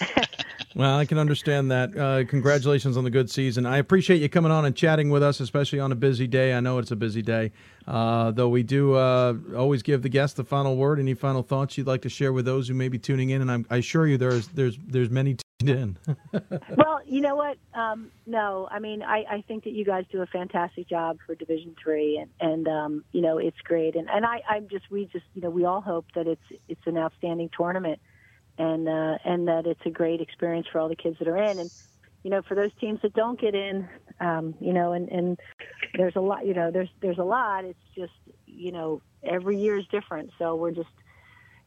Well, 0.76 0.98
I 0.98 1.06
can 1.06 1.18
understand 1.18 1.72
that. 1.72 1.98
Uh, 1.98 2.26
congratulations 2.26 2.98
on 2.98 3.06
the 3.06 3.10
good 3.10 3.32
season. 3.32 3.66
I 3.66 3.78
appreciate 3.78 4.22
you 4.22 4.28
coming 4.28 4.52
on 4.52 4.66
and 4.66 4.76
chatting 4.76 5.10
with 5.10 5.24
us, 5.24 5.40
especially 5.40 5.80
on 5.80 5.94
a 5.94 5.96
busy 5.96 6.28
day. 6.28 6.54
I 6.54 6.60
know 6.60 6.80
it's 6.80 6.92
a 6.92 6.98
busy 6.98 7.22
day, 7.22 7.54
uh, 7.88 8.32
though 8.32 8.50
we 8.50 8.62
do 8.62 8.94
uh, 8.94 9.36
always 9.56 9.84
give 9.84 10.02
the 10.02 10.10
guest 10.10 10.36
the 10.36 10.44
final 10.44 10.76
word. 10.76 11.00
Any 11.00 11.14
final 11.14 11.44
thoughts 11.44 11.78
you'd 11.78 11.88
like 11.88 12.02
to 12.02 12.10
share 12.10 12.34
with 12.34 12.44
those 12.44 12.68
who 12.68 12.74
may 12.74 12.90
be 12.90 13.00
tuning 13.00 13.30
in? 13.30 13.42
And 13.42 13.50
I'm, 13.50 13.66
I 13.70 13.78
assure 13.78 14.06
you, 14.06 14.18
there's 14.18 14.50
there's 14.50 14.78
there's 14.86 15.10
many 15.10 15.38
tuned 15.60 15.98
in. 16.04 16.16
well, 16.76 17.00
you 17.06 17.22
know 17.22 17.38
what? 17.38 17.58
Um, 17.74 18.12
no, 18.28 18.68
I 18.70 18.80
mean, 18.80 19.02
I, 19.02 19.24
I 19.32 19.44
think 19.48 19.64
that 19.64 19.72
you 19.72 19.86
guys 19.86 20.04
do 20.12 20.24
a 20.24 20.28
fantastic 20.28 20.90
job 20.90 21.20
for 21.26 21.36
Division 21.36 21.74
Three, 21.82 22.18
and 22.18 22.30
and 22.42 22.68
um, 22.68 23.06
you 23.14 23.22
know 23.22 23.38
it's 23.38 23.62
great. 23.64 23.96
And 23.96 24.10
and 24.10 24.26
I, 24.26 24.42
I'm 24.50 24.68
just 24.68 24.92
we 24.92 25.06
just 25.06 25.26
you 25.36 25.42
know 25.42 25.50
we 25.50 25.64
all 25.64 25.80
hope 25.80 26.08
that 26.16 26.28
it's 26.28 26.62
it's 26.68 26.86
an 26.86 26.98
outstanding 26.98 27.50
tournament 27.56 28.02
and 28.58 28.88
uh, 28.88 29.18
and 29.26 29.48
that 29.48 29.66
it's 29.66 29.82
a 29.86 29.90
great 29.90 30.22
experience 30.22 30.68
for 30.72 30.80
all 30.80 30.90
the 30.90 30.96
kids 30.96 31.18
that 31.20 31.28
are 31.28 31.38
in. 31.38 31.60
And 31.60 31.72
you 32.24 32.32
know, 32.32 32.42
for 32.42 32.56
those 32.56 32.72
teams 32.80 33.00
that 33.04 33.14
don't 33.14 33.40
get 33.40 33.54
in, 33.54 33.88
um, 34.20 34.56
you 34.60 34.74
know, 34.74 34.94
and 34.94 35.10
and 35.10 35.40
there's 35.98 36.16
a 36.16 36.22
lot, 36.22 36.46
you 36.46 36.54
know, 36.54 36.72
there's 36.72 36.90
there's 37.02 37.18
a 37.18 37.24
lot. 37.24 37.66
It's 37.66 37.80
just 37.96 38.14
you 38.46 38.72
know, 38.72 39.02
every 39.24 39.58
year 39.58 39.78
is 39.78 39.86
different, 39.92 40.32
so 40.38 40.56
we're 40.56 40.72
just 40.72 40.90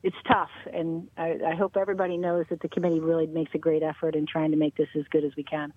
it's 0.02 0.16
tough, 0.27 0.51
and 0.73 1.09
I, 1.16 1.39
I 1.47 1.55
hope 1.56 1.77
everybody 1.77 2.16
knows 2.16 2.47
that 2.51 2.60
the 2.60 2.69
committee 2.69 3.01
really 3.01 3.27
makes 3.27 3.51
a 3.55 3.59
great 3.59 3.82
effort 3.82 4.15
in 4.15 4.27
trying 4.27 4.52
to 4.52 4.56
make 4.56 4.77
this 4.77 4.89
as 4.97 5.05
good 5.10 5.24
as 5.24 5.32
we 5.36 5.43
can. 5.43 5.73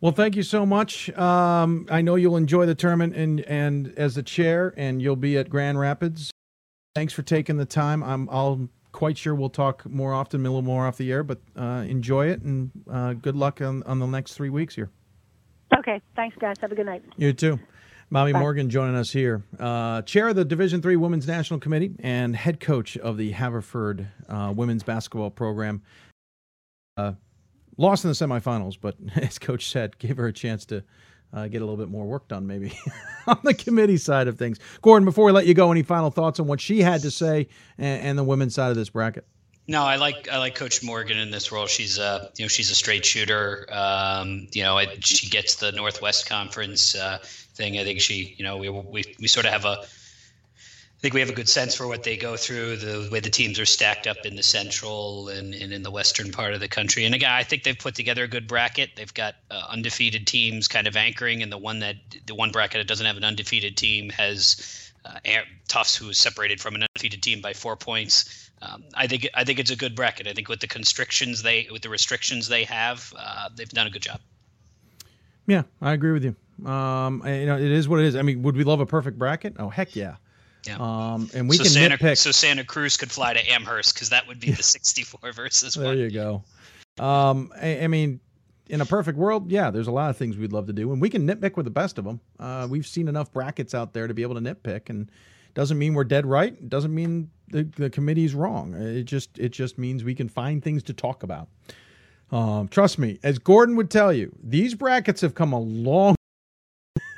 Well, 0.00 0.12
thank 0.12 0.34
you 0.34 0.42
so 0.42 0.66
much. 0.66 1.10
Um, 1.16 1.86
I 1.88 2.02
know 2.02 2.16
you'll 2.16 2.36
enjoy 2.36 2.66
the 2.66 2.74
tournament 2.74 3.14
and, 3.14 3.40
and 3.42 3.94
as 3.96 4.16
the 4.16 4.22
chair, 4.22 4.74
and 4.76 5.00
you'll 5.00 5.14
be 5.14 5.38
at 5.38 5.48
Grand 5.48 5.78
Rapids. 5.78 6.32
Thanks 6.96 7.12
for 7.12 7.22
taking 7.22 7.56
the 7.56 7.64
time. 7.64 8.02
I'm, 8.02 8.28
I'll 8.28 8.68
quite 8.92 9.18
sure 9.18 9.34
we'll 9.34 9.50
talk 9.50 9.84
more 9.86 10.12
often, 10.12 10.40
a 10.40 10.44
little 10.44 10.62
more 10.62 10.86
off 10.86 10.96
the 10.96 11.10
air, 11.10 11.22
but 11.22 11.40
uh, 11.56 11.84
enjoy 11.88 12.28
it 12.28 12.42
and 12.42 12.70
uh, 12.90 13.14
good 13.14 13.36
luck 13.36 13.60
on, 13.60 13.82
on 13.84 13.98
the 13.98 14.06
next 14.06 14.34
three 14.34 14.50
weeks 14.50 14.74
here. 14.74 14.90
Okay. 15.78 16.00
Thanks, 16.14 16.36
guys. 16.38 16.56
Have 16.60 16.72
a 16.72 16.74
good 16.74 16.86
night. 16.86 17.02
You 17.16 17.32
too. 17.32 17.58
Mommy 18.10 18.34
Bye. 18.34 18.40
Morgan 18.40 18.68
joining 18.68 18.94
us 18.94 19.10
here, 19.10 19.42
uh, 19.58 20.02
chair 20.02 20.28
of 20.28 20.36
the 20.36 20.44
Division 20.44 20.82
Three 20.82 20.96
Women's 20.96 21.26
National 21.26 21.58
Committee 21.58 21.92
and 22.00 22.36
head 22.36 22.60
coach 22.60 22.98
of 22.98 23.16
the 23.16 23.30
Haverford 23.30 24.06
uh, 24.28 24.52
women's 24.54 24.82
basketball 24.82 25.30
program. 25.30 25.80
Uh, 26.98 27.12
lost 27.78 28.04
in 28.04 28.10
the 28.10 28.14
semifinals, 28.14 28.76
but 28.78 28.96
as 29.16 29.38
coach 29.38 29.70
said, 29.70 29.98
gave 29.98 30.18
her 30.18 30.26
a 30.26 30.32
chance 30.32 30.66
to 30.66 30.84
uh, 31.32 31.48
get 31.48 31.62
a 31.62 31.64
little 31.64 31.76
bit 31.76 31.88
more 31.88 32.04
work 32.04 32.28
done, 32.28 32.46
maybe 32.46 32.72
on 33.26 33.38
the 33.42 33.54
committee 33.54 33.96
side 33.96 34.28
of 34.28 34.38
things. 34.38 34.58
Gordon, 34.82 35.04
before 35.04 35.24
we 35.24 35.32
let 35.32 35.46
you 35.46 35.54
go, 35.54 35.70
any 35.70 35.82
final 35.82 36.10
thoughts 36.10 36.40
on 36.40 36.46
what 36.46 36.60
she 36.60 36.80
had 36.80 37.02
to 37.02 37.10
say 37.10 37.48
and, 37.78 38.02
and 38.02 38.18
the 38.18 38.24
women's 38.24 38.54
side 38.54 38.70
of 38.70 38.76
this 38.76 38.90
bracket? 38.90 39.26
No, 39.68 39.84
I 39.84 39.96
like 39.96 40.28
I 40.28 40.38
like 40.38 40.56
Coach 40.56 40.82
Morgan 40.82 41.18
in 41.18 41.30
this 41.30 41.52
role. 41.52 41.66
She's 41.66 41.96
a 41.96 42.30
you 42.36 42.44
know 42.44 42.48
she's 42.48 42.70
a 42.70 42.74
straight 42.74 43.06
shooter. 43.06 43.66
Um, 43.70 44.48
you 44.52 44.64
know, 44.64 44.76
I, 44.76 44.96
she 45.00 45.28
gets 45.28 45.54
the 45.56 45.70
Northwest 45.70 46.28
Conference 46.28 46.96
uh, 46.96 47.18
thing. 47.22 47.78
I 47.78 47.84
think 47.84 48.00
she 48.00 48.34
you 48.36 48.44
know 48.44 48.56
we 48.56 48.68
we 48.68 49.04
we 49.20 49.28
sort 49.28 49.46
of 49.46 49.52
have 49.52 49.64
a 49.64 49.84
think 51.02 51.14
we 51.14 51.20
have 51.20 51.28
a 51.28 51.34
good 51.34 51.48
sense 51.48 51.74
for 51.74 51.88
what 51.88 52.04
they 52.04 52.16
go 52.16 52.36
through, 52.36 52.76
the 52.76 53.08
way 53.10 53.18
the 53.18 53.28
teams 53.28 53.58
are 53.58 53.66
stacked 53.66 54.06
up 54.06 54.18
in 54.24 54.36
the 54.36 54.42
central 54.42 55.28
and, 55.30 55.52
and 55.52 55.72
in 55.72 55.82
the 55.82 55.90
western 55.90 56.30
part 56.30 56.54
of 56.54 56.60
the 56.60 56.68
country. 56.68 57.04
And 57.04 57.12
again, 57.12 57.32
I 57.32 57.42
think 57.42 57.64
they've 57.64 57.78
put 57.78 57.96
together 57.96 58.22
a 58.22 58.28
good 58.28 58.46
bracket. 58.46 58.90
They've 58.94 59.12
got 59.12 59.34
uh, 59.50 59.64
undefeated 59.68 60.28
teams 60.28 60.68
kind 60.68 60.86
of 60.86 60.96
anchoring, 60.96 61.42
and 61.42 61.50
the 61.50 61.58
one 61.58 61.80
that 61.80 61.96
the 62.26 62.36
one 62.36 62.52
bracket 62.52 62.78
that 62.78 62.86
doesn't 62.86 63.04
have 63.04 63.16
an 63.16 63.24
undefeated 63.24 63.76
team 63.76 64.10
has 64.10 64.92
uh, 65.04 65.18
Tufts, 65.66 65.96
who 65.96 66.08
is 66.08 66.18
separated 66.18 66.60
from 66.60 66.76
an 66.76 66.84
undefeated 66.84 67.20
team 67.20 67.40
by 67.40 67.52
four 67.52 67.74
points. 67.74 68.50
Um, 68.62 68.84
I 68.94 69.08
think 69.08 69.28
I 69.34 69.42
think 69.42 69.58
it's 69.58 69.72
a 69.72 69.76
good 69.76 69.96
bracket. 69.96 70.28
I 70.28 70.34
think 70.34 70.48
with 70.48 70.60
the 70.60 70.68
constrictions 70.68 71.42
they 71.42 71.66
with 71.72 71.82
the 71.82 71.88
restrictions 71.88 72.46
they 72.46 72.62
have, 72.64 73.12
uh, 73.18 73.48
they've 73.56 73.68
done 73.68 73.88
a 73.88 73.90
good 73.90 74.02
job. 74.02 74.20
Yeah, 75.48 75.62
I 75.80 75.94
agree 75.94 76.12
with 76.12 76.22
you. 76.22 76.36
Um, 76.64 77.24
you 77.26 77.46
know, 77.46 77.56
it 77.56 77.72
is 77.72 77.88
what 77.88 77.98
it 77.98 78.06
is. 78.06 78.14
I 78.14 78.22
mean, 78.22 78.44
would 78.44 78.56
we 78.56 78.62
love 78.62 78.78
a 78.78 78.86
perfect 78.86 79.18
bracket? 79.18 79.56
Oh, 79.58 79.68
heck 79.68 79.96
yeah. 79.96 80.14
Yeah. 80.66 80.76
Um, 80.78 81.28
and 81.34 81.48
we 81.48 81.56
so 81.56 81.64
can 81.64 81.72
Santa, 81.72 81.98
nitpick. 81.98 82.18
So 82.18 82.30
Santa 82.30 82.64
Cruz 82.64 82.96
could 82.96 83.10
fly 83.10 83.34
to 83.34 83.52
Amherst 83.52 83.94
because 83.94 84.10
that 84.10 84.26
would 84.28 84.40
be 84.40 84.50
the 84.52 84.62
64 84.62 85.32
versus 85.32 85.74
There 85.74 85.86
one. 85.86 85.98
you 85.98 86.10
go. 86.10 86.42
Um, 86.98 87.52
I, 87.60 87.80
I 87.80 87.86
mean, 87.88 88.20
in 88.68 88.80
a 88.80 88.86
perfect 88.86 89.18
world, 89.18 89.50
yeah, 89.50 89.70
there's 89.70 89.88
a 89.88 89.92
lot 89.92 90.10
of 90.10 90.16
things 90.16 90.36
we'd 90.36 90.52
love 90.52 90.66
to 90.66 90.72
do, 90.72 90.92
and 90.92 91.00
we 91.00 91.10
can 91.10 91.26
nitpick 91.26 91.56
with 91.56 91.64
the 91.64 91.70
best 91.70 91.98
of 91.98 92.04
them. 92.04 92.20
Uh, 92.38 92.66
we've 92.70 92.86
seen 92.86 93.08
enough 93.08 93.32
brackets 93.32 93.74
out 93.74 93.92
there 93.92 94.06
to 94.06 94.14
be 94.14 94.22
able 94.22 94.34
to 94.34 94.40
nitpick, 94.40 94.88
and 94.88 95.10
doesn't 95.54 95.78
mean 95.78 95.94
we're 95.94 96.04
dead 96.04 96.26
right. 96.26 96.68
Doesn't 96.68 96.94
mean 96.94 97.30
the, 97.50 97.64
the 97.76 97.90
committee's 97.90 98.34
wrong. 98.34 98.74
It 98.74 99.04
just 99.04 99.38
it 99.38 99.50
just 99.50 99.78
means 99.78 100.04
we 100.04 100.14
can 100.14 100.28
find 100.28 100.62
things 100.62 100.82
to 100.84 100.92
talk 100.94 101.22
about. 101.22 101.48
Um, 102.30 102.68
trust 102.68 102.98
me, 102.98 103.18
as 103.22 103.38
Gordon 103.38 103.76
would 103.76 103.90
tell 103.90 104.12
you, 104.12 104.34
these 104.42 104.74
brackets 104.74 105.20
have 105.20 105.34
come 105.34 105.52
a 105.52 105.60
long. 105.60 106.14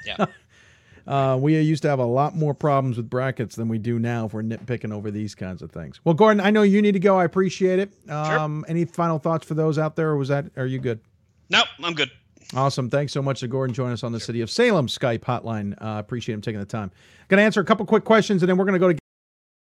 Yeah. 0.07 0.27
Uh, 1.07 1.39
we 1.41 1.59
used 1.61 1.83
to 1.83 1.89
have 1.89 1.99
a 1.99 2.05
lot 2.05 2.35
more 2.35 2.55
problems 2.55 2.97
with 2.97 3.11
brackets 3.11 3.57
than 3.57 3.69
we 3.69 3.79
do 3.79 3.99
now 3.99 4.27
if 4.27 4.33
we're 4.33 4.43
nitpicking 4.43 4.93
over 4.93 5.11
these 5.11 5.35
kinds 5.35 5.63
of 5.63 5.71
things. 5.71 6.01
Well, 6.05 6.15
Gordon, 6.15 6.41
I 6.41 6.51
know 6.51 6.63
you 6.63 6.81
need 6.81 6.93
to 6.93 6.99
go. 7.01 7.19
I 7.19 7.25
appreciate 7.25 7.79
it. 7.79 8.11
Um, 8.11 8.65
Any 8.69 8.85
final 8.85 9.19
thoughts 9.19 9.47
for 9.47 9.55
those 9.55 9.79
out 9.79 9.97
there, 9.97 10.11
or 10.11 10.17
was 10.17 10.29
that? 10.29 10.47
Are 10.57 10.67
you 10.67 10.79
good? 10.79 11.01
No, 11.51 11.63
I'm 11.83 11.95
good. 11.95 12.11
Awesome. 12.55 12.91
Thanks 12.91 13.13
so 13.13 13.23
much 13.23 13.41
to 13.41 13.49
Gordon 13.49 13.75
joining 13.75 13.95
us 13.95 14.03
on 14.03 14.13
the 14.13 14.21
City 14.21 14.41
of 14.41 14.51
Salem 14.51 14.87
Skype 14.87 15.21
hotline. 15.21 15.73
Uh, 15.75 15.99
appreciate 15.99 16.35
him 16.35 16.41
taking 16.41 16.61
the 16.61 16.67
time. 16.67 16.91
Going 17.29 17.39
to 17.39 17.45
answer 17.45 17.61
a 17.61 17.65
couple 17.65 17.85
quick 17.87 18.05
questions, 18.05 18.43
and 18.43 18.49
then 18.49 18.57
we're 18.57 18.65
going 18.65 18.75
to 18.75 18.79
go 18.79 18.93
to 18.93 18.99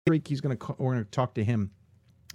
Greek. 0.07 0.27
He's 0.27 0.41
going 0.41 0.57
to 0.57 0.75
we're 0.77 0.93
going 0.93 1.05
to 1.05 1.11
talk 1.11 1.33
to 1.35 1.43
him 1.43 1.71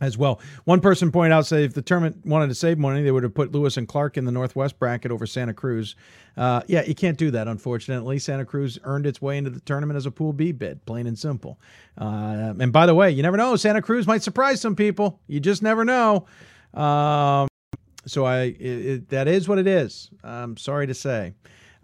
as 0.01 0.16
well. 0.16 0.41
One 0.65 0.81
person 0.81 1.11
pointed 1.11 1.35
out, 1.35 1.47
say 1.47 1.65
if 1.65 1.75
the 1.75 1.83
tournament 1.83 2.25
wanted 2.25 2.49
to 2.49 2.55
save 2.55 2.79
money, 2.79 3.03
they 3.03 3.11
would 3.11 3.23
have 3.23 3.35
put 3.35 3.53
Lewis 3.53 3.77
and 3.77 3.89
Clark 3.89 4.16
in 4.16 4.25
the 4.25 4.33
Northwest 4.33 4.79
bracket 4.79 5.11
over 5.11 5.27
Santa 5.27 5.55
Cruz. 5.55 5.97
Uh, 6.37 6.62
yeah, 6.69 6.85
you 6.85 6.95
can't 6.95 7.19
do 7.19 7.31
that, 7.33 7.49
unfortunately. 7.49 8.19
Santa 8.19 8.45
Cruz 8.45 8.79
earned 8.85 9.07
its 9.07 9.20
way 9.20 9.39
into 9.39 9.51
the 9.51 9.61
tournament 9.61 9.97
as 9.97 10.07
a 10.07 10.11
Pool 10.11 10.33
B 10.33 10.53
bid, 10.53 10.85
plain 10.87 11.07
and 11.07 11.19
simple. 11.19 11.59
Uh, 12.01 12.55
and 12.59 12.73
by 12.73 12.87
the 12.87 12.95
way, 12.95 13.11
you 13.11 13.23
never 13.23 13.37
know. 13.37 13.57
Santa 13.57 13.83
Cruz 13.83 14.07
might 14.07 14.23
surprise 14.23 14.61
some 14.61 14.77
people. 14.77 15.20
You 15.27 15.41
just 15.41 15.62
never 15.62 15.85
know. 15.85 16.27
Um, 16.75 17.49
so 18.07 18.25
I, 18.25 18.43
it, 18.43 18.61
it, 18.61 19.09
that 19.09 19.27
is 19.29 19.49
what 19.49 19.59
it 19.59 19.66
is. 19.66 20.11
I'm 20.23 20.57
sorry 20.57 20.87
to 20.87 20.95
say. 20.95 21.35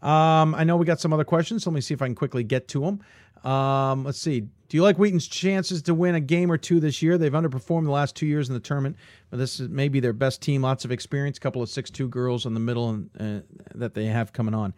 Um, 0.03 0.55
I 0.55 0.65
know 0.65 0.77
we 0.77 0.85
got 0.85 1.01
some 1.01 1.13
other 1.13 1.25
questions. 1.25 1.65
So 1.65 1.71
let 1.71 1.75
me 1.75 1.81
see 1.81 1.95
if 1.95 2.03
I 2.03 2.07
can 2.07 2.15
quickly 2.15 2.45
get 2.45 2.69
to 2.69 2.81
them. 2.81 3.01
Um, 3.45 4.05
let's 4.05 4.19
see. 4.19 4.41
Do 4.41 4.77
you 4.77 4.83
like 4.83 4.97
Wheaton's 4.97 5.29
chances 5.29 5.83
to 5.83 5.95
win 5.95 6.15
a 6.15 6.21
game 6.21 6.51
or 6.51 6.57
two 6.57 6.81
this 6.81 7.03
year? 7.03 7.19
They've 7.19 7.31
underperformed 7.31 7.85
the 7.85 7.91
last 7.91 8.17
two 8.17 8.27
years 8.27 8.49
in 8.49 8.55
the 8.55 8.61
tournament, 8.61 8.97
but 9.31 9.37
this 9.37 9.61
is 9.61 9.69
maybe 9.69 10.01
their 10.01 10.15
best 10.15 10.41
team. 10.41 10.63
Lots 10.63 10.85
of 10.85 10.91
experience. 10.91 11.39
couple 11.39 11.63
of 11.63 11.69
six-two 11.69 12.09
girls 12.09 12.47
in 12.47 12.55
the 12.55 12.61
middle 12.61 12.91
and, 12.91 13.11
uh, 13.21 13.57
that 13.75 13.95
they 13.95 14.07
have 14.07 14.33
coming 14.33 14.55
on. 14.55 14.73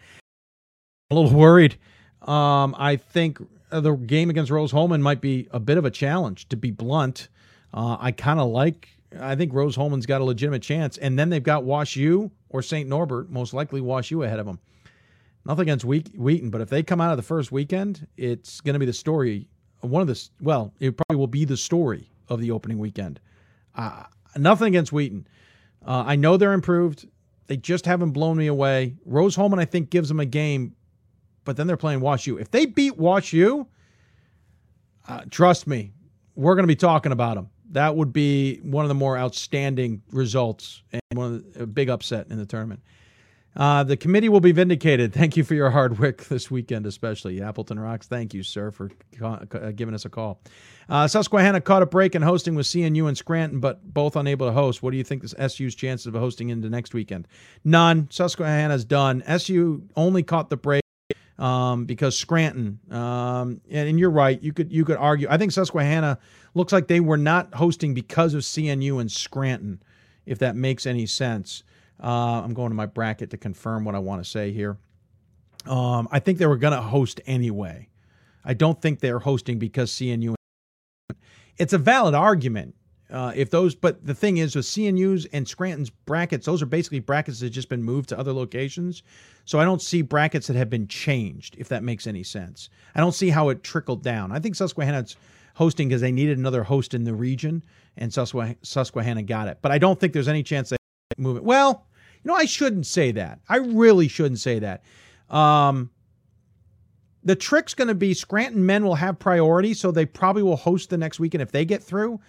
A 1.10 1.14
little 1.14 1.32
worried. 1.38 1.76
Um, 2.22 2.74
I 2.76 2.96
think 2.96 3.38
the 3.70 3.94
game 3.94 4.28
against 4.28 4.50
Rose-Hulman 4.50 5.00
might 5.00 5.20
be 5.20 5.48
a 5.52 5.60
bit 5.60 5.78
of 5.78 5.84
a 5.84 5.90
challenge. 5.90 6.48
To 6.48 6.56
be 6.56 6.72
blunt, 6.72 7.28
uh, 7.72 7.96
I 8.00 8.10
kind 8.10 8.40
of 8.40 8.48
like. 8.48 8.88
I 9.20 9.36
think 9.36 9.54
Rose-Hulman's 9.54 10.04
got 10.04 10.20
a 10.20 10.24
legitimate 10.24 10.62
chance, 10.62 10.98
and 10.98 11.16
then 11.16 11.30
they've 11.30 11.42
got 11.42 11.64
Wash 11.64 11.94
U 11.96 12.30
or 12.48 12.60
St. 12.60 12.88
Norbert, 12.88 13.30
most 13.30 13.54
likely 13.54 13.80
Wash 13.80 14.10
U 14.10 14.24
ahead 14.24 14.40
of 14.40 14.46
them. 14.46 14.58
Nothing 15.46 15.62
against 15.62 15.84
Wheaton, 15.84 16.50
but 16.50 16.60
if 16.60 16.68
they 16.68 16.82
come 16.82 17.00
out 17.00 17.12
of 17.12 17.16
the 17.16 17.22
first 17.22 17.52
weekend, 17.52 18.06
it's 18.16 18.60
going 18.60 18.72
to 18.72 18.80
be 18.80 18.86
the 18.86 18.92
story. 18.92 19.46
One 19.80 20.02
of 20.02 20.08
the 20.08 20.28
well, 20.40 20.74
it 20.80 20.96
probably 20.96 21.16
will 21.16 21.28
be 21.28 21.44
the 21.44 21.56
story 21.56 22.10
of 22.28 22.40
the 22.40 22.50
opening 22.50 22.78
weekend. 22.78 23.20
Uh, 23.76 24.04
nothing 24.36 24.68
against 24.68 24.92
Wheaton. 24.92 25.26
Uh, 25.86 26.02
I 26.04 26.16
know 26.16 26.36
they're 26.36 26.52
improved. 26.52 27.06
They 27.46 27.56
just 27.56 27.86
haven't 27.86 28.10
blown 28.10 28.36
me 28.36 28.48
away. 28.48 28.96
Rose-Hulman, 29.04 29.60
I 29.60 29.66
think, 29.66 29.90
gives 29.90 30.08
them 30.08 30.18
a 30.18 30.26
game, 30.26 30.74
but 31.44 31.56
then 31.56 31.68
they're 31.68 31.76
playing 31.76 32.00
Wash 32.00 32.26
U. 32.26 32.38
If 32.38 32.50
they 32.50 32.66
beat 32.66 32.96
Wash 32.96 33.32
U, 33.32 33.68
uh, 35.06 35.20
trust 35.30 35.68
me, 35.68 35.92
we're 36.34 36.56
going 36.56 36.64
to 36.64 36.68
be 36.68 36.74
talking 36.74 37.12
about 37.12 37.36
them. 37.36 37.50
That 37.70 37.94
would 37.94 38.12
be 38.12 38.58
one 38.62 38.84
of 38.84 38.88
the 38.88 38.94
more 38.94 39.16
outstanding 39.16 40.02
results 40.10 40.82
and 40.90 41.02
one 41.12 41.34
of 41.34 41.54
the 41.54 41.62
a 41.62 41.66
big 41.66 41.88
upset 41.88 42.26
in 42.30 42.38
the 42.38 42.46
tournament. 42.46 42.80
Uh, 43.56 43.82
the 43.82 43.96
committee 43.96 44.28
will 44.28 44.40
be 44.40 44.52
vindicated. 44.52 45.12
Thank 45.14 45.36
you 45.36 45.42
for 45.42 45.54
your 45.54 45.70
hard 45.70 45.98
work 45.98 46.24
this 46.24 46.50
weekend, 46.50 46.86
especially 46.86 47.40
Appleton 47.40 47.78
Rocks. 47.80 48.06
Thank 48.06 48.34
you, 48.34 48.42
sir, 48.42 48.70
for 48.70 48.90
ca- 49.18 49.44
uh, 49.52 49.70
giving 49.72 49.94
us 49.94 50.04
a 50.04 50.10
call. 50.10 50.40
Uh, 50.88 51.08
Susquehanna 51.08 51.60
caught 51.60 51.82
a 51.82 51.86
break 51.86 52.14
in 52.14 52.22
hosting 52.22 52.54
with 52.54 52.66
CNU 52.66 53.08
and 53.08 53.16
Scranton, 53.16 53.58
but 53.58 53.82
both 53.92 54.14
unable 54.14 54.46
to 54.46 54.52
host. 54.52 54.82
What 54.82 54.90
do 54.90 54.98
you 54.98 55.04
think 55.04 55.22
this 55.22 55.34
SU's 55.52 55.74
chances 55.74 56.06
of 56.06 56.14
hosting 56.14 56.50
into 56.50 56.68
next 56.68 56.94
weekend? 56.94 57.26
None. 57.64 58.08
Susquehanna's 58.10 58.84
done. 58.84 59.22
SU 59.26 59.82
only 59.96 60.22
caught 60.22 60.50
the 60.50 60.56
break 60.56 60.82
um, 61.38 61.86
because 61.86 62.16
Scranton. 62.18 62.78
Um, 62.90 63.60
and, 63.70 63.88
and 63.88 63.98
you're 63.98 64.10
right. 64.10 64.40
You 64.42 64.52
could 64.52 64.72
you 64.72 64.84
could 64.84 64.96
argue. 64.96 65.28
I 65.30 65.38
think 65.38 65.52
Susquehanna 65.52 66.18
looks 66.54 66.72
like 66.72 66.88
they 66.88 67.00
were 67.00 67.16
not 67.16 67.54
hosting 67.54 67.94
because 67.94 68.34
of 68.34 68.42
CNU 68.42 69.00
and 69.00 69.10
Scranton, 69.10 69.82
if 70.24 70.38
that 70.38 70.56
makes 70.56 70.86
any 70.86 71.06
sense. 71.06 71.62
Uh, 72.02 72.42
I'm 72.42 72.54
going 72.54 72.70
to 72.70 72.74
my 72.74 72.86
bracket 72.86 73.30
to 73.30 73.36
confirm 73.36 73.84
what 73.84 73.94
I 73.94 73.98
want 73.98 74.22
to 74.22 74.28
say 74.28 74.52
here. 74.52 74.76
Um, 75.66 76.08
I 76.12 76.18
think 76.18 76.38
they 76.38 76.46
were 76.46 76.58
going 76.58 76.74
to 76.74 76.80
host 76.80 77.20
anyway. 77.26 77.88
I 78.44 78.54
don't 78.54 78.80
think 78.80 79.00
they're 79.00 79.18
hosting 79.18 79.58
because 79.58 79.90
CNU. 79.90 80.34
It's 81.58 81.72
a 81.72 81.78
valid 81.78 82.14
argument. 82.14 82.74
Uh, 83.10 83.32
if 83.36 83.50
those, 83.50 83.74
but 83.74 84.04
the 84.04 84.14
thing 84.14 84.38
is, 84.38 84.56
with 84.56 84.64
CNU's 84.64 85.26
and 85.26 85.46
Scranton's 85.46 85.90
brackets, 85.90 86.46
those 86.46 86.60
are 86.60 86.66
basically 86.66 86.98
brackets 86.98 87.38
that 87.38 87.46
have 87.46 87.52
just 87.52 87.68
been 87.68 87.82
moved 87.82 88.08
to 88.08 88.18
other 88.18 88.32
locations. 88.32 89.02
So 89.44 89.60
I 89.60 89.64
don't 89.64 89.80
see 89.80 90.02
brackets 90.02 90.48
that 90.48 90.56
have 90.56 90.68
been 90.68 90.88
changed, 90.88 91.56
if 91.58 91.68
that 91.68 91.84
makes 91.84 92.06
any 92.06 92.24
sense. 92.24 92.68
I 92.94 93.00
don't 93.00 93.14
see 93.14 93.30
how 93.30 93.48
it 93.48 93.62
trickled 93.62 94.02
down. 94.02 94.32
I 94.32 94.40
think 94.40 94.56
Susquehanna's 94.56 95.16
hosting 95.54 95.88
because 95.88 96.00
they 96.00 96.12
needed 96.12 96.36
another 96.36 96.64
host 96.64 96.94
in 96.94 97.04
the 97.04 97.14
region, 97.14 97.64
and 97.96 98.12
Susquehanna, 98.12 98.56
Susquehanna 98.62 99.22
got 99.22 99.48
it. 99.48 99.58
But 99.62 99.70
I 99.70 99.78
don't 99.78 99.98
think 99.98 100.12
there's 100.12 100.28
any 100.28 100.42
chance 100.42 100.70
move 101.16 101.36
it. 101.36 101.44
Well, 101.44 101.86
you 102.22 102.28
know, 102.28 102.34
I 102.34 102.46
shouldn't 102.46 102.86
say 102.86 103.12
that. 103.12 103.40
I 103.48 103.56
really 103.58 104.08
shouldn't 104.08 104.40
say 104.40 104.58
that. 104.58 104.82
Um, 105.30 105.90
the 107.24 107.36
trick's 107.36 107.74
going 107.74 107.88
to 107.88 107.94
be 107.94 108.14
Scranton 108.14 108.64
men 108.64 108.84
will 108.84 108.94
have 108.94 109.18
priority, 109.18 109.74
so 109.74 109.90
they 109.90 110.06
probably 110.06 110.42
will 110.42 110.56
host 110.56 110.90
the 110.90 110.98
next 110.98 111.18
weekend 111.18 111.42
if 111.42 111.52
they 111.52 111.64
get 111.64 111.82
through. 111.82 112.20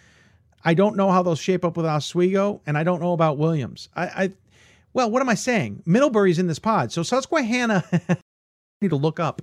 I 0.64 0.74
don't 0.74 0.96
know 0.96 1.12
how 1.12 1.22
they'll 1.24 1.36
shape 1.36 1.64
up 1.64 1.78
with 1.78 1.86
Oswego, 1.86 2.62
and 2.66 2.78
I 2.78 2.84
don't 2.84 3.00
know 3.00 3.14
about 3.14 3.38
Williams. 3.38 3.90
I, 3.96 4.06
I 4.06 4.32
well, 4.94 5.12
what 5.12 5.22
am 5.22 5.30
I 5.30 5.36
saying? 5.36 5.84
Middlebury's 5.86 6.40
in 6.40 6.48
this 6.48 6.60
pod, 6.60 6.92
so 6.92 7.04
Susquehanna 7.04 7.84
need 8.82 8.90
to 8.90 8.96
look 8.96 9.20
up. 9.20 9.42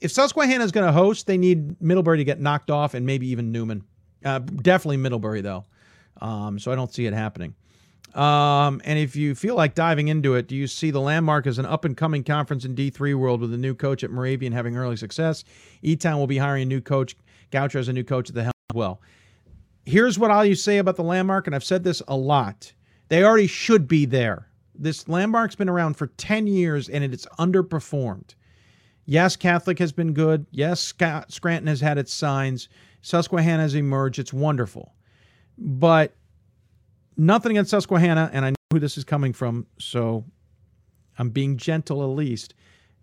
If 0.00 0.12
Susquehanna 0.12 0.62
is 0.62 0.72
going 0.72 0.86
to 0.86 0.92
host, 0.92 1.26
they 1.26 1.38
need 1.38 1.80
Middlebury 1.82 2.18
to 2.18 2.24
get 2.24 2.40
knocked 2.40 2.70
off, 2.70 2.94
and 2.94 3.04
maybe 3.04 3.28
even 3.28 3.50
Neumann. 3.50 3.82
Uh, 4.24 4.38
definitely 4.38 4.98
Middlebury 4.98 5.40
though, 5.40 5.64
um, 6.20 6.58
so 6.58 6.70
I 6.70 6.76
don't 6.76 6.92
see 6.92 7.06
it 7.06 7.12
happening. 7.12 7.54
Um, 8.16 8.80
and 8.84 8.98
if 8.98 9.14
you 9.14 9.34
feel 9.34 9.56
like 9.56 9.74
diving 9.74 10.08
into 10.08 10.34
it, 10.34 10.48
do 10.48 10.56
you 10.56 10.66
see 10.66 10.90
the 10.90 11.00
landmark 11.00 11.46
as 11.46 11.58
an 11.58 11.66
up 11.66 11.84
and 11.84 11.94
coming 11.94 12.24
conference 12.24 12.64
in 12.64 12.74
D3 12.74 13.14
world 13.14 13.42
with 13.42 13.52
a 13.52 13.58
new 13.58 13.74
coach 13.74 14.02
at 14.02 14.10
Moravian 14.10 14.52
having 14.52 14.76
early 14.76 14.96
success? 14.96 15.44
E 15.82 15.96
Town 15.96 16.18
will 16.18 16.26
be 16.26 16.38
hiring 16.38 16.62
a 16.62 16.66
new 16.66 16.80
coach. 16.80 17.14
Goucher 17.52 17.78
as 17.78 17.88
a 17.88 17.92
new 17.92 18.04
coach 18.04 18.30
at 18.30 18.34
the 18.34 18.44
helm 18.44 18.52
as 18.70 18.74
well. 18.74 19.00
Here's 19.84 20.18
what 20.18 20.30
I'll 20.30 20.52
say 20.56 20.78
about 20.78 20.96
the 20.96 21.04
landmark, 21.04 21.46
and 21.46 21.54
I've 21.54 21.62
said 21.62 21.84
this 21.84 22.02
a 22.08 22.16
lot. 22.16 22.72
They 23.08 23.22
already 23.22 23.46
should 23.46 23.86
be 23.86 24.06
there. 24.06 24.48
This 24.74 25.06
landmark's 25.08 25.54
been 25.54 25.68
around 25.68 25.94
for 25.94 26.08
10 26.08 26.46
years 26.46 26.88
and 26.88 27.04
it's 27.04 27.26
underperformed. 27.38 28.34
Yes, 29.04 29.36
Catholic 29.36 29.78
has 29.78 29.92
been 29.92 30.12
good. 30.12 30.46
Yes, 30.50 30.80
Scott, 30.80 31.32
Scranton 31.32 31.68
has 31.68 31.80
had 31.80 31.98
its 31.98 32.12
signs. 32.12 32.68
Susquehanna 33.02 33.62
has 33.62 33.74
emerged. 33.74 34.18
It's 34.18 34.32
wonderful. 34.32 34.94
But 35.56 36.14
nothing 37.16 37.52
against 37.52 37.70
Susquehanna, 37.70 38.30
and 38.32 38.44
I 38.44 38.50
know 38.50 38.56
who 38.72 38.78
this 38.78 38.98
is 38.98 39.04
coming 39.04 39.32
from, 39.32 39.66
so 39.78 40.24
I'm 41.18 41.30
being 41.30 41.56
gentle 41.56 42.02
at 42.02 42.16
least. 42.16 42.54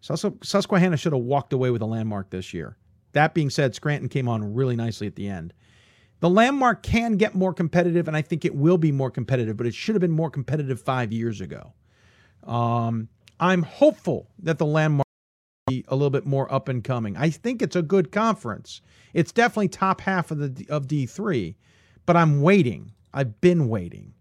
Susquehanna 0.02 0.98
should 0.98 1.14
have 1.14 1.22
walked 1.22 1.54
away 1.54 1.70
with 1.70 1.82
a 1.82 1.86
landmark 1.86 2.30
this 2.30 2.54
year. 2.54 2.78
That 3.14 3.34
being 3.34 3.50
said, 3.50 3.74
Scranton 3.74 4.10
came 4.10 4.28
on 4.28 4.54
really 4.54 4.76
nicely 4.76 5.08
at 5.08 5.16
the 5.16 5.28
end. 5.28 5.54
The 6.20 6.30
landmark 6.30 6.84
can 6.84 7.18
get 7.18 7.36
more 7.36 7.54
competitive, 7.54 8.08
and 8.08 8.18
I 8.18 8.22
think 8.22 8.46
it 8.46 8.56
will 8.56 8.78
be 8.78 8.92
more 8.92 9.12
competitive, 9.12 9.58
but 9.58 9.68
it 9.68 9.74
should 9.74 9.96
have 9.96 10.02
been 10.02 10.12
more 10.12 10.30
competitive 10.30 10.82
five 10.82 11.12
years 11.12 11.42
ago. 11.42 11.74
Um, 12.44 13.10
I'm 13.40 13.64
hopeful 13.64 14.30
that 14.40 14.58
the 14.58 14.66
landmark 14.66 15.08
will 15.68 15.74
be 15.74 15.86
a 15.88 15.96
little 15.96 16.10
bit 16.10 16.26
more 16.26 16.52
up 16.54 16.70
and 16.70 16.84
coming. 16.84 17.18
I 17.18 17.30
think 17.30 17.62
it's 17.62 17.76
a 17.76 17.82
good 17.82 18.12
conference. 18.12 18.82
It's 19.14 19.32
definitely 19.32 19.70
top 19.70 20.02
half 20.02 20.32
of 20.32 20.38
the 20.40 20.66
of 20.70 20.88
D3, 20.88 21.56
but 22.06 22.16
I'm 22.16 22.42
waiting. 22.42 22.92
I've 23.14 23.40
been 23.42 23.70
waiting. 23.70 24.14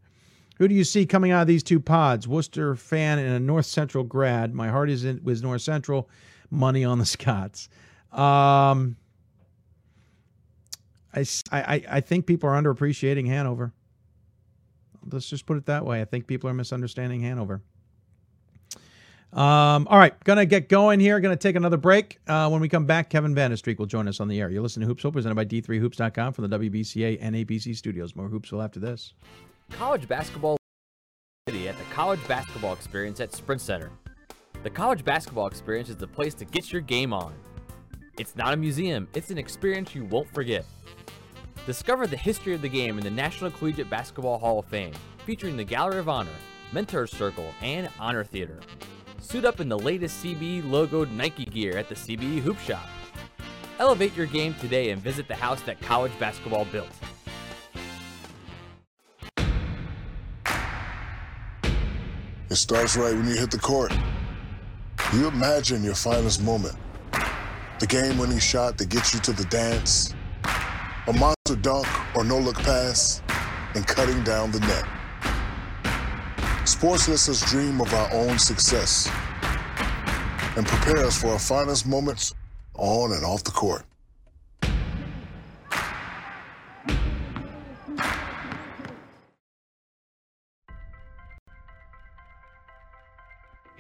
Who 0.59 0.69
do 0.69 0.75
you 0.75 0.85
see 0.85 1.07
coming 1.07 1.33
out 1.33 1.43
of 1.43 1.47
these 1.49 1.63
two 1.63 1.81
pods? 1.81 2.29
Wooster 2.29 2.75
fan 2.77 3.19
and 3.19 3.35
a 3.35 3.41
North 3.41 3.67
Central 3.67 4.05
grad. 4.05 4.55
My 4.55 4.69
heart 4.69 4.91
is 4.91 5.05
in, 5.05 5.21
with 5.25 5.43
North 5.43 5.63
Central. 5.63 6.09
Money 6.51 6.85
on 6.85 6.99
the 6.99 7.07
Scots. 7.07 7.69
Um, 8.13 8.97
I, 11.15 11.25
I, 11.51 11.83
I 11.89 12.01
think 12.01 12.27
people 12.27 12.49
are 12.49 12.61
underappreciating 12.61 13.27
Hanover. 13.27 13.73
Let's 15.11 15.29
just 15.29 15.47
put 15.47 15.57
it 15.57 15.67
that 15.67 15.85
way. 15.85 16.01
I 16.01 16.05
think 16.05 16.27
people 16.27 16.49
are 16.49 16.55
misunderstanding 16.55 17.23
Hanover. 17.23 17.63
Um, 19.33 19.89
all 19.89 19.99
right, 19.99 20.13
gonna 20.25 20.45
get 20.45 20.69
going 20.69 21.01
here. 21.01 21.19
Gonna 21.19 21.37
take 21.37 21.57
another 21.57 21.79
break. 21.79 22.19
Uh, 22.27 22.49
when 22.51 22.61
we 22.61 22.69
come 22.69 22.85
back, 22.85 23.09
Kevin 23.09 23.35
Vande 23.35 23.53
Streek 23.53 23.79
will 23.79 23.87
join 23.87 24.07
us 24.07 24.21
on 24.21 24.29
the 24.29 24.39
air. 24.41 24.51
You're 24.51 24.63
listening 24.63 24.87
to 24.87 24.89
Hoops 24.89 25.03
Hoopsville, 25.03 25.13
presented 25.13 25.35
by 25.37 25.47
D3Hoops.com 25.47 26.35
from 26.35 26.51
the 26.51 26.59
WBCA 26.59 27.19
and 27.21 27.35
ABC 27.35 27.75
studios. 27.75 28.15
More 28.15 28.29
Hoopsville 28.29 28.63
after 28.63 28.79
this. 28.79 29.15
College 29.71 30.07
basketball 30.07 30.59
at 31.49 31.55
the 31.55 31.85
College 31.93 32.21
Basketball 32.29 32.73
Experience 32.73 33.21
at 33.21 33.33
Sprint 33.33 33.61
Center. 33.61 33.91
The 34.63 34.71
College 34.71 35.05
Basketball 35.05 35.47
Experience 35.47 35.89
is 35.89 35.97
the 35.97 36.07
place 36.07 36.35
to 36.35 36.45
get 36.45 36.71
your 36.71 36.83
game 36.83 37.13
on. 37.13 37.35
It's 38.19 38.37
not 38.37 38.53
a 38.53 38.57
museum, 38.57 39.09
it's 39.15 39.31
an 39.31 39.39
experience 39.39 39.95
you 39.95 40.05
won't 40.05 40.33
forget. 40.33 40.65
Discover 41.67 42.07
the 42.07 42.17
history 42.17 42.55
of 42.55 42.63
the 42.63 42.69
game 42.69 42.99
in 42.99 43.05
the 43.05 43.11
National 43.11 43.51
Collegiate 43.51 43.91
Basketball 43.91 44.39
Hall 44.39 44.59
of 44.59 44.67
Fame, 44.67 44.93
featuring 45.25 45.57
the 45.57 45.65
Gallery 45.65 45.99
of 45.99 46.09
Honor, 46.09 46.31
Mentor 46.73 47.07
Circle, 47.07 47.53
and 47.61 47.89
Honor 47.99 48.23
Theater. 48.23 48.61
Suit 49.23 49.45
up 49.45 49.61
in 49.61 49.69
the 49.69 49.79
latest 49.79 50.23
CBE 50.23 50.65
logoed 50.65 51.13
Nike 51.13 51.45
gear 51.45 51.79
at 51.79 51.89
the 51.89 51.95
CBE 51.95 52.41
Hoop 52.41 52.59
Shop. 52.59 52.85
Elevate 53.79 54.15
your 54.17 54.27
game 54.27 54.53
today 54.61 54.91
and 54.91 55.01
visit 55.01 55.29
the 55.29 55.35
house 55.35 55.63
that 55.63 55.81
college 55.81 56.11
basketball 56.19 56.65
built. 56.67 56.89
It 62.51 62.57
starts 62.57 62.97
right 62.97 63.15
when 63.15 63.29
you 63.29 63.37
hit 63.37 63.53
the 63.53 63.61
court. 63.61 63.93
You 65.15 65.29
imagine 65.29 65.85
your 65.85 65.95
finest 65.95 66.43
moment. 66.43 66.75
The 67.79 67.87
game 67.87 68.19
winning 68.19 68.41
shot 68.41 68.77
that 68.79 68.89
gets 68.89 69.15
you 69.15 69.21
to 69.21 69.33
the 69.33 69.45
dance, 69.45 70.15
a 71.07 71.13
monster 71.13 71.57
dunk 71.61 71.87
or 72.17 72.25
no 72.25 72.39
look 72.39 72.57
pass, 72.57 73.23
and 73.77 73.87
cutting 73.87 74.25
down 74.25 74.51
the 74.51 74.61
net. 74.61 74.85
Sports 76.65 77.09
lets 77.09 77.29
us 77.29 77.51
dream 77.51 77.81
of 77.81 77.93
our 77.93 78.13
own 78.13 78.39
success 78.39 79.11
and 80.57 80.65
prepare 80.65 81.05
us 81.05 81.21
for 81.21 81.29
our 81.29 81.39
finest 81.39 81.89
moments 81.89 82.35
on 82.75 83.13
and 83.13 83.25
off 83.25 83.43
the 83.43 83.51
court. 83.51 83.85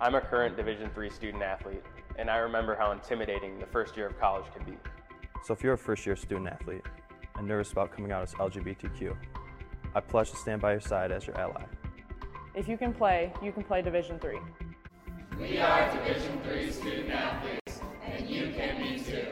I'm 0.00 0.16
a 0.16 0.20
current 0.20 0.56
Division 0.56 0.90
III 0.98 1.10
student 1.10 1.44
athlete, 1.44 1.84
and 2.18 2.28
I 2.28 2.38
remember 2.38 2.74
how 2.74 2.90
intimidating 2.90 3.60
the 3.60 3.66
first 3.66 3.96
year 3.96 4.08
of 4.08 4.18
college 4.18 4.46
can 4.52 4.64
be. 4.64 4.76
So 5.44 5.54
if 5.54 5.62
you're 5.62 5.74
a 5.74 5.78
first 5.78 6.04
year 6.04 6.16
student 6.16 6.48
athlete 6.48 6.82
and 7.36 7.46
nervous 7.46 7.70
about 7.70 7.92
coming 7.92 8.10
out 8.10 8.24
as 8.24 8.34
LGBTQ, 8.34 9.16
I 9.94 10.00
pledge 10.00 10.32
to 10.32 10.36
stand 10.36 10.60
by 10.60 10.72
your 10.72 10.80
side 10.80 11.12
as 11.12 11.28
your 11.28 11.38
ally. 11.38 11.62
If 12.54 12.68
you 12.68 12.76
can 12.76 12.92
play, 12.92 13.32
you 13.42 13.50
can 13.50 13.62
play 13.64 13.80
Division 13.80 14.18
Three. 14.18 14.38
We 15.40 15.58
are 15.58 15.90
Division 15.90 16.38
Three 16.44 16.70
student 16.70 17.10
athletes, 17.10 17.80
and 18.04 18.28
you 18.28 18.52
can 18.54 18.78
be 18.78 18.98
too. 18.98 19.28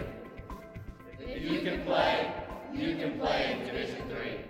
If 1.19 1.43
you 1.43 1.61
can 1.61 1.85
play, 1.85 2.33
you 2.73 2.97
can 2.97 3.19
play 3.19 3.53
in 3.53 3.67
Division 3.67 4.09
Three. 4.09 4.41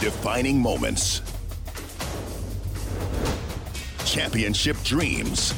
Defining 0.00 0.60
moments. 0.60 1.22
Championship 4.04 4.76
dreams. 4.82 5.54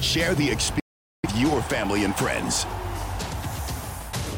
Share 0.00 0.34
the 0.34 0.50
experience 0.50 0.80
with 1.24 1.36
your 1.36 1.62
family 1.62 2.02
and 2.02 2.16
friends. 2.16 2.66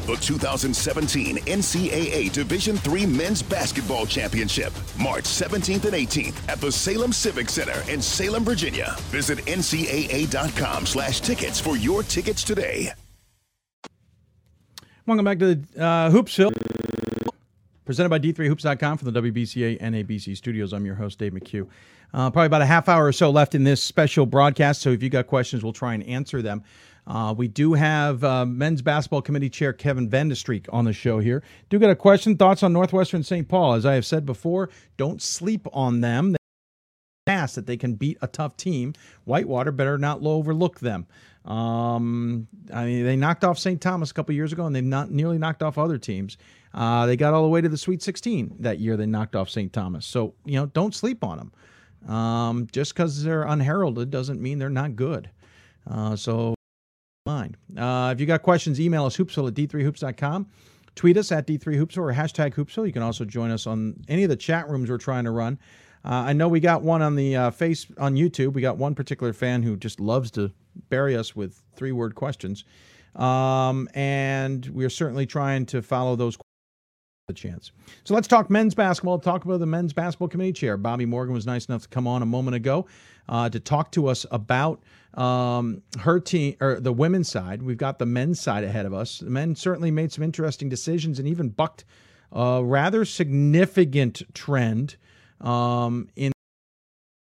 The 0.05 0.17
2017 0.17 1.37
NCAA 1.37 2.33
Division 2.33 2.77
III 2.85 3.05
Men's 3.05 3.41
Basketball 3.41 4.05
Championship, 4.05 4.73
March 4.99 5.23
17th 5.23 5.85
and 5.85 5.93
18th 5.93 6.49
at 6.49 6.59
the 6.59 6.69
Salem 6.69 7.13
Civic 7.13 7.49
Center 7.49 7.81
in 7.89 8.01
Salem, 8.01 8.43
Virginia. 8.43 8.95
Visit 9.11 9.37
ncaa.com 9.45 10.85
slash 10.85 11.21
tickets 11.21 11.57
for 11.61 11.77
your 11.77 12.03
tickets 12.03 12.43
today. 12.43 12.91
Welcome 15.05 15.23
back 15.23 15.39
to 15.39 15.55
the 15.55 15.81
uh, 15.81 16.09
Hoopsville, 16.09 16.51
presented 17.85 18.09
by 18.09 18.19
D3Hoops.com 18.19 18.97
from 18.97 19.11
the 19.11 19.21
WBCA 19.21 19.77
and 19.79 19.95
ABC 19.95 20.35
studios. 20.35 20.73
I'm 20.73 20.85
your 20.85 20.95
host, 20.95 21.17
Dave 21.17 21.31
McHugh. 21.31 21.67
Uh, 22.13 22.29
probably 22.29 22.47
about 22.47 22.61
a 22.61 22.65
half 22.65 22.89
hour 22.89 23.05
or 23.05 23.13
so 23.13 23.29
left 23.29 23.55
in 23.55 23.63
this 23.63 23.81
special 23.81 24.25
broadcast, 24.25 24.81
so 24.81 24.89
if 24.91 25.01
you 25.01 25.09
got 25.09 25.27
questions, 25.27 25.63
we'll 25.63 25.73
try 25.73 25.93
and 25.93 26.03
answer 26.03 26.41
them. 26.41 26.61
Uh, 27.05 27.33
we 27.35 27.47
do 27.47 27.73
have 27.73 28.23
uh, 28.23 28.45
men's 28.45 28.81
basketball 28.81 29.21
committee 29.21 29.49
chair 29.49 29.73
Kevin 29.73 30.09
Vande 30.09 30.31
Streek 30.31 30.67
on 30.71 30.85
the 30.85 30.93
show 30.93 31.19
here. 31.19 31.43
Do 31.69 31.77
get 31.79 31.89
a 31.89 31.95
question, 31.95 32.37
thoughts 32.37 32.63
on 32.63 32.71
Northwestern 32.71 33.23
St. 33.23 33.47
Paul? 33.47 33.73
As 33.73 33.85
I 33.85 33.95
have 33.95 34.05
said 34.05 34.25
before, 34.25 34.69
don't 34.97 35.21
sleep 35.21 35.67
on 35.73 36.01
them. 36.01 36.31
They 36.31 36.37
past 37.25 37.55
that 37.55 37.65
they 37.65 37.77
can 37.77 37.95
beat 37.95 38.17
a 38.21 38.27
tough 38.27 38.55
team. 38.55 38.93
Whitewater 39.25 39.71
better 39.71 39.97
not 39.97 40.19
overlook 40.23 40.79
them. 40.79 41.07
Um, 41.45 42.47
I 42.73 42.85
mean, 42.85 43.03
they 43.03 43.17
knocked 43.17 43.43
off 43.43 43.59
St. 43.59 43.81
Thomas 43.81 44.11
a 44.11 44.13
couple 44.13 44.33
years 44.33 44.53
ago, 44.53 44.65
and 44.65 44.75
they've 44.75 44.83
not 44.83 45.11
nearly 45.11 45.37
knocked 45.37 45.61
off 45.61 45.77
other 45.77 45.97
teams. 45.97 46.37
Uh, 46.73 47.05
they 47.05 47.17
got 47.17 47.33
all 47.33 47.43
the 47.43 47.49
way 47.49 47.59
to 47.59 47.69
the 47.69 47.77
Sweet 47.77 48.01
16 48.01 48.55
that 48.59 48.79
year. 48.79 48.95
They 48.95 49.05
knocked 49.05 49.35
off 49.35 49.49
St. 49.49 49.71
Thomas. 49.73 50.05
So 50.05 50.35
you 50.45 50.55
know, 50.55 50.67
don't 50.67 50.95
sleep 50.95 51.23
on 51.23 51.37
them. 51.37 52.11
Um, 52.13 52.67
just 52.71 52.93
because 52.93 53.23
they're 53.23 53.43
unheralded 53.43 54.09
doesn't 54.09 54.41
mean 54.41 54.57
they're 54.57 54.69
not 54.69 54.95
good. 54.95 55.29
Uh, 55.89 56.15
so 56.15 56.55
mind. 57.25 57.55
Uh, 57.77 58.11
if 58.13 58.19
you 58.19 58.25
got 58.25 58.41
questions, 58.43 58.81
email 58.81 59.05
us 59.05 59.15
hoopsville 59.15 59.47
at 59.47 59.53
d3hoops.com. 59.53 60.45
Tweet 60.95 61.15
us 61.15 61.31
at 61.31 61.47
d3hoopsville 61.47 61.97
or 61.97 62.13
hashtag 62.13 62.53
hoopsville. 62.53 62.85
You 62.85 62.91
can 62.91 63.01
also 63.01 63.23
join 63.23 63.49
us 63.49 63.65
on 63.65 63.95
any 64.09 64.23
of 64.23 64.29
the 64.29 64.35
chat 64.35 64.69
rooms 64.69 64.89
we're 64.89 64.97
trying 64.97 65.23
to 65.23 65.31
run. 65.31 65.57
Uh, 66.03 66.09
I 66.09 66.33
know 66.33 66.49
we 66.49 66.59
got 66.59 66.81
one 66.81 67.01
on 67.01 67.15
the 67.15 67.35
uh, 67.37 67.51
face 67.51 67.87
on 67.97 68.15
YouTube. 68.15 68.53
We 68.53 68.61
got 68.61 68.75
one 68.75 68.93
particular 68.93 69.31
fan 69.31 69.63
who 69.63 69.77
just 69.77 70.01
loves 70.01 70.31
to 70.31 70.51
bury 70.89 71.15
us 71.15 71.33
with 71.33 71.61
three 71.77 71.93
word 71.93 72.13
questions, 72.13 72.65
um, 73.15 73.87
and 73.93 74.65
we're 74.65 74.89
certainly 74.89 75.25
trying 75.25 75.65
to 75.67 75.81
follow 75.81 76.17
those. 76.17 76.37
The 77.27 77.33
chance. 77.33 77.71
So 78.03 78.13
let's 78.13 78.27
talk 78.27 78.49
men's 78.49 78.75
basketball. 78.75 79.17
Talk 79.17 79.45
about 79.45 79.61
the 79.61 79.65
men's 79.65 79.93
basketball 79.93 80.27
committee 80.27 80.51
chair. 80.51 80.77
Bobbi 80.77 81.07
Morgan 81.07 81.33
was 81.33 81.45
nice 81.45 81.67
enough 81.67 81.83
to 81.83 81.87
come 81.87 82.05
on 82.05 82.21
a 82.21 82.25
moment 82.25 82.55
ago 82.55 82.85
uh, 83.29 83.47
to 83.47 83.61
talk 83.61 83.93
to 83.93 84.07
us 84.07 84.25
about 84.29 84.83
um, 85.13 85.81
her 85.99 86.19
team 86.19 86.57
or 86.59 86.81
the 86.81 86.91
women's 86.91 87.31
side. 87.31 87.63
We've 87.63 87.77
got 87.77 87.97
the 87.97 88.05
men's 88.05 88.41
side 88.41 88.65
ahead 88.65 88.85
of 88.85 88.93
us. 88.93 89.19
The 89.19 89.29
men 89.29 89.55
certainly 89.55 89.89
made 89.89 90.11
some 90.11 90.21
interesting 90.21 90.67
decisions 90.67 91.17
and 91.17 91.25
even 91.25 91.47
bucked 91.47 91.85
a 92.33 92.61
rather 92.61 93.05
significant 93.05 94.23
trend 94.33 94.97
um, 95.39 96.09
in. 96.17 96.33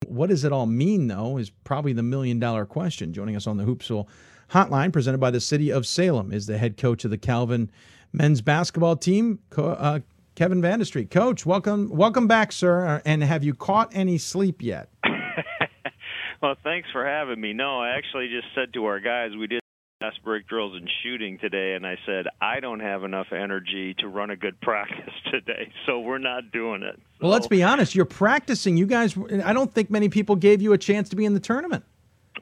What 0.06 0.28
does 0.28 0.44
it 0.44 0.52
all 0.52 0.66
mean, 0.66 1.08
though, 1.08 1.38
is 1.38 1.50
probably 1.50 1.92
the 1.92 2.04
million 2.04 2.38
dollar 2.38 2.66
question. 2.66 3.12
Joining 3.12 3.34
us 3.34 3.48
on 3.48 3.56
the 3.56 3.64
Hoopsville 3.64 4.06
hotline, 4.52 4.92
presented 4.92 5.18
by 5.18 5.32
the 5.32 5.40
city 5.40 5.72
of 5.72 5.88
Salem, 5.88 6.32
is 6.32 6.46
the 6.46 6.56
head 6.56 6.76
coach 6.76 7.04
of 7.04 7.10
the 7.10 7.18
Calvin 7.18 7.68
men's 8.12 8.40
basketball 8.40 8.96
team, 8.96 9.38
uh, 9.56 10.00
Kevin 10.34 10.62
Vande 10.62 10.82
Streek. 10.82 11.10
Coach, 11.10 11.44
welcome, 11.44 11.88
welcome 11.90 12.26
back, 12.26 12.52
sir. 12.52 13.02
And 13.04 13.22
have 13.22 13.42
you 13.42 13.54
caught 13.54 13.90
any 13.92 14.18
sleep 14.18 14.62
yet? 14.62 14.88
well, 16.42 16.54
thanks 16.62 16.88
for 16.92 17.04
having 17.04 17.40
me. 17.40 17.52
No, 17.52 17.80
I 17.80 17.90
actually 17.90 18.28
just 18.28 18.46
said 18.54 18.72
to 18.74 18.84
our 18.84 19.00
guys, 19.00 19.32
we 19.38 19.46
did 19.46 19.60
fast 20.00 20.22
break 20.22 20.46
drills 20.46 20.76
and 20.76 20.88
shooting 21.02 21.38
today, 21.38 21.74
and 21.74 21.84
I 21.84 21.96
said 22.06 22.26
I 22.40 22.60
don't 22.60 22.80
have 22.80 23.02
enough 23.02 23.28
energy 23.32 23.94
to 23.98 24.08
run 24.08 24.30
a 24.30 24.36
good 24.36 24.60
practice 24.62 25.14
today, 25.30 25.72
so 25.86 26.00
we're 26.00 26.18
not 26.18 26.52
doing 26.52 26.82
it. 26.82 27.00
Well, 27.20 27.30
let's 27.30 27.48
be 27.48 27.62
honest. 27.62 27.94
You're 27.94 28.04
practicing. 28.04 28.76
You 28.76 28.86
guys, 28.86 29.16
I 29.44 29.52
don't 29.52 29.72
think 29.72 29.90
many 29.90 30.08
people 30.08 30.36
gave 30.36 30.62
you 30.62 30.72
a 30.72 30.78
chance 30.78 31.08
to 31.08 31.16
be 31.16 31.24
in 31.24 31.34
the 31.34 31.40
tournament. 31.40 31.84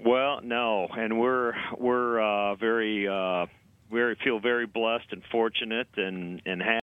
Well, 0.04 0.40
no, 0.42 0.88
and 0.96 1.18
we're 1.18 1.54
we're 1.78 2.20
uh, 2.20 2.56
very 2.56 3.08
uh, 3.08 3.46
very 3.90 4.16
feel 4.22 4.40
very 4.40 4.66
blessed 4.66 5.06
and 5.12 5.22
fortunate 5.30 5.88
and 5.96 6.42
and 6.46 6.62
have 6.62 6.80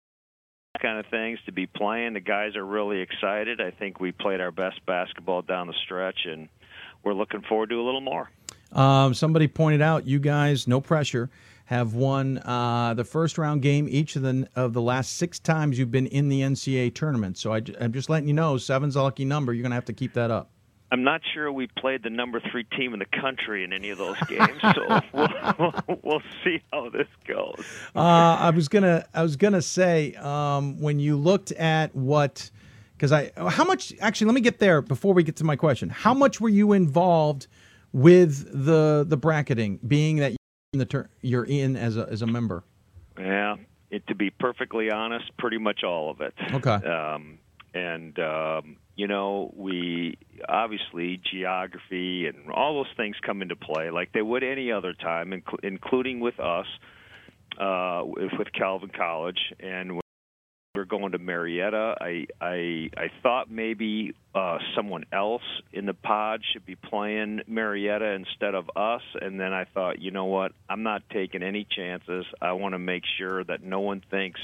kind 0.81 0.99
of 0.99 1.07
things 1.11 1.39
to 1.47 1.53
be 1.53 1.67
playing. 1.67 2.15
The 2.15 2.21
guys 2.21 2.57
are 2.57 2.65
really 2.65 3.01
excited. 3.01 3.61
I 3.61 3.71
think 3.71 4.01
we 4.01 4.13
played 4.13 4.41
our 4.41 4.51
best 4.51 4.85
basketball 4.87 5.43
down 5.43 5.67
the 5.67 5.75
stretch, 5.85 6.19
and 6.25 6.49
we're 7.05 7.15
looking 7.15 7.43
forward 7.43 7.71
to 7.71 7.77
a 7.77 7.85
little 7.85 8.01
more. 8.01 8.31
Um, 8.73 9.15
somebody 9.15 9.49
pointed 9.49 9.83
out 9.83 10.07
you 10.07 10.19
guys, 10.19 10.69
no 10.69 10.81
pressure, 10.81 11.29
have 11.65 11.95
won 11.95 12.39
uh, 12.39 12.95
the 12.95 13.05
first 13.05 13.39
round 13.39 13.63
game 13.63 13.87
each 13.89 14.17
of 14.17 14.23
the 14.23 14.49
of 14.57 14.73
the 14.73 14.83
last 14.83 15.17
six 15.17 15.39
times 15.39 15.79
you've 15.79 15.91
been 15.91 16.07
in 16.07 16.29
the 16.29 16.41
NCAA 16.41 16.95
tournament. 16.95 17.39
So 17.39 17.53
I, 17.53 17.63
am 17.81 17.93
just 17.93 18.09
letting 18.09 18.29
you 18.29 18.35
know, 18.35 18.57
seven's 18.57 18.97
a 18.97 19.03
lucky 19.03 19.25
number. 19.25 19.53
You're 19.53 19.63
going 19.63 19.71
to 19.71 19.77
have 19.77 19.85
to 19.87 19.93
keep 19.93 20.15
that 20.15 20.31
up. 20.31 20.51
I'm 20.93 21.05
not 21.05 21.21
sure 21.33 21.53
we 21.53 21.69
played 21.79 22.03
the 22.03 22.11
number 22.11 22.41
three 22.51 22.65
team 22.65 22.93
in 22.93 22.99
the 22.99 23.21
country 23.21 23.63
in 23.63 23.73
any 23.73 23.91
of 23.91 23.99
those 23.99 24.19
games, 24.29 24.61
so 24.75 25.01
we'll, 25.13 25.29
we'll, 25.59 25.99
we'll, 26.03 26.23
see 26.43 26.61
how 26.73 26.91
this 26.91 27.07
goes. 27.27 27.65
Uh, 27.95 28.01
I 28.01 28.51
was 28.51 28.69
gonna 28.69 29.07
I 29.15 29.23
was 29.23 29.37
gonna 29.37 29.63
say 29.63 30.15
um, 30.15 30.81
when 30.81 30.99
you 30.99 31.17
looked 31.17 31.53
at 31.53 31.95
what 31.95 32.51
because 32.97 33.13
I 33.13 33.31
how 33.37 33.65
much 33.65 33.95
actually 34.01 34.27
let 34.27 34.35
me 34.35 34.41
get 34.41 34.59
there 34.59 34.83
before 34.83 35.15
we 35.15 35.23
get 35.23 35.37
to 35.37 35.45
my 35.45 35.57
question. 35.57 35.91
How 35.91 36.13
much 36.13 36.41
were 36.41 36.49
you 36.49 36.73
involved 36.73 37.47
with 37.93 38.47
the 38.53 39.05
the 39.07 39.17
bracketing, 39.17 39.79
being 39.87 40.17
that 40.17 40.33
you're 40.33 40.39
in, 40.73 40.79
the 40.81 40.87
ter- 40.87 41.09
you're 41.21 41.45
in 41.45 41.77
as 41.77 41.97
a 41.97 42.09
as 42.11 42.23
a 42.23 42.27
member? 42.27 42.65
Yeah, 43.17 43.57
it, 43.91 44.07
to 44.09 44.15
be 44.17 44.31
perfectly 44.31 44.91
honest, 44.91 45.31
pretty 45.39 45.59
much 45.59 45.85
all 45.85 46.11
of 46.11 46.21
it. 46.21 46.35
Okay. 46.53 46.71
Um, 46.71 47.39
and 47.75 48.19
um, 48.19 48.77
you 48.97 49.07
know, 49.07 49.53
we 49.57 50.19
obviously 50.49 51.21
geography 51.31 52.27
and 52.27 52.51
all 52.53 52.75
those 52.75 52.93
things 52.97 53.17
come 53.25 53.43
into 53.43 53.57
play 53.57 53.91
like 53.91 54.13
they 54.13 54.23
would 54.23 54.43
any 54.43 54.73
other 54.73 54.93
time, 54.93 55.31
inc- 55.31 55.65
including 55.65 56.21
with 56.21 56.39
us, 56.39 56.67
uh, 57.59 58.03
with 58.05 58.53
Calvin 58.53 58.91
College, 58.95 59.39
and 59.59 59.93
when 59.93 60.01
we're 60.75 60.85
going 60.85 61.13
to 61.13 61.19
Marietta. 61.19 61.97
I 62.01 62.27
I 62.41 62.91
I 62.97 63.11
thought 63.23 63.51
maybe 63.51 64.15
uh, 64.35 64.59
someone 64.77 65.05
else 65.13 65.43
in 65.73 65.85
the 65.87 65.95
pod 65.95 66.43
should 66.53 66.65
be 66.65 66.77
playing 66.77 67.41
Marietta 67.49 68.13
instead 68.13 68.55
of 68.55 68.71
us, 68.77 69.03
and 69.21 69.41
then 69.41 69.53
I 69.53 69.65
thought, 69.65 70.01
you 70.01 70.11
know 70.11 70.27
what? 70.27 70.53
I'm 70.69 70.83
not 70.83 71.03
taking 71.13 71.43
any 71.43 71.67
chances. 71.69 72.25
I 72.41 72.53
want 72.53 72.75
to 72.75 72.79
make 72.79 73.03
sure 73.19 73.43
that 73.45 73.63
no 73.63 73.81
one 73.81 74.03
thinks 74.11 74.41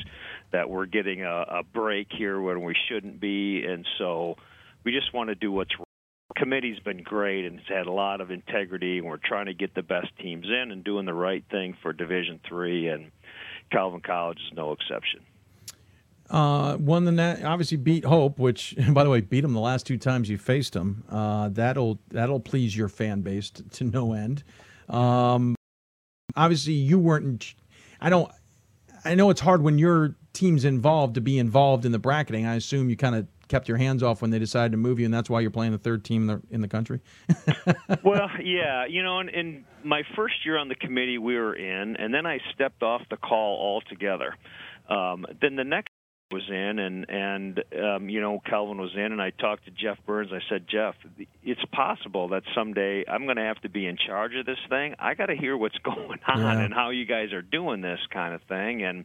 that 0.52 0.68
we're 0.70 0.86
getting 0.86 1.22
a, 1.22 1.44
a 1.48 1.62
break 1.62 2.08
here 2.10 2.40
when 2.40 2.62
we 2.62 2.74
shouldn't 2.88 3.20
be, 3.20 3.64
and 3.64 3.86
so 3.98 4.36
we 4.84 4.92
just 4.92 5.12
want 5.12 5.28
to 5.28 5.34
do 5.34 5.52
what's 5.52 5.76
right 5.78 5.86
committee's 6.36 6.78
been 6.80 7.02
great 7.02 7.46
and 7.46 7.58
it's 7.58 7.68
had 7.68 7.86
a 7.86 7.92
lot 7.92 8.20
of 8.20 8.30
integrity 8.30 8.98
and 8.98 9.06
we're 9.06 9.16
trying 9.16 9.46
to 9.46 9.54
get 9.54 9.74
the 9.74 9.82
best 9.82 10.08
teams 10.20 10.44
in 10.46 10.70
and 10.70 10.84
doing 10.84 11.06
the 11.06 11.14
right 11.14 11.44
thing 11.50 11.74
for 11.80 11.92
division 11.92 12.38
three 12.46 12.88
and 12.88 13.10
calvin 13.72 14.00
college 14.00 14.38
is 14.38 14.56
no 14.56 14.72
exception 14.72 15.20
uh, 16.28 16.76
won 16.80 17.04
the 17.04 17.12
net, 17.12 17.44
obviously 17.44 17.76
beat 17.76 18.04
Hope, 18.04 18.38
which 18.38 18.74
by 18.92 19.04
the 19.04 19.10
way 19.10 19.20
beat 19.20 19.42
them 19.42 19.52
the 19.52 19.60
last 19.60 19.86
two 19.86 19.96
times 19.96 20.28
you 20.28 20.36
faced 20.36 20.72
them. 20.72 21.04
Uh, 21.08 21.48
that'll 21.50 22.00
that'll 22.08 22.40
please 22.40 22.76
your 22.76 22.88
fan 22.88 23.20
base 23.20 23.48
to, 23.50 23.62
to 23.68 23.84
no 23.84 24.12
end. 24.12 24.42
Um, 24.88 25.54
obviously 26.34 26.72
you 26.72 26.98
weren't. 26.98 27.54
I 28.00 28.10
don't. 28.10 28.28
I 29.04 29.14
know 29.14 29.30
it's 29.30 29.40
hard 29.40 29.62
when 29.62 29.78
your 29.78 30.16
team's 30.36 30.64
involved 30.64 31.14
to 31.14 31.20
be 31.20 31.38
involved 31.38 31.84
in 31.84 31.92
the 31.92 31.98
bracketing. 31.98 32.46
I 32.46 32.54
assume 32.54 32.90
you 32.90 32.96
kind 32.96 33.14
of 33.14 33.26
kept 33.48 33.68
your 33.68 33.78
hands 33.78 34.02
off 34.02 34.22
when 34.22 34.30
they 34.30 34.38
decided 34.38 34.72
to 34.72 34.78
move 34.78 34.98
you, 34.98 35.04
and 35.04 35.14
that's 35.14 35.30
why 35.30 35.40
you're 35.40 35.50
playing 35.50 35.72
the 35.72 35.78
third 35.78 36.04
team 36.04 36.22
in 36.22 36.26
the 36.26 36.54
in 36.54 36.60
the 36.60 36.68
country. 36.68 37.00
well, 38.04 38.28
yeah, 38.42 38.86
you 38.86 39.02
know, 39.02 39.20
in, 39.20 39.28
in 39.30 39.64
my 39.84 40.02
first 40.14 40.34
year 40.44 40.58
on 40.58 40.68
the 40.68 40.74
committee, 40.74 41.18
we 41.18 41.36
were 41.36 41.54
in, 41.54 41.96
and 41.96 42.12
then 42.12 42.26
I 42.26 42.38
stepped 42.54 42.82
off 42.82 43.02
the 43.10 43.16
call 43.16 43.58
altogether. 43.58 44.36
Um, 44.88 45.26
then 45.40 45.56
the 45.56 45.64
next 45.64 45.90
was 46.32 46.42
in 46.48 46.78
and 46.80 47.06
and 47.08 47.64
um, 47.80 48.08
you 48.08 48.20
know 48.20 48.40
Calvin 48.44 48.78
was 48.78 48.90
in 48.96 49.12
and 49.12 49.22
I 49.22 49.30
talked 49.30 49.64
to 49.66 49.70
Jeff 49.70 49.98
Burns. 50.06 50.30
I 50.32 50.40
said, 50.48 50.66
Jeff, 50.68 50.94
it's 51.44 51.64
possible 51.72 52.28
that 52.28 52.42
someday 52.54 53.04
I'm 53.08 53.24
going 53.26 53.36
to 53.36 53.44
have 53.44 53.60
to 53.60 53.68
be 53.68 53.86
in 53.86 53.96
charge 53.96 54.34
of 54.34 54.44
this 54.44 54.58
thing. 54.68 54.96
I 54.98 55.14
got 55.14 55.26
to 55.26 55.36
hear 55.36 55.56
what's 55.56 55.78
going 55.84 56.18
on 56.26 56.40
Yeah. 56.40 56.60
and 56.64 56.74
how 56.74 56.90
you 56.90 57.06
guys 57.06 57.32
are 57.32 57.42
doing 57.42 57.80
this 57.80 58.00
kind 58.12 58.34
of 58.34 58.42
thing. 58.42 58.82
And 58.82 59.04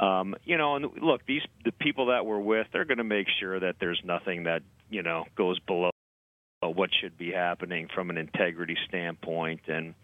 um, 0.00 0.34
you 0.44 0.58
know, 0.58 0.74
and 0.76 0.86
look, 1.00 1.24
these 1.26 1.42
the 1.64 1.72
people 1.72 2.06
that 2.06 2.26
we're 2.26 2.40
with, 2.40 2.66
they're 2.72 2.84
going 2.84 2.98
to 2.98 3.04
make 3.04 3.28
sure 3.38 3.60
that 3.60 3.76
there's 3.78 4.00
nothing 4.04 4.44
that 4.44 4.62
you 4.90 5.02
know 5.02 5.24
goes 5.36 5.58
below 5.60 5.90
what 6.60 6.90
should 7.00 7.16
be 7.16 7.30
happening 7.30 7.88
from 7.94 8.10
an 8.10 8.18
integrity 8.18 8.76
standpoint 8.88 9.60
and 9.68 9.94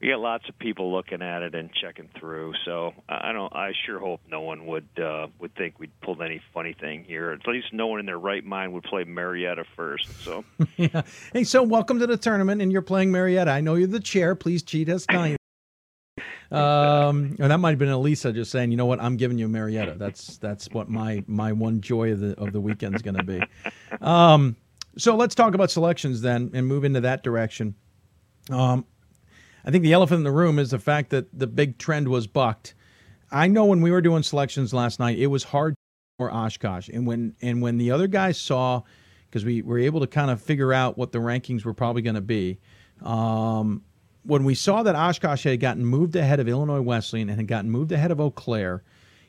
we 0.00 0.06
get 0.06 0.20
lots 0.20 0.48
of 0.48 0.56
people 0.60 0.92
looking 0.92 1.20
at 1.20 1.42
it 1.42 1.56
and 1.56 1.70
checking 1.74 2.08
through 2.18 2.52
so 2.64 2.92
i 3.08 3.32
don't 3.32 3.52
i 3.54 3.72
sure 3.84 3.98
hope 3.98 4.20
no 4.30 4.40
one 4.40 4.64
would 4.64 4.86
uh 5.02 5.26
would 5.40 5.52
think 5.56 5.78
we'd 5.80 5.90
pulled 6.02 6.22
any 6.22 6.40
funny 6.52 6.72
thing 6.72 7.02
here 7.02 7.32
at 7.32 7.44
least 7.48 7.66
no 7.72 7.88
one 7.88 7.98
in 7.98 8.06
their 8.06 8.18
right 8.18 8.44
mind 8.44 8.72
would 8.72 8.84
play 8.84 9.02
marietta 9.02 9.64
first 9.74 10.08
so 10.22 10.44
yeah. 10.76 11.02
Hey, 11.32 11.44
so 11.44 11.62
welcome 11.62 11.98
to 11.98 12.06
the 12.06 12.16
tournament, 12.16 12.62
and 12.62 12.72
you're 12.72 12.82
playing 12.82 13.10
Marietta. 13.10 13.50
I 13.50 13.60
know 13.60 13.74
you're 13.74 13.86
the 13.86 14.00
chair. 14.00 14.34
Please 14.34 14.62
cheat 14.62 14.88
us 14.88 15.06
kindly. 15.06 15.36
Um, 16.50 17.34
and 17.40 17.50
that 17.50 17.58
might 17.58 17.70
have 17.70 17.78
been 17.80 17.88
Elisa 17.88 18.32
just 18.32 18.52
saying, 18.52 18.70
you 18.70 18.76
know 18.76 18.86
what, 18.86 19.00
I'm 19.00 19.16
giving 19.16 19.38
you 19.38 19.48
Marietta. 19.48 19.96
That's 19.98 20.36
that's 20.36 20.68
what 20.70 20.88
my 20.88 21.24
my 21.26 21.52
one 21.52 21.80
joy 21.80 22.12
of 22.12 22.20
the 22.20 22.38
of 22.38 22.52
the 22.52 22.60
weekend 22.60 22.94
is 22.94 23.02
going 23.02 23.16
to 23.16 23.24
be. 23.24 23.42
Um, 24.00 24.54
so 24.96 25.16
let's 25.16 25.34
talk 25.34 25.54
about 25.54 25.70
selections 25.70 26.20
then, 26.20 26.50
and 26.54 26.66
move 26.66 26.84
into 26.84 27.00
that 27.02 27.22
direction. 27.22 27.74
Um, 28.50 28.84
I 29.64 29.70
think 29.70 29.82
the 29.82 29.92
elephant 29.92 30.18
in 30.18 30.24
the 30.24 30.32
room 30.32 30.58
is 30.58 30.70
the 30.70 30.78
fact 30.78 31.10
that 31.10 31.26
the 31.36 31.46
big 31.46 31.78
trend 31.78 32.08
was 32.08 32.26
bucked. 32.26 32.74
I 33.30 33.48
know 33.48 33.64
when 33.64 33.80
we 33.80 33.90
were 33.90 34.02
doing 34.02 34.22
selections 34.22 34.74
last 34.74 35.00
night, 35.00 35.18
it 35.18 35.28
was 35.28 35.44
hard 35.44 35.74
for 36.18 36.32
Oshkosh, 36.32 36.88
and 36.88 37.06
when 37.06 37.34
and 37.42 37.62
when 37.62 37.78
the 37.78 37.90
other 37.90 38.06
guys 38.06 38.38
saw, 38.38 38.82
because 39.28 39.44
we 39.44 39.62
were 39.62 39.78
able 39.78 40.00
to 40.00 40.06
kind 40.06 40.30
of 40.30 40.40
figure 40.40 40.72
out 40.72 40.96
what 40.96 41.12
the 41.12 41.18
rankings 41.18 41.64
were 41.64 41.74
probably 41.74 42.02
going 42.02 42.14
to 42.14 42.20
be. 42.20 42.58
Um, 43.02 43.82
when 44.22 44.44
we 44.44 44.54
saw 44.54 44.82
that 44.82 44.94
Oshkosh 44.94 45.44
had 45.44 45.60
gotten 45.60 45.84
moved 45.84 46.16
ahead 46.16 46.40
of 46.40 46.48
Illinois 46.48 46.80
Wesleyan 46.80 47.28
and 47.28 47.38
had 47.38 47.48
gotten 47.48 47.70
moved 47.70 47.92
ahead 47.92 48.10
of 48.10 48.20
Eau 48.20 48.30
Claire 48.30 48.82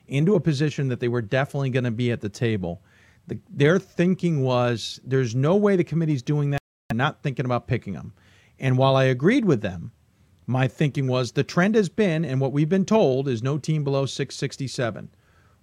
into 0.06 0.34
a 0.34 0.40
position 0.40 0.88
that 0.88 1.00
they 1.00 1.08
were 1.08 1.22
definitely 1.22 1.70
going 1.70 1.84
to 1.84 1.90
be 1.90 2.10
at 2.12 2.20
the 2.20 2.28
table, 2.28 2.82
the, 3.26 3.38
their 3.50 3.78
thinking 3.78 4.42
was 4.42 5.00
there's 5.04 5.34
no 5.34 5.56
way 5.56 5.76
the 5.76 5.84
committee's 5.84 6.22
doing 6.22 6.50
that 6.50 6.60
and 6.90 6.98
not 6.98 7.22
thinking 7.22 7.44
about 7.44 7.66
picking 7.66 7.92
them. 7.92 8.12
And 8.58 8.78
while 8.78 8.96
I 8.96 9.04
agreed 9.04 9.44
with 9.44 9.60
them, 9.60 9.92
my 10.46 10.68
thinking 10.68 11.08
was 11.08 11.32
the 11.32 11.44
trend 11.44 11.74
has 11.74 11.88
been, 11.88 12.24
and 12.24 12.40
what 12.40 12.52
we've 12.52 12.68
been 12.68 12.84
told 12.84 13.28
is 13.28 13.42
no 13.42 13.58
team 13.58 13.82
below 13.82 14.06
667. 14.06 15.10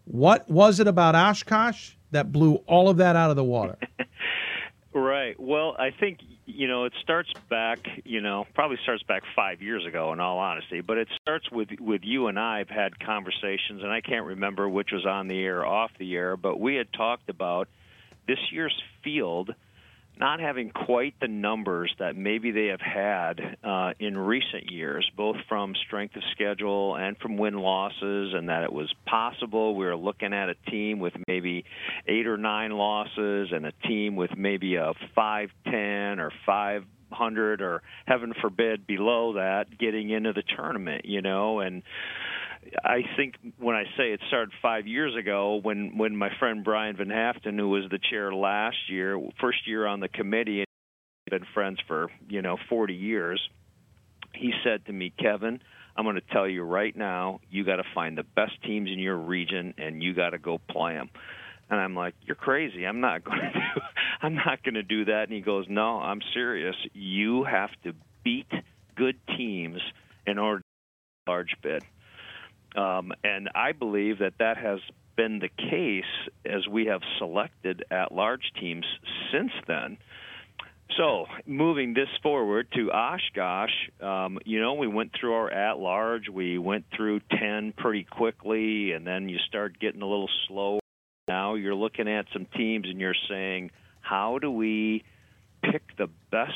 What 0.05 0.49
was 0.49 0.79
it 0.79 0.87
about 0.87 1.15
Oshkosh 1.15 1.93
that 2.11 2.31
blew 2.31 2.55
all 2.67 2.89
of 2.89 2.97
that 2.97 3.15
out 3.15 3.29
of 3.29 3.37
the 3.37 3.43
water? 3.43 3.77
Right. 4.93 5.39
Well, 5.39 5.75
I 5.77 5.89
think 5.89 6.19
you 6.45 6.67
know 6.67 6.85
it 6.85 6.93
starts 7.01 7.31
back. 7.49 7.79
You 8.05 8.21
know, 8.21 8.45
probably 8.53 8.77
starts 8.83 9.01
back 9.03 9.23
five 9.35 9.61
years 9.61 9.85
ago. 9.85 10.13
In 10.13 10.19
all 10.19 10.37
honesty, 10.37 10.81
but 10.81 10.97
it 10.97 11.07
starts 11.21 11.49
with 11.51 11.69
with 11.79 12.01
you 12.03 12.27
and 12.27 12.39
I 12.39 12.59
have 12.59 12.69
had 12.69 12.99
conversations, 12.99 13.81
and 13.81 13.91
I 13.91 14.01
can't 14.01 14.25
remember 14.25 14.69
which 14.69 14.91
was 14.91 15.05
on 15.05 15.27
the 15.27 15.39
air, 15.43 15.61
or 15.61 15.65
off 15.65 15.91
the 15.97 16.15
air, 16.15 16.37
but 16.37 16.59
we 16.59 16.75
had 16.75 16.93
talked 16.93 17.29
about 17.29 17.67
this 18.27 18.39
year's 18.51 18.79
field 19.03 19.55
not 20.19 20.39
having 20.39 20.69
quite 20.69 21.15
the 21.19 21.27
numbers 21.27 21.93
that 21.99 22.15
maybe 22.15 22.51
they 22.51 22.67
have 22.67 22.81
had 22.81 23.57
uh, 23.63 23.93
in 23.99 24.17
recent 24.17 24.71
years, 24.71 25.09
both 25.17 25.37
from 25.49 25.73
strength 25.87 26.15
of 26.15 26.23
schedule 26.31 26.95
and 26.95 27.17
from 27.17 27.37
win 27.37 27.55
losses, 27.55 28.33
and 28.33 28.49
that 28.49 28.63
it 28.63 28.71
was 28.71 28.93
possible. 29.05 29.75
We 29.75 29.85
were 29.85 29.95
looking 29.95 30.33
at 30.33 30.49
a 30.49 30.55
team 30.69 30.99
with 30.99 31.13
maybe 31.27 31.65
eight 32.07 32.27
or 32.27 32.37
nine 32.37 32.71
losses 32.71 33.49
and 33.51 33.65
a 33.65 33.71
team 33.87 34.15
with 34.15 34.31
maybe 34.37 34.75
a 34.75 34.93
five 35.15 35.49
ten 35.65 36.19
or 36.19 36.31
5 36.45 36.83
hundred 37.11 37.61
or 37.61 37.83
heaven 38.07 38.33
forbid 38.41 38.87
below 38.87 39.33
that 39.33 39.65
getting 39.77 40.09
into 40.09 40.33
the 40.33 40.41
tournament 40.55 41.05
you 41.05 41.21
know 41.21 41.59
and 41.59 41.83
I 42.83 43.01
think 43.17 43.35
when 43.57 43.75
I 43.75 43.83
say 43.97 44.11
it 44.11 44.19
started 44.27 44.53
five 44.61 44.87
years 44.87 45.15
ago, 45.15 45.59
when 45.61 45.97
when 45.97 46.15
my 46.15 46.29
friend 46.39 46.63
Brian 46.63 46.95
Van 46.95 47.07
Haften, 47.07 47.57
who 47.57 47.69
was 47.69 47.85
the 47.89 47.99
chair 48.09 48.33
last 48.33 48.89
year, 48.89 49.19
first 49.39 49.67
year 49.67 49.85
on 49.85 49.99
the 49.99 50.07
committee, 50.07 50.59
and 50.59 50.67
been 51.29 51.47
friends 51.53 51.79
for 51.87 52.09
you 52.27 52.41
know 52.41 52.57
40 52.69 52.93
years, 52.93 53.41
he 54.33 54.53
said 54.63 54.85
to 54.85 54.93
me, 54.93 55.11
Kevin, 55.17 55.61
I'm 55.95 56.05
going 56.05 56.15
to 56.15 56.33
tell 56.33 56.47
you 56.47 56.63
right 56.63 56.95
now, 56.95 57.39
you 57.49 57.63
got 57.63 57.77
to 57.77 57.83
find 57.93 58.17
the 58.17 58.23
best 58.23 58.61
teams 58.63 58.89
in 58.91 58.99
your 58.99 59.17
region, 59.17 59.73
and 59.77 60.01
you 60.01 60.13
got 60.13 60.31
to 60.31 60.39
go 60.39 60.57
play 60.57 60.93
them. 60.93 61.09
And 61.69 61.79
I'm 61.79 61.95
like, 61.95 62.13
you're 62.25 62.35
crazy. 62.35 62.85
I'm 62.85 62.99
not 62.99 63.23
going 63.25 63.39
to 63.39 63.51
do. 63.51 63.81
I'm 64.21 64.35
not 64.35 64.63
going 64.63 64.75
to 64.75 64.83
do 64.83 65.05
that. 65.05 65.23
And 65.23 65.33
he 65.33 65.41
goes, 65.41 65.65
No, 65.69 65.99
I'm 65.99 66.21
serious. 66.33 66.75
You 66.93 67.43
have 67.43 67.69
to 67.83 67.93
beat 68.23 68.51
good 68.95 69.15
teams 69.37 69.79
in 70.25 70.37
order 70.37 70.59
to 70.59 71.31
large 71.31 71.55
bid. 71.61 71.83
Um, 72.75 73.13
and 73.23 73.49
I 73.53 73.71
believe 73.71 74.19
that 74.19 74.33
that 74.39 74.57
has 74.57 74.79
been 75.15 75.39
the 75.39 75.49
case 75.49 76.03
as 76.45 76.67
we 76.67 76.85
have 76.85 77.01
selected 77.19 77.85
at 77.91 78.11
large 78.11 78.51
teams 78.59 78.85
since 79.31 79.51
then. 79.67 79.97
So, 80.97 81.25
moving 81.47 81.93
this 81.93 82.09
forward 82.21 82.67
to 82.73 82.91
Oshkosh, 82.91 83.71
um, 83.99 84.37
you 84.45 84.61
know, 84.61 84.73
we 84.73 84.87
went 84.87 85.11
through 85.19 85.33
our 85.33 85.49
at 85.49 85.79
large. 85.79 86.29
We 86.29 86.59
went 86.59 86.85
through 86.95 87.21
10 87.31 87.73
pretty 87.77 88.03
quickly, 88.03 88.91
and 88.91 89.05
then 89.05 89.27
you 89.27 89.37
start 89.47 89.79
getting 89.79 90.03
a 90.03 90.07
little 90.07 90.29
slower. 90.47 90.79
Now 91.27 91.55
you're 91.55 91.73
looking 91.73 92.07
at 92.07 92.25
some 92.33 92.45
teams 92.45 92.87
and 92.87 92.99
you're 92.99 93.15
saying, 93.27 93.71
how 94.01 94.37
do 94.37 94.51
we 94.51 95.03
pick 95.63 95.95
the 95.97 96.09
best 96.31 96.53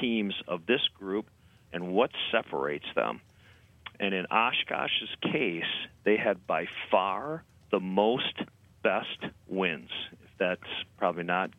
teams 0.00 0.34
of 0.46 0.66
this 0.66 0.80
group 0.98 1.26
and 1.72 1.92
what 1.92 2.10
separates 2.30 2.86
them. 2.94 3.20
And 4.00 4.14
in 4.14 4.24
Oshkosh's 4.26 5.14
case, 5.30 5.62
they 6.04 6.16
had 6.16 6.46
by 6.46 6.66
far 6.90 7.44
the 7.70 7.80
most 7.80 8.34
best 8.82 9.24
wins. 9.46 9.90
That's 10.38 10.62
probably 10.96 11.24
not 11.24 11.50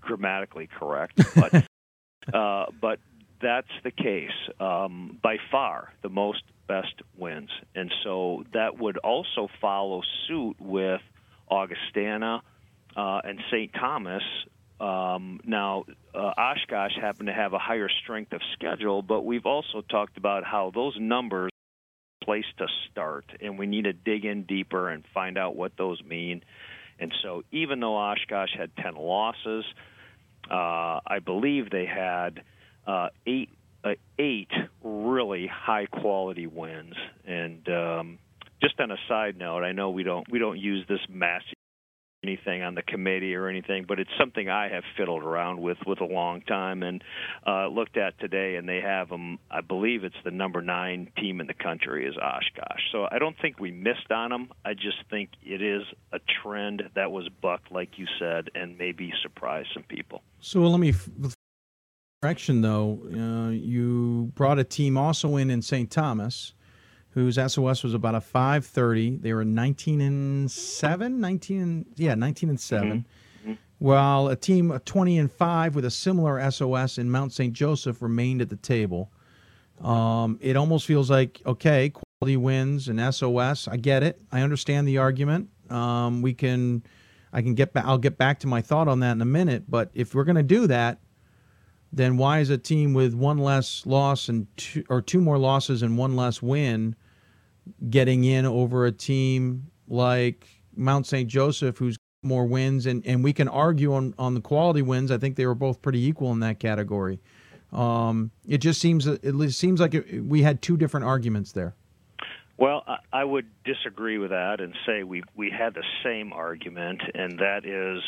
grammatically 0.00 0.68
correct, 0.68 1.20
but 1.34 1.64
uh, 2.32 2.66
but 2.80 3.00
that's 3.42 3.68
the 3.82 3.90
case. 3.90 4.30
Um, 4.60 5.18
by 5.20 5.38
far, 5.50 5.92
the 6.02 6.08
most 6.08 6.44
best 6.68 6.94
wins, 7.16 7.50
and 7.74 7.92
so 8.04 8.44
that 8.54 8.78
would 8.78 8.98
also 8.98 9.48
follow 9.60 10.02
suit 10.28 10.56
with 10.60 11.00
Augustana 11.50 12.42
uh, 12.96 13.20
and 13.24 13.40
St. 13.50 13.72
Thomas. 13.74 14.22
Um, 14.80 15.40
now, 15.44 15.86
uh, 16.14 16.18
Oshkosh 16.38 16.92
happened 17.00 17.26
to 17.26 17.32
have 17.32 17.54
a 17.54 17.58
higher 17.58 17.88
strength 17.88 18.32
of 18.32 18.40
schedule, 18.52 19.02
but 19.02 19.22
we've 19.22 19.46
also 19.46 19.80
talked 19.80 20.16
about 20.16 20.44
how 20.44 20.70
those 20.72 20.94
numbers 21.00 21.50
place 22.22 22.44
to 22.58 22.66
start, 22.90 23.24
and 23.40 23.58
we 23.58 23.66
need 23.66 23.84
to 23.84 23.92
dig 23.92 24.24
in 24.24 24.44
deeper 24.44 24.88
and 24.88 25.04
find 25.14 25.38
out 25.38 25.56
what 25.56 25.72
those 25.76 26.02
mean. 26.02 26.42
And 26.98 27.12
so, 27.22 27.44
even 27.52 27.80
though 27.80 27.96
Oshkosh 27.96 28.56
had 28.56 28.74
10 28.76 28.94
losses, 28.96 29.64
uh, 30.50 31.00
I 31.06 31.18
believe 31.24 31.70
they 31.70 31.86
had 31.86 32.42
uh, 32.86 33.08
eight 33.26 33.50
uh, 33.84 33.94
eight 34.18 34.50
really 34.82 35.46
high 35.46 35.86
quality 35.86 36.46
wins. 36.46 36.94
And 37.26 37.68
um, 37.68 38.18
just 38.62 38.78
on 38.80 38.90
a 38.90 38.96
side 39.08 39.36
note, 39.38 39.62
I 39.62 39.72
know 39.72 39.90
we 39.90 40.02
don't 40.02 40.30
we 40.30 40.38
don't 40.38 40.58
use 40.58 40.84
this 40.88 41.00
massive 41.08 41.57
anything 42.22 42.62
on 42.62 42.74
the 42.74 42.82
committee 42.82 43.34
or 43.34 43.48
anything, 43.48 43.84
but 43.86 44.00
it's 44.00 44.10
something 44.18 44.48
I 44.48 44.68
have 44.68 44.82
fiddled 44.96 45.22
around 45.22 45.60
with 45.60 45.78
with 45.86 46.00
a 46.00 46.04
long 46.04 46.40
time 46.42 46.82
and 46.82 47.02
uh, 47.46 47.68
looked 47.68 47.96
at 47.96 48.18
today. 48.18 48.56
And 48.56 48.68
they 48.68 48.80
have 48.80 49.08
them. 49.08 49.38
I 49.50 49.60
believe 49.60 50.04
it's 50.04 50.16
the 50.24 50.30
number 50.30 50.60
nine 50.60 51.10
team 51.16 51.40
in 51.40 51.46
the 51.46 51.54
country 51.54 52.06
is 52.06 52.16
Oshkosh. 52.16 52.82
So 52.92 53.06
I 53.10 53.18
don't 53.18 53.36
think 53.40 53.60
we 53.60 53.70
missed 53.70 54.10
on 54.10 54.30
them. 54.30 54.50
I 54.64 54.74
just 54.74 54.98
think 55.10 55.30
it 55.42 55.62
is 55.62 55.82
a 56.12 56.18
trend 56.42 56.82
that 56.94 57.10
was 57.10 57.28
bucked, 57.40 57.70
like 57.70 57.98
you 57.98 58.06
said, 58.18 58.50
and 58.54 58.76
maybe 58.76 59.12
surprised 59.22 59.68
some 59.74 59.84
people. 59.84 60.22
So 60.40 60.60
let 60.60 60.80
me 60.80 60.94
correction 62.20 62.62
though. 62.62 63.00
Uh, 63.14 63.50
you 63.50 64.32
brought 64.34 64.58
a 64.58 64.64
team 64.64 64.96
also 64.96 65.36
in 65.36 65.50
in 65.50 65.62
St. 65.62 65.90
Thomas 65.90 66.54
whose 67.10 67.36
SOS 67.36 67.82
was 67.82 67.94
about 67.94 68.14
a 68.14 68.20
530. 68.20 69.16
They 69.16 69.32
were 69.32 69.44
19 69.44 70.00
and 70.00 70.50
7, 70.50 71.20
19 71.20 71.60
and, 71.60 71.86
yeah, 71.96 72.14
19 72.14 72.50
and 72.50 72.60
7. 72.60 73.04
Mm-hmm. 73.44 73.52
While 73.78 74.28
a 74.28 74.36
team 74.36 74.70
of 74.70 74.84
20 74.84 75.18
and 75.18 75.30
5 75.30 75.74
with 75.74 75.84
a 75.84 75.90
similar 75.90 76.50
SOS 76.50 76.98
in 76.98 77.10
Mount 77.10 77.32
St. 77.32 77.52
Joseph 77.52 78.02
remained 78.02 78.42
at 78.42 78.48
the 78.48 78.56
table. 78.56 79.10
Um, 79.80 80.38
it 80.40 80.56
almost 80.56 80.86
feels 80.86 81.08
like 81.08 81.40
okay, 81.46 81.90
quality 81.90 82.36
wins 82.36 82.88
and 82.88 83.14
SOS. 83.14 83.68
I 83.68 83.76
get 83.76 84.02
it. 84.02 84.20
I 84.32 84.42
understand 84.42 84.88
the 84.88 84.98
argument. 84.98 85.50
Um, 85.70 86.22
we 86.22 86.34
can, 86.34 86.82
I 87.32 87.42
can 87.42 87.54
get 87.54 87.72
back. 87.72 87.84
I'll 87.84 87.98
get 87.98 88.18
back 88.18 88.40
to 88.40 88.48
my 88.48 88.60
thought 88.60 88.88
on 88.88 89.00
that 89.00 89.12
in 89.12 89.22
a 89.22 89.26
minute. 89.26 89.64
But 89.68 89.90
if 89.94 90.14
we're 90.14 90.24
going 90.24 90.36
to 90.36 90.42
do 90.42 90.66
that, 90.66 90.98
then 91.92 92.16
why 92.16 92.40
is 92.40 92.50
a 92.50 92.58
team 92.58 92.92
with 92.92 93.14
one 93.14 93.38
less 93.38 93.86
loss 93.86 94.28
and 94.28 94.46
two, 94.56 94.84
or 94.88 95.00
two 95.00 95.20
more 95.20 95.38
losses 95.38 95.82
and 95.82 95.96
one 95.96 96.16
less 96.16 96.42
win 96.42 96.94
getting 97.90 98.24
in 98.24 98.44
over 98.44 98.86
a 98.86 98.92
team 98.92 99.70
like 99.88 100.46
Mount 100.76 101.06
St. 101.06 101.28
Joseph, 101.28 101.78
who's 101.78 101.96
more 102.22 102.46
wins? 102.46 102.86
And, 102.86 103.06
and 103.06 103.24
we 103.24 103.32
can 103.32 103.48
argue 103.48 103.94
on, 103.94 104.14
on 104.18 104.34
the 104.34 104.40
quality 104.40 104.82
wins. 104.82 105.10
I 105.10 105.18
think 105.18 105.36
they 105.36 105.46
were 105.46 105.54
both 105.54 105.80
pretty 105.80 106.04
equal 106.04 106.32
in 106.32 106.40
that 106.40 106.60
category. 106.60 107.20
Um, 107.72 108.30
it 108.46 108.58
just 108.58 108.80
seems 108.80 109.06
it 109.06 109.50
seems 109.52 109.78
like 109.80 109.94
it, 109.94 110.24
we 110.24 110.42
had 110.42 110.62
two 110.62 110.78
different 110.78 111.04
arguments 111.04 111.52
there. 111.52 111.74
Well, 112.56 112.82
I 113.12 113.24
would 113.24 113.46
disagree 113.64 114.18
with 114.18 114.30
that 114.30 114.60
and 114.60 114.74
say 114.86 115.02
we 115.02 115.22
we 115.36 115.50
had 115.50 115.74
the 115.74 115.84
same 116.02 116.32
argument, 116.32 117.02
and 117.14 117.38
that 117.38 117.66
is 117.66 118.02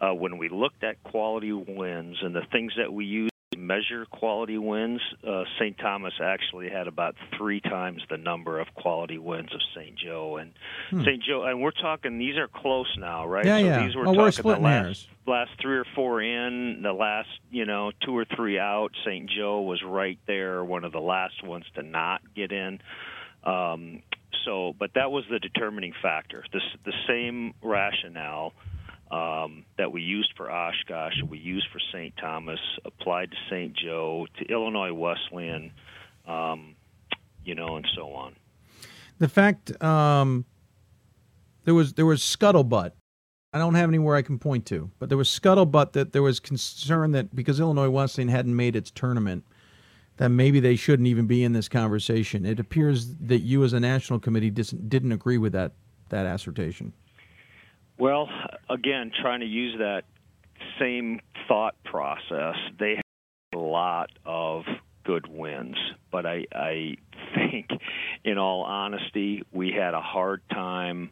uh, 0.00 0.14
when 0.14 0.38
we 0.38 0.48
looked 0.48 0.84
at 0.84 1.02
quality 1.02 1.52
wins 1.52 2.16
and 2.22 2.34
the 2.34 2.42
things 2.52 2.72
that 2.76 2.92
we 2.92 3.04
use 3.04 3.30
to 3.52 3.58
measure 3.58 4.06
quality 4.06 4.58
wins, 4.58 5.00
uh, 5.26 5.44
St. 5.58 5.76
Thomas 5.78 6.12
actually 6.22 6.68
had 6.68 6.86
about 6.86 7.14
three 7.36 7.60
times 7.60 8.02
the 8.10 8.18
number 8.18 8.60
of 8.60 8.68
quality 8.74 9.18
wins 9.18 9.52
of 9.52 9.60
St. 9.74 9.96
Joe. 9.96 10.36
And 10.36 10.52
hmm. 10.90 11.02
St. 11.02 11.22
Joe, 11.22 11.44
and 11.44 11.60
we're 11.60 11.70
talking 11.70 12.18
these 12.18 12.36
are 12.36 12.48
close 12.48 12.94
now, 12.98 13.26
right? 13.26 13.44
Yeah, 13.44 13.58
so 13.58 13.64
yeah. 13.64 13.86
These 13.86 13.96
were 13.96 14.04
well, 14.04 14.14
talking 14.14 14.44
we're 14.44 14.54
the 14.54 14.60
last, 14.60 14.84
hairs. 14.84 15.08
last 15.26 15.50
three 15.60 15.78
or 15.78 15.86
four 15.94 16.22
in, 16.22 16.82
the 16.82 16.92
last 16.92 17.28
you 17.50 17.64
know 17.64 17.90
two 18.04 18.16
or 18.16 18.24
three 18.36 18.58
out. 18.58 18.90
St. 19.04 19.28
Joe 19.30 19.62
was 19.62 19.82
right 19.82 20.18
there, 20.26 20.64
one 20.64 20.84
of 20.84 20.92
the 20.92 21.00
last 21.00 21.42
ones 21.42 21.64
to 21.74 21.82
not 21.82 22.20
get 22.34 22.52
in. 22.52 22.80
Um, 23.44 24.02
so, 24.44 24.74
but 24.78 24.90
that 24.94 25.10
was 25.10 25.24
the 25.30 25.38
determining 25.38 25.94
factor. 26.02 26.44
This 26.52 26.62
the 26.84 26.92
same 27.06 27.54
rationale 27.62 28.52
um, 29.10 29.64
that 29.78 29.90
we 29.90 30.02
used 30.02 30.32
for 30.36 30.50
Oshkosh, 30.50 31.22
we 31.28 31.38
used 31.38 31.66
for 31.72 31.80
St. 31.92 32.14
Thomas, 32.18 32.60
applied 32.84 33.30
to 33.30 33.36
St. 33.48 33.74
Joe, 33.74 34.26
to 34.38 34.44
Illinois 34.52 34.92
Wesleyan, 34.92 35.72
um, 36.26 36.76
you 37.44 37.54
know, 37.54 37.76
and 37.76 37.86
so 37.96 38.12
on. 38.12 38.36
The 39.18 39.28
fact 39.28 39.82
um, 39.82 40.44
there 41.64 41.74
was 41.74 41.94
there 41.94 42.06
was 42.06 42.22
scuttlebutt. 42.22 42.92
I 43.52 43.58
don't 43.58 43.74
have 43.74 43.88
anywhere 43.88 44.14
I 44.14 44.22
can 44.22 44.38
point 44.38 44.66
to, 44.66 44.90
but 44.98 45.08
there 45.08 45.16
was 45.16 45.28
scuttlebutt 45.28 45.92
that 45.92 46.12
there 46.12 46.22
was 46.22 46.38
concern 46.38 47.12
that 47.12 47.34
because 47.34 47.60
Illinois 47.60 47.88
Wesleyan 47.88 48.28
hadn't 48.28 48.54
made 48.54 48.76
its 48.76 48.90
tournament, 48.90 49.44
that 50.18 50.28
maybe 50.28 50.60
they 50.60 50.76
shouldn't 50.76 51.08
even 51.08 51.26
be 51.26 51.42
in 51.42 51.54
this 51.54 51.68
conversation. 51.68 52.44
It 52.44 52.60
appears 52.60 53.16
that 53.16 53.38
you, 53.38 53.64
as 53.64 53.72
a 53.72 53.80
national 53.80 54.20
committee, 54.20 54.50
didn't 54.50 55.12
agree 55.12 55.38
with 55.38 55.52
that 55.54 55.72
that 56.10 56.26
assertion. 56.26 56.92
Well, 57.98 58.28
again, 58.70 59.10
trying 59.20 59.40
to 59.40 59.46
use 59.46 59.76
that 59.78 60.04
same 60.78 61.20
thought 61.48 61.74
process, 61.84 62.54
they 62.78 62.96
have 62.96 63.02
a 63.52 63.58
lot 63.58 64.10
of 64.24 64.64
good 65.04 65.26
wins, 65.26 65.76
but 66.12 66.24
I, 66.24 66.44
I 66.52 66.96
think, 67.34 67.70
in 68.24 68.38
all 68.38 68.62
honesty, 68.62 69.42
we 69.52 69.72
had 69.72 69.94
a 69.94 70.00
hard 70.00 70.42
time. 70.48 71.10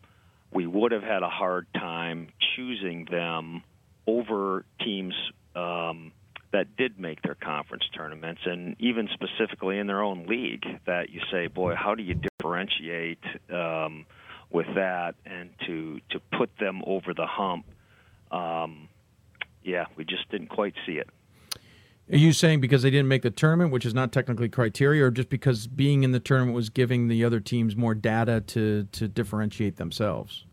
We 0.53 0.67
would 0.67 0.93
have 0.93 1.03
had 1.03 1.25
a 1.25 1.29
hard 1.29 1.67
time 1.75 2.29
choosing 2.55 3.07
them 3.11 3.65
over 4.07 4.65
teams 4.81 5.15
um, 5.57 6.13
that 6.53 6.77
did 6.77 7.01
make 7.01 7.21
their 7.23 7.35
conference 7.35 7.85
tournaments, 7.97 8.43
and 8.45 8.77
even 8.79 9.09
specifically 9.13 9.79
in 9.79 9.89
their 9.89 10.03
own 10.03 10.27
league. 10.27 10.65
That 10.87 11.11
you 11.11 11.21
say, 11.33 11.49
boy, 11.49 11.75
how 11.75 11.97
do 11.97 12.05
you 12.05 12.15
differentiate? 12.15 13.25
Um, 13.53 14.07
with 14.51 14.67
that 14.75 15.15
and 15.25 15.51
to 15.67 16.01
to 16.11 16.21
put 16.37 16.51
them 16.59 16.83
over 16.87 17.13
the 17.15 17.27
hump. 17.27 17.67
Um, 18.31 18.89
yeah, 19.63 19.87
we 19.97 20.05
just 20.05 20.31
didn't 20.31 20.49
quite 20.49 20.75
see 20.87 20.93
it. 20.93 21.09
Are 22.11 22.17
you 22.17 22.33
saying 22.33 22.61
because 22.61 22.83
they 22.83 22.91
didn't 22.91 23.09
make 23.09 23.23
the 23.23 23.33
tournament, 23.33 23.73
which 23.73 23.85
is 23.85 23.93
not 23.93 24.13
technically 24.13 24.49
criteria, 24.49 25.05
or 25.05 25.11
just 25.11 25.29
because 25.29 25.67
being 25.67 26.05
in 26.05 26.13
the 26.13 26.21
tournament 26.21 26.55
was 26.55 26.71
giving 26.71 27.09
the 27.09 27.25
other 27.25 27.41
teams 27.41 27.75
more 27.75 27.95
data 27.95 28.41
to 28.43 28.85
to 28.93 29.09
differentiate 29.09 29.77
themselves? 29.77 30.45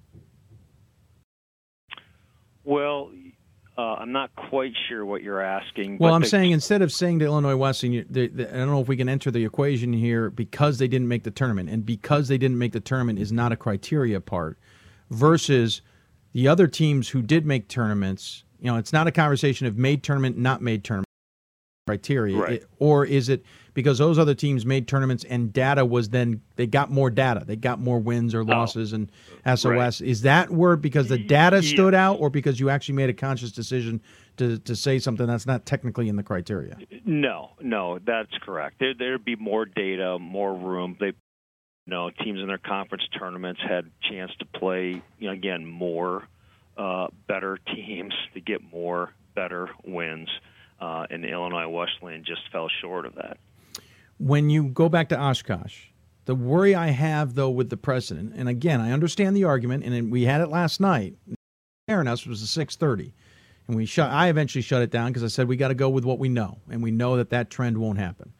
Well, 2.63 3.11
uh, 3.77 3.95
I'm 3.95 4.11
not 4.11 4.35
quite 4.35 4.73
sure 4.87 5.05
what 5.05 5.23
you're 5.23 5.41
asking. 5.41 5.97
Well, 5.97 6.13
I'm 6.13 6.21
the, 6.21 6.27
saying 6.27 6.51
instead 6.51 6.81
of 6.81 6.91
saying 6.91 7.19
to 7.19 7.25
Illinois 7.25 7.55
Wesleyan, 7.55 8.05
I 8.11 8.27
don't 8.27 8.67
know 8.67 8.81
if 8.81 8.87
we 8.87 8.97
can 8.97 9.09
enter 9.09 9.31
the 9.31 9.43
equation 9.45 9.93
here 9.93 10.29
because 10.29 10.77
they 10.77 10.87
didn't 10.87 11.07
make 11.07 11.23
the 11.23 11.31
tournament, 11.31 11.69
and 11.69 11.85
because 11.85 12.27
they 12.27 12.37
didn't 12.37 12.57
make 12.57 12.71
the 12.73 12.79
tournament 12.79 13.19
is 13.19 13.31
not 13.31 13.51
a 13.51 13.55
criteria 13.55 14.21
part, 14.21 14.57
versus 15.09 15.81
the 16.33 16.47
other 16.47 16.67
teams 16.67 17.09
who 17.09 17.21
did 17.21 17.45
make 17.45 17.67
tournaments. 17.67 18.43
You 18.59 18.71
know, 18.71 18.77
it's 18.77 18.93
not 18.93 19.07
a 19.07 19.11
conversation 19.11 19.67
of 19.67 19.77
made 19.77 20.03
tournament, 20.03 20.37
not 20.37 20.61
made 20.61 20.83
tournament 20.83 21.02
criteria, 21.85 22.37
right. 22.37 22.51
it, 22.53 22.67
or 22.79 23.05
is 23.05 23.29
it 23.29 23.43
because 23.73 23.97
those 23.97 24.17
other 24.17 24.35
teams 24.35 24.65
made 24.65 24.87
tournaments 24.87 25.23
and 25.25 25.51
data 25.51 25.83
was 25.83 26.09
then 26.09 26.41
they 26.55 26.67
got 26.67 26.91
more 26.91 27.09
data, 27.09 27.43
they 27.45 27.55
got 27.55 27.79
more 27.79 27.99
wins 27.99 28.33
or 28.33 28.41
oh. 28.41 28.43
losses 28.43 28.93
oh, 28.93 28.97
and 28.97 29.11
SOS. 29.45 29.65
Right. 29.65 30.01
Is 30.01 30.21
that 30.21 30.49
where 30.49 30.75
because 30.75 31.09
the 31.09 31.17
data 31.17 31.61
stood 31.61 31.93
out, 31.93 32.19
or 32.19 32.29
because 32.29 32.59
you 32.59 32.69
actually 32.69 32.95
made 32.95 33.09
a 33.09 33.13
conscious 33.13 33.51
decision 33.51 34.01
to 34.37 34.57
to 34.59 34.75
say 34.75 34.99
something 34.99 35.27
that's 35.27 35.45
not 35.45 35.65
technically 35.65 36.07
in 36.07 36.15
the 36.15 36.23
criteria? 36.23 36.77
No, 37.05 37.51
no, 37.61 37.99
that's 37.99 38.31
correct. 38.41 38.77
There 38.79 38.93
there'd 38.93 39.25
be 39.25 39.35
more 39.35 39.65
data, 39.65 40.17
more 40.19 40.53
room. 40.53 40.97
They 40.99 41.13
you 41.85 41.91
know, 41.91 42.09
teams 42.23 42.39
in 42.39 42.47
their 42.47 42.57
conference 42.57 43.03
tournaments 43.19 43.59
had 43.67 43.91
chance 44.09 44.31
to 44.39 44.45
play, 44.57 45.01
you 45.19 45.27
know, 45.27 45.33
again, 45.33 45.65
more 45.65 46.25
uh, 46.77 47.07
better 47.27 47.59
teams 47.75 48.13
to 48.33 48.39
get 48.39 48.61
more 48.71 49.11
better 49.35 49.67
wins 49.83 50.29
uh, 50.79 51.07
and 51.09 51.25
Illinois 51.25 51.67
Wesleyan 51.67 52.23
just 52.23 52.41
fell 52.51 52.69
short 52.81 53.05
of 53.05 53.15
that. 53.15 53.37
When 54.17 54.49
you 54.49 54.65
go 54.65 54.89
back 54.89 55.09
to 55.09 55.19
Oshkosh, 55.19 55.85
the 56.25 56.35
worry 56.35 56.75
I 56.75 56.87
have 56.87 57.35
though 57.35 57.49
with 57.49 57.69
the 57.69 57.77
president, 57.77 58.33
and 58.35 58.47
again, 58.47 58.79
I 58.79 58.91
understand 58.91 59.35
the 59.35 59.43
argument, 59.43 59.83
and 59.83 60.11
we 60.11 60.23
had 60.23 60.41
it 60.41 60.49
last 60.49 60.79
night. 60.79 61.15
Airing 61.89 62.07
us 62.07 62.25
was 62.25 62.41
a 62.41 62.47
six 62.47 62.77
thirty, 62.77 63.13
and 63.67 63.75
we 63.75 63.85
shut. 63.85 64.09
I 64.09 64.29
eventually 64.29 64.61
shut 64.61 64.81
it 64.81 64.89
down 64.89 65.09
because 65.09 65.23
I 65.23 65.27
said 65.27 65.49
we 65.49 65.57
got 65.57 65.67
to 65.67 65.75
go 65.75 65.89
with 65.89 66.05
what 66.05 66.19
we 66.19 66.29
know, 66.29 66.59
and 66.69 66.81
we 66.81 66.91
know 66.91 67.17
that 67.17 67.29
that 67.31 67.49
trend 67.49 67.77
won't 67.77 67.99
happen. 67.99 68.31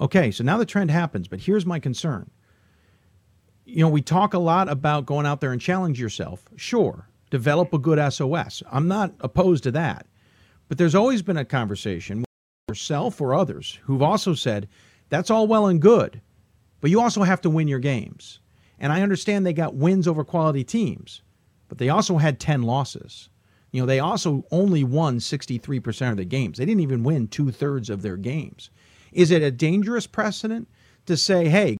Okay, 0.00 0.30
so 0.30 0.42
now 0.42 0.56
the 0.56 0.66
trend 0.66 0.90
happens, 0.90 1.28
but 1.28 1.40
here's 1.40 1.66
my 1.66 1.78
concern. 1.78 2.30
You 3.66 3.80
know, 3.80 3.88
we 3.88 4.02
talk 4.02 4.34
a 4.34 4.38
lot 4.38 4.68
about 4.68 5.06
going 5.06 5.26
out 5.26 5.40
there 5.40 5.52
and 5.52 5.60
challenge 5.60 6.00
yourself. 6.00 6.44
Sure, 6.56 7.06
develop 7.30 7.72
a 7.74 7.78
good 7.78 7.98
SOS. 8.12 8.62
I'm 8.72 8.88
not 8.88 9.12
opposed 9.20 9.64
to 9.64 9.70
that. 9.72 10.06
But 10.68 10.78
there's 10.78 10.94
always 10.94 11.22
been 11.22 11.36
a 11.36 11.44
conversation 11.44 12.20
with 12.20 12.26
yourself 12.68 13.20
or 13.20 13.34
others 13.34 13.78
who've 13.84 14.02
also 14.02 14.34
said 14.34 14.68
that's 15.08 15.30
all 15.30 15.46
well 15.46 15.66
and 15.66 15.80
good, 15.80 16.20
but 16.80 16.90
you 16.90 17.00
also 17.00 17.22
have 17.22 17.40
to 17.42 17.50
win 17.50 17.68
your 17.68 17.78
games. 17.78 18.40
And 18.78 18.92
I 18.92 19.02
understand 19.02 19.46
they 19.46 19.52
got 19.52 19.74
wins 19.74 20.08
over 20.08 20.24
quality 20.24 20.64
teams, 20.64 21.22
but 21.68 21.78
they 21.78 21.88
also 21.88 22.18
had 22.18 22.40
10 22.40 22.62
losses. 22.62 23.28
You 23.70 23.80
know, 23.80 23.86
they 23.86 24.00
also 24.00 24.44
only 24.50 24.84
won 24.84 25.18
63% 25.18 26.10
of 26.10 26.16
the 26.16 26.24
games. 26.24 26.58
They 26.58 26.64
didn't 26.64 26.82
even 26.82 27.02
win 27.02 27.28
two 27.28 27.50
thirds 27.50 27.90
of 27.90 28.02
their 28.02 28.16
games. 28.16 28.70
Is 29.12 29.30
it 29.30 29.42
a 29.42 29.50
dangerous 29.50 30.06
precedent 30.06 30.68
to 31.06 31.16
say, 31.16 31.48
hey, 31.48 31.76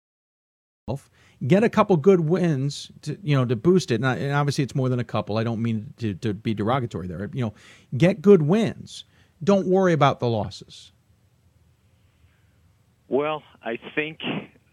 get 1.46 1.64
a 1.64 1.68
couple 1.68 1.96
good 1.96 2.20
wins 2.20 2.90
to 3.02 3.18
you 3.22 3.36
know 3.36 3.44
to 3.44 3.56
boost 3.56 3.90
it? 3.90 4.02
And 4.02 4.32
obviously, 4.32 4.64
it's 4.64 4.74
more 4.74 4.88
than 4.88 5.00
a 5.00 5.04
couple. 5.04 5.38
I 5.38 5.44
don't 5.44 5.62
mean 5.62 5.92
to, 5.98 6.14
to 6.14 6.34
be 6.34 6.54
derogatory 6.54 7.06
there. 7.06 7.30
You 7.32 7.46
know, 7.46 7.54
get 7.96 8.22
good 8.22 8.42
wins. 8.42 9.04
Don't 9.42 9.66
worry 9.66 9.92
about 9.92 10.20
the 10.20 10.28
losses. 10.28 10.92
Well, 13.08 13.42
I 13.62 13.78
think 13.94 14.20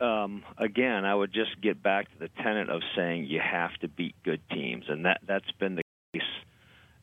um, 0.02 0.44
again, 0.58 1.06
I 1.06 1.14
would 1.14 1.32
just 1.32 1.62
get 1.62 1.82
back 1.82 2.12
to 2.12 2.20
the 2.20 2.30
tenet 2.42 2.70
of 2.70 2.82
saying 2.96 3.26
you 3.26 3.40
have 3.40 3.74
to 3.82 3.88
beat 3.88 4.16
good 4.24 4.42
teams, 4.50 4.86
and 4.90 5.06
that 5.06 5.22
that's 5.28 5.52
been 5.60 5.76
the 5.76 5.84
case 6.14 6.24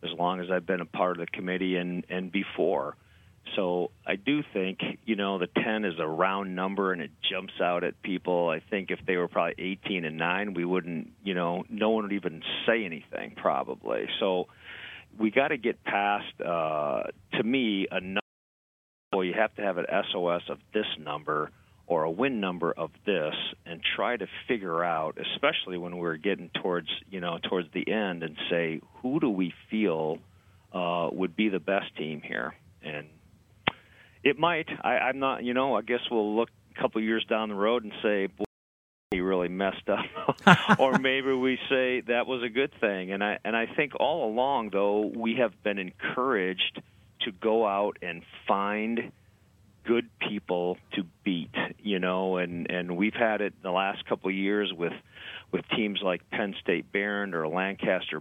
as 0.02 0.10
long 0.18 0.40
as 0.40 0.50
I've 0.50 0.66
been 0.66 0.80
a 0.80 0.86
part 0.86 1.12
of 1.12 1.26
the 1.26 1.30
committee 1.30 1.76
and 1.76 2.04
and 2.08 2.32
before. 2.32 2.96
So 3.56 3.90
I 4.06 4.16
do 4.16 4.42
think 4.52 4.80
you 5.04 5.16
know 5.16 5.38
the 5.38 5.48
10 5.48 5.84
is 5.84 5.94
a 5.98 6.06
round 6.06 6.54
number 6.54 6.92
and 6.92 7.02
it 7.02 7.10
jumps 7.30 7.54
out 7.60 7.84
at 7.84 8.00
people. 8.02 8.48
I 8.48 8.60
think 8.70 8.90
if 8.90 8.98
they 9.06 9.16
were 9.16 9.28
probably 9.28 9.54
18 9.58 10.04
and 10.04 10.16
9, 10.16 10.54
we 10.54 10.64
wouldn't 10.64 11.12
you 11.22 11.34
know 11.34 11.64
no 11.68 11.90
one 11.90 12.04
would 12.04 12.12
even 12.12 12.42
say 12.66 12.84
anything 12.84 13.34
probably. 13.36 14.06
So 14.20 14.46
we 15.18 15.30
got 15.30 15.48
to 15.48 15.56
get 15.56 15.82
past 15.84 16.40
uh, 16.40 17.04
to 17.34 17.42
me 17.42 17.86
a 17.90 18.00
number. 18.00 18.20
Well, 19.12 19.24
you 19.24 19.34
have 19.34 19.54
to 19.54 19.62
have 19.62 19.78
an 19.78 19.86
SOS 20.12 20.42
of 20.50 20.58
this 20.74 20.86
number 20.98 21.50
or 21.88 22.02
a 22.02 22.10
win 22.10 22.38
number 22.38 22.70
of 22.70 22.90
this 23.06 23.34
and 23.64 23.80
try 23.96 24.16
to 24.16 24.26
figure 24.46 24.84
out 24.84 25.16
especially 25.34 25.78
when 25.78 25.96
we're 25.96 26.16
getting 26.16 26.50
towards 26.62 26.88
you 27.10 27.20
know 27.20 27.38
towards 27.48 27.66
the 27.72 27.90
end 27.90 28.22
and 28.22 28.36
say 28.50 28.80
who 29.02 29.18
do 29.18 29.30
we 29.30 29.52
feel 29.70 30.18
uh, 30.72 31.08
would 31.10 31.34
be 31.34 31.48
the 31.48 31.58
best 31.58 31.96
team 31.96 32.20
here 32.20 32.54
and 32.82 33.06
it 34.28 34.38
might 34.38 34.68
I, 34.82 34.98
i'm 34.98 35.18
not 35.18 35.44
you 35.44 35.54
know 35.54 35.74
i 35.74 35.82
guess 35.82 36.00
we'll 36.10 36.36
look 36.36 36.50
a 36.76 36.80
couple 36.80 37.00
years 37.02 37.24
down 37.28 37.48
the 37.48 37.54
road 37.54 37.84
and 37.84 37.92
say 38.02 38.26
boy 38.26 38.44
he 39.10 39.20
really 39.20 39.48
messed 39.48 39.88
up 39.88 40.78
or 40.78 40.98
maybe 40.98 41.32
we 41.32 41.58
say 41.68 42.02
that 42.02 42.26
was 42.26 42.42
a 42.42 42.48
good 42.50 42.72
thing 42.80 43.12
and 43.12 43.24
i 43.24 43.38
and 43.44 43.56
i 43.56 43.66
think 43.66 43.92
all 43.98 44.30
along 44.30 44.70
though 44.70 45.10
we 45.14 45.36
have 45.36 45.62
been 45.62 45.78
encouraged 45.78 46.82
to 47.22 47.32
go 47.32 47.66
out 47.66 47.96
and 48.02 48.22
find 48.46 49.12
good 49.88 50.08
people 50.20 50.76
to 50.92 51.02
beat, 51.24 51.54
you 51.82 51.98
know, 51.98 52.36
and 52.36 52.70
and 52.70 52.96
we've 52.96 53.14
had 53.14 53.40
it 53.40 53.54
the 53.62 53.70
last 53.70 54.04
couple 54.06 54.30
years 54.30 54.72
with 54.76 54.92
with 55.50 55.64
teams 55.74 56.00
like 56.02 56.28
Penn 56.30 56.54
State 56.60 56.92
Behrend 56.92 57.34
or 57.34 57.48
Lancaster. 57.48 58.20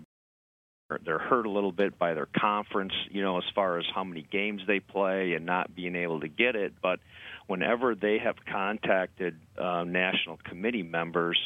They're 1.03 1.19
hurt 1.19 1.45
a 1.45 1.49
little 1.49 1.74
bit 1.74 1.99
by 1.99 2.14
their 2.14 2.27
conference, 2.27 2.93
you 3.09 3.22
know, 3.22 3.38
as 3.38 3.43
far 3.53 3.77
as 3.77 3.85
how 3.93 4.06
many 4.06 4.25
games 4.32 4.61
they 4.67 4.80
play 4.80 5.33
and 5.33 5.45
not 5.45 5.75
being 5.75 5.95
able 5.98 6.22
to 6.22 6.30
get 6.30 6.56
it. 6.56 6.74
But 6.82 6.99
whenever 7.48 7.93
they 7.93 8.19
have 8.19 8.38
contacted 8.45 9.38
uh, 9.57 9.83
national 9.83 10.38
committee 10.38 10.83
members, 10.83 11.38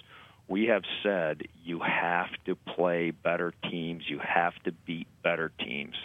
we 0.47 0.65
have 0.65 0.83
said 1.01 1.43
you 1.63 1.79
have 1.79 2.29
to 2.45 2.55
play 2.55 3.09
better 3.09 3.51
teams, 3.69 4.03
you 4.07 4.19
have 4.19 4.53
to 4.65 4.71
beat 4.71 5.07
better 5.23 5.51
teams. 5.59 5.95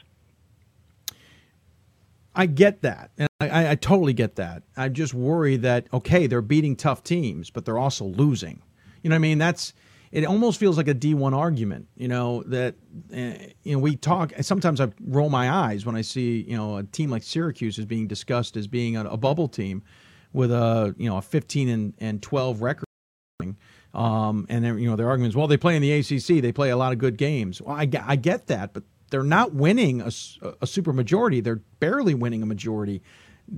I 2.34 2.46
get 2.46 2.82
that. 2.82 3.10
And 3.18 3.28
I, 3.40 3.70
I, 3.70 3.74
totally 3.74 4.12
get 4.12 4.36
that. 4.36 4.62
I 4.76 4.88
just 4.90 5.14
worry 5.14 5.56
that, 5.56 5.86
okay, 5.92 6.26
they're 6.26 6.42
beating 6.42 6.76
tough 6.76 7.02
teams, 7.02 7.48
but 7.50 7.64
they're 7.64 7.78
also 7.78 8.04
losing. 8.04 8.62
You 9.02 9.10
know 9.10 9.14
what 9.14 9.20
I 9.20 9.20
mean? 9.20 9.38
That's, 9.38 9.72
it 10.12 10.24
almost 10.24 10.58
feels 10.58 10.76
like 10.76 10.88
a 10.88 10.94
D1 10.94 11.32
argument, 11.34 11.88
you 11.96 12.08
know, 12.08 12.42
that, 12.44 12.74
uh, 13.12 13.46
you 13.62 13.72
know, 13.72 13.78
we 13.78 13.96
talk, 13.96 14.32
sometimes 14.40 14.80
I 14.80 14.88
roll 15.04 15.28
my 15.28 15.50
eyes 15.50 15.84
when 15.84 15.96
I 15.96 16.02
see, 16.02 16.44
you 16.48 16.56
know, 16.56 16.78
a 16.78 16.84
team 16.84 17.10
like 17.10 17.22
Syracuse 17.22 17.78
is 17.78 17.86
being 17.86 18.06
discussed 18.06 18.56
as 18.56 18.66
being 18.66 18.96
a, 18.96 19.04
a 19.04 19.16
bubble 19.16 19.48
team 19.48 19.82
with 20.32 20.52
a, 20.52 20.94
you 20.96 21.08
know, 21.08 21.16
a 21.16 21.22
15 21.22 21.68
and, 21.68 21.94
and 21.98 22.22
12 22.22 22.62
record. 22.62 22.84
Um, 23.94 24.46
and 24.50 24.64
you 24.78 24.88
know, 24.88 24.96
their 24.96 25.08
arguments, 25.08 25.34
well, 25.34 25.46
they 25.46 25.56
play 25.56 25.74
in 25.74 25.82
the 25.82 25.92
ACC, 25.92 26.42
they 26.42 26.52
play 26.52 26.70
a 26.70 26.76
lot 26.76 26.92
of 26.92 26.98
good 26.98 27.16
games. 27.16 27.62
Well, 27.62 27.74
I, 27.74 27.88
I 28.04 28.16
get 28.16 28.46
that, 28.48 28.74
but 28.74 28.82
they're 29.10 29.22
not 29.22 29.54
winning 29.54 30.02
a, 30.02 30.10
a 30.60 30.66
super 30.66 30.92
majority. 30.92 31.40
They're 31.40 31.62
barely 31.80 32.14
winning 32.14 32.42
a 32.42 32.46
majority. 32.46 33.02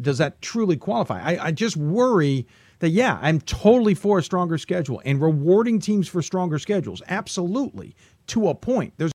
Does 0.00 0.18
that 0.18 0.40
truly 0.40 0.76
qualify? 0.76 1.20
I, 1.20 1.46
I 1.46 1.52
just 1.52 1.76
worry 1.76 2.46
that, 2.81 2.90
yeah, 2.90 3.18
I'm 3.20 3.40
totally 3.40 3.94
for 3.94 4.18
a 4.18 4.23
stronger 4.23 4.58
schedule 4.58 5.02
and 5.05 5.20
rewarding 5.20 5.81
teams 5.81 6.08
for 6.08 6.23
stronger 6.23 6.58
schedules. 6.58 7.02
Absolutely. 7.08 7.94
To 8.28 8.48
a 8.48 8.55
point. 8.55 8.94
There's 8.97 9.12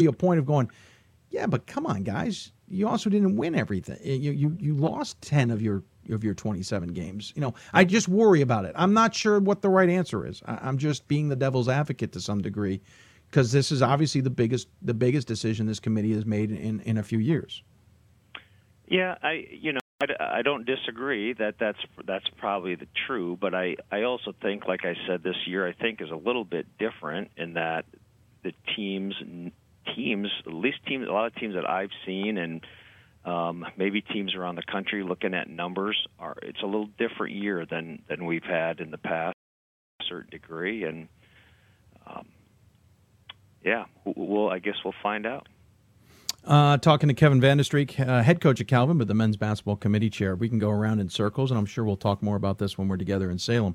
a 0.00 0.12
point 0.12 0.38
of 0.38 0.46
going, 0.46 0.70
yeah, 1.30 1.46
but 1.46 1.66
come 1.66 1.86
on, 1.86 2.02
guys. 2.02 2.52
You 2.68 2.88
also 2.88 3.10
didn't 3.10 3.36
win 3.36 3.54
everything. 3.54 3.98
You, 4.02 4.32
you, 4.32 4.56
you 4.58 4.74
lost 4.74 5.20
10 5.22 5.50
of 5.50 5.62
your 5.62 5.82
of 6.10 6.22
your 6.22 6.34
27 6.34 6.90
games. 6.90 7.32
You 7.34 7.42
know, 7.42 7.54
I 7.72 7.84
just 7.84 8.08
worry 8.08 8.40
about 8.40 8.64
it. 8.64 8.72
I'm 8.76 8.92
not 8.92 9.12
sure 9.12 9.40
what 9.40 9.60
the 9.60 9.68
right 9.68 9.88
answer 9.88 10.24
is. 10.24 10.40
I, 10.46 10.58
I'm 10.62 10.78
just 10.78 11.08
being 11.08 11.28
the 11.28 11.34
devil's 11.34 11.68
advocate 11.68 12.12
to 12.12 12.20
some 12.20 12.40
degree 12.40 12.80
because 13.28 13.52
this 13.52 13.72
is 13.72 13.82
obviously 13.82 14.20
the 14.20 14.30
biggest 14.30 14.68
the 14.82 14.94
biggest 14.94 15.26
decision 15.26 15.66
this 15.66 15.80
committee 15.80 16.12
has 16.12 16.24
made 16.24 16.50
in 16.50 16.80
in 16.80 16.98
a 16.98 17.02
few 17.02 17.18
years. 17.18 17.62
Yeah, 18.86 19.16
I 19.22 19.46
you 19.50 19.72
know 19.72 19.80
I, 20.00 20.38
I 20.38 20.42
don't 20.42 20.66
disagree 20.66 21.32
that 21.34 21.54
that's 21.58 21.78
that's 22.06 22.26
probably 22.38 22.74
the 22.74 22.86
true, 23.06 23.36
but 23.40 23.54
I 23.54 23.76
I 23.90 24.02
also 24.02 24.32
think 24.42 24.66
like 24.66 24.84
I 24.84 24.94
said 25.06 25.22
this 25.22 25.36
year 25.46 25.66
I 25.66 25.72
think 25.72 26.00
is 26.00 26.10
a 26.10 26.16
little 26.16 26.44
bit 26.44 26.66
different 26.78 27.30
in 27.36 27.54
that 27.54 27.84
the 28.42 28.52
teams 28.74 29.14
teams 29.94 30.28
at 30.46 30.52
least 30.52 30.78
teams 30.86 31.06
a 31.08 31.12
lot 31.12 31.26
of 31.26 31.34
teams 31.36 31.54
that 31.54 31.68
I've 31.68 31.90
seen 32.04 32.38
and 32.38 32.60
um, 33.24 33.66
maybe 33.76 34.02
teams 34.02 34.34
around 34.34 34.56
the 34.56 34.62
country 34.70 35.02
looking 35.02 35.34
at 35.34 35.48
numbers 35.48 35.96
are 36.18 36.36
it's 36.42 36.62
a 36.62 36.66
little 36.66 36.88
different 36.98 37.34
year 37.34 37.66
than 37.68 38.02
than 38.08 38.26
we've 38.26 38.44
had 38.44 38.80
in 38.80 38.90
the 38.90 38.98
past 38.98 39.34
to 40.00 40.06
a 40.06 40.08
certain 40.08 40.30
degree 40.30 40.84
and 40.84 41.08
um, 42.06 42.26
yeah, 43.64 43.84
we'll 44.04 44.48
I 44.48 44.60
guess 44.60 44.76
we'll 44.84 44.94
find 45.02 45.26
out. 45.26 45.48
Uh, 46.46 46.76
talking 46.78 47.08
to 47.08 47.14
Kevin 47.14 47.40
Vande 47.40 47.62
Streek, 47.62 47.98
uh, 47.98 48.22
head 48.22 48.40
coach 48.40 48.60
at 48.60 48.68
Calvin, 48.68 48.98
but 48.98 49.08
the 49.08 49.14
men's 49.14 49.36
basketball 49.36 49.74
committee 49.74 50.08
chair. 50.08 50.36
We 50.36 50.48
can 50.48 50.60
go 50.60 50.70
around 50.70 51.00
in 51.00 51.08
circles, 51.08 51.50
and 51.50 51.58
I'm 51.58 51.66
sure 51.66 51.84
we'll 51.84 51.96
talk 51.96 52.22
more 52.22 52.36
about 52.36 52.58
this 52.58 52.78
when 52.78 52.86
we're 52.86 52.96
together 52.96 53.30
in 53.30 53.38
Salem. 53.38 53.74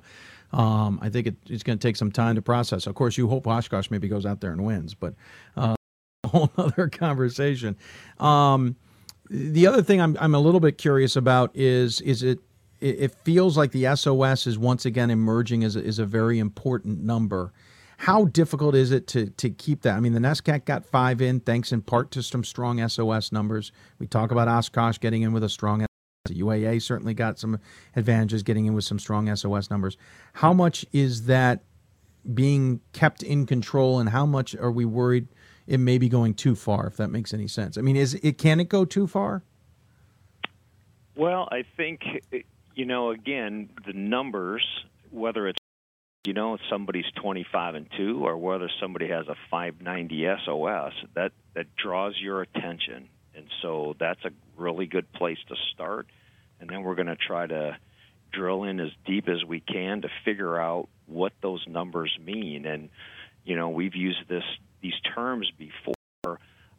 Um, 0.53 0.97
I 1.01 1.09
think 1.09 1.27
it, 1.27 1.35
it's 1.47 1.63
going 1.63 1.77
to 1.77 1.85
take 1.85 1.97
some 1.97 2.13
time 2.13 2.35
to 2.35 2.41
process. 2.41 2.87
Of 2.87 2.95
course, 2.95 3.17
you 3.17 3.27
hope 3.27 3.45
Oshkosh 3.45 3.91
maybe 3.91 4.07
goes 4.07 4.25
out 4.25 4.39
there 4.39 4.51
and 4.51 4.63
wins, 4.63 4.93
but 4.93 5.15
uh, 5.57 5.75
a 6.23 6.27
whole 6.29 6.49
other 6.57 6.87
conversation. 6.87 7.75
Um, 8.19 8.77
the 9.29 9.67
other 9.67 9.81
thing 9.81 10.01
I'm, 10.01 10.15
I'm 10.19 10.33
a 10.33 10.39
little 10.39 10.61
bit 10.61 10.77
curious 10.77 11.17
about 11.17 11.51
is 11.53 11.99
is 12.01 12.23
it 12.23 12.39
it 12.79 13.13
feels 13.23 13.57
like 13.57 13.71
the 13.71 13.95
SOS 13.95 14.47
is 14.47 14.57
once 14.57 14.85
again 14.85 15.11
emerging 15.11 15.63
as 15.63 15.75
a, 15.75 15.85
as 15.85 15.99
a 15.99 16.05
very 16.05 16.39
important 16.39 17.03
number. 17.03 17.53
How 18.01 18.25
difficult 18.25 18.73
is 18.73 18.89
it 18.89 19.05
to 19.09 19.27
to 19.27 19.51
keep 19.51 19.83
that? 19.83 19.95
I 19.95 19.99
mean, 19.99 20.13
the 20.13 20.19
NESCAC 20.19 20.65
got 20.65 20.87
five 20.87 21.21
in, 21.21 21.39
thanks 21.39 21.71
in 21.71 21.83
part 21.83 22.09
to 22.11 22.23
some 22.23 22.43
strong 22.43 22.85
SOS 22.89 23.31
numbers. 23.31 23.71
We 23.99 24.07
talk 24.07 24.31
about 24.31 24.47
Oshkosh 24.47 24.97
getting 24.97 25.21
in 25.21 25.33
with 25.33 25.43
a 25.43 25.49
strong. 25.49 25.85
The 26.25 26.33
UAA 26.33 26.81
certainly 26.81 27.13
got 27.13 27.37
some 27.37 27.59
advantages 27.95 28.41
getting 28.41 28.65
in 28.65 28.73
with 28.73 28.85
some 28.85 28.97
strong 28.97 29.33
SOS 29.35 29.69
numbers. 29.69 29.97
How 30.33 30.51
much 30.51 30.83
is 30.91 31.27
that 31.27 31.61
being 32.33 32.81
kept 32.91 33.21
in 33.21 33.45
control, 33.45 33.99
and 33.99 34.09
how 34.09 34.25
much 34.25 34.55
are 34.55 34.71
we 34.71 34.83
worried 34.83 35.27
it 35.67 35.79
may 35.79 35.99
be 35.99 36.09
going 36.09 36.33
too 36.33 36.55
far? 36.55 36.87
If 36.87 36.97
that 36.97 37.09
makes 37.09 37.35
any 37.35 37.47
sense. 37.47 37.77
I 37.77 37.81
mean, 37.81 37.95
is 37.95 38.15
it 38.15 38.39
can 38.39 38.59
it 38.59 38.67
go 38.67 38.83
too 38.83 39.05
far? 39.05 39.43
Well, 41.15 41.47
I 41.51 41.63
think 41.77 42.01
you 42.73 42.85
know 42.85 43.11
again 43.11 43.69
the 43.85 43.93
numbers, 43.93 44.65
whether 45.11 45.47
it's 45.47 45.60
you 46.25 46.33
know 46.33 46.57
somebody's 46.69 47.09
25 47.21 47.75
and 47.75 47.87
2 47.97 48.25
or 48.25 48.37
whether 48.37 48.69
somebody 48.79 49.07
has 49.07 49.27
a 49.27 49.35
590 49.49 50.27
SOS 50.45 50.93
that 51.15 51.31
that 51.55 51.75
draws 51.75 52.13
your 52.19 52.41
attention. 52.41 53.09
And 53.35 53.45
so 53.61 53.95
that's 53.99 54.23
a 54.25 54.31
really 54.57 54.85
good 54.85 55.11
place 55.13 55.39
to 55.47 55.55
start. 55.73 56.07
And 56.59 56.69
then 56.69 56.83
we're 56.83 56.95
going 56.95 57.07
to 57.07 57.15
try 57.15 57.47
to 57.47 57.77
drill 58.31 58.63
in 58.63 58.79
as 58.79 58.91
deep 59.05 59.27
as 59.27 59.43
we 59.43 59.61
can 59.61 60.01
to 60.03 60.09
figure 60.23 60.59
out 60.59 60.89
what 61.07 61.33
those 61.41 61.65
numbers 61.67 62.15
mean. 62.23 62.65
And 62.65 62.89
you 63.43 63.55
know 63.55 63.69
we've 63.69 63.95
used 63.95 64.27
this 64.29 64.43
these 64.81 64.99
terms 65.15 65.51
before. 65.57 65.95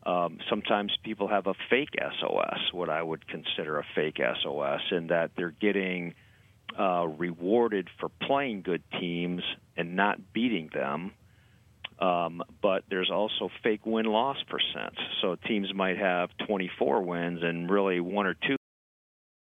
Um, 0.05 0.39
sometimes 0.51 0.93
people 1.05 1.29
have 1.29 1.47
a 1.47 1.55
fake 1.71 1.95
SOS 1.97 2.73
what 2.73 2.89
I 2.89 3.03
would 3.03 3.27
consider 3.29 3.79
a 3.79 3.85
fake 3.95 4.21
SOS 4.43 4.81
in 4.91 5.09
that 5.09 5.31
they're 5.37 5.55
getting 5.61 6.15
uh, 6.79 7.07
rewarded 7.19 7.89
for 8.01 8.09
playing 8.09 8.63
good 8.63 8.83
teams 9.01 9.43
and 9.77 9.97
not 9.97 10.33
beating 10.33 10.71
them. 10.73 11.13
Um, 11.99 12.43
but 12.61 12.83
there's 12.91 13.11
also 13.11 13.49
fake 13.63 13.87
win 13.87 14.07
loss 14.07 14.39
percent. 14.49 14.95
So 15.21 15.37
teams 15.47 15.73
might 15.73 15.99
have 15.99 16.31
24 16.49 17.03
wins 17.03 17.41
and 17.43 17.71
really 17.71 18.01
one 18.01 18.27
or 18.27 18.35
two 18.35 18.57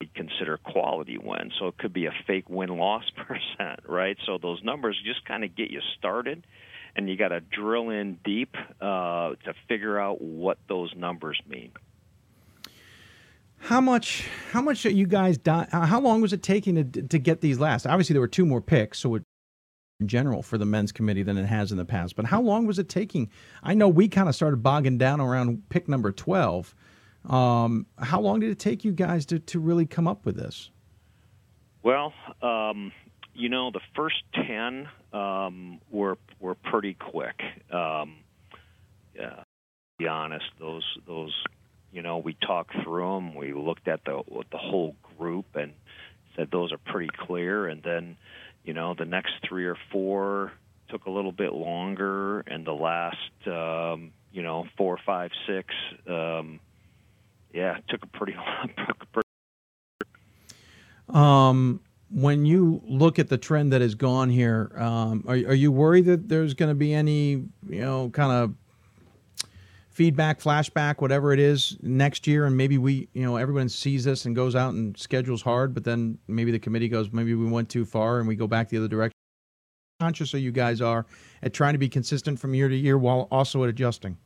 we 0.00 0.10
consider 0.14 0.58
quality 0.58 1.18
wins. 1.18 1.52
So 1.58 1.68
it 1.68 1.78
could 1.78 1.92
be 1.92 2.06
a 2.06 2.12
fake 2.26 2.48
win 2.48 2.70
loss 2.70 3.04
percent, 3.16 3.80
right? 3.86 4.16
So 4.26 4.38
those 4.40 4.62
numbers 4.62 5.00
just 5.04 5.24
kind 5.24 5.44
of 5.44 5.56
get 5.56 5.70
you 5.70 5.80
started, 5.98 6.46
and 6.94 7.08
you 7.08 7.16
got 7.16 7.28
to 7.28 7.40
drill 7.40 7.90
in 7.90 8.18
deep 8.24 8.54
uh, 8.80 9.30
to 9.30 9.54
figure 9.68 9.98
out 9.98 10.20
what 10.20 10.58
those 10.68 10.92
numbers 10.96 11.40
mean. 11.48 11.72
How 13.58 13.80
much? 13.80 14.28
How 14.52 14.62
much 14.62 14.84
you 14.84 15.06
guys? 15.06 15.38
Di- 15.38 15.68
how 15.72 16.00
long 16.00 16.20
was 16.20 16.32
it 16.32 16.42
taking 16.42 16.92
to 16.92 17.02
to 17.02 17.18
get 17.18 17.40
these 17.40 17.58
last? 17.58 17.86
Obviously, 17.86 18.14
there 18.14 18.20
were 18.20 18.28
two 18.28 18.46
more 18.46 18.60
picks, 18.60 18.98
so 18.98 19.14
it 19.16 19.22
in 20.00 20.08
general 20.08 20.42
for 20.42 20.58
the 20.58 20.66
men's 20.66 20.92
committee 20.92 21.22
than 21.22 21.38
it 21.38 21.46
has 21.46 21.72
in 21.72 21.78
the 21.78 21.84
past. 21.84 22.16
But 22.16 22.26
how 22.26 22.40
long 22.40 22.66
was 22.66 22.78
it 22.78 22.88
taking? 22.88 23.30
I 23.62 23.74
know 23.74 23.88
we 23.88 24.08
kind 24.08 24.28
of 24.28 24.34
started 24.34 24.62
bogging 24.62 24.98
down 24.98 25.20
around 25.20 25.68
pick 25.68 25.88
number 25.88 26.12
twelve. 26.12 26.74
Um, 27.28 27.86
how 27.98 28.20
long 28.20 28.40
did 28.40 28.50
it 28.50 28.58
take 28.58 28.84
you 28.84 28.92
guys 28.92 29.26
to, 29.26 29.40
to 29.40 29.58
really 29.58 29.84
come 29.84 30.06
up 30.06 30.24
with 30.24 30.36
this? 30.36 30.70
Well, 31.82 32.12
um, 32.40 32.92
you 33.34 33.48
know, 33.48 33.70
the 33.72 33.80
first 33.96 34.22
ten 34.34 34.88
um, 35.12 35.80
were 35.90 36.18
were 36.38 36.54
pretty 36.54 36.94
quick. 36.94 37.40
Um, 37.72 38.18
yeah, 39.14 39.30
to 39.30 39.44
be 39.98 40.06
honest, 40.06 40.46
those 40.60 40.84
those 41.06 41.34
you 41.96 42.02
know 42.02 42.18
we 42.18 42.34
talked 42.34 42.74
through 42.84 43.14
them. 43.14 43.34
We 43.34 43.54
looked 43.54 43.88
at 43.88 44.04
the 44.04 44.22
the 44.52 44.58
whole 44.58 44.94
group 45.18 45.46
and 45.54 45.72
said 46.36 46.50
those 46.52 46.70
are 46.70 46.78
pretty 46.78 47.08
clear. 47.26 47.66
And 47.66 47.82
then, 47.82 48.18
you 48.64 48.74
know, 48.74 48.92
the 48.92 49.06
next 49.06 49.32
three 49.48 49.64
or 49.64 49.78
four 49.90 50.52
took 50.90 51.06
a 51.06 51.10
little 51.10 51.32
bit 51.32 51.54
longer, 51.54 52.40
and 52.40 52.66
the 52.66 52.74
last 52.74 53.16
um, 53.46 54.12
you 54.30 54.42
know 54.42 54.66
four, 54.76 54.98
five, 55.06 55.30
six. 55.46 55.72
Um, 56.06 56.60
yeah, 57.54 57.78
took 57.88 58.02
a 58.02 58.06
pretty 58.08 58.34
long. 58.36 58.70
Pretty 59.12 59.26
um, 61.18 61.80
when 62.10 62.44
you 62.44 62.82
look 62.84 63.18
at 63.18 63.28
the 63.30 63.38
trend 63.38 63.72
that 63.72 63.80
has 63.80 63.94
gone 63.94 64.28
here, 64.28 64.70
um, 64.76 65.24
are, 65.26 65.32
are 65.32 65.54
you 65.54 65.72
worried 65.72 66.04
that 66.04 66.28
there's 66.28 66.52
going 66.52 66.70
to 66.70 66.74
be 66.74 66.92
any, 66.92 67.44
you 67.68 67.80
know, 67.80 68.10
kind 68.10 68.32
of 68.32 68.54
feedback, 69.96 70.38
flashback, 70.38 71.00
whatever 71.00 71.32
it 71.32 71.38
is 71.40 71.78
next 71.80 72.26
year, 72.26 72.44
and 72.44 72.54
maybe 72.54 72.76
we, 72.76 73.08
you 73.14 73.22
know, 73.22 73.36
everyone 73.36 73.66
sees 73.66 74.04
this 74.04 74.26
and 74.26 74.36
goes 74.36 74.54
out 74.54 74.74
and 74.74 74.94
schedules 74.98 75.40
hard, 75.40 75.72
but 75.72 75.84
then 75.84 76.18
maybe 76.28 76.50
the 76.52 76.58
committee 76.58 76.86
goes, 76.88 77.10
maybe 77.12 77.34
we 77.34 77.48
went 77.50 77.70
too 77.70 77.86
far, 77.86 78.18
and 78.18 78.28
we 78.28 78.36
go 78.36 78.46
back 78.46 78.68
the 78.68 78.76
other 78.76 78.88
direction. 78.88 79.14
Conscious 79.98 80.34
of 80.34 80.40
you 80.40 80.52
guys 80.52 80.82
are 80.82 81.06
at 81.42 81.54
trying 81.54 81.72
to 81.72 81.78
be 81.78 81.88
consistent 81.88 82.38
from 82.38 82.52
year 82.52 82.68
to 82.68 82.76
year 82.76 82.98
while 82.98 83.26
also 83.30 83.64
at 83.64 83.70
adjusting. 83.70 84.18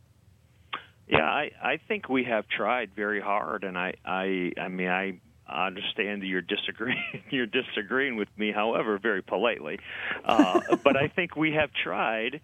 Yeah, 1.09 1.23
I, 1.23 1.53
I 1.63 1.79
think 1.87 2.09
we 2.09 2.25
have 2.25 2.49
tried 2.49 2.91
very 2.97 3.21
hard, 3.21 3.63
and 3.63 3.79
I, 3.79 3.95
I, 4.05 4.51
I 4.61 4.67
mean, 4.67 4.89
I 4.89 5.21
understand 5.49 6.23
that 6.23 6.27
you're 6.27 6.43
disagreeing. 6.43 6.99
You're 7.31 7.47
disagreeing 7.47 8.17
with 8.17 8.29
me, 8.37 8.51
however, 8.53 8.99
very 8.99 9.23
politely. 9.23 9.79
Uh, 10.25 10.61
but 10.83 10.97
I 10.97 11.07
think 11.07 11.37
we 11.37 11.53
have 11.53 11.71
tried 11.73 12.41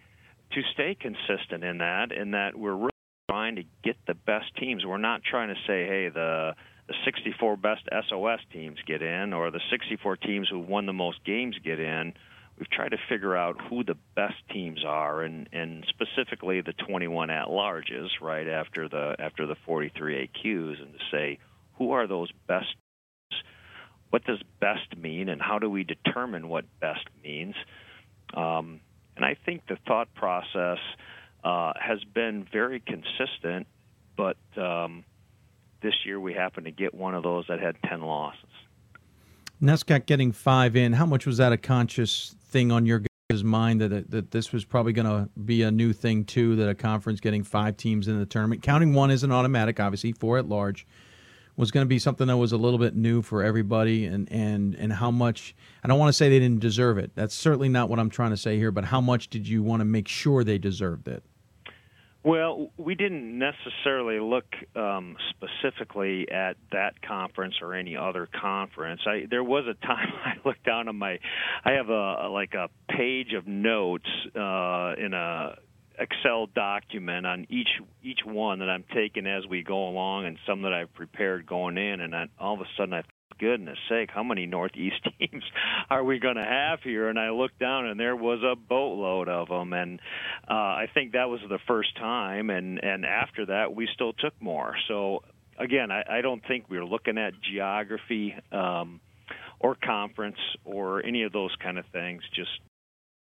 to 0.53 0.63
stay 0.75 0.97
consistent 1.01 1.65
in 1.65 1.79
that, 1.79 2.13
in 2.13 2.31
that 2.33 2.57
we're 2.57 2.89
trying 3.29 3.57
to 3.57 3.65
get 3.83 3.97
the 4.07 4.15
best 4.15 4.55
teams. 4.59 4.85
We're 4.85 4.99
not 4.99 5.23
trying 5.23 5.49
to 5.49 5.61
say, 5.67 5.87
hey, 5.87 6.09
the 6.09 6.55
the 6.89 6.95
64 7.05 7.57
best 7.57 7.83
SOS 8.09 8.39
teams 8.53 8.79
get 8.87 9.03
in, 9.03 9.33
or 9.33 9.51
the 9.51 9.61
64 9.71 10.19
teams 10.19 10.49
who 10.49 10.61
won 10.61 10.87
the 10.87 10.93
most 10.93 11.25
games 11.25 11.57
get 11.65 11.81
in 11.81 12.15
we've 12.59 12.71
tried 12.71 12.91
to 12.91 12.99
figure 13.09 13.37
out 13.37 13.57
who 13.69 13.85
the 13.85 13.97
best 14.15 14.37
teams 14.51 14.85
are, 14.85 15.23
and 15.23 15.49
and 15.53 15.85
specifically 15.89 16.61
the 16.61 16.73
21 16.73 17.31
at 17.31 17.49
larges, 17.49 18.09
right 18.21 18.49
after 18.49 18.89
the 18.89 19.17
after 19.19 19.47
the 19.47 19.57
43 19.67 20.29
AQs, 20.29 20.83
and 20.83 20.93
to 20.95 20.99
say 21.11 21.39
who 21.79 21.93
are 21.93 22.07
those 22.07 22.31
best. 22.47 22.67
Teams? 23.31 23.43
What 24.11 24.25
does 24.25 24.41
best 24.61 24.97
mean, 24.97 25.29
and 25.29 25.43
how 25.43 25.59
do 25.59 25.69
we 25.69 25.85
determine 25.85 26.49
what 26.49 26.65
best 26.81 27.07
means? 27.23 27.55
Um, 28.35 28.81
and 29.17 29.25
I 29.25 29.37
think 29.45 29.63
the 29.69 29.77
thought 29.87 30.15
process 30.15 30.79
uh, 31.45 31.73
has 31.81 32.03
been 32.05 32.47
very 32.53 32.81
consistent, 32.81 33.67
but 34.17 34.37
um, 34.57 35.05
this 35.83 35.95
year 36.05 36.19
we 36.19 36.35
happen 36.35 36.65
to 36.65 36.71
get 36.71 36.95
one 36.95 37.15
of 37.15 37.23
those 37.23 37.45
that 37.49 37.61
had 37.61 37.77
10 37.89 38.01
losses. 38.01 38.41
NESCAC 39.63 40.07
getting 40.07 40.33
five 40.33 40.77
in. 40.77 40.93
How 40.93 41.07
much 41.07 41.27
was 41.27 41.39
that 41.39 41.53
a 41.53 41.57
conscious 41.57 42.35
thing 42.49 42.71
on 42.71 42.85
your 42.85 43.03
guys' 43.31 43.43
mind 43.43 43.81
that 43.81 44.11
that 44.11 44.31
this 44.31 44.53
was 44.53 44.65
probably 44.65 44.93
going 44.93 45.07
to 45.07 45.31
be 45.41 45.63
a 45.63 45.71
new 45.71 45.93
thing 45.93 46.25
too? 46.25 46.57
That 46.57 46.69
a 46.69 46.75
conference 46.75 47.21
getting 47.21 47.43
five 47.43 47.77
teams 47.77 48.07
in 48.07 48.19
the 48.19 48.27
tournament, 48.27 48.63
counting 48.63 48.93
one 48.93 49.11
isn't 49.11 49.33
automatic, 49.33 49.81
obviously 49.81 50.13
four 50.13 50.37
at 50.37 50.47
large, 50.47 50.87
was 51.57 51.70
going 51.70 51.85
to 51.85 51.89
be 51.89 51.99
something 51.99 52.26
that 52.26 52.36
was 52.36 52.52
a 52.52 52.57
little 52.57 52.78
bit 52.78 52.94
new 52.94 53.23
for 53.23 53.43
everybody. 53.43 54.05
And 54.07 54.31
and 54.31 54.75
and 54.75 54.93
how 54.93 55.10
much? 55.10 55.55
I 55.83 55.89
don't 55.89 55.99
want 55.99 56.09
to 56.10 56.12
say 56.12 56.28
they 56.28 56.39
didn't 56.39 56.60
deserve 56.60 56.99
it. 56.99 57.12
That's 57.15 57.35
certainly 57.35 57.68
not 57.68 57.89
what 57.89 57.99
I'm 57.99 58.10
trying 58.10 58.31
to 58.31 58.36
say 58.36 58.57
here. 58.57 58.70
But 58.70 58.85
how 58.85 59.01
much 59.01 59.28
did 59.28 59.49
you 59.49 59.62
want 59.62 59.81
to 59.81 59.85
make 59.85 60.09
sure 60.09 60.44
they 60.44 60.59
deserved 60.59 61.09
it? 61.09 61.23
Well, 62.26 62.73
we 62.76 62.97
didn't 62.97 63.39
necessarily 63.39 64.18
look 64.18 64.47
um, 64.75 65.17
specifically 65.31 66.28
at 66.28 66.57
that 66.73 67.01
conference 67.01 67.55
or 67.62 67.73
any 67.73 67.97
other 67.97 68.28
conference. 68.41 69.01
I, 69.07 69.26
there 69.31 69.44
was 69.44 69.67
a 69.68 69.75
time 69.86 70.09
I 70.25 70.33
looked 70.44 70.65
down 70.65 70.89
on 70.89 70.97
my, 70.97 71.20
I 71.65 71.75
have 71.75 71.89
a 71.89 72.28
like 72.28 72.55
a 72.55 72.68
page 72.91 73.33
of 73.33 73.47
notes 73.47 74.09
uh, 74.35 74.94
in 74.99 75.15
a 75.15 75.55
Excel 75.99 76.47
document 76.47 77.26
on 77.26 77.47
each 77.49 77.68
each 78.02 78.20
one 78.25 78.58
that 78.58 78.68
I'm 78.68 78.84
taking 78.94 79.26
as 79.26 79.47
we 79.47 79.62
go 79.62 79.89
along, 79.89 80.26
and 80.26 80.39
some 80.47 80.62
that 80.62 80.73
I've 80.73 80.92
prepared 80.94 81.47
going 81.47 81.78
in, 81.78 82.00
and 82.00 82.15
I, 82.15 82.26
all 82.39 82.55
of 82.55 82.60
a 82.60 82.66
sudden 82.76 82.94
I 82.94 83.02
goodness 83.39 83.78
sake, 83.89 84.10
how 84.12 84.23
many 84.23 84.47
Northeast 84.47 84.97
teams 85.18 85.44
are 85.91 86.05
we 86.05 86.18
going 86.18 86.36
to 86.36 86.44
have 86.44 86.81
here? 86.83 87.08
And 87.08 87.18
I 87.18 87.31
looked 87.31 87.58
down, 87.58 87.86
and 87.86 87.99
there 87.99 88.16
was 88.16 88.41
a 88.42 88.57
boatload 88.57 89.28
of 89.28 89.49
them. 89.49 89.73
And 89.73 90.00
uh, 90.49 90.55
I 90.55 90.86
think 90.92 91.12
that 91.12 91.28
was 91.28 91.41
the 91.49 91.58
first 91.66 91.97
time. 91.97 92.50
And 92.50 92.83
and 92.83 93.05
after 93.05 93.47
that, 93.47 93.75
we 93.75 93.89
still 93.94 94.12
took 94.12 94.41
more. 94.41 94.75
So 94.89 95.23
again, 95.58 95.91
I, 95.91 96.18
I 96.18 96.20
don't 96.20 96.42
think 96.47 96.66
we 96.68 96.78
are 96.78 96.84
looking 96.84 97.18
at 97.18 97.33
geography 97.52 98.34
um, 98.52 99.00
or 99.60 99.75
conference 99.75 100.39
or 100.65 101.05
any 101.05 101.23
of 101.23 101.33
those 101.33 101.55
kind 101.62 101.78
of 101.78 101.84
things. 101.92 102.23
Just 102.34 102.50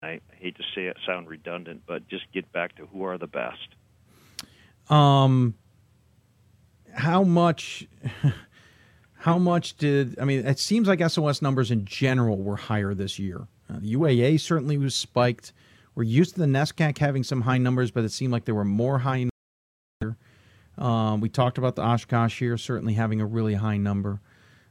I 0.02 0.20
hate 0.36 0.56
to 0.56 0.62
say 0.74 0.86
it, 0.86 0.96
sound 1.04 1.28
redundant, 1.28 1.82
but 1.86 2.06
just 2.08 2.30
get 2.32 2.50
back 2.52 2.76
to 2.76 2.86
who 2.86 3.02
are 3.04 3.18
the 3.18 3.26
best. 3.26 3.68
Um, 4.88 5.54
how 6.92 7.22
much? 7.24 7.86
How 9.20 9.36
much 9.36 9.76
did 9.76 10.16
I 10.20 10.24
mean? 10.24 10.46
It 10.46 10.60
seems 10.60 10.86
like 10.86 11.00
SOS 11.06 11.42
numbers 11.42 11.72
in 11.72 11.84
general 11.84 12.38
were 12.38 12.54
higher 12.54 12.94
this 12.94 13.18
year. 13.18 13.48
Uh, 13.68 13.80
the 13.80 13.94
UAA 13.94 14.38
certainly 14.38 14.78
was 14.78 14.94
spiked. 14.94 15.52
We're 15.96 16.04
used 16.04 16.34
to 16.34 16.40
the 16.40 16.46
NESCAC 16.46 16.96
having 16.98 17.24
some 17.24 17.40
high 17.40 17.58
numbers, 17.58 17.90
but 17.90 18.04
it 18.04 18.12
seemed 18.12 18.32
like 18.32 18.44
there 18.44 18.54
were 18.54 18.64
more 18.64 19.00
high. 19.00 19.28
Um, 20.78 21.20
we 21.20 21.28
talked 21.28 21.58
about 21.58 21.74
the 21.74 21.82
Oshkosh 21.82 22.38
here 22.38 22.56
certainly 22.56 22.94
having 22.94 23.20
a 23.20 23.26
really 23.26 23.54
high 23.54 23.76
number. 23.76 24.20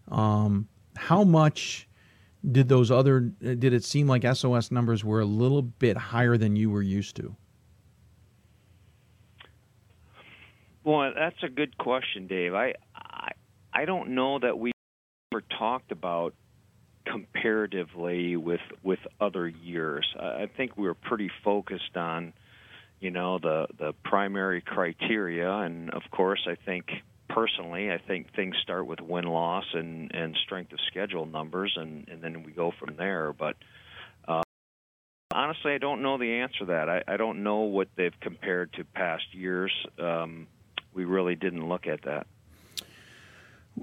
Um, 0.07 0.69
how 0.95 1.25
much 1.25 1.86
did 2.51 2.69
those 2.69 2.91
other? 2.91 3.31
Uh, 3.45 3.55
did 3.55 3.73
it 3.73 3.83
seem 3.83 4.07
like 4.07 4.23
SOS 4.23 4.71
numbers 4.71 5.03
were 5.03 5.21
a 5.21 5.25
little 5.25 5.61
bit 5.61 5.97
higher 5.97 6.37
than 6.37 6.55
you 6.55 6.69
were 6.69 6.81
used 6.81 7.15
to? 7.17 7.35
Well, 10.83 11.11
that's 11.13 11.43
a 11.43 11.49
good 11.49 11.77
question, 11.77 12.27
Dave. 12.27 12.53
I 12.53 12.73
I 13.77 13.85
don't 13.85 14.09
know 14.15 14.39
that 14.39 14.57
we 14.57 14.71
ever 15.31 15.43
talked 15.59 15.91
about 15.91 16.33
comparatively 17.05 18.35
with 18.35 18.61
with 18.81 18.99
other 19.21 19.47
years. 19.47 20.07
I 20.19 20.49
think 20.57 20.77
we 20.77 20.87
were 20.87 20.95
pretty 20.95 21.29
focused 21.43 21.95
on, 21.95 22.33
you 22.99 23.11
know, 23.11 23.37
the 23.37 23.67
the 23.77 23.93
primary 24.03 24.61
criteria, 24.61 25.51
and 25.51 25.91
of 25.91 26.01
course, 26.09 26.47
I 26.47 26.55
think 26.55 26.87
personally, 27.29 27.91
I 27.91 27.97
think 27.97 28.33
things 28.35 28.55
start 28.61 28.87
with 28.87 28.99
win 29.01 29.25
loss 29.25 29.65
and 29.73 30.11
and 30.13 30.35
strength 30.45 30.73
of 30.73 30.79
schedule 30.87 31.25
numbers, 31.25 31.73
and 31.75 32.07
and 32.09 32.21
then 32.21 32.43
we 32.43 32.51
go 32.51 32.71
from 32.79 32.95
there. 32.95 33.33
But 33.33 33.55
uh, 34.27 34.43
honestly, 35.33 35.73
I 35.73 35.77
don't 35.77 36.01
know 36.01 36.17
the 36.17 36.33
answer 36.33 36.59
to 36.59 36.65
that. 36.65 36.89
I, 36.89 37.03
I 37.07 37.17
don't 37.17 37.43
know 37.43 37.61
what 37.61 37.89
they've 37.95 38.19
compared 38.21 38.73
to 38.73 38.83
past 38.83 39.33
years. 39.33 39.71
Um, 39.99 40.47
we 40.93 41.05
really 41.05 41.35
didn't 41.35 41.67
look 41.67 41.87
at 41.87 42.03
that. 42.03 42.27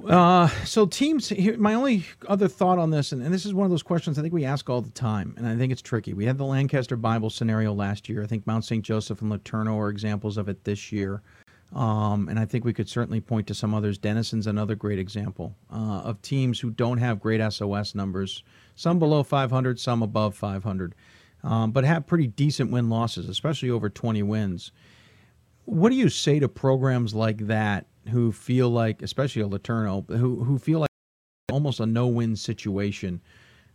Uh, 0.09 0.49
so 0.65 0.87
teams. 0.87 1.29
Here, 1.29 1.57
my 1.57 1.75
only 1.75 2.05
other 2.27 2.49
thought 2.49 2.79
on 2.79 2.91
this, 2.91 3.13
and, 3.13 3.23
and, 3.23 3.33
this 3.33 3.47
is 3.47 3.55
one 3.55 3.65
of 3.65 3.71
those 3.71 3.83
questions 3.83 4.19
I 4.19 4.23
think 4.23 4.35
we 4.35 4.45
ask 4.45 4.69
all 4.69 4.81
the 4.81 4.91
time, 4.91 5.35
and 5.37 5.47
I 5.47 5.57
think 5.57 5.71
it's 5.71 5.83
tricky. 5.83 6.15
We 6.15 6.25
had 6.25 6.37
the 6.37 6.45
Lancaster 6.45 6.97
Bible 6.97 7.31
scenario 7.31 7.73
last 7.73 8.09
year. 8.09 8.23
I 8.23 8.27
think 8.27 8.45
Mount 8.47 8.65
St. 8.65 8.85
Joseph 8.85 9.23
and 9.23 9.31
LeTourneau 9.31 9.79
are 9.79 9.91
examples 9.91 10.37
of 10.37 10.49
it 10.49 10.65
this 10.65 10.91
year. 10.91 11.23
Um, 11.75 12.29
and 12.29 12.39
I 12.39 12.45
think 12.45 12.65
we 12.65 12.73
could 12.73 12.89
certainly 12.89 13.21
point 13.21 13.49
to 13.49 13.55
some 13.55 13.75
others. 13.75 13.99
Denison's 13.99 14.47
another 14.47 14.77
great 14.77 15.01
example 15.01 15.57
uh, 15.73 16.03
of 16.05 16.23
teams 16.23 16.61
who 16.61 16.71
don't 16.71 16.99
have 16.99 17.19
great 17.19 17.41
SOS 17.53 17.97
numbers, 17.97 18.45
some 18.77 19.01
below 19.01 19.25
500, 19.25 19.81
some 19.81 20.03
above 20.03 20.37
500, 20.37 20.95
um, 21.43 21.73
but 21.73 21.85
have 21.85 22.07
pretty 22.07 22.29
decent 22.29 22.71
win 22.71 22.89
losses, 22.89 23.29
especially 23.29 23.71
over 23.71 23.91
20 23.91 24.23
wins. 24.23 24.71
What 25.65 25.89
do 25.89 25.97
you 25.97 26.09
say 26.09 26.39
to 26.39 26.49
programs 26.49 27.13
like 27.13 27.39
that 27.49 27.87
who 28.11 28.31
feel 28.31 28.71
like, 28.71 29.03
especially 29.03 29.43
a 29.43 29.49
LeTourneau, 29.49 30.09
who, 30.17 30.45
who 30.45 30.59
feel 30.59 30.81
like 30.81 30.91
almost 31.51 31.81
a 31.81 31.87
no 31.87 32.07
win 32.07 32.37
situation? 32.37 33.21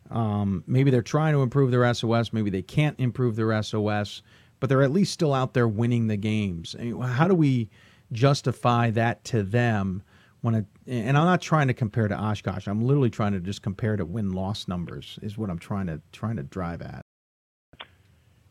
Um, 0.09 0.63
maybe 0.65 0.89
they're 0.89 1.01
trying 1.01 1.33
to 1.33 1.41
improve 1.41 1.69
their 1.71 1.93
SOS, 1.93 2.31
maybe 2.31 2.49
they 2.49 2.61
can't 2.61 2.97
improve 2.97 3.35
their 3.35 3.61
SOS, 3.61 4.21
but 4.61 4.69
they're 4.69 4.83
at 4.83 4.91
least 4.91 5.11
still 5.11 5.33
out 5.33 5.53
there 5.53 5.67
winning 5.67 6.07
the 6.07 6.17
games. 6.17 6.77
I 6.79 6.83
mean, 6.83 7.01
how 7.01 7.27
do 7.27 7.35
we 7.35 7.69
justify 8.11 8.89
that 8.91 9.23
to 9.25 9.43
them 9.43 10.03
when 10.41 10.55
it, 10.55 10.65
and 10.87 11.17
I'm 11.17 11.25
not 11.25 11.41
trying 11.41 11.67
to 11.67 11.73
compare 11.73 12.07
to 12.07 12.15
Oshkosh. 12.15 12.67
I'm 12.67 12.81
literally 12.81 13.09
trying 13.09 13.33
to 13.33 13.39
just 13.39 13.61
compare 13.61 13.97
to 13.97 14.05
win 14.05 14.31
loss 14.31 14.67
numbers 14.67 15.19
is 15.21 15.37
what 15.37 15.49
I'm 15.49 15.59
trying 15.59 15.87
to 15.87 16.01
trying 16.11 16.37
to 16.37 16.43
drive 16.43 16.81
at. 16.81 17.01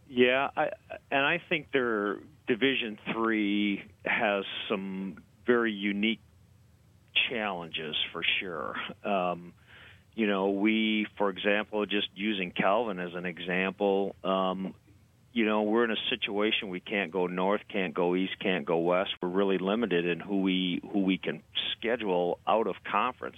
Yeah, 0.09 0.51
I, 0.57 0.71
and 1.11 1.25
I 1.25 1.41
think 1.49 1.73
their 1.73 2.19
Division 2.47 2.99
Three 3.13 3.85
has 4.05 4.45
some 4.69 5.19
very 5.47 5.73
unique 5.73 6.21
challenges 7.31 7.97
for 8.13 8.23
sure. 8.41 8.75
Um, 9.05 9.53
you 10.15 10.27
know, 10.27 10.51
we, 10.51 11.07
for 11.17 11.31
example, 11.31 11.85
just 11.87 12.09
using 12.15 12.51
Calvin 12.51 12.99
as 12.99 13.15
an 13.15 13.25
example, 13.25 14.17
um, 14.25 14.75
you 15.33 15.45
know, 15.45 15.63
we're 15.63 15.85
in 15.85 15.91
a 15.91 16.09
situation 16.11 16.69
we 16.69 16.81
can't 16.81 17.13
go 17.13 17.27
north, 17.27 17.61
can't 17.71 17.95
go 17.95 18.15
east, 18.17 18.39
can't 18.41 18.65
go 18.65 18.79
west. 18.79 19.11
We're 19.21 19.29
really 19.29 19.59
limited 19.59 20.07
in 20.07 20.21
who 20.21 20.41
we 20.41 20.81
who 20.93 21.01
we 21.01 21.19
can 21.19 21.43
schedule 21.77 22.39
out 22.47 22.67
of 22.67 22.77
conference. 22.91 23.37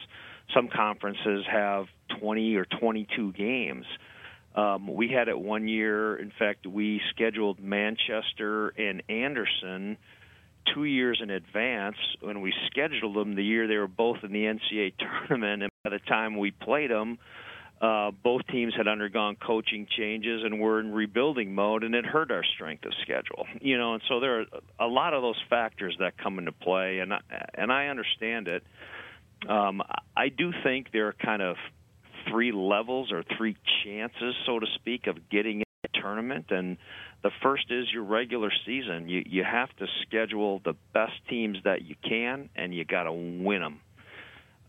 Some 0.55 0.69
conferences 0.69 1.45
have 1.51 1.87
20 2.21 2.57
or 2.57 2.65
22 2.65 3.33
games. 3.33 3.87
Um, 4.55 4.93
we 4.93 5.09
had 5.09 5.29
it 5.29 5.39
one 5.39 5.69
year. 5.69 6.17
In 6.17 6.33
fact, 6.37 6.67
we 6.67 7.01
scheduled 7.11 7.61
Manchester 7.61 8.69
and 8.71 9.03
Anderson 9.09 9.97
two 10.75 10.85
years 10.85 11.21
in 11.23 11.31
advance. 11.31 11.97
When 12.21 12.41
we 12.41 12.53
scheduled 12.67 13.17
them, 13.17 13.35
the 13.35 13.45
year 13.45 13.67
they 13.67 13.77
were 13.77 13.89
both 13.89 14.19
in 14.23 14.33
the 14.33 14.45
NCAA 14.45 14.95
tournament, 15.29 15.63
and 15.63 15.73
by 15.85 15.91
the 15.91 15.99
time 16.01 16.39
we 16.39 16.51
played 16.51 16.91
them, 16.91 17.19
uh, 17.81 18.11
both 18.11 18.47
teams 18.49 18.75
had 18.77 18.87
undergone 18.87 19.37
coaching 19.37 19.87
changes 19.97 20.43
and 20.45 20.61
were 20.61 20.81
in 20.81 20.93
rebuilding 20.93 21.55
mode, 21.55 21.83
and 21.83 21.95
it 21.95 22.05
hurt 22.05 22.31
our 22.31 22.45
strength 22.45 22.85
of 22.85 22.93
schedule. 23.03 23.47
You 23.61 23.79
know, 23.79 23.95
and 23.95 24.03
so 24.09 24.21
there 24.21 24.41
are 24.41 24.45
a 24.79 24.87
lot 24.87 25.15
of 25.15 25.23
those 25.23 25.41
factors 25.49 25.97
that 25.99 26.19
come 26.19 26.39
into 26.39 26.53
play, 26.53 26.99
and 26.99 27.15
I, 27.15 27.21
and 27.55 27.73
I 27.73 27.87
understand 27.87 28.49
it. 28.49 28.63
Um, 29.49 29.83
I 30.15 30.29
do 30.29 30.53
think 30.63 30.93
there 30.93 31.09
are 31.09 31.15
kind 31.15 31.41
of 31.41 31.57
three 32.29 32.53
levels 32.53 33.13
or 33.13 33.25
three 33.39 33.57
chances, 33.83 34.35
so 34.45 34.59
to 34.59 34.67
speak, 34.75 35.07
of 35.07 35.31
getting 35.31 35.61
in 35.61 35.65
the 35.83 36.01
tournament, 36.01 36.47
and 36.51 36.77
the 37.23 37.31
first 37.43 37.71
is 37.71 37.87
your 37.91 38.05
regular 38.05 38.51
season. 38.67 39.09
You 39.09 39.23
you 39.25 39.43
have 39.43 39.75
to 39.77 39.87
schedule 40.03 40.61
the 40.63 40.75
best 40.93 41.15
teams 41.31 41.57
that 41.65 41.81
you 41.81 41.95
can, 42.07 42.51
and 42.55 42.75
you 42.75 42.85
got 42.85 43.05
to 43.05 43.13
win 43.13 43.63
them 43.63 43.81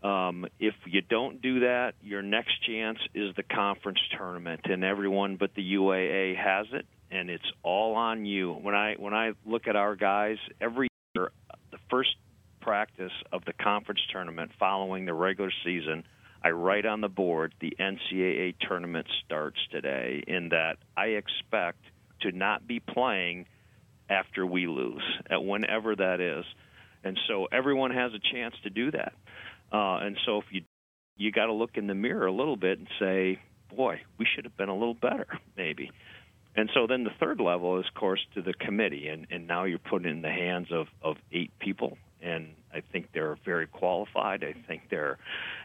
um, 0.02 0.46
if 0.58 0.74
you 0.86 1.00
don't 1.00 1.40
do 1.40 1.60
that, 1.60 1.94
your 2.02 2.22
next 2.22 2.62
chance 2.66 2.98
is 3.14 3.34
the 3.36 3.44
conference 3.44 4.00
tournament, 4.16 4.62
and 4.64 4.82
everyone 4.82 5.36
but 5.36 5.54
the 5.54 5.74
UAA 5.74 6.36
has 6.36 6.66
it, 6.72 6.86
and 7.10 7.30
it's 7.30 7.50
all 7.62 7.94
on 7.94 8.24
you. 8.26 8.52
When 8.52 8.74
I 8.74 8.94
when 8.94 9.14
I 9.14 9.32
look 9.46 9.68
at 9.68 9.76
our 9.76 9.94
guys, 9.94 10.38
every 10.60 10.88
year, 11.14 11.30
the 11.70 11.78
first 11.88 12.16
practice 12.60 13.12
of 13.32 13.44
the 13.44 13.52
conference 13.52 14.00
tournament 14.10 14.50
following 14.58 15.04
the 15.04 15.14
regular 15.14 15.52
season, 15.64 16.04
I 16.42 16.50
write 16.50 16.86
on 16.86 17.00
the 17.00 17.08
board 17.08 17.54
the 17.60 17.76
NCAA 17.78 18.56
tournament 18.60 19.06
starts 19.24 19.58
today. 19.70 20.24
In 20.26 20.48
that, 20.48 20.78
I 20.96 21.06
expect 21.06 21.78
to 22.22 22.32
not 22.32 22.66
be 22.66 22.80
playing 22.80 23.46
after 24.10 24.44
we 24.44 24.66
lose, 24.66 25.04
at 25.30 25.44
whenever 25.44 25.94
that 25.94 26.20
is, 26.20 26.44
and 27.04 27.18
so 27.28 27.46
everyone 27.52 27.92
has 27.92 28.12
a 28.14 28.34
chance 28.34 28.54
to 28.64 28.70
do 28.70 28.90
that. 28.90 29.12
Uh, 29.72 29.98
and 30.02 30.18
so 30.26 30.38
if 30.38 30.44
you 30.50 30.62
you 31.16 31.30
got 31.30 31.46
to 31.46 31.52
look 31.52 31.72
in 31.74 31.86
the 31.86 31.94
mirror 31.94 32.26
a 32.26 32.32
little 32.32 32.56
bit 32.56 32.78
and 32.78 32.88
say, 32.98 33.38
boy, 33.74 34.00
we 34.18 34.26
should 34.34 34.44
have 34.44 34.56
been 34.56 34.68
a 34.68 34.76
little 34.76 34.94
better, 34.94 35.26
maybe. 35.56 35.90
And 36.54 36.70
so 36.74 36.86
then 36.86 37.04
the 37.04 37.10
third 37.18 37.40
level 37.40 37.78
is, 37.80 37.86
of 37.86 37.94
course, 37.98 38.20
to 38.34 38.42
the 38.42 38.52
committee, 38.52 39.08
and, 39.08 39.26
and 39.30 39.46
now 39.46 39.64
you're 39.64 39.78
put 39.78 40.04
in 40.04 40.20
the 40.20 40.30
hands 40.30 40.68
of, 40.70 40.86
of 41.02 41.16
eight 41.32 41.50
people, 41.58 41.96
and 42.20 42.48
I 42.74 42.82
think 42.92 43.08
they're 43.14 43.38
very 43.44 43.66
qualified. 43.66 44.44
I 44.44 44.54
think 44.66 44.82
they 44.90 44.98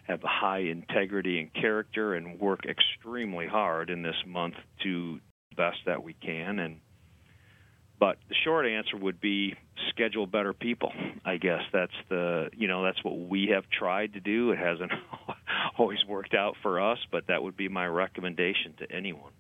have 0.04 0.24
a 0.24 0.28
high 0.28 0.60
integrity 0.60 1.40
and 1.40 1.54
character, 1.54 2.14
and 2.14 2.40
work 2.40 2.62
extremely 2.66 3.48
hard 3.48 3.90
in 3.90 4.02
this 4.02 4.16
month 4.26 4.56
to 4.84 5.20
the 5.50 5.56
best 5.56 5.78
that 5.86 6.04
we 6.04 6.14
can. 6.14 6.60
And 6.60 6.78
but 8.00 8.18
the 8.30 8.36
short 8.44 8.66
answer 8.66 8.96
would 8.98 9.20
be 9.20 9.56
schedule 9.90 10.28
better 10.28 10.54
people. 10.54 10.92
I 11.26 11.38
guess 11.38 11.62
that's 11.74 11.94
the 12.10 12.50
you 12.56 12.68
know 12.68 12.84
that's 12.84 13.04
what 13.04 13.18
we 13.18 13.50
have 13.54 13.66
tried 13.70 14.14
to 14.14 14.20
do. 14.20 14.52
It 14.52 14.60
hasn't 14.60 14.92
always 15.78 16.00
worked 16.08 16.34
out 16.34 16.56
for 16.62 16.80
us, 16.80 17.00
but 17.12 17.28
that 17.28 17.44
would 17.44 17.58
be 17.58 17.70
my 17.70 17.88
recommendation 17.88 18.74
to 18.80 18.92
anyone. 18.92 19.32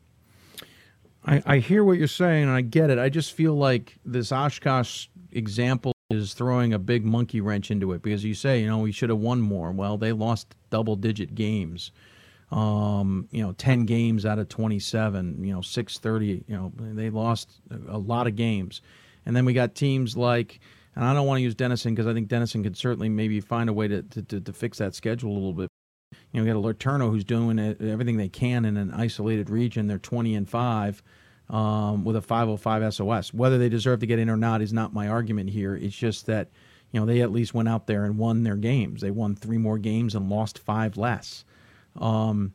I, 1.25 1.43
I 1.45 1.57
hear 1.57 1.83
what 1.83 1.97
you're 1.97 2.07
saying, 2.07 2.43
and 2.43 2.51
I 2.51 2.61
get 2.61 2.89
it. 2.89 2.97
I 2.97 3.09
just 3.09 3.33
feel 3.33 3.53
like 3.53 3.97
this 4.05 4.31
Oshkosh 4.31 5.07
example 5.31 5.91
is 6.09 6.33
throwing 6.33 6.73
a 6.73 6.79
big 6.79 7.03
monkey 7.03 7.41
wrench 7.41 7.69
into 7.69 7.91
it 7.91 8.01
because 8.01 8.23
you 8.23 8.33
say, 8.33 8.61
you 8.61 8.67
know, 8.67 8.77
we 8.77 8.93
should 8.93 9.09
have 9.09 9.19
won 9.19 9.41
more. 9.41 9.71
Well, 9.71 9.97
they 9.97 10.13
lost 10.13 10.55
double 10.69 10.95
digit 10.95 11.35
games 11.35 11.91
um, 12.51 13.27
you 13.31 13.41
know, 13.41 13.51
10 13.53 13.85
games 13.85 14.25
out 14.25 14.39
of 14.39 14.47
27, 14.47 15.43
you 15.43 15.53
know, 15.53 15.61
630, 15.61 16.45
you 16.47 16.55
know, 16.55 16.71
they 16.77 17.09
lost 17.09 17.59
a 17.89 17.97
lot 17.97 18.27
of 18.27 18.35
games. 18.35 18.81
And 19.25 19.35
then 19.35 19.43
we 19.43 19.53
got 19.53 19.75
teams 19.75 20.15
like, 20.15 20.59
and 20.95 21.03
I 21.03 21.13
don't 21.13 21.27
want 21.27 21.39
to 21.39 21.43
use 21.43 21.55
Denison 21.55 21.93
because 21.93 22.07
I 22.07 22.13
think 22.13 22.29
Denison 22.29 22.63
could 22.63 22.77
certainly 22.77 23.09
maybe 23.09 23.41
find 23.41 23.69
a 23.69 23.73
way 23.73 23.87
to, 23.89 24.01
to, 24.01 24.39
to, 24.39 24.53
fix 24.53 24.77
that 24.77 24.95
schedule 24.95 25.31
a 25.31 25.33
little 25.33 25.53
bit. 25.53 25.69
You 26.31 26.39
know, 26.39 26.43
we 26.55 26.61
got 26.61 26.69
a 26.69 26.73
LeTourneau 26.73 27.11
who's 27.11 27.25
doing 27.25 27.59
everything 27.59 28.17
they 28.17 28.29
can 28.29 28.63
in 28.63 28.77
an 28.77 28.91
isolated 28.91 29.49
region. 29.49 29.87
They're 29.87 29.99
20 29.99 30.35
and 30.35 30.49
5 30.49 31.03
um, 31.49 32.05
with 32.05 32.15
a 32.15 32.21
505 32.21 32.93
SOS. 32.93 33.33
Whether 33.33 33.57
they 33.57 33.69
deserve 33.69 33.99
to 33.99 34.05
get 34.05 34.19
in 34.19 34.29
or 34.29 34.37
not 34.37 34.61
is 34.61 34.71
not 34.71 34.93
my 34.93 35.09
argument 35.09 35.49
here. 35.49 35.75
It's 35.75 35.95
just 35.95 36.25
that, 36.27 36.49
you 36.91 36.99
know, 36.99 37.05
they 37.05 37.21
at 37.21 37.31
least 37.31 37.53
went 37.53 37.67
out 37.67 37.87
there 37.87 38.05
and 38.05 38.17
won 38.17 38.43
their 38.43 38.55
games. 38.55 39.01
They 39.01 39.11
won 39.11 39.35
three 39.35 39.57
more 39.57 39.77
games 39.77 40.15
and 40.15 40.29
lost 40.29 40.59
five 40.59 40.95
less. 40.95 41.43
Um, 41.97 42.53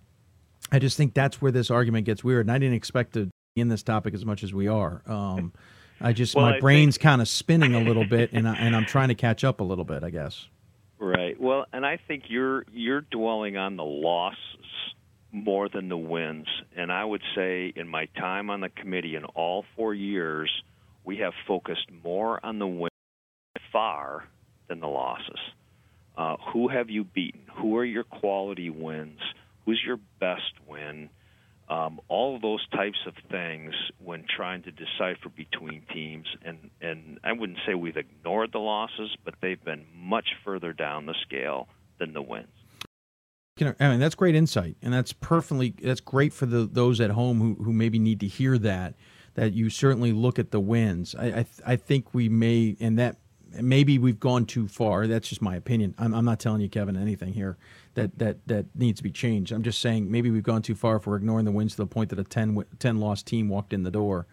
I 0.70 0.78
just 0.78 0.96
think 0.96 1.14
that's 1.14 1.42
where 1.42 1.52
this 1.52 1.70
argument 1.70 2.06
gets 2.06 2.24
weird, 2.24 2.46
and 2.46 2.52
I 2.52 2.58
didn't 2.58 2.74
expect 2.74 3.14
to 3.14 3.26
be 3.54 3.60
in 3.60 3.68
this 3.68 3.82
topic 3.82 4.14
as 4.14 4.24
much 4.24 4.42
as 4.42 4.54
we 4.54 4.68
are. 4.68 5.02
Um, 5.06 5.52
I 6.00 6.12
just 6.12 6.34
well, 6.34 6.46
my 6.46 6.56
I 6.56 6.60
brain's 6.60 6.96
think... 6.96 7.02
kind 7.02 7.20
of 7.20 7.28
spinning 7.28 7.74
a 7.74 7.80
little 7.80 8.06
bit, 8.06 8.32
and 8.32 8.48
I, 8.48 8.54
and 8.56 8.74
I'm 8.74 8.86
trying 8.86 9.08
to 9.08 9.14
catch 9.14 9.44
up 9.44 9.60
a 9.60 9.64
little 9.64 9.84
bit, 9.84 10.02
I 10.02 10.10
guess. 10.10 10.46
Right. 10.98 11.38
Well, 11.40 11.66
and 11.72 11.84
I 11.84 11.98
think 12.08 12.24
you're 12.28 12.64
you're 12.72 13.00
dwelling 13.00 13.56
on 13.56 13.76
the 13.76 13.84
losses 13.84 14.38
more 15.32 15.68
than 15.68 15.88
the 15.88 15.96
wins. 15.96 16.46
And 16.76 16.92
I 16.92 17.04
would 17.04 17.22
say, 17.34 17.72
in 17.74 17.88
my 17.88 18.06
time 18.16 18.50
on 18.50 18.60
the 18.60 18.68
committee 18.68 19.16
in 19.16 19.24
all 19.24 19.64
four 19.76 19.94
years, 19.94 20.50
we 21.04 21.18
have 21.18 21.32
focused 21.46 21.90
more 22.04 22.44
on 22.44 22.58
the 22.58 22.66
wins 22.66 22.90
far 23.72 24.28
than 24.68 24.80
the 24.80 24.88
losses. 24.88 25.40
Uh, 26.16 26.36
who 26.52 26.68
have 26.68 26.90
you 26.90 27.04
beaten? 27.04 27.42
Who 27.56 27.76
are 27.76 27.84
your 27.84 28.04
quality 28.04 28.70
wins? 28.70 29.20
Who's 29.64 29.80
your 29.84 29.98
best 30.20 30.52
win? 30.66 31.08
Um, 31.68 32.00
all 32.08 32.36
of 32.36 32.42
those 32.42 32.66
types 32.68 32.98
of 33.06 33.14
things 33.30 33.72
when 33.98 34.24
trying 34.28 34.62
to 34.64 34.70
decipher 34.70 35.30
between 35.34 35.82
teams. 35.92 36.26
And, 36.44 36.70
and 36.80 37.18
I 37.24 37.32
wouldn't 37.32 37.58
say 37.66 37.74
we've 37.74 37.96
ignored 37.96 38.52
the 38.52 38.58
losses, 38.58 39.16
but 39.24 39.34
they've 39.40 39.62
been 39.64 39.86
much 39.94 40.28
further 40.44 40.72
down 40.72 41.06
the 41.06 41.14
scale 41.22 41.68
than 41.98 42.12
the 42.12 42.22
wins. 42.22 42.48
I 43.78 43.90
mean, 43.90 44.00
that's 44.00 44.14
great 44.14 44.34
insight, 44.34 44.76
and 44.82 44.92
that's 44.92 45.12
perfectly 45.12 45.74
that's 45.82 46.00
great 46.00 46.32
for 46.32 46.46
the 46.46 46.68
those 46.70 47.00
at 47.00 47.10
home 47.10 47.38
who, 47.38 47.62
who 47.62 47.72
maybe 47.72 47.98
need 47.98 48.20
to 48.20 48.26
hear 48.26 48.58
that. 48.58 48.94
That 49.34 49.52
you 49.52 49.70
certainly 49.70 50.12
look 50.12 50.38
at 50.38 50.50
the 50.50 50.60
wins. 50.60 51.14
I 51.14 51.26
I, 51.26 51.46
I 51.66 51.76
think 51.76 52.12
we 52.14 52.28
may, 52.28 52.76
and 52.80 52.98
that 52.98 53.18
maybe 53.60 53.98
we've 53.98 54.20
gone 54.20 54.46
too 54.46 54.68
far. 54.68 55.06
That's 55.06 55.28
just 55.28 55.42
my 55.42 55.56
opinion. 55.56 55.94
I'm, 55.98 56.14
I'm 56.14 56.24
not 56.24 56.40
telling 56.40 56.60
you, 56.60 56.68
Kevin, 56.68 56.96
anything 56.96 57.32
here 57.32 57.56
that, 57.94 58.18
that, 58.18 58.46
that 58.46 58.66
needs 58.74 58.98
to 58.98 59.02
be 59.02 59.10
changed. 59.10 59.52
I'm 59.52 59.62
just 59.62 59.80
saying 59.80 60.10
maybe 60.10 60.30
we've 60.30 60.42
gone 60.42 60.62
too 60.62 60.74
far 60.74 60.96
if 60.96 61.06
we're 61.06 61.16
ignoring 61.16 61.44
the 61.44 61.52
wins 61.52 61.72
to 61.72 61.78
the 61.78 61.86
point 61.86 62.10
that 62.10 62.18
a 62.18 62.24
10, 62.24 62.64
10 62.78 62.98
loss 62.98 63.22
team 63.22 63.48
walked 63.48 63.72
in 63.72 63.82
the 63.82 63.90
door. 63.90 64.26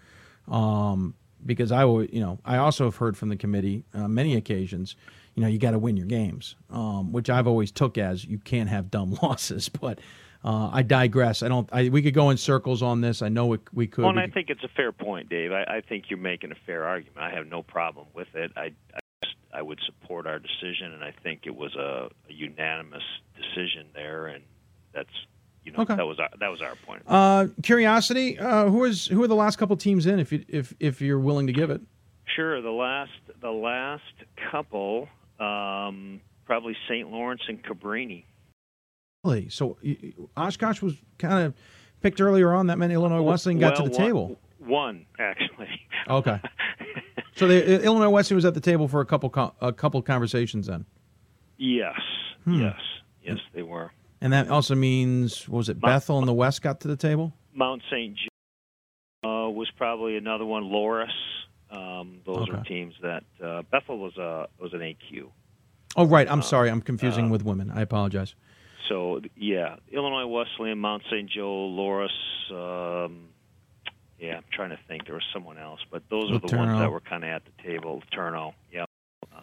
Um, 0.47 1.15
because 1.45 1.71
I 1.71 1.85
will, 1.85 2.03
you 2.05 2.19
know, 2.19 2.39
I 2.43 2.57
also 2.57 2.85
have 2.85 2.97
heard 2.97 3.17
from 3.17 3.29
the 3.29 3.37
committee 3.37 3.85
uh, 3.93 4.07
many 4.07 4.35
occasions, 4.35 4.95
you 5.35 5.41
know, 5.41 5.47
you 5.47 5.57
got 5.57 5.71
to 5.71 5.79
win 5.79 5.95
your 5.95 6.05
games, 6.05 6.55
um, 6.69 7.11
which 7.11 7.29
I've 7.29 7.47
always 7.47 7.71
took 7.71 7.97
as 7.97 8.25
you 8.25 8.39
can't 8.39 8.69
have 8.69 8.91
dumb 8.91 9.17
losses. 9.21 9.69
But 9.69 9.99
uh, 10.43 10.69
I 10.71 10.83
digress. 10.83 11.43
I 11.43 11.47
don't. 11.49 11.69
I, 11.71 11.89
we 11.89 12.01
could 12.01 12.13
go 12.13 12.29
in 12.29 12.37
circles 12.37 12.81
on 12.81 13.01
this. 13.01 13.21
I 13.21 13.29
know 13.29 13.53
it, 13.53 13.61
we 13.73 13.87
could. 13.87 14.03
Well, 14.03 14.11
and 14.11 14.17
we 14.17 14.23
I 14.23 14.29
think 14.29 14.49
it's 14.49 14.63
a 14.63 14.69
fair 14.69 14.91
point, 14.91 15.29
Dave. 15.29 15.51
I, 15.51 15.63
I, 15.63 15.81
think 15.81 16.05
you're 16.09 16.19
making 16.19 16.51
a 16.51 16.55
fair 16.65 16.85
argument. 16.85 17.17
I 17.19 17.31
have 17.31 17.47
no 17.47 17.61
problem 17.61 18.07
with 18.13 18.33
it. 18.35 18.51
I, 18.55 18.71
I 18.93 18.99
I 19.53 19.61
would 19.61 19.79
support 19.85 20.27
our 20.27 20.39
decision, 20.39 20.93
and 20.93 21.03
I 21.03 21.13
think 21.23 21.41
it 21.45 21.55
was 21.55 21.75
a, 21.75 22.09
a 22.29 22.33
unanimous 22.33 23.03
decision 23.35 23.87
there, 23.93 24.27
and 24.27 24.43
that's 24.93 25.09
you 25.63 25.71
know 25.71 25.79
Okay. 25.79 25.95
that 25.95 26.05
was 26.05 26.19
our, 26.19 26.29
that 26.39 26.49
was 26.49 26.61
our 26.61 26.75
point. 26.85 27.03
Uh, 27.07 27.47
curiosity, 27.63 28.37
uh, 28.39 28.65
who 28.69 28.83
is 28.85 29.07
who 29.07 29.21
are 29.23 29.27
the 29.27 29.35
last 29.35 29.57
couple 29.57 29.75
teams 29.77 30.05
in? 30.05 30.19
If 30.19 30.31
you 30.31 30.45
if 30.47 30.73
if 30.79 31.01
you're 31.01 31.19
willing 31.19 31.47
to 31.47 31.53
give 31.53 31.69
it. 31.69 31.81
Sure. 32.35 32.61
The 32.61 32.69
last 32.71 33.11
the 33.41 33.49
last 33.51 34.03
couple, 34.51 35.07
um, 35.39 36.21
probably 36.45 36.75
St. 36.87 37.09
Lawrence 37.09 37.41
and 37.47 37.63
Cabrini. 37.63 38.23
Really? 39.23 39.49
So 39.49 39.77
Oshkosh 40.37 40.81
was 40.81 40.95
kind 41.17 41.43
of 41.43 41.53
picked 42.01 42.21
earlier 42.21 42.53
on. 42.53 42.67
That 42.67 42.77
meant 42.77 42.93
Illinois 42.93 43.21
Wesleyan 43.21 43.59
got 43.59 43.75
to 43.77 43.83
the 43.83 43.89
one- 43.89 43.97
table. 43.99 44.39
One 44.59 45.05
actually. 45.17 45.69
Okay. 46.07 46.39
so 47.35 47.47
the 47.47 47.83
Illinois 47.83 48.09
Wesleyan 48.09 48.37
was 48.37 48.45
at 48.45 48.53
the 48.53 48.59
table 48.61 48.87
for 48.87 49.01
a 49.01 49.05
couple 49.05 49.29
co- 49.29 49.53
a 49.61 49.71
couple 49.73 50.01
conversations 50.01 50.67
then, 50.67 50.85
Yes. 51.57 51.99
Hmm. 52.45 52.61
Yes. 52.61 52.79
Yes, 53.23 53.37
they 53.53 53.61
were. 53.63 53.91
and 54.21 54.31
that 54.33 54.49
also 54.49 54.75
means 54.75 55.47
was 55.49 55.69
it 55.69 55.79
Bethel 55.79 56.19
and 56.19 56.27
the 56.27 56.33
West 56.33 56.61
got 56.61 56.79
to 56.81 56.87
the 56.87 56.95
table? 56.95 57.33
Mount 57.53 57.81
St. 57.91 58.15
John 58.17 58.27
uh, 59.45 59.49
was 59.49 59.69
probably 59.77 60.15
another 60.17 60.45
one. 60.45 60.63
Loras. 60.63 61.07
Um, 61.71 62.21
those 62.25 62.49
are 62.49 62.63
teams 62.63 62.95
that 63.03 63.23
uh, 63.43 63.61
Bethel 63.71 63.99
was 63.99 64.17
a 64.17 64.47
was 64.59 64.73
an 64.73 64.79
AQ. 64.79 65.29
Oh 65.95 66.05
right, 66.07 66.27
I'm 66.29 66.39
Uh, 66.39 66.43
sorry, 66.43 66.69
I'm 66.69 66.81
confusing 66.81 67.25
uh, 67.25 67.29
with 67.29 67.43
women. 67.43 67.69
I 67.71 67.81
apologize. 67.81 68.33
So 68.87 69.21
yeah, 69.35 69.75
Illinois 69.91 70.25
Wesleyan, 70.25 70.79
Mount 70.79 71.03
St. 71.11 71.29
Joe, 71.29 71.69
Loras. 71.69 72.09
Um, 73.05 73.27
yeah, 74.19 74.37
I'm 74.37 74.43
trying 74.51 74.69
to 74.69 74.79
think. 74.87 75.05
There 75.05 75.15
was 75.15 75.23
someone 75.33 75.57
else, 75.57 75.79
but 75.91 76.03
those 76.09 76.31
are 76.31 76.39
the 76.39 76.55
ones 76.55 76.77
that 76.79 76.91
were 76.91 76.99
kind 76.99 77.23
of 77.23 77.29
at 77.29 77.43
the 77.45 77.63
table. 77.63 78.03
Turno, 78.13 78.53
yeah, 78.71 78.85
uh, 79.35 79.41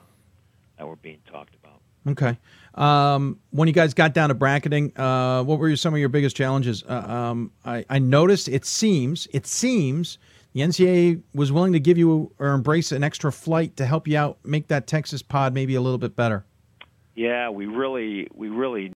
that 0.79 0.87
were 0.87 0.97
being 0.97 1.21
talked 1.31 1.55
about. 1.55 1.81
Okay. 2.09 2.39
Um, 2.75 3.41
when 3.51 3.67
you 3.67 3.75
guys 3.75 3.95
got 3.95 4.15
down 4.15 4.29
to 4.29 4.35
bracketing, 4.35 4.97
uh, 4.97 5.43
what 5.43 5.59
were 5.59 5.69
your, 5.69 5.77
some 5.77 5.93
of 5.93 5.99
your 5.99 6.09
biggest 6.09 6.37
challenges? 6.37 6.85
Uh, 6.85 6.95
um, 6.95 7.51
I, 7.65 7.85
I 7.91 7.99
noticed 7.99 8.49
it 8.49 8.65
seems 8.65 9.27
it 9.33 9.47
seems 9.47 10.19
the 10.53 10.61
NCAA 10.61 11.23
was 11.35 11.51
willing 11.51 11.73
to 11.73 11.81
give 11.81 11.99
you 11.99 12.33
or 12.39 12.49
embrace 12.53 12.93
an 12.93 13.03
extra 13.03 13.33
flight 13.33 13.77
to 13.77 13.87
help 13.87 14.07
you 14.07 14.17
out, 14.17 14.39
make 14.45 14.69
that 14.69 14.87
Texas 14.87 15.21
pod 15.23 15.53
maybe 15.53 15.75
a 15.75 15.81
little 15.81 15.99
bit 15.99 16.15
better. 16.15 16.45
Yeah, 17.15 17.49
we 17.49 17.67
really, 17.67 18.29
we 18.35 18.51
really 18.51 18.93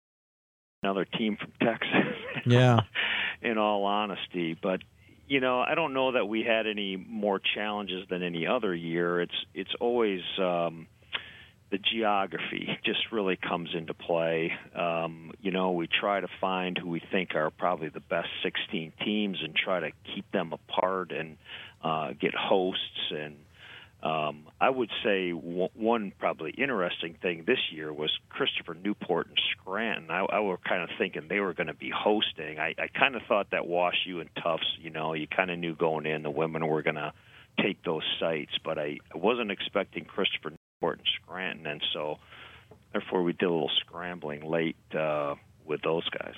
another 0.82 1.04
team 1.04 1.36
from 1.36 1.52
Texas. 1.60 2.14
Yeah. 2.46 2.80
in 3.42 3.58
all 3.58 3.84
honesty. 3.84 4.56
But 4.60 4.80
you 5.28 5.40
know, 5.40 5.60
I 5.60 5.74
don't 5.74 5.92
know 5.92 6.12
that 6.12 6.26
we 6.26 6.42
had 6.42 6.66
any 6.66 6.96
more 6.96 7.38
challenges 7.54 8.08
than 8.08 8.22
any 8.22 8.46
other 8.46 8.74
year. 8.74 9.20
It's 9.20 9.34
it's 9.54 9.74
always 9.78 10.22
um, 10.38 10.86
the 11.70 11.78
geography 11.78 12.78
just 12.84 13.12
really 13.12 13.36
comes 13.36 13.70
into 13.74 13.94
play. 13.94 14.52
Um, 14.74 15.32
you 15.40 15.50
know, 15.50 15.72
we 15.72 15.86
try 15.86 16.20
to 16.20 16.28
find 16.40 16.78
who 16.78 16.88
we 16.88 17.02
think 17.12 17.34
are 17.34 17.50
probably 17.50 17.90
the 17.90 18.00
best 18.00 18.28
16 18.42 18.92
teams 19.04 19.38
and 19.42 19.54
try 19.54 19.80
to 19.80 19.90
keep 20.14 20.30
them 20.32 20.52
apart 20.52 21.12
and 21.12 21.36
uh, 21.82 22.12
get 22.18 22.34
hosts 22.34 23.10
and 23.10 23.36
um, 24.02 24.46
I 24.60 24.70
would 24.70 24.90
say 25.02 25.32
w- 25.32 25.68
one 25.74 26.12
probably 26.18 26.52
interesting 26.52 27.16
thing 27.20 27.44
this 27.46 27.58
year 27.72 27.92
was 27.92 28.10
Christopher 28.28 28.74
Newport 28.74 29.26
and 29.26 29.40
Scranton. 29.52 30.10
I, 30.10 30.20
I 30.20 30.40
were 30.40 30.58
kind 30.58 30.82
of 30.82 30.90
thinking 30.98 31.22
they 31.28 31.40
were 31.40 31.54
going 31.54 31.66
to 31.66 31.74
be 31.74 31.90
hosting. 31.90 32.58
I, 32.60 32.74
I 32.78 32.86
kind 32.96 33.16
of 33.16 33.22
thought 33.26 33.50
that 33.50 33.66
Wash 33.66 33.96
U 34.06 34.20
and 34.20 34.30
Tufts, 34.40 34.66
you 34.80 34.90
know, 34.90 35.14
you 35.14 35.26
kind 35.26 35.50
of 35.50 35.58
knew 35.58 35.74
going 35.74 36.06
in 36.06 36.22
the 36.22 36.30
women 36.30 36.66
were 36.66 36.82
going 36.82 36.94
to 36.96 37.12
take 37.60 37.82
those 37.82 38.04
sites, 38.20 38.52
but 38.64 38.78
I, 38.78 38.98
I 39.12 39.18
wasn't 39.18 39.50
expecting 39.50 40.04
Christopher 40.04 40.50
Newport 40.50 40.98
and 40.98 41.08
Scranton, 41.20 41.66
and 41.66 41.82
so 41.92 42.18
therefore 42.92 43.24
we 43.24 43.32
did 43.32 43.46
a 43.46 43.50
little 43.50 43.70
scrambling 43.80 44.48
late 44.48 44.76
uh, 44.96 45.34
with 45.64 45.82
those 45.82 46.08
guys. 46.10 46.34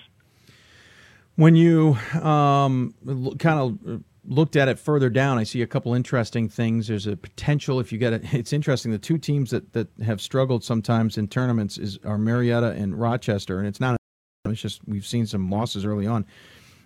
When 1.37 1.57
you 1.57 1.97
um, 2.15 2.95
kind 3.39 3.61
of 3.61 4.03
looked 4.25 4.57
at 4.57 4.69
it 4.69 4.79
further 4.79 5.11
down, 5.11 5.39
I 5.39 5.45
see 5.45 5.63
a 5.63 5.67
couple 5.67 5.95
interesting 5.95 6.49
things. 6.49 6.89
There's 6.89 7.07
a 7.07 7.17
potential 7.17 7.81
if 7.81 7.93
you 7.93 7.99
get 7.99 8.13
it. 8.13 8.25
It's 8.33 8.53
interesting. 8.53 8.93
The 8.93 8.99
two 8.99 9.19
teams 9.19 9.51
that, 9.51 9.73
that 9.73 9.89
have 10.05 10.21
struggled 10.21 10.65
sometimes 10.65 11.19
in 11.19 11.29
tournaments 11.29 11.79
is 11.79 11.99
are 12.05 12.19
Marietta 12.19 12.71
and 12.71 12.99
Rochester, 12.99 13.59
and 13.59 13.67
it's 13.67 13.81
not. 13.81 13.97
It's 14.47 14.61
just 14.61 14.81
we've 14.87 15.07
seen 15.07 15.27
some 15.27 15.51
losses 15.51 15.85
early 15.85 16.07
on. 16.07 16.27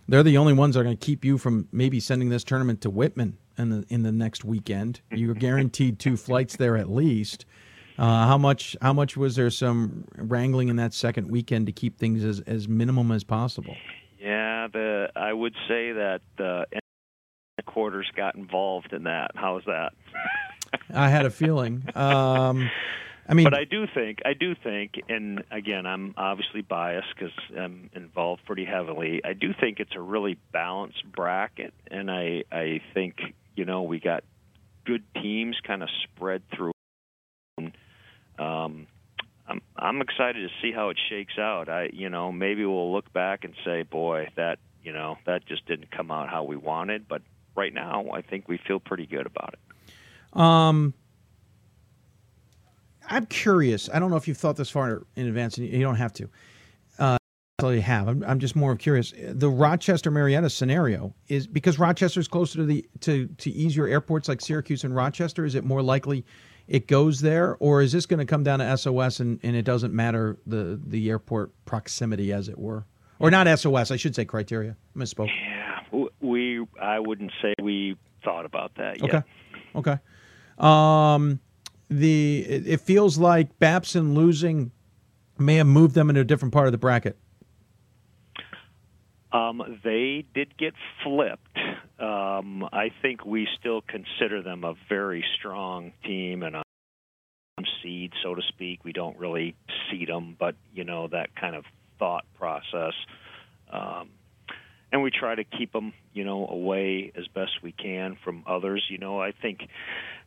They're 0.08 0.22
the 0.22 0.36
only 0.36 0.52
ones 0.52 0.74
that 0.74 0.80
are 0.80 0.84
going 0.84 0.96
to 0.96 1.04
keep 1.04 1.24
you 1.24 1.38
from 1.38 1.68
maybe 1.72 1.98
sending 2.00 2.28
this 2.28 2.44
tournament 2.44 2.80
to 2.82 2.90
Whitman 2.90 3.38
in 3.56 3.70
the 3.70 3.86
in 3.88 4.02
the 4.02 4.12
next 4.12 4.44
weekend. 4.44 5.00
You're 5.10 5.34
guaranteed 5.34 5.98
two 5.98 6.16
flights 6.16 6.56
there 6.56 6.76
at 6.76 6.90
least. 6.90 7.46
Uh, 7.96 8.26
how 8.26 8.38
much? 8.38 8.76
How 8.82 8.92
much 8.92 9.16
was 9.16 9.36
there 9.36 9.50
some 9.50 10.04
wrangling 10.16 10.68
in 10.68 10.76
that 10.76 10.92
second 10.92 11.30
weekend 11.30 11.66
to 11.66 11.72
keep 11.72 11.98
things 11.98 12.24
as, 12.24 12.40
as 12.40 12.68
minimum 12.68 13.12
as 13.12 13.22
possible? 13.22 13.76
Yeah, 14.18 14.66
the 14.72 15.10
I 15.14 15.32
would 15.32 15.54
say 15.68 15.92
that 15.92 16.22
the 17.56 17.62
quarters 17.62 18.10
got 18.16 18.34
involved 18.34 18.92
in 18.92 19.04
that. 19.04 19.32
How's 19.34 19.64
that? 19.66 19.92
I 20.94 21.08
had 21.08 21.26
a 21.26 21.30
feeling. 21.30 21.84
Um, 21.94 22.70
I 23.28 23.34
mean, 23.34 23.44
but 23.44 23.54
I 23.54 23.64
do 23.64 23.86
think 23.92 24.18
I 24.24 24.34
do 24.34 24.54
think, 24.54 25.00
and 25.08 25.44
again, 25.50 25.86
I'm 25.86 26.14
obviously 26.16 26.62
biased 26.62 27.08
because 27.14 27.32
I'm 27.56 27.90
involved 27.94 28.44
pretty 28.44 28.64
heavily. 28.64 29.22
I 29.24 29.32
do 29.32 29.54
think 29.58 29.80
it's 29.80 29.94
a 29.94 30.00
really 30.00 30.36
balanced 30.52 31.04
bracket, 31.10 31.72
and 31.90 32.10
I 32.10 32.44
I 32.52 32.80
think 32.92 33.16
you 33.56 33.64
know 33.64 33.82
we 33.82 34.00
got 34.00 34.24
good 34.84 35.02
teams 35.14 35.56
kind 35.66 35.82
of 35.82 35.88
spread 36.02 36.42
through. 36.54 36.72
Um, 38.38 38.88
I'm 39.48 39.62
I'm 39.76 40.02
excited 40.02 40.48
to 40.48 40.54
see 40.60 40.72
how 40.72 40.90
it 40.90 40.98
shakes 41.08 41.38
out. 41.38 41.68
I 41.68 41.90
you 41.92 42.10
know 42.10 42.30
maybe 42.30 42.66
we'll 42.66 42.92
look 42.92 43.10
back 43.12 43.44
and 43.44 43.54
say, 43.64 43.84
boy, 43.84 44.28
that 44.36 44.58
you 44.82 44.92
know 44.92 45.16
that 45.24 45.46
just 45.46 45.64
didn't 45.66 45.90
come 45.90 46.10
out 46.10 46.28
how 46.28 46.44
we 46.44 46.56
wanted. 46.56 47.08
But 47.08 47.22
right 47.56 47.72
now, 47.72 48.06
I 48.12 48.22
think 48.22 48.48
we 48.48 48.58
feel 48.58 48.80
pretty 48.80 49.06
good 49.06 49.26
about 49.26 49.54
it. 49.54 50.38
Um, 50.38 50.94
I'm 53.08 53.26
curious. 53.26 53.88
I 53.92 53.98
don't 53.98 54.10
know 54.10 54.16
if 54.16 54.26
you've 54.26 54.38
thought 54.38 54.56
this 54.56 54.70
far 54.70 55.02
in 55.16 55.26
advance, 55.26 55.58
and 55.58 55.66
you 55.66 55.80
don't 55.80 55.96
have 55.96 56.12
to. 56.14 56.28
Uh, 56.98 57.18
you 57.62 57.80
have. 57.80 58.08
I'm, 58.08 58.22
I'm 58.24 58.38
just 58.40 58.56
more 58.56 58.76
curious. 58.76 59.12
The 59.16 59.48
Rochester 59.48 60.10
Marietta 60.10 60.50
scenario 60.50 61.14
is 61.28 61.46
because 61.46 61.78
Rochester 61.78 62.20
is 62.20 62.28
closer 62.28 62.58
to 62.58 62.64
the 62.64 62.86
to 63.00 63.26
to 63.26 63.50
easier 63.50 63.86
airports 63.86 64.28
like 64.28 64.40
Syracuse 64.40 64.84
and 64.84 64.94
Rochester. 64.94 65.44
Is 65.44 65.54
it 65.54 65.64
more 65.64 65.82
likely 65.82 66.24
it 66.66 66.86
goes 66.86 67.20
there, 67.20 67.56
or 67.60 67.82
is 67.82 67.92
this 67.92 68.06
going 68.06 68.18
to 68.18 68.26
come 68.26 68.42
down 68.42 68.58
to 68.58 68.76
SOS 68.76 69.20
and, 69.20 69.38
and 69.42 69.54
it 69.54 69.62
doesn't 69.62 69.94
matter 69.94 70.38
the 70.46 70.80
the 70.86 71.08
airport 71.10 71.52
proximity, 71.64 72.32
as 72.32 72.48
it 72.48 72.58
were, 72.58 72.84
or 73.18 73.30
not 73.30 73.46
SOS? 73.58 73.90
I 73.90 73.96
should 73.96 74.14
say 74.14 74.24
criteria. 74.24 74.76
Misspoke. 74.96 75.30
We 76.20 76.64
I 76.80 76.98
wouldn't 76.98 77.32
say 77.42 77.54
we 77.62 77.96
thought 78.24 78.46
about 78.46 78.74
that 78.76 79.00
yet. 79.00 79.14
Okay. 79.14 79.22
Okay. 79.76 79.98
Um, 80.58 81.40
the 81.88 82.40
it, 82.40 82.66
it 82.66 82.80
feels 82.80 83.18
like 83.18 83.58
Babson 83.58 84.14
losing 84.14 84.70
may 85.38 85.56
have 85.56 85.66
moved 85.66 85.94
them 85.94 86.08
into 86.08 86.20
a 86.20 86.24
different 86.24 86.54
part 86.54 86.66
of 86.66 86.72
the 86.72 86.78
bracket. 86.78 87.18
Um, 89.32 89.80
they 89.82 90.24
did 90.32 90.56
get 90.56 90.74
flipped. 91.02 91.58
Um, 91.98 92.68
I 92.72 92.90
think 93.02 93.26
we 93.26 93.48
still 93.58 93.80
consider 93.80 94.42
them 94.42 94.62
a 94.62 94.74
very 94.88 95.24
strong 95.38 95.92
team 96.04 96.44
and 96.44 96.56
a 96.56 96.62
seed, 97.82 98.12
so 98.22 98.34
to 98.34 98.42
speak. 98.42 98.84
We 98.84 98.92
don't 98.92 99.18
really 99.18 99.56
seed 99.90 100.08
them, 100.08 100.36
but 100.38 100.54
you 100.72 100.84
know 100.84 101.08
that 101.08 101.34
kind 101.34 101.56
of 101.56 101.64
thought 101.98 102.24
process. 102.38 102.94
Um, 103.70 104.10
and 104.94 105.02
we 105.02 105.10
try 105.10 105.34
to 105.34 105.42
keep 105.42 105.72
them, 105.72 105.92
you 106.12 106.22
know, 106.22 106.46
away 106.46 107.10
as 107.16 107.26
best 107.26 107.50
we 107.64 107.72
can 107.72 108.16
from 108.22 108.44
others. 108.46 108.86
You 108.88 108.98
know, 108.98 109.20
I 109.20 109.32
think, 109.32 109.68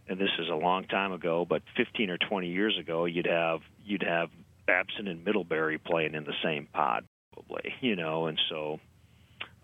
and 0.10 0.20
this 0.20 0.30
is 0.38 0.50
a 0.50 0.56
long 0.56 0.84
time 0.84 1.14
ago, 1.14 1.46
but 1.50 1.62
15 1.78 2.10
or 2.10 2.18
20 2.18 2.50
years 2.50 2.78
ago, 2.78 3.06
you'd 3.06 3.28
have 3.28 3.62
you'd 3.86 4.04
have 4.04 4.30
Babson 4.66 5.08
and 5.08 5.24
Middlebury 5.24 5.78
playing 5.78 6.16
in 6.16 6.26
the 6.26 6.34
same 6.44 6.68
pod, 6.74 7.06
probably. 7.32 7.76
You 7.80 7.96
know, 7.96 8.28
and 8.28 8.38
so 8.50 8.82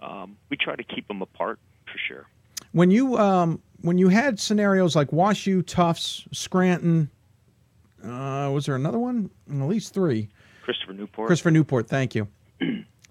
um, 0.02 0.38
we 0.50 0.56
try 0.56 0.78
to 0.78 0.84
keep 0.86 1.06
them 1.10 1.22
apart 1.22 1.60
for 1.92 2.00
sure. 2.08 2.26
When 2.72 2.90
you 2.90 3.18
um, 3.18 3.62
when 3.82 3.98
you 3.98 4.08
had 4.08 4.40
scenarios 4.40 4.96
like 4.96 5.10
WashU, 5.10 5.68
Tufts, 5.68 6.24
Scranton, 6.32 7.10
uh, 8.02 8.50
was 8.54 8.68
there 8.68 8.78
another 8.78 9.00
one? 9.00 9.30
At 9.50 9.68
least 9.68 9.94
three. 9.94 10.30
Christopher 10.62 10.94
Newport. 10.94 11.28
Christopher 11.28 11.52
Newport, 11.52 11.90
thank 11.90 12.16
you. 12.16 12.30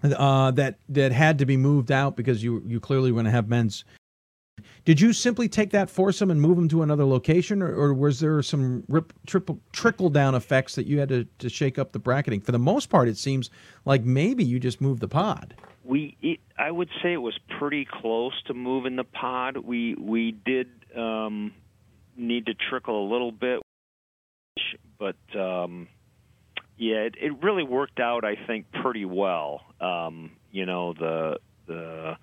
Uh, 0.03 0.51
that 0.51 0.79
that 0.89 1.11
had 1.11 1.39
to 1.39 1.45
be 1.45 1.57
moved 1.57 1.91
out 1.91 2.15
because 2.15 2.43
you 2.43 2.63
you 2.65 2.79
clearly 2.79 3.11
want 3.11 3.25
to 3.25 3.31
have 3.31 3.47
men's. 3.47 3.85
Did 4.85 5.01
you 5.01 5.13
simply 5.13 5.49
take 5.49 5.71
that 5.71 5.89
foursome 5.89 6.29
and 6.29 6.39
move 6.39 6.57
them 6.57 6.69
to 6.69 6.83
another 6.83 7.05
location, 7.05 7.61
or, 7.61 7.73
or 7.73 7.93
was 7.93 8.19
there 8.19 8.41
some 8.41 8.83
rip, 8.87 9.11
triple, 9.25 9.59
trickle 9.71 10.09
down 10.09 10.35
effects 10.35 10.75
that 10.75 10.85
you 10.85 10.99
had 10.99 11.09
to, 11.09 11.25
to 11.39 11.49
shake 11.49 11.79
up 11.79 11.91
the 11.91 11.99
bracketing? 11.99 12.41
For 12.41 12.51
the 12.51 12.59
most 12.59 12.89
part, 12.89 13.07
it 13.07 13.17
seems 13.17 13.49
like 13.85 14.03
maybe 14.03 14.43
you 14.43 14.59
just 14.59 14.79
moved 14.79 15.01
the 15.01 15.07
pod. 15.07 15.55
We, 15.83 16.17
it, 16.21 16.39
I 16.57 16.69
would 16.69 16.89
say 17.01 17.13
it 17.13 17.21
was 17.21 17.37
pretty 17.59 17.85
close 17.89 18.33
to 18.47 18.53
moving 18.53 18.95
the 18.95 19.03
pod. 19.03 19.57
We 19.57 19.95
we 19.95 20.31
did 20.31 20.69
um, 20.95 21.53
need 22.15 22.45
to 22.45 22.53
trickle 22.53 23.07
a 23.07 23.07
little 23.09 23.31
bit 23.31 23.59
but 25.03 25.39
um, 25.39 25.87
yeah, 26.77 26.97
it, 27.01 27.15
it 27.19 27.43
really 27.43 27.63
worked 27.63 27.99
out. 27.99 28.23
I 28.23 28.35
think 28.47 28.71
pretty 28.71 29.05
well. 29.05 29.61
Um, 29.83 30.31
you 30.51 30.65
know, 30.65 30.93
the 30.93 31.39
the 31.67 32.17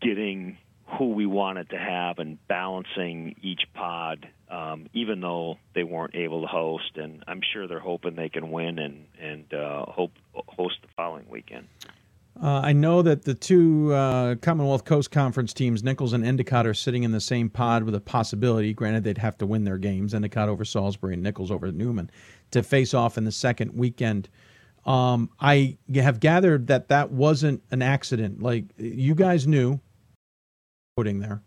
getting 0.00 0.58
who 0.98 1.12
we 1.12 1.26
wanted 1.26 1.70
to 1.70 1.78
have 1.78 2.18
and 2.18 2.38
balancing 2.48 3.36
each 3.42 3.62
pod, 3.72 4.28
um, 4.50 4.88
even 4.92 5.20
though 5.20 5.56
they 5.74 5.84
weren't 5.84 6.14
able 6.14 6.42
to 6.42 6.46
host. 6.46 6.96
And 6.96 7.24
I'm 7.26 7.40
sure 7.52 7.66
they're 7.66 7.78
hoping 7.78 8.14
they 8.14 8.28
can 8.28 8.50
win 8.50 8.78
and 8.78 9.06
and 9.20 9.54
uh, 9.54 9.86
hope 9.86 10.12
host 10.34 10.76
the 10.82 10.88
following 10.96 11.26
weekend. 11.30 11.68
Uh, 12.40 12.62
I 12.64 12.72
know 12.72 13.02
that 13.02 13.24
the 13.24 13.34
two 13.34 13.92
uh, 13.92 14.36
Commonwealth 14.36 14.84
Coast 14.84 15.10
Conference 15.10 15.52
teams, 15.52 15.82
Nichols 15.82 16.14
and 16.14 16.24
Endicott, 16.24 16.66
are 16.66 16.74
sitting 16.74 17.02
in 17.02 17.12
the 17.12 17.20
same 17.20 17.50
pod 17.50 17.84
with 17.84 17.94
a 17.94 18.00
possibility. 18.00 18.72
Granted, 18.72 19.04
they'd 19.04 19.18
have 19.18 19.36
to 19.38 19.46
win 19.46 19.64
their 19.64 19.76
games, 19.76 20.14
Endicott 20.14 20.48
over 20.48 20.64
Salisbury 20.64 21.12
and 21.14 21.22
Nichols 21.22 21.50
over 21.50 21.70
Neumann, 21.70 22.10
to 22.50 22.62
face 22.62 22.94
off 22.94 23.18
in 23.18 23.24
the 23.24 23.32
second 23.32 23.74
weekend. 23.74 24.30
Um, 24.84 25.30
I 25.40 25.78
have 25.94 26.18
gathered 26.18 26.66
that 26.66 26.88
that 26.88 27.12
wasn't 27.12 27.62
an 27.70 27.82
accident. 27.82 28.42
Like 28.42 28.64
you 28.76 29.14
guys 29.14 29.46
knew 29.46 29.80
putting 30.96 31.20
there. 31.20 31.42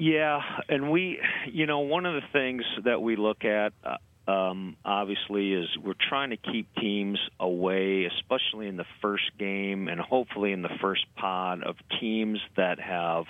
Yeah, 0.00 0.40
and 0.68 0.90
we, 0.90 1.20
you 1.52 1.66
know, 1.66 1.80
one 1.80 2.06
of 2.06 2.14
the 2.14 2.26
things 2.32 2.62
that 2.84 3.02
we 3.02 3.16
look 3.16 3.44
at, 3.44 3.72
uh, 3.84 4.30
um, 4.30 4.76
obviously, 4.84 5.52
is 5.52 5.68
we're 5.82 5.92
trying 6.08 6.30
to 6.30 6.38
keep 6.38 6.74
teams 6.76 7.18
away, 7.38 8.06
especially 8.06 8.66
in 8.66 8.76
the 8.76 8.86
first 9.02 9.30
game 9.38 9.88
and 9.88 10.00
hopefully 10.00 10.52
in 10.52 10.62
the 10.62 10.70
first 10.80 11.04
pod 11.16 11.62
of 11.62 11.76
teams 12.00 12.38
that 12.56 12.80
have 12.80 13.24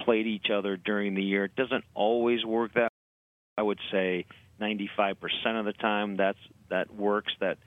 played 0.00 0.26
each 0.26 0.46
other 0.50 0.76
during 0.76 1.14
the 1.14 1.22
year. 1.22 1.44
It 1.44 1.56
doesn't 1.56 1.84
always 1.94 2.44
work 2.44 2.74
that. 2.74 2.88
I 3.56 3.62
would 3.62 3.78
say 3.92 4.26
95% 4.60 5.14
of 5.58 5.64
the 5.64 5.72
time 5.74 6.16
that's 6.16 6.38
that 6.74 6.94
works. 6.94 7.32
That 7.40 7.58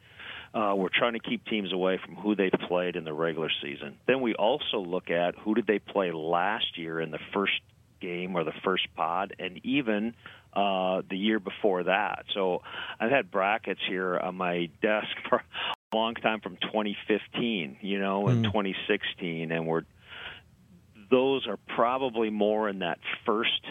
uh, 0.53 0.73
we're 0.75 0.89
trying 0.93 1.13
to 1.13 1.19
keep 1.19 1.45
teams 1.45 1.73
away 1.73 1.99
from 2.03 2.15
who 2.15 2.35
they 2.35 2.49
played 2.67 2.95
in 2.95 3.03
the 3.03 3.13
regular 3.13 3.49
season. 3.61 3.97
Then 4.07 4.21
we 4.21 4.33
also 4.35 4.79
look 4.79 5.09
at 5.09 5.35
who 5.35 5.55
did 5.55 5.67
they 5.67 5.79
play 5.79 6.11
last 6.11 6.77
year 6.77 6.99
in 6.99 7.11
the 7.11 7.19
first 7.33 7.59
game 7.99 8.35
or 8.35 8.43
the 8.43 8.53
first 8.63 8.87
pod, 8.95 9.35
and 9.39 9.59
even 9.63 10.13
uh, 10.53 11.01
the 11.09 11.17
year 11.17 11.39
before 11.39 11.83
that. 11.83 12.25
So 12.33 12.61
I've 12.99 13.11
had 13.11 13.31
brackets 13.31 13.81
here 13.87 14.17
on 14.17 14.35
my 14.35 14.69
desk 14.81 15.07
for 15.29 15.37
a 15.37 15.95
long 15.95 16.15
time 16.15 16.41
from 16.41 16.57
2015, 16.57 17.77
you 17.81 17.99
know, 17.99 18.27
and 18.27 18.43
2016, 18.43 19.51
and 19.51 19.67
we're 19.67 19.83
those 21.09 21.47
are 21.47 21.57
probably 21.75 22.29
more 22.29 22.67
in 22.67 22.79
that 22.79 22.99
first 23.25 23.61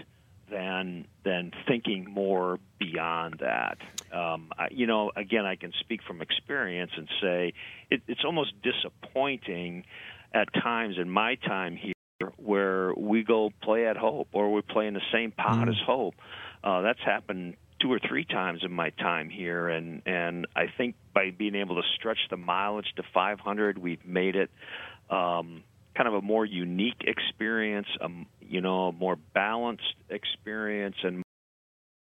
than 0.51 1.07
than 1.25 1.53
thinking 1.67 2.07
more 2.11 2.59
beyond 2.79 3.41
that. 3.41 3.79
Um, 4.13 4.53
I, 4.59 4.69
you 4.71 4.87
know, 4.87 5.11
again, 5.17 5.45
I 5.47 5.57
can 5.57 5.73
speak 5.81 6.01
from 6.07 6.23
experience 6.23 6.93
and 6.97 7.09
say 7.21 7.53
it, 7.91 8.03
it's 8.07 8.25
almost 8.25 8.53
disappointing 8.63 9.85
at 10.33 10.53
times 10.55 10.97
in 10.99 11.11
my 11.11 11.37
time 11.37 11.77
here 11.77 11.93
where 12.37 12.95
we 12.95 13.23
go 13.25 13.51
play 13.63 13.87
at 13.87 13.97
Hope 13.97 14.29
or 14.33 14.53
we 14.53 14.63
play 14.63 14.87
in 14.87 14.95
the 14.95 15.01
same 15.13 15.33
pot 15.33 15.67
Mm. 15.67 15.71
as 15.71 15.77
Hope. 15.85 16.15
Uh, 16.65 16.81
that's 16.83 17.01
happened 17.01 17.57
two 17.81 17.93
or 17.93 17.99
three 17.99 18.25
times 18.25 18.61
in 18.65 18.73
my 18.73 18.91
time 18.91 19.29
here, 19.29 19.69
and 19.69 20.03
and 20.07 20.47
I 20.57 20.67
think 20.77 20.95
by 21.15 21.31
being 21.31 21.55
able 21.55 21.77
to 21.77 21.89
stretch 21.95 22.19
the 22.31 22.37
mileage 22.37 22.93
to 22.97 23.03
500, 23.13 23.79
we've 23.79 24.05
made 24.05 24.37
it 24.37 24.51
um, 25.11 25.63
kind 25.97 26.09
of 26.09 26.15
a 26.15 26.23
more 26.23 26.45
unique 26.45 27.03
experience, 27.07 27.87
um, 28.01 28.27
you 28.41 28.61
know, 28.61 28.89
a 28.89 28.93
more 28.93 29.17
balanced 29.17 29.95
experience, 30.11 30.97
and 31.03 31.23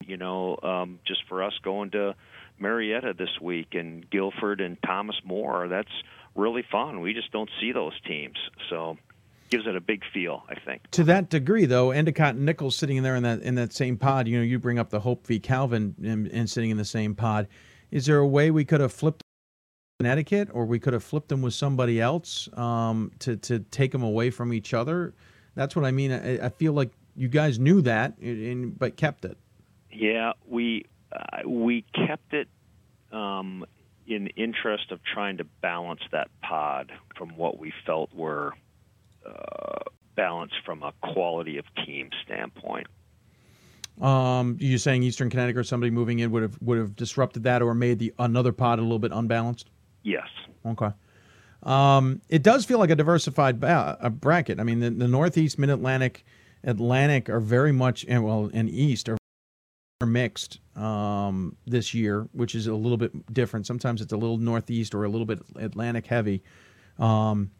you 0.05 0.17
know, 0.17 0.57
um, 0.63 0.99
just 1.05 1.21
for 1.27 1.43
us 1.43 1.53
going 1.63 1.91
to 1.91 2.15
Marietta 2.59 3.13
this 3.17 3.39
week 3.41 3.73
and 3.73 4.09
Guilford 4.09 4.61
and 4.61 4.77
Thomas 4.85 5.15
More, 5.23 5.67
that's 5.67 5.91
really 6.35 6.63
fun. 6.71 7.01
We 7.01 7.13
just 7.13 7.31
don't 7.31 7.49
see 7.59 7.71
those 7.71 7.93
teams, 8.07 8.37
so 8.69 8.97
gives 9.49 9.65
it 9.65 9.75
a 9.75 9.81
big 9.81 10.03
feel, 10.13 10.43
I 10.49 10.55
think. 10.59 10.89
To 10.91 11.03
that 11.05 11.29
degree, 11.29 11.65
though, 11.65 11.91
Endicott 11.91 12.35
and 12.35 12.45
Nichols 12.45 12.75
sitting 12.75 12.97
in 12.97 13.03
there 13.03 13.15
in 13.15 13.23
that 13.23 13.41
in 13.41 13.55
that 13.55 13.73
same 13.73 13.97
pod. 13.97 14.27
You 14.27 14.37
know, 14.37 14.43
you 14.43 14.59
bring 14.59 14.79
up 14.79 14.89
the 14.89 14.99
Hope 14.99 15.27
v. 15.27 15.39
Calvin 15.39 15.95
and, 16.03 16.27
and 16.27 16.49
sitting 16.49 16.69
in 16.69 16.77
the 16.77 16.85
same 16.85 17.15
pod. 17.15 17.47
Is 17.91 18.05
there 18.05 18.17
a 18.17 18.27
way 18.27 18.51
we 18.51 18.65
could 18.65 18.81
have 18.81 18.91
flipped 18.91 19.23
Connecticut, 19.99 20.49
or 20.53 20.65
we 20.65 20.77
could 20.77 20.93
have 20.93 21.03
flipped 21.03 21.27
them 21.27 21.41
with 21.41 21.55
somebody 21.55 21.99
else 21.99 22.47
um, 22.53 23.11
to 23.17 23.35
to 23.37 23.57
take 23.71 23.91
them 23.91 24.03
away 24.03 24.29
from 24.29 24.53
each 24.53 24.75
other? 24.75 25.15
That's 25.55 25.75
what 25.75 25.85
I 25.85 25.91
mean. 25.91 26.11
I, 26.11 26.45
I 26.45 26.49
feel 26.49 26.73
like 26.73 26.91
you 27.15 27.27
guys 27.27 27.57
knew 27.57 27.81
that, 27.81 28.15
and, 28.19 28.77
but 28.77 28.95
kept 28.95 29.25
it. 29.25 29.39
Yeah, 29.91 30.33
we 30.47 30.85
uh, 31.11 31.49
we 31.49 31.83
kept 31.95 32.35
it 32.35 32.47
um, 33.11 33.65
in 34.05 34.27
interest 34.35 34.91
of 34.91 34.99
trying 35.03 35.37
to 35.37 35.45
balance 35.61 36.01
that 36.11 36.29
pod 36.43 36.91
from 37.17 37.29
what 37.29 37.57
we 37.57 37.73
felt 37.83 38.13
were 38.13 38.53
uh, 39.25 39.79
balanced 40.15 40.57
from 40.63 40.83
a 40.83 40.93
quality 41.01 41.57
of 41.57 41.65
team 41.87 42.11
standpoint. 42.23 42.85
Um, 43.99 44.57
you're 44.59 44.77
saying 44.77 45.01
Eastern 45.01 45.31
Connecticut 45.31 45.61
or 45.61 45.63
somebody 45.63 45.89
moving 45.89 46.19
in 46.19 46.29
would 46.29 46.43
have 46.43 46.61
would 46.61 46.77
have 46.77 46.95
disrupted 46.95 47.41
that 47.45 47.63
or 47.63 47.73
made 47.73 47.97
the 47.97 48.13
another 48.19 48.51
pod 48.51 48.77
a 48.77 48.83
little 48.83 48.99
bit 48.99 49.11
unbalanced. 49.11 49.71
Yes. 50.07 50.29
Okay. 50.65 50.89
Um, 51.63 52.21
it 52.29 52.41
does 52.41 52.63
feel 52.63 52.79
like 52.79 52.89
a 52.89 52.95
diversified 52.95 53.59
ba- 53.59 53.97
a 53.99 54.09
bracket. 54.09 54.57
I 54.57 54.63
mean, 54.63 54.79
the, 54.79 54.89
the 54.89 55.07
Northeast, 55.07 55.59
Mid 55.59 55.69
Atlantic, 55.69 56.23
Atlantic 56.63 57.29
are 57.29 57.41
very 57.41 57.73
much, 57.73 58.05
and 58.07 58.23
well, 58.23 58.49
and 58.53 58.69
East 58.69 59.09
are 59.09 59.17
mixed 60.05 60.59
um, 60.77 61.57
this 61.65 61.93
year, 61.93 62.29
which 62.31 62.55
is 62.55 62.67
a 62.67 62.73
little 62.73 62.97
bit 62.97 63.33
different. 63.33 63.67
Sometimes 63.67 63.99
it's 64.01 64.13
a 64.13 64.17
little 64.17 64.37
Northeast 64.37 64.95
or 64.95 65.03
a 65.03 65.09
little 65.09 65.25
bit 65.25 65.39
Atlantic 65.57 66.07
heavy. 66.07 66.41
Um, 66.99 67.51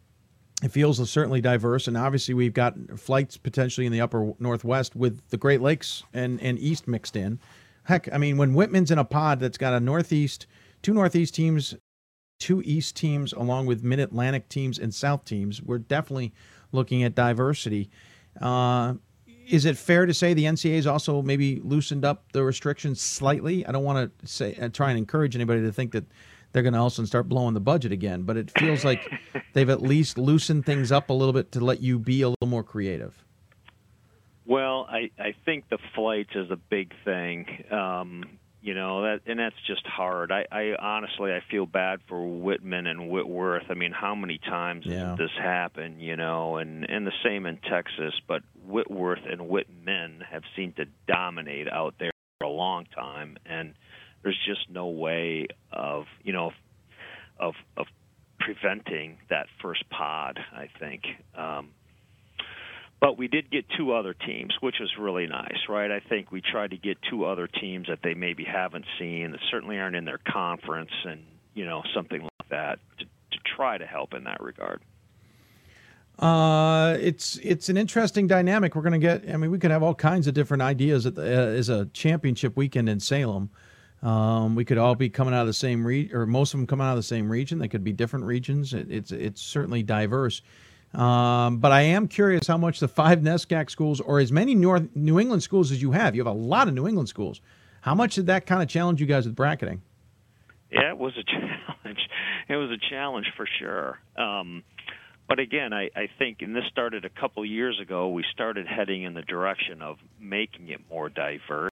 it 0.63 0.69
feels 0.69 1.09
certainly 1.09 1.41
diverse, 1.41 1.89
and 1.89 1.97
obviously 1.97 2.33
we've 2.33 2.53
got 2.53 2.75
flights 2.97 3.35
potentially 3.35 3.85
in 3.85 3.91
the 3.91 3.99
upper 3.99 4.33
Northwest 4.39 4.95
with 4.95 5.19
the 5.31 5.37
Great 5.37 5.61
Lakes 5.61 6.03
and, 6.13 6.41
and 6.41 6.57
East 6.59 6.87
mixed 6.87 7.17
in. 7.17 7.39
Heck, 7.83 8.11
I 8.13 8.17
mean, 8.17 8.37
when 8.37 8.53
Whitman's 8.53 8.89
in 8.89 8.99
a 8.99 9.05
pod 9.05 9.41
that's 9.41 9.57
got 9.57 9.73
a 9.73 9.81
Northeast, 9.81 10.47
two 10.81 10.93
Northeast 10.93 11.35
teams, 11.35 11.75
two 12.39 12.61
East 12.65 12.95
teams, 12.95 13.33
along 13.33 13.65
with 13.65 13.83
Mid 13.83 13.99
Atlantic 13.99 14.49
teams 14.49 14.77
and 14.77 14.93
South 14.93 15.25
teams, 15.25 15.61
we're 15.61 15.79
definitely 15.79 16.33
looking 16.71 17.03
at 17.03 17.15
diversity. 17.15 17.89
Uh, 18.39 18.95
is 19.47 19.65
it 19.65 19.77
fair 19.77 20.05
to 20.05 20.13
say 20.13 20.33
the 20.33 20.43
NCAA 20.43 20.75
has 20.75 20.87
also 20.87 21.21
maybe 21.21 21.61
loosened 21.63 22.03
up 22.03 22.31
the 22.33 22.43
restrictions 22.43 23.01
slightly? 23.01 23.65
I 23.65 23.71
don't 23.71 23.83
want 23.83 24.11
to 24.19 24.27
say 24.27 24.55
uh, 24.55 24.69
try 24.69 24.89
and 24.89 24.97
encourage 24.97 25.35
anybody 25.35 25.61
to 25.61 25.71
think 25.71 25.93
that 25.93 26.05
they're 26.51 26.63
going 26.63 26.73
to 26.73 26.79
also 26.79 27.03
start 27.05 27.29
blowing 27.29 27.53
the 27.53 27.59
budget 27.59 27.91
again, 27.91 28.23
but 28.23 28.37
it 28.37 28.51
feels 28.57 28.83
like 28.83 29.09
they've 29.53 29.69
at 29.69 29.81
least 29.81 30.17
loosened 30.17 30.65
things 30.65 30.91
up 30.91 31.09
a 31.09 31.13
little 31.13 31.33
bit 31.33 31.51
to 31.53 31.59
let 31.59 31.81
you 31.81 31.97
be 31.97 32.21
a 32.21 32.29
little 32.29 32.47
more 32.47 32.63
creative. 32.63 33.23
Well, 34.45 34.87
I 34.89 35.11
I 35.19 35.33
think 35.43 35.67
the 35.69 35.77
flights 35.93 36.31
is 36.33 36.49
a 36.51 36.55
big 36.55 36.93
thing. 37.03 37.65
Um, 37.69 38.23
you 38.67 38.73
know 38.73 39.03
that, 39.03 39.21
and 39.25 39.39
that's 39.39 39.55
just 39.65 39.85
hard. 39.87 40.29
I, 40.31 40.45
I 40.51 40.75
honestly 40.77 41.31
I 41.31 41.39
feel 41.49 41.65
bad 41.65 42.01
for 42.09 42.19
Whitman 42.27 42.85
and 42.85 43.09
Whitworth. 43.09 43.63
I 43.69 43.75
mean, 43.75 43.93
how 43.93 44.13
many 44.13 44.37
times 44.39 44.85
Yeah. 44.85 45.11
has 45.11 45.17
this 45.17 45.31
happened? 45.41 46.01
You 46.01 46.17
know, 46.17 46.57
and 46.57 46.83
and 46.89 47.07
the 47.07 47.13
same 47.23 47.45
in 47.45 47.57
Texas. 47.57 48.13
But 48.27 48.41
Whitworth 48.65 49.25
and 49.25 49.47
Whitman 49.47 50.21
have 50.29 50.43
seemed 50.55 50.75
to 50.75 50.85
dominate 51.07 51.69
out 51.69 51.95
there 51.99 52.11
for 52.39 52.47
a 52.47 52.51
long 52.51 52.85
time, 52.93 53.37
and 53.45 53.73
there's 54.21 54.39
just 54.45 54.69
no 54.69 54.87
way 54.87 55.47
of 55.71 56.03
you 56.23 56.33
know 56.33 56.51
of 57.39 57.53
of 57.77 57.85
preventing 58.39 59.17
that 59.29 59.47
first 59.61 59.89
pod. 59.89 60.39
I 60.53 60.67
think. 60.79 61.03
Um, 61.35 61.69
but 62.99 63.17
we 63.17 63.27
did 63.27 63.51
get 63.51 63.65
two 63.77 63.93
other 63.93 64.13
teams, 64.13 64.55
which 64.61 64.75
was 64.79 64.91
really 64.99 65.27
nice, 65.27 65.57
right? 65.69 65.91
I 65.91 65.99
think 65.99 66.31
we 66.31 66.41
tried 66.41 66.71
to 66.71 66.77
get 66.77 66.97
two 67.09 67.25
other 67.25 67.47
teams 67.47 67.87
that 67.87 67.99
they 68.03 68.13
maybe 68.13 68.43
haven't 68.43 68.85
seen, 68.99 69.31
that 69.31 69.39
certainly 69.51 69.77
aren't 69.77 69.95
in 69.95 70.05
their 70.05 70.19
conference, 70.27 70.91
and 71.05 71.23
you 71.53 71.65
know 71.65 71.83
something 71.93 72.21
like 72.21 72.49
that 72.49 72.79
to, 72.99 73.05
to 73.05 73.37
try 73.55 73.77
to 73.77 73.85
help 73.85 74.13
in 74.13 74.23
that 74.23 74.41
regard. 74.41 74.81
Uh, 76.19 76.97
it's 76.99 77.37
it's 77.43 77.69
an 77.69 77.77
interesting 77.77 78.25
dynamic. 78.25 78.75
We're 78.75 78.81
going 78.81 78.99
to 78.99 78.99
get. 78.99 79.29
I 79.31 79.37
mean, 79.37 79.51
we 79.51 79.59
could 79.59 79.69
have 79.69 79.83
all 79.83 79.93
kinds 79.93 80.25
of 80.25 80.33
different 80.33 80.63
ideas 80.63 81.05
at 81.05 81.13
the, 81.13 81.21
uh, 81.21 81.45
as 81.51 81.69
a 81.69 81.85
championship 81.87 82.57
weekend 82.57 82.89
in 82.89 82.99
Salem. 82.99 83.51
Um, 84.01 84.55
we 84.55 84.65
could 84.65 84.77
all 84.77 84.95
be 84.95 85.09
coming 85.09 85.33
out 85.33 85.41
of 85.41 85.47
the 85.47 85.53
same 85.53 85.85
region, 85.85 86.15
or 86.15 86.25
most 86.25 86.53
of 86.53 86.59
them 86.59 86.67
coming 86.67 86.87
out 86.87 86.91
of 86.91 86.97
the 86.97 87.03
same 87.03 87.31
region. 87.31 87.59
They 87.59 87.67
could 87.67 87.83
be 87.83 87.93
different 87.93 88.25
regions. 88.25 88.73
It, 88.73 88.89
it's 88.89 89.11
it's 89.11 89.41
certainly 89.41 89.83
diverse. 89.83 90.41
Um, 90.93 91.57
but 91.57 91.71
I 91.71 91.81
am 91.81 92.07
curious 92.07 92.47
how 92.47 92.57
much 92.57 92.79
the 92.79 92.87
five 92.87 93.19
NESCAC 93.19 93.69
schools, 93.69 93.99
or 93.99 94.19
as 94.19 94.31
many 94.31 94.55
North 94.55 94.87
New 94.95 95.19
England 95.19 95.43
schools 95.43 95.71
as 95.71 95.81
you 95.81 95.91
have, 95.91 96.15
you 96.15 96.21
have 96.21 96.33
a 96.33 96.37
lot 96.37 96.67
of 96.67 96.73
New 96.73 96.87
England 96.87 97.09
schools. 97.09 97.41
How 97.81 97.93
much 97.93 98.15
did 98.15 98.27
that 98.27 98.45
kind 98.45 98.61
of 98.61 98.69
challenge 98.69 98.99
you 98.99 99.07
guys 99.07 99.25
with 99.25 99.35
bracketing? 99.35 99.81
Yeah, 100.71 100.89
it 100.89 100.97
was 100.97 101.13
a 101.17 101.23
challenge. 101.83 101.99
It 102.49 102.55
was 102.55 102.71
a 102.71 102.89
challenge 102.89 103.27
for 103.35 103.47
sure. 103.59 103.99
Um, 104.17 104.63
but 105.27 105.39
again, 105.39 105.73
I, 105.73 105.89
I 105.95 106.09
think, 106.17 106.41
and 106.41 106.55
this 106.55 106.63
started 106.71 107.03
a 107.03 107.09
couple 107.09 107.45
years 107.45 107.79
ago, 107.81 108.09
we 108.09 108.23
started 108.31 108.65
heading 108.65 109.03
in 109.03 109.13
the 109.13 109.21
direction 109.21 109.81
of 109.81 109.97
making 110.19 110.69
it 110.69 110.81
more 110.89 111.09
diverse. 111.09 111.71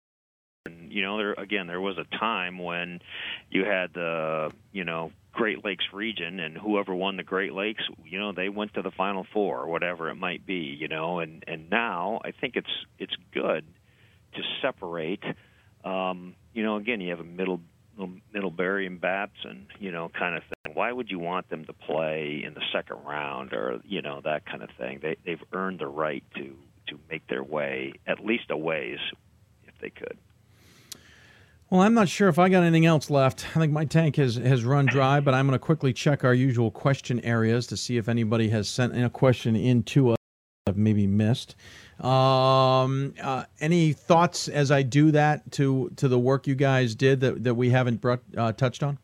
And, 0.64 0.90
you 0.90 1.02
know, 1.02 1.18
there 1.18 1.32
again, 1.34 1.66
there 1.66 1.80
was 1.80 1.98
a 1.98 2.16
time 2.16 2.58
when 2.58 3.00
you 3.50 3.64
had 3.64 3.92
the, 3.92 4.52
you 4.72 4.84
know, 4.84 5.12
Great 5.32 5.64
Lakes 5.64 5.84
region, 5.92 6.40
and 6.40 6.56
whoever 6.56 6.94
won 6.94 7.16
the 7.16 7.22
Great 7.22 7.52
Lakes, 7.52 7.82
you 8.04 8.18
know, 8.18 8.32
they 8.32 8.48
went 8.48 8.74
to 8.74 8.82
the 8.82 8.90
Final 8.90 9.26
Four 9.32 9.62
or 9.62 9.68
whatever 9.68 10.10
it 10.10 10.16
might 10.16 10.46
be, 10.46 10.76
you 10.78 10.88
know. 10.88 11.20
And 11.20 11.44
and 11.46 11.70
now 11.70 12.20
I 12.24 12.32
think 12.32 12.56
it's 12.56 12.86
it's 12.98 13.14
good 13.32 13.64
to 14.34 14.42
separate. 14.60 15.22
Um, 15.84 16.34
you 16.52 16.62
know, 16.62 16.76
again, 16.76 17.00
you 17.00 17.10
have 17.10 17.20
a 17.20 17.24
middle 17.24 17.60
Middlebury 18.32 18.86
and 18.86 19.00
Babson, 19.00 19.66
you 19.78 19.92
know, 19.92 20.10
kind 20.18 20.36
of 20.36 20.42
thing. 20.42 20.74
Why 20.74 20.92
would 20.92 21.10
you 21.10 21.18
want 21.18 21.50
them 21.50 21.64
to 21.66 21.72
play 21.72 22.42
in 22.44 22.54
the 22.54 22.62
second 22.72 23.04
round 23.04 23.52
or 23.52 23.80
you 23.84 24.02
know 24.02 24.20
that 24.24 24.46
kind 24.46 24.62
of 24.62 24.70
thing? 24.78 25.00
They 25.02 25.16
they've 25.24 25.42
earned 25.52 25.78
the 25.78 25.86
right 25.86 26.24
to 26.36 26.56
to 26.88 26.98
make 27.10 27.26
their 27.28 27.42
way 27.42 27.92
at 28.06 28.24
least 28.24 28.44
a 28.50 28.56
ways 28.56 28.98
if 29.66 29.74
they 29.80 29.90
could. 29.90 30.18
Well, 31.72 31.80
I'm 31.80 31.94
not 31.94 32.10
sure 32.10 32.28
if 32.28 32.38
I 32.38 32.50
got 32.50 32.64
anything 32.64 32.84
else 32.84 33.08
left. 33.08 33.46
I 33.56 33.58
think 33.58 33.72
my 33.72 33.86
tank 33.86 34.16
has, 34.16 34.34
has 34.34 34.62
run 34.62 34.84
dry, 34.84 35.20
but 35.20 35.32
I'm 35.32 35.46
going 35.46 35.58
to 35.58 35.58
quickly 35.58 35.94
check 35.94 36.22
our 36.22 36.34
usual 36.34 36.70
question 36.70 37.18
areas 37.20 37.66
to 37.68 37.78
see 37.78 37.96
if 37.96 38.10
anybody 38.10 38.50
has 38.50 38.68
sent 38.68 38.92
in 38.92 39.04
a 39.04 39.08
question 39.08 39.56
in 39.56 39.82
to 39.84 40.10
us 40.10 40.18
I've 40.66 40.76
maybe 40.76 41.06
missed. 41.06 41.56
Um, 41.98 43.14
uh, 43.22 43.44
any 43.58 43.94
thoughts 43.94 44.48
as 44.48 44.70
I 44.70 44.82
do 44.82 45.12
that 45.12 45.50
to 45.52 45.90
to 45.96 46.08
the 46.08 46.18
work 46.18 46.46
you 46.46 46.54
guys 46.54 46.94
did 46.94 47.20
that, 47.20 47.42
that 47.44 47.54
we 47.54 47.70
haven't 47.70 48.02
brought, 48.02 48.20
uh, 48.36 48.52
touched 48.52 48.82
on? 48.82 48.98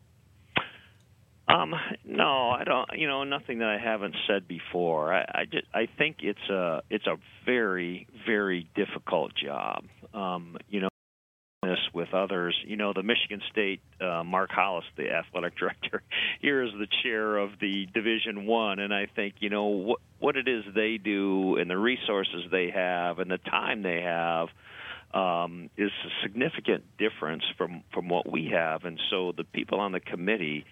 Um, 1.47 1.73
no, 2.05 2.51
I 2.51 2.63
don't. 2.65 2.87
You 2.95 3.07
know, 3.07 3.23
nothing 3.23 3.59
that 3.59 3.69
I 3.69 3.79
haven't 3.79 4.15
said 4.27 4.47
before. 4.47 5.11
I, 5.11 5.21
I 5.21 5.45
just 5.45 5.65
I 5.73 5.87
think 5.97 6.17
it's 6.21 6.49
a 6.51 6.83
it's 6.91 7.07
a 7.07 7.15
very 7.47 8.05
very 8.27 8.69
difficult 8.75 9.33
job. 9.35 9.85
Um, 10.13 10.55
you 10.69 10.81
know, 10.81 10.89
this 11.61 11.79
with 11.93 12.13
others. 12.13 12.55
You 12.65 12.77
know, 12.77 12.93
the 12.93 13.03
Michigan 13.03 13.41
State 13.51 13.81
uh, 14.01 14.23
Mark 14.23 14.49
Hollis, 14.51 14.85
the 14.97 15.11
athletic 15.11 15.55
director, 15.59 16.01
here 16.41 16.63
is 16.63 16.71
the 16.73 16.87
chair 17.03 17.37
of 17.37 17.51
the 17.59 17.87
Division 17.93 18.45
One, 18.45 18.79
and 18.79 18.93
I 18.93 19.07
think 19.15 19.35
you 19.39 19.49
know 19.49 19.65
what 19.65 19.99
what 20.19 20.35
it 20.35 20.47
is 20.47 20.63
they 20.75 20.97
do 20.97 21.57
and 21.57 21.69
the 21.69 21.77
resources 21.77 22.43
they 22.51 22.71
have 22.71 23.19
and 23.19 23.31
the 23.31 23.37
time 23.37 23.83
they 23.83 24.01
have 24.01 24.49
um, 25.13 25.69
is 25.77 25.91
a 26.05 26.09
significant 26.23 26.83
difference 26.97 27.43
from 27.57 27.83
from 27.93 28.09
what 28.09 28.29
we 28.29 28.51
have, 28.53 28.85
and 28.85 28.99
so 29.09 29.33
the 29.35 29.43
people 29.43 29.79
on 29.79 29.91
the 29.91 29.99
committee 29.99 30.65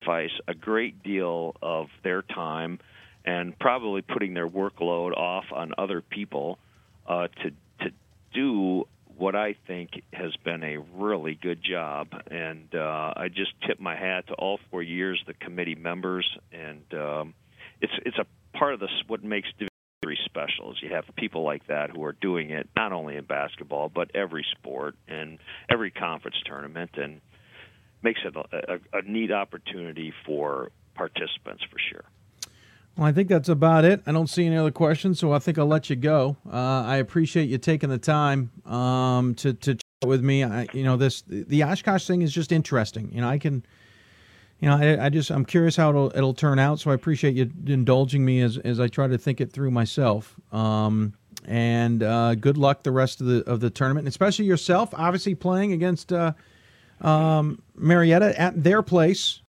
sacrifice 0.00 0.30
a 0.46 0.54
great 0.54 1.02
deal 1.02 1.54
of 1.62 1.86
their 2.04 2.22
time 2.22 2.78
and 3.24 3.58
probably 3.58 4.02
putting 4.02 4.34
their 4.34 4.48
workload 4.48 5.16
off 5.16 5.44
on 5.52 5.72
other 5.76 6.00
people 6.00 6.58
uh, 7.06 7.28
to 7.42 7.50
to 7.80 7.90
do 8.34 8.84
what 9.18 9.34
I 9.34 9.56
think 9.66 9.90
has 10.12 10.34
been 10.44 10.62
a 10.62 10.78
really 10.78 11.34
good 11.34 11.60
job, 11.62 12.08
and 12.30 12.68
uh, 12.74 13.12
I 13.16 13.28
just 13.28 13.50
tip 13.66 13.80
my 13.80 13.96
hat 13.96 14.28
to 14.28 14.34
all 14.34 14.60
four 14.70 14.82
years 14.82 15.22
the 15.26 15.34
committee 15.34 15.74
members, 15.74 16.26
and 16.52 16.82
um, 16.94 17.34
it's 17.80 17.92
it's 18.06 18.16
a 18.18 18.56
part 18.56 18.74
of 18.74 18.80
this 18.80 18.90
what 19.08 19.22
makes 19.22 19.48
Division 19.52 19.68
Three 20.02 20.18
special 20.24 20.70
is 20.70 20.78
you 20.80 20.90
have 20.90 21.04
people 21.16 21.42
like 21.42 21.66
that 21.66 21.90
who 21.90 22.04
are 22.04 22.12
doing 22.12 22.50
it 22.50 22.68
not 22.76 22.92
only 22.92 23.16
in 23.16 23.24
basketball 23.24 23.88
but 23.88 24.12
every 24.14 24.46
sport 24.56 24.94
and 25.08 25.38
every 25.68 25.90
conference 25.90 26.36
tournament, 26.46 26.90
and 26.94 27.20
makes 28.02 28.20
it 28.24 28.34
a, 28.36 28.74
a, 28.74 28.98
a 29.00 29.02
neat 29.02 29.32
opportunity 29.32 30.12
for 30.24 30.70
participants 30.94 31.64
for 31.70 31.78
sure. 31.90 32.04
Well, 32.98 33.06
I 33.06 33.12
think 33.12 33.28
that's 33.28 33.48
about 33.48 33.84
it. 33.84 34.02
I 34.06 34.12
don't 34.12 34.26
see 34.26 34.44
any 34.44 34.56
other 34.56 34.72
questions, 34.72 35.20
so 35.20 35.32
I 35.32 35.38
think 35.38 35.56
I'll 35.56 35.66
let 35.66 35.88
you 35.88 35.94
go. 35.94 36.36
Uh, 36.52 36.82
I 36.84 36.96
appreciate 36.96 37.48
you 37.48 37.56
taking 37.56 37.90
the 37.90 37.98
time 37.98 38.50
um, 38.66 39.36
to 39.36 39.54
to 39.54 39.74
chat 39.76 40.04
with 40.04 40.24
me. 40.24 40.42
I, 40.42 40.66
you 40.72 40.82
know, 40.82 40.96
this 40.96 41.22
the 41.28 41.62
Oshkosh 41.62 42.08
thing 42.08 42.22
is 42.22 42.32
just 42.32 42.50
interesting. 42.50 43.08
You 43.12 43.20
know, 43.20 43.28
I 43.28 43.38
can, 43.38 43.64
you 44.58 44.68
know, 44.68 44.76
I, 44.76 45.06
I 45.06 45.08
just 45.10 45.30
I'm 45.30 45.44
curious 45.44 45.76
how 45.76 45.90
it'll 45.90 46.12
it'll 46.16 46.34
turn 46.34 46.58
out. 46.58 46.80
So 46.80 46.90
I 46.90 46.94
appreciate 46.94 47.36
you 47.36 47.48
indulging 47.68 48.24
me 48.24 48.40
as 48.40 48.58
as 48.58 48.80
I 48.80 48.88
try 48.88 49.06
to 49.06 49.16
think 49.16 49.40
it 49.40 49.52
through 49.52 49.70
myself. 49.70 50.34
Um, 50.52 51.14
and 51.44 52.02
uh, 52.02 52.34
good 52.34 52.58
luck 52.58 52.82
the 52.82 52.90
rest 52.90 53.20
of 53.20 53.28
the 53.28 53.48
of 53.48 53.60
the 53.60 53.70
tournament, 53.70 54.08
especially 54.08 54.46
yourself. 54.46 54.92
Obviously 54.92 55.36
playing 55.36 55.72
against 55.72 56.12
uh, 56.12 56.32
um, 57.00 57.62
Marietta 57.76 58.38
at 58.40 58.60
their 58.60 58.82
place 58.82 59.40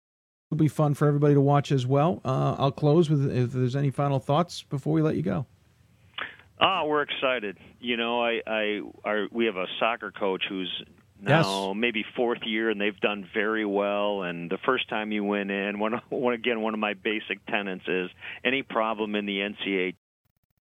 It'll 0.50 0.56
be 0.58 0.68
fun 0.68 0.94
for 0.94 1.06
everybody 1.06 1.34
to 1.34 1.42
watch 1.42 1.70
as 1.72 1.86
well. 1.86 2.22
Uh, 2.24 2.56
I'll 2.58 2.72
close 2.72 3.10
with 3.10 3.30
if 3.30 3.52
there's 3.52 3.76
any 3.76 3.90
final 3.90 4.18
thoughts 4.18 4.62
before 4.62 4.94
we 4.94 5.02
let 5.02 5.14
you 5.14 5.22
go. 5.22 5.44
Ah, 6.58 6.84
we're 6.84 7.02
excited. 7.02 7.58
You 7.80 7.98
know, 7.98 8.22
I, 8.24 8.40
I, 8.46 8.80
our, 9.04 9.28
we 9.30 9.44
have 9.44 9.56
a 9.56 9.66
soccer 9.78 10.10
coach 10.10 10.44
who's 10.48 10.84
now 11.20 11.68
Yes. 11.68 11.76
maybe 11.76 12.02
fourth 12.16 12.38
year, 12.46 12.70
and 12.70 12.80
they've 12.80 12.98
done 12.98 13.28
very 13.34 13.66
well. 13.66 14.22
And 14.22 14.48
the 14.48 14.56
first 14.64 14.88
time 14.88 15.12
you 15.12 15.22
went 15.22 15.50
in, 15.50 15.78
one, 15.78 16.00
one 16.08 16.32
again, 16.32 16.62
one 16.62 16.72
of 16.72 16.80
my 16.80 16.94
basic 16.94 17.44
tenets 17.46 17.84
is 17.86 18.08
any 18.42 18.62
problem 18.62 19.16
in 19.16 19.26
the 19.26 19.40
NCAA 19.40 19.96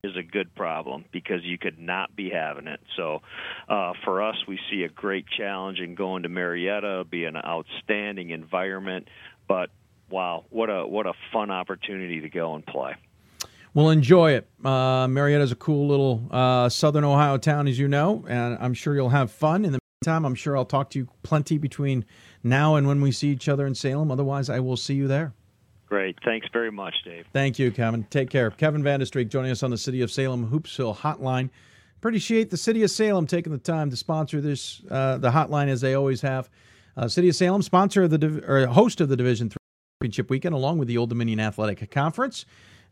is 0.03 0.17
a 0.17 0.23
good 0.23 0.55
problem 0.55 1.05
because 1.13 1.43
you 1.43 1.57
could 1.57 1.79
not 1.79 2.15
be 2.15 2.29
having 2.31 2.67
it. 2.67 2.81
So, 2.97 3.21
uh, 3.69 3.93
for 4.05 4.23
us, 4.23 4.37
we 4.47 4.59
see 4.71 4.83
a 4.83 4.89
great 4.89 5.25
challenge 5.37 5.79
in 5.79 5.95
going 5.95 6.25
to 6.25 6.29
Marietta. 6.29 7.05
Be 7.09 7.25
an 7.25 7.37
outstanding 7.37 8.29
environment, 8.31 9.09
but 9.49 9.71
wow, 10.11 10.45
what 10.51 10.71
a 10.71 10.87
what 10.87 11.07
a 11.07 11.13
fun 11.33 11.51
opportunity 11.51 12.21
to 12.21 12.29
go 12.29 12.55
and 12.55 12.65
play. 12.67 12.95
We'll 13.75 13.91
enjoy 13.91 14.33
it. 14.33 14.49
Uh, 14.65 15.09
Marietta's 15.09 15.51
a 15.51 15.57
cool 15.57 15.89
little 15.89 16.29
uh, 16.31 16.69
southern 16.69 17.03
Ohio 17.03 17.39
town, 17.39 17.67
as 17.67 17.77
you 17.77 17.89
know, 17.89 18.25
and 18.29 18.57
I'm 18.61 18.73
sure 18.73 18.95
you'll 18.95 19.09
have 19.09 19.33
fun. 19.33 19.65
In 19.65 19.73
the 19.73 19.81
meantime, 20.01 20.25
I'm 20.25 20.37
sure 20.37 20.57
I'll 20.57 20.65
talk 20.65 20.91
to 20.91 20.99
you 21.01 21.09
plenty 21.25 21.59
between 21.59 22.05
now 22.45 22.77
and 22.77 22.87
when 22.87 23.01
we 23.01 23.11
see 23.11 23.31
each 23.31 23.49
other 23.49 23.67
in 23.67 23.75
Salem. 23.75 24.13
Otherwise, 24.13 24.49
I 24.49 24.61
will 24.61 24.77
see 24.77 24.95
you 24.95 25.09
there. 25.09 25.35
Great, 25.87 26.17
thanks 26.25 26.47
very 26.53 26.71
much, 26.71 26.95
Dave. 27.05 27.27
Thank 27.33 27.59
you, 27.59 27.71
Kevin. 27.73 28.05
Take 28.11 28.31
care. 28.31 28.51
Kevin 28.51 28.83
Vande 28.83 29.03
Streek 29.03 29.29
joining 29.29 29.51
us 29.51 29.63
on 29.63 29.71
the 29.71 29.79
City 29.79 30.03
of 30.03 30.11
Salem 30.11 30.49
Hoopsville 30.49 30.97
Hotline. 30.97 31.51
Appreciate 31.99 32.51
the 32.51 32.57
City 32.57 32.83
of 32.83 32.91
Salem 32.91 33.27
taking 33.27 33.53
the 33.53 33.59
time 33.59 33.91
to 33.91 33.97
sponsor 33.97 34.41
this 34.41 34.83
uh, 34.91 35.19
the 35.19 35.31
hotline 35.31 35.69
as 35.69 35.81
they 35.81 35.95
always 35.95 36.21
have. 36.21 36.49
Uh, 36.97 37.09
City 37.09 37.29
of 37.29 37.37
Salem, 37.37 37.63
sponsor 37.63 38.05
of 38.05 38.11
the 38.11 38.19
div- 38.19 38.49
or 38.49 38.67
host 38.67 39.01
of 39.01 39.09
the 39.09 39.17
Division 39.17 39.51
Three 39.51 39.59
Championship 40.01 40.31
Weekend, 40.31 40.55
along 40.55 40.79
with 40.79 40.89
the 40.89 40.99
Old 40.99 41.09
Dominion 41.09 41.41
Athletic 41.41 41.91
Conference. 41.91 42.45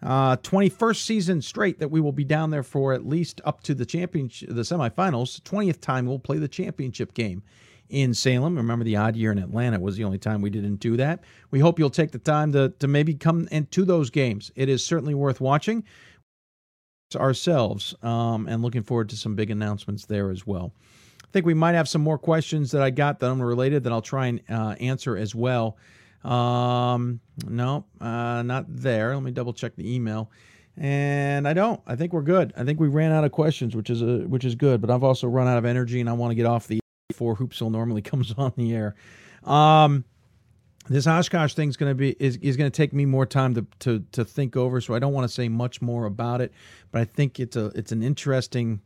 Uh, 0.02 0.36
21st 0.38 0.96
season 0.96 1.40
straight 1.40 1.78
that 1.78 1.90
we 1.90 2.00
will 2.00 2.12
be 2.12 2.24
down 2.24 2.50
there 2.50 2.64
for 2.64 2.92
at 2.92 3.06
least 3.06 3.40
up 3.44 3.62
to 3.62 3.72
the 3.72 3.86
championship, 3.86 4.48
the 4.48 4.62
semifinals. 4.62 5.40
20th 5.42 5.80
time 5.80 6.06
we'll 6.06 6.18
play 6.18 6.38
the 6.38 6.48
championship 6.48 7.14
game 7.14 7.42
in 7.88 8.12
Salem. 8.12 8.56
Remember 8.56 8.84
the 8.84 8.96
odd 8.96 9.14
year 9.14 9.30
in 9.30 9.38
Atlanta 9.38 9.78
was 9.78 9.96
the 9.96 10.02
only 10.02 10.18
time 10.18 10.40
we 10.40 10.50
didn't 10.50 10.76
do 10.76 10.96
that. 10.96 11.22
We 11.52 11.60
hope 11.60 11.78
you'll 11.78 11.90
take 11.90 12.10
the 12.10 12.18
time 12.18 12.50
to 12.52 12.70
to 12.80 12.88
maybe 12.88 13.14
come 13.14 13.46
into 13.52 13.84
those 13.84 14.10
games. 14.10 14.50
It 14.56 14.68
is 14.68 14.84
certainly 14.84 15.14
worth 15.14 15.40
watching 15.40 15.84
ourselves 17.14 17.94
um, 18.02 18.48
and 18.48 18.62
looking 18.62 18.82
forward 18.82 19.10
to 19.10 19.16
some 19.16 19.36
big 19.36 19.50
announcements 19.50 20.06
there 20.06 20.30
as 20.30 20.46
well. 20.46 20.72
I 21.32 21.34
think 21.34 21.46
we 21.46 21.54
might 21.54 21.72
have 21.72 21.88
some 21.88 22.02
more 22.02 22.18
questions 22.18 22.72
that 22.72 22.82
I 22.82 22.90
got 22.90 23.18
that 23.20 23.30
I'm 23.30 23.40
related 23.40 23.84
that 23.84 23.92
I'll 23.92 24.02
try 24.02 24.26
and 24.26 24.42
uh, 24.50 24.74
answer 24.80 25.16
as 25.16 25.34
well. 25.34 25.78
Um, 26.24 27.20
no, 27.48 27.86
uh, 28.02 28.42
not 28.42 28.66
there. 28.68 29.14
Let 29.14 29.22
me 29.22 29.30
double 29.30 29.54
check 29.54 29.74
the 29.74 29.94
email. 29.94 30.30
And 30.76 31.48
I 31.48 31.54
don't. 31.54 31.80
I 31.86 31.96
think 31.96 32.12
we're 32.12 32.20
good. 32.20 32.52
I 32.54 32.64
think 32.64 32.80
we 32.80 32.88
ran 32.88 33.12
out 33.12 33.24
of 33.24 33.32
questions, 33.32 33.74
which 33.74 33.88
is 33.88 34.02
a 34.02 34.18
which 34.28 34.44
is 34.44 34.54
good. 34.54 34.82
But 34.82 34.90
I've 34.90 35.02
also 35.02 35.26
run 35.26 35.48
out 35.48 35.56
of 35.56 35.64
energy, 35.64 36.00
and 36.00 36.10
I 36.10 36.12
want 36.12 36.32
to 36.32 36.34
get 36.34 36.44
off 36.44 36.68
the 36.68 36.80
before 37.08 37.34
Hoopsville 37.34 37.70
normally 37.70 38.02
comes 38.02 38.34
on 38.36 38.52
the 38.58 38.74
air. 38.74 38.94
Um, 39.42 40.04
this 40.90 41.06
Oshkosh 41.06 41.54
thing's 41.54 41.78
going 41.78 41.92
to 41.92 41.94
be 41.94 42.10
is, 42.20 42.36
is 42.42 42.58
going 42.58 42.70
to 42.70 42.76
take 42.76 42.92
me 42.92 43.06
more 43.06 43.24
time 43.24 43.54
to, 43.54 43.66
to 43.78 44.04
to 44.12 44.22
think 44.22 44.54
over, 44.54 44.82
so 44.82 44.92
I 44.92 44.98
don't 44.98 45.14
want 45.14 45.26
to 45.26 45.32
say 45.32 45.48
much 45.48 45.80
more 45.80 46.04
about 46.04 46.42
it. 46.42 46.52
But 46.90 47.00
I 47.00 47.04
think 47.06 47.40
it's 47.40 47.56
a 47.56 47.66
it's 47.74 47.90
an 47.90 48.02
interesting. 48.02 48.82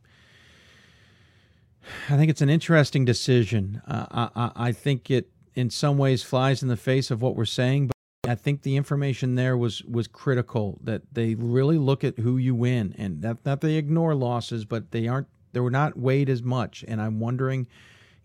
I 2.09 2.17
think 2.17 2.29
it's 2.29 2.41
an 2.41 2.49
interesting 2.49 3.05
decision. 3.05 3.81
Uh, 3.87 4.29
I, 4.35 4.51
I 4.55 4.71
think 4.71 5.09
it 5.11 5.29
in 5.55 5.69
some 5.69 5.97
ways 5.97 6.23
flies 6.23 6.61
in 6.61 6.69
the 6.69 6.77
face 6.77 7.09
of 7.11 7.21
what 7.21 7.35
we're 7.35 7.45
saying, 7.45 7.87
but 7.87 8.31
I 8.31 8.35
think 8.35 8.61
the 8.61 8.75
information 8.75 9.35
there 9.35 9.57
was 9.57 9.83
was 9.83 10.07
critical 10.07 10.79
that 10.83 11.01
they 11.11 11.35
really 11.35 11.77
look 11.77 12.03
at 12.03 12.19
who 12.19 12.37
you 12.37 12.55
win 12.55 12.93
and 12.97 13.21
that 13.21 13.37
not 13.45 13.61
they 13.61 13.75
ignore 13.75 14.15
losses, 14.15 14.65
but 14.65 14.91
they 14.91 15.07
aren't 15.07 15.27
they 15.53 15.59
were 15.59 15.71
not 15.71 15.97
weighed 15.97 16.29
as 16.29 16.43
much. 16.43 16.85
And 16.87 17.01
I'm 17.01 17.19
wondering 17.19 17.67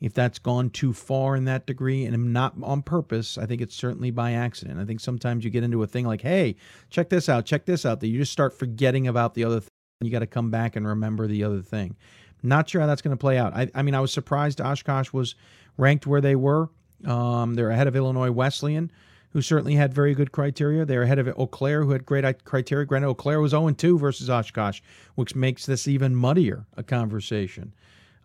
if 0.01 0.13
that's 0.13 0.41
gone 0.41 0.69
too 0.69 0.93
far 0.93 1.37
in 1.37 1.45
that 1.45 1.65
degree 1.65 2.05
and 2.05 2.33
not 2.33 2.55
on 2.63 2.83
purpose. 2.83 3.39
I 3.39 3.47
think 3.47 3.63
it's 3.63 3.77
certainly 3.77 4.11
by 4.11 4.33
accident. 4.33 4.81
I 4.81 4.85
think 4.85 4.99
sometimes 4.99 5.45
you 5.45 5.51
get 5.51 5.63
into 5.63 5.83
a 5.85 5.87
thing 5.87 6.05
like, 6.05 6.23
hey, 6.23 6.57
check 6.91 7.09
this 7.09 7.29
out, 7.29 7.47
check 7.47 7.65
this 7.67 7.87
out, 7.87 8.01
that 8.01 8.09
you 8.09 8.19
just 8.19 8.33
start 8.33 8.53
forgetting 8.53 9.07
about 9.07 9.35
the 9.35 9.45
other 9.45 9.61
thing. 9.61 9.69
You 10.01 10.11
got 10.11 10.19
to 10.19 10.27
come 10.27 10.51
back 10.51 10.75
and 10.75 10.87
remember 10.87 11.29
the 11.29 11.45
other 11.45 11.63
thing. 11.63 11.97
Not 12.43 12.69
sure 12.69 12.81
how 12.81 12.87
that's 12.87 13.03
going 13.03 13.17
to 13.17 13.21
play 13.21 13.39
out. 13.39 13.55
I, 13.55 13.69
I 13.75 13.83
mean, 13.83 13.95
I 13.95 14.01
was 14.01 14.13
surprised 14.13 14.61
Oshkosh 14.61 15.13
was 15.13 15.35
ranked 15.77 16.07
where 16.07 16.21
they 16.21 16.37
were. 16.37 16.69
Um, 17.07 17.55
they're 17.55 17.71
ahead 17.71 17.87
of 17.87 17.97
Illinois 17.97 18.31
Wesleyan, 18.31 18.91
who 19.31 19.43
certainly 19.43 19.75
had 19.75 19.95
very 19.95 20.15
good 20.15 20.33
criteria. 20.33 20.85
They're 20.85 21.03
ahead 21.03 21.19
of 21.19 21.29
Eau 21.29 21.47
Claire, 21.47 21.85
who 21.85 21.91
had 21.91 22.05
great 22.05 22.45
criteria. 22.45 22.87
Granted, 22.87 23.09
Eau 23.09 23.15
Claire 23.15 23.41
was 23.41 23.53
0 23.53 23.71
2 23.71 23.99
versus 23.99 24.29
Oshkosh, 24.29 24.81
which 25.15 25.35
makes 25.35 25.67
this 25.67 25.89
even 25.89 26.15
muddier 26.15 26.67
a 26.77 26.83
conversation. 26.83 27.73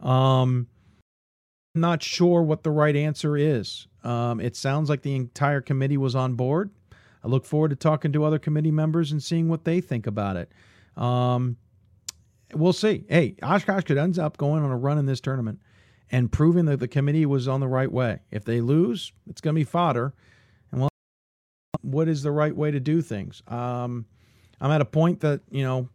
Um, 0.01 0.67
not 1.75 2.03
sure 2.03 2.41
what 2.41 2.63
the 2.63 2.71
right 2.71 2.95
answer 2.95 3.37
is. 3.37 3.87
Um, 4.03 4.39
it 4.39 4.55
sounds 4.55 4.89
like 4.89 5.01
the 5.01 5.15
entire 5.15 5.61
committee 5.61 5.97
was 5.97 6.15
on 6.15 6.35
board. 6.35 6.71
I 7.23 7.27
look 7.27 7.45
forward 7.45 7.69
to 7.69 7.75
talking 7.75 8.11
to 8.13 8.23
other 8.23 8.39
committee 8.39 8.71
members 8.71 9.11
and 9.11 9.21
seeing 9.21 9.49
what 9.49 9.63
they 9.65 9.81
think 9.81 10.07
about 10.07 10.37
it. 10.37 10.51
Um, 10.95 11.57
we'll 12.53 12.73
see. 12.73 13.05
Hey, 13.09 13.35
Oshkosh 13.41 13.83
could 13.83 13.97
end 13.97 14.19
up 14.19 14.37
going 14.37 14.63
on 14.63 14.71
a 14.71 14.77
run 14.77 14.97
in 14.97 15.05
this 15.05 15.21
tournament 15.21 15.59
and 16.11 16.31
proving 16.31 16.65
that 16.65 16.79
the 16.79 16.87
committee 16.87 17.25
was 17.25 17.47
on 17.47 17.59
the 17.59 17.67
right 17.67 17.91
way. 17.91 18.19
If 18.31 18.45
they 18.45 18.61
lose, 18.61 19.11
it's 19.29 19.41
going 19.41 19.55
to 19.55 19.59
be 19.59 19.65
fodder. 19.65 20.13
And 20.71 20.81
well, 20.81 20.89
what 21.81 22.07
is 22.07 22.23
the 22.23 22.31
right 22.31 22.55
way 22.55 22.71
to 22.71 22.79
do 22.79 23.01
things? 23.01 23.41
Um, 23.47 24.05
I'm 24.59 24.71
at 24.71 24.81
a 24.81 24.85
point 24.85 25.19
that 25.21 25.41
you 25.49 25.63
know 25.63 25.89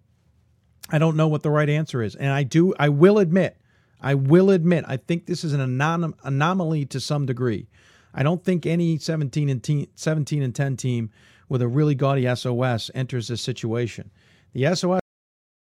I 0.90 0.98
don't 0.98 1.16
know 1.16 1.28
what 1.28 1.42
the 1.42 1.50
right 1.50 1.68
answer 1.68 2.02
is, 2.02 2.14
and 2.14 2.30
I 2.30 2.42
do. 2.42 2.74
I 2.78 2.88
will 2.88 3.18
admit, 3.18 3.56
I 4.00 4.14
will 4.14 4.50
admit, 4.50 4.84
I 4.86 4.96
think 4.96 5.26
this 5.26 5.44
is 5.44 5.52
an 5.52 5.60
anom- 5.60 6.14
anomaly 6.24 6.86
to 6.86 7.00
some 7.00 7.26
degree. 7.26 7.68
I 8.14 8.22
don't 8.22 8.44
think 8.44 8.66
any 8.66 8.98
17 8.98 9.48
and 9.48 9.62
te- 9.62 9.88
17 9.94 10.42
and 10.42 10.54
10 10.54 10.76
team 10.76 11.10
with 11.48 11.62
a 11.62 11.68
really 11.68 11.94
gaudy 11.94 12.32
SOS 12.34 12.90
enters 12.94 13.28
this 13.28 13.40
situation. 13.40 14.10
The 14.52 14.74
SOS 14.74 15.01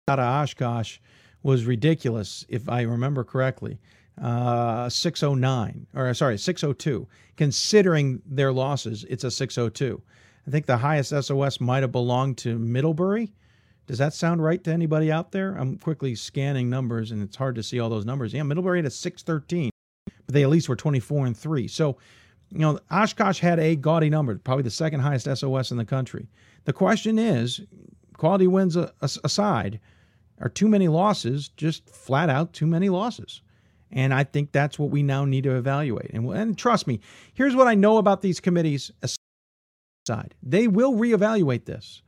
out 0.09 0.19
of 0.19 0.25
Oshkosh 0.25 0.97
was 1.43 1.65
ridiculous, 1.65 2.45
if 2.49 2.67
I 2.67 2.81
remember 2.81 3.23
correctly. 3.23 3.79
Uh, 4.21 4.89
609, 4.89 5.87
or 5.95 6.13
sorry, 6.13 6.37
602. 6.37 7.07
Considering 7.37 8.21
their 8.25 8.51
losses, 8.51 9.05
it's 9.09 9.23
a 9.23 9.31
602. 9.31 10.01
I 10.45 10.51
think 10.51 10.65
the 10.65 10.77
highest 10.77 11.11
SOS 11.11 11.61
might 11.61 11.83
have 11.83 11.91
belonged 11.91 12.37
to 12.39 12.59
Middlebury. 12.59 13.33
Does 13.87 13.97
that 13.97 14.13
sound 14.13 14.43
right 14.43 14.63
to 14.65 14.71
anybody 14.71 15.11
out 15.11 15.31
there? 15.31 15.55
I'm 15.55 15.77
quickly 15.77 16.15
scanning 16.15 16.69
numbers, 16.69 17.11
and 17.11 17.23
it's 17.23 17.37
hard 17.37 17.55
to 17.55 17.63
see 17.63 17.79
all 17.79 17.89
those 17.89 18.05
numbers. 18.05 18.33
Yeah, 18.33 18.43
Middlebury 18.43 18.79
had 18.79 18.85
a 18.85 18.91
613, 18.91 19.71
but 20.05 20.33
they 20.33 20.43
at 20.43 20.49
least 20.49 20.69
were 20.69 20.75
24 20.75 21.27
and 21.27 21.37
three. 21.37 21.67
So, 21.67 21.97
you 22.51 22.59
know, 22.59 22.79
Oshkosh 22.91 23.39
had 23.39 23.59
a 23.59 23.75
gaudy 23.75 24.09
number, 24.09 24.37
probably 24.37 24.63
the 24.63 24.69
second 24.69 24.99
highest 24.99 25.25
SOS 25.33 25.71
in 25.71 25.77
the 25.77 25.85
country. 25.85 26.27
The 26.65 26.73
question 26.73 27.17
is, 27.17 27.61
quality 28.17 28.47
wins 28.47 28.75
aside, 29.01 29.79
are 30.39 30.49
too 30.49 30.67
many 30.67 30.87
losses 30.87 31.49
just 31.49 31.89
flat 31.89 32.29
out 32.29 32.53
too 32.53 32.67
many 32.67 32.89
losses? 32.89 33.41
And 33.91 34.13
I 34.13 34.23
think 34.23 34.51
that's 34.51 34.77
what 34.77 34.91
we 34.91 35.01
now 35.01 35.25
need 35.25 35.43
to 35.45 35.55
evaluate. 35.55 36.11
And, 36.13 36.29
and 36.29 36.57
trust 36.57 36.85
me, 36.85 36.99
here's 37.33 37.55
what 37.55 37.67
I 37.67 37.75
know 37.75 37.97
about 37.97 38.21
these 38.21 38.39
committees 38.39 38.91
aside. 39.01 40.35
They 40.43 40.67
will 40.67 40.93
reevaluate 40.93 41.65
this. 41.65 42.01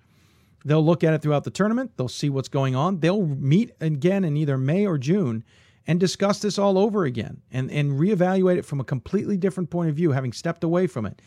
They'll 0.63 0.85
look 0.85 1.03
at 1.03 1.13
it 1.13 1.21
throughout 1.23 1.43
the 1.43 1.49
tournament. 1.49 1.93
They'll 1.97 2.07
see 2.07 2.29
what's 2.29 2.49
going 2.49 2.75
on. 2.75 2.99
They'll 2.99 3.25
meet 3.25 3.71
again 3.81 4.23
in 4.23 4.37
either 4.37 4.57
May 4.57 4.85
or 4.85 4.99
June 4.99 5.43
and 5.87 5.99
discuss 5.99 6.39
this 6.39 6.59
all 6.59 6.77
over 6.77 7.05
again 7.05 7.41
and, 7.51 7.71
and 7.71 7.99
reevaluate 7.99 8.57
it 8.57 8.65
from 8.65 8.79
a 8.79 8.83
completely 8.83 9.37
different 9.37 9.71
point 9.71 9.89
of 9.89 9.95
view, 9.95 10.11
having 10.11 10.33
stepped 10.33 10.63
away 10.63 10.85
from 10.85 11.07
it 11.07 11.19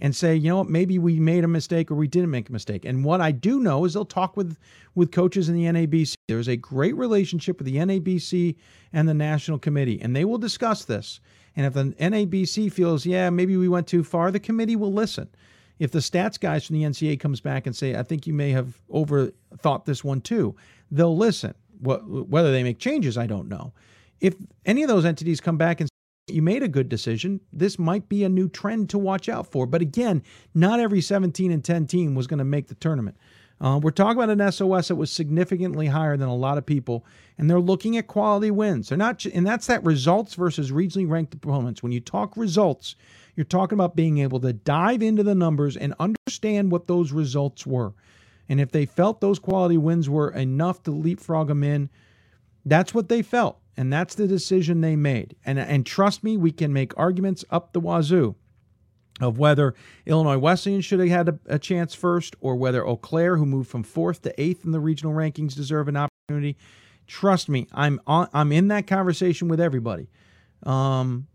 and 0.00 0.16
say, 0.16 0.34
you 0.34 0.48
know 0.48 0.58
what, 0.58 0.68
maybe 0.68 0.98
we 0.98 1.20
made 1.20 1.44
a 1.44 1.48
mistake 1.48 1.90
or 1.90 1.94
we 1.94 2.08
didn't 2.08 2.30
make 2.30 2.48
a 2.48 2.52
mistake. 2.52 2.84
And 2.84 3.04
what 3.04 3.20
I 3.20 3.30
do 3.30 3.60
know 3.60 3.84
is 3.84 3.94
they'll 3.94 4.04
talk 4.04 4.36
with 4.36 4.56
with 4.94 5.12
coaches 5.12 5.48
in 5.48 5.54
the 5.54 5.64
NABC. 5.64 6.14
There's 6.26 6.48
a 6.48 6.56
great 6.56 6.96
relationship 6.96 7.58
with 7.58 7.66
the 7.66 7.76
NABC 7.76 8.56
and 8.92 9.08
the 9.08 9.14
National 9.14 9.58
Committee, 9.58 10.00
and 10.00 10.16
they 10.16 10.24
will 10.24 10.38
discuss 10.38 10.84
this. 10.84 11.20
And 11.56 11.66
if 11.66 11.74
the 11.74 11.94
NABC 12.00 12.72
feels, 12.72 13.04
yeah, 13.04 13.30
maybe 13.30 13.56
we 13.56 13.68
went 13.68 13.86
too 13.86 14.02
far, 14.02 14.30
the 14.30 14.40
committee 14.40 14.76
will 14.76 14.92
listen. 14.92 15.28
If 15.78 15.92
the 15.92 15.98
stats 15.98 16.38
guys 16.38 16.66
from 16.66 16.76
the 16.76 16.84
NCAA 16.84 17.20
comes 17.20 17.40
back 17.40 17.66
and 17.66 17.74
say, 17.74 17.94
I 17.94 18.02
think 18.02 18.26
you 18.26 18.34
may 18.34 18.50
have 18.50 18.80
overthought 18.90 19.84
this 19.84 20.04
one 20.04 20.20
too, 20.20 20.54
they'll 20.90 21.16
listen. 21.16 21.54
Whether 21.82 22.52
they 22.52 22.62
make 22.62 22.78
changes, 22.78 23.16
I 23.16 23.26
don't 23.26 23.48
know. 23.48 23.72
If 24.20 24.34
any 24.66 24.82
of 24.82 24.88
those 24.88 25.06
entities 25.06 25.40
come 25.40 25.56
back 25.56 25.80
and 25.80 25.89
you 26.32 26.42
made 26.42 26.62
a 26.62 26.68
good 26.68 26.88
decision. 26.88 27.40
This 27.52 27.78
might 27.78 28.08
be 28.08 28.24
a 28.24 28.28
new 28.28 28.48
trend 28.48 28.90
to 28.90 28.98
watch 28.98 29.28
out 29.28 29.50
for. 29.50 29.66
But 29.66 29.82
again, 29.82 30.22
not 30.54 30.80
every 30.80 31.00
17 31.00 31.50
and 31.50 31.64
10 31.64 31.86
team 31.86 32.14
was 32.14 32.26
going 32.26 32.38
to 32.38 32.44
make 32.44 32.68
the 32.68 32.74
tournament. 32.74 33.16
Uh, 33.60 33.78
we're 33.82 33.90
talking 33.90 34.22
about 34.22 34.30
an 34.30 34.52
SOS 34.52 34.88
that 34.88 34.96
was 34.96 35.12
significantly 35.12 35.86
higher 35.86 36.16
than 36.16 36.28
a 36.28 36.34
lot 36.34 36.56
of 36.56 36.64
people, 36.64 37.04
and 37.36 37.48
they're 37.48 37.60
looking 37.60 37.98
at 37.98 38.06
quality 38.06 38.50
wins. 38.50 38.88
They're 38.88 38.96
not, 38.96 39.24
and 39.26 39.46
that's 39.46 39.66
that 39.66 39.84
results 39.84 40.34
versus 40.34 40.72
regionally 40.72 41.08
ranked 41.08 41.34
opponents. 41.34 41.82
When 41.82 41.92
you 41.92 42.00
talk 42.00 42.38
results, 42.38 42.96
you're 43.36 43.44
talking 43.44 43.76
about 43.76 43.96
being 43.96 44.18
able 44.18 44.40
to 44.40 44.54
dive 44.54 45.02
into 45.02 45.22
the 45.22 45.34
numbers 45.34 45.76
and 45.76 45.94
understand 46.00 46.70
what 46.70 46.86
those 46.86 47.12
results 47.12 47.66
were. 47.66 47.92
And 48.48 48.60
if 48.60 48.72
they 48.72 48.86
felt 48.86 49.20
those 49.20 49.38
quality 49.38 49.76
wins 49.76 50.08
were 50.08 50.30
enough 50.30 50.82
to 50.84 50.90
leapfrog 50.90 51.48
them 51.48 51.62
in, 51.62 51.90
that's 52.64 52.94
what 52.94 53.10
they 53.10 53.20
felt. 53.20 53.59
And 53.80 53.90
that's 53.90 54.14
the 54.14 54.26
decision 54.26 54.82
they 54.82 54.94
made. 54.94 55.36
And, 55.42 55.58
and 55.58 55.86
trust 55.86 56.22
me, 56.22 56.36
we 56.36 56.52
can 56.52 56.70
make 56.70 56.92
arguments 56.98 57.46
up 57.48 57.72
the 57.72 57.80
wazoo 57.80 58.34
of 59.22 59.38
whether 59.38 59.74
Illinois 60.04 60.36
Wesleyan 60.36 60.82
should 60.82 61.00
have 61.00 61.08
had 61.08 61.28
a, 61.30 61.38
a, 61.46 61.58
chance 61.58 61.94
first 61.94 62.36
or 62.42 62.56
whether 62.56 62.86
Eau 62.86 62.98
Claire, 62.98 63.38
who 63.38 63.46
moved 63.46 63.70
from 63.70 63.82
fourth 63.82 64.20
to 64.20 64.38
eighth 64.38 64.66
in 64.66 64.72
the 64.72 64.80
regional 64.80 65.14
rankings, 65.14 65.54
deserve 65.54 65.88
an 65.88 65.96
opportunity. 65.96 66.58
Trust 67.06 67.48
me, 67.48 67.68
I'm 67.72 68.02
on, 68.06 68.28
I'm 68.34 68.52
in 68.52 68.68
that 68.68 68.86
conversation 68.86 69.48
with 69.48 69.62
everybody. 69.62 70.10
Um, 70.64 71.26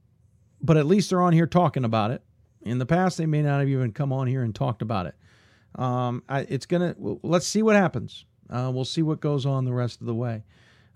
but 0.61 0.77
at 0.77 0.85
least 0.85 1.09
they're 1.09 1.23
on 1.23 1.33
here 1.33 1.47
talking 1.47 1.83
about 1.83 2.11
it. 2.11 2.21
In 2.61 2.77
the 2.77 2.85
past, 2.85 3.17
they 3.17 3.25
may 3.25 3.41
not 3.41 3.59
have 3.59 3.69
even 3.69 3.91
come 3.91 4.13
on 4.13 4.27
here 4.27 4.43
and 4.43 4.53
talked 4.53 4.83
about 4.83 5.07
it. 5.07 5.15
Um, 5.81 6.21
I, 6.29 6.41
it's 6.41 6.67
gonna. 6.67 6.93
Let's 6.99 7.47
see 7.47 7.63
what 7.63 7.75
happens. 7.75 8.25
Uh, 8.51 8.71
we'll 8.71 8.85
see 8.85 9.01
what 9.01 9.19
goes 9.19 9.47
on 9.47 9.65
the 9.65 9.73
rest 9.73 9.99
of 9.99 10.05
the 10.05 10.13
way. 10.13 10.43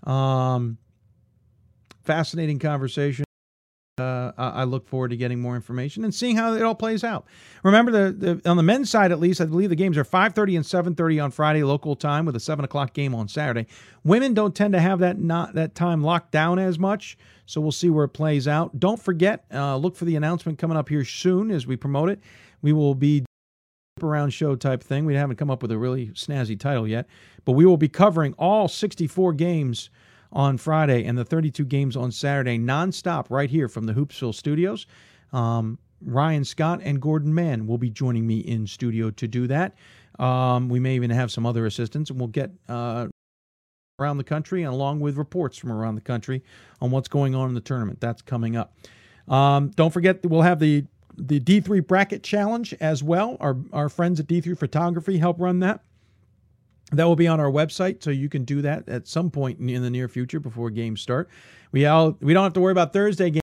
Um, 0.04 0.78
fascinating 2.10 2.58
conversation. 2.58 3.24
Uh, 3.98 4.32
I 4.36 4.64
look 4.64 4.88
forward 4.88 5.10
to 5.10 5.16
getting 5.16 5.40
more 5.40 5.54
information 5.54 6.04
and 6.04 6.12
seeing 6.12 6.34
how 6.34 6.54
it 6.54 6.62
all 6.62 6.74
plays 6.74 7.04
out. 7.04 7.26
Remember, 7.62 7.92
the, 7.92 8.12
the 8.12 8.50
on 8.50 8.56
the 8.56 8.62
men's 8.62 8.90
side 8.90 9.12
at 9.12 9.20
least, 9.20 9.40
I 9.40 9.44
believe 9.44 9.68
the 9.68 9.76
games 9.76 9.96
are 9.96 10.04
5:30 10.04 10.56
and 10.56 10.64
7:30 10.96 11.22
on 11.22 11.30
Friday 11.30 11.62
local 11.62 11.94
time, 11.94 12.24
with 12.24 12.34
a 12.34 12.40
seven 12.40 12.64
o'clock 12.64 12.94
game 12.94 13.14
on 13.14 13.28
Saturday. 13.28 13.68
Women 14.02 14.34
don't 14.34 14.56
tend 14.56 14.72
to 14.72 14.80
have 14.80 14.98
that 15.00 15.18
not 15.20 15.54
that 15.54 15.76
time 15.76 16.02
locked 16.02 16.32
down 16.32 16.58
as 16.58 16.78
much, 16.80 17.16
so 17.46 17.60
we'll 17.60 17.72
see 17.72 17.90
where 17.90 18.06
it 18.06 18.10
plays 18.10 18.48
out. 18.48 18.80
Don't 18.80 19.00
forget, 19.00 19.44
uh, 19.52 19.76
look 19.76 19.94
for 19.94 20.06
the 20.06 20.16
announcement 20.16 20.58
coming 20.58 20.78
up 20.78 20.88
here 20.88 21.04
soon 21.04 21.50
as 21.50 21.66
we 21.66 21.76
promote 21.76 22.08
it. 22.08 22.20
We 22.62 22.72
will 22.72 22.94
be 22.94 23.24
around 24.02 24.30
show 24.30 24.56
type 24.56 24.82
thing. 24.82 25.04
We 25.04 25.14
haven't 25.14 25.36
come 25.36 25.50
up 25.50 25.62
with 25.62 25.70
a 25.70 25.78
really 25.78 26.08
snazzy 26.08 26.58
title 26.58 26.88
yet, 26.88 27.06
but 27.44 27.52
we 27.52 27.66
will 27.66 27.76
be 27.76 27.88
covering 27.88 28.32
all 28.38 28.66
64 28.66 29.34
games 29.34 29.90
on 30.32 30.56
Friday 30.58 31.04
and 31.04 31.18
the 31.18 31.24
32 31.24 31.64
games 31.64 31.96
on 31.96 32.12
Saturday, 32.12 32.58
nonstop, 32.58 33.26
right 33.30 33.50
here 33.50 33.68
from 33.68 33.86
the 33.86 33.92
Hoopsville 33.92 34.34
studios. 34.34 34.86
Um, 35.32 35.78
Ryan 36.02 36.44
Scott 36.44 36.80
and 36.82 37.00
Gordon 37.00 37.34
Mann 37.34 37.66
will 37.66 37.78
be 37.78 37.90
joining 37.90 38.26
me 38.26 38.38
in 38.38 38.66
studio 38.66 39.10
to 39.10 39.28
do 39.28 39.46
that. 39.48 39.74
Um, 40.18 40.68
we 40.68 40.80
may 40.80 40.94
even 40.96 41.10
have 41.10 41.30
some 41.30 41.46
other 41.46 41.66
assistants, 41.66 42.10
and 42.10 42.18
we'll 42.18 42.28
get 42.28 42.50
uh, 42.68 43.08
around 43.98 44.18
the 44.18 44.24
country 44.24 44.62
and 44.62 44.72
along 44.72 45.00
with 45.00 45.16
reports 45.16 45.58
from 45.58 45.72
around 45.72 45.94
the 45.94 46.00
country 46.00 46.42
on 46.80 46.90
what's 46.90 47.08
going 47.08 47.34
on 47.34 47.48
in 47.48 47.54
the 47.54 47.60
tournament. 47.60 48.00
That's 48.00 48.22
coming 48.22 48.56
up. 48.56 48.74
Um, 49.28 49.68
don't 49.70 49.92
forget, 49.92 50.24
we'll 50.24 50.42
have 50.42 50.58
the 50.58 50.84
the 51.16 51.38
D3 51.38 51.86
bracket 51.86 52.22
challenge 52.22 52.72
as 52.80 53.02
well. 53.02 53.36
Our 53.40 53.56
our 53.72 53.88
friends 53.88 54.20
at 54.20 54.26
D3 54.26 54.58
Photography 54.58 55.18
help 55.18 55.38
run 55.38 55.60
that. 55.60 55.82
That 56.92 57.04
will 57.04 57.16
be 57.16 57.28
on 57.28 57.38
our 57.38 57.50
website, 57.50 58.02
so 58.02 58.10
you 58.10 58.28
can 58.28 58.44
do 58.44 58.62
that 58.62 58.88
at 58.88 59.06
some 59.06 59.30
point 59.30 59.60
in 59.60 59.82
the 59.82 59.90
near 59.90 60.08
future 60.08 60.40
before 60.40 60.70
games 60.70 61.00
start. 61.00 61.28
We 61.72 61.86
all 61.86 62.16
we 62.20 62.34
don't 62.34 62.42
have 62.42 62.52
to 62.54 62.60
worry 62.60 62.72
about 62.72 62.92
Thursday 62.92 63.30
games. 63.30 63.42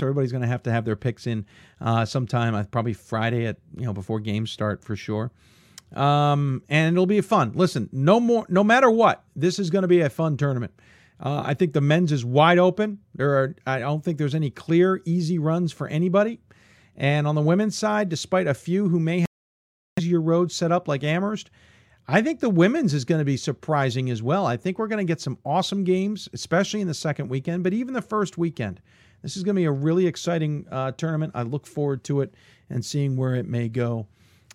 Everybody's 0.00 0.32
going 0.32 0.42
to 0.42 0.48
have 0.48 0.62
to 0.64 0.72
have 0.72 0.84
their 0.84 0.96
picks 0.96 1.26
in 1.26 1.46
uh, 1.80 2.04
sometime, 2.04 2.54
uh, 2.54 2.64
probably 2.64 2.94
Friday 2.94 3.46
at 3.46 3.58
you 3.76 3.84
know 3.84 3.92
before 3.92 4.18
games 4.18 4.50
start 4.50 4.82
for 4.82 4.96
sure. 4.96 5.30
Um, 5.94 6.62
and 6.68 6.94
it'll 6.94 7.06
be 7.06 7.20
fun. 7.20 7.52
Listen, 7.54 7.88
no 7.92 8.20
more, 8.20 8.46
no 8.48 8.62
matter 8.62 8.90
what, 8.90 9.24
this 9.34 9.58
is 9.58 9.70
going 9.70 9.82
to 9.82 9.88
be 9.88 10.00
a 10.00 10.10
fun 10.10 10.36
tournament. 10.36 10.72
Uh, 11.18 11.42
I 11.44 11.54
think 11.54 11.72
the 11.72 11.80
men's 11.80 12.12
is 12.12 12.24
wide 12.24 12.58
open. 12.58 12.98
There 13.14 13.36
are, 13.36 13.56
I 13.66 13.80
don't 13.80 14.02
think 14.02 14.16
there's 14.16 14.34
any 14.34 14.50
clear, 14.50 15.02
easy 15.04 15.38
runs 15.38 15.72
for 15.72 15.86
anybody. 15.88 16.40
And 16.96 17.26
on 17.26 17.34
the 17.34 17.42
women's 17.42 17.76
side, 17.76 18.08
despite 18.08 18.46
a 18.46 18.54
few 18.54 18.88
who 18.88 19.00
may 19.00 19.20
have 19.20 19.28
easier 19.98 20.20
roads 20.20 20.54
set 20.54 20.72
up 20.72 20.88
like 20.88 21.04
Amherst, 21.04 21.50
I 22.12 22.22
think 22.22 22.40
the 22.40 22.50
women's 22.50 22.92
is 22.92 23.04
going 23.04 23.20
to 23.20 23.24
be 23.24 23.36
surprising 23.36 24.10
as 24.10 24.20
well. 24.20 24.44
I 24.44 24.56
think 24.56 24.80
we're 24.80 24.88
going 24.88 25.06
to 25.06 25.08
get 25.08 25.20
some 25.20 25.38
awesome 25.44 25.84
games, 25.84 26.28
especially 26.32 26.80
in 26.80 26.88
the 26.88 26.94
second 26.94 27.28
weekend, 27.28 27.62
but 27.62 27.72
even 27.72 27.94
the 27.94 28.02
first 28.02 28.36
weekend. 28.36 28.80
This 29.22 29.36
is 29.36 29.44
going 29.44 29.54
to 29.54 29.60
be 29.60 29.66
a 29.66 29.70
really 29.70 30.08
exciting 30.08 30.66
uh, 30.72 30.90
tournament. 30.92 31.32
I 31.36 31.42
look 31.42 31.68
forward 31.68 32.02
to 32.04 32.22
it 32.22 32.34
and 32.68 32.84
seeing 32.84 33.16
where 33.16 33.36
it 33.36 33.46
may 33.46 33.68
go 33.68 34.08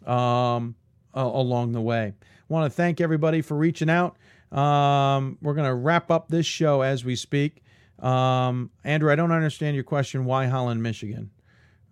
um, 0.06 0.76
uh, 1.16 1.22
along 1.22 1.72
the 1.72 1.80
way. 1.80 2.14
Want 2.50 2.70
to 2.70 2.76
thank 2.76 3.00
everybody 3.00 3.42
for 3.42 3.56
reaching 3.56 3.90
out. 3.90 4.18
Um, 4.52 5.38
we're 5.42 5.54
going 5.54 5.68
to 5.70 5.76
wrap 5.76 6.12
up 6.12 6.28
this 6.28 6.46
show 6.46 6.82
as 6.82 7.06
we 7.06 7.16
speak. 7.16 7.64
Um, 8.00 8.70
Andrew, 8.84 9.10
I 9.10 9.16
don't 9.16 9.32
understand 9.32 9.76
your 9.76 9.86
question. 9.86 10.26
Why 10.26 10.48
Holland, 10.48 10.84
Michigan? 10.84 11.32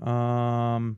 Um, 0.01 0.97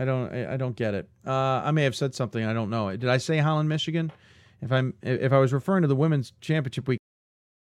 I 0.00 0.06
don't. 0.06 0.34
I 0.34 0.56
don't 0.56 0.74
get 0.74 0.94
it. 0.94 1.10
Uh, 1.26 1.60
I 1.62 1.72
may 1.72 1.84
have 1.84 1.94
said 1.94 2.14
something. 2.14 2.42
I 2.42 2.54
don't 2.54 2.70
know. 2.70 2.90
Did 2.96 3.10
I 3.10 3.18
say 3.18 3.36
Holland, 3.36 3.68
Michigan? 3.68 4.10
If 4.62 4.72
I'm, 4.72 4.94
if 5.02 5.30
I 5.30 5.38
was 5.38 5.52
referring 5.52 5.82
to 5.82 5.88
the 5.88 5.96
women's 5.96 6.32
championship 6.40 6.88
week, 6.88 7.00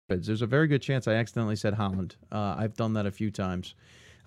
There's 0.07 0.43
a 0.43 0.47
very 0.47 0.67
good 0.67 0.83
chance 0.83 1.07
I 1.07 1.13
accidentally 1.13 1.55
said 1.55 1.73
Holland. 1.73 2.15
Uh, 2.31 2.55
I've 2.59 2.75
done 2.75 2.93
that 2.93 3.07
a 3.07 3.11
few 3.11 3.31
times 3.31 3.73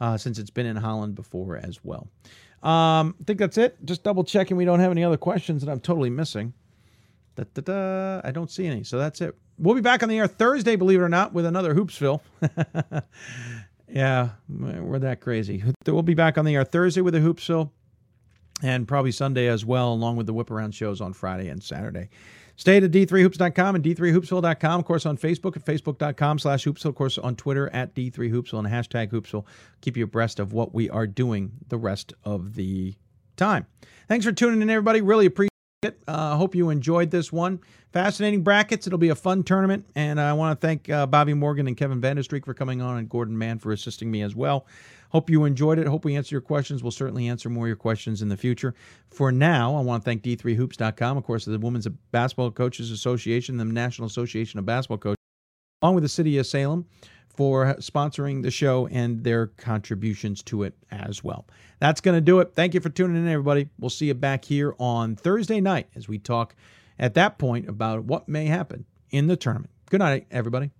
uh, 0.00 0.16
since 0.16 0.40
it's 0.40 0.50
been 0.50 0.66
in 0.66 0.74
Holland 0.76 1.14
before 1.14 1.56
as 1.56 1.84
well. 1.84 2.08
Um, 2.64 3.14
I 3.20 3.24
think 3.26 3.38
that's 3.38 3.58
it. 3.58 3.76
Just 3.84 4.02
double 4.02 4.24
checking 4.24 4.56
we 4.56 4.64
don't 4.64 4.80
have 4.80 4.90
any 4.90 5.04
other 5.04 5.16
questions 5.16 5.64
that 5.64 5.70
I'm 5.70 5.80
totally 5.80 6.10
missing. 6.10 6.52
Da, 7.36 7.44
da, 7.54 7.62
da. 7.62 8.28
I 8.28 8.32
don't 8.32 8.50
see 8.50 8.66
any. 8.66 8.82
So 8.82 8.98
that's 8.98 9.20
it. 9.20 9.36
We'll 9.56 9.76
be 9.76 9.80
back 9.80 10.02
on 10.02 10.08
the 10.08 10.18
air 10.18 10.26
Thursday, 10.26 10.74
believe 10.74 10.98
it 10.98 11.02
or 11.02 11.08
not, 11.08 11.32
with 11.32 11.46
another 11.46 11.76
Hoopsville. 11.76 12.20
yeah, 13.88 14.30
we're 14.48 14.98
that 14.98 15.20
crazy. 15.20 15.62
We'll 15.86 16.02
be 16.02 16.14
back 16.14 16.38
on 16.38 16.44
the 16.44 16.56
air 16.56 16.64
Thursday 16.64 17.00
with 17.00 17.14
a 17.14 17.20
Hoopsville 17.20 17.70
and 18.64 18.88
probably 18.88 19.12
Sunday 19.12 19.46
as 19.46 19.62
well, 19.62 19.92
along 19.92 20.16
with 20.16 20.24
the 20.24 20.32
whip 20.32 20.50
around 20.50 20.74
shows 20.74 21.02
on 21.02 21.12
Friday 21.12 21.48
and 21.48 21.62
Saturday. 21.62 22.08
Stay 22.56 22.78
at 22.78 22.84
d3hoops.com 22.84 23.74
and 23.74 23.84
d3hoopsville.com. 23.84 24.80
Of 24.80 24.86
course, 24.86 25.04
on 25.04 25.18
Facebook 25.18 25.56
at 25.56 25.64
facebook.com 25.64 26.38
slash 26.38 26.64
hoopsville. 26.64 26.86
Of 26.86 26.94
course, 26.94 27.18
on 27.18 27.36
Twitter 27.36 27.68
at 27.74 27.94
d3hoopsville 27.94 28.60
and 28.60 28.68
hashtag 28.68 29.10
hoopsville. 29.10 29.44
Keep 29.82 29.98
you 29.98 30.04
abreast 30.04 30.40
of 30.40 30.54
what 30.54 30.74
we 30.74 30.88
are 30.88 31.06
doing 31.06 31.52
the 31.68 31.76
rest 31.76 32.14
of 32.24 32.54
the 32.54 32.94
time. 33.36 33.66
Thanks 34.08 34.24
for 34.24 34.32
tuning 34.32 34.62
in, 34.62 34.70
everybody. 34.70 35.02
Really 35.02 35.26
appreciate 35.26 35.50
it. 35.82 36.00
I 36.08 36.12
uh, 36.12 36.36
hope 36.36 36.54
you 36.54 36.70
enjoyed 36.70 37.10
this 37.10 37.30
one. 37.30 37.60
Fascinating 37.92 38.42
brackets. 38.42 38.86
It'll 38.86 38.98
be 38.98 39.10
a 39.10 39.14
fun 39.14 39.42
tournament. 39.42 39.84
And 39.94 40.18
I 40.18 40.32
want 40.32 40.58
to 40.58 40.66
thank 40.66 40.88
uh, 40.88 41.06
Bobbi 41.06 41.36
Morgan 41.36 41.66
and 41.66 41.76
Kevin 41.76 42.00
Vande 42.00 42.20
Streek 42.20 42.46
for 42.46 42.54
coming 42.54 42.80
on 42.80 42.96
and 42.96 43.10
Gordon 43.10 43.36
Mann 43.36 43.58
for 43.58 43.72
assisting 43.72 44.10
me 44.10 44.22
as 44.22 44.34
well. 44.34 44.66
Hope 45.14 45.30
you 45.30 45.44
enjoyed 45.44 45.78
it. 45.78 45.86
Hope 45.86 46.04
we 46.04 46.16
answer 46.16 46.34
your 46.34 46.42
questions. 46.42 46.82
We'll 46.82 46.90
certainly 46.90 47.28
answer 47.28 47.48
more 47.48 47.66
of 47.66 47.68
your 47.68 47.76
questions 47.76 48.20
in 48.20 48.28
the 48.28 48.36
future. 48.36 48.74
For 49.10 49.30
now, 49.30 49.76
I 49.76 49.80
want 49.80 50.02
to 50.02 50.04
thank 50.04 50.24
D3Hoops.com, 50.24 51.16
of 51.16 51.22
course, 51.22 51.44
the 51.44 51.56
Women's 51.56 51.86
Basketball 52.10 52.50
Coaches 52.50 52.90
Association, 52.90 53.56
the 53.56 53.64
National 53.64 54.08
Association 54.08 54.58
of 54.58 54.66
Basketball 54.66 54.98
Coaches, 54.98 55.22
along 55.80 55.94
with 55.94 56.02
the 56.02 56.08
City 56.08 56.36
of 56.38 56.48
Salem 56.48 56.84
for 57.28 57.74
sponsoring 57.74 58.42
the 58.42 58.50
show 58.50 58.88
and 58.88 59.22
their 59.22 59.46
contributions 59.46 60.42
to 60.42 60.64
it 60.64 60.74
as 60.90 61.22
well. 61.22 61.46
That's 61.78 62.00
going 62.00 62.16
to 62.16 62.20
do 62.20 62.40
it. 62.40 62.52
Thank 62.56 62.74
you 62.74 62.80
for 62.80 62.88
tuning 62.88 63.16
in, 63.16 63.28
everybody. 63.28 63.68
We'll 63.78 63.90
see 63.90 64.06
you 64.06 64.14
back 64.14 64.44
here 64.44 64.74
on 64.80 65.14
Thursday 65.14 65.60
night 65.60 65.86
as 65.94 66.08
we 66.08 66.18
talk 66.18 66.56
at 66.98 67.14
that 67.14 67.38
point 67.38 67.68
about 67.68 68.02
what 68.02 68.28
may 68.28 68.46
happen 68.46 68.84
in 69.10 69.28
the 69.28 69.36
tournament. 69.36 69.70
Good 69.90 70.00
night, 70.00 70.26
everybody. 70.32 70.72